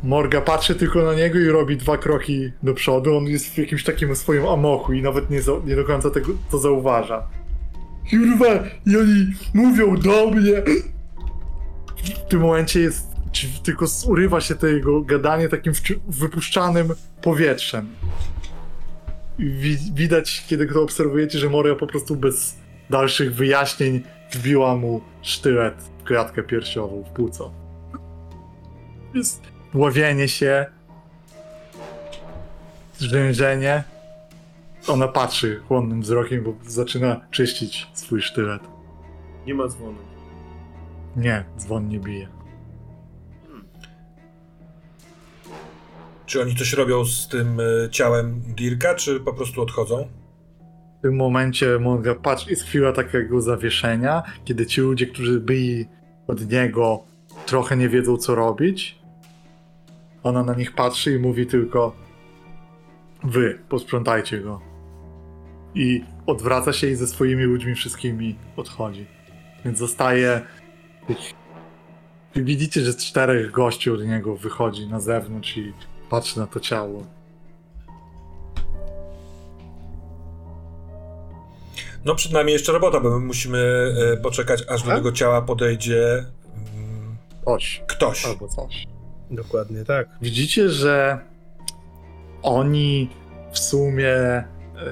Morga 0.02 0.40
patrzy 0.40 0.74
tylko 0.74 1.02
na 1.02 1.14
niego 1.14 1.38
i 1.38 1.48
robi 1.48 1.76
dwa 1.76 1.98
kroki 1.98 2.52
do 2.62 2.74
przodu. 2.74 3.16
On 3.16 3.24
jest 3.24 3.46
w 3.46 3.58
jakimś 3.58 3.84
takim 3.84 4.16
swoim 4.16 4.46
amoku 4.46 4.92
i 4.92 5.02
nawet 5.02 5.30
nie, 5.30 5.42
za, 5.42 5.52
nie 5.64 5.76
do 5.76 5.84
końca 5.84 6.10
tego 6.10 6.32
to 6.50 6.58
zauważa. 6.58 7.28
Kurwa, 8.10 8.46
i 8.86 8.96
oni 8.96 9.26
mówią 9.54 9.96
do 9.96 10.30
mnie. 10.30 10.62
W 12.04 12.28
tym 12.28 12.40
momencie 12.40 12.80
jest. 12.80 13.08
Tylko 13.62 13.86
urywa 14.06 14.40
się 14.40 14.54
to 14.54 14.66
jego 14.66 15.00
gadanie 15.00 15.48
takim 15.48 15.72
wypuszczanym 16.08 16.88
powietrzem. 17.22 17.88
Wi- 19.38 19.92
widać, 19.94 20.44
kiedy 20.48 20.66
to 20.66 20.82
obserwujecie, 20.82 21.38
że 21.38 21.50
Moria 21.50 21.74
po 21.74 21.86
prostu 21.86 22.16
bez 22.16 22.58
dalszych 22.90 23.34
wyjaśnień 23.34 24.02
wbiła 24.32 24.76
mu 24.76 25.00
sztylet 25.22 25.74
w 25.98 26.04
klatkę 26.04 26.42
piersiową, 26.42 27.04
w 27.04 27.10
płuco. 27.10 27.52
Jest 29.14 29.42
ławienie 29.74 30.28
się, 30.28 30.66
zrzężenie. 32.98 33.84
Ona 34.88 35.08
patrzy 35.08 35.60
chłonnym 35.68 36.02
wzrokiem, 36.02 36.44
bo 36.44 36.54
zaczyna 36.66 37.20
czyścić 37.30 37.86
swój 37.94 38.22
sztylet. 38.22 38.62
Nie 39.46 39.54
ma 39.54 39.68
dzwonu. 39.68 39.98
Nie, 41.16 41.44
dzwon 41.58 41.88
nie 41.88 42.00
bije. 42.00 42.28
Czy 46.26 46.42
oni 46.42 46.56
coś 46.56 46.72
robią 46.72 47.04
z 47.04 47.28
tym 47.28 47.60
y, 47.60 47.88
ciałem 47.90 48.40
Dirka, 48.40 48.94
czy 48.94 49.20
po 49.20 49.32
prostu 49.32 49.62
odchodzą? 49.62 50.08
W 50.98 51.02
tym 51.02 51.16
momencie 51.16 51.78
Monga 51.78 52.14
patrzy, 52.14 52.50
jest 52.50 52.62
chwila 52.62 52.92
takiego 52.92 53.40
zawieszenia, 53.40 54.22
kiedy 54.44 54.66
ci 54.66 54.80
ludzie, 54.80 55.06
którzy 55.06 55.40
byli 55.40 55.86
od 56.26 56.50
niego, 56.50 57.02
trochę 57.46 57.76
nie 57.76 57.88
wiedzą 57.88 58.16
co 58.16 58.34
robić. 58.34 58.97
Ona 60.28 60.42
na 60.42 60.54
nich 60.54 60.74
patrzy 60.74 61.14
i 61.14 61.18
mówi 61.18 61.46
tylko 61.46 61.96
wy, 63.24 63.58
posprzątajcie 63.68 64.40
go. 64.40 64.60
I 65.74 66.04
odwraca 66.26 66.72
się 66.72 66.86
i 66.86 66.94
ze 66.94 67.06
swoimi 67.06 67.44
ludźmi 67.44 67.74
wszystkimi 67.74 68.36
odchodzi. 68.56 69.06
Więc 69.64 69.78
zostaje. 69.78 70.40
Wy 72.34 72.44
Widzicie, 72.44 72.80
że 72.80 72.94
czterech 72.94 73.50
gości 73.50 73.90
od 73.90 74.06
niego 74.06 74.36
wychodzi 74.36 74.86
na 74.86 75.00
zewnątrz 75.00 75.56
i 75.56 75.72
Patrzę 76.10 76.40
na 76.40 76.46
to 76.46 76.60
ciało. 76.60 77.06
No 82.04 82.14
przed 82.14 82.32
nami 82.32 82.52
jeszcze 82.52 82.72
robota, 82.72 83.00
bo 83.00 83.10
my 83.10 83.26
musimy 83.26 83.58
e, 84.12 84.16
poczekać, 84.16 84.64
aż 84.68 84.82
do 84.82 84.92
A? 84.92 84.94
tego 84.94 85.12
ciała 85.12 85.42
podejdzie 85.42 86.24
mm, 86.74 87.16
ktoś. 87.86 88.26
Albo 88.26 88.48
coś. 88.48 88.97
Dokładnie 89.30 89.84
tak. 89.84 90.08
Widzicie, 90.22 90.68
że 90.68 91.18
oni 92.42 93.08
w 93.52 93.58
sumie 93.58 94.08
e, 94.14 94.46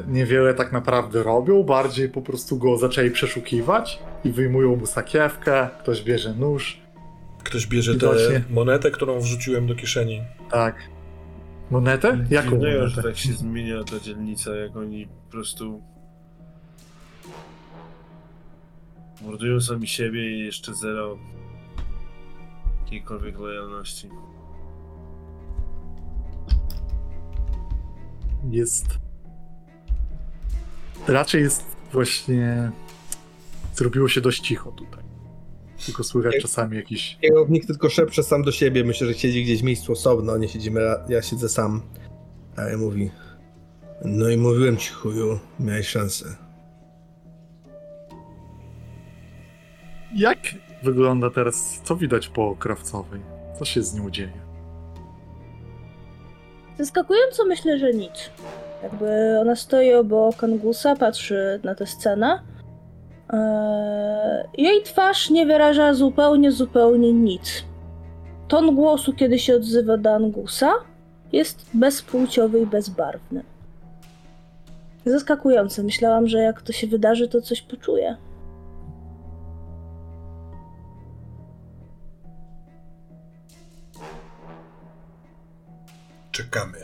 niewiele 0.08 0.54
tak 0.54 0.72
naprawdę 0.72 1.22
robią, 1.22 1.62
bardziej 1.62 2.08
po 2.08 2.22
prostu 2.22 2.58
go 2.58 2.76
zaczęli 2.78 3.10
przeszukiwać 3.10 3.98
i 4.24 4.30
wyjmują 4.32 4.76
mu 4.76 4.86
sakiewkę, 4.86 5.68
ktoś 5.80 6.02
bierze 6.02 6.34
nóż, 6.34 6.80
Ktoś 7.44 7.66
bierze 7.66 7.92
Widocznie. 7.92 8.40
tę 8.40 8.42
monetę, 8.50 8.90
którą 8.90 9.20
wrzuciłem 9.20 9.66
do 9.66 9.74
kieszeni. 9.74 10.22
tak. 10.50 10.76
Monetę? 11.70 12.24
Jaką 12.30 12.50
Dziwnego, 12.50 12.88
że 12.88 12.96
monetę? 12.96 13.02
tak 13.02 13.18
się 13.18 13.32
zmienia 13.32 13.84
ta 13.84 14.00
dzielnica, 14.00 14.54
jak 14.56 14.76
oni 14.76 15.06
po 15.06 15.30
prostu 15.32 15.82
mordują 19.22 19.60
sami 19.60 19.86
siebie 19.88 20.30
i 20.30 20.38
jeszcze 20.44 20.74
zero 20.74 21.18
jakiejkolwiek 22.86 23.38
lojalności. 23.38 24.10
Jest... 28.50 28.86
Raczej 31.08 31.42
jest 31.42 31.64
właśnie... 31.92 32.70
Zrobiło 33.74 34.08
się 34.08 34.20
dość 34.20 34.40
cicho 34.40 34.72
tutaj. 34.72 35.04
Tylko 35.86 36.04
słychać 36.04 36.32
Jak- 36.34 36.42
czasami 36.42 36.76
jakiś... 36.76 37.18
Kierownik 37.20 37.66
tylko 37.66 37.88
szepcze 37.90 38.22
sam 38.22 38.42
do 38.42 38.52
siebie. 38.52 38.84
Myślę, 38.84 39.06
że 39.06 39.14
siedzi 39.14 39.44
gdzieś 39.44 39.60
w 39.60 39.64
miejscu 39.64 39.92
osobno, 39.92 40.36
nie 40.36 40.48
siedzimy, 40.48 40.80
ja 41.08 41.22
siedzę 41.22 41.48
sam. 41.48 41.82
A 42.56 42.62
ja 42.62 42.78
mówi, 42.78 43.10
no 44.04 44.28
i 44.28 44.36
mówiłem 44.36 44.76
ci 44.76 44.92
chuju, 44.92 45.38
miałeś 45.60 45.88
szansę. 45.88 46.36
Jak 50.14 50.38
wygląda 50.86 51.30
teraz... 51.30 51.80
Co 51.84 51.96
widać 51.96 52.28
po 52.28 52.56
krawcowej? 52.56 53.20
Co 53.58 53.64
się 53.64 53.82
z 53.82 53.94
nią 53.94 54.10
dzieje? 54.10 54.46
Zaskakująco 56.78 57.44
myślę, 57.44 57.78
że 57.78 57.92
nic. 57.92 58.30
Jakby 58.82 59.38
ona 59.40 59.56
stoi 59.56 59.94
obok 59.94 60.44
Angusa, 60.44 60.96
patrzy 60.96 61.60
na 61.64 61.74
tę 61.74 61.86
scenę. 61.86 62.40
Eee, 63.30 64.44
jej 64.58 64.82
twarz 64.82 65.30
nie 65.30 65.46
wyraża 65.46 65.94
zupełnie, 65.94 66.52
zupełnie 66.52 67.12
nic. 67.12 67.64
Ton 68.48 68.74
głosu, 68.74 69.12
kiedy 69.12 69.38
się 69.38 69.56
odzywa 69.56 69.96
do 69.96 70.14
Angusa, 70.14 70.72
jest 71.32 71.66
bezpłciowy 71.74 72.60
i 72.60 72.66
bezbarwny. 72.66 73.42
Zaskakujące. 75.06 75.82
Myślałam, 75.82 76.28
że 76.28 76.38
jak 76.38 76.62
to 76.62 76.72
się 76.72 76.86
wydarzy, 76.86 77.28
to 77.28 77.40
coś 77.40 77.62
poczuję. 77.62 78.16
Czekamy. 86.36 86.78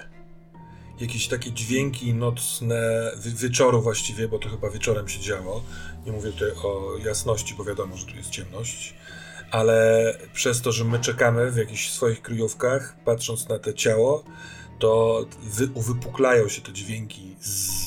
Jakieś 1.00 1.28
takie 1.28 1.52
dźwięki 1.52 2.14
nocne, 2.14 3.12
wieczoru 3.16 3.82
właściwie, 3.82 4.28
bo 4.28 4.38
to 4.38 4.48
chyba 4.48 4.70
wieczorem 4.70 5.08
się 5.08 5.20
działo. 5.20 5.62
Nie 6.06 6.12
mówię 6.12 6.32
tutaj 6.32 6.50
o 6.50 6.96
jasności, 7.04 7.54
bo 7.54 7.64
wiadomo, 7.64 7.96
że 7.96 8.06
tu 8.06 8.16
jest 8.16 8.30
ciemność. 8.30 8.94
Ale 9.50 10.18
przez 10.32 10.62
to, 10.62 10.72
że 10.72 10.84
my 10.84 10.98
czekamy 10.98 11.50
w 11.50 11.56
jakichś 11.56 11.90
swoich 11.90 12.22
kryjówkach, 12.22 12.96
patrząc 13.04 13.48
na 13.48 13.58
te 13.58 13.74
ciało, 13.74 14.24
to 14.78 15.24
wy 15.42 15.68
uwypuklają 15.74 16.48
się 16.48 16.62
te 16.62 16.72
dźwięki 16.72 17.36
z, 17.40 17.82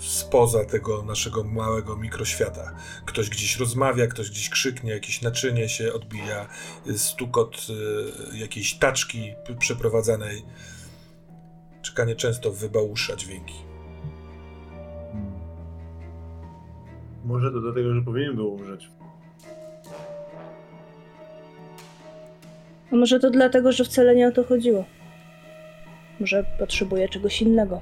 spoza 0.00 0.64
tego 0.64 1.02
naszego 1.02 1.44
małego 1.44 1.96
mikroświata. 1.96 2.74
Ktoś 3.06 3.28
gdzieś 3.28 3.56
rozmawia, 3.56 4.06
ktoś 4.06 4.30
gdzieś 4.30 4.50
krzyknie, 4.50 4.92
jakieś 4.92 5.22
naczynie 5.22 5.68
się 5.68 5.92
odbija, 5.92 6.48
stukot 6.96 7.66
y, 8.34 8.38
jakiejś 8.38 8.74
taczki 8.74 9.34
przeprowadzanej. 9.58 10.44
Czekanie 11.82 12.16
często 12.16 12.52
wybałusza 12.52 13.16
dźwięki. 13.16 13.54
Może 17.24 17.52
to 17.52 17.60
dlatego, 17.60 17.94
że 17.94 18.02
powinien 18.02 18.36
był 18.36 18.54
umrzeć. 18.54 18.90
A 22.92 22.96
może 22.96 23.20
to 23.20 23.30
dlatego, 23.30 23.72
że 23.72 23.84
wcale 23.84 24.14
nie 24.14 24.28
o 24.28 24.32
to 24.32 24.44
chodziło. 24.44 24.84
Może 26.20 26.44
potrzebuje 26.58 27.08
czegoś 27.08 27.42
innego. 27.42 27.80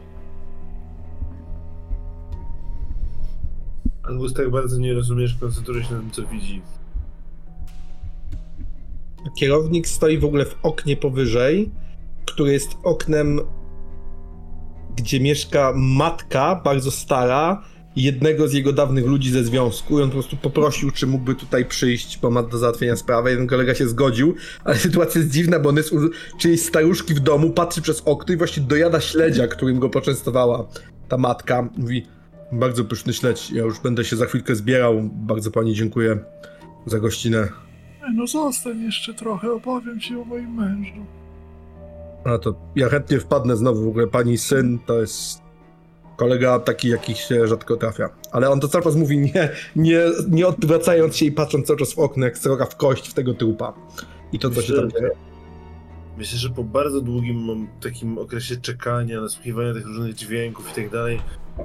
Angus 4.03 4.35
tak 4.35 4.51
bardzo 4.51 4.79
nie 4.79 4.95
rozumiesz, 4.95 5.35
koncentruje 5.41 5.85
się 5.85 5.95
na 5.95 6.01
tym, 6.01 6.11
co 6.11 6.27
widzi. 6.27 6.63
Kierownik 9.39 9.89
stoi 9.89 10.19
w 10.19 10.25
ogóle 10.25 10.45
w 10.45 10.59
oknie 10.63 10.97
powyżej, 10.97 11.71
które 12.27 12.53
jest 12.53 12.77
oknem, 12.83 13.41
gdzie 14.97 15.21
mieszka 15.21 15.73
matka, 15.77 16.61
bardzo 16.65 16.91
stara, 16.91 17.63
jednego 17.97 18.49
z 18.49 18.53
jego 18.53 18.73
dawnych 18.73 19.07
ludzi 19.07 19.31
ze 19.31 19.45
związku 19.45 19.99
i 19.99 20.03
on 20.03 20.09
po 20.09 20.13
prostu 20.13 20.37
poprosił, 20.37 20.91
czy 20.91 21.07
mógłby 21.07 21.35
tutaj 21.35 21.65
przyjść, 21.65 22.19
bo 22.19 22.31
ma 22.31 22.43
do 22.43 22.59
załatwienia 22.59 22.97
sprawę. 22.97 23.31
Jeden 23.31 23.47
kolega 23.47 23.75
się 23.75 23.89
zgodził, 23.89 24.35
ale 24.65 24.77
sytuacja 24.89 25.21
jest 25.21 25.33
dziwna, 25.33 25.59
bo 25.59 25.69
on 25.69 25.77
jest 25.77 25.93
u 25.93 25.99
czyjejś 26.39 26.63
staruszki 26.63 27.15
w 27.15 27.21
domu, 27.21 27.51
patrzy 27.51 27.83
przez 27.83 28.03
okno 28.05 28.35
i 28.35 28.37
właśnie 28.37 28.63
dojada 28.63 29.01
śledzia, 29.01 29.47
którym 29.47 29.79
go 29.79 29.89
poczęstowała 29.89 30.69
ta 31.09 31.17
matka. 31.17 31.69
Mówi, 31.77 32.07
bardzo 32.53 32.85
pyszny 32.85 33.13
śledź, 33.13 33.51
ja 33.51 33.63
już 33.63 33.81
będę 33.81 34.05
się 34.05 34.17
za 34.17 34.27
chwilkę 34.27 34.55
zbierał, 34.55 35.11
bardzo 35.13 35.51
pani 35.51 35.75
dziękuję 35.75 36.19
za 36.87 36.99
gościnę. 36.99 37.49
No 38.15 38.27
zostań 38.27 38.81
jeszcze 38.83 39.15
trochę, 39.15 39.53
opowiem 39.53 40.01
ci 40.01 40.17
o 40.17 40.25
moim 40.25 40.55
mężu. 40.55 41.20
A 42.25 42.39
to 42.39 42.55
ja 42.77 42.89
chętnie 42.89 43.21
wpadnę 43.21 43.57
znowu. 43.57 43.85
W 43.85 43.89
ogóle 43.89 44.07
pani 44.07 44.39
syn 44.39 44.79
to 44.87 45.01
jest 45.01 45.43
kolega 46.17 46.59
taki, 46.59 46.89
jakich 46.89 47.17
się 47.17 47.47
rzadko 47.47 47.77
trafia. 47.77 48.09
Ale 48.33 48.51
on 48.51 48.61
to 48.61 48.69
cały 48.69 48.85
czas 48.85 48.97
mówi 48.97 49.19
nie, 49.19 49.51
nie, 49.77 50.01
nie 50.29 50.47
odwracając 50.47 51.17
się 51.17 51.27
i 51.27 51.33
patrząc 51.33 51.67
cały 51.67 51.79
czas 51.79 51.93
w 51.93 51.99
okno, 51.99 52.25
jak 52.25 52.39
sroga 52.39 52.67
w 52.67 52.77
kość 52.77 53.09
w 53.09 53.15
tego 53.15 53.35
trupa. 53.35 53.73
I 54.33 54.39
to, 54.39 54.51
co 54.51 54.63
się 54.63 54.75
tam 54.75 54.91
dzieje. 54.91 55.11
Myślę, 56.19 56.39
że 56.39 56.51
po 56.51 56.65
bardzo 56.65 57.01
długim 57.01 57.69
takim 57.81 58.19
okresie 58.19 58.57
czekania, 58.57 59.21
nasłuchiwania 59.21 59.75
tych 59.75 59.87
różnych 59.87 60.15
dźwięków 60.15 60.73
i 60.73 60.75
tak 60.75 60.91
dalej, 60.91 61.21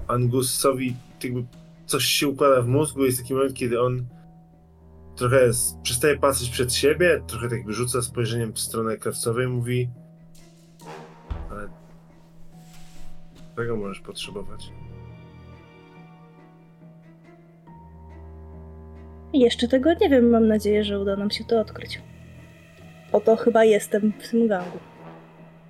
Angusowi 0.08 0.96
jakby 1.24 1.44
coś 1.86 2.06
się 2.06 2.28
układa 2.28 2.62
w 2.62 2.68
mózgu, 2.68 3.06
jest 3.06 3.18
taki 3.22 3.34
moment, 3.34 3.54
kiedy 3.54 3.82
on 3.82 4.06
trochę 5.16 5.52
przestaje 5.84 6.20
patrzeć 6.20 6.50
przed 6.50 6.74
siebie, 6.74 7.22
trochę 7.28 7.50
tak 7.50 7.72
rzuca 7.72 8.02
spojrzeniem 8.02 8.54
w 8.54 8.60
stronę 8.60 8.98
krawcowej, 8.98 9.48
mówi 9.48 9.90
tego 13.56 13.76
możesz 13.76 14.00
potrzebować. 14.00 14.72
Jeszcze 19.34 19.68
tego 19.68 19.94
nie 19.94 20.10
wiem, 20.10 20.30
mam 20.30 20.48
nadzieję, 20.48 20.84
że 20.84 21.00
uda 21.00 21.16
nam 21.16 21.32
się 21.32 21.44
to 21.44 21.60
odkryć. 21.60 22.02
Po 23.12 23.20
to 23.20 23.36
chyba 23.36 23.64
jestem 23.64 24.14
w 24.20 24.30
tym 24.30 24.48
gangu. 24.48 24.78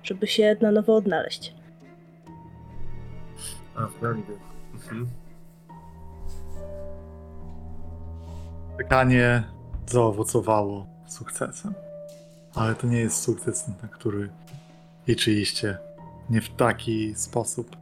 Żeby 0.02 0.26
się 0.26 0.56
na 0.60 0.72
nowo 0.72 0.96
odnaleźć. 0.96 1.54
A, 3.74 3.86
w 3.86 4.00
gangu. 4.00 4.32
Mhm. 4.74 5.06
Czekanie 8.78 9.42
zaowocowało 9.86 10.86
sukcesem. 11.06 11.74
Ale 12.54 12.74
to 12.74 12.86
nie 12.86 12.98
jest 12.98 13.22
sukces, 13.22 13.68
na 13.82 13.88
który 13.88 14.28
liczyliście. 15.06 15.78
Nie 16.30 16.40
w 16.40 16.48
taki 16.48 17.14
sposób. 17.14 17.76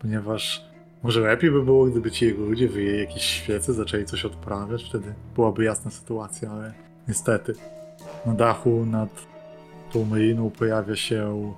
Ponieważ 0.00 0.64
może 1.02 1.20
lepiej 1.20 1.50
by 1.50 1.64
było, 1.64 1.86
gdyby 1.86 2.10
ci 2.10 2.24
jego 2.24 2.44
ludzie 2.44 2.68
wyjęli 2.68 2.98
jakieś 2.98 3.22
świece, 3.22 3.72
zaczęli 3.72 4.04
coś 4.04 4.24
odprawiać, 4.24 4.84
wtedy 4.84 5.14
byłaby 5.34 5.64
jasna 5.64 5.90
sytuacja, 5.90 6.50
ale 6.50 6.72
niestety 7.08 7.54
na 8.26 8.34
dachu 8.34 8.86
nad 8.86 9.08
tą 9.92 10.04
myliną 10.04 10.50
pojawia 10.50 10.96
się 10.96 11.52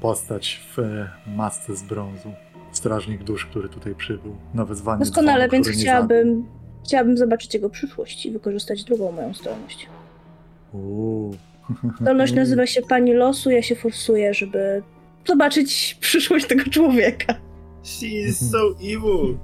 postać 0.00 0.60
w 0.76 0.78
e, 0.78 1.10
masce 1.26 1.76
z 1.76 1.82
brązu. 1.82 2.32
Strażnik 2.72 3.24
dusz, 3.24 3.46
który 3.46 3.68
tutaj 3.68 3.94
przybył 3.94 4.36
na 4.54 4.64
wezwanie 4.64 4.98
Doskonale, 4.98 5.48
dzwonu, 5.48 5.64
więc 5.64 5.68
chciałabym, 5.78 6.46
chciałabym 6.84 7.16
zobaczyć 7.16 7.54
jego 7.54 7.70
przyszłość 7.70 8.26
i 8.26 8.30
wykorzystać 8.30 8.84
drugą 8.84 9.12
moją 9.12 9.34
zdolność. 9.34 9.88
Uuu. 10.72 11.36
Zdolność 12.00 12.32
nazywa 12.32 12.66
się 12.66 12.82
Pani 12.82 13.14
Losu, 13.14 13.50
ja 13.50 13.62
się 13.62 13.76
forsuję, 13.76 14.34
żeby 14.34 14.82
zobaczyć 15.28 15.96
przyszłość 16.00 16.46
tego 16.46 16.64
człowieka. 16.70 17.34
She 17.82 18.06
is 18.06 18.50
so 18.50 18.58
evil! 18.82 19.38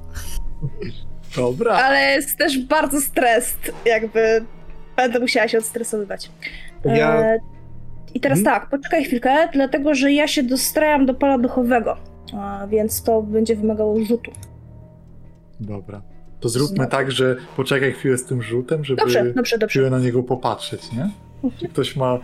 Dobra. 1.37 1.73
Ale 1.73 2.01
jest 2.15 2.39
też 2.39 2.59
bardzo 2.59 3.01
stres, 3.01 3.57
jakby 3.85 4.45
będę 4.97 5.19
musiała 5.21 5.49
się 5.49 5.59
odstresowywać. 5.59 6.31
Ja 6.85 7.21
E, 7.21 7.39
I 8.15 8.21
teraz 8.21 8.39
Mhm. 8.39 8.61
tak, 8.61 8.71
poczekaj 8.71 9.05
chwilkę, 9.05 9.49
dlatego 9.53 9.95
że 9.95 10.13
ja 10.13 10.29
się 10.29 10.43
dostrajam 10.43 11.07
do 11.07 11.15
pola 11.15 11.39
duchowego, 11.39 11.97
a, 12.37 12.67
więc 12.71 13.03
to 13.03 13.23
będzie 13.23 13.57
wymagało 13.57 14.05
rzutu. 14.05 14.31
Dobra. 15.61 16.03
To 16.41 16.49
zróbmy 16.49 16.87
tak, 16.87 17.11
że 17.13 17.37
poczekaj 17.57 17.93
chwilę 17.93 18.19
z 18.19 18.25
tym 18.25 18.43
rzutem, 18.43 18.85
żeby 18.85 19.01
Dobrze, 19.01 19.33
dobrze, 19.33 19.59
dobrze. 19.59 19.91
na 19.91 19.99
niego 19.99 20.23
popatrzeć, 20.23 20.93
nie? 20.93 21.11
Czy 21.61 21.69
ktoś 21.69 21.97
ma. 21.97 22.19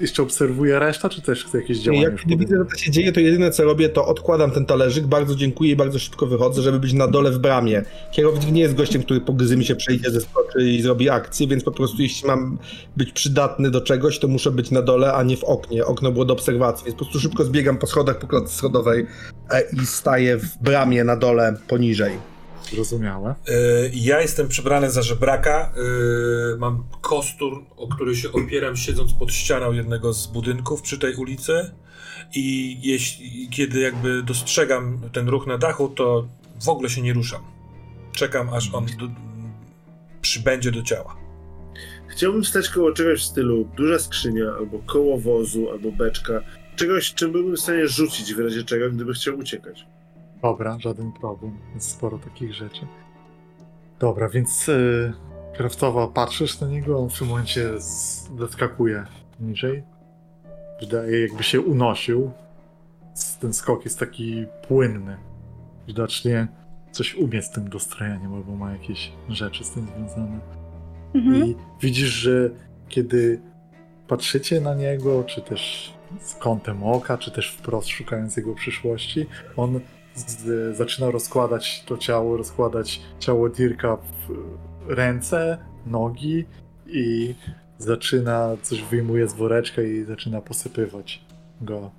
Jeszcze 0.00 0.22
obserwuje 0.22 0.78
reszta, 0.78 1.08
czy 1.08 1.22
też 1.22 1.46
jakieś 1.54 1.78
działania? 1.78 2.02
Jak 2.02 2.20
kiedy 2.20 2.36
widzę, 2.36 2.56
że 2.58 2.64
to 2.64 2.76
się 2.76 2.90
dzieje, 2.90 3.12
to 3.12 3.20
jedyne 3.20 3.50
co 3.50 3.64
robię, 3.64 3.88
to 3.88 4.06
odkładam 4.06 4.50
ten 4.50 4.66
talerzyk, 4.66 5.06
bardzo 5.06 5.34
dziękuję 5.34 5.70
i 5.70 5.76
bardzo 5.76 5.98
szybko 5.98 6.26
wychodzę, 6.26 6.62
żeby 6.62 6.80
być 6.80 6.92
na 6.92 7.08
dole 7.08 7.30
w 7.30 7.38
bramie. 7.38 7.82
Kierownik 8.12 8.52
nie 8.52 8.60
jest 8.60 8.74
gościem, 8.74 9.02
który 9.02 9.20
po 9.20 9.32
gryzy 9.32 9.64
się 9.64 9.76
przejdzie, 9.76 10.10
zeskoczy 10.10 10.70
i 10.70 10.82
zrobi 10.82 11.10
akcję, 11.10 11.46
więc 11.46 11.64
po 11.64 11.72
prostu 11.72 12.02
jeśli 12.02 12.28
mam 12.28 12.58
być 12.96 13.12
przydatny 13.12 13.70
do 13.70 13.80
czegoś, 13.80 14.18
to 14.18 14.28
muszę 14.28 14.50
być 14.50 14.70
na 14.70 14.82
dole, 14.82 15.12
a 15.12 15.22
nie 15.22 15.36
w 15.36 15.44
oknie. 15.44 15.84
Okno 15.84 16.12
było 16.12 16.24
do 16.24 16.34
obserwacji, 16.34 16.84
więc 16.84 16.98
po 16.98 17.04
prostu 17.04 17.20
szybko 17.20 17.44
zbiegam 17.44 17.78
po 17.78 17.86
schodach, 17.86 18.18
po 18.18 18.26
klatce 18.26 18.54
schodowej 18.54 19.06
e, 19.50 19.62
i 19.82 19.86
staję 19.86 20.36
w 20.36 20.58
bramie 20.62 21.04
na 21.04 21.16
dole 21.16 21.56
poniżej. 21.68 22.33
Zrozumiałe. 22.70 23.34
Y, 23.48 23.90
Ja 23.94 24.20
jestem 24.20 24.48
przebrany 24.48 24.90
za 24.90 25.02
żebraka. 25.02 25.72
y, 26.54 26.58
Mam 26.58 26.84
kostur, 27.00 27.64
o 27.76 27.88
który 27.88 28.16
się 28.16 28.32
opieram, 28.32 28.76
siedząc 28.76 29.12
pod 29.12 29.32
ścianą 29.32 29.72
jednego 29.72 30.12
z 30.12 30.26
budynków 30.26 30.82
przy 30.82 30.98
tej 30.98 31.14
ulicy. 31.14 31.70
I 32.34 32.78
jeśli, 32.82 33.48
kiedy 33.48 33.80
jakby 33.80 34.22
dostrzegam 34.22 35.00
ten 35.12 35.28
ruch 35.28 35.46
na 35.46 35.58
dachu, 35.58 35.88
to 35.88 36.28
w 36.64 36.68
ogóle 36.68 36.90
się 36.90 37.02
nie 37.02 37.12
ruszam. 37.12 37.42
Czekam, 38.12 38.48
aż 38.48 38.74
on 38.74 38.86
do, 38.86 39.08
przybędzie 40.22 40.72
do 40.72 40.82
ciała. 40.82 41.16
Chciałbym 42.08 42.44
stać 42.44 42.68
koło 42.68 42.92
czegoś 42.92 43.20
w 43.20 43.24
stylu 43.24 43.68
duża 43.76 43.98
skrzynia, 43.98 44.44
albo 44.58 44.78
koło 44.78 45.18
wozu, 45.18 45.70
albo 45.70 45.92
beczka. 45.92 46.40
Czegoś, 46.76 47.14
czym 47.14 47.32
byłbym 47.32 47.56
w 47.56 47.60
stanie 47.60 47.88
rzucić 47.88 48.34
w 48.34 48.38
razie 48.38 48.64
czego, 48.64 48.90
gdyby 48.90 49.12
chciał 49.14 49.38
uciekać. 49.38 49.86
Dobra, 50.44 50.78
żaden 50.80 51.12
problem. 51.12 51.58
Jest 51.74 51.90
sporo 51.90 52.18
takich 52.18 52.54
rzeczy. 52.54 52.86
Dobra, 53.98 54.28
więc 54.28 54.66
yy, 54.66 55.12
patrzysz 56.14 56.60
na 56.60 56.66
niego, 56.66 56.98
on 56.98 57.10
w 57.10 57.18
tym 57.18 57.28
momencie 57.28 57.80
z- 57.80 58.30
zeskakuje 58.38 59.04
niżej. 59.40 59.82
Wydaje 60.80 61.20
jakby 61.20 61.42
się 61.42 61.60
unosił. 61.60 62.30
Ten 63.40 63.52
skok 63.52 63.84
jest 63.84 63.98
taki 63.98 64.46
płynny. 64.68 65.16
Widocznie 65.86 66.48
coś 66.92 67.14
umie 67.14 67.42
z 67.42 67.50
tym 67.50 67.68
dostrojeniem, 67.68 68.34
albo 68.34 68.52
ma 68.56 68.72
jakieś 68.72 69.12
rzeczy 69.28 69.64
z 69.64 69.70
tym 69.70 69.86
związane. 69.86 70.40
Mhm. 71.14 71.44
I 71.46 71.56
widzisz, 71.80 72.08
że 72.08 72.50
kiedy 72.88 73.40
patrzycie 74.08 74.60
na 74.60 74.74
niego, 74.74 75.24
czy 75.24 75.42
też 75.42 75.94
z 76.20 76.34
kątem 76.34 76.82
oka, 76.82 77.18
czy 77.18 77.30
też 77.30 77.50
wprost 77.50 77.88
szukając 77.88 78.36
jego 78.36 78.54
przyszłości, 78.54 79.26
on 79.56 79.80
z, 80.14 80.76
zaczyna 80.76 81.10
rozkładać 81.10 81.84
to 81.86 81.98
ciało, 81.98 82.36
rozkładać 82.36 83.00
ciało 83.18 83.48
Dirka 83.48 83.96
w 83.96 84.32
ręce, 84.88 85.58
nogi 85.86 86.44
i 86.86 87.34
zaczyna, 87.78 88.56
coś 88.62 88.82
wyjmuje 88.82 89.28
z 89.28 89.34
woreczka 89.34 89.82
i 89.82 90.04
zaczyna 90.04 90.40
posypywać 90.40 91.24
go. 91.60 91.90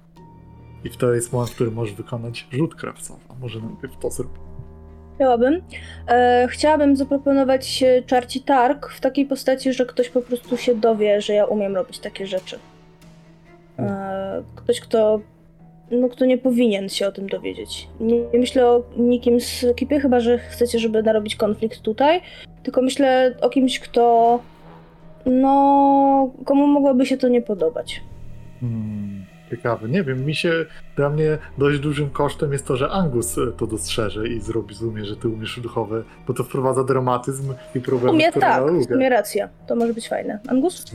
I 0.84 0.90
to 0.90 1.14
jest 1.14 1.34
moment, 1.34 1.52
w 1.52 1.56
którym 1.56 1.74
możesz 1.74 1.95
wykonać 1.95 2.48
rzut 2.52 2.76
krawcowy. 2.76 3.19
Może 3.42 3.60
najpierw 3.60 3.98
to 3.98 4.11
zrób. 4.11 4.40
Chciałabym. 5.16 5.61
E, 6.08 6.48
chciałabym 6.50 6.95
zaproponować 6.95 7.84
e, 7.84 8.03
czarci 8.03 8.42
targ 8.42 8.90
w 8.90 9.00
takiej 9.00 9.26
postaci, 9.26 9.74
że 9.74 9.85
ktoś 9.85 10.10
po 10.10 10.22
prostu 10.22 10.58
się 10.58 10.76
dowie, 10.76 11.22
że 11.22 11.34
ja 11.34 11.45
umiem 11.45 11.76
robić 11.76 12.00
takie 12.00 12.27
rzeczy. 12.27 12.60
E, 13.80 14.44
ktoś, 14.56 14.80
kto, 14.80 15.19
no, 15.92 16.10
kto 16.10 16.26
nie 16.26 16.38
powinien 16.38 16.90
się 16.90 17.08
o 17.08 17.12
tym 17.12 17.28
dowiedzieć. 17.30 17.88
Nie, 18.00 18.20
nie 18.20 18.40
myślę 18.40 18.68
o 18.68 18.84
nikim 18.98 19.42
z 19.42 19.64
ekipy, 19.64 20.00
chyba 20.00 20.20
że 20.20 20.38
chcecie, 20.38 20.80
żeby 20.80 21.04
narobić 21.04 21.36
konflikt 21.36 21.82
tutaj, 21.82 22.22
tylko 22.64 22.82
myślę 22.82 23.36
o 23.42 23.50
kimś, 23.50 23.80
kto 23.80 24.40
no, 25.26 26.32
komu 26.46 26.68
mogłoby 26.68 27.06
się 27.06 27.18
to 27.18 27.28
nie 27.28 27.42
podobać. 27.42 28.02
Hmm, 28.60 29.15
ciekawe. 29.49 29.90
Nie 29.90 30.03
wiem, 30.03 30.25
mi 30.25 30.35
się, 30.35 30.65
dla 30.95 31.09
mnie 31.09 31.38
dość 31.57 31.80
dużym 31.80 32.09
kosztem 32.09 32.53
jest 32.53 32.65
to, 32.65 32.77
że 32.77 32.90
Angus 32.90 33.38
e, 33.38 33.51
to 33.57 33.67
dostrzeże 33.67 34.27
i 34.27 34.41
zrobi, 34.41 34.75
zrozumie, 34.75 35.06
że 35.06 35.15
ty 35.15 35.27
umiesz 35.27 35.59
duchowe, 35.59 36.03
bo 36.27 36.33
to 36.33 36.43
wprowadza 36.43 36.83
dramatyzm 36.83 37.53
i 37.75 37.82
problemy, 37.82 38.30
które 38.30 38.45
tak, 38.45 38.64
ja 38.64 38.83
sumie 38.83 39.09
racja. 39.09 39.49
To 39.67 39.75
może 39.75 39.93
być 39.93 40.09
fajne. 40.09 40.40
Angus? 40.48 40.85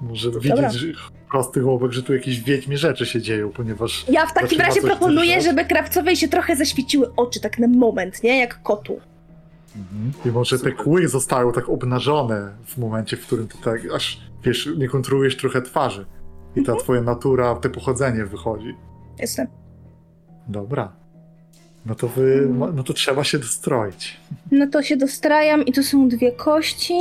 Może 0.00 0.30
Dobra. 0.30 0.40
widzieć 0.40 0.80
że 0.80 0.86
prosty 1.30 1.60
chłopak, 1.60 1.92
że 1.92 2.02
tu 2.02 2.14
jakieś 2.14 2.40
wiedźmie 2.40 2.78
rzeczy 2.78 3.06
się 3.06 3.20
dzieją, 3.20 3.50
ponieważ 3.50 4.04
Ja 4.08 4.26
w 4.26 4.34
takim 4.34 4.60
razie 4.60 4.82
proponuję, 4.82 5.40
żeby 5.40 5.64
krawcowej 5.64 6.16
się 6.16 6.28
trochę 6.28 6.56
zaświeciły 6.56 7.14
oczy, 7.16 7.40
tak 7.40 7.58
na 7.58 7.68
moment, 7.68 8.22
nie? 8.22 8.38
Jak 8.38 8.62
kotu. 8.62 9.00
i 10.24 10.28
może 10.28 10.58
te 10.58 10.72
kły 10.72 11.08
zostają 11.08 11.52
tak 11.52 11.68
obnażone 11.68 12.52
w 12.66 12.78
momencie, 12.78 13.16
w 13.16 13.26
którym 13.26 13.48
ty 13.48 13.58
tak 13.64 13.80
aż, 13.94 14.20
wiesz, 14.44 14.68
nie 14.78 14.88
kontrolujesz 14.88 15.36
trochę 15.36 15.62
twarzy 15.62 16.06
i 16.56 16.62
ta 16.62 16.76
twoja 16.76 17.02
natura, 17.02 17.54
te 17.54 17.70
pochodzenie 17.70 18.24
wychodzi. 18.24 18.74
Jestem. 19.18 19.46
Dobra. 20.48 20.92
No 21.86 21.94
to 21.94 22.08
wy, 22.08 22.48
no 22.74 22.82
to 22.82 22.92
trzeba 22.92 23.24
się 23.24 23.38
dostroić. 23.38 24.20
No 24.50 24.66
to 24.66 24.82
się 24.82 24.96
dostrajam 24.96 25.64
i 25.64 25.72
tu 25.72 25.82
są 25.82 26.08
dwie 26.08 26.32
kości. 26.32 26.94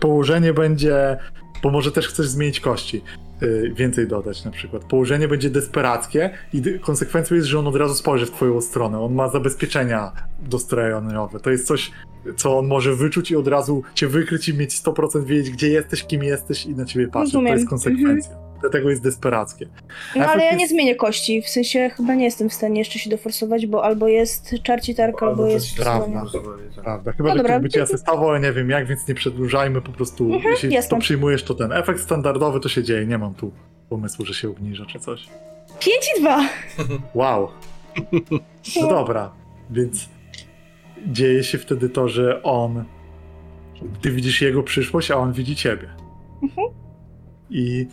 Położenie 0.00 0.52
będzie, 0.52 1.18
bo 1.62 1.70
może 1.70 1.92
też 1.92 2.08
chcesz 2.08 2.28
zmienić 2.28 2.60
kości, 2.60 3.02
yy, 3.40 3.72
więcej 3.74 4.08
dodać 4.08 4.44
na 4.44 4.50
przykład. 4.50 4.84
Położenie 4.84 5.28
będzie 5.28 5.50
desperackie 5.50 6.30
i 6.52 6.62
konsekwencją 6.80 7.36
jest, 7.36 7.48
że 7.48 7.58
on 7.58 7.66
od 7.66 7.76
razu 7.76 7.94
spojrzy 7.94 8.26
w 8.26 8.30
twoją 8.30 8.60
stronę. 8.60 9.00
On 9.00 9.14
ma 9.14 9.28
zabezpieczenia 9.28 10.12
dostrojeniowe. 10.40 11.40
To 11.40 11.50
jest 11.50 11.66
coś, 11.66 11.90
co 12.36 12.58
on 12.58 12.66
może 12.66 12.94
wyczuć 12.94 13.30
i 13.30 13.36
od 13.36 13.48
razu 13.48 13.82
cię 13.94 14.08
wykryć 14.08 14.48
i 14.48 14.54
mieć 14.54 14.82
100% 14.82 15.24
wiedzieć, 15.24 15.50
gdzie 15.50 15.68
jesteś, 15.68 16.04
kim 16.04 16.22
jesteś 16.22 16.66
i 16.66 16.74
na 16.74 16.84
ciebie 16.84 17.08
patrzeć. 17.08 17.32
To 17.32 17.42
jest 17.42 17.68
konsekwencja. 17.68 18.45
Dlatego 18.70 18.90
jest 18.90 19.02
desperackie. 19.02 19.66
No 20.16 20.26
ale 20.26 20.44
ja 20.44 20.54
nie 20.54 20.68
zmienię 20.68 20.94
kości, 20.94 21.42
w 21.42 21.48
sensie 21.48 21.90
chyba 21.96 22.14
nie 22.14 22.24
jestem 22.24 22.48
w 22.48 22.54
stanie 22.54 22.78
jeszcze 22.78 22.98
się 22.98 23.10
doforsować, 23.10 23.66
bo 23.66 23.84
albo 23.84 24.08
jest 24.08 24.54
czarci 24.62 24.94
targ, 24.94 25.22
albo, 25.22 25.46
jest... 25.46 25.76
Prawda. 25.76 26.24
Prawda. 26.82 27.12
Chyba, 27.12 27.28
No 27.28 27.36
dobra. 27.36 27.54
ktoś 27.54 27.62
by 27.62 27.68
cię 27.68 27.82
asystował, 27.82 28.28
ale 28.30 28.40
nie 28.40 28.52
wiem 28.52 28.70
jak, 28.70 28.86
więc 28.86 29.08
nie 29.08 29.14
przedłużajmy. 29.14 29.80
Po 29.82 29.92
prostu, 29.92 30.24
Mhm, 30.24 30.52
jeśli 30.54 30.72
jasne. 30.72 30.90
to 30.90 30.96
przyjmujesz, 30.96 31.42
to 31.44 31.54
ten 31.54 31.72
efekt 31.72 32.00
standardowy 32.00 32.60
to 32.60 32.68
się 32.68 32.82
dzieje. 32.82 33.06
Nie 33.06 33.18
mam 33.18 33.34
tu 33.34 33.52
pomysłu, 33.88 34.24
że 34.24 34.34
się 34.34 34.48
obniża 34.50 34.86
czy 34.86 34.98
coś. 35.00 35.28
5 35.80 35.96
i 36.18 36.20
2! 36.20 36.48
Wow. 37.14 37.48
No 38.82 38.88
dobra, 38.88 39.32
więc 39.70 40.08
dzieje 41.06 41.44
się 41.44 41.58
wtedy 41.58 41.88
to, 41.88 42.08
że 42.08 42.42
on. 42.42 42.84
Ty 44.02 44.10
widzisz 44.10 44.42
jego 44.42 44.62
przyszłość, 44.62 45.10
a 45.10 45.16
on 45.16 45.32
widzi 45.32 45.56
ciebie. 45.56 45.88
Mhm. 46.42 46.68
I 47.50 47.86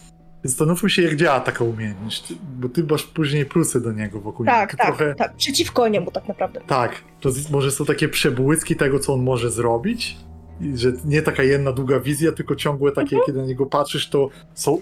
zastanówmy 0.44 0.90
się, 0.90 1.02
jak 1.02 1.16
działa 1.16 1.40
taka 1.40 1.64
umiejętność, 1.64 2.34
bo 2.60 2.70
ty 2.70 2.84
masz 2.84 3.04
później 3.04 3.46
plusy 3.46 3.82
do 3.82 3.92
niego 3.92 4.22
wokół 4.22 4.46
Tak, 4.46 4.72
niego. 4.72 4.84
Tak, 4.84 4.98
trochę, 4.98 5.16
tak. 5.16 5.36
Przeciwko 5.36 5.88
niemu 5.88 6.12
tak 6.12 6.28
naprawdę. 6.28 6.62
tak, 6.68 7.04
to 7.22 7.30
może 7.52 7.72
są 7.72 7.86
takie 7.86 8.10
przebłyski 8.10 8.76
tego, 8.76 9.00
co 9.00 9.14
on 9.14 9.24
może 9.24 9.52
zrobić. 9.52 10.18
I 10.62 10.78
że 10.78 10.94
nie 11.06 11.22
taka 11.22 11.44
jedna 11.44 11.72
długa 11.72 12.00
wizja, 12.00 12.32
tylko 12.32 12.56
ciągłe 12.56 12.92
takie, 12.92 13.18
kiedy 13.26 13.40
na 13.40 13.46
niego 13.46 13.66
patrzysz, 13.66 14.10
to 14.10 14.30
są, 14.54 14.80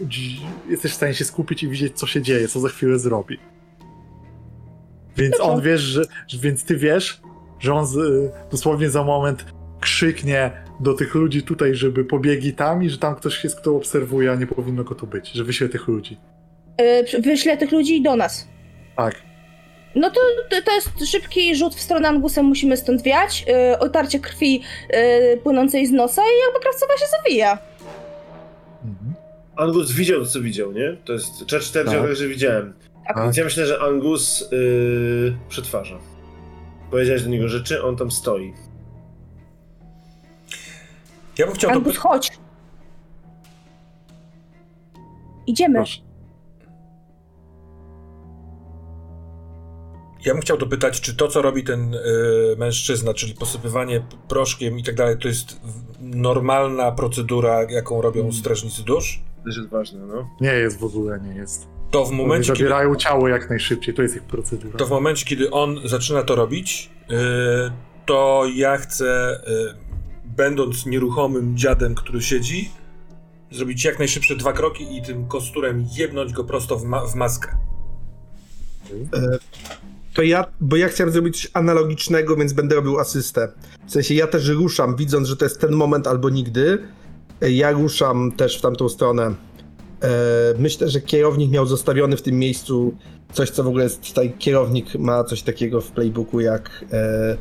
jesteś 0.69 0.91
w 0.91 0.95
stanie 0.95 1.13
się 1.13 1.25
skupić 1.25 1.63
i 1.63 1.69
widzieć, 1.69 1.99
co 1.99 2.07
się 2.07 2.21
dzieje, 2.21 2.47
co 2.47 2.59
za 2.59 2.69
chwilę 2.69 2.99
zrobi. 2.99 3.39
Więc 5.17 5.39
on 5.39 5.61
wiesz, 5.61 5.81
że, 5.81 6.03
więc 6.41 6.63
ty 6.63 6.77
wiesz, 6.77 7.21
że 7.59 7.73
on 7.73 7.87
z, 7.87 7.97
dosłownie 8.51 8.89
za 8.89 9.03
moment 9.03 9.45
krzyknie 9.81 10.51
do 10.79 10.93
tych 10.93 11.15
ludzi 11.15 11.43
tutaj, 11.43 11.75
żeby 11.75 12.05
pobiegli 12.05 12.53
tam 12.53 12.83
i 12.83 12.89
że 12.89 12.97
tam 12.97 13.15
ktoś 13.15 13.43
jest, 13.43 13.59
kto 13.59 13.75
obserwuje, 13.75 14.31
a 14.31 14.35
nie 14.35 14.47
powinno 14.47 14.83
go 14.83 14.95
tu 14.95 15.07
być, 15.07 15.31
że 15.31 15.43
wyśle 15.43 15.69
tych 15.69 15.87
ludzi. 15.87 16.17
Yy, 17.13 17.21
wyślę 17.21 17.57
tych 17.57 17.71
ludzi 17.71 18.01
do 18.01 18.15
nas. 18.15 18.47
Tak. 18.97 19.15
No 19.95 20.09
to, 20.09 20.19
to, 20.65 20.71
jest 20.71 21.05
szybki 21.11 21.55
rzut 21.55 21.75
w 21.75 21.81
stronę 21.81 22.07
Angusa, 22.07 22.43
musimy 22.43 22.77
stąd 22.77 23.01
wiać. 23.01 23.45
Yy, 23.47 23.79
otarcie 23.79 24.19
krwi 24.19 24.61
yy, 24.93 25.37
płynącej 25.43 25.87
z 25.87 25.91
nosa 25.91 26.21
i 26.21 26.39
jakby 26.45 26.59
krawcowa 26.59 26.97
się 26.97 27.05
zawija. 27.17 27.57
Mhm. 28.85 29.13
Angus 29.55 29.91
widział 29.91 30.19
to, 30.19 30.25
co 30.25 30.41
widział, 30.41 30.71
nie? 30.71 30.97
To 31.05 31.13
jest 31.13 31.39
Church 31.51 31.63
4 31.63 31.85
Tak. 31.85 32.01
tak. 32.01 32.15
że 32.15 32.27
widziałem. 32.27 32.73
Tak. 33.07 33.23
Więc 33.23 33.37
ja 33.37 33.43
myślę, 33.43 33.65
że 33.65 33.79
Angus 33.79 34.49
yy, 34.51 35.33
przetwarza. 35.49 35.99
Powiedziałeś 36.91 37.23
do 37.23 37.29
niego 37.29 37.47
rzeczy, 37.47 37.83
on 37.83 37.97
tam 37.97 38.11
stoi. 38.11 38.53
Ja 41.41 41.47
bym 41.47 41.55
chciał 41.55 41.71
Angus, 41.71 41.93
dopy- 41.93 41.99
chodź! 41.99 42.31
Idziemy. 45.47 45.75
Proszę. 45.75 46.01
Ja 50.25 50.33
bym 50.33 50.41
chciał 50.41 50.57
dopytać, 50.57 51.01
czy 51.01 51.15
to, 51.15 51.27
co 51.27 51.41
robi 51.41 51.63
ten 51.63 51.93
y, 51.93 51.99
mężczyzna, 52.57 53.13
czyli 53.13 53.33
posypywanie 53.33 54.01
proszkiem 54.27 54.79
i 54.79 54.83
tak 54.83 54.95
dalej, 54.95 55.17
to 55.17 55.27
jest 55.27 55.61
normalna 55.99 56.91
procedura, 56.91 57.63
jaką 57.63 58.01
robią 58.01 58.31
strażnicy 58.31 58.83
dusz? 58.83 59.21
Też 59.45 59.57
jest 59.57 59.69
ważne, 59.69 59.99
no. 60.05 60.29
Nie 60.41 60.53
jest 60.53 60.79
w 60.79 60.83
ogóle, 60.83 61.19
nie 61.19 61.35
jest. 61.35 61.67
To 61.91 62.05
w 62.05 62.07
Oni 62.07 62.17
momencie, 62.17 62.47
kiedy, 62.47 62.57
zabierają 62.59 62.95
ciało 62.95 63.27
jak 63.27 63.49
najszybciej, 63.49 63.93
to 63.93 64.01
jest 64.01 64.15
ich 64.15 64.23
procedura. 64.23 64.77
to 64.77 64.85
w 64.85 64.89
momencie, 64.89 65.25
kiedy 65.25 65.51
on 65.51 65.79
zaczyna 65.85 66.23
to 66.23 66.35
robić, 66.35 66.89
yy, 67.09 67.17
to 68.05 68.43
ja 68.55 68.77
chcę, 68.77 69.39
yy, 69.47 69.90
będąc 70.37 70.85
nieruchomym 70.85 71.57
dziadem, 71.57 71.95
który 71.95 72.21
siedzi, 72.21 72.71
zrobić 73.51 73.85
jak 73.85 73.99
najszybsze 73.99 74.35
dwa 74.35 74.53
kroki 74.53 74.97
i 74.97 75.01
tym 75.01 75.27
kosturem 75.27 75.85
jebnąć 75.97 76.33
go 76.33 76.43
prosto 76.43 76.77
w, 76.77 76.83
ma- 76.83 77.05
w 77.05 77.15
maskę. 77.15 77.49
To 80.13 80.21
ja, 80.21 80.45
bo 80.61 80.75
ja 80.75 80.87
chciałem 80.89 81.13
zrobić 81.13 81.41
coś 81.41 81.51
analogicznego, 81.53 82.35
więc 82.35 82.53
będę 82.53 82.75
robił 82.75 82.99
asystę. 82.99 83.51
W 83.87 83.91
sensie 83.91 84.13
ja 84.13 84.27
też 84.27 84.47
ruszam, 84.47 84.95
widząc, 84.95 85.27
że 85.27 85.37
to 85.37 85.45
jest 85.45 85.61
ten 85.61 85.71
moment 85.71 86.07
albo 86.07 86.29
nigdy. 86.29 86.77
E, 87.41 87.51
Ja 87.51 87.71
ruszam 87.71 88.31
też 88.31 88.57
w 88.57 88.61
tamtą 88.61 88.89
stronę. 88.89 89.23
E, 89.27 89.33
Myślę, 90.59 90.89
że 90.89 91.01
kierownik 91.01 91.51
miał 91.51 91.65
zostawiony 91.65 92.17
w 92.17 92.21
tym 92.21 92.39
miejscu 92.39 92.97
coś, 93.33 93.49
co 93.49 93.63
w 93.63 93.67
ogóle 93.67 93.83
jest 93.83 94.01
tutaj. 94.07 94.33
Kierownik 94.39 94.95
ma 94.95 95.23
coś 95.23 95.41
takiego 95.41 95.81
w 95.81 95.91
playbooku 95.91 96.39
jak 96.39 96.85
e, 96.93 97.37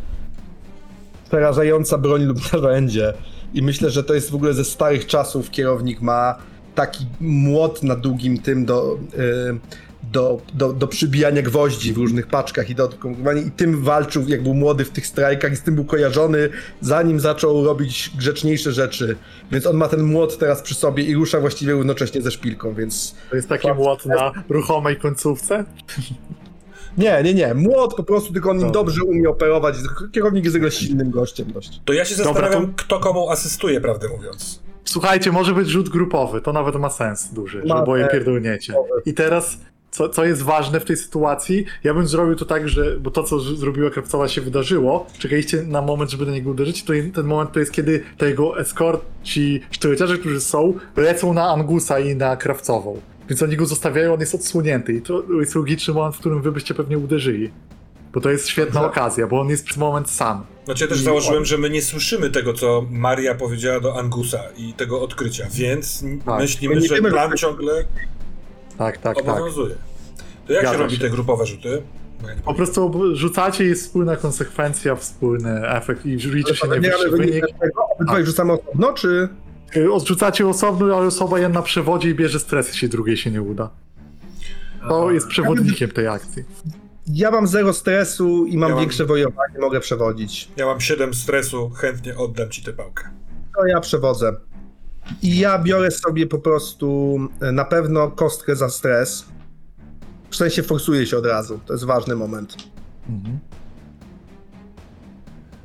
przerażająca 1.31 1.99
broń 1.99 2.25
lub 2.25 2.39
narzędzie. 2.53 3.13
I 3.55 3.63
myślę, 3.63 3.91
że 3.91 4.05
to 4.05 4.15
jest 4.15 4.31
w 4.31 4.35
ogóle 4.35 4.55
ze 4.55 4.65
starych 4.65 5.07
czasów. 5.07 5.51
Kierownik 5.51 6.01
ma 6.01 6.35
taki 6.75 7.07
młot 7.21 7.83
na 7.83 7.97
długim 7.97 8.39
tym 8.39 8.65
do. 8.65 8.99
E, 9.19 9.81
do, 10.13 10.41
do, 10.55 10.73
do 10.73 10.87
przybijania 10.87 11.43
gwoździ 11.43 11.93
w 11.93 11.97
różnych 11.97 12.27
paczkach 12.27 12.71
i 12.71 12.75
do 12.75 12.85
odkąkowania 12.85 13.43
i 13.43 13.51
tym 13.51 13.83
walczył 13.83 14.29
jak 14.29 14.43
był 14.43 14.55
młody 14.55 14.85
w 14.85 14.91
tych 14.91 15.07
strajkach 15.07 15.53
i 15.53 15.57
z 15.57 15.63
tym 15.63 15.75
był 15.75 15.85
kojarzony 15.85 16.49
zanim 16.81 17.21
zaczął 17.21 17.65
robić 17.65 18.11
grzeczniejsze 18.19 18.73
rzeczy. 18.73 19.17
Więc 19.53 19.67
on 19.67 19.77
ma 19.77 19.89
ten 19.89 20.03
młot 20.03 20.39
teraz 20.39 20.63
przy 20.63 20.75
sobie 20.75 21.05
i 21.05 21.15
rusza 21.15 21.41
właściwie 21.41 21.73
równocześnie 21.73 22.23
ze 22.23 22.31
szpilką, 22.31 22.75
więc 22.75 23.15
To 23.31 23.37
jest 23.37 23.49
taki 23.49 23.73
młot 23.73 24.07
na 24.07 24.33
ruchomej 24.49 24.97
końcówce? 24.97 25.65
Nie, 26.99 27.23
nie, 27.23 27.35
nie. 27.35 27.55
Młot 27.55 27.95
po 27.95 28.03
prostu, 28.03 28.33
tylko 28.33 28.51
on 28.51 28.57
nim 28.57 28.67
Dobra. 28.67 28.81
dobrze 28.83 29.05
umie 29.05 29.29
operować. 29.29 29.75
Kierownik 30.13 30.45
jest 30.45 30.57
ogóle 30.57 30.71
silnym 30.71 31.11
gościem 31.11 31.53
dość. 31.53 31.81
To 31.85 31.93
ja 31.93 32.05
się 32.05 32.17
Dobra, 32.17 32.33
zastanawiam, 32.33 32.67
to- 32.67 32.85
kto 32.85 32.99
komu 32.99 33.31
asystuje, 33.31 33.81
prawdę 33.81 34.09
mówiąc. 34.09 34.61
Słuchajcie, 34.85 35.33
może 35.33 35.55
być 35.55 35.69
rzut 35.69 35.89
grupowy, 35.89 36.41
to 36.41 36.53
nawet 36.53 36.75
ma 36.77 36.91
sens 36.91 37.29
duży, 37.33 37.63
Ma 37.67 37.77
że 37.77 37.83
oboje 37.83 38.09
pierdolniecie. 38.09 38.75
I 39.07 39.15
teraz, 39.15 39.59
co, 39.91 40.09
co 40.09 40.25
jest 40.25 40.43
ważne 40.43 40.81
w 40.81 40.85
tej 40.85 40.97
sytuacji, 40.97 41.65
ja 41.85 41.95
bym 41.95 42.07
zrobił 42.07 42.35
to 42.37 42.45
tak, 42.45 42.69
że, 42.69 42.97
bo 43.01 43.11
to, 43.11 43.23
co 43.23 43.41
zrobiła 43.41 43.91
Krawcowa 43.91 44.29
się 44.29 44.41
wydarzyło, 44.41 45.07
czekaliście 45.19 45.63
na 45.63 45.83
moment, 45.83 46.11
żeby 46.11 46.27
do 46.27 46.33
niego 46.33 46.51
uderzyć, 46.51 46.85
to 46.85 46.93
ten 47.15 47.27
moment 47.27 47.53
to 47.53 47.61
jest, 47.61 47.73
kiedy 47.73 48.03
te 48.19 48.29
jego 48.29 48.61
escort, 48.61 49.03
ci 49.23 49.61
sztyleciarze, 49.71 50.19
którzy 50.19 50.41
są, 50.41 50.75
lecą 50.97 51.33
na 51.33 51.49
Angusa 51.51 51.99
i 51.99 52.17
na 52.17 52.37
Krawcową. 52.37 53.01
Więc 53.31 53.43
oni 53.43 53.57
go 53.57 53.67
zostawiają, 53.67 54.15
on 54.15 54.21
jest 54.21 54.35
odsłonięty 54.35 54.93
i 54.93 55.03
to 55.03 55.23
jest 55.41 55.55
logiczny 55.55 55.95
moment, 55.95 56.17
w 56.17 56.19
którym 56.19 56.43
wy 56.43 56.53
byście 56.53 56.75
pewnie 56.75 56.99
uderzyli. 56.99 57.51
Bo 58.15 58.21
to 58.21 58.31
jest 58.31 58.49
świetna 58.49 58.87
okazja, 58.87 59.27
bo 59.27 59.41
on 59.41 59.49
jest 59.49 59.65
przez 59.65 59.77
moment 59.77 60.11
sam. 60.11 60.45
Znaczy 60.65 60.85
ja 60.85 60.91
też 60.91 61.01
I 61.01 61.05
założyłem, 61.05 61.39
on- 61.39 61.45
że 61.45 61.59
my 61.59 61.71
nie 61.71 61.83
słyszymy 61.83 62.31
tego, 62.31 62.55
co 62.55 62.87
Maria 62.91 63.35
powiedziała 63.35 63.81
do 63.81 63.99
Angusa 63.99 64.39
i 64.57 64.73
tego 64.73 65.03
odkrycia, 65.03 65.47
więc 65.53 66.05
Tak. 66.27 66.41
myślimy, 66.41 66.75
My 66.75 66.81
że 66.81 66.95
wiemy, 66.95 67.11
plan 67.11 67.37
ciągle 67.37 67.85
Tak, 68.79 68.99
tak, 68.99 69.17
tak. 69.17 69.29
obowiązuje. 69.29 69.75
To 70.47 70.53
jak 70.53 70.63
Zgadza 70.63 70.77
się 70.79 70.83
robi 70.83 70.95
się. 70.97 71.01
te 71.03 71.11
grupowe 71.11 71.47
rzuty? 71.47 71.83
Ja 72.27 72.35
nie 72.35 72.41
Po 72.43 72.55
prostu 72.55 72.93
rzucacie 73.17 73.65
jest 73.65 73.83
wspólna 73.83 74.17
konsekwencja, 74.17 74.97
wspólny 74.97 75.69
efekt 75.69 76.07
i 76.07 76.17
liczy 76.17 76.57
się 76.57 76.67
najwyższy 76.69 77.11
wynik 77.11 77.45
obydwaj 77.97 78.25
rzucamy 78.25 78.53
osobno, 78.53 78.93
czy... 78.93 79.29
Y, 79.77 79.93
Odrzucacie 79.93 80.49
osobno, 80.49 80.97
ale 80.97 81.07
osoba 81.07 81.39
jedna 81.39 81.63
przewodzi 81.63 82.09
i 82.09 82.15
bierze 82.15 82.41
stres, 82.41 82.69
jeśli 82.69 82.89
drugiej 82.89 83.17
się 83.17 83.31
nie 83.31 83.43
uda. 83.43 83.71
To 84.89 85.11
jest 85.11 85.27
przewodnikiem 85.29 85.91
tej 85.91 86.07
akcji. 86.09 86.45
Ja 87.07 87.31
mam 87.31 87.47
zero 87.47 87.73
stresu 87.73 88.47
i 88.47 88.57
mam 88.59 88.69
Ja 88.69 88.75
mam- 88.75 88.83
większe 88.83 89.05
wojowanie, 89.07 89.59
mogę 89.61 89.81
przewodzić. 89.81 90.49
Ja 90.57 90.67
mam 90.67 90.81
7 90.81 91.15
stresu, 91.15 91.71
chętnie 91.71 92.17
oddam 92.17 92.51
ci 92.51 92.63
tę 92.65 92.73
pałkę. 92.73 93.05
To 93.57 93.67
ja 93.67 93.81
przewodzę. 93.81 94.33
I 95.23 95.39
ja 95.39 95.59
biorę 95.59 95.91
sobie 95.91 96.27
po 96.27 96.39
prostu 96.39 97.19
e, 97.41 97.53
na 97.53 97.65
pewno 97.65 98.11
kostkę 98.11 98.57
za 98.57 98.69
stres. 98.69 99.25
W 100.31 100.37
sensie 100.37 100.63
forsuję 100.63 101.07
się 101.07 101.19
od 101.19 101.27
razu. 101.27 101.61
To 101.67 101.73
jest 101.73 101.85
ważny 101.85 102.17
moment. 102.17 102.57
Mhm. 103.09 103.39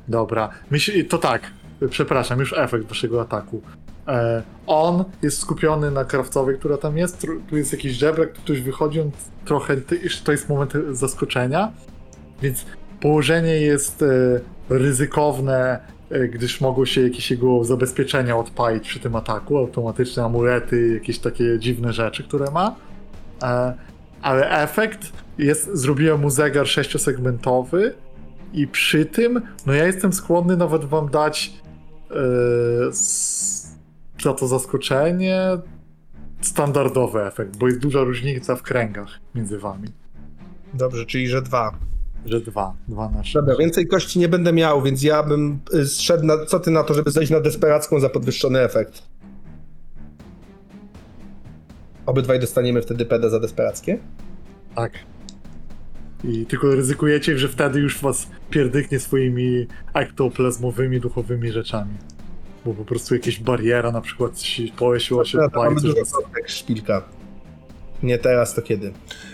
Dobra, 0.08 0.48
Myśl, 0.70 1.06
to 1.08 1.18
tak, 1.18 1.50
przepraszam, 1.90 2.40
już 2.40 2.52
efekt 2.52 2.88
waszego 2.88 3.20
ataku. 3.20 3.62
E, 4.08 4.42
on 4.66 5.04
jest 5.22 5.38
skupiony 5.38 5.90
na 5.90 6.04
krawcowej, 6.04 6.58
która 6.58 6.76
tam 6.76 6.98
jest, 6.98 7.26
tu 7.50 7.56
jest 7.56 7.72
jakiś 7.72 7.92
żebrak, 7.92 8.32
ktoś 8.32 8.60
wychodzi, 8.60 9.00
on 9.00 9.10
trochę, 9.44 9.76
to 10.24 10.32
jest 10.32 10.48
moment 10.48 10.72
zaskoczenia, 10.92 11.72
więc 12.42 12.66
położenie 13.00 13.60
jest 13.60 14.02
e, 14.02 14.06
ryzykowne, 14.68 15.80
e, 16.10 16.28
gdyż 16.28 16.60
mogą 16.60 16.84
się 16.84 17.02
jakieś 17.02 17.30
jego 17.30 17.64
zabezpieczenia 17.64 18.36
odpalić 18.36 18.88
przy 18.88 19.00
tym 19.00 19.16
ataku, 19.16 19.58
automatyczne 19.58 20.24
amulety, 20.24 20.94
jakieś 20.94 21.18
takie 21.18 21.58
dziwne 21.58 21.92
rzeczy, 21.92 22.24
które 22.24 22.50
ma. 22.50 22.76
Ale 24.22 24.50
efekt 24.50 25.12
jest, 25.38 25.70
zrobiłem 25.72 26.20
mu 26.20 26.30
zegar 26.30 26.66
sześciosegmentowy 26.66 27.94
i 28.52 28.66
przy 28.66 29.06
tym, 29.06 29.40
no 29.66 29.72
ja 29.72 29.86
jestem 29.86 30.12
skłonny 30.12 30.56
nawet 30.56 30.84
wam 30.84 31.08
dać 31.08 31.52
za 34.26 34.34
to 34.34 34.48
zaskoczenie 34.48 35.40
standardowy 36.40 37.22
efekt, 37.22 37.56
bo 37.56 37.66
jest 37.66 37.78
duża 37.78 38.00
różnica 38.00 38.56
w 38.56 38.62
kręgach 38.62 39.08
między 39.34 39.58
wami. 39.58 39.88
Dobrze, 40.74 41.06
czyli 41.06 41.28
że 41.28 41.42
dwa. 41.42 41.78
Że 42.24 42.40
dwa, 42.40 42.74
dwa 42.88 43.08
na 43.08 43.22
sześć. 43.22 43.34
Dobra, 43.34 43.56
więcej 43.56 43.86
kości 43.86 44.18
nie 44.18 44.28
będę 44.28 44.52
miał, 44.52 44.82
więc 44.82 45.02
ja 45.02 45.22
bym 45.22 45.58
y, 45.74 45.86
zszedł 45.86 46.26
na... 46.26 46.44
Co 46.46 46.60
ty 46.60 46.70
na 46.70 46.82
to, 46.82 46.94
żeby 46.94 47.10
zejść 47.10 47.32
na 47.32 47.40
desperacką 47.40 48.00
za 48.00 48.08
podwyższony 48.08 48.60
efekt? 48.60 49.02
Obydwaj 52.06 52.40
dostaniemy 52.40 52.82
wtedy 52.82 53.04
peda 53.04 53.28
za 53.28 53.40
desperackie? 53.40 53.98
Tak. 54.74 54.92
I 56.24 56.46
tylko 56.46 56.74
ryzykujecie, 56.74 57.38
że 57.38 57.48
wtedy 57.48 57.80
już 57.80 58.00
was 58.00 58.26
pierdyknie 58.50 59.00
swoimi 59.00 59.66
ektoplazmowymi, 59.94 61.00
duchowymi 61.00 61.52
rzeczami. 61.52 61.94
Bo 62.66 62.74
po 62.74 62.84
prostu 62.84 63.14
jakieś 63.14 63.40
bariera 63.40 63.92
na 63.92 64.00
przykład 64.00 64.40
się 64.40 64.62
pojawiła 64.78 65.24
się 65.24 65.38
to 65.52 65.62
mamy 65.64 65.80
dużo 65.80 65.88
że- 65.94 66.00
kostek 66.00 66.48
szpilka. 66.50 67.02
Nie 68.02 68.18
teraz, 68.18 68.54
to 68.54 68.62
kiedy? 68.62 68.92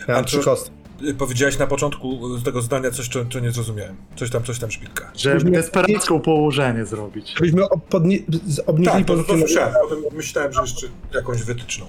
Ja 0.08 0.14
mam 0.14 0.24
trzy 0.24 0.38
kostki. 0.38 0.70
Y, 1.08 1.14
Powiedziałeś 1.14 1.58
na 1.58 1.66
początku 1.66 2.38
z 2.38 2.44
tego 2.44 2.62
zdania 2.62 2.90
coś, 2.90 3.08
co, 3.08 3.24
co 3.24 3.40
nie 3.40 3.50
zrozumiałem. 3.50 3.96
Coś 4.16 4.30
tam, 4.30 4.42
coś 4.42 4.58
tam 4.58 4.70
szpilka. 4.70 5.04
Żeby 5.04 5.38
Żebyśmy- 5.40 5.50
desperacką 5.50 6.20
położenie 6.20 6.86
zrobić. 6.86 7.34
Żebyśmy 7.34 7.62
ob- 7.68 7.88
podnie- 7.88 8.18
z- 8.46 8.58
obnieżyli 8.66 9.04
Tak, 9.04 9.16
to, 9.16 9.24
to 9.24 9.38
słyszałem. 9.38 9.74
Potem 9.82 9.98
myślałem, 10.12 10.52
że 10.52 10.60
jeszcze 10.60 10.86
jakąś 11.14 11.42
wytyczną. 11.42 11.86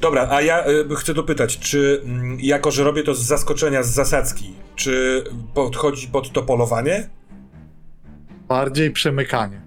Dobra, 0.00 0.28
a 0.30 0.40
ja 0.42 0.66
y, 0.68 0.96
chcę 0.96 1.14
dopytać, 1.14 1.58
czy 1.58 2.00
mm, 2.04 2.38
jako, 2.40 2.70
że 2.70 2.84
robię 2.84 3.02
to 3.02 3.14
z 3.14 3.22
zaskoczenia, 3.22 3.82
z 3.82 3.90
zasadzki, 3.94 4.52
czy 4.76 5.24
podchodzi 5.54 6.08
pod 6.08 6.32
to 6.32 6.42
polowanie? 6.42 7.08
Bardziej 8.48 8.90
przemykanie. 8.90 9.60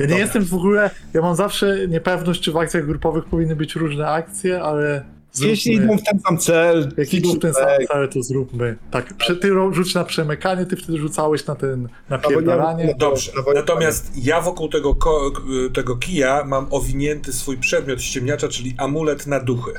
Ja 0.00 0.06
nie 0.06 0.08
Dobra. 0.08 0.24
jestem 0.24 0.44
w 0.44 0.54
ogóle. 0.54 0.90
Ja 1.14 1.20
mam 1.22 1.36
zawsze 1.36 1.88
niepewność, 1.88 2.40
czy 2.40 2.52
w 2.52 2.56
akcjach 2.56 2.86
grupowych 2.86 3.24
powinny 3.24 3.56
być 3.56 3.74
różne 3.74 4.08
akcje, 4.08 4.62
ale. 4.62 5.04
Jeśli 5.40 5.74
idą 5.74 5.98
w 5.98 6.02
ten 6.02 6.20
sam 6.20 6.38
cel, 6.38 6.92
Jak 6.96 7.14
idą 7.14 7.32
w 7.34 7.38
ten 7.38 7.54
sam 7.54 7.66
cel, 7.88 8.08
to 8.08 8.22
zróbmy. 8.22 8.76
Tak, 8.90 9.12
ty 9.40 9.50
rzuć 9.72 9.94
na 9.94 10.04
przemykanie, 10.04 10.66
ty 10.66 10.76
wtedy 10.76 10.98
rzucałeś 10.98 11.46
na 11.46 11.54
ten 11.54 11.82
bo 11.82 11.88
napierdalanie. 12.08 12.84
ja- 12.84 12.94
Dobrze. 12.94 13.32
No 13.36 13.52
Natomiast 13.54 14.12
ja 14.24 14.40
wokół 14.40 14.68
tego, 14.68 14.94
ko- 14.94 15.30
tego 15.74 15.96
kija 15.96 16.44
mam 16.44 16.66
owinięty 16.70 17.32
swój 17.32 17.56
przedmiot 17.58 18.02
ściemniacza, 18.02 18.48
czyli 18.48 18.74
amulet 18.78 19.26
na 19.26 19.40
duchy. 19.40 19.72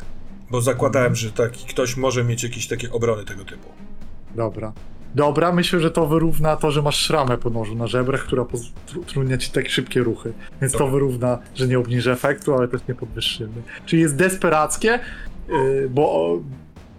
Bo 0.52 0.62
zakładałem, 0.62 1.16
że 1.16 1.32
taki 1.32 1.66
ktoś 1.68 1.98
może 1.98 2.24
mieć 2.24 2.44
jakieś 2.44 2.68
takie 2.68 2.92
obrony 2.92 3.26
tego 3.26 3.46
typu. 3.46 3.70
Dobra. 4.36 4.74
Dobra, 5.16 5.52
myślę, 5.52 5.80
że 5.80 5.92
to 5.92 6.08
wyrówna 6.08 6.56
to, 6.56 6.72
że 6.72 6.82
masz 6.82 6.96
szramę 6.98 7.38
po 7.38 7.50
nożu 7.50 7.76
na 7.76 7.88
żebrach, 7.88 8.22
która 8.24 8.46
utrudnia 8.96 9.38
ci 9.38 9.52
tak 9.52 9.70
szybkie 9.70 10.00
ruchy. 10.04 10.34
Więc 10.62 10.74
to 10.74 10.80
Dobra. 10.80 10.94
wyrówna, 10.94 11.40
że 11.56 11.68
nie 11.68 11.80
obniży 11.80 12.12
efektu, 12.12 12.54
ale 12.56 12.68
też 12.68 12.82
nie 12.90 12.96
podwyższymy. 12.96 13.54
Czyli 13.86 14.02
jest 14.02 14.16
desperackie, 14.16 15.00
yy, 15.50 15.90
bo 15.90 16.40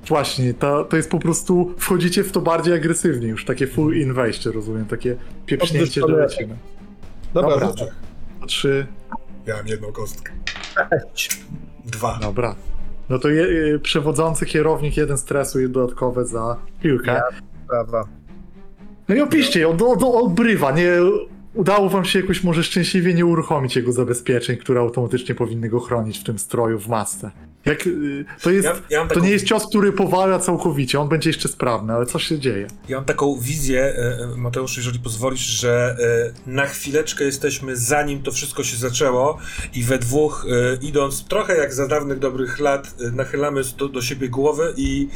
właśnie, 0.06 0.54
to, 0.54 0.84
to 0.84 0.96
jest 0.96 1.10
po 1.10 1.18
prostu, 1.18 1.74
wchodzicie 1.78 2.24
w 2.24 2.32
to 2.32 2.40
bardziej 2.40 2.74
agresywnie 2.74 3.28
już, 3.28 3.44
takie 3.44 3.66
full 3.66 3.96
in 3.96 4.12
wejście, 4.14 4.52
rozumiem, 4.52 4.84
takie 4.84 5.16
pieprznięcie, 5.46 6.00
Podwyższone 6.00 6.16
lecimy. 6.26 6.56
Dobra, 7.34 7.50
Dobra. 7.50 7.66
dobrze. 7.66 7.86
Trzy, 8.46 8.86
Ja 9.46 9.56
mam 9.56 9.66
jedną 9.66 9.92
kostkę. 9.92 10.32
Dwa. 11.84 12.18
dobra. 12.22 12.54
No 13.08 13.18
to 13.18 13.28
je, 13.28 13.42
yy, 13.42 13.78
przewodzący 13.78 14.46
kierownik, 14.46 14.96
jeden 14.96 15.18
stresu 15.18 15.60
i 15.60 15.68
dodatkowe 15.68 16.24
za 16.24 16.56
piłkę. 16.82 17.12
Ja- 17.12 17.51
Prawa. 17.72 18.08
No 19.08 19.14
i 19.14 19.20
opiszcie, 19.20 19.68
on, 19.68 19.78
on 19.82 19.98
obrywa, 20.02 20.72
nie 20.72 20.92
udało 21.54 21.88
wam 21.88 22.04
się 22.04 22.20
jakoś 22.20 22.44
może 22.44 22.64
szczęśliwie 22.64 23.14
nie 23.14 23.26
uruchomić 23.26 23.76
jego 23.76 23.92
zabezpieczeń, 23.92 24.56
które 24.56 24.80
automatycznie 24.80 25.34
powinny 25.34 25.68
go 25.68 25.80
chronić 25.80 26.18
w 26.18 26.24
tym 26.24 26.38
stroju, 26.38 26.78
w 26.78 26.88
masce. 26.88 27.30
Jak, 27.64 27.86
y, 27.86 28.24
to 28.42 28.50
jest, 28.50 28.68
Ja, 28.68 28.74
ja 28.90 28.98
mam 28.98 29.08
to 29.08 29.14
taką, 29.14 29.26
nie 29.26 29.32
jest 29.32 29.44
cios, 29.44 29.66
który 29.66 29.92
powala 29.92 30.38
całkowicie, 30.38 31.00
on 31.00 31.08
będzie 31.08 31.30
jeszcze 31.30 31.48
sprawny, 31.48 31.92
ale 31.92 32.06
co 32.06 32.18
się 32.18 32.38
dzieje? 32.38 32.66
ja 32.88 32.96
mam 32.96 33.04
taką 33.04 33.40
wizję, 33.40 33.82
e, 33.82 34.18
e, 34.32 34.36
Mateusz, 34.36 34.76
jeżeli 34.76 34.98
pozwolisz, 34.98 35.40
że 35.40 35.96
e, 36.46 36.50
na 36.50 36.66
chwileczkę 36.66 37.24
jesteśmy 37.24 37.76
zanim 37.76 38.22
to 38.22 38.32
wszystko 38.32 38.64
się 38.64 38.76
zaczęło 38.76 39.38
i 39.74 39.82
we 39.82 39.98
dwóch 39.98 40.46
idąc 40.80 41.24
trochę 41.24 41.56
jak 41.56 41.74
za 41.74 41.88
dawnych 41.88 42.18
dobrych 42.18 42.58
lat 42.58 42.94
nachylamy 43.12 43.62
do, 43.78 43.88
do 43.88 44.02
siebie 44.02 44.28
głowę 44.28 44.72
i 44.76 45.08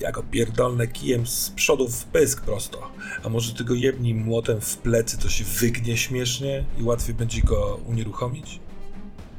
ja 0.00 0.12
go 0.12 0.22
pierdolnę 0.30 0.86
kijem 0.86 1.26
z 1.26 1.50
przodu 1.50 1.88
w 1.88 2.04
pysk 2.04 2.44
prosto. 2.44 2.90
A 3.24 3.28
może 3.28 3.54
ty 3.54 3.64
go 3.64 3.74
jebnij 3.74 4.14
młotem 4.14 4.60
w 4.60 4.76
plecy, 4.76 5.18
to 5.18 5.28
się 5.28 5.44
wygnie 5.60 5.96
śmiesznie 5.96 6.64
i 6.80 6.82
łatwiej 6.82 7.14
będzie 7.14 7.42
go 7.42 7.80
unieruchomić? 7.86 8.60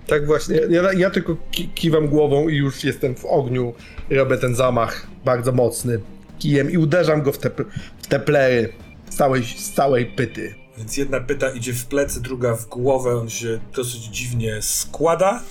Tak 0.07 0.25
właśnie, 0.25 0.55
ja, 0.69 0.93
ja 0.93 1.09
tylko 1.09 1.37
ki 1.51 1.69
kiwam 1.75 2.07
głową 2.07 2.47
i 2.47 2.55
już 2.55 2.83
jestem 2.83 3.15
w 3.15 3.25
ogniu. 3.25 3.73
Robię 4.09 4.37
ten 4.37 4.55
zamach 4.55 5.07
bardzo 5.25 5.51
mocny 5.51 5.99
kijem 6.39 6.71
i 6.71 6.77
uderzam 6.77 7.21
go 7.21 7.31
w 7.31 7.37
te, 7.37 7.49
w 8.01 8.07
te 8.07 8.19
plery 8.19 8.73
z 9.09 9.15
całej, 9.15 9.43
z 9.43 9.71
całej 9.71 10.05
pyty. 10.05 10.55
Więc 10.77 10.97
jedna 10.97 11.19
pyta 11.19 11.49
idzie 11.49 11.73
w 11.73 11.85
plecy, 11.85 12.21
druga 12.21 12.55
w 12.55 12.65
głowę, 12.65 13.17
on 13.17 13.29
się 13.29 13.59
dosyć 13.75 14.01
dziwnie 14.03 14.61
składa. 14.61 15.43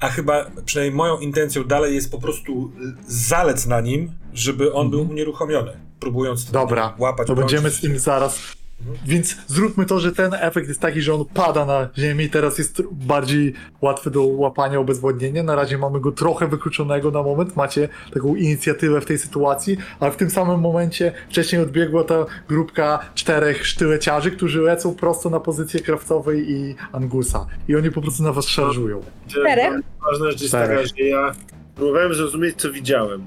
A 0.00 0.08
chyba, 0.08 0.50
przynajmniej 0.64 0.96
moją 0.96 1.18
intencją 1.18 1.64
dalej 1.64 1.94
jest 1.94 2.10
po 2.10 2.18
prostu 2.18 2.72
zalec 3.06 3.66
na 3.66 3.80
nim, 3.80 4.12
żeby 4.32 4.72
on 4.72 4.90
był 4.90 5.10
unieruchomiony. 5.10 5.72
Próbując 6.00 6.50
Dobra, 6.50 6.94
łapać. 6.98 7.26
to 7.26 7.34
będziemy 7.34 7.70
z 7.70 7.80
tym 7.80 7.98
zaraz. 7.98 8.57
Więc 9.06 9.36
zróbmy 9.46 9.86
to, 9.86 10.00
że 10.00 10.12
ten 10.12 10.34
efekt 10.34 10.68
jest 10.68 10.80
taki, 10.80 11.02
że 11.02 11.14
on 11.14 11.24
pada 11.34 11.66
na 11.66 11.88
ziemię 11.98 12.24
i 12.24 12.30
teraz 12.30 12.58
jest 12.58 12.82
bardziej 12.92 13.54
łatwy 13.80 14.10
do 14.10 14.24
łapania 14.24 14.78
obezwładnienia. 14.78 15.42
Na 15.42 15.54
razie 15.54 15.78
mamy 15.78 16.00
go 16.00 16.12
trochę 16.12 16.48
wykluczonego 16.48 17.10
na 17.10 17.22
moment, 17.22 17.56
macie 17.56 17.88
taką 18.14 18.34
inicjatywę 18.34 19.00
w 19.00 19.04
tej 19.06 19.18
sytuacji, 19.18 19.76
ale 20.00 20.12
w 20.12 20.16
tym 20.16 20.30
samym 20.30 20.60
momencie 20.60 21.12
wcześniej 21.28 21.62
odbiegła 21.62 22.04
ta 22.04 22.26
grupka 22.48 22.98
czterech 23.14 23.66
sztyleciarzy, 23.66 24.30
którzy 24.30 24.60
lecą 24.60 24.94
prosto 24.94 25.30
na 25.30 25.40
pozycję 25.40 25.80
krawcowej 25.80 26.50
i 26.52 26.74
Angusa. 26.92 27.46
I 27.68 27.76
oni 27.76 27.90
po 27.90 28.02
prostu 28.02 28.22
na 28.22 28.32
was 28.32 28.46
szarżują. 28.46 29.02
Czterech? 29.28 29.72
Ważna 30.10 30.30
rzecz 30.30 30.40
jest 30.40 30.52
taka, 30.52 30.82
że 30.82 31.04
ja 31.04 31.32
próbowałem 31.76 32.14
zrozumieć, 32.14 32.56
co 32.56 32.72
widziałem. 32.72 33.22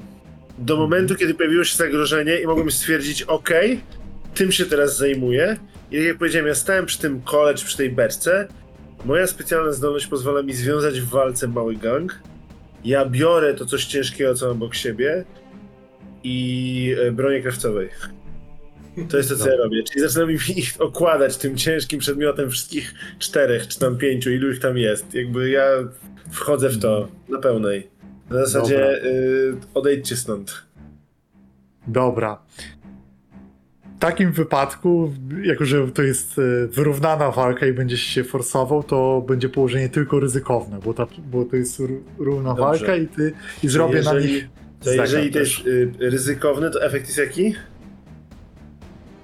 Do 0.59 0.77
momentu, 0.77 1.15
kiedy 1.15 1.33
pojawiło 1.33 1.63
się 1.63 1.77
zagrożenie 1.77 2.37
i 2.37 2.47
mogłem 2.47 2.71
stwierdzić, 2.71 3.23
ok, 3.23 3.49
tym 4.35 4.51
się 4.51 4.65
teraz 4.65 4.97
zajmuję. 4.97 5.57
I 5.91 6.03
jak 6.03 6.17
powiedziałem, 6.17 6.47
ja 6.47 6.55
stałem 6.55 6.85
przy 6.85 6.99
tym 6.99 7.21
kole, 7.21 7.55
czy 7.55 7.65
przy 7.65 7.77
tej 7.77 7.89
beczce. 7.89 8.47
Moja 9.05 9.27
specjalna 9.27 9.71
zdolność 9.71 10.07
pozwala 10.07 10.41
mi 10.43 10.53
związać 10.53 11.01
w 11.01 11.09
walce 11.09 11.47
mały 11.47 11.75
gang. 11.75 12.19
Ja 12.85 13.05
biorę 13.05 13.53
to 13.53 13.65
coś 13.65 13.85
ciężkiego, 13.85 14.35
co 14.35 14.47
mam 14.47 14.55
obok 14.57 14.75
siebie 14.75 15.25
i 16.23 16.95
e, 17.07 17.11
bronię 17.11 17.41
krawcowej. 17.41 17.89
To 19.09 19.17
jest 19.17 19.29
to, 19.29 19.35
co 19.35 19.49
ja 19.49 19.55
robię. 19.57 19.83
Czyli 19.83 20.01
zaczynam 20.01 20.31
ich- 20.31 20.57
ich 20.57 20.73
okładać 20.79 21.37
tym 21.37 21.57
ciężkim 21.57 21.99
przedmiotem 21.99 22.49
wszystkich 22.51 22.93
czterech, 23.19 23.67
czy 23.67 23.79
tam 23.79 23.97
pięciu, 23.97 24.29
ilu 24.31 24.51
ich 24.51 24.59
tam 24.59 24.77
jest. 24.77 25.13
Jakby 25.13 25.49
ja 25.49 25.65
wchodzę 26.31 26.69
w 26.69 26.79
to 26.79 27.07
na 27.29 27.39
pełnej. 27.39 27.87
Na 28.29 28.45
zasadzie 28.45 29.03
y, 29.05 29.53
odejdźcie 29.73 30.15
stąd. 30.15 30.63
Dobra. 31.87 32.41
W 34.01 34.03
takim 34.03 34.31
wypadku, 34.31 35.13
jako 35.43 35.65
że 35.65 35.87
to 35.87 36.01
jest 36.01 36.39
e, 36.39 36.67
wyrównana 36.67 37.31
walka 37.31 37.65
i 37.65 37.73
będziesz 37.73 38.01
się 38.01 38.23
forsował, 38.23 38.83
to 38.83 39.23
będzie 39.27 39.49
położenie 39.49 39.89
tylko 39.89 40.19
ryzykowne, 40.19 40.79
bo, 40.85 40.93
ta, 40.93 41.07
bo 41.31 41.45
to 41.45 41.55
jest 41.55 41.79
ró- 41.79 41.99
równa 42.17 42.49
Dobrze. 42.53 42.63
walka 42.63 42.95
i 42.95 43.07
ty 43.07 43.33
i 43.63 43.67
zrobię 43.67 44.01
na 44.01 44.13
jeżeli- 44.13 44.33
nich. 44.33 44.47
To 44.83 44.91
jeżeli 44.91 45.31
to 45.31 45.39
jest 45.39 45.67
y, 45.67 45.91
ryzykowne, 45.99 46.71
to 46.71 46.83
efekt 46.85 47.05
jest 47.07 47.17
jaki? 47.17 47.55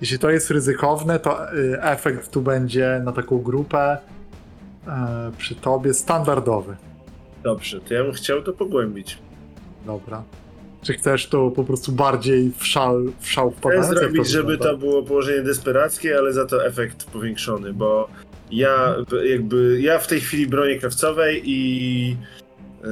Jeśli 0.01 0.19
to 0.19 0.29
jest 0.29 0.51
ryzykowne, 0.51 1.19
to 1.19 1.51
e, 1.51 1.83
efekt 1.83 2.31
tu 2.31 2.41
będzie 2.41 3.01
na 3.05 3.11
taką 3.11 3.37
grupę 3.37 3.97
e, 4.87 5.31
przy 5.37 5.55
tobie 5.55 5.93
standardowy. 5.93 6.75
Dobrze, 7.43 7.79
to 7.81 7.93
ja 7.93 8.03
bym 8.03 8.13
chciał 8.13 8.41
to 8.43 8.53
pogłębić. 8.53 9.17
Dobra. 9.85 10.23
Czy 10.83 10.93
chcesz 10.93 11.27
to 11.27 11.51
po 11.51 11.63
prostu 11.63 11.91
bardziej 11.91 12.51
w 12.57 12.65
szal, 12.65 13.03
w 13.19 13.29
szał 13.29 13.51
Chcę 13.51 13.57
wpadając? 13.59 13.87
Jak 13.89 13.97
zrobić, 13.99 14.27
żeby 14.29 14.51
wygląda? 14.51 14.73
to 14.73 14.77
było 14.77 15.03
położenie 15.03 15.41
desperackie, 15.41 16.17
ale 16.17 16.33
za 16.33 16.45
to 16.45 16.65
efekt 16.65 17.03
powiększony, 17.05 17.73
bo 17.73 18.09
ja 18.51 18.95
jakby, 19.29 19.79
ja 19.81 19.99
w 19.99 20.07
tej 20.07 20.21
chwili 20.21 20.47
bronię 20.47 20.79
krawcowej 20.79 21.41
i 21.45 22.17
y, 22.85 22.87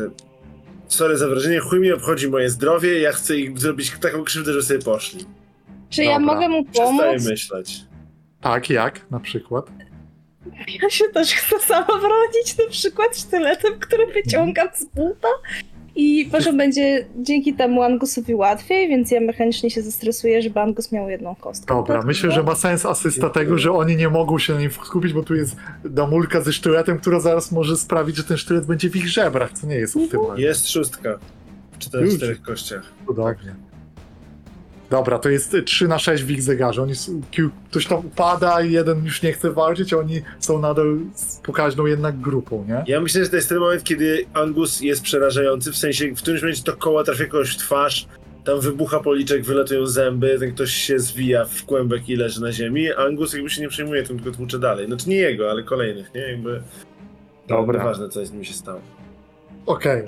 sorry 0.88 1.18
za 1.18 1.28
wrażenie, 1.28 1.60
chuj 1.60 1.80
mi 1.80 1.92
obchodzi 1.92 2.28
moje 2.30 2.50
zdrowie, 2.50 3.00
ja 3.00 3.12
chcę 3.12 3.38
ich 3.38 3.60
zrobić 3.60 3.92
taką 4.02 4.24
krzywdę, 4.24 4.54
że 4.54 4.62
sobie 4.64 4.80
poszli. 4.80 5.26
Czy 5.90 6.04
ja 6.04 6.20
Dobra. 6.20 6.34
mogę 6.36 6.50
mu 6.50 6.66
Przestaję 6.66 6.98
pomóc? 7.14 7.26
myśleć. 7.30 7.82
Tak, 8.42 8.70
jak 8.70 9.12
na 9.12 9.20
przykład? 9.20 9.66
Ja 10.82 10.90
się 10.90 11.06
też 11.14 11.34
chcę 11.34 11.60
sama 11.60 11.86
bronić, 11.88 12.58
na 12.58 12.66
przykład 12.70 13.18
sztyletem, 13.18 13.80
który 13.80 14.06
wyciągam 14.08 14.68
z 14.76 14.86
buta. 14.86 15.28
I 15.96 16.30
może 16.34 16.54
będzie 16.54 17.06
dzięki 17.22 17.54
temu 17.54 17.82
Angusowi 17.84 18.36
łatwiej, 18.36 18.88
więc 18.90 19.12
ja 19.12 19.22
mechanicznie 19.22 19.70
się 19.72 19.82
zestresuję, 19.82 20.42
żeby 20.42 20.60
Angus 20.60 20.92
miał 20.92 21.10
jedną 21.10 21.36
kostkę. 21.36 21.76
Dobra, 21.76 21.96
Tak? 21.96 22.06
myślę, 22.06 22.32
że 22.32 22.44
ma 22.44 22.56
sens 22.56 22.86
asysta 22.86 23.30
tego, 23.30 23.58
że 23.58 23.72
oni 23.72 23.96
nie 23.96 24.10
mogą 24.10 24.40
się 24.40 24.54
na 24.54 24.60
nim 24.60 24.72
skupić, 24.72 25.14
bo 25.14 25.24
tu 25.24 25.36
jest 25.36 25.56
damulka 25.86 26.42
ze 26.42 26.54
sztyletem, 26.54 27.00
która 27.00 27.20
zaraz 27.20 27.52
może 27.52 27.78
sprawić, 27.78 28.16
że 28.16 28.24
ten 28.24 28.38
sztylet 28.38 28.66
będzie 28.66 28.90
w 28.90 28.96
ich 28.96 29.08
żebrach, 29.10 29.52
co 29.52 29.68
nie 29.68 29.76
jest 29.76 29.98
optymalne. 29.98 30.42
Jest 30.42 30.70
szóstka 30.70 31.20
w 31.72 31.78
czterech, 31.78 32.14
czterech 32.14 32.42
kościach. 32.42 32.92
Cudownie. 33.08 33.56
Dobra, 34.90 35.20
to 35.20 35.30
jest 35.30 35.56
3 35.66 35.88
na 35.88 36.00
6 36.00 36.24
w 36.24 36.32
ich 36.32 36.42
zegarze. 36.42 36.82
Oni, 36.82 36.94
ktoś 37.70 37.88
tam 37.88 38.00
upada 38.00 38.62
i 38.62 38.72
jeden 38.72 39.06
już 39.06 39.22
nie 39.22 39.34
chce 39.34 39.52
walczyć, 39.52 39.94
a 39.94 39.98
oni 39.98 40.22
są 40.40 40.60
nadal 40.60 40.98
z 41.14 41.38
pokaźną 41.38 41.86
jednak 41.86 42.20
grupą, 42.20 42.66
nie? 42.68 42.84
Ja 42.88 43.02
myślę, 43.02 43.24
że 43.24 43.30
to 43.30 43.36
jest 43.36 43.50
ten 43.50 43.58
moment, 43.58 43.84
kiedy 43.84 44.26
Angus 44.34 44.82
jest 44.82 45.02
przerażający, 45.02 45.72
w 45.72 45.78
sensie 45.78 46.12
w 46.12 46.18
którymś 46.18 46.42
momencie 46.42 46.64
to 46.64 46.78
koło 46.78 47.04
trafia 47.04 47.26
kogoś 47.26 47.54
w 47.54 47.58
twarz, 47.58 48.08
tam 48.44 48.60
wybucha 48.60 49.00
policzek, 49.00 49.44
wylatują 49.44 49.86
zęby, 49.86 50.38
ten 50.40 50.52
ktoś 50.52 50.74
się 50.74 51.00
zwija 51.00 51.46
w 51.46 51.66
kłębek 51.66 52.10
i 52.10 52.16
leży 52.16 52.42
na 52.42 52.52
ziemi, 52.52 52.92
a 52.92 52.98
Angus 52.98 53.34
jakby 53.34 53.50
się 53.50 53.62
nie 53.62 53.70
przejmuje 53.70 54.04
tym, 54.04 54.20
tylko 54.20 54.38
tłucze 54.38 54.60
dalej. 54.60 54.86
Znaczy 54.88 55.10
nie 55.10 55.16
jego, 55.16 55.52
ale 55.52 55.64
kolejnych, 55.64 56.14
nie? 56.14 56.22
Jakby... 56.22 56.62
Dobra. 57.48 57.84
Ważne, 57.84 58.10
co 58.10 58.26
z 58.26 58.32
nim 58.32 58.44
się 58.44 58.54
stało. 58.54 58.82
Okej. 59.66 60.08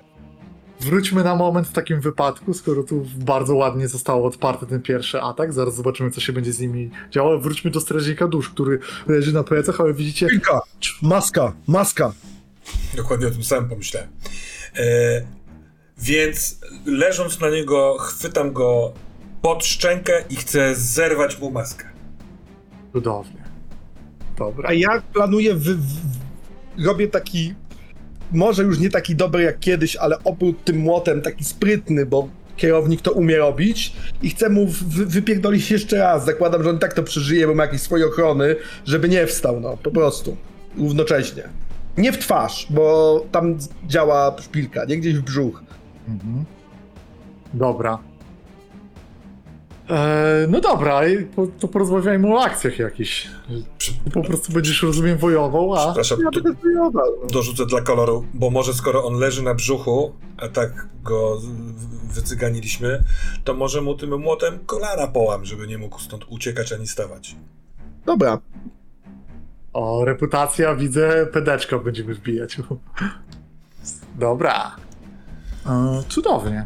Wróćmy 0.80 1.24
na 1.24 1.36
moment 1.36 1.68
w 1.68 1.72
takim 1.72 2.02
wypadku, 2.02 2.54
skoro 2.54 2.84
tu 2.84 3.06
bardzo 3.18 3.56
ładnie 3.56 3.88
został 3.88 4.26
odparty 4.26 4.66
ten 4.66 4.82
pierwszy 4.82 5.22
atak. 5.22 5.54
Zaraz 5.54 5.76
zobaczymy, 5.76 6.12
co 6.12 6.22
się 6.22 6.34
będzie 6.34 6.54
z 6.54 6.60
nimi 6.60 6.90
działo. 7.12 7.40
Wróćmy 7.40 7.72
do 7.72 7.80
strażnika 7.80 8.28
dusz, 8.28 8.50
który 8.50 8.80
leży 9.08 9.34
na 9.34 9.44
plecach, 9.44 9.82
ale 9.82 9.94
widzicie, 9.94 10.28
Kilka! 10.30 10.60
Maska! 11.02 11.54
Maska! 11.68 12.14
Dokładnie 12.96 13.28
o 13.28 13.32
tym 13.32 13.44
samym 13.44 13.70
pomyślałem. 13.70 14.10
E, 14.76 15.22
więc 15.98 16.60
leżąc 16.86 17.40
na 17.40 17.50
niego, 17.50 17.98
chwytam 18.00 18.54
go 18.54 18.94
pod 19.42 19.66
szczękę 19.66 20.24
i 20.30 20.36
chcę 20.36 20.76
zerwać 20.76 21.40
mu 21.40 21.52
maskę. 21.52 21.86
cudownie. 22.94 23.44
Dobra. 24.38 24.70
A 24.70 24.74
ja 24.74 25.02
planuję, 25.14 25.56
wy, 25.56 25.78
robię 26.86 27.08
taki, 27.08 27.54
może 28.32 28.64
już 28.64 28.80
nie 28.80 28.90
taki 28.90 29.16
dobry 29.16 29.44
jak 29.44 29.60
kiedyś, 29.60 29.96
ale 29.96 30.24
obrót 30.24 30.64
tym 30.64 30.78
młotem, 30.78 31.22
taki 31.22 31.44
sprytny, 31.44 32.06
bo 32.06 32.30
kierownik 32.58 33.02
to 33.02 33.12
umie 33.12 33.38
robić 33.38 33.94
i 34.22 34.30
chcę 34.30 34.50
mu 34.50 34.68
wy, 34.68 35.06
wypierdolić 35.06 35.72
jeszcze 35.72 35.98
raz. 35.98 36.26
Zakładam, 36.26 36.64
że 36.64 36.70
on 36.70 36.80
tak 36.80 36.94
to 36.94 37.04
przeżyje, 37.04 37.48
bo 37.48 37.56
ma 37.56 37.64
jakieś 37.64 37.82
swoje 37.82 38.08
ochrony, 38.08 38.56
żeby 38.86 39.10
nie 39.10 39.28
wstał, 39.28 39.60
no, 39.60 39.78
po 39.78 39.92
prostu. 39.92 40.38
Równocześnie. 40.78 41.44
Nie 41.98 42.12
w 42.12 42.18
twarz, 42.18 42.68
bo 42.70 43.26
tam 43.32 43.58
działa 43.88 44.36
szpilka, 44.42 44.86
nie 44.86 44.98
gdzieś 44.98 45.14
w 45.14 45.22
brzuch. 45.22 45.64
Mhm. 46.08 46.46
Dobra. 47.54 48.00
Eee, 49.90 50.48
no 50.50 50.62
dobra, 50.62 51.08
i 51.08 51.26
po, 51.26 51.48
to 51.60 51.68
porozmawiajmy 51.68 52.36
o 52.36 52.42
akcjach 52.42 52.80
jakichś. 52.80 53.28
Po 54.14 54.24
prostu 54.24 54.54
będziesz, 54.54 54.84
rozumiem, 54.84 55.18
wojował, 55.18 55.76
a... 55.76 55.86
Przepraszam, 55.86 56.20
Ja 56.22 56.32
będę 56.32 56.60
no. 56.76 56.92
dorzucę 57.30 57.66
dla 57.66 57.82
koloru, 57.82 58.26
bo 58.34 58.50
może 58.50 58.74
skoro 58.74 59.06
on 59.06 59.14
leży 59.14 59.44
na 59.44 59.54
brzuchu, 59.54 60.14
a 60.38 60.48
tak 60.48 60.88
go 61.04 61.42
wycyganiliśmy, 62.14 63.04
to 63.44 63.54
może 63.54 63.82
mu 63.82 63.96
tym 63.96 64.20
młotem 64.20 64.60
kolana 64.66 65.08
połam, 65.08 65.46
żeby 65.46 65.68
nie 65.68 65.78
mógł 65.78 66.00
stąd 66.00 66.26
uciekać 66.30 66.74
ani 66.74 66.88
stawać. 66.88 67.36
Dobra, 68.06 68.40
O, 69.74 70.06
reputacja, 70.06 70.76
widzę, 70.76 71.26
pedeczka 71.34 71.80
będziemy 71.80 72.14
wbijać. 72.14 72.58
Dobra. 74.20 74.76
E, 75.66 76.04
cudownie. 76.10 76.66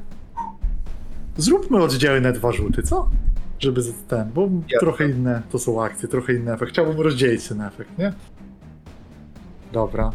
Zróbmy 1.38 1.84
oddzielne 1.84 2.34
dwa 2.34 2.52
rzuty, 2.52 2.84
co? 2.84 3.10
żeby 3.60 3.82
z- 3.82 3.94
ten, 4.08 4.32
bo 4.34 4.50
trochę 4.80 5.10
inne 5.10 5.42
to 5.52 5.60
są 5.60 5.84
akcje, 5.84 6.10
trochę 6.10 6.34
inny 6.34 6.54
efekt. 6.54 6.72
Chciałbym 6.72 7.02
rozdzielić 7.02 7.48
ten 7.48 7.62
efekt, 7.62 7.98
nie? 7.98 8.14
Dobra. 9.74 10.12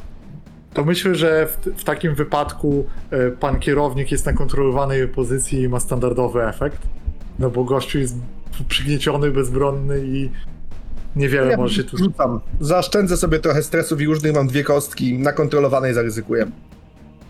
To 0.74 0.84
myślę, 0.84 1.14
że 1.14 1.46
w, 1.46 1.80
w 1.80 1.84
takim 1.84 2.14
wypadku 2.14 2.86
e, 3.10 3.30
pan 3.30 3.58
kierownik 3.58 4.12
jest 4.12 4.26
na 4.26 4.32
kontrolowanej 4.32 5.08
pozycji 5.08 5.60
i 5.62 5.68
ma 5.68 5.80
standardowy 5.80 6.44
efekt. 6.46 6.82
No 7.38 7.50
bo 7.50 7.64
gościu 7.64 7.98
jest 7.98 8.16
przygnieciony, 8.68 9.30
bezbronny 9.30 10.00
i 10.06 10.30
niewiele 11.16 11.50
Ja 11.50 11.56
może 11.56 11.74
się 11.74 11.84
tu. 11.84 11.96
rzucam. 11.96 12.40
Zaoszczędzę 12.60 13.16
sobie 13.16 13.38
trochę 13.38 13.62
stresów 13.62 14.00
i 14.00 14.06
różnych 14.06 14.34
mam 14.34 14.46
dwie 14.46 14.64
kostki, 14.64 15.18
na 15.18 15.32
kontrolowanej 15.32 15.94
zaryzykuję. 15.94 16.46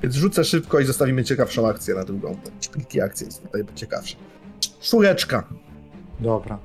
Więc 0.03 0.15
rzucę 0.15 0.45
szybko 0.45 0.81
i 0.81 0.85
zostawimy 0.85 1.25
ciekawszą 1.25 1.69
akcję 1.69 1.95
na 1.95 2.05
drugą. 2.05 2.37
Splitty 2.61 3.03
akcja 3.03 3.27
jest 3.27 3.43
tutaj 3.43 3.65
ciekawsza. 3.75 4.17
Czwóreczka. 4.81 5.49
Dobra. 6.21 6.59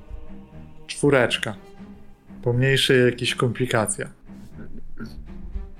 Czwóreczka. 0.88 1.56
Pomniejsze 2.44 2.98
jakieś 2.98 3.36
komplikacje. 3.36 4.10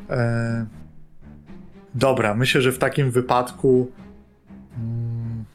E... 0.10 0.66
Dobra, 1.96 2.36
myślę, 2.36 2.62
że 2.62 2.72
w 2.72 2.78
takim 2.78 3.12
wypadku. 3.12 3.92
Mm, 4.78 5.46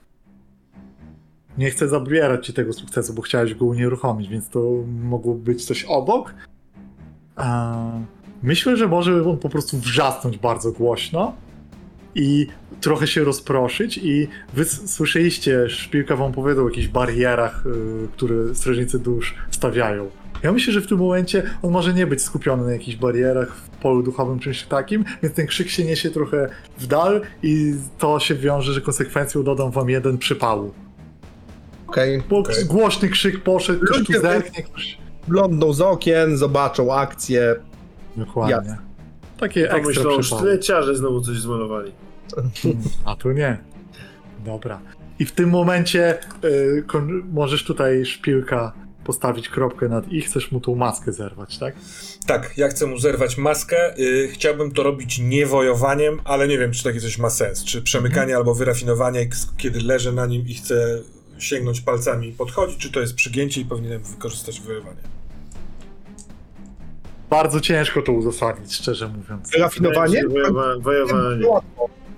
nie 1.58 1.70
chcę 1.70 1.88
zabierać 1.88 2.46
ci 2.46 2.52
tego 2.52 2.72
sukcesu, 2.72 3.14
bo 3.14 3.22
chciałeś 3.22 3.54
go 3.54 3.64
unieruchomić, 3.64 4.28
więc 4.28 4.48
to 4.48 4.72
mogło 4.86 5.34
być 5.34 5.64
coś 5.64 5.84
obok. 5.84 6.34
Myślę, 8.42 8.76
że 8.76 8.88
może 8.88 9.24
on 9.30 9.38
po 9.38 9.48
prostu 9.48 9.78
wrzasnąć 9.78 10.38
bardzo 10.38 10.72
głośno 10.72 11.32
i 12.16 12.46
trochę 12.80 13.06
się 13.06 13.24
rozproszyć 13.24 13.98
i 13.98 14.28
wy 14.54 14.64
słyszeliście, 14.64 15.68
szpilka 15.68 16.16
wam 16.16 16.32
powiedział 16.32 16.64
o 16.64 16.68
jakichś 16.68 16.88
barierach, 16.88 17.66
y, 17.66 18.08
które 18.12 18.54
strażnicy 18.54 18.98
dusz 18.98 19.34
stawiają. 19.50 20.10
Ja 20.42 20.52
myślę, 20.52 20.72
że 20.72 20.80
w 20.80 20.86
tym 20.86 20.98
momencie 20.98 21.42
on 21.62 21.72
może 21.72 21.94
nie 21.94 22.06
być 22.06 22.22
skupiony 22.22 22.64
na 22.64 22.72
jakichś 22.72 22.96
barierach 22.96 23.56
w 23.56 23.68
polu 23.68 24.02
duchowym, 24.02 24.38
czymś 24.38 24.62
takim, 24.62 25.04
więc 25.22 25.34
ten 25.34 25.46
krzyk 25.46 25.68
się 25.68 25.84
niesie 25.84 26.10
trochę 26.10 26.48
w 26.78 26.86
dal 26.86 27.20
i 27.42 27.74
to 27.98 28.20
się 28.20 28.34
wiąże, 28.34 28.72
że 28.72 28.80
konsekwencją 28.80 29.42
dodam 29.42 29.70
wam 29.70 29.90
jeden 29.90 30.18
przypału. 30.18 30.74
Okej. 31.86 32.22
Bo 32.30 32.38
Okej. 32.38 32.64
głośny 32.64 33.08
krzyk 33.08 33.42
poszedł, 33.42 33.86
ktoś 33.86 34.06
tu 34.06 34.12
zerknie, 34.12 34.62
ktoś... 34.62 34.98
Z 35.70 35.80
okien, 35.80 36.36
zobaczą 36.36 36.94
akcję. 36.94 37.56
Dokładnie. 38.16 38.54
Jasne. 38.54 38.78
Takie 39.40 39.62
ekstra 39.62 39.80
Pomyślą, 39.80 40.20
przypały. 40.20 40.42
sztyleciarze 40.42 40.96
znowu 40.96 41.20
coś 41.20 41.36
zmalowali. 41.36 41.92
A 43.04 43.16
tu 43.16 43.32
nie. 43.32 43.58
Dobra. 44.44 44.80
I 45.18 45.24
w 45.24 45.32
tym 45.32 45.48
momencie 45.50 46.18
y, 46.44 46.84
możesz 47.32 47.64
tutaj 47.64 48.04
szpilka 48.06 48.72
postawić 49.04 49.48
kropkę 49.48 49.88
nad 49.88 50.08
i 50.12 50.20
chcesz 50.22 50.52
mu 50.52 50.60
tą 50.60 50.74
maskę 50.74 51.12
zerwać, 51.12 51.58
tak? 51.58 51.74
Tak, 52.26 52.58
ja 52.58 52.68
chcę 52.68 52.86
mu 52.86 52.98
zerwać 52.98 53.38
maskę. 53.38 53.98
y, 53.98 54.28
chciałbym 54.32 54.70
to 54.72 54.82
robić 54.82 55.18
nie 55.18 55.46
wojowaniem, 55.46 56.20
ale 56.24 56.48
nie 56.48 56.58
wiem, 56.58 56.72
czy 56.72 56.84
takie 56.84 57.00
coś 57.00 57.18
ma 57.18 57.30
sens. 57.30 57.64
Czy 57.64 57.82
przemykanie 57.82 58.36
albo 58.36 58.54
wyrafinowanie, 58.54 59.28
kiedy 59.56 59.80
leżę 59.80 60.12
na 60.12 60.26
nim 60.26 60.48
i 60.48 60.54
chcę 60.54 60.98
sięgnąć 61.38 61.80
palcami 61.80 62.28
i 62.28 62.32
podchodzić, 62.32 62.76
czy 62.78 62.92
to 62.92 63.00
jest 63.00 63.14
przygięcie 63.14 63.60
i 63.60 63.64
powinienem 63.64 64.02
wykorzystać 64.02 64.60
wojowanie. 64.60 65.00
Bardzo 67.30 67.60
ciężko 67.60 68.02
to 68.02 68.12
uzasadnić, 68.12 68.74
szczerze 68.74 69.08
mówiąc. 69.08 69.50
Rafinowanie? 69.58 70.22
Wojowa- 70.28 70.80
Wojowanie. 70.82 71.44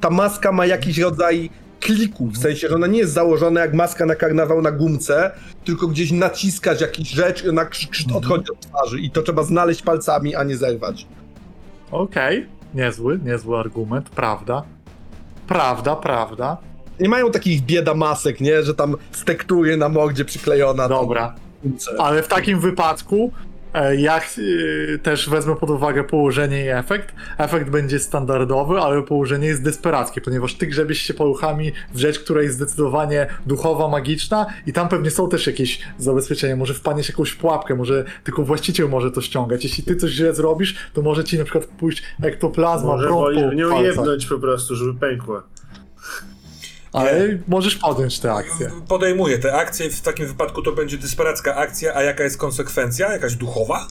Ta 0.01 0.11
maska 0.11 0.53
ma 0.53 0.67
jakiś 0.67 0.99
rodzaj 0.99 1.51
kliku, 1.81 2.27
w 2.27 2.39
sensie, 2.39 2.69
że 2.69 2.75
ona 2.75 2.87
nie 2.87 2.99
jest 2.99 3.13
założona 3.13 3.61
jak 3.61 3.75
maska 3.75 4.07
na 4.07 4.15
karnawał 4.15 4.63
na 4.63 4.71
gumce, 4.73 5.31
tylko 5.65 5.87
gdzieś 5.89 6.13
naciskać 6.13 6.81
jakiś 6.81 7.11
rzecz 7.11 7.45
i 7.45 7.49
ona 7.49 7.65
krz- 7.65 7.89
krz- 7.91 8.17
odchodzi 8.17 8.53
od 8.53 8.61
twarzy 8.61 9.01
i 9.01 9.11
to 9.11 9.23
trzeba 9.23 9.43
znaleźć 9.43 9.83
palcami, 9.83 10.35
a 10.35 10.45
nie 10.45 10.57
zerwać. 10.57 11.07
Okej, 11.91 12.47
niezły, 12.75 13.21
niezły 13.25 13.59
argument, 13.59 14.11
prawda. 14.11 14.63
Prawda, 15.49 15.97
prawda. 15.97 16.57
Nie 17.01 17.09
mają 17.09 17.31
takich 17.31 17.63
bieda 17.63 17.95
masek, 17.95 18.41
nie? 18.41 18.63
Że 18.63 18.75
tam 18.75 18.97
z 19.13 19.25
tektury 19.25 19.77
na 19.77 19.89
mordzie 19.89 20.25
przyklejona. 20.25 20.89
Dobra. 20.89 21.35
Ale 21.99 22.23
w 22.23 22.29
takim 22.29 22.61
wypadku 22.61 23.33
ja 23.99 24.21
y, 24.39 24.99
też 25.03 25.29
wezmę 25.29 25.57
pod 25.57 25.71
uwagę 25.71 26.05
położenie 26.05 26.65
i 26.65 26.69
efekt. 26.69 27.15
Efekt 27.39 27.71
będzie 27.71 27.99
standardowy, 27.99 28.79
ale 28.79 29.03
położenie 29.03 29.49
jest 29.49 29.63
desperackie, 29.63 30.21
ponieważ 30.21 30.55
ty 30.55 30.67
grzebiesz 30.67 30.99
się 30.99 31.15
paluchami 31.15 31.73
w 31.95 31.99
rzecz, 31.99 32.19
która 32.19 32.43
jest 32.43 32.57
zdecydowanie 32.57 33.27
duchowa, 33.47 33.89
magiczna 33.89 34.47
i 34.67 34.73
tam 34.73 34.89
pewnie 34.89 35.11
są 35.11 35.29
też 35.29 35.47
jakieś 35.47 35.81
zabezpieczenia. 35.99 36.57
Może 36.57 36.75
wpadniesz 36.75 37.09
jakąś 37.09 37.35
pułapkę, 37.35 37.75
może 37.75 38.05
tylko 38.25 38.43
właściciel 38.43 38.89
może 38.89 39.11
to 39.11 39.21
ściągać. 39.21 39.65
Jeśli 39.65 39.85
ty 39.85 39.97
coś 39.97 40.11
źle 40.11 40.35
zrobisz, 40.35 40.77
to 40.95 41.03
może 41.03 41.25
ci 41.25 41.39
na 41.39 41.45
przykład 41.45 41.65
pójść 41.65 42.03
ektoplazma, 42.23 42.93
Może 42.93 43.07
prąd 43.07 43.23
woli 43.23 43.41
w 43.43 43.49
po 43.49 43.55
nią 43.55 43.83
jebnąć 43.83 44.27
po 44.27 44.39
prostu, 44.39 44.77
żeby 44.77 45.01
pękła. 45.01 45.43
Ale 46.93 47.39
możesz 47.49 47.77
podjąć 47.77 48.21
tę 48.21 48.33
akcję. 48.33 48.71
Podejmuję 48.89 49.39
te 49.39 49.55
akcje, 49.55 49.91
w 49.91 50.01
takim 50.01 50.27
wypadku 50.27 50.63
to 50.63 50.73
będzie 50.73 50.99
desperacka 50.99 51.57
akcja, 51.57 51.95
a 51.95 52.03
jaka 52.03 52.25
jest 52.25 52.37
konsekwencja? 52.37 53.13
Jakaś 53.13 53.35
duchowa? 53.35 53.87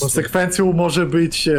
Konsekwencją 0.00 0.72
może 0.72 1.06
być 1.06 1.48
e, 1.48 1.54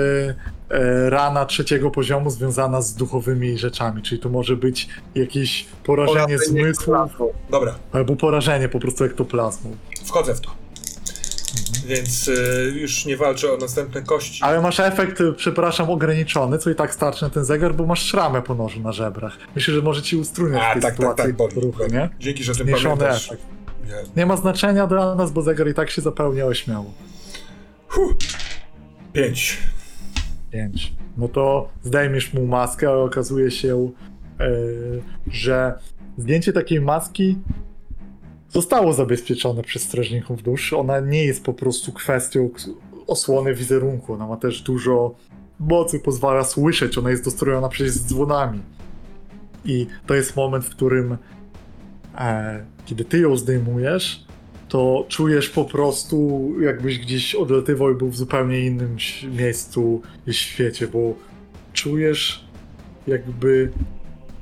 e, 0.70 1.10
rana 1.10 1.46
trzeciego 1.46 1.92
poziomu 1.92 2.30
związana 2.30 2.82
z 2.82 2.94
duchowymi 2.94 3.58
rzeczami, 3.58 4.02
czyli 4.02 4.22
to 4.22 4.30
może 4.30 4.56
być 4.56 4.90
jakieś 5.16 5.66
porażenie 5.84 6.20
Porażenie 6.20 6.38
zmysłów 6.38 7.10
Dobra, 7.50 7.76
albo 7.92 8.16
porażenie 8.16 8.70
po 8.70 8.80
prostu 8.80 9.04
ektoplazmą. 9.04 9.76
wchodzę 10.06 10.36
w 10.36 10.42
to. 10.42 10.67
Więc 11.86 12.28
y, 12.28 12.74
już 12.76 13.06
nie 13.06 13.18
walczę 13.18 13.54
o 13.54 13.58
następne 13.58 14.02
kości. 14.02 14.44
Ale 14.44 14.62
masz 14.62 14.80
efekt, 14.80 15.22
e, 15.22 15.34
przepraszam, 15.34 15.90
ograniczony, 15.90 16.58
co 16.58 16.70
i 16.70 16.76
tak 16.76 16.94
starczy 16.94 17.24
na 17.24 17.30
ten 17.30 17.46
zegar, 17.46 17.76
bo 17.76 17.86
masz 17.86 18.02
szramę 18.02 18.42
po 18.42 18.56
nożu 18.56 18.80
na 18.80 18.92
żebrach. 18.92 19.38
Myślę, 19.56 19.74
że 19.74 19.82
może 19.82 20.02
ci 20.02 20.16
ustruniać 20.18 20.62
A, 20.66 20.70
w 20.70 20.74
tej 20.74 20.82
tak, 20.82 20.92
tak, 20.92 20.96
sytuacji 20.98 21.24
tak, 21.24 21.36
boli. 21.36 21.56
ruchy, 21.62 21.88
nie? 21.92 22.10
Dzięki, 22.20 22.44
że 22.44 22.56
tym 22.56 22.68
pamiętasz. 22.68 23.26
efekt. 23.28 23.44
Ja, 23.90 23.96
Nie 24.16 24.26
ma 24.26 24.38
znaczenia 24.38 24.88
dla 24.88 25.16
nas, 25.16 25.32
bo 25.32 25.42
zegar 25.42 25.68
i 25.70 25.74
tak 25.74 25.90
się 25.90 26.02
zapełnia 26.02 26.46
ośmiało. 26.46 26.94
pięć. 29.14 29.58
5. 30.52 30.94
No 31.18 31.28
to 31.28 31.70
zdejmiesz 31.84 32.34
mu 32.34 32.46
maskę, 32.46 32.90
ale 32.90 32.98
okazuje 32.98 33.52
się, 33.52 33.92
e, 34.40 34.48
że 35.32 35.74
zdjęcie 36.18 36.54
takiej 36.54 36.82
maski 36.82 37.38
zostało 38.58 38.94
zabezpieczone 38.94 39.64
przez 39.64 39.84
strażników 39.84 40.44
dusz. 40.44 40.74
Ona 40.74 41.00
nie 41.00 41.26
jest 41.26 41.44
po 41.44 41.54
prostu 41.54 41.92
kwestią 41.92 42.50
osłony 43.08 43.54
wizerunku. 43.56 44.14
Ona 44.14 44.28
ma 44.28 44.38
też 44.38 44.62
dużo 44.62 45.16
mocy, 45.60 46.00
pozwala 46.00 46.44
słyszeć. 46.44 46.98
Ona 46.98 47.10
jest 47.10 47.24
dostrojona 47.24 47.70
przecież 47.70 47.94
z 47.94 48.06
dzwonami. 48.06 48.60
I 49.66 49.88
to 50.08 50.14
jest 50.14 50.36
moment, 50.36 50.66
w 50.66 50.70
którym 50.70 51.18
e, 52.18 52.66
kiedy 52.86 53.06
ty 53.06 53.20
ją 53.20 53.38
zdejmujesz, 53.38 54.26
to 54.70 55.06
czujesz 55.08 55.50
po 55.50 55.66
prostu, 55.66 56.52
jakbyś 56.62 57.00
gdzieś 57.00 57.36
odlatywał 57.36 57.92
i 57.92 57.96
był 57.96 58.10
w 58.10 58.18
zupełnie 58.18 58.60
innym 58.60 58.98
miejscu 59.38 60.02
i 60.28 60.34
świecie, 60.34 60.88
bo 60.88 61.14
czujesz 61.74 62.46
jakby 63.08 63.72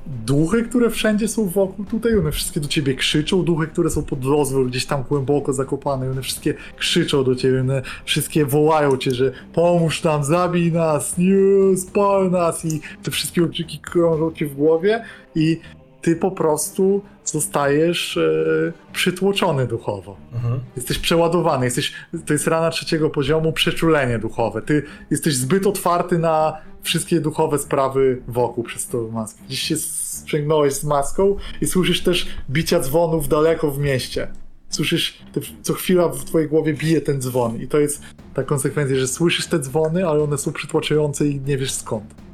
duchy, 0.08 0.64
które 0.64 0.90
wszędzie 0.90 1.28
są 1.28 1.50
wokół 1.50 1.86
tutaj, 1.86 2.18
one 2.18 2.32
wszystkie 2.32 2.60
do 2.60 2.68
ciebie 2.68 2.96
krzyczą, 2.96 3.44
duchy, 3.44 3.68
które 3.68 3.90
są 3.90 4.04
pod 4.04 4.26
rozwój, 4.26 4.66
gdzieś 4.66 4.86
tam 4.86 5.04
głęboko 5.04 5.54
zakopane, 5.54 6.12
one 6.12 6.22
wszystkie 6.22 6.54
krzyczą 6.78 7.24
do 7.24 7.36
ciebie, 7.36 7.62
one 7.62 7.82
wszystkie 8.06 8.46
wołają 8.46 8.98
cię, 8.98 9.12
że 9.12 9.32
pomóż 9.54 10.04
nam, 10.04 10.24
zabij 10.24 10.72
nas, 10.72 11.18
nie, 11.18 11.78
spal 11.78 12.32
nas 12.32 12.66
i 12.66 12.82
te 13.04 13.12
wszystkie 13.12 13.44
okrzyki 13.44 13.80
krążą 13.80 14.32
ci 14.32 14.46
w 14.46 14.56
głowie 14.56 15.04
i 15.36 15.60
ty 16.06 16.16
po 16.16 16.32
prostu 16.32 17.02
zostajesz 17.24 18.18
e, 18.18 18.74
przytłoczony 18.94 19.68
duchowo. 19.68 20.18
Mhm. 20.34 20.60
Jesteś 20.76 21.00
przeładowany, 21.00 21.66
jesteś, 21.66 21.94
to 22.26 22.34
jest 22.34 22.48
rana 22.48 22.70
trzeciego 22.70 23.10
poziomu, 23.10 23.54
przeczulenie 23.54 24.20
duchowe. 24.20 24.62
Ty 24.62 24.84
jesteś 25.12 25.36
zbyt 25.36 25.68
otwarty 25.68 26.20
na 26.20 26.58
wszystkie 26.82 27.22
duchowe 27.22 27.60
sprawy 27.60 28.22
wokół 28.28 28.64
przez 28.64 28.88
tą 28.88 29.12
maskę. 29.12 29.42
Gdzieś 29.48 29.60
się 29.60 29.76
sprzęgnąłeś 29.78 30.74
z 30.74 30.84
maską 30.84 31.36
i 31.62 31.68
słyszysz 31.68 32.04
też 32.04 32.28
bicia 32.50 32.80
dzwonów 32.80 33.28
daleko 33.28 33.72
w 33.72 33.80
mieście. 33.80 34.28
Słyszysz, 34.70 35.18
te, 35.34 35.42
co 35.62 35.74
chwila 35.74 36.10
w 36.10 36.26
twojej 36.26 36.50
głowie 36.50 36.74
bije 36.74 37.02
ten 37.02 37.22
dzwon 37.22 37.62
i 37.62 37.68
to 37.68 37.80
jest 37.80 38.02
ta 38.34 38.44
konsekwencja, 38.44 38.98
że 38.98 39.08
słyszysz 39.08 39.48
te 39.48 39.60
dzwony, 39.60 40.08
ale 40.08 40.24
one 40.24 40.38
są 40.38 40.54
przytłaczające 40.54 41.28
i 41.28 41.42
nie 41.42 41.58
wiesz 41.58 41.72
skąd. 41.72 42.25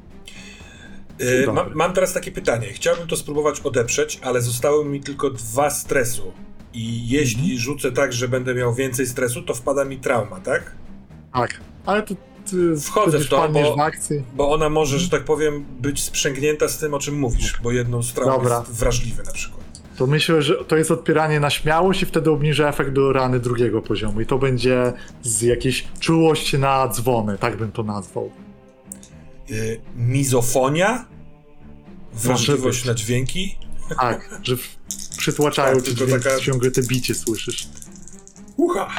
Dobry. 1.45 1.53
ma, 1.53 1.65
mam 1.75 1.93
teraz 1.93 2.13
takie 2.13 2.31
pytanie. 2.31 2.67
Chciałbym 2.67 3.07
to 3.07 3.15
spróbować 3.17 3.59
odeprzeć, 3.59 4.19
ale 4.23 4.41
zostały 4.41 4.85
mi 4.85 5.01
tylko 5.01 5.29
dwa 5.29 5.69
stresu. 5.69 6.31
I 6.73 7.09
jeśli 7.09 7.41
Mhm. 7.41 7.59
rzucę 7.59 7.91
tak, 7.91 8.13
że 8.13 8.27
będę 8.27 8.55
miał 8.55 8.73
więcej 8.73 9.07
stresu, 9.07 9.41
to 9.41 9.53
wpada 9.53 9.85
mi 9.85 9.97
trauma, 9.97 10.39
tak? 10.39 10.71
Tak, 11.33 11.59
ale 11.85 12.01
to 12.03 12.15
Wchodzę 12.81 13.19
w 13.19 13.29
to, 13.29 13.49
bo-. 13.49 13.75
Bo 14.35 14.51
ona 14.51 14.69
może, 14.69 14.99
że 14.99 15.09
tak 15.09 15.23
powiem, 15.23 15.65
być 15.79 16.03
sprzęgnięta 16.03 16.67
z 16.67 16.77
tym, 16.77 16.93
o 16.93 16.99
czym 16.99 17.19
mówisz, 17.19 17.59
bo 17.63 17.71
jedną 17.71 18.03
z 18.03 18.13
traum 18.13 18.31
Dobra. 18.31 18.59
jest 18.59 18.71
wrażliwy 18.79 19.23
na 19.23 19.31
przykład. 19.31 19.61
To 19.97 20.07
myślę, 20.07 20.41
że 20.41 20.55
to 20.65 20.77
jest 20.77 20.91
odpieranie 20.91 21.39
na 21.39 21.49
śmiałość 21.49 22.01
i 22.01 22.05
wtedy 22.05 22.31
obniża 22.31 22.69
efekt 22.69 22.91
do 22.91 23.13
rany 23.13 23.39
drugiego 23.39 23.81
poziomu. 23.81 24.21
I 24.21 24.25
to 24.25 24.37
będzie 24.37 24.93
z 25.23 25.41
jakiejś 25.41 25.87
czułość 25.99 26.53
na 26.53 26.87
dzwony, 26.87 27.37
tak 27.37 27.57
bym 27.57 27.71
to 27.71 27.83
nazwał. 27.83 28.31
Y, 29.49 29.81
mizofonia? 29.95 31.05
Wrażliwość 32.13 32.85
na 32.85 32.93
dźwięki? 32.93 33.57
Tak, 33.97 34.39
że 34.43 34.55
przytłaczają 35.17 35.75
Tak, 35.75 35.85
ci 35.85 35.95
dźwięk, 35.95 36.23
taka- 36.23 36.39
ciągle 36.39 36.71
te 36.71 36.81
bicie 36.83 37.15
słyszysz. 37.15 37.67
Ucha! 38.57 38.89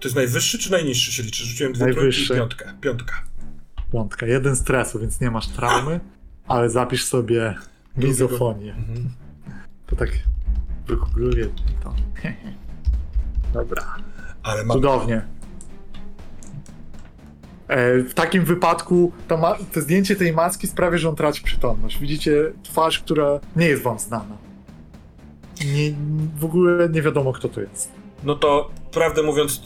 To 0.00 0.08
jest 0.08 0.16
najwyższy 0.16 0.58
czy 0.58 0.70
najniższy 0.72 1.12
się 1.12 1.22
liczy? 1.22 1.44
Rzuciłem 1.44 1.72
dwie 1.72 1.84
Najwyższy. 1.84 2.34
piątkę. 2.34 2.74
Piątka. 2.80 3.24
Piątka, 3.92 4.26
jeden 4.26 4.56
stresu, 4.56 4.98
więc 4.98 5.20
nie 5.20 5.30
masz 5.30 5.48
traumy, 5.48 6.00
ale 6.48 6.70
zapisz 6.70 7.04
sobie 7.04 7.54
mizofonię. 7.96 8.74
Mhm. 8.74 9.10
To 9.86 9.96
tak 9.96 10.10
wygoogluję 10.86 11.48
to. 11.82 11.94
Dobra. 13.54 13.96
Ale 14.42 14.64
mam... 14.64 14.76
Cudownie. 14.76 15.22
E, 17.68 18.02
W 18.02 18.14
takim 18.14 18.44
wypadku 18.44 19.12
to, 19.28 19.36
ma, 19.36 19.56
to 19.74 19.80
zdjęcie 19.80 20.16
tej 20.16 20.32
maski 20.32 20.66
sprawia, 20.66 20.98
że 20.98 21.08
on 21.08 21.16
traci 21.16 21.42
przytomność. 21.42 21.98
Widzicie 21.98 22.52
twarz, 22.62 22.98
która 22.98 23.40
nie 23.56 23.66
jest 23.66 23.82
wam 23.82 23.98
znana. 23.98 24.36
Nie, 25.74 25.92
w 26.38 26.44
ogóle 26.44 26.88
nie 26.88 27.02
wiadomo, 27.02 27.32
kto 27.32 27.48
to 27.48 27.60
jest. 27.60 27.92
No 28.24 28.34
to 28.34 28.70
prawdę 28.92 29.22
mówiąc, 29.22 29.62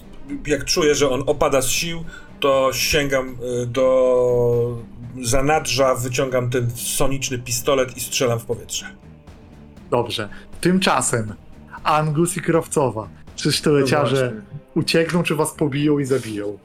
jak 0.47 0.65
czuję, 0.65 0.95
że 0.95 1.11
on 1.11 1.23
opada 1.27 1.63
z 1.63 1.69
sił, 1.69 2.05
to 2.41 2.71
sięgam 2.73 3.37
y, 3.63 3.67
do 3.67 4.79
zanadrza, 5.23 5.95
wyciągam 5.95 6.51
ten 6.51 6.71
soniczny 6.71 7.39
pistolet 7.39 7.97
i 7.97 8.01
strzelam 8.01 8.39
w 8.41 8.45
powietrze. 8.45 8.87
Dobrze. 9.91 10.29
Tymczasem 10.61 11.35
Angus 11.85 12.37
i 12.37 12.41
kierowcowa. 12.43 13.09
Czy 13.37 13.53
sztyleciarze 13.53 14.25
No 14.27 14.33
właśnie. 14.33 14.57
uciekną, 14.75 15.23
czy 15.23 15.35
was 15.35 15.53
pobiją 15.53 15.99
i 15.99 16.05
zabiją? 16.05 16.59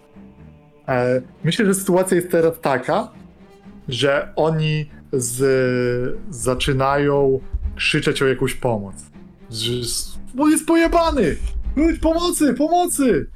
E, 0.87 1.21
myślę, 1.43 1.65
że 1.65 1.73
sytuacja 1.73 2.15
jest 2.17 2.31
teraz 2.31 2.59
taka, 2.61 3.11
że 3.87 4.33
oni 4.35 4.89
z, 5.13 6.17
zaczynają 6.29 7.39
krzyczeć 7.75 8.21
o 8.21 8.27
jakąś 8.27 8.53
pomoc. 8.53 8.95
Bo 10.33 10.47
jest 10.49 10.65
pojebany! 10.65 11.35
Ludź, 11.75 11.99
pomocy, 11.99 12.53
pomocy! 12.53 13.29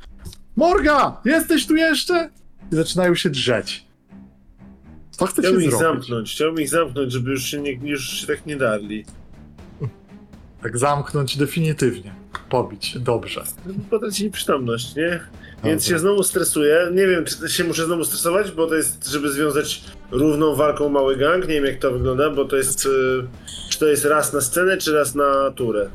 Morga, 0.55 1.21
jesteś 1.25 1.67
tu 1.67 1.75
jeszcze? 1.75 2.29
I 2.71 2.75
zaczynają 2.75 3.15
się 3.15 3.29
drzeć. 3.29 3.85
Co 5.11 5.25
chcecie 5.25 5.41
Chciałbym 5.41 5.63
ich 5.63 5.69
zrobić? 5.69 5.87
zamknąć, 5.87 6.31
chciałbym 6.31 6.61
ich 6.63 6.69
zamknąć, 6.69 7.11
żeby 7.13 7.31
już 7.31 7.43
się, 7.43 7.61
nie, 7.61 7.71
już 7.73 8.09
się 8.09 8.27
tak 8.27 8.45
nie 8.45 8.57
darli. 8.57 9.05
Tak 10.61 10.77
zamknąć 10.77 11.37
definitywnie. 11.37 12.15
Pobić, 12.49 12.99
dobrze. 12.99 13.43
Potracili 13.89 14.31
przytomność, 14.31 14.95
nie? 14.95 15.19
Więc 15.63 15.85
się 15.85 15.99
znowu 15.99 16.23
stresuję. 16.23 16.87
Nie 16.93 17.07
wiem, 17.07 17.25
czy 17.25 17.49
się 17.49 17.63
muszę 17.63 17.85
znowu 17.85 18.05
stresować, 18.05 18.51
bo 18.51 18.67
to 18.67 18.75
jest, 18.75 19.07
żeby 19.09 19.31
związać 19.31 19.83
równą 20.11 20.55
walką 20.55 20.89
mały 20.89 21.17
gang. 21.17 21.47
Nie 21.47 21.53
wiem, 21.53 21.65
jak 21.65 21.79
to 21.79 21.91
wygląda, 21.91 22.29
bo 22.29 22.45
to 22.45 22.55
jest. 22.55 22.85
Y, 22.85 22.89
czy 23.69 23.79
to 23.79 23.85
jest 23.87 24.05
raz 24.05 24.33
na 24.33 24.41
scenę, 24.41 24.77
czy 24.77 24.93
raz 24.93 25.15
na 25.15 25.51
turę? 25.55 25.89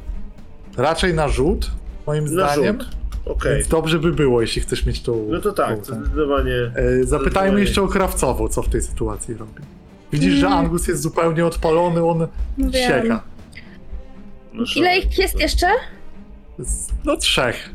Raczej 0.77 1.15
na 1.15 1.28
rzut, 1.28 1.70
moim 2.07 2.25
Na 2.25 2.31
zdaniem. 2.55 2.81
rzut. 2.81 2.89
Okej. 3.25 3.55
Więc 3.55 3.69
dobrze 3.69 3.99
by 3.99 4.12
było, 4.12 4.41
jeśli 4.41 4.62
chcesz 4.62 4.86
mieć 4.86 5.03
tą. 5.03 5.28
No 5.31 5.41
to 5.41 5.53
tak, 5.53 5.78
tą- 5.78 5.85
zdecydowanie. 5.95 6.55
E, 6.55 7.05
Zapytajmy 7.05 7.05
Zdecydowanie. 7.05 7.61
jeszcze 7.61 7.83
o 7.83 7.89
krawcowo, 7.89 8.49
co 8.49 8.62
w 8.62 8.69
tej 8.69 8.83
sytuacji 8.83 9.35
robi. 9.35 9.62
Widzisz, 10.12 10.35
że 10.35 10.47
Mm. 10.47 10.59
Angus 10.59 10.89
jest 10.89 11.03
zupełnie 11.03 11.47
odpalony, 11.47 12.05
on 12.05 12.27
wiem. 12.59 12.73
sieka. 12.73 13.23
No, 14.53 14.65
Ile 14.77 14.99
ich 14.99 15.19
jest 15.19 15.41
jeszcze? 15.41 15.67
No 17.05 17.17
trzech. 17.17 17.70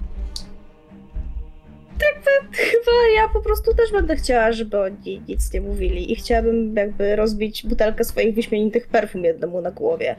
Chyba 2.51 2.91
ja 3.15 3.27
po 3.29 3.41
prostu 3.41 3.73
też 3.75 3.91
będę 3.91 4.15
chciała, 4.15 4.51
żeby 4.51 4.79
oni 4.81 5.21
nic 5.27 5.53
nie 5.53 5.61
mówili 5.61 6.11
i 6.11 6.15
chciałabym 6.15 6.75
jakby 6.75 7.15
rozbić 7.15 7.65
butelkę 7.67 8.03
swoich 8.03 8.35
wyśmienitych 8.35 8.87
perfum 8.87 9.23
jednemu 9.23 9.61
na 9.61 9.71
głowie, 9.71 10.15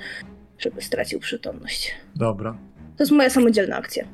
żeby 0.59 0.83
stracił 0.83 1.21
przytomność. 1.21 1.93
Dobra, 2.17 2.57
To 2.97 3.03
jest 3.03 3.13
moja 3.13 3.31
samodzielna 3.31 3.77
akcja. 3.77 4.05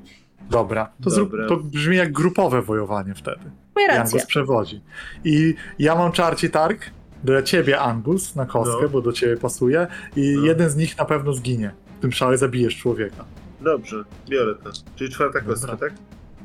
dobra. 0.51 0.93
To, 1.05 1.11
zrób, 1.11 1.31
Dobra. 1.31 1.49
to 1.49 1.57
brzmi 1.57 1.97
jak 1.97 2.13
grupowe 2.13 2.63
wojowanie 2.63 3.15
wtedy. 3.15 3.41
Moja 3.75 3.89
racja. 3.89 4.03
Angus 4.03 4.27
przewodzi. 4.27 4.81
I 5.25 5.55
ja 5.79 5.95
mam 5.95 6.13
czarci 6.13 6.51
targ 6.51 6.81
dla 7.25 7.43
ciebie, 7.43 7.79
Angus, 7.81 8.37
na 8.37 8.47
kostkę, 8.47 8.83
No. 8.83 8.89
bo 8.89 9.01
do 9.03 9.13
ciebie 9.13 9.37
pasuje. 9.37 9.87
I 10.17 10.35
No. 10.37 10.47
jeden 10.47 10.71
z 10.71 10.77
nich 10.77 10.99
na 10.99 11.05
pewno 11.05 11.33
zginie. 11.33 11.71
W 11.99 12.01
tym 12.01 12.13
szale 12.13 12.39
zabijesz 12.39 12.77
człowieka. 12.77 13.25
Dobrze, 13.61 14.05
biorę 14.29 14.55
to. 14.65 14.71
Czyli 14.97 15.11
czwarta 15.11 15.39
Dobra. 15.41 15.55
kostka, 15.55 15.77
tak? 15.77 15.93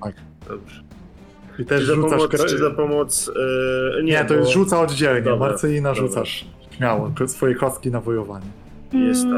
Tak. 0.03 0.15
Dobrze. 0.47 0.83
I 1.59 1.65
też 1.65 1.79
Czy 1.81 1.85
za 1.87 1.95
rzucasz... 1.95 2.11
pomoc, 2.11 2.45
czy 2.49 2.57
za 2.57 2.71
pomoc 2.71 3.31
e, 3.99 4.03
nie, 4.03 4.11
Nie, 4.11 4.25
to 4.25 4.33
jest 4.33 4.45
bo- 4.47 4.51
rzuca 4.53 4.81
oddzielnie. 4.81 5.21
Dobra, 5.21 5.47
Marcelina 5.49 5.93
dobra. 5.93 6.07
rzucasz 6.07 6.45
śmiało 6.77 7.11
swoje 7.27 7.55
kostki 7.55 7.91
na 7.91 8.01
wojowanie. 8.01 8.45
Jest 8.93 9.23
tak. 9.23 9.33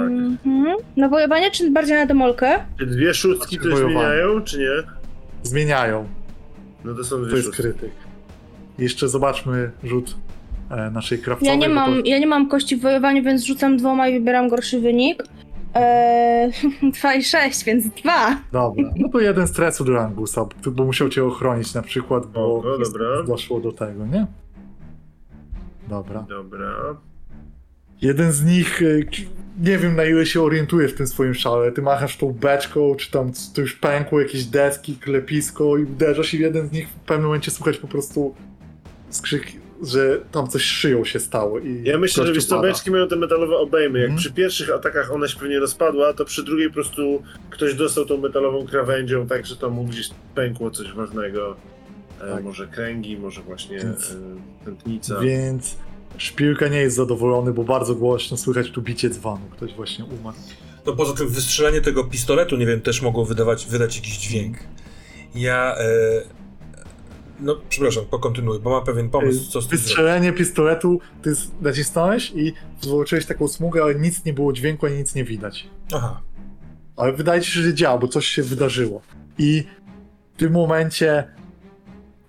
Mhm. 0.45 0.75
Na 0.97 1.09
wojowanie 1.09 1.51
czy 1.51 1.71
bardziej 1.71 1.95
na 1.95 2.05
demolkę? 2.05 2.59
Czy 2.79 2.85
dwie 2.85 3.13
szóstki 3.13 3.57
to 3.57 3.63
Wojowanie. 3.63 3.93
zmieniają, 3.93 4.41
czy 4.41 4.59
nie? 4.59 4.69
Zmieniają. 5.43 6.05
No 6.85 6.93
to 6.95 7.03
są 7.03 7.21
dwie 7.21 7.29
To 7.29 7.35
jest 7.35 7.47
szóstki. 7.47 7.63
krytyk. 7.63 7.91
Jeszcze 8.79 9.07
zobaczmy 9.09 9.71
rzut 9.83 10.15
e, 10.71 10.91
naszej 10.91 11.19
krawcowej. 11.19 11.49
Ja 11.53 11.67
nie, 11.67 11.69
mam, 11.69 11.93
To, 11.93 12.01
ja 12.09 12.19
nie 12.19 12.27
mam 12.27 12.49
kości 12.49 12.75
w 12.75 12.81
wojowaniu, 12.81 13.23
więc 13.23 13.43
rzucam 13.45 13.77
dwoma 13.77 14.07
i 14.07 14.19
wybieram 14.19 14.49
gorszy 14.49 14.79
wynik. 14.79 15.23
Eee, 15.75 16.51
2 17.01 17.13
i 17.15 17.23
6, 17.23 17.63
więc 17.65 17.87
2. 17.87 18.37
dobra, 18.51 18.83
no 18.95 19.09
to 19.09 19.19
jeden 19.19 19.47
stresu 19.47 19.83
do 19.85 20.01
Angusa, 20.01 20.45
bo- 20.71 20.85
musiał 20.85 21.09
cię 21.09 21.23
ochronić 21.25 21.73
na 21.73 21.81
przykład, 21.81 22.25
bo 22.25 22.59
Spoko, 22.61 22.77
dobra. 22.83 23.23
doszło 23.23 23.59
do 23.59 23.71
tego, 23.71 24.05
nie? 24.05 24.27
Dobra. 25.87 26.25
Dobra. 26.29 26.75
Jeden 28.01 28.31
z 28.31 28.45
nich, 28.45 28.79
k- 29.11 29.21
nie 29.61 29.77
wiem 29.77 29.95
na 29.95 30.03
ile 30.05 30.25
się 30.25 30.41
orientuje 30.41 30.87
w 30.87 30.95
tym 30.95 31.07
swoim 31.07 31.33
szale, 31.33 31.71
ty 31.71 31.81
machasz 31.81 32.17
tą 32.17 32.33
beczką, 32.33 32.95
czy 32.95 33.11
tam 33.11 33.33
c- 33.33 33.53
to 33.55 33.61
już 33.61 33.73
pękło 33.73 34.19
jakieś 34.21 34.45
deski, 34.45 34.95
klepisko 34.95 35.77
i 35.77 35.83
uderzasz 35.83 36.33
i 36.33 36.39
jeden 36.39 36.67
z 36.67 36.71
nich 36.71 36.89
w 36.89 36.93
pewnym 36.93 37.25
momencie 37.25 37.51
słychać 37.51 37.77
po 37.77 37.87
prostu 37.87 38.35
skrzyk, 39.09 39.45
że 39.83 40.19
tam 40.31 40.47
coś 40.47 40.61
szyją 40.61 41.05
się 41.05 41.19
stało 41.19 41.59
i 41.59 41.81
Ja 41.83 41.97
myślę, 41.97 42.27
że 42.27 42.33
wiesz 42.33 42.47
beczki 42.61 42.91
mają 42.91 43.07
te 43.07 43.15
metalowe 43.15 43.57
obejmy. 43.57 43.99
Jak 43.99 44.09
Mhm. 44.09 44.19
przy 44.19 44.33
pierwszych 44.33 44.69
atakach 44.69 45.11
ona 45.11 45.27
się 45.27 45.39
pewnie 45.39 45.59
rozpadła, 45.59 46.13
to 46.13 46.25
przy 46.25 46.43
drugiej 46.43 46.67
po 46.67 46.73
prostu 46.73 47.23
ktoś 47.49 47.73
dostał 47.75 48.05
tą 48.05 48.17
metalową 48.17 48.65
krawędzią, 48.67 49.27
tak 49.27 49.45
że 49.45 49.55
tam 49.57 49.71
mu 49.71 49.83
gdzieś 49.85 50.09
pękło 50.35 50.71
coś 50.71 50.93
ważnego. 50.93 51.55
E, 52.21 52.31
Tak. 52.31 52.43
Może 52.43 52.67
kręgi, 52.67 53.17
może 53.17 53.41
właśnie 53.41 53.77
Więc- 53.77 54.11
e, 54.11 54.65
tętnica. 54.65 55.19
Więc 55.19 55.75
szpilka 56.17 56.67
nie 56.67 56.77
jest 56.81 56.95
zadowolony, 56.95 57.53
bo 57.53 57.63
bardzo 57.63 57.95
głośno 57.95 58.37
słychać 58.37 58.71
tu 58.71 58.81
bicie 58.81 59.09
dzwonu. 59.09 59.41
Ktoś 59.51 59.73
właśnie 59.73 60.05
umarł. 60.05 60.37
No 60.85 60.93
poza 60.95 61.13
tym 61.13 61.27
wystrzelenie 61.27 61.81
tego 61.81 62.03
pistoletu, 62.03 62.57
nie 62.57 62.65
wiem, 62.65 62.81
też 62.81 63.01
mogło 63.01 63.25
wydawać, 63.25 63.65
wydać 63.65 63.95
jakiś 63.95 64.17
dźwięk. 64.17 64.57
Ja... 65.35 65.75
E, 65.77 65.85
no, 67.39 67.55
przepraszam, 67.69 68.05
pokontynuuj, 68.05 68.59
bo 68.59 68.69
mam 68.69 68.83
pewien 68.83 69.09
pomysł, 69.09 69.51
co 69.51 69.61
z 69.61 69.67
tym. 69.67 69.77
Wystrzelenie 69.77 70.33
pistoletu, 70.33 70.99
ty 71.21 71.33
nacisnąłeś 71.61 72.31
i 72.35 72.53
wyłączyłeś 72.83 73.25
taką 73.25 73.47
smugę, 73.47 73.83
ale 73.83 73.95
nic 73.95 74.25
nie 74.25 74.33
było 74.33 74.53
dźwięku, 74.53 74.85
ani 74.85 74.97
nic 74.97 75.15
nie 75.15 75.23
widać. 75.23 75.67
Aha. 75.93 76.21
Ale 76.97 77.13
wydaje 77.13 77.41
ci 77.41 77.51
się, 77.51 77.61
że 77.61 77.73
działa, 77.73 77.97
bo 77.97 78.07
coś 78.07 78.25
się 78.25 78.43
wydarzyło. 78.43 79.01
I 79.37 79.63
w 80.33 80.37
tym 80.37 80.53
momencie 80.53 81.23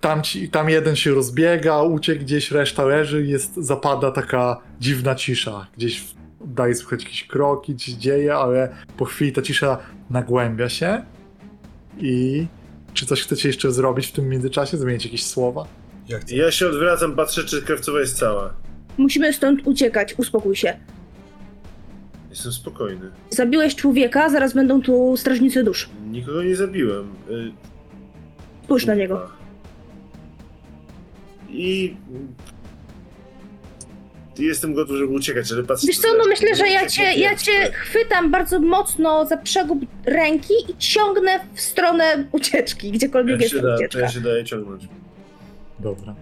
tam, 0.01 0.23
ci, 0.23 0.49
tam 0.49 0.69
jeden 0.69 0.95
się 0.95 1.11
rozbiega, 1.11 1.81
uciekł 1.81 2.21
gdzieś, 2.21 2.51
reszta 2.51 2.85
leży 2.85 3.25
i 3.25 3.29
jest, 3.29 3.55
zapada 3.55 4.11
taka 4.11 4.61
dziwna 4.79 5.15
cisza. 5.15 5.67
Gdzieś 5.77 6.03
daje 6.45 6.75
słychać 6.75 7.03
jakieś 7.03 7.23
kroki, 7.23 7.75
coś 7.75 7.85
się 7.85 7.97
dzieje, 7.97 8.35
ale 8.35 8.75
po 8.97 9.05
chwili 9.05 9.31
ta 9.31 9.41
cisza 9.41 9.77
nagłębia 10.09 10.69
się 10.69 11.03
i 11.97 12.47
czy 12.97 13.05
coś 13.05 13.23
chcecie 13.23 13.49
jeszcze 13.49 13.71
zrobić 13.71 14.07
w 14.07 14.11
tym 14.11 14.29
międzyczasie? 14.29 14.77
Zmienić 14.77 15.05
jakieś 15.05 15.25
słowa? 15.25 15.67
Ja 16.27 16.51
się 16.51 16.67
odwracam, 16.67 17.15
patrzę, 17.15 17.43
czy 17.43 17.61
krawcowa 17.61 17.99
jest 17.99 18.17
cała. 18.17 18.53
Musimy 18.97 19.33
stąd 19.33 19.67
uciekać, 19.67 20.15
uspokój 20.17 20.55
się. 20.55 20.77
Jestem 22.29 22.51
spokojny. 22.51 23.11
Zabiłeś 23.29 23.75
człowieka, 23.75 24.29
zaraz 24.29 24.53
będą 24.53 24.81
tu 24.81 25.17
strażnicy 25.17 25.63
dusz. 25.63 25.89
Nikogo 26.11 26.43
nie 26.43 26.55
zabiłem. 26.55 27.05
Y, 27.29 27.51
Spójrz 28.63 28.85
na 28.85 28.95
niego. 28.95 29.29
I... 31.49 31.95
Jestem 34.39 34.73
gotów, 34.73 34.95
żeby 34.97 35.13
uciekać, 35.13 35.51
ale. 35.51 35.63
Wiesz 35.87 35.97
co, 35.97 36.07
no 36.17 36.23
myślę, 36.27 36.55
że 36.55 36.67
ja 36.67 36.87
cię, 36.87 37.13
ja 37.13 37.35
cię 37.35 37.71
chwytam 37.73 38.31
bardzo 38.31 38.59
mocno 38.59 39.25
za 39.25 39.37
przegub 39.37 39.79
ręki 40.05 40.53
i 40.69 40.77
ciągnę 40.77 41.39
w 41.53 41.61
stronę 41.61 42.27
ucieczki, 42.31 42.91
gdziekolwiek 42.91 43.31
Jak 43.31 43.41
jest 43.41 43.53
się 43.55 43.61
da, 43.61 43.69
to 43.69 43.75
ucieczka. 43.75 43.99
ja 43.99 44.09
się 44.09 44.21
daję 44.21 44.45
ciągnąć. 44.45 44.83
Dobra. 45.79 46.15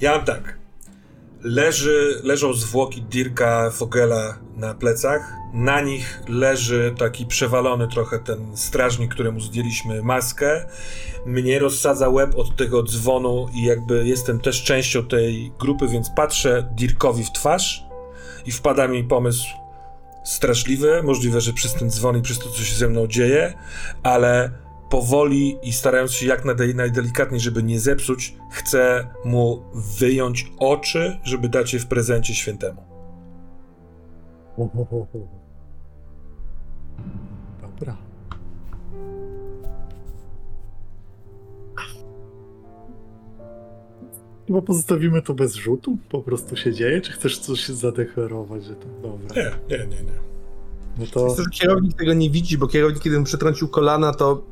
Ja 0.00 0.16
mam 0.16 0.24
tak. 0.24 0.61
Leży, 1.44 2.20
leżą 2.24 2.52
zwłoki 2.52 3.02
Dirka 3.02 3.70
Vogela 3.70 4.38
na 4.56 4.74
plecach. 4.74 5.32
Na 5.52 5.80
nich 5.80 6.22
leży 6.28 6.94
taki 6.98 7.26
przewalony 7.26 7.88
trochę 7.88 8.18
ten 8.18 8.56
strażnik, 8.56 9.14
któremu 9.14 9.40
zdjęliśmy 9.40 10.02
maskę. 10.02 10.66
Mnie 11.26 11.58
rozsadza 11.58 12.08
łeb 12.08 12.34
od 12.36 12.56
tego 12.56 12.82
dzwonu 12.82 13.48
i 13.54 13.64
jakby 13.64 14.06
jestem 14.06 14.40
też 14.40 14.64
częścią 14.64 15.04
tej 15.04 15.52
grupy, 15.58 15.88
więc 15.88 16.10
patrzę 16.16 16.68
Dirkowi 16.74 17.24
w 17.24 17.32
twarz 17.32 17.84
i 18.46 18.52
wpada 18.52 18.88
mi 18.88 19.04
pomysł 19.04 19.46
straszliwy. 20.24 21.02
Możliwe, 21.02 21.40
że 21.40 21.52
przez 21.52 21.74
ten 21.74 21.90
dzwon 21.90 22.18
i 22.18 22.22
przez 22.22 22.38
to, 22.38 22.50
co 22.50 22.62
się 22.62 22.74
ze 22.74 22.88
mną 22.88 23.06
dzieje, 23.06 23.54
ale 24.02 24.50
powoli 24.92 25.58
i 25.62 25.72
starając 25.72 26.12
się 26.12 26.26
jak 26.26 26.44
najdelikatniej, 26.74 27.40
żeby 27.40 27.62
nie 27.62 27.80
zepsuć, 27.80 28.36
chcę 28.50 29.08
mu 29.24 29.62
wyjąć 29.74 30.52
oczy, 30.58 31.18
żeby 31.24 31.48
dać 31.48 31.74
je 31.74 31.80
w 31.80 31.86
prezencie 31.86 32.34
świętemu. 32.34 32.82
Dobra. 37.62 37.96
Chyba 44.46 44.62
pozostawimy 44.62 45.22
to 45.22 45.34
bez 45.34 45.54
rzutu? 45.54 45.98
Po 46.10 46.22
prostu 46.22 46.56
się 46.56 46.72
dzieje? 46.72 47.00
Czy 47.00 47.12
chcesz 47.12 47.38
coś 47.38 47.68
zadeklarować, 47.68 48.64
że 48.64 48.74
to 48.74 48.86
dobra? 49.02 49.36
Nie, 49.36 49.78
nie, 49.78 49.86
nie, 49.86 50.02
nie. 50.02 50.18
No 50.98 51.06
to 51.12 51.36
kierownik 51.52 51.96
tego 51.96 52.14
nie 52.14 52.30
widzi, 52.30 52.58
bo 52.58 52.66
kierownik, 52.66 53.02
kiedy 53.02 53.18
mu 53.18 53.24
przetrącił 53.24 53.68
kolana, 53.68 54.14
to 54.14 54.42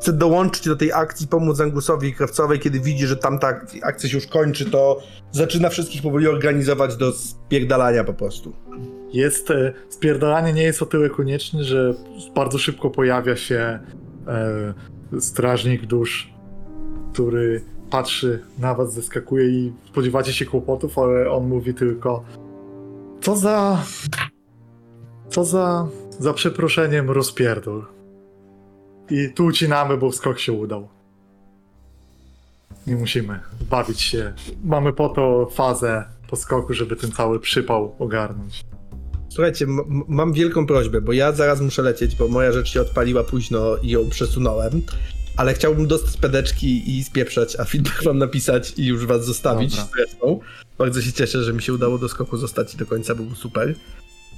chce 0.00 0.12
dołączyć 0.12 0.64
do 0.68 0.76
tej 0.76 0.92
akcji, 0.92 1.28
pomóc 1.28 1.60
Angusowi 1.60 2.08
i 2.08 2.14
Krawcowej. 2.14 2.58
Kiedy 2.58 2.80
widzi, 2.80 3.06
że 3.06 3.16
tamta 3.16 3.46
ak- 3.46 3.76
akcja 3.82 4.08
się 4.08 4.16
już 4.16 4.26
kończy, 4.26 4.70
to 4.70 5.00
zaczyna 5.32 5.68
wszystkich 5.68 6.02
powoli 6.02 6.28
organizować 6.28 6.96
do 6.96 7.12
spierdalania 7.12 8.04
po 8.04 8.14
prostu. 8.14 8.52
jest, 9.12 9.50
e, 9.50 9.72
spierdalanie 9.88 10.52
nie 10.52 10.62
jest 10.62 10.82
o 10.82 10.86
tyle 10.86 11.10
konieczne, 11.10 11.64
że 11.64 11.94
bardzo 12.34 12.58
szybko 12.58 12.90
pojawia 12.90 13.36
się 13.36 13.78
e, 14.26 14.74
strażnik 15.20 15.86
dusz, 15.86 16.34
który 17.12 17.62
patrzy 17.90 18.42
na 18.58 18.74
was, 18.74 18.94
zeskakuje 18.94 19.46
i 19.48 19.72
spodziewacie 19.90 20.32
się 20.32 20.46
kłopotów, 20.46 20.98
ale 20.98 21.30
on 21.30 21.48
mówi 21.48 21.74
tylko 21.74 22.24
co 23.20 23.36
za 23.36 23.84
co 25.28 25.44
za 25.44 25.88
za 26.18 26.32
przeproszeniem 26.32 27.10
rozpierdol. 27.10 27.86
I 29.10 29.30
tu 29.34 29.44
ucinamy, 29.44 29.96
bo 29.96 30.12
skok 30.12 30.38
się 30.38 30.52
udał. 30.52 30.88
Nie 32.86 32.96
musimy 32.96 33.40
bawić 33.70 34.00
się. 34.00 34.32
Mamy 34.64 34.92
po 34.92 35.08
to 35.08 35.50
fazę 35.54 36.04
po 36.28 36.36
skoku, 36.36 36.74
żeby 36.74 36.96
ten 36.96 37.12
cały 37.12 37.40
przypał 37.40 37.94
ogarnąć. 37.98 38.64
Słuchajcie, 39.28 39.66
mam 40.08 40.32
wielką 40.32 40.66
prośbę, 40.66 41.00
bo 41.00 41.12
ja 41.12 41.32
zaraz 41.32 41.60
muszę 41.60 41.82
lecieć, 41.82 42.16
bo 42.16 42.28
moja 42.28 42.52
rzecz 42.52 42.68
się 42.68 42.80
odpaliła 42.80 43.24
późno 43.24 43.76
i 43.76 43.88
ją 43.88 44.10
przesunąłem. 44.10 44.82
Ale 45.36 45.54
chciałbym 45.54 45.86
dostać 45.86 46.16
pedeczki 46.16 46.98
i 46.98 47.04
spieprzać, 47.04 47.56
a 47.60 47.64
feedback 47.64 48.04
wam 48.04 48.18
napisać 48.18 48.78
i 48.78 48.86
już 48.86 49.06
was 49.06 49.24
zostawić 49.24 49.76
Dobra. 49.76 49.88
zresztą. 49.96 50.40
Bardzo 50.78 51.02
się 51.02 51.12
cieszę, 51.12 51.42
że 51.44 51.52
mi 51.52 51.62
się 51.62 51.72
udało 51.72 51.98
do 51.98 52.08
skoku 52.08 52.36
zostać 52.36 52.74
i 52.74 52.76
do 52.76 52.86
końca 52.86 53.14
był 53.14 53.34
super. 53.34 53.74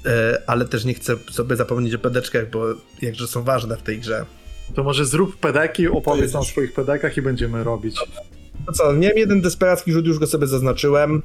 E, 0.07 0.43
ale 0.47 0.65
też 0.65 0.85
nie 0.85 0.95
chcę 0.95 1.17
sobie 1.31 1.57
zapomnieć 1.57 1.95
o 1.95 1.99
pedeczkach, 1.99 2.51
bo 2.51 2.65
jakże 3.03 3.27
są 3.29 3.43
ważne 3.43 3.77
w 3.77 3.83
tej 3.83 4.01
grze. 4.01 4.27
To 4.75 4.85
może 4.85 5.07
zrób 5.07 5.37
pedeki, 5.37 5.89
opowiedz 5.89 6.33
nam 6.33 6.43
o 6.43 6.45
swoich 6.45 6.73
pedekach 6.73 7.17
i 7.17 7.23
będziemy 7.23 7.65
robić. 7.65 7.97
No 8.67 8.73
co, 8.73 8.93
miałem 8.93 9.19
jeden 9.19 9.41
desperacki 9.41 9.93
rzut, 9.93 10.07
już 10.07 10.19
go 10.19 10.27
sobie 10.27 10.47
zaznaczyłem. 10.47 11.23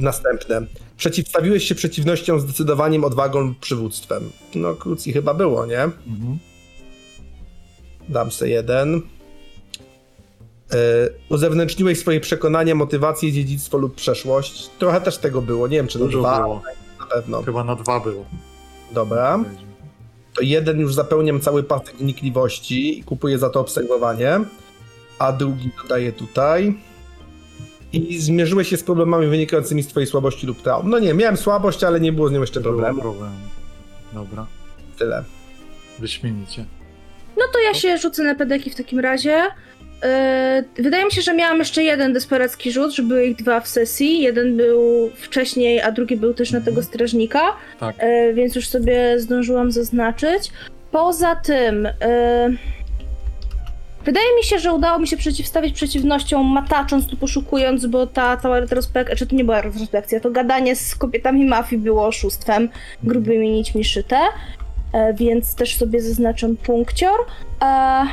Następne. 0.00 0.66
Przeciwstawiłeś 0.96 1.64
się 1.64 1.74
przeciwnościom 1.74 2.40
zdecydowaniem, 2.40 3.04
odwagą 3.04 3.54
przywództwem. 3.54 4.30
No, 4.54 4.74
krócej 4.74 5.12
chyba 5.12 5.34
było, 5.34 5.66
nie? 5.66 5.80
Mhm. 5.82 6.38
Dam 8.08 8.30
se 8.30 8.48
jeden. 8.48 8.94
Yy, 8.94 10.78
uzewnętrzniłeś 11.28 11.98
swoje 11.98 12.20
przekonania, 12.20 12.74
motywacje, 12.74 13.32
dziedzictwo 13.32 13.78
lub 13.78 13.94
przeszłość. 13.94 14.70
Trochę 14.78 15.00
też 15.00 15.18
tego 15.18 15.42
było, 15.42 15.68
nie 15.68 15.76
wiem 15.76 15.86
czy 15.86 15.98
na 15.98 16.04
Dużo 16.04 16.18
dwa, 16.18 16.40
było. 16.40 16.62
na 17.00 17.06
pewno. 17.06 17.42
Chyba 17.42 17.64
na 17.64 17.74
dwa 17.74 18.00
było. 18.00 18.24
Dobra. 18.92 19.44
To 20.38 20.44
jeden 20.44 20.80
już 20.80 20.94
zapełniam 20.94 21.40
cały 21.40 21.62
pasek 21.62 21.96
wnikliwości 21.96 22.98
i 22.98 23.02
kupuję 23.04 23.38
za 23.38 23.50
to 23.50 23.60
obserwowanie, 23.60 24.40
a 25.18 25.32
drugi 25.32 25.70
dodaję 25.82 26.12
tutaj. 26.12 26.74
I 27.92 28.18
zmierzyłeś 28.18 28.68
się 28.68 28.76
z 28.76 28.82
problemami 28.82 29.26
wynikającymi 29.26 29.82
z 29.82 29.86
twojej 29.86 30.06
słabości 30.06 30.46
lub 30.46 30.62
traum. 30.62 30.90
No 30.90 30.98
nie, 30.98 31.14
miałem 31.14 31.36
słabość, 31.36 31.84
ale 31.84 32.00
nie 32.00 32.12
było 32.12 32.28
z 32.28 32.32
nią 32.32 32.40
jeszcze 32.40 32.60
problemu. 32.60 33.00
problem. 33.00 33.30
Dobra, 34.12 34.46
Tyle. 34.98 35.24
wyśmienicie. 35.98 36.64
No 37.36 37.44
to 37.52 37.58
ja 37.58 37.74
się 37.74 37.98
rzucę 37.98 38.24
na 38.24 38.34
pedeki 38.34 38.70
w 38.70 38.74
takim 38.74 39.00
razie. 39.00 39.42
Yy, 40.02 40.82
wydaje 40.82 41.04
mi 41.04 41.12
się, 41.12 41.22
że 41.22 41.34
miałam 41.34 41.58
jeszcze 41.58 41.82
jeden 41.82 42.12
desperacki 42.12 42.72
rzut, 42.72 42.92
że 42.92 43.02
były 43.02 43.26
ich 43.26 43.36
dwa 43.36 43.60
w 43.60 43.68
sesji. 43.68 44.20
Jeden 44.20 44.56
był 44.56 45.10
wcześniej, 45.14 45.80
a 45.80 45.92
drugi 45.92 46.16
był 46.16 46.34
też 46.34 46.50
na 46.50 46.60
tego 46.60 46.82
strażnika. 46.82 47.40
Tak. 47.80 47.96
Yy, 48.02 48.34
więc 48.34 48.54
już 48.54 48.68
sobie 48.68 49.20
zdążyłam 49.20 49.72
zaznaczyć. 49.72 50.50
Poza 50.90 51.36
tym. 51.36 51.84
Yy, 51.84 52.56
wydaje 54.04 54.36
mi 54.36 54.44
się, 54.44 54.58
że 54.58 54.72
udało 54.72 54.98
mi 54.98 55.08
się 55.08 55.16
przeciwstawić 55.16 55.74
przeciwnościom, 55.74 56.46
matacząc 56.46 57.06
tu 57.06 57.16
poszukując, 57.16 57.86
bo 57.86 58.06
ta 58.06 58.36
cała 58.36 58.60
retrospekcja, 58.60 59.16
czy 59.16 59.26
to 59.26 59.36
nie 59.36 59.44
była 59.44 59.60
retrospekcja, 59.60 60.20
to 60.20 60.30
gadanie 60.30 60.76
z 60.76 60.94
kobietami 60.94 61.44
mafii 61.44 61.82
było 61.82 62.06
oszustwem, 62.06 62.68
grubymi 63.02 63.50
nićmi 63.50 63.84
szyte. 63.84 64.18
Więc 65.14 65.54
też 65.54 65.76
sobie 65.76 66.02
zaznaczam 66.02 66.56
punkcior. 66.56 67.18
E, 67.62 68.06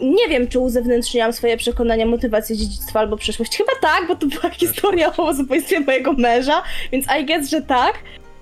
nie 0.00 0.28
wiem, 0.28 0.48
czy 0.48 0.58
uzewnętrzniłam 0.58 1.32
swoje 1.32 1.56
przekonania, 1.56 2.06
motywację, 2.06 2.56
dziedzictwa 2.56 3.00
albo 3.00 3.16
przeszłość. 3.16 3.56
Chyba 3.56 3.72
tak, 3.80 4.08
bo 4.08 4.16
to 4.16 4.26
była 4.26 4.50
historia 4.50 5.16
o 5.16 5.34
zabójstwie 5.34 5.80
mojego 5.80 6.12
męża, 6.12 6.62
więc 6.92 7.06
I 7.20 7.26
guess, 7.26 7.50
że 7.50 7.62
tak. 7.62 7.94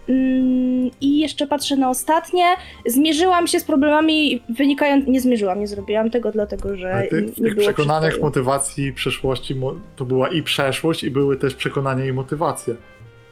Mm, 0.09 0.91
I 1.01 1.19
jeszcze 1.19 1.47
patrzę 1.47 1.77
na 1.77 1.91
ostatnie. 1.91 2.45
Zmierzyłam 2.87 3.47
się 3.47 3.61
z 3.61 3.65
problemami 3.65 4.43
wynikającymi. 4.49 5.13
Nie 5.13 5.21
zmierzyłam, 5.21 5.61
nie 5.61 5.67
zrobiłam 5.67 6.11
tego, 6.11 6.33
dlatego 6.33 6.77
że. 6.77 6.95
Ale 6.95 7.09
ty, 7.09 7.23
w 7.23 7.35
tych 7.35 7.55
było 7.55 7.67
przekonaniach, 7.67 8.03
przystoju. 8.03 8.25
motywacji 8.25 8.93
przeszłości 8.93 9.57
to 9.97 10.05
była 10.05 10.29
i 10.29 10.43
przeszłość, 10.43 11.05
i 11.05 11.11
były 11.11 11.37
też 11.37 11.55
przekonania 11.55 12.05
i 12.05 12.13
motywacje. 12.13 12.75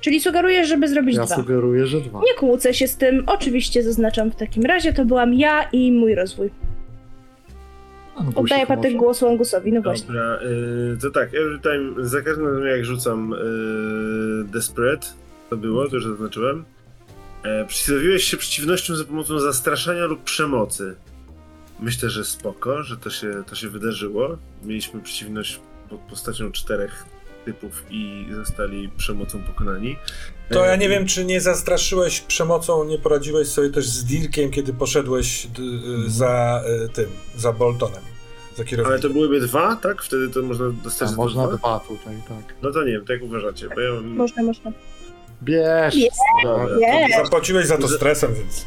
Czyli 0.00 0.20
sugerujesz, 0.20 0.68
żeby 0.68 0.88
zrobić 0.88 1.16
Ja 1.16 1.24
dwa. 1.24 1.36
sugeruję, 1.36 1.86
że 1.86 2.00
dwa. 2.00 2.20
Nie 2.20 2.34
kłócę 2.34 2.74
się 2.74 2.88
z 2.88 2.96
tym, 2.96 3.24
oczywiście 3.26 3.82
zaznaczam 3.82 4.30
w 4.30 4.36
takim 4.36 4.62
razie, 4.62 4.92
to 4.92 5.05
byłam 5.05 5.34
ja 5.34 5.68
i 5.72 5.92
mój 5.92 6.14
rozwój. 6.14 6.50
Angusik 8.17 8.39
Oddaję 8.39 8.67
patek 8.67 8.85
może. 8.85 8.97
głosu 8.97 9.28
Angusowi, 9.28 9.73
no 9.73 9.83
właśnie. 9.83 10.07
Dobra, 10.07 10.39
y, 10.95 10.99
to 11.03 11.11
tak, 11.11 11.28
every 11.35 11.59
time, 11.61 12.09
za 12.09 12.23
każdym 12.23 12.47
razem 12.47 12.67
jak 12.67 12.85
rzucam 12.85 13.33
y, 13.33 14.45
Desperate, 14.45 15.07
to 15.51 15.57
było, 15.57 15.89
to 15.89 15.95
już 15.95 16.07
zaznaczyłem, 16.07 16.65
e, 17.43 17.65
przeciwstawiłeś 17.65 18.25
się 18.25 18.36
przeciwnościom 18.36 18.97
za 18.97 19.05
pomocą 19.05 19.39
zastraszania 19.39 20.05
lub 20.05 20.23
przemocy. 20.25 20.97
Myślę, 21.81 22.11
że 22.11 22.25
spoko, 22.25 22.83
że 22.83 22.97
to 22.97 23.11
się, 23.11 23.43
to 23.47 23.55
się 23.55 23.69
wydarzyło. 23.69 24.39
Mieliśmy 24.65 25.01
przeciwność 25.01 25.61
pod 25.91 26.01
postacią 26.01 26.53
czterech 26.53 27.05
typów 27.47 27.83
i 27.91 28.26
zostali 28.34 28.89
przemocą 28.97 29.42
pokonani. 29.42 29.97
To 30.50 30.65
ja 30.65 30.76
nie 30.76 30.89
wiem, 30.89 31.07
czy 31.07 31.25
nie 31.25 31.41
zastraszyłeś 31.41 32.20
przemocą, 32.20 32.84
nie 32.84 32.99
poradziłeś 32.99 33.49
sobie 33.49 33.70
też 33.70 33.89
z 33.89 34.05
Dirkiem, 34.05 34.50
kiedy 34.50 34.73
poszedłeś 34.73 35.47
d- 35.47 35.62
y, 36.07 36.10
za 36.10 36.62
y, 36.84 36.89
tym, 36.89 37.07
za 37.36 37.52
Boltonem, 37.52 38.02
za 38.57 38.65
Ale 38.86 38.99
to 38.99 39.10
byłyby 39.10 39.41
dwa, 39.41 39.76
tak? 39.76 40.02
Wtedy 40.02 40.28
to 40.28 40.42
można 40.42 40.70
dostać 40.84 41.08
A, 41.08 41.10
za 41.10 41.16
to 41.16 41.23
można 41.23 41.47
dwa? 41.47 41.57
dwa 41.57 41.81
tutaj, 41.81 42.15
tak. 42.28 42.55
No 42.62 42.70
to 42.73 42.84
nie 42.84 42.92
wiem, 42.92 43.05
tak 43.05 43.23
uważacie, 43.23 43.68
bo 43.75 43.81
ja. 43.81 44.00
Można, 44.00 44.42
można. 44.42 44.73
Bierz! 45.42 45.94
Nie. 45.94 46.08
Dobra. 46.44 47.24
Zapłaciłeś 47.24 47.66
za 47.66 47.78
to 47.78 47.89
stresem, 47.89 48.34
więc... 48.34 48.66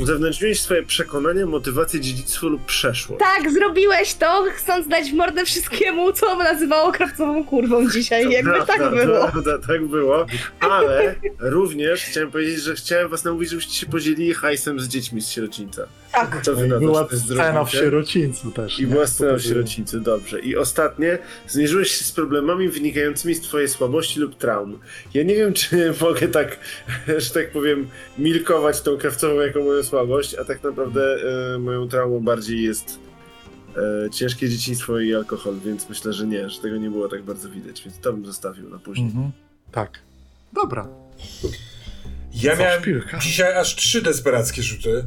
Uzewnętrzniłeś 0.00 0.60
swoje 0.60 0.82
przekonania, 0.82 1.46
motywacje, 1.46 2.00
dziedzictwo 2.00 2.48
lub 2.48 2.64
przeszłość. 2.64 3.20
Tak, 3.20 3.50
zrobiłeś 3.52 4.14
to, 4.14 4.44
chcąc 4.54 4.88
dać 4.88 5.10
w 5.10 5.14
mordę 5.14 5.44
wszystkiemu, 5.44 6.12
co 6.12 6.36
nazywało 6.36 6.92
krawcową 6.92 7.44
kurwą 7.44 7.90
dzisiaj. 7.90 8.30
Jakby 8.30 8.50
Prawda, 8.52 8.72
tak 8.76 8.90
było. 8.90 9.28
Prawda, 9.28 9.58
tak 9.66 9.86
było, 9.86 10.26
ale 10.60 11.14
również 11.40 12.04
chciałem 12.04 12.30
powiedzieć, 12.30 12.60
że 12.60 12.74
chciałem 12.74 13.08
was 13.08 13.24
namówić, 13.24 13.50
żebyście 13.50 13.74
się 13.74 13.86
podzielili 13.86 14.34
hajsem 14.34 14.80
z 14.80 14.88
dziećmi 14.88 15.20
z 15.20 15.28
sierocińca. 15.28 15.86
Tak. 16.16 16.42
Co 16.42 16.54
wy 16.54 16.68
na 16.68 16.74
to, 16.74 16.80
Była 16.80 17.08
scena 17.08 17.64
w 17.64 17.70
sierocińcu 17.70 18.50
też. 18.50 18.78
I 18.78 18.82
nie? 18.82 18.88
była 18.88 19.06
scena 19.06 19.34
w 19.34 19.42
sierocińcu, 19.42 20.00
dobrze. 20.00 20.40
I 20.40 20.56
ostatnie, 20.56 21.18
zmierzyłeś 21.48 21.90
się 21.90 22.04
z 22.04 22.12
problemami 22.12 22.68
wynikającymi 22.68 23.34
z 23.34 23.40
twojej 23.40 23.68
słabości 23.68 24.20
lub 24.20 24.34
traum. 24.34 24.78
Ja 25.14 25.22
nie 25.22 25.34
wiem, 25.34 25.52
czy 25.60 25.94
mogę 26.00 26.28
tak, 26.28 26.58
że 27.18 27.30
tak 27.30 27.50
powiem, 27.50 27.88
milkować 28.18 28.80
tą 28.80 28.96
krawcową 28.98 29.40
jako 29.40 29.60
moją 29.60 29.82
słabość, 29.82 30.34
a 30.34 30.44
tak 30.44 30.62
naprawdę 30.64 31.16
e, 31.54 31.58
moją 31.58 31.88
traumą 31.88 32.20
bardziej 32.20 32.62
jest 32.62 32.98
e, 34.06 34.10
ciężkie 34.10 34.48
dzieciństwo 34.48 35.00
i 35.00 35.14
alkohol, 35.14 35.54
więc 35.64 35.88
myślę, 35.88 36.12
że 36.12 36.26
nie, 36.26 36.50
że 36.50 36.60
tego 36.60 36.76
nie 36.76 36.90
było 36.90 37.08
tak 37.08 37.22
bardzo 37.22 37.48
widać, 37.48 37.82
więc 37.84 37.98
to 37.98 38.12
bym 38.12 38.26
zostawił 38.26 38.68
na 38.68 38.78
później. 38.78 39.06
Mhm. 39.06 39.30
Tak. 39.72 39.98
Dobra. 40.52 40.88
Ja 42.34 42.56
miałem 42.56 42.80
szpilka? 42.80 43.18
dzisiaj 43.18 43.56
aż 43.56 43.76
trzy 43.76 44.02
desperackie 44.02 44.62
rzuty. 44.62 45.04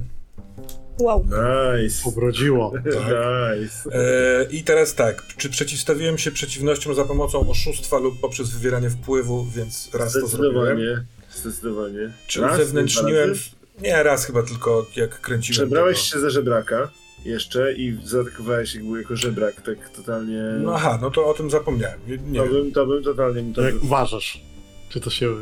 Wow. 0.99 1.25
Nice. 1.25 2.09
Obrodziło. 2.09 2.73
Nice. 2.85 3.89
E, 3.91 4.43
I 4.51 4.63
teraz 4.63 4.95
tak, 4.95 5.23
czy 5.37 5.49
przeciwstawiłem 5.49 6.17
się 6.17 6.31
przeciwnościom 6.31 6.95
za 6.95 7.05
pomocą 7.05 7.49
oszustwa 7.49 7.97
lub 7.97 8.19
poprzez 8.19 8.49
wywieranie 8.49 8.89
wpływu, 8.89 9.45
więc 9.55 9.89
raz 9.93 10.13
to 10.13 10.27
zrobiłem. 10.27 11.05
Zdecydowanie. 11.35 12.13
Czy 12.27 12.41
Raz, 12.41 12.59
razy? 12.59 13.33
Nie, 13.81 14.03
raz 14.03 14.25
chyba 14.25 14.43
tylko, 14.43 14.85
jak 14.95 15.21
kręciłem 15.21 15.55
Przebrałeś 15.55 15.97
tego. 15.97 16.05
się 16.11 16.19
za 16.19 16.29
żebraka 16.29 16.89
jeszcze 17.25 17.73
i 17.73 17.97
zaatakowałeś 18.03 18.75
jakby 18.75 18.97
jako 19.01 19.15
żebrak, 19.15 19.61
tak 19.61 19.89
totalnie... 19.89 20.41
No 20.59 20.73
aha, 20.75 20.99
no 21.01 21.11
to 21.11 21.27
o 21.27 21.33
tym 21.33 21.49
zapomniałem. 21.49 21.99
Nie, 22.07 22.17
nie. 22.17 22.39
to, 22.39 22.45
bym, 22.47 22.71
to 22.71 22.85
bym 22.85 23.03
totalnie... 23.03 23.41
mi 23.43 23.53
To 23.53 23.61
Jak 23.61 23.83
uważasz? 23.83 24.41
Czy 24.89 24.99
to 24.99 25.09
się... 25.09 25.35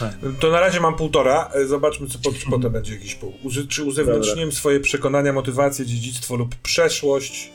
Ten. 0.00 0.36
To 0.36 0.50
na 0.50 0.60
razie 0.60 0.80
mam 0.80 0.96
półtora, 0.96 1.50
e, 1.54 1.66
zobaczmy 1.66 2.06
co 2.06 2.18
po, 2.18 2.32
czy 2.32 2.50
potem 2.50 2.72
będzie 2.72 2.94
jakiś 2.94 3.14
pół. 3.14 3.32
Uzy, 3.42 3.66
czy 3.66 3.84
uzewnętrzniłem 3.84 4.52
swoje 4.52 4.80
przekonania, 4.80 5.32
motywacje, 5.32 5.86
dziedzictwo 5.86 6.36
lub 6.36 6.54
przeszłość? 6.54 7.50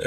E, 0.00 0.04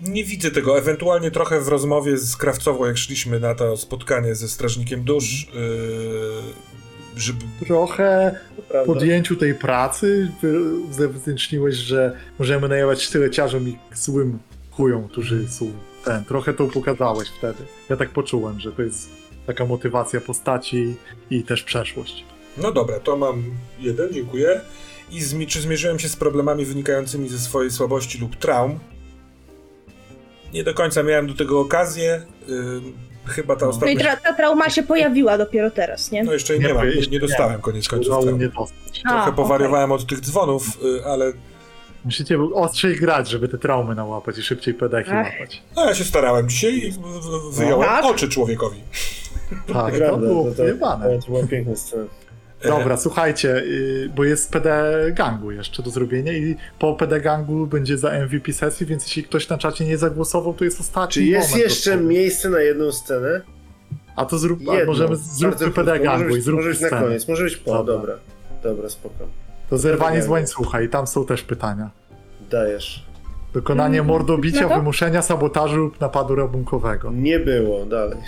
nie 0.00 0.24
widzę 0.24 0.50
tego. 0.50 0.78
Ewentualnie 0.78 1.30
trochę 1.30 1.60
w 1.60 1.68
rozmowie 1.68 2.18
z 2.18 2.36
Krawcową, 2.36 2.84
jak 2.84 2.98
szliśmy 2.98 3.40
na 3.40 3.54
to 3.54 3.76
spotkanie 3.76 4.34
ze 4.34 4.48
Strażnikiem 4.48 5.04
Dusz, 5.04 5.44
e, 5.44 5.58
żeby... 7.16 7.44
Trochę 7.66 8.38
prawda. 8.68 8.92
podjęciu 8.92 9.36
tej 9.36 9.54
pracy 9.54 10.32
uzewnętrzniłeś, 10.90 11.74
że 11.74 12.16
możemy 12.38 12.68
najmować 12.68 13.02
sztyleciarzom 13.02 13.68
i 13.68 13.78
złym 13.94 14.38
chujom, 14.70 15.08
którzy 15.08 15.48
są 15.48 15.72
ten. 16.04 16.24
Trochę 16.24 16.52
to 16.54 16.66
pokazałeś 16.66 17.28
wtedy. 17.28 17.64
Ja 17.88 17.96
tak 17.96 18.10
poczułem, 18.10 18.60
że 18.60 18.72
to 18.72 18.82
jest 18.82 19.08
taka 19.46 19.66
motywacja 19.66 20.20
postaci 20.20 20.94
i 21.30 21.42
też 21.42 21.62
przeszłość. 21.62 22.24
No 22.56 22.72
dobra, 22.72 23.00
to 23.00 23.16
mam 23.16 23.44
jeden, 23.80 24.12
dziękuję. 24.12 24.60
I 25.10 25.20
zmi- 25.22 25.46
czy 25.46 25.60
zmierzyłem 25.60 25.98
się 25.98 26.08
z 26.08 26.16
problemami 26.16 26.64
wynikającymi 26.64 27.28
ze 27.28 27.38
swojej 27.38 27.70
słabości 27.70 28.18
lub 28.18 28.36
traum? 28.36 28.78
Nie 30.54 30.64
do 30.64 30.74
końca 30.74 31.02
miałem 31.02 31.26
do 31.26 31.34
tego 31.34 31.60
okazję. 31.60 32.22
Ym, 32.48 32.92
chyba 33.26 33.56
ta 33.56 33.66
No. 33.66 33.72
No 33.80 33.86
i 33.86 33.96
ostatnia... 33.96 34.16
tra- 34.16 34.20
ta 34.22 34.32
trauma 34.34 34.70
się 34.70 34.82
pojawiła 34.82 35.38
dopiero 35.38 35.70
teraz, 35.70 36.10
nie? 36.10 36.24
No 36.24 36.32
jeszcze 36.32 36.58
nie, 36.58 36.66
Nie, 36.66 36.74
mam, 36.74 36.88
nie, 36.88 36.94
nie 36.94 37.06
nie. 37.06 37.20
dostałem 37.20 37.60
koniec 37.60 37.88
końców 37.88 38.14
dostać. 38.54 39.00
Trochę 39.02 39.22
A, 39.22 39.32
powariowałem 39.32 39.92
od 39.92 40.06
tych 40.06 40.20
dzwonów, 40.20 40.64
y, 40.84 41.04
ale 41.04 41.32
Musicie 42.04 42.38
ostrzej 42.54 42.96
grać, 42.96 43.28
żeby 43.30 43.48
te 43.48 43.58
traumy 43.58 43.94
nałapać 43.94 44.38
i 44.38 44.42
szybciej 44.42 44.74
pedeki 44.74 45.10
łapać. 45.10 45.62
no, 45.76 45.84
ja 45.86 45.94
się 45.94 46.04
starałem 46.04 46.48
dzisiaj 46.48 46.74
i 46.74 46.94
wyjąłem 47.52 47.88
Tak? 47.88 48.04
oczy 48.04 48.28
człowiekowi. 48.28 48.80
Tak, 49.50 49.66
to 49.66 49.72
Prawda, 49.72 50.16
było 50.16 50.44
to, 50.44 50.50
to, 50.56 50.62
wyjebane. 50.62 51.18
to 51.18 51.26
była 51.26 51.46
piękna 51.46 51.76
scena. 51.76 52.04
Dobra, 52.64 52.96
słuchajcie, 52.96 53.56
y, 53.56 54.10
bo 54.16 54.24
jest 54.24 54.50
PD 54.52 54.92
gangu 55.14 55.50
jeszcze 55.52 55.82
do 55.82 55.90
zrobienia 55.90 56.32
i 56.32 56.56
po 56.78 56.94
PD 56.94 57.20
gangu 57.20 57.66
będzie 57.66 57.98
za 57.98 58.10
MVP 58.18 58.52
sesji, 58.52 58.86
więc 58.86 59.04
jeśli 59.06 59.22
ktoś 59.24 59.48
na 59.48 59.58
czacie 59.58 59.84
nie 59.84 59.98
zagłosował, 59.98 60.54
to 60.54 60.64
jest 60.64 60.80
ostatni 60.80 61.12
Czy 61.12 61.24
jest 61.24 61.56
jeszcze 61.56 61.96
miejsce 61.96 62.50
na 62.50 62.60
jedną 62.60 62.92
scenę? 62.92 63.40
A 64.16 64.24
to 64.24 64.38
zrób, 64.38 64.60
możemy 64.86 65.16
zróbmy. 65.16 65.70
PD 65.70 65.98
gangu 66.00 66.36
i 66.36 66.40
zróbmy 66.40 66.62
Może 66.64 66.70
być 66.80 66.90
na 66.92 67.00
koniec, 67.00 67.28
może 67.28 67.44
być 67.44 67.56
po, 67.56 67.70
Dobra. 67.74 67.94
dobra. 67.94 68.14
Dobra, 68.62 68.88
spoko. 68.88 69.14
To 69.72 69.78
zerwanie 69.78 70.22
z 70.22 70.28
łańcucha 70.28 70.80
i 70.80 70.88
tam 70.88 71.06
są 71.06 71.26
też 71.26 71.42
pytania. 71.42 71.90
Dajesz. 72.50 73.06
Dokonanie 73.52 73.98
Mm, 73.98 74.06
mordobicia, 74.06 74.60
no 74.62 74.68
to- 74.68 74.74
wymuszenia 74.74 75.22
sabotażu 75.22 75.76
lub 75.76 76.00
napadu 76.00 76.34
rabunkowego. 76.34 77.10
Nie 77.14 77.38
było, 77.40 77.86
dalej. 77.86 78.18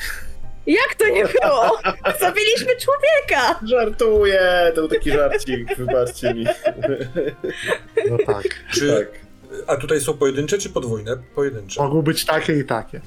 Jak 0.67 0.95
to 0.99 1.09
nie 1.09 1.25
było? 1.25 1.79
Zabiliśmy 2.21 2.73
człowieka! 2.81 3.61
Żartuję, 3.67 4.73
to 4.75 4.81
był 4.81 4.89
taki 4.89 5.11
żarcik, 5.11 5.77
wybaczcie 5.79 6.35
mi. 6.35 6.47
No 8.11 8.17
tak. 8.27 8.45
Czy, 8.71 8.95
tak. 8.97 9.09
A 9.67 9.77
tutaj 9.77 10.01
są 10.01 10.15
pojedyncze 10.15 10.59
czy 10.59 10.71
podwójne? 10.71 11.17
Pojedyncze. 11.35 11.83
Mogą 11.83 12.03
być 12.03 12.25
takie 12.25 12.59
i 12.59 12.65
takie. 12.65 13.01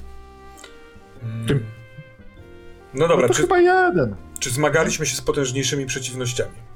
Mm. 1.22 1.66
No 2.94 3.08
dobra, 3.08 3.22
no 3.22 3.28
to 3.28 3.34
czy, 3.34 3.42
chyba 3.42 3.58
jeden. 3.58 4.16
czy 4.40 4.50
zmagaliśmy 4.50 5.06
się 5.06 5.16
z 5.16 5.20
potężniejszymi 5.20 5.86
przeciwnościami? 5.86 6.67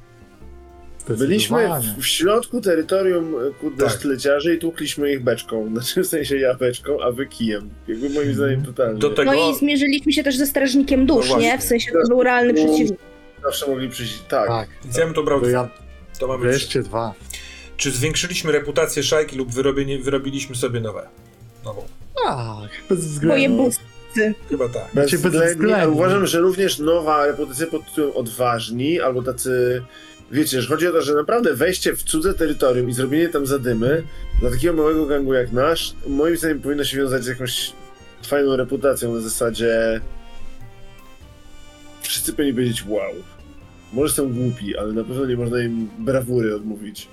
Byliśmy 1.08 1.68
w, 1.97 2.00
w 2.02 2.06
środku 2.06 2.60
terytorium 2.60 3.34
e, 3.34 3.50
kurde 3.60 3.86
Tak. 3.86 4.44
i 4.55 4.58
tłukliśmy 4.58 5.12
ich 5.12 5.22
beczką. 5.22 5.68
Znaczy 5.72 6.02
w 6.02 6.06
sensie 6.06 6.36
ja 6.36 6.55
beczką, 6.55 7.00
a 7.02 7.10
wy 7.12 7.26
kijem. 7.26 7.70
Jakby 7.89 8.10
moim 8.10 8.34
zdaniem 8.34 8.64
totalnie. 8.64 8.98
Do 8.98 9.10
tego- 9.10 9.32
No 9.32 9.50
i 9.50 9.55
zmierzyliśmy 9.55 10.12
się 10.12 10.22
też 10.22 10.36
ze 10.36 10.47
strażnikiem 10.47 11.06
dusz, 11.06 11.31
No 11.31 11.39
nie? 11.39 11.58
W 11.58 11.62
sensie 11.62 11.92
to 11.92 12.08
był 12.08 12.22
realny 12.22 12.55
przeciwnik. 12.55 12.98
Zawsze 13.42 13.66
mogli 13.70 13.89
przyjść. 13.89 14.22
Tak. 14.28 14.48
Tak. 14.48 14.68
Więc 14.84 14.97
ja 14.97 15.05
bym 15.05 15.14
to 15.14 15.22
brał 15.22 15.40
To 15.40 15.47
dwa. 15.47 15.52
ja 15.58 15.68
To 16.20 16.26
mamy 16.28 16.42
wreszcie 16.42 16.82
dwa. 16.82 17.14
Czy 17.76 17.90
zwiększyliśmy 17.90 18.52
reputację 18.52 19.02
szajki 19.02 19.36
lub 19.36 19.50
wyrobienie, 19.52 19.98
wyrobiliśmy 19.98 20.56
sobie 20.56 20.81
nowe? 20.81 21.08
Nową. 21.64 21.82
Tak, 22.24 22.70
bez 22.89 22.98
Moje 22.98 23.08
względu. 23.48 23.62
busty. 23.64 24.34
Chyba 24.48 24.68
tak. 24.68 24.92
Znaczy, 24.92 25.10
Bezwzględnie, 25.10 25.40
bezwzględnie. 25.40 25.76
ale 25.76 25.90
uważam, 25.90 26.26
że 26.26 26.40
również 26.40 26.78
nowa 26.78 27.26
reputacja 27.26 27.66
pod 27.66 27.86
tytułem 27.86 28.10
odważni, 28.16 29.00
albo 29.00 29.22
tacy, 29.22 29.82
wiecie, 30.33 30.62
że 30.62 30.69
chodzi 30.69 30.86
o 30.89 30.93
to, 30.93 31.02
że 31.02 31.15
naprawdę 31.15 31.55
wejście 31.55 31.97
w 31.97 32.02
cudze 32.02 32.35
terytorium 32.35 32.91
i 32.91 32.93
zrobienie 32.93 33.28
tam 33.28 33.47
zadymy 33.47 34.02
dla 34.41 34.51
takiego 34.51 34.75
małego 34.75 35.07
gangu 35.07 35.35
jak 35.35 35.52
nasz, 35.52 35.94
moim 36.07 36.36
zdaniem 36.36 36.61
powinno 36.61 36.85
się 36.85 36.97
wiązać 36.97 37.25
z 37.25 37.27
jakąś 37.27 37.73
fajną 38.23 38.57
reputacją 38.57 39.15
na 39.15 39.20
zasadzie 39.20 40.01
wszyscy 42.02 42.33
powinni 42.33 42.55
powiedzieć 42.55 42.85
wow. 42.89 43.12
Może 43.93 44.15
są 44.15 44.33
głupi, 44.33 44.77
ale 44.77 44.93
na 44.93 45.05
pewno 45.05 45.27
nie 45.27 45.36
można 45.36 45.62
im 45.62 45.91
brawury 45.99 46.55
odmówić. 46.57 47.09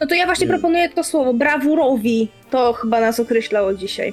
No 0.00 0.06
to 0.06 0.14
ja 0.14 0.24
właśnie 0.26 0.46
Nie. 0.46 0.52
proponuję 0.52 0.88
to 0.90 1.04
słowo, 1.04 1.34
brawurowi. 1.34 2.28
To 2.50 2.72
chyba 2.72 3.00
nas 3.00 3.20
określało 3.20 3.74
dzisiaj. 3.74 4.12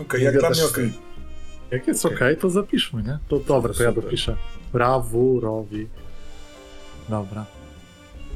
Okej, 0.00 0.24
jak 0.24 0.38
dla 0.38 0.50
mnie 0.50 0.64
okej. 0.64 0.92
Jak 1.70 1.86
jest 1.86 2.06
okej, 2.06 2.36
to 2.36 2.50
zapiszmy, 2.50 3.02
nie? 3.02 3.18
To 3.28 3.38
dobra, 3.38 3.74
to 3.74 3.82
ja 3.82 3.92
dopiszę. 3.92 4.36
Brawurowi. 4.72 5.88
Dobra. 7.08 7.46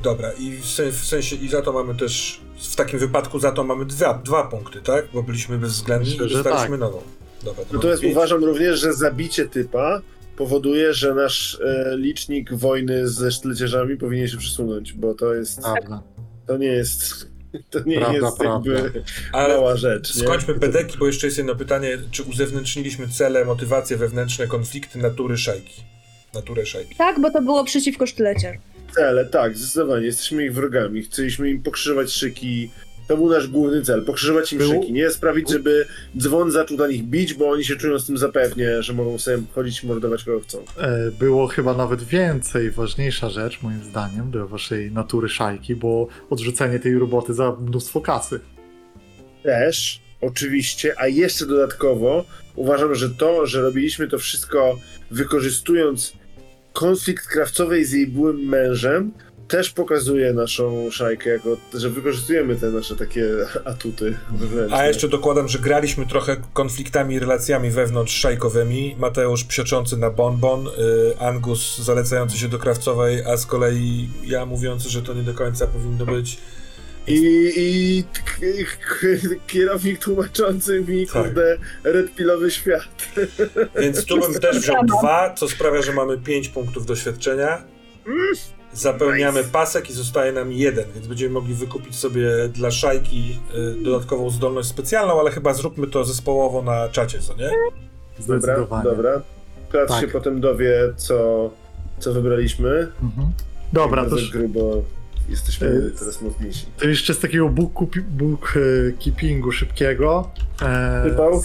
Dobra, 0.03 0.33
i 0.33 0.57
w, 0.57 0.67
sen, 0.67 0.93
w 0.93 1.05
sensie 1.05 1.37
i 1.37 1.49
za 1.49 1.63
to 1.63 1.73
mamy 1.73 1.95
też, 1.95 2.41
w 2.59 2.77
takim 2.77 2.99
wypadku 2.99 3.39
za 3.39 3.53
to 3.53 3.65
mamy 3.65 3.85
dwa, 3.85 4.15
dwa 4.15 4.45
punkty, 4.45 4.81
tak? 4.81 5.05
Bo 5.15 5.23
byliśmy 5.23 5.59
bezwzględni 5.59 6.11
Myślę, 6.11 6.27
i 6.27 6.29
że 6.29 6.35
dostaliśmy 6.35 6.71
tak. 6.71 6.81
nową. 6.81 7.03
Dobra, 7.45 7.65
to 7.65 7.75
Natomiast 7.75 8.03
pięć. 8.03 8.13
uważam 8.17 8.45
również, 8.45 8.81
że 8.81 8.93
zabicie 8.93 9.49
typa 9.49 10.01
powoduje, 10.37 10.95
że 10.95 11.15
nasz 11.15 11.61
e, 11.65 11.97
licznik 11.97 12.55
wojny 12.55 13.09
ze 13.09 13.31
sztyleciarzami 13.33 13.97
powinien 13.97 14.29
się 14.29 14.37
przesunąć, 14.37 14.93
bo 14.93 15.15
to 15.15 15.35
jest, 15.35 15.61
Prawda. 15.63 16.03
to 16.47 16.57
nie 16.57 16.67
jest, 16.67 17.32
to 17.71 17.81
nie 17.87 17.97
Prawda, 17.97 18.19
jest 18.27 18.39
prawda. 18.39 18.73
jakby 18.73 19.03
Ale 19.33 19.55
mała 19.55 19.77
rzecz. 19.77 20.15
Nie? 20.17 20.23
skończmy 20.23 20.55
pedeki, 20.55 20.99
bo 20.99 21.07
jeszcze 21.07 21.27
jest 21.27 21.39
jedno 21.39 21.55
pytanie, 21.55 21.99
czy 22.11 22.23
uzewnętrzniliśmy 22.23 23.09
cele, 23.09 23.45
motywacje 23.45 23.97
wewnętrzne, 23.97 24.47
konflikty 24.47 24.99
natury 24.99 25.37
szajki? 25.39 25.83
Naturę 26.35 26.67
szajki. 26.67 26.95
Tak, 26.97 27.21
bo 27.21 27.31
to 27.31 27.43
było 27.43 27.65
przeciwko 27.65 28.07
sztyleciarzom. 28.07 28.63
Cele, 28.95 29.25
tak, 29.27 29.57
zdecydowanie, 29.59 30.07
jesteśmy 30.07 30.45
ich 30.45 30.55
wrogami, 30.55 31.03
chcieliśmy 31.03 31.51
im 31.51 31.63
pokrzyżować 31.63 32.13
szyki, 32.13 32.71
to 33.09 33.17
był 33.17 33.31
nasz 33.31 33.49
główny 33.49 33.83
cel, 33.83 34.05
pokrzyżować 34.05 34.53
im 34.53 34.59
Był- 34.59 34.71
szyki, 34.73 34.93
nie 34.93 35.11
sprawić, 35.11 35.51
żeby 35.51 35.87
dzwon 36.19 36.51
zaczął 36.51 36.77
na 36.77 36.87
nich 36.87 37.03
bić, 37.03 37.35
bo 37.35 37.51
oni 37.51 37.65
się 37.65 37.77
czują 37.77 37.99
z 37.99 38.07
tym 38.07 38.19
zapewnie, 38.19 38.83
że 38.83 38.93
mogą 38.93 39.19
sobie 39.19 39.43
chodzić 39.55 39.85
i 39.85 39.87
mordować 39.87 40.25
kogo 40.25 40.41
chcą. 40.41 40.59
E, 40.79 41.11
Było 41.11 41.47
chyba 41.47 41.75
nawet 41.75 42.03
więcej, 42.03 42.71
ważniejsza 42.71 43.31
rzecz, 43.31 43.63
moim 43.63 43.85
zdaniem, 43.85 44.31
do 44.31 44.49
waszej 44.49 44.91
natury 44.93 45.29
szajki, 45.29 45.77
bo 45.77 46.09
odrzucenie 46.31 46.79
tej 46.79 46.99
roboty 46.99 47.35
za 47.35 47.53
mnóstwo 47.61 48.01
kasy. 48.01 48.41
Też, 49.43 50.01
oczywiście, 50.21 50.95
a 51.01 51.07
jeszcze 51.09 51.47
dodatkowo 51.47 52.25
uważam, 52.57 52.95
że 52.95 53.11
to, 53.11 53.47
że 53.47 53.63
robiliśmy 53.63 54.09
to 54.09 54.19
wszystko 54.19 54.79
wykorzystując 55.11 56.13
konflikt 56.73 57.27
krawcowej 57.27 57.85
z 57.85 57.93
jej 57.93 58.07
byłym 58.07 58.37
mężem, 58.49 59.13
też 59.49 59.71
pokazuje 59.71 60.33
naszą 60.33 60.91
szajkę, 60.91 61.31
jako, 61.31 61.57
że 61.75 61.91
wykorzystujemy 61.91 62.57
te 62.57 62.71
nasze 62.71 62.97
takie 62.97 63.25
atuty 63.65 64.19
wewnętrzne. 64.33 64.77
A 64.77 64.87
jeszcze 64.87 65.09
dokładam, 65.09 65.49
że 65.49 65.59
graliśmy 65.59 66.07
trochę 66.07 66.37
konfliktami 66.53 67.15
i 67.15 67.19
relacjami 67.19 67.71
wewnątrz 67.71 68.17
szajkowymi. 68.17 68.97
Mateusz 68.99 69.45
psioczący 69.45 69.97
na 69.97 70.11
bonbon, 70.11 70.67
y, 70.67 70.71
Angus 71.19 71.79
zalecający 71.79 72.39
się 72.39 72.49
do 72.49 72.59
krawcowej, 72.59 73.25
a 73.25 73.37
z 73.37 73.47
kolei 73.47 74.09
ja 74.25 74.47
mówiący, 74.47 74.91
że 74.91 75.03
to 75.03 75.15
nie 75.15 75.23
do 75.23 75.35
końca 75.35 75.67
powinno 75.67 76.07
być. 76.07 76.39
I, 77.07 77.53
i 77.57 78.05
kierownik 79.47 79.99
tłumaczący 79.99 80.85
mi, 80.89 81.07
Tak. 81.07 81.23
kurde, 81.23 81.59
red 81.85 82.15
pillowy 82.15 82.51
świat. 82.51 83.09
Więc 83.81 84.05
tu 84.05 84.21
bym 84.21 84.35
też 84.41 84.59
wziął 84.59 84.85
dwa, 84.85 85.35
co 85.35 85.49
sprawia, 85.49 85.83
że 85.83 85.93
mamy 85.93 86.19
pięć 86.19 86.49
punktów 86.49 86.87
doświadczenia. 86.87 87.63
Zapełniamy 88.75 89.39
Nice. 89.41 89.53
pasek 89.53 89.91
i 89.91 89.93
zostaje 89.93 90.33
nam 90.33 90.53
jeden, 90.53 90.85
więc 90.95 91.07
będziemy 91.07 91.35
mogli 91.35 91.55
wykupić 91.55 91.97
sobie 91.97 92.29
dla 92.49 92.71
szajki 92.71 93.39
y, 93.81 93.83
dodatkową 93.85 94.31
zdolność 94.31 94.69
specjalną, 94.69 95.21
ale 95.21 95.31
chyba 95.31 95.55
zróbmy 95.55 95.87
to 95.87 96.05
zespołowo 96.05 96.63
na 96.63 96.89
czacie, 96.89 97.19
co 97.19 97.35
nie? 97.37 97.51
Dobra, 98.29 98.67
dobra. 98.85 99.23
Krat 99.71 99.89
Tak. 99.89 100.01
się 100.01 100.09
potem 100.09 100.41
dowie, 100.41 100.73
co, 100.97 101.51
co 101.99 102.13
wybraliśmy. 102.13 102.89
Mhm. 103.03 103.31
Dobra, 103.73 104.05
to 104.11 104.17
grubo 104.33 104.83
jesteśmy 105.29 105.67
Y, 105.69 105.91
teraz 105.99 106.23
mocniejsi. 106.23 106.67
to 106.79 106.89
jeszcze 106.89 107.15
z 107.15 107.19
takiego 107.19 107.49
book- 107.49 108.01
bookkeepingu 108.11 109.53
szybkiego. 109.53 110.31
E, 110.63 111.03
Wypał? 111.05 111.43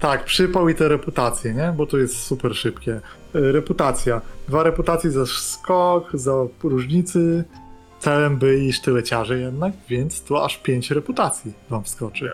Tak, 0.00 0.24
przypał 0.24 0.68
i 0.68 0.74
te 0.74 0.88
reputacje, 0.88 1.54
nie? 1.54 1.74
Bo 1.76 1.86
to 1.86 1.98
jest 1.98 2.22
super 2.22 2.54
szybkie. 2.56 3.00
E, 3.34 3.52
Reputacja. 3.52 4.20
Dwa 4.48 4.62
reputacje 4.62 5.10
za 5.10 5.26
skok, 5.26 6.10
za 6.14 6.32
różnicy. 6.62 7.44
Celem 8.00 8.36
byli 8.36 8.72
sztyleciarze 8.72 9.38
jednak, 9.38 9.72
więc 9.88 10.22
tu 10.22 10.36
aż 10.36 10.58
pięć 10.58 10.90
reputacji 10.90 11.52
wam 11.70 11.84
wskoczy. 11.84 12.30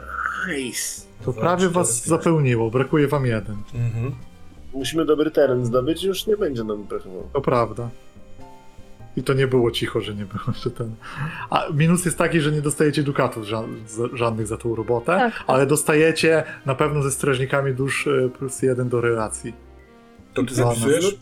Nice. 0.57 1.03
To 1.25 1.33
Dwa, 1.33 1.41
prawie 1.41 1.57
cztery, 1.59 1.73
was 1.75 1.89
pięć. 2.01 2.07
zapełniło, 2.09 2.71
brakuje 2.71 3.09
wam 3.09 3.27
jeden. 3.27 3.57
Mhm. 3.75 4.15
Musimy 4.75 5.05
dobry 5.05 5.31
teren 5.31 5.67
zdobyć, 5.67 6.03
już 6.05 6.27
nie 6.27 6.37
będzie 6.37 6.65
nam 6.65 6.85
brakowało. 6.85 7.29
To 7.33 7.41
prawda. 7.41 7.89
I 9.17 9.23
to 9.23 9.35
nie 9.35 9.47
było 9.47 9.71
cicho, 9.71 10.01
że 10.01 10.15
nie 10.15 10.25
było 10.25 10.43
jeszcze 10.49 10.71
ten. 10.71 10.95
A 11.51 11.65
minus 11.75 12.05
jest 12.05 12.19
taki, 12.19 12.41
że 12.41 12.53
nie 12.53 12.63
dostajecie 12.63 13.03
dukatów 13.03 13.45
ża- 13.45 13.87
za- 13.89 14.17
żadnych 14.17 14.47
za 14.47 14.57
tą 14.57 14.75
robotę, 14.75 15.07
Tak. 15.07 15.45
ale 15.47 15.67
dostajecie 15.67 16.45
na 16.67 16.75
pewno 16.75 17.03
ze 17.03 17.11
strażnikami 17.11 17.75
dusz 17.75 18.07
y, 18.07 18.31
plus 18.39 18.63
jeden 18.63 18.89
do 18.89 19.01
relacji. 19.01 19.53
To 20.35 20.43
ty 20.43 20.55
zapisujesz? 20.55 21.17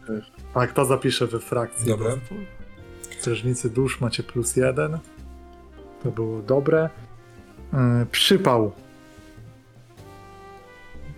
Tak, 0.55 0.73
to 0.73 0.85
zapiszę 0.85 1.27
we 1.27 1.41
frakcji. 1.41 1.89
Dobra. 1.89 2.11
Strażnicy 3.19 3.71
dusz 3.71 4.01
macie 4.01 4.23
plus 4.23 4.57
jeden. 4.57 4.99
To 6.03 6.11
było 6.11 6.43
dobre. 6.43 6.89
Yy, 7.73 7.79
przypał. 8.11 8.73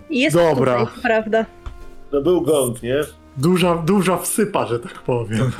Jest 0.09 0.35
Dobra. 0.35 0.85
tutaj, 0.85 1.01
prawda. 1.01 1.45
No 2.11 2.21
był 2.21 2.41
gong, 2.41 2.83
nie? 2.83 3.01
Duża, 3.37 3.75
duża 3.75 4.17
wsypa, 4.17 4.67
że 4.67 4.79
tak 4.79 4.93
powiem. 4.93 5.51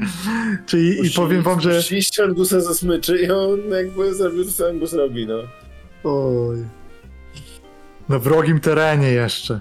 Czyli 0.66 1.06
i 1.06 1.10
powiem 1.10 1.42
wam, 1.42 1.60
że. 1.60 1.74
Puściliście 1.74 2.24
Angusa 2.24 2.60
za 2.60 2.74
smyczy 2.74 3.18
i 3.18 3.30
on 3.30 3.60
jakby 3.70 4.14
zrobił 4.14 4.44
to, 4.44 4.50
co 4.50 4.68
Angus 4.68 4.92
robi, 4.92 5.26
no. 5.26 5.38
Oj. 6.04 6.64
Na 8.08 8.18
wrogim 8.18 8.60
terenie 8.60 9.10
jeszcze. 9.10 9.60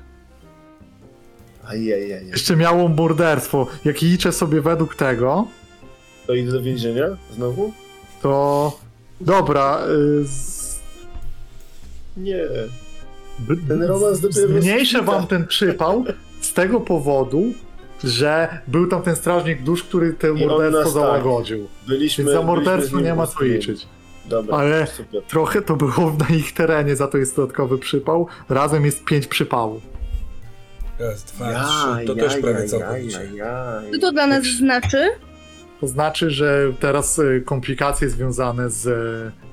Ajajaj. 1.67 2.27
Jeszcze 2.27 2.55
miało 2.55 2.87
morderstwo. 2.87 3.67
Jak 3.85 4.01
liczę 4.01 4.31
sobie 4.31 4.61
według 4.61 4.95
tego, 4.95 5.47
To 6.27 6.33
idę 6.33 6.51
do 6.51 6.61
więzienia? 6.61 7.05
Znowu? 7.35 7.73
to. 8.21 8.79
Dobra. 9.21 9.79
y, 10.21 10.27
z... 10.27 10.79
Nie. 12.17 12.39
Ten 13.67 13.83
romans 13.83 14.19
dopiero 14.19 14.47
Zmniejszę 14.61 15.01
wam 15.01 15.27
ten 15.27 15.47
przypał 15.47 16.03
z 16.41 16.53
tego 16.53 16.79
powodu, 16.79 17.43
że 18.03 18.61
był 18.67 18.87
tam 18.87 19.01
ten 19.01 19.15
strażnik 19.15 19.63
dusz, 19.63 19.83
który 19.83 20.13
te 20.13 20.33
morderstwo 20.33 20.83
tak. 20.83 20.93
załagodził. 20.93 21.67
Byliśmy... 21.87 22.23
Więc 22.23 22.35
za 22.35 22.41
morderstwo 22.41 22.99
nie 22.99 23.15
ma 23.15 23.27
co 23.27 23.43
liczyć. 23.43 23.87
Dobra, 24.25 24.57
Ale- 24.57 24.87
super. 24.87 25.21
Trochę 25.23 25.61
to 25.61 25.75
było 25.75 26.15
na 26.29 26.35
ich 26.35 26.53
terenie, 26.53 26.95
za 26.95 27.07
to 27.07 27.17
jest 27.17 27.35
dodatkowy 27.35 27.77
przypał. 27.77 28.27
Razem 28.49 28.85
jest 28.85 29.03
pięć 29.03 29.27
przypałów. 29.27 29.96
Raz, 30.99 31.23
dwa, 31.23 31.65
trzy. 31.65 32.05
To 32.07 32.15
też 32.15 32.37
prawie 32.37 32.65
całkowicie. 32.65 33.29
Co 33.93 33.99
to 33.99 34.11
dla 34.11 34.27
nas 34.27 34.43
znaczy? 34.45 35.09
To 35.81 35.87
znaczy, 35.87 36.29
że 36.31 36.73
teraz 36.79 37.19
y, 37.19 37.43
komplikacje 37.45 38.09
związane 38.09 38.69
z, 38.69 38.83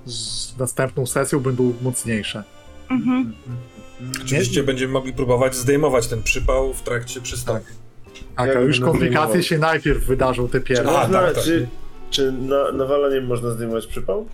z 0.07 0.59
następną 0.59 1.07
sesją 1.07 1.41
będą 1.41 1.73
mocniejsze. 1.83 2.43
Mhm. 2.91 3.33
Oczywiście 4.25 4.63
będziemy 4.63 4.93
mogli 4.93 5.13
próbować 5.13 5.55
zdejmować 5.57 6.07
ten 6.07 6.23
przypał 6.23 6.75
w 6.75 6.83
trakcie 6.83 7.21
przystanku. 7.21 7.67
Tak, 8.37 8.47
Jak 8.49 8.57
a 8.57 8.61
już 8.61 8.81
komplikacje 8.81 9.11
zdejmował? 9.27 9.43
się 9.43 9.59
najpierw 9.59 10.05
wydarzą 10.07 10.49
te 10.49 10.61
Czy 10.61 10.67
pierwsze. 10.67 10.89
A, 10.99 11.01
można, 11.03 11.21
tak, 11.21 11.35
tak. 11.35 11.45
czy, 11.45 11.69
czy 12.11 12.33
na, 12.33 12.73
nawalaniem 12.73 13.27
można 13.27 13.51
zdejmować 13.51 13.87
przypał? 13.87 14.27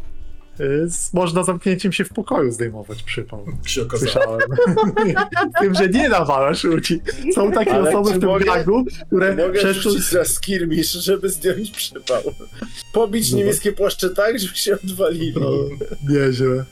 Można 1.13 1.45
zamknięciem 1.45 1.93
się 1.93 2.05
w 2.05 2.09
pokoju 2.09 2.53
zdejmować 2.53 3.03
przypał. 3.03 3.47
Się 3.67 3.83
okazało. 3.83 4.13
Słyszałem. 4.13 4.41
Tym, 5.61 5.75
że 5.75 5.89
nie 5.89 6.09
nawalasz 6.09 6.65
ludzi. 6.65 7.01
Są 7.35 7.53
takie 7.53 7.73
Ale 7.75 7.91
osoby 7.91 8.11
w 8.19 8.21
tym 8.21 8.29
mogę- 8.29 8.85
które 9.07 9.37
Mogę 9.37 9.53
przeszły... 9.53 9.83
rzucić 9.93 10.05
za 10.11 10.25
skirmisz, 10.25 10.93
żeby 10.93 11.29
zdjąć 11.31 11.71
przypał. 11.71 12.23
Pobić 12.93 13.33
No. 13.33 13.39
niebieskie 13.39 13.73
płaszcze 13.73 14.11
tak, 14.11 14.39
żeby 14.39 14.57
się 14.57 14.75
odwalili. 14.85 15.35
No, 15.41 15.51
nieźle. 16.09 16.65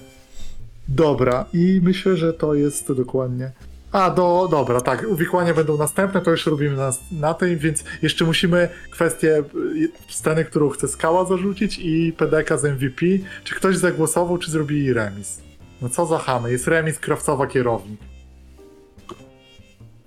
Dobra, 0.89 1.45
i 1.53 1.81
myślę, 1.83 2.17
że 2.17 2.33
to 2.33 2.55
jest 2.55 2.93
dokładnie. 2.93 3.51
A, 3.93 4.11
do, 4.11 4.49
dobra, 4.51 4.81
tak, 4.81 5.05
uwikłania 5.09 5.55
będą 5.55 5.77
następne, 5.77 6.21
to 6.21 6.31
już 6.31 6.47
robimy 6.47 6.77
na, 6.77 6.91
na 7.13 7.35
tej, 7.35 7.57
więc 7.57 7.85
jeszcze 8.03 8.25
musimy 8.25 8.69
kwestię 8.91 9.39
y, 9.39 9.91
sceny, 10.09 10.45
którą 10.45 10.69
chce 10.69 10.89
skała 10.89 11.25
zarzucić 11.25 11.79
i 11.83 12.13
PDK 12.13 12.59
z 12.59 12.65
MVP. 12.65 13.07
Czy 13.45 13.55
ktoś 13.55 13.77
zagłosował, 13.77 14.39
czy 14.39 14.51
zrobili 14.51 14.93
remis? 14.93 15.41
No 15.83 15.89
co 15.89 16.07
za 16.07 16.19
chamy, 16.19 16.53
jest 16.53 16.69
remis 16.69 16.99
krawcowa 16.99 17.47
kierownik. 17.47 18.01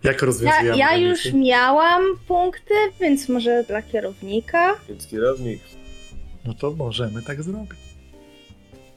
Jak 0.03 0.21
Ja, 0.21 0.25
rozwiązujemy 0.25 0.77
ja 0.77 0.89
remisy? 0.91 1.29
już 1.29 1.33
miałam 1.33 2.03
punkty, 2.27 2.73
więc 2.99 3.29
może 3.29 3.63
dla 3.67 3.81
kierownika. 3.81 4.75
Więc 4.89 5.07
kierownik. 5.07 5.61
No 6.45 6.53
to 6.53 6.71
możemy 6.71 7.21
tak 7.21 7.43
zrobić. 7.43 7.79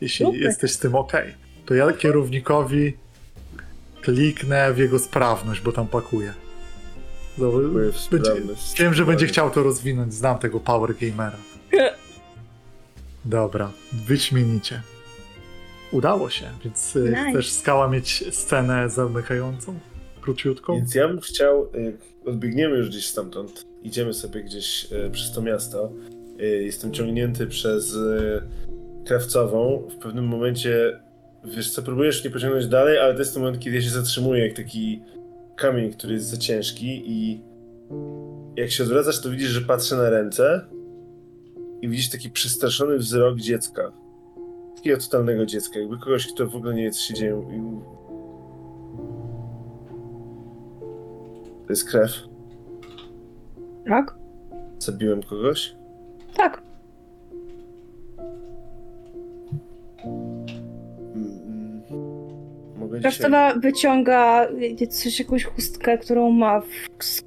Jeśli 0.01 0.27
Super. 0.27 0.41
jesteś 0.41 0.73
z 0.73 0.79
tym 0.79 0.95
ok, 0.95 1.13
to 1.67 1.75
ja 1.75 1.93
kierownikowi 1.93 2.97
kliknę 4.05 4.73
w 4.73 4.79
jego 4.79 4.99
sprawność, 4.99 5.61
bo 5.61 5.73
tam 5.73 5.87
pakuje. 5.87 6.33
Będzie, 8.11 8.31
wiem, 8.79 8.95
że 8.95 9.07
będzie 9.07 9.27
chciał 9.27 9.51
to 9.51 9.63
rozwinąć. 9.63 10.15
Znam 10.15 10.39
tego 10.39 10.61
Power 10.61 10.95
Gamera. 11.01 11.37
Dobra, 13.25 13.73
wyśmienicie. 13.93 14.83
Udało 15.93 16.31
się, 16.31 16.47
więc 16.65 16.95
nice. 16.95 17.11
Nice. 17.11 17.31
chcesz 17.31 17.53
skała 17.53 17.89
mieć 17.89 18.25
scenę 18.35 18.91
zamykającą? 18.91 19.79
Króciutką? 20.21 20.77
Więc 20.77 20.95
ja 20.95 21.09
bym 21.09 21.21
chciał, 21.21 21.69
jak 21.75 21.95
odbiegniemy 22.27 22.77
już 22.77 22.89
gdzieś 22.89 23.07
stamtąd, 23.07 23.65
idziemy 23.83 24.15
sobie 24.15 24.43
gdzieś 24.43 24.93
e, 24.93 25.11
przez 25.11 25.33
to 25.33 25.43
miasto. 25.43 25.93
Jestem 26.61 26.93
ciągnięty 26.93 27.47
przez 27.47 27.97
krawcową. 29.07 29.89
W 29.91 30.03
pewnym 30.03 30.25
momencie, 30.27 31.01
wiesz 31.45 31.71
co, 31.71 31.83
próbujesz 31.83 32.25
mnie 32.25 32.33
pociągnąć 32.33 32.67
dalej, 32.67 32.99
ale 32.99 33.13
to 33.15 33.19
jest 33.19 33.35
ten 33.35 33.43
moment, 33.43 33.63
kiedy 33.63 33.77
ja 33.77 33.83
się 33.83 33.91
zatrzymuję, 33.91 34.47
jak 34.47 34.57
taki 34.57 35.03
kamień, 35.57 35.93
który 35.93 36.15
jest 36.15 36.27
za 36.27 36.37
ciężki 36.37 37.03
i 37.07 37.41
jak 38.57 38.71
się 38.71 38.85
odwracasz, 38.85 39.21
to 39.21 39.31
widzisz, 39.31 39.49
że 39.49 39.61
patrzę 39.61 39.97
na 39.97 40.11
ręce 40.11 40.61
i 41.83 41.89
widzisz 41.89 42.11
taki 42.11 42.31
przestraszony 42.31 42.99
wzrok 42.99 43.39
dziecka. 43.39 43.93
Takiego 44.77 44.97
totalnego 45.01 45.47
dziecka, 45.47 45.79
jakby 45.79 45.99
kogoś, 45.99 46.33
kto 46.33 46.47
w 46.47 46.57
ogóle 46.57 46.75
nie 46.75 46.83
wie, 46.83 46.91
co 46.91 47.01
się 47.01 47.15
dzieje. 47.15 47.43
I 47.51 47.61
To 51.67 51.73
jest 51.73 51.91
krew. 51.91 52.11
Tak? 53.89 54.15
Zabiłem 54.79 55.23
kogoś? 55.23 55.75
Tak. 56.37 56.63
Mogę 62.95 63.11
dzisiaj... 63.11 63.61
Wyciąga 63.61 64.49
wiecie, 64.53 64.87
coś, 64.87 65.19
jakąś 65.19 65.45
chustkę, 65.45 65.99
którą 65.99 66.31
ma 66.31 66.61
w 66.61 67.23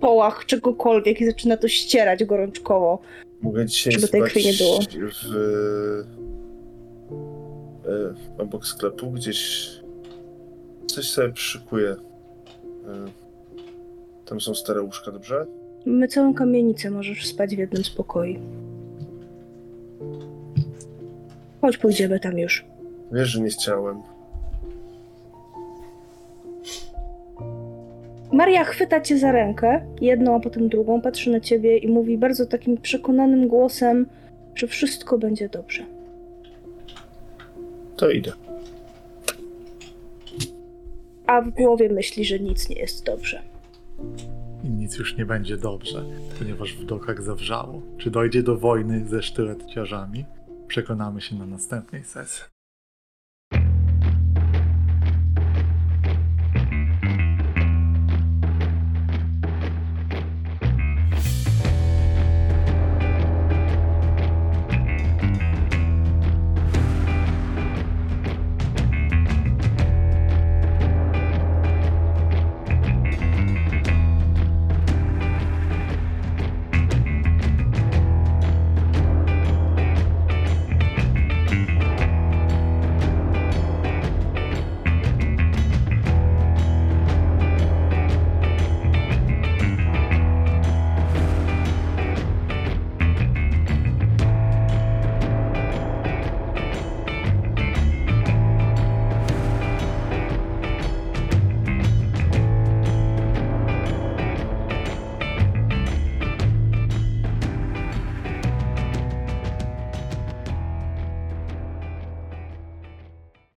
połach 0.00 0.46
czegokolwiek 0.46 1.20
i 1.20 1.26
zaczyna 1.26 1.56
to 1.56 1.68
ścierać 1.68 2.24
gorączkowo. 2.24 2.98
Mogę 3.42 3.66
dzisiaj 3.66 3.92
żeby 3.92 4.08
tej 4.08 4.22
krwi 4.22 4.44
nie 4.44 4.52
było. 4.52 4.80
w... 5.12 5.34
E, 7.88 8.42
obok 8.42 8.66
sklepu 8.66 9.10
gdzieś... 9.10 9.70
Coś 10.86 11.10
sobie 11.10 11.32
przyszykuję. 11.32 11.90
E, 11.90 11.96
tam 14.24 14.40
są 14.40 14.54
stare 14.54 14.82
łóżka, 14.82 15.12
dobrze? 15.12 15.46
My 15.86 16.08
całą 16.08 16.34
kamienicę 16.34 16.90
możesz 16.90 17.26
spać 17.26 17.56
w 17.56 17.58
jednym 17.58 17.84
z 17.84 17.90
pokoi. 17.90 18.38
Chodź, 21.60 21.78
pójdziemy 21.78 22.20
tam 22.20 22.38
już. 22.38 22.64
Wiesz, 23.12 23.28
że 23.28 23.40
nie 23.40 23.50
chciałem. 23.50 24.02
Maria 28.32 28.64
chwyta 28.64 29.00
cię 29.00 29.18
za 29.18 29.32
rękę, 29.32 29.86
jedną, 30.00 30.36
a 30.36 30.40
potem 30.40 30.68
drugą, 30.68 31.00
patrzy 31.00 31.30
na 31.30 31.40
ciebie 31.40 31.78
i 31.78 31.88
mówi 31.88 32.18
bardzo 32.18 32.46
takim 32.46 32.76
przekonanym 32.76 33.48
głosem, 33.48 34.06
że 34.54 34.66
wszystko 34.66 35.18
będzie 35.18 35.48
dobrze. 35.48 35.86
To 37.96 38.10
idę. 38.10 38.32
A 41.26 41.42
w 41.42 41.50
głowie 41.50 41.88
myśli, 41.88 42.24
że 42.24 42.40
nic 42.40 42.68
nie 42.68 42.76
jest 42.76 43.04
dobrze. 43.04 43.42
I 44.64 44.70
nic 44.70 44.98
już 44.98 45.16
nie 45.16 45.26
będzie 45.26 45.56
dobrze, 45.56 46.04
ponieważ 46.38 46.74
w 46.74 46.84
dokach 46.84 47.22
zawrzało. 47.22 47.82
Czy 47.98 48.10
dojdzie 48.10 48.42
do 48.42 48.56
wojny 48.56 49.08
ze 49.08 49.22
sztyleciarzami? 49.22 50.24
Przekonamy 50.68 51.20
się 51.20 51.36
na 51.36 51.46
następnej 51.46 52.04
sesji. 52.04 52.59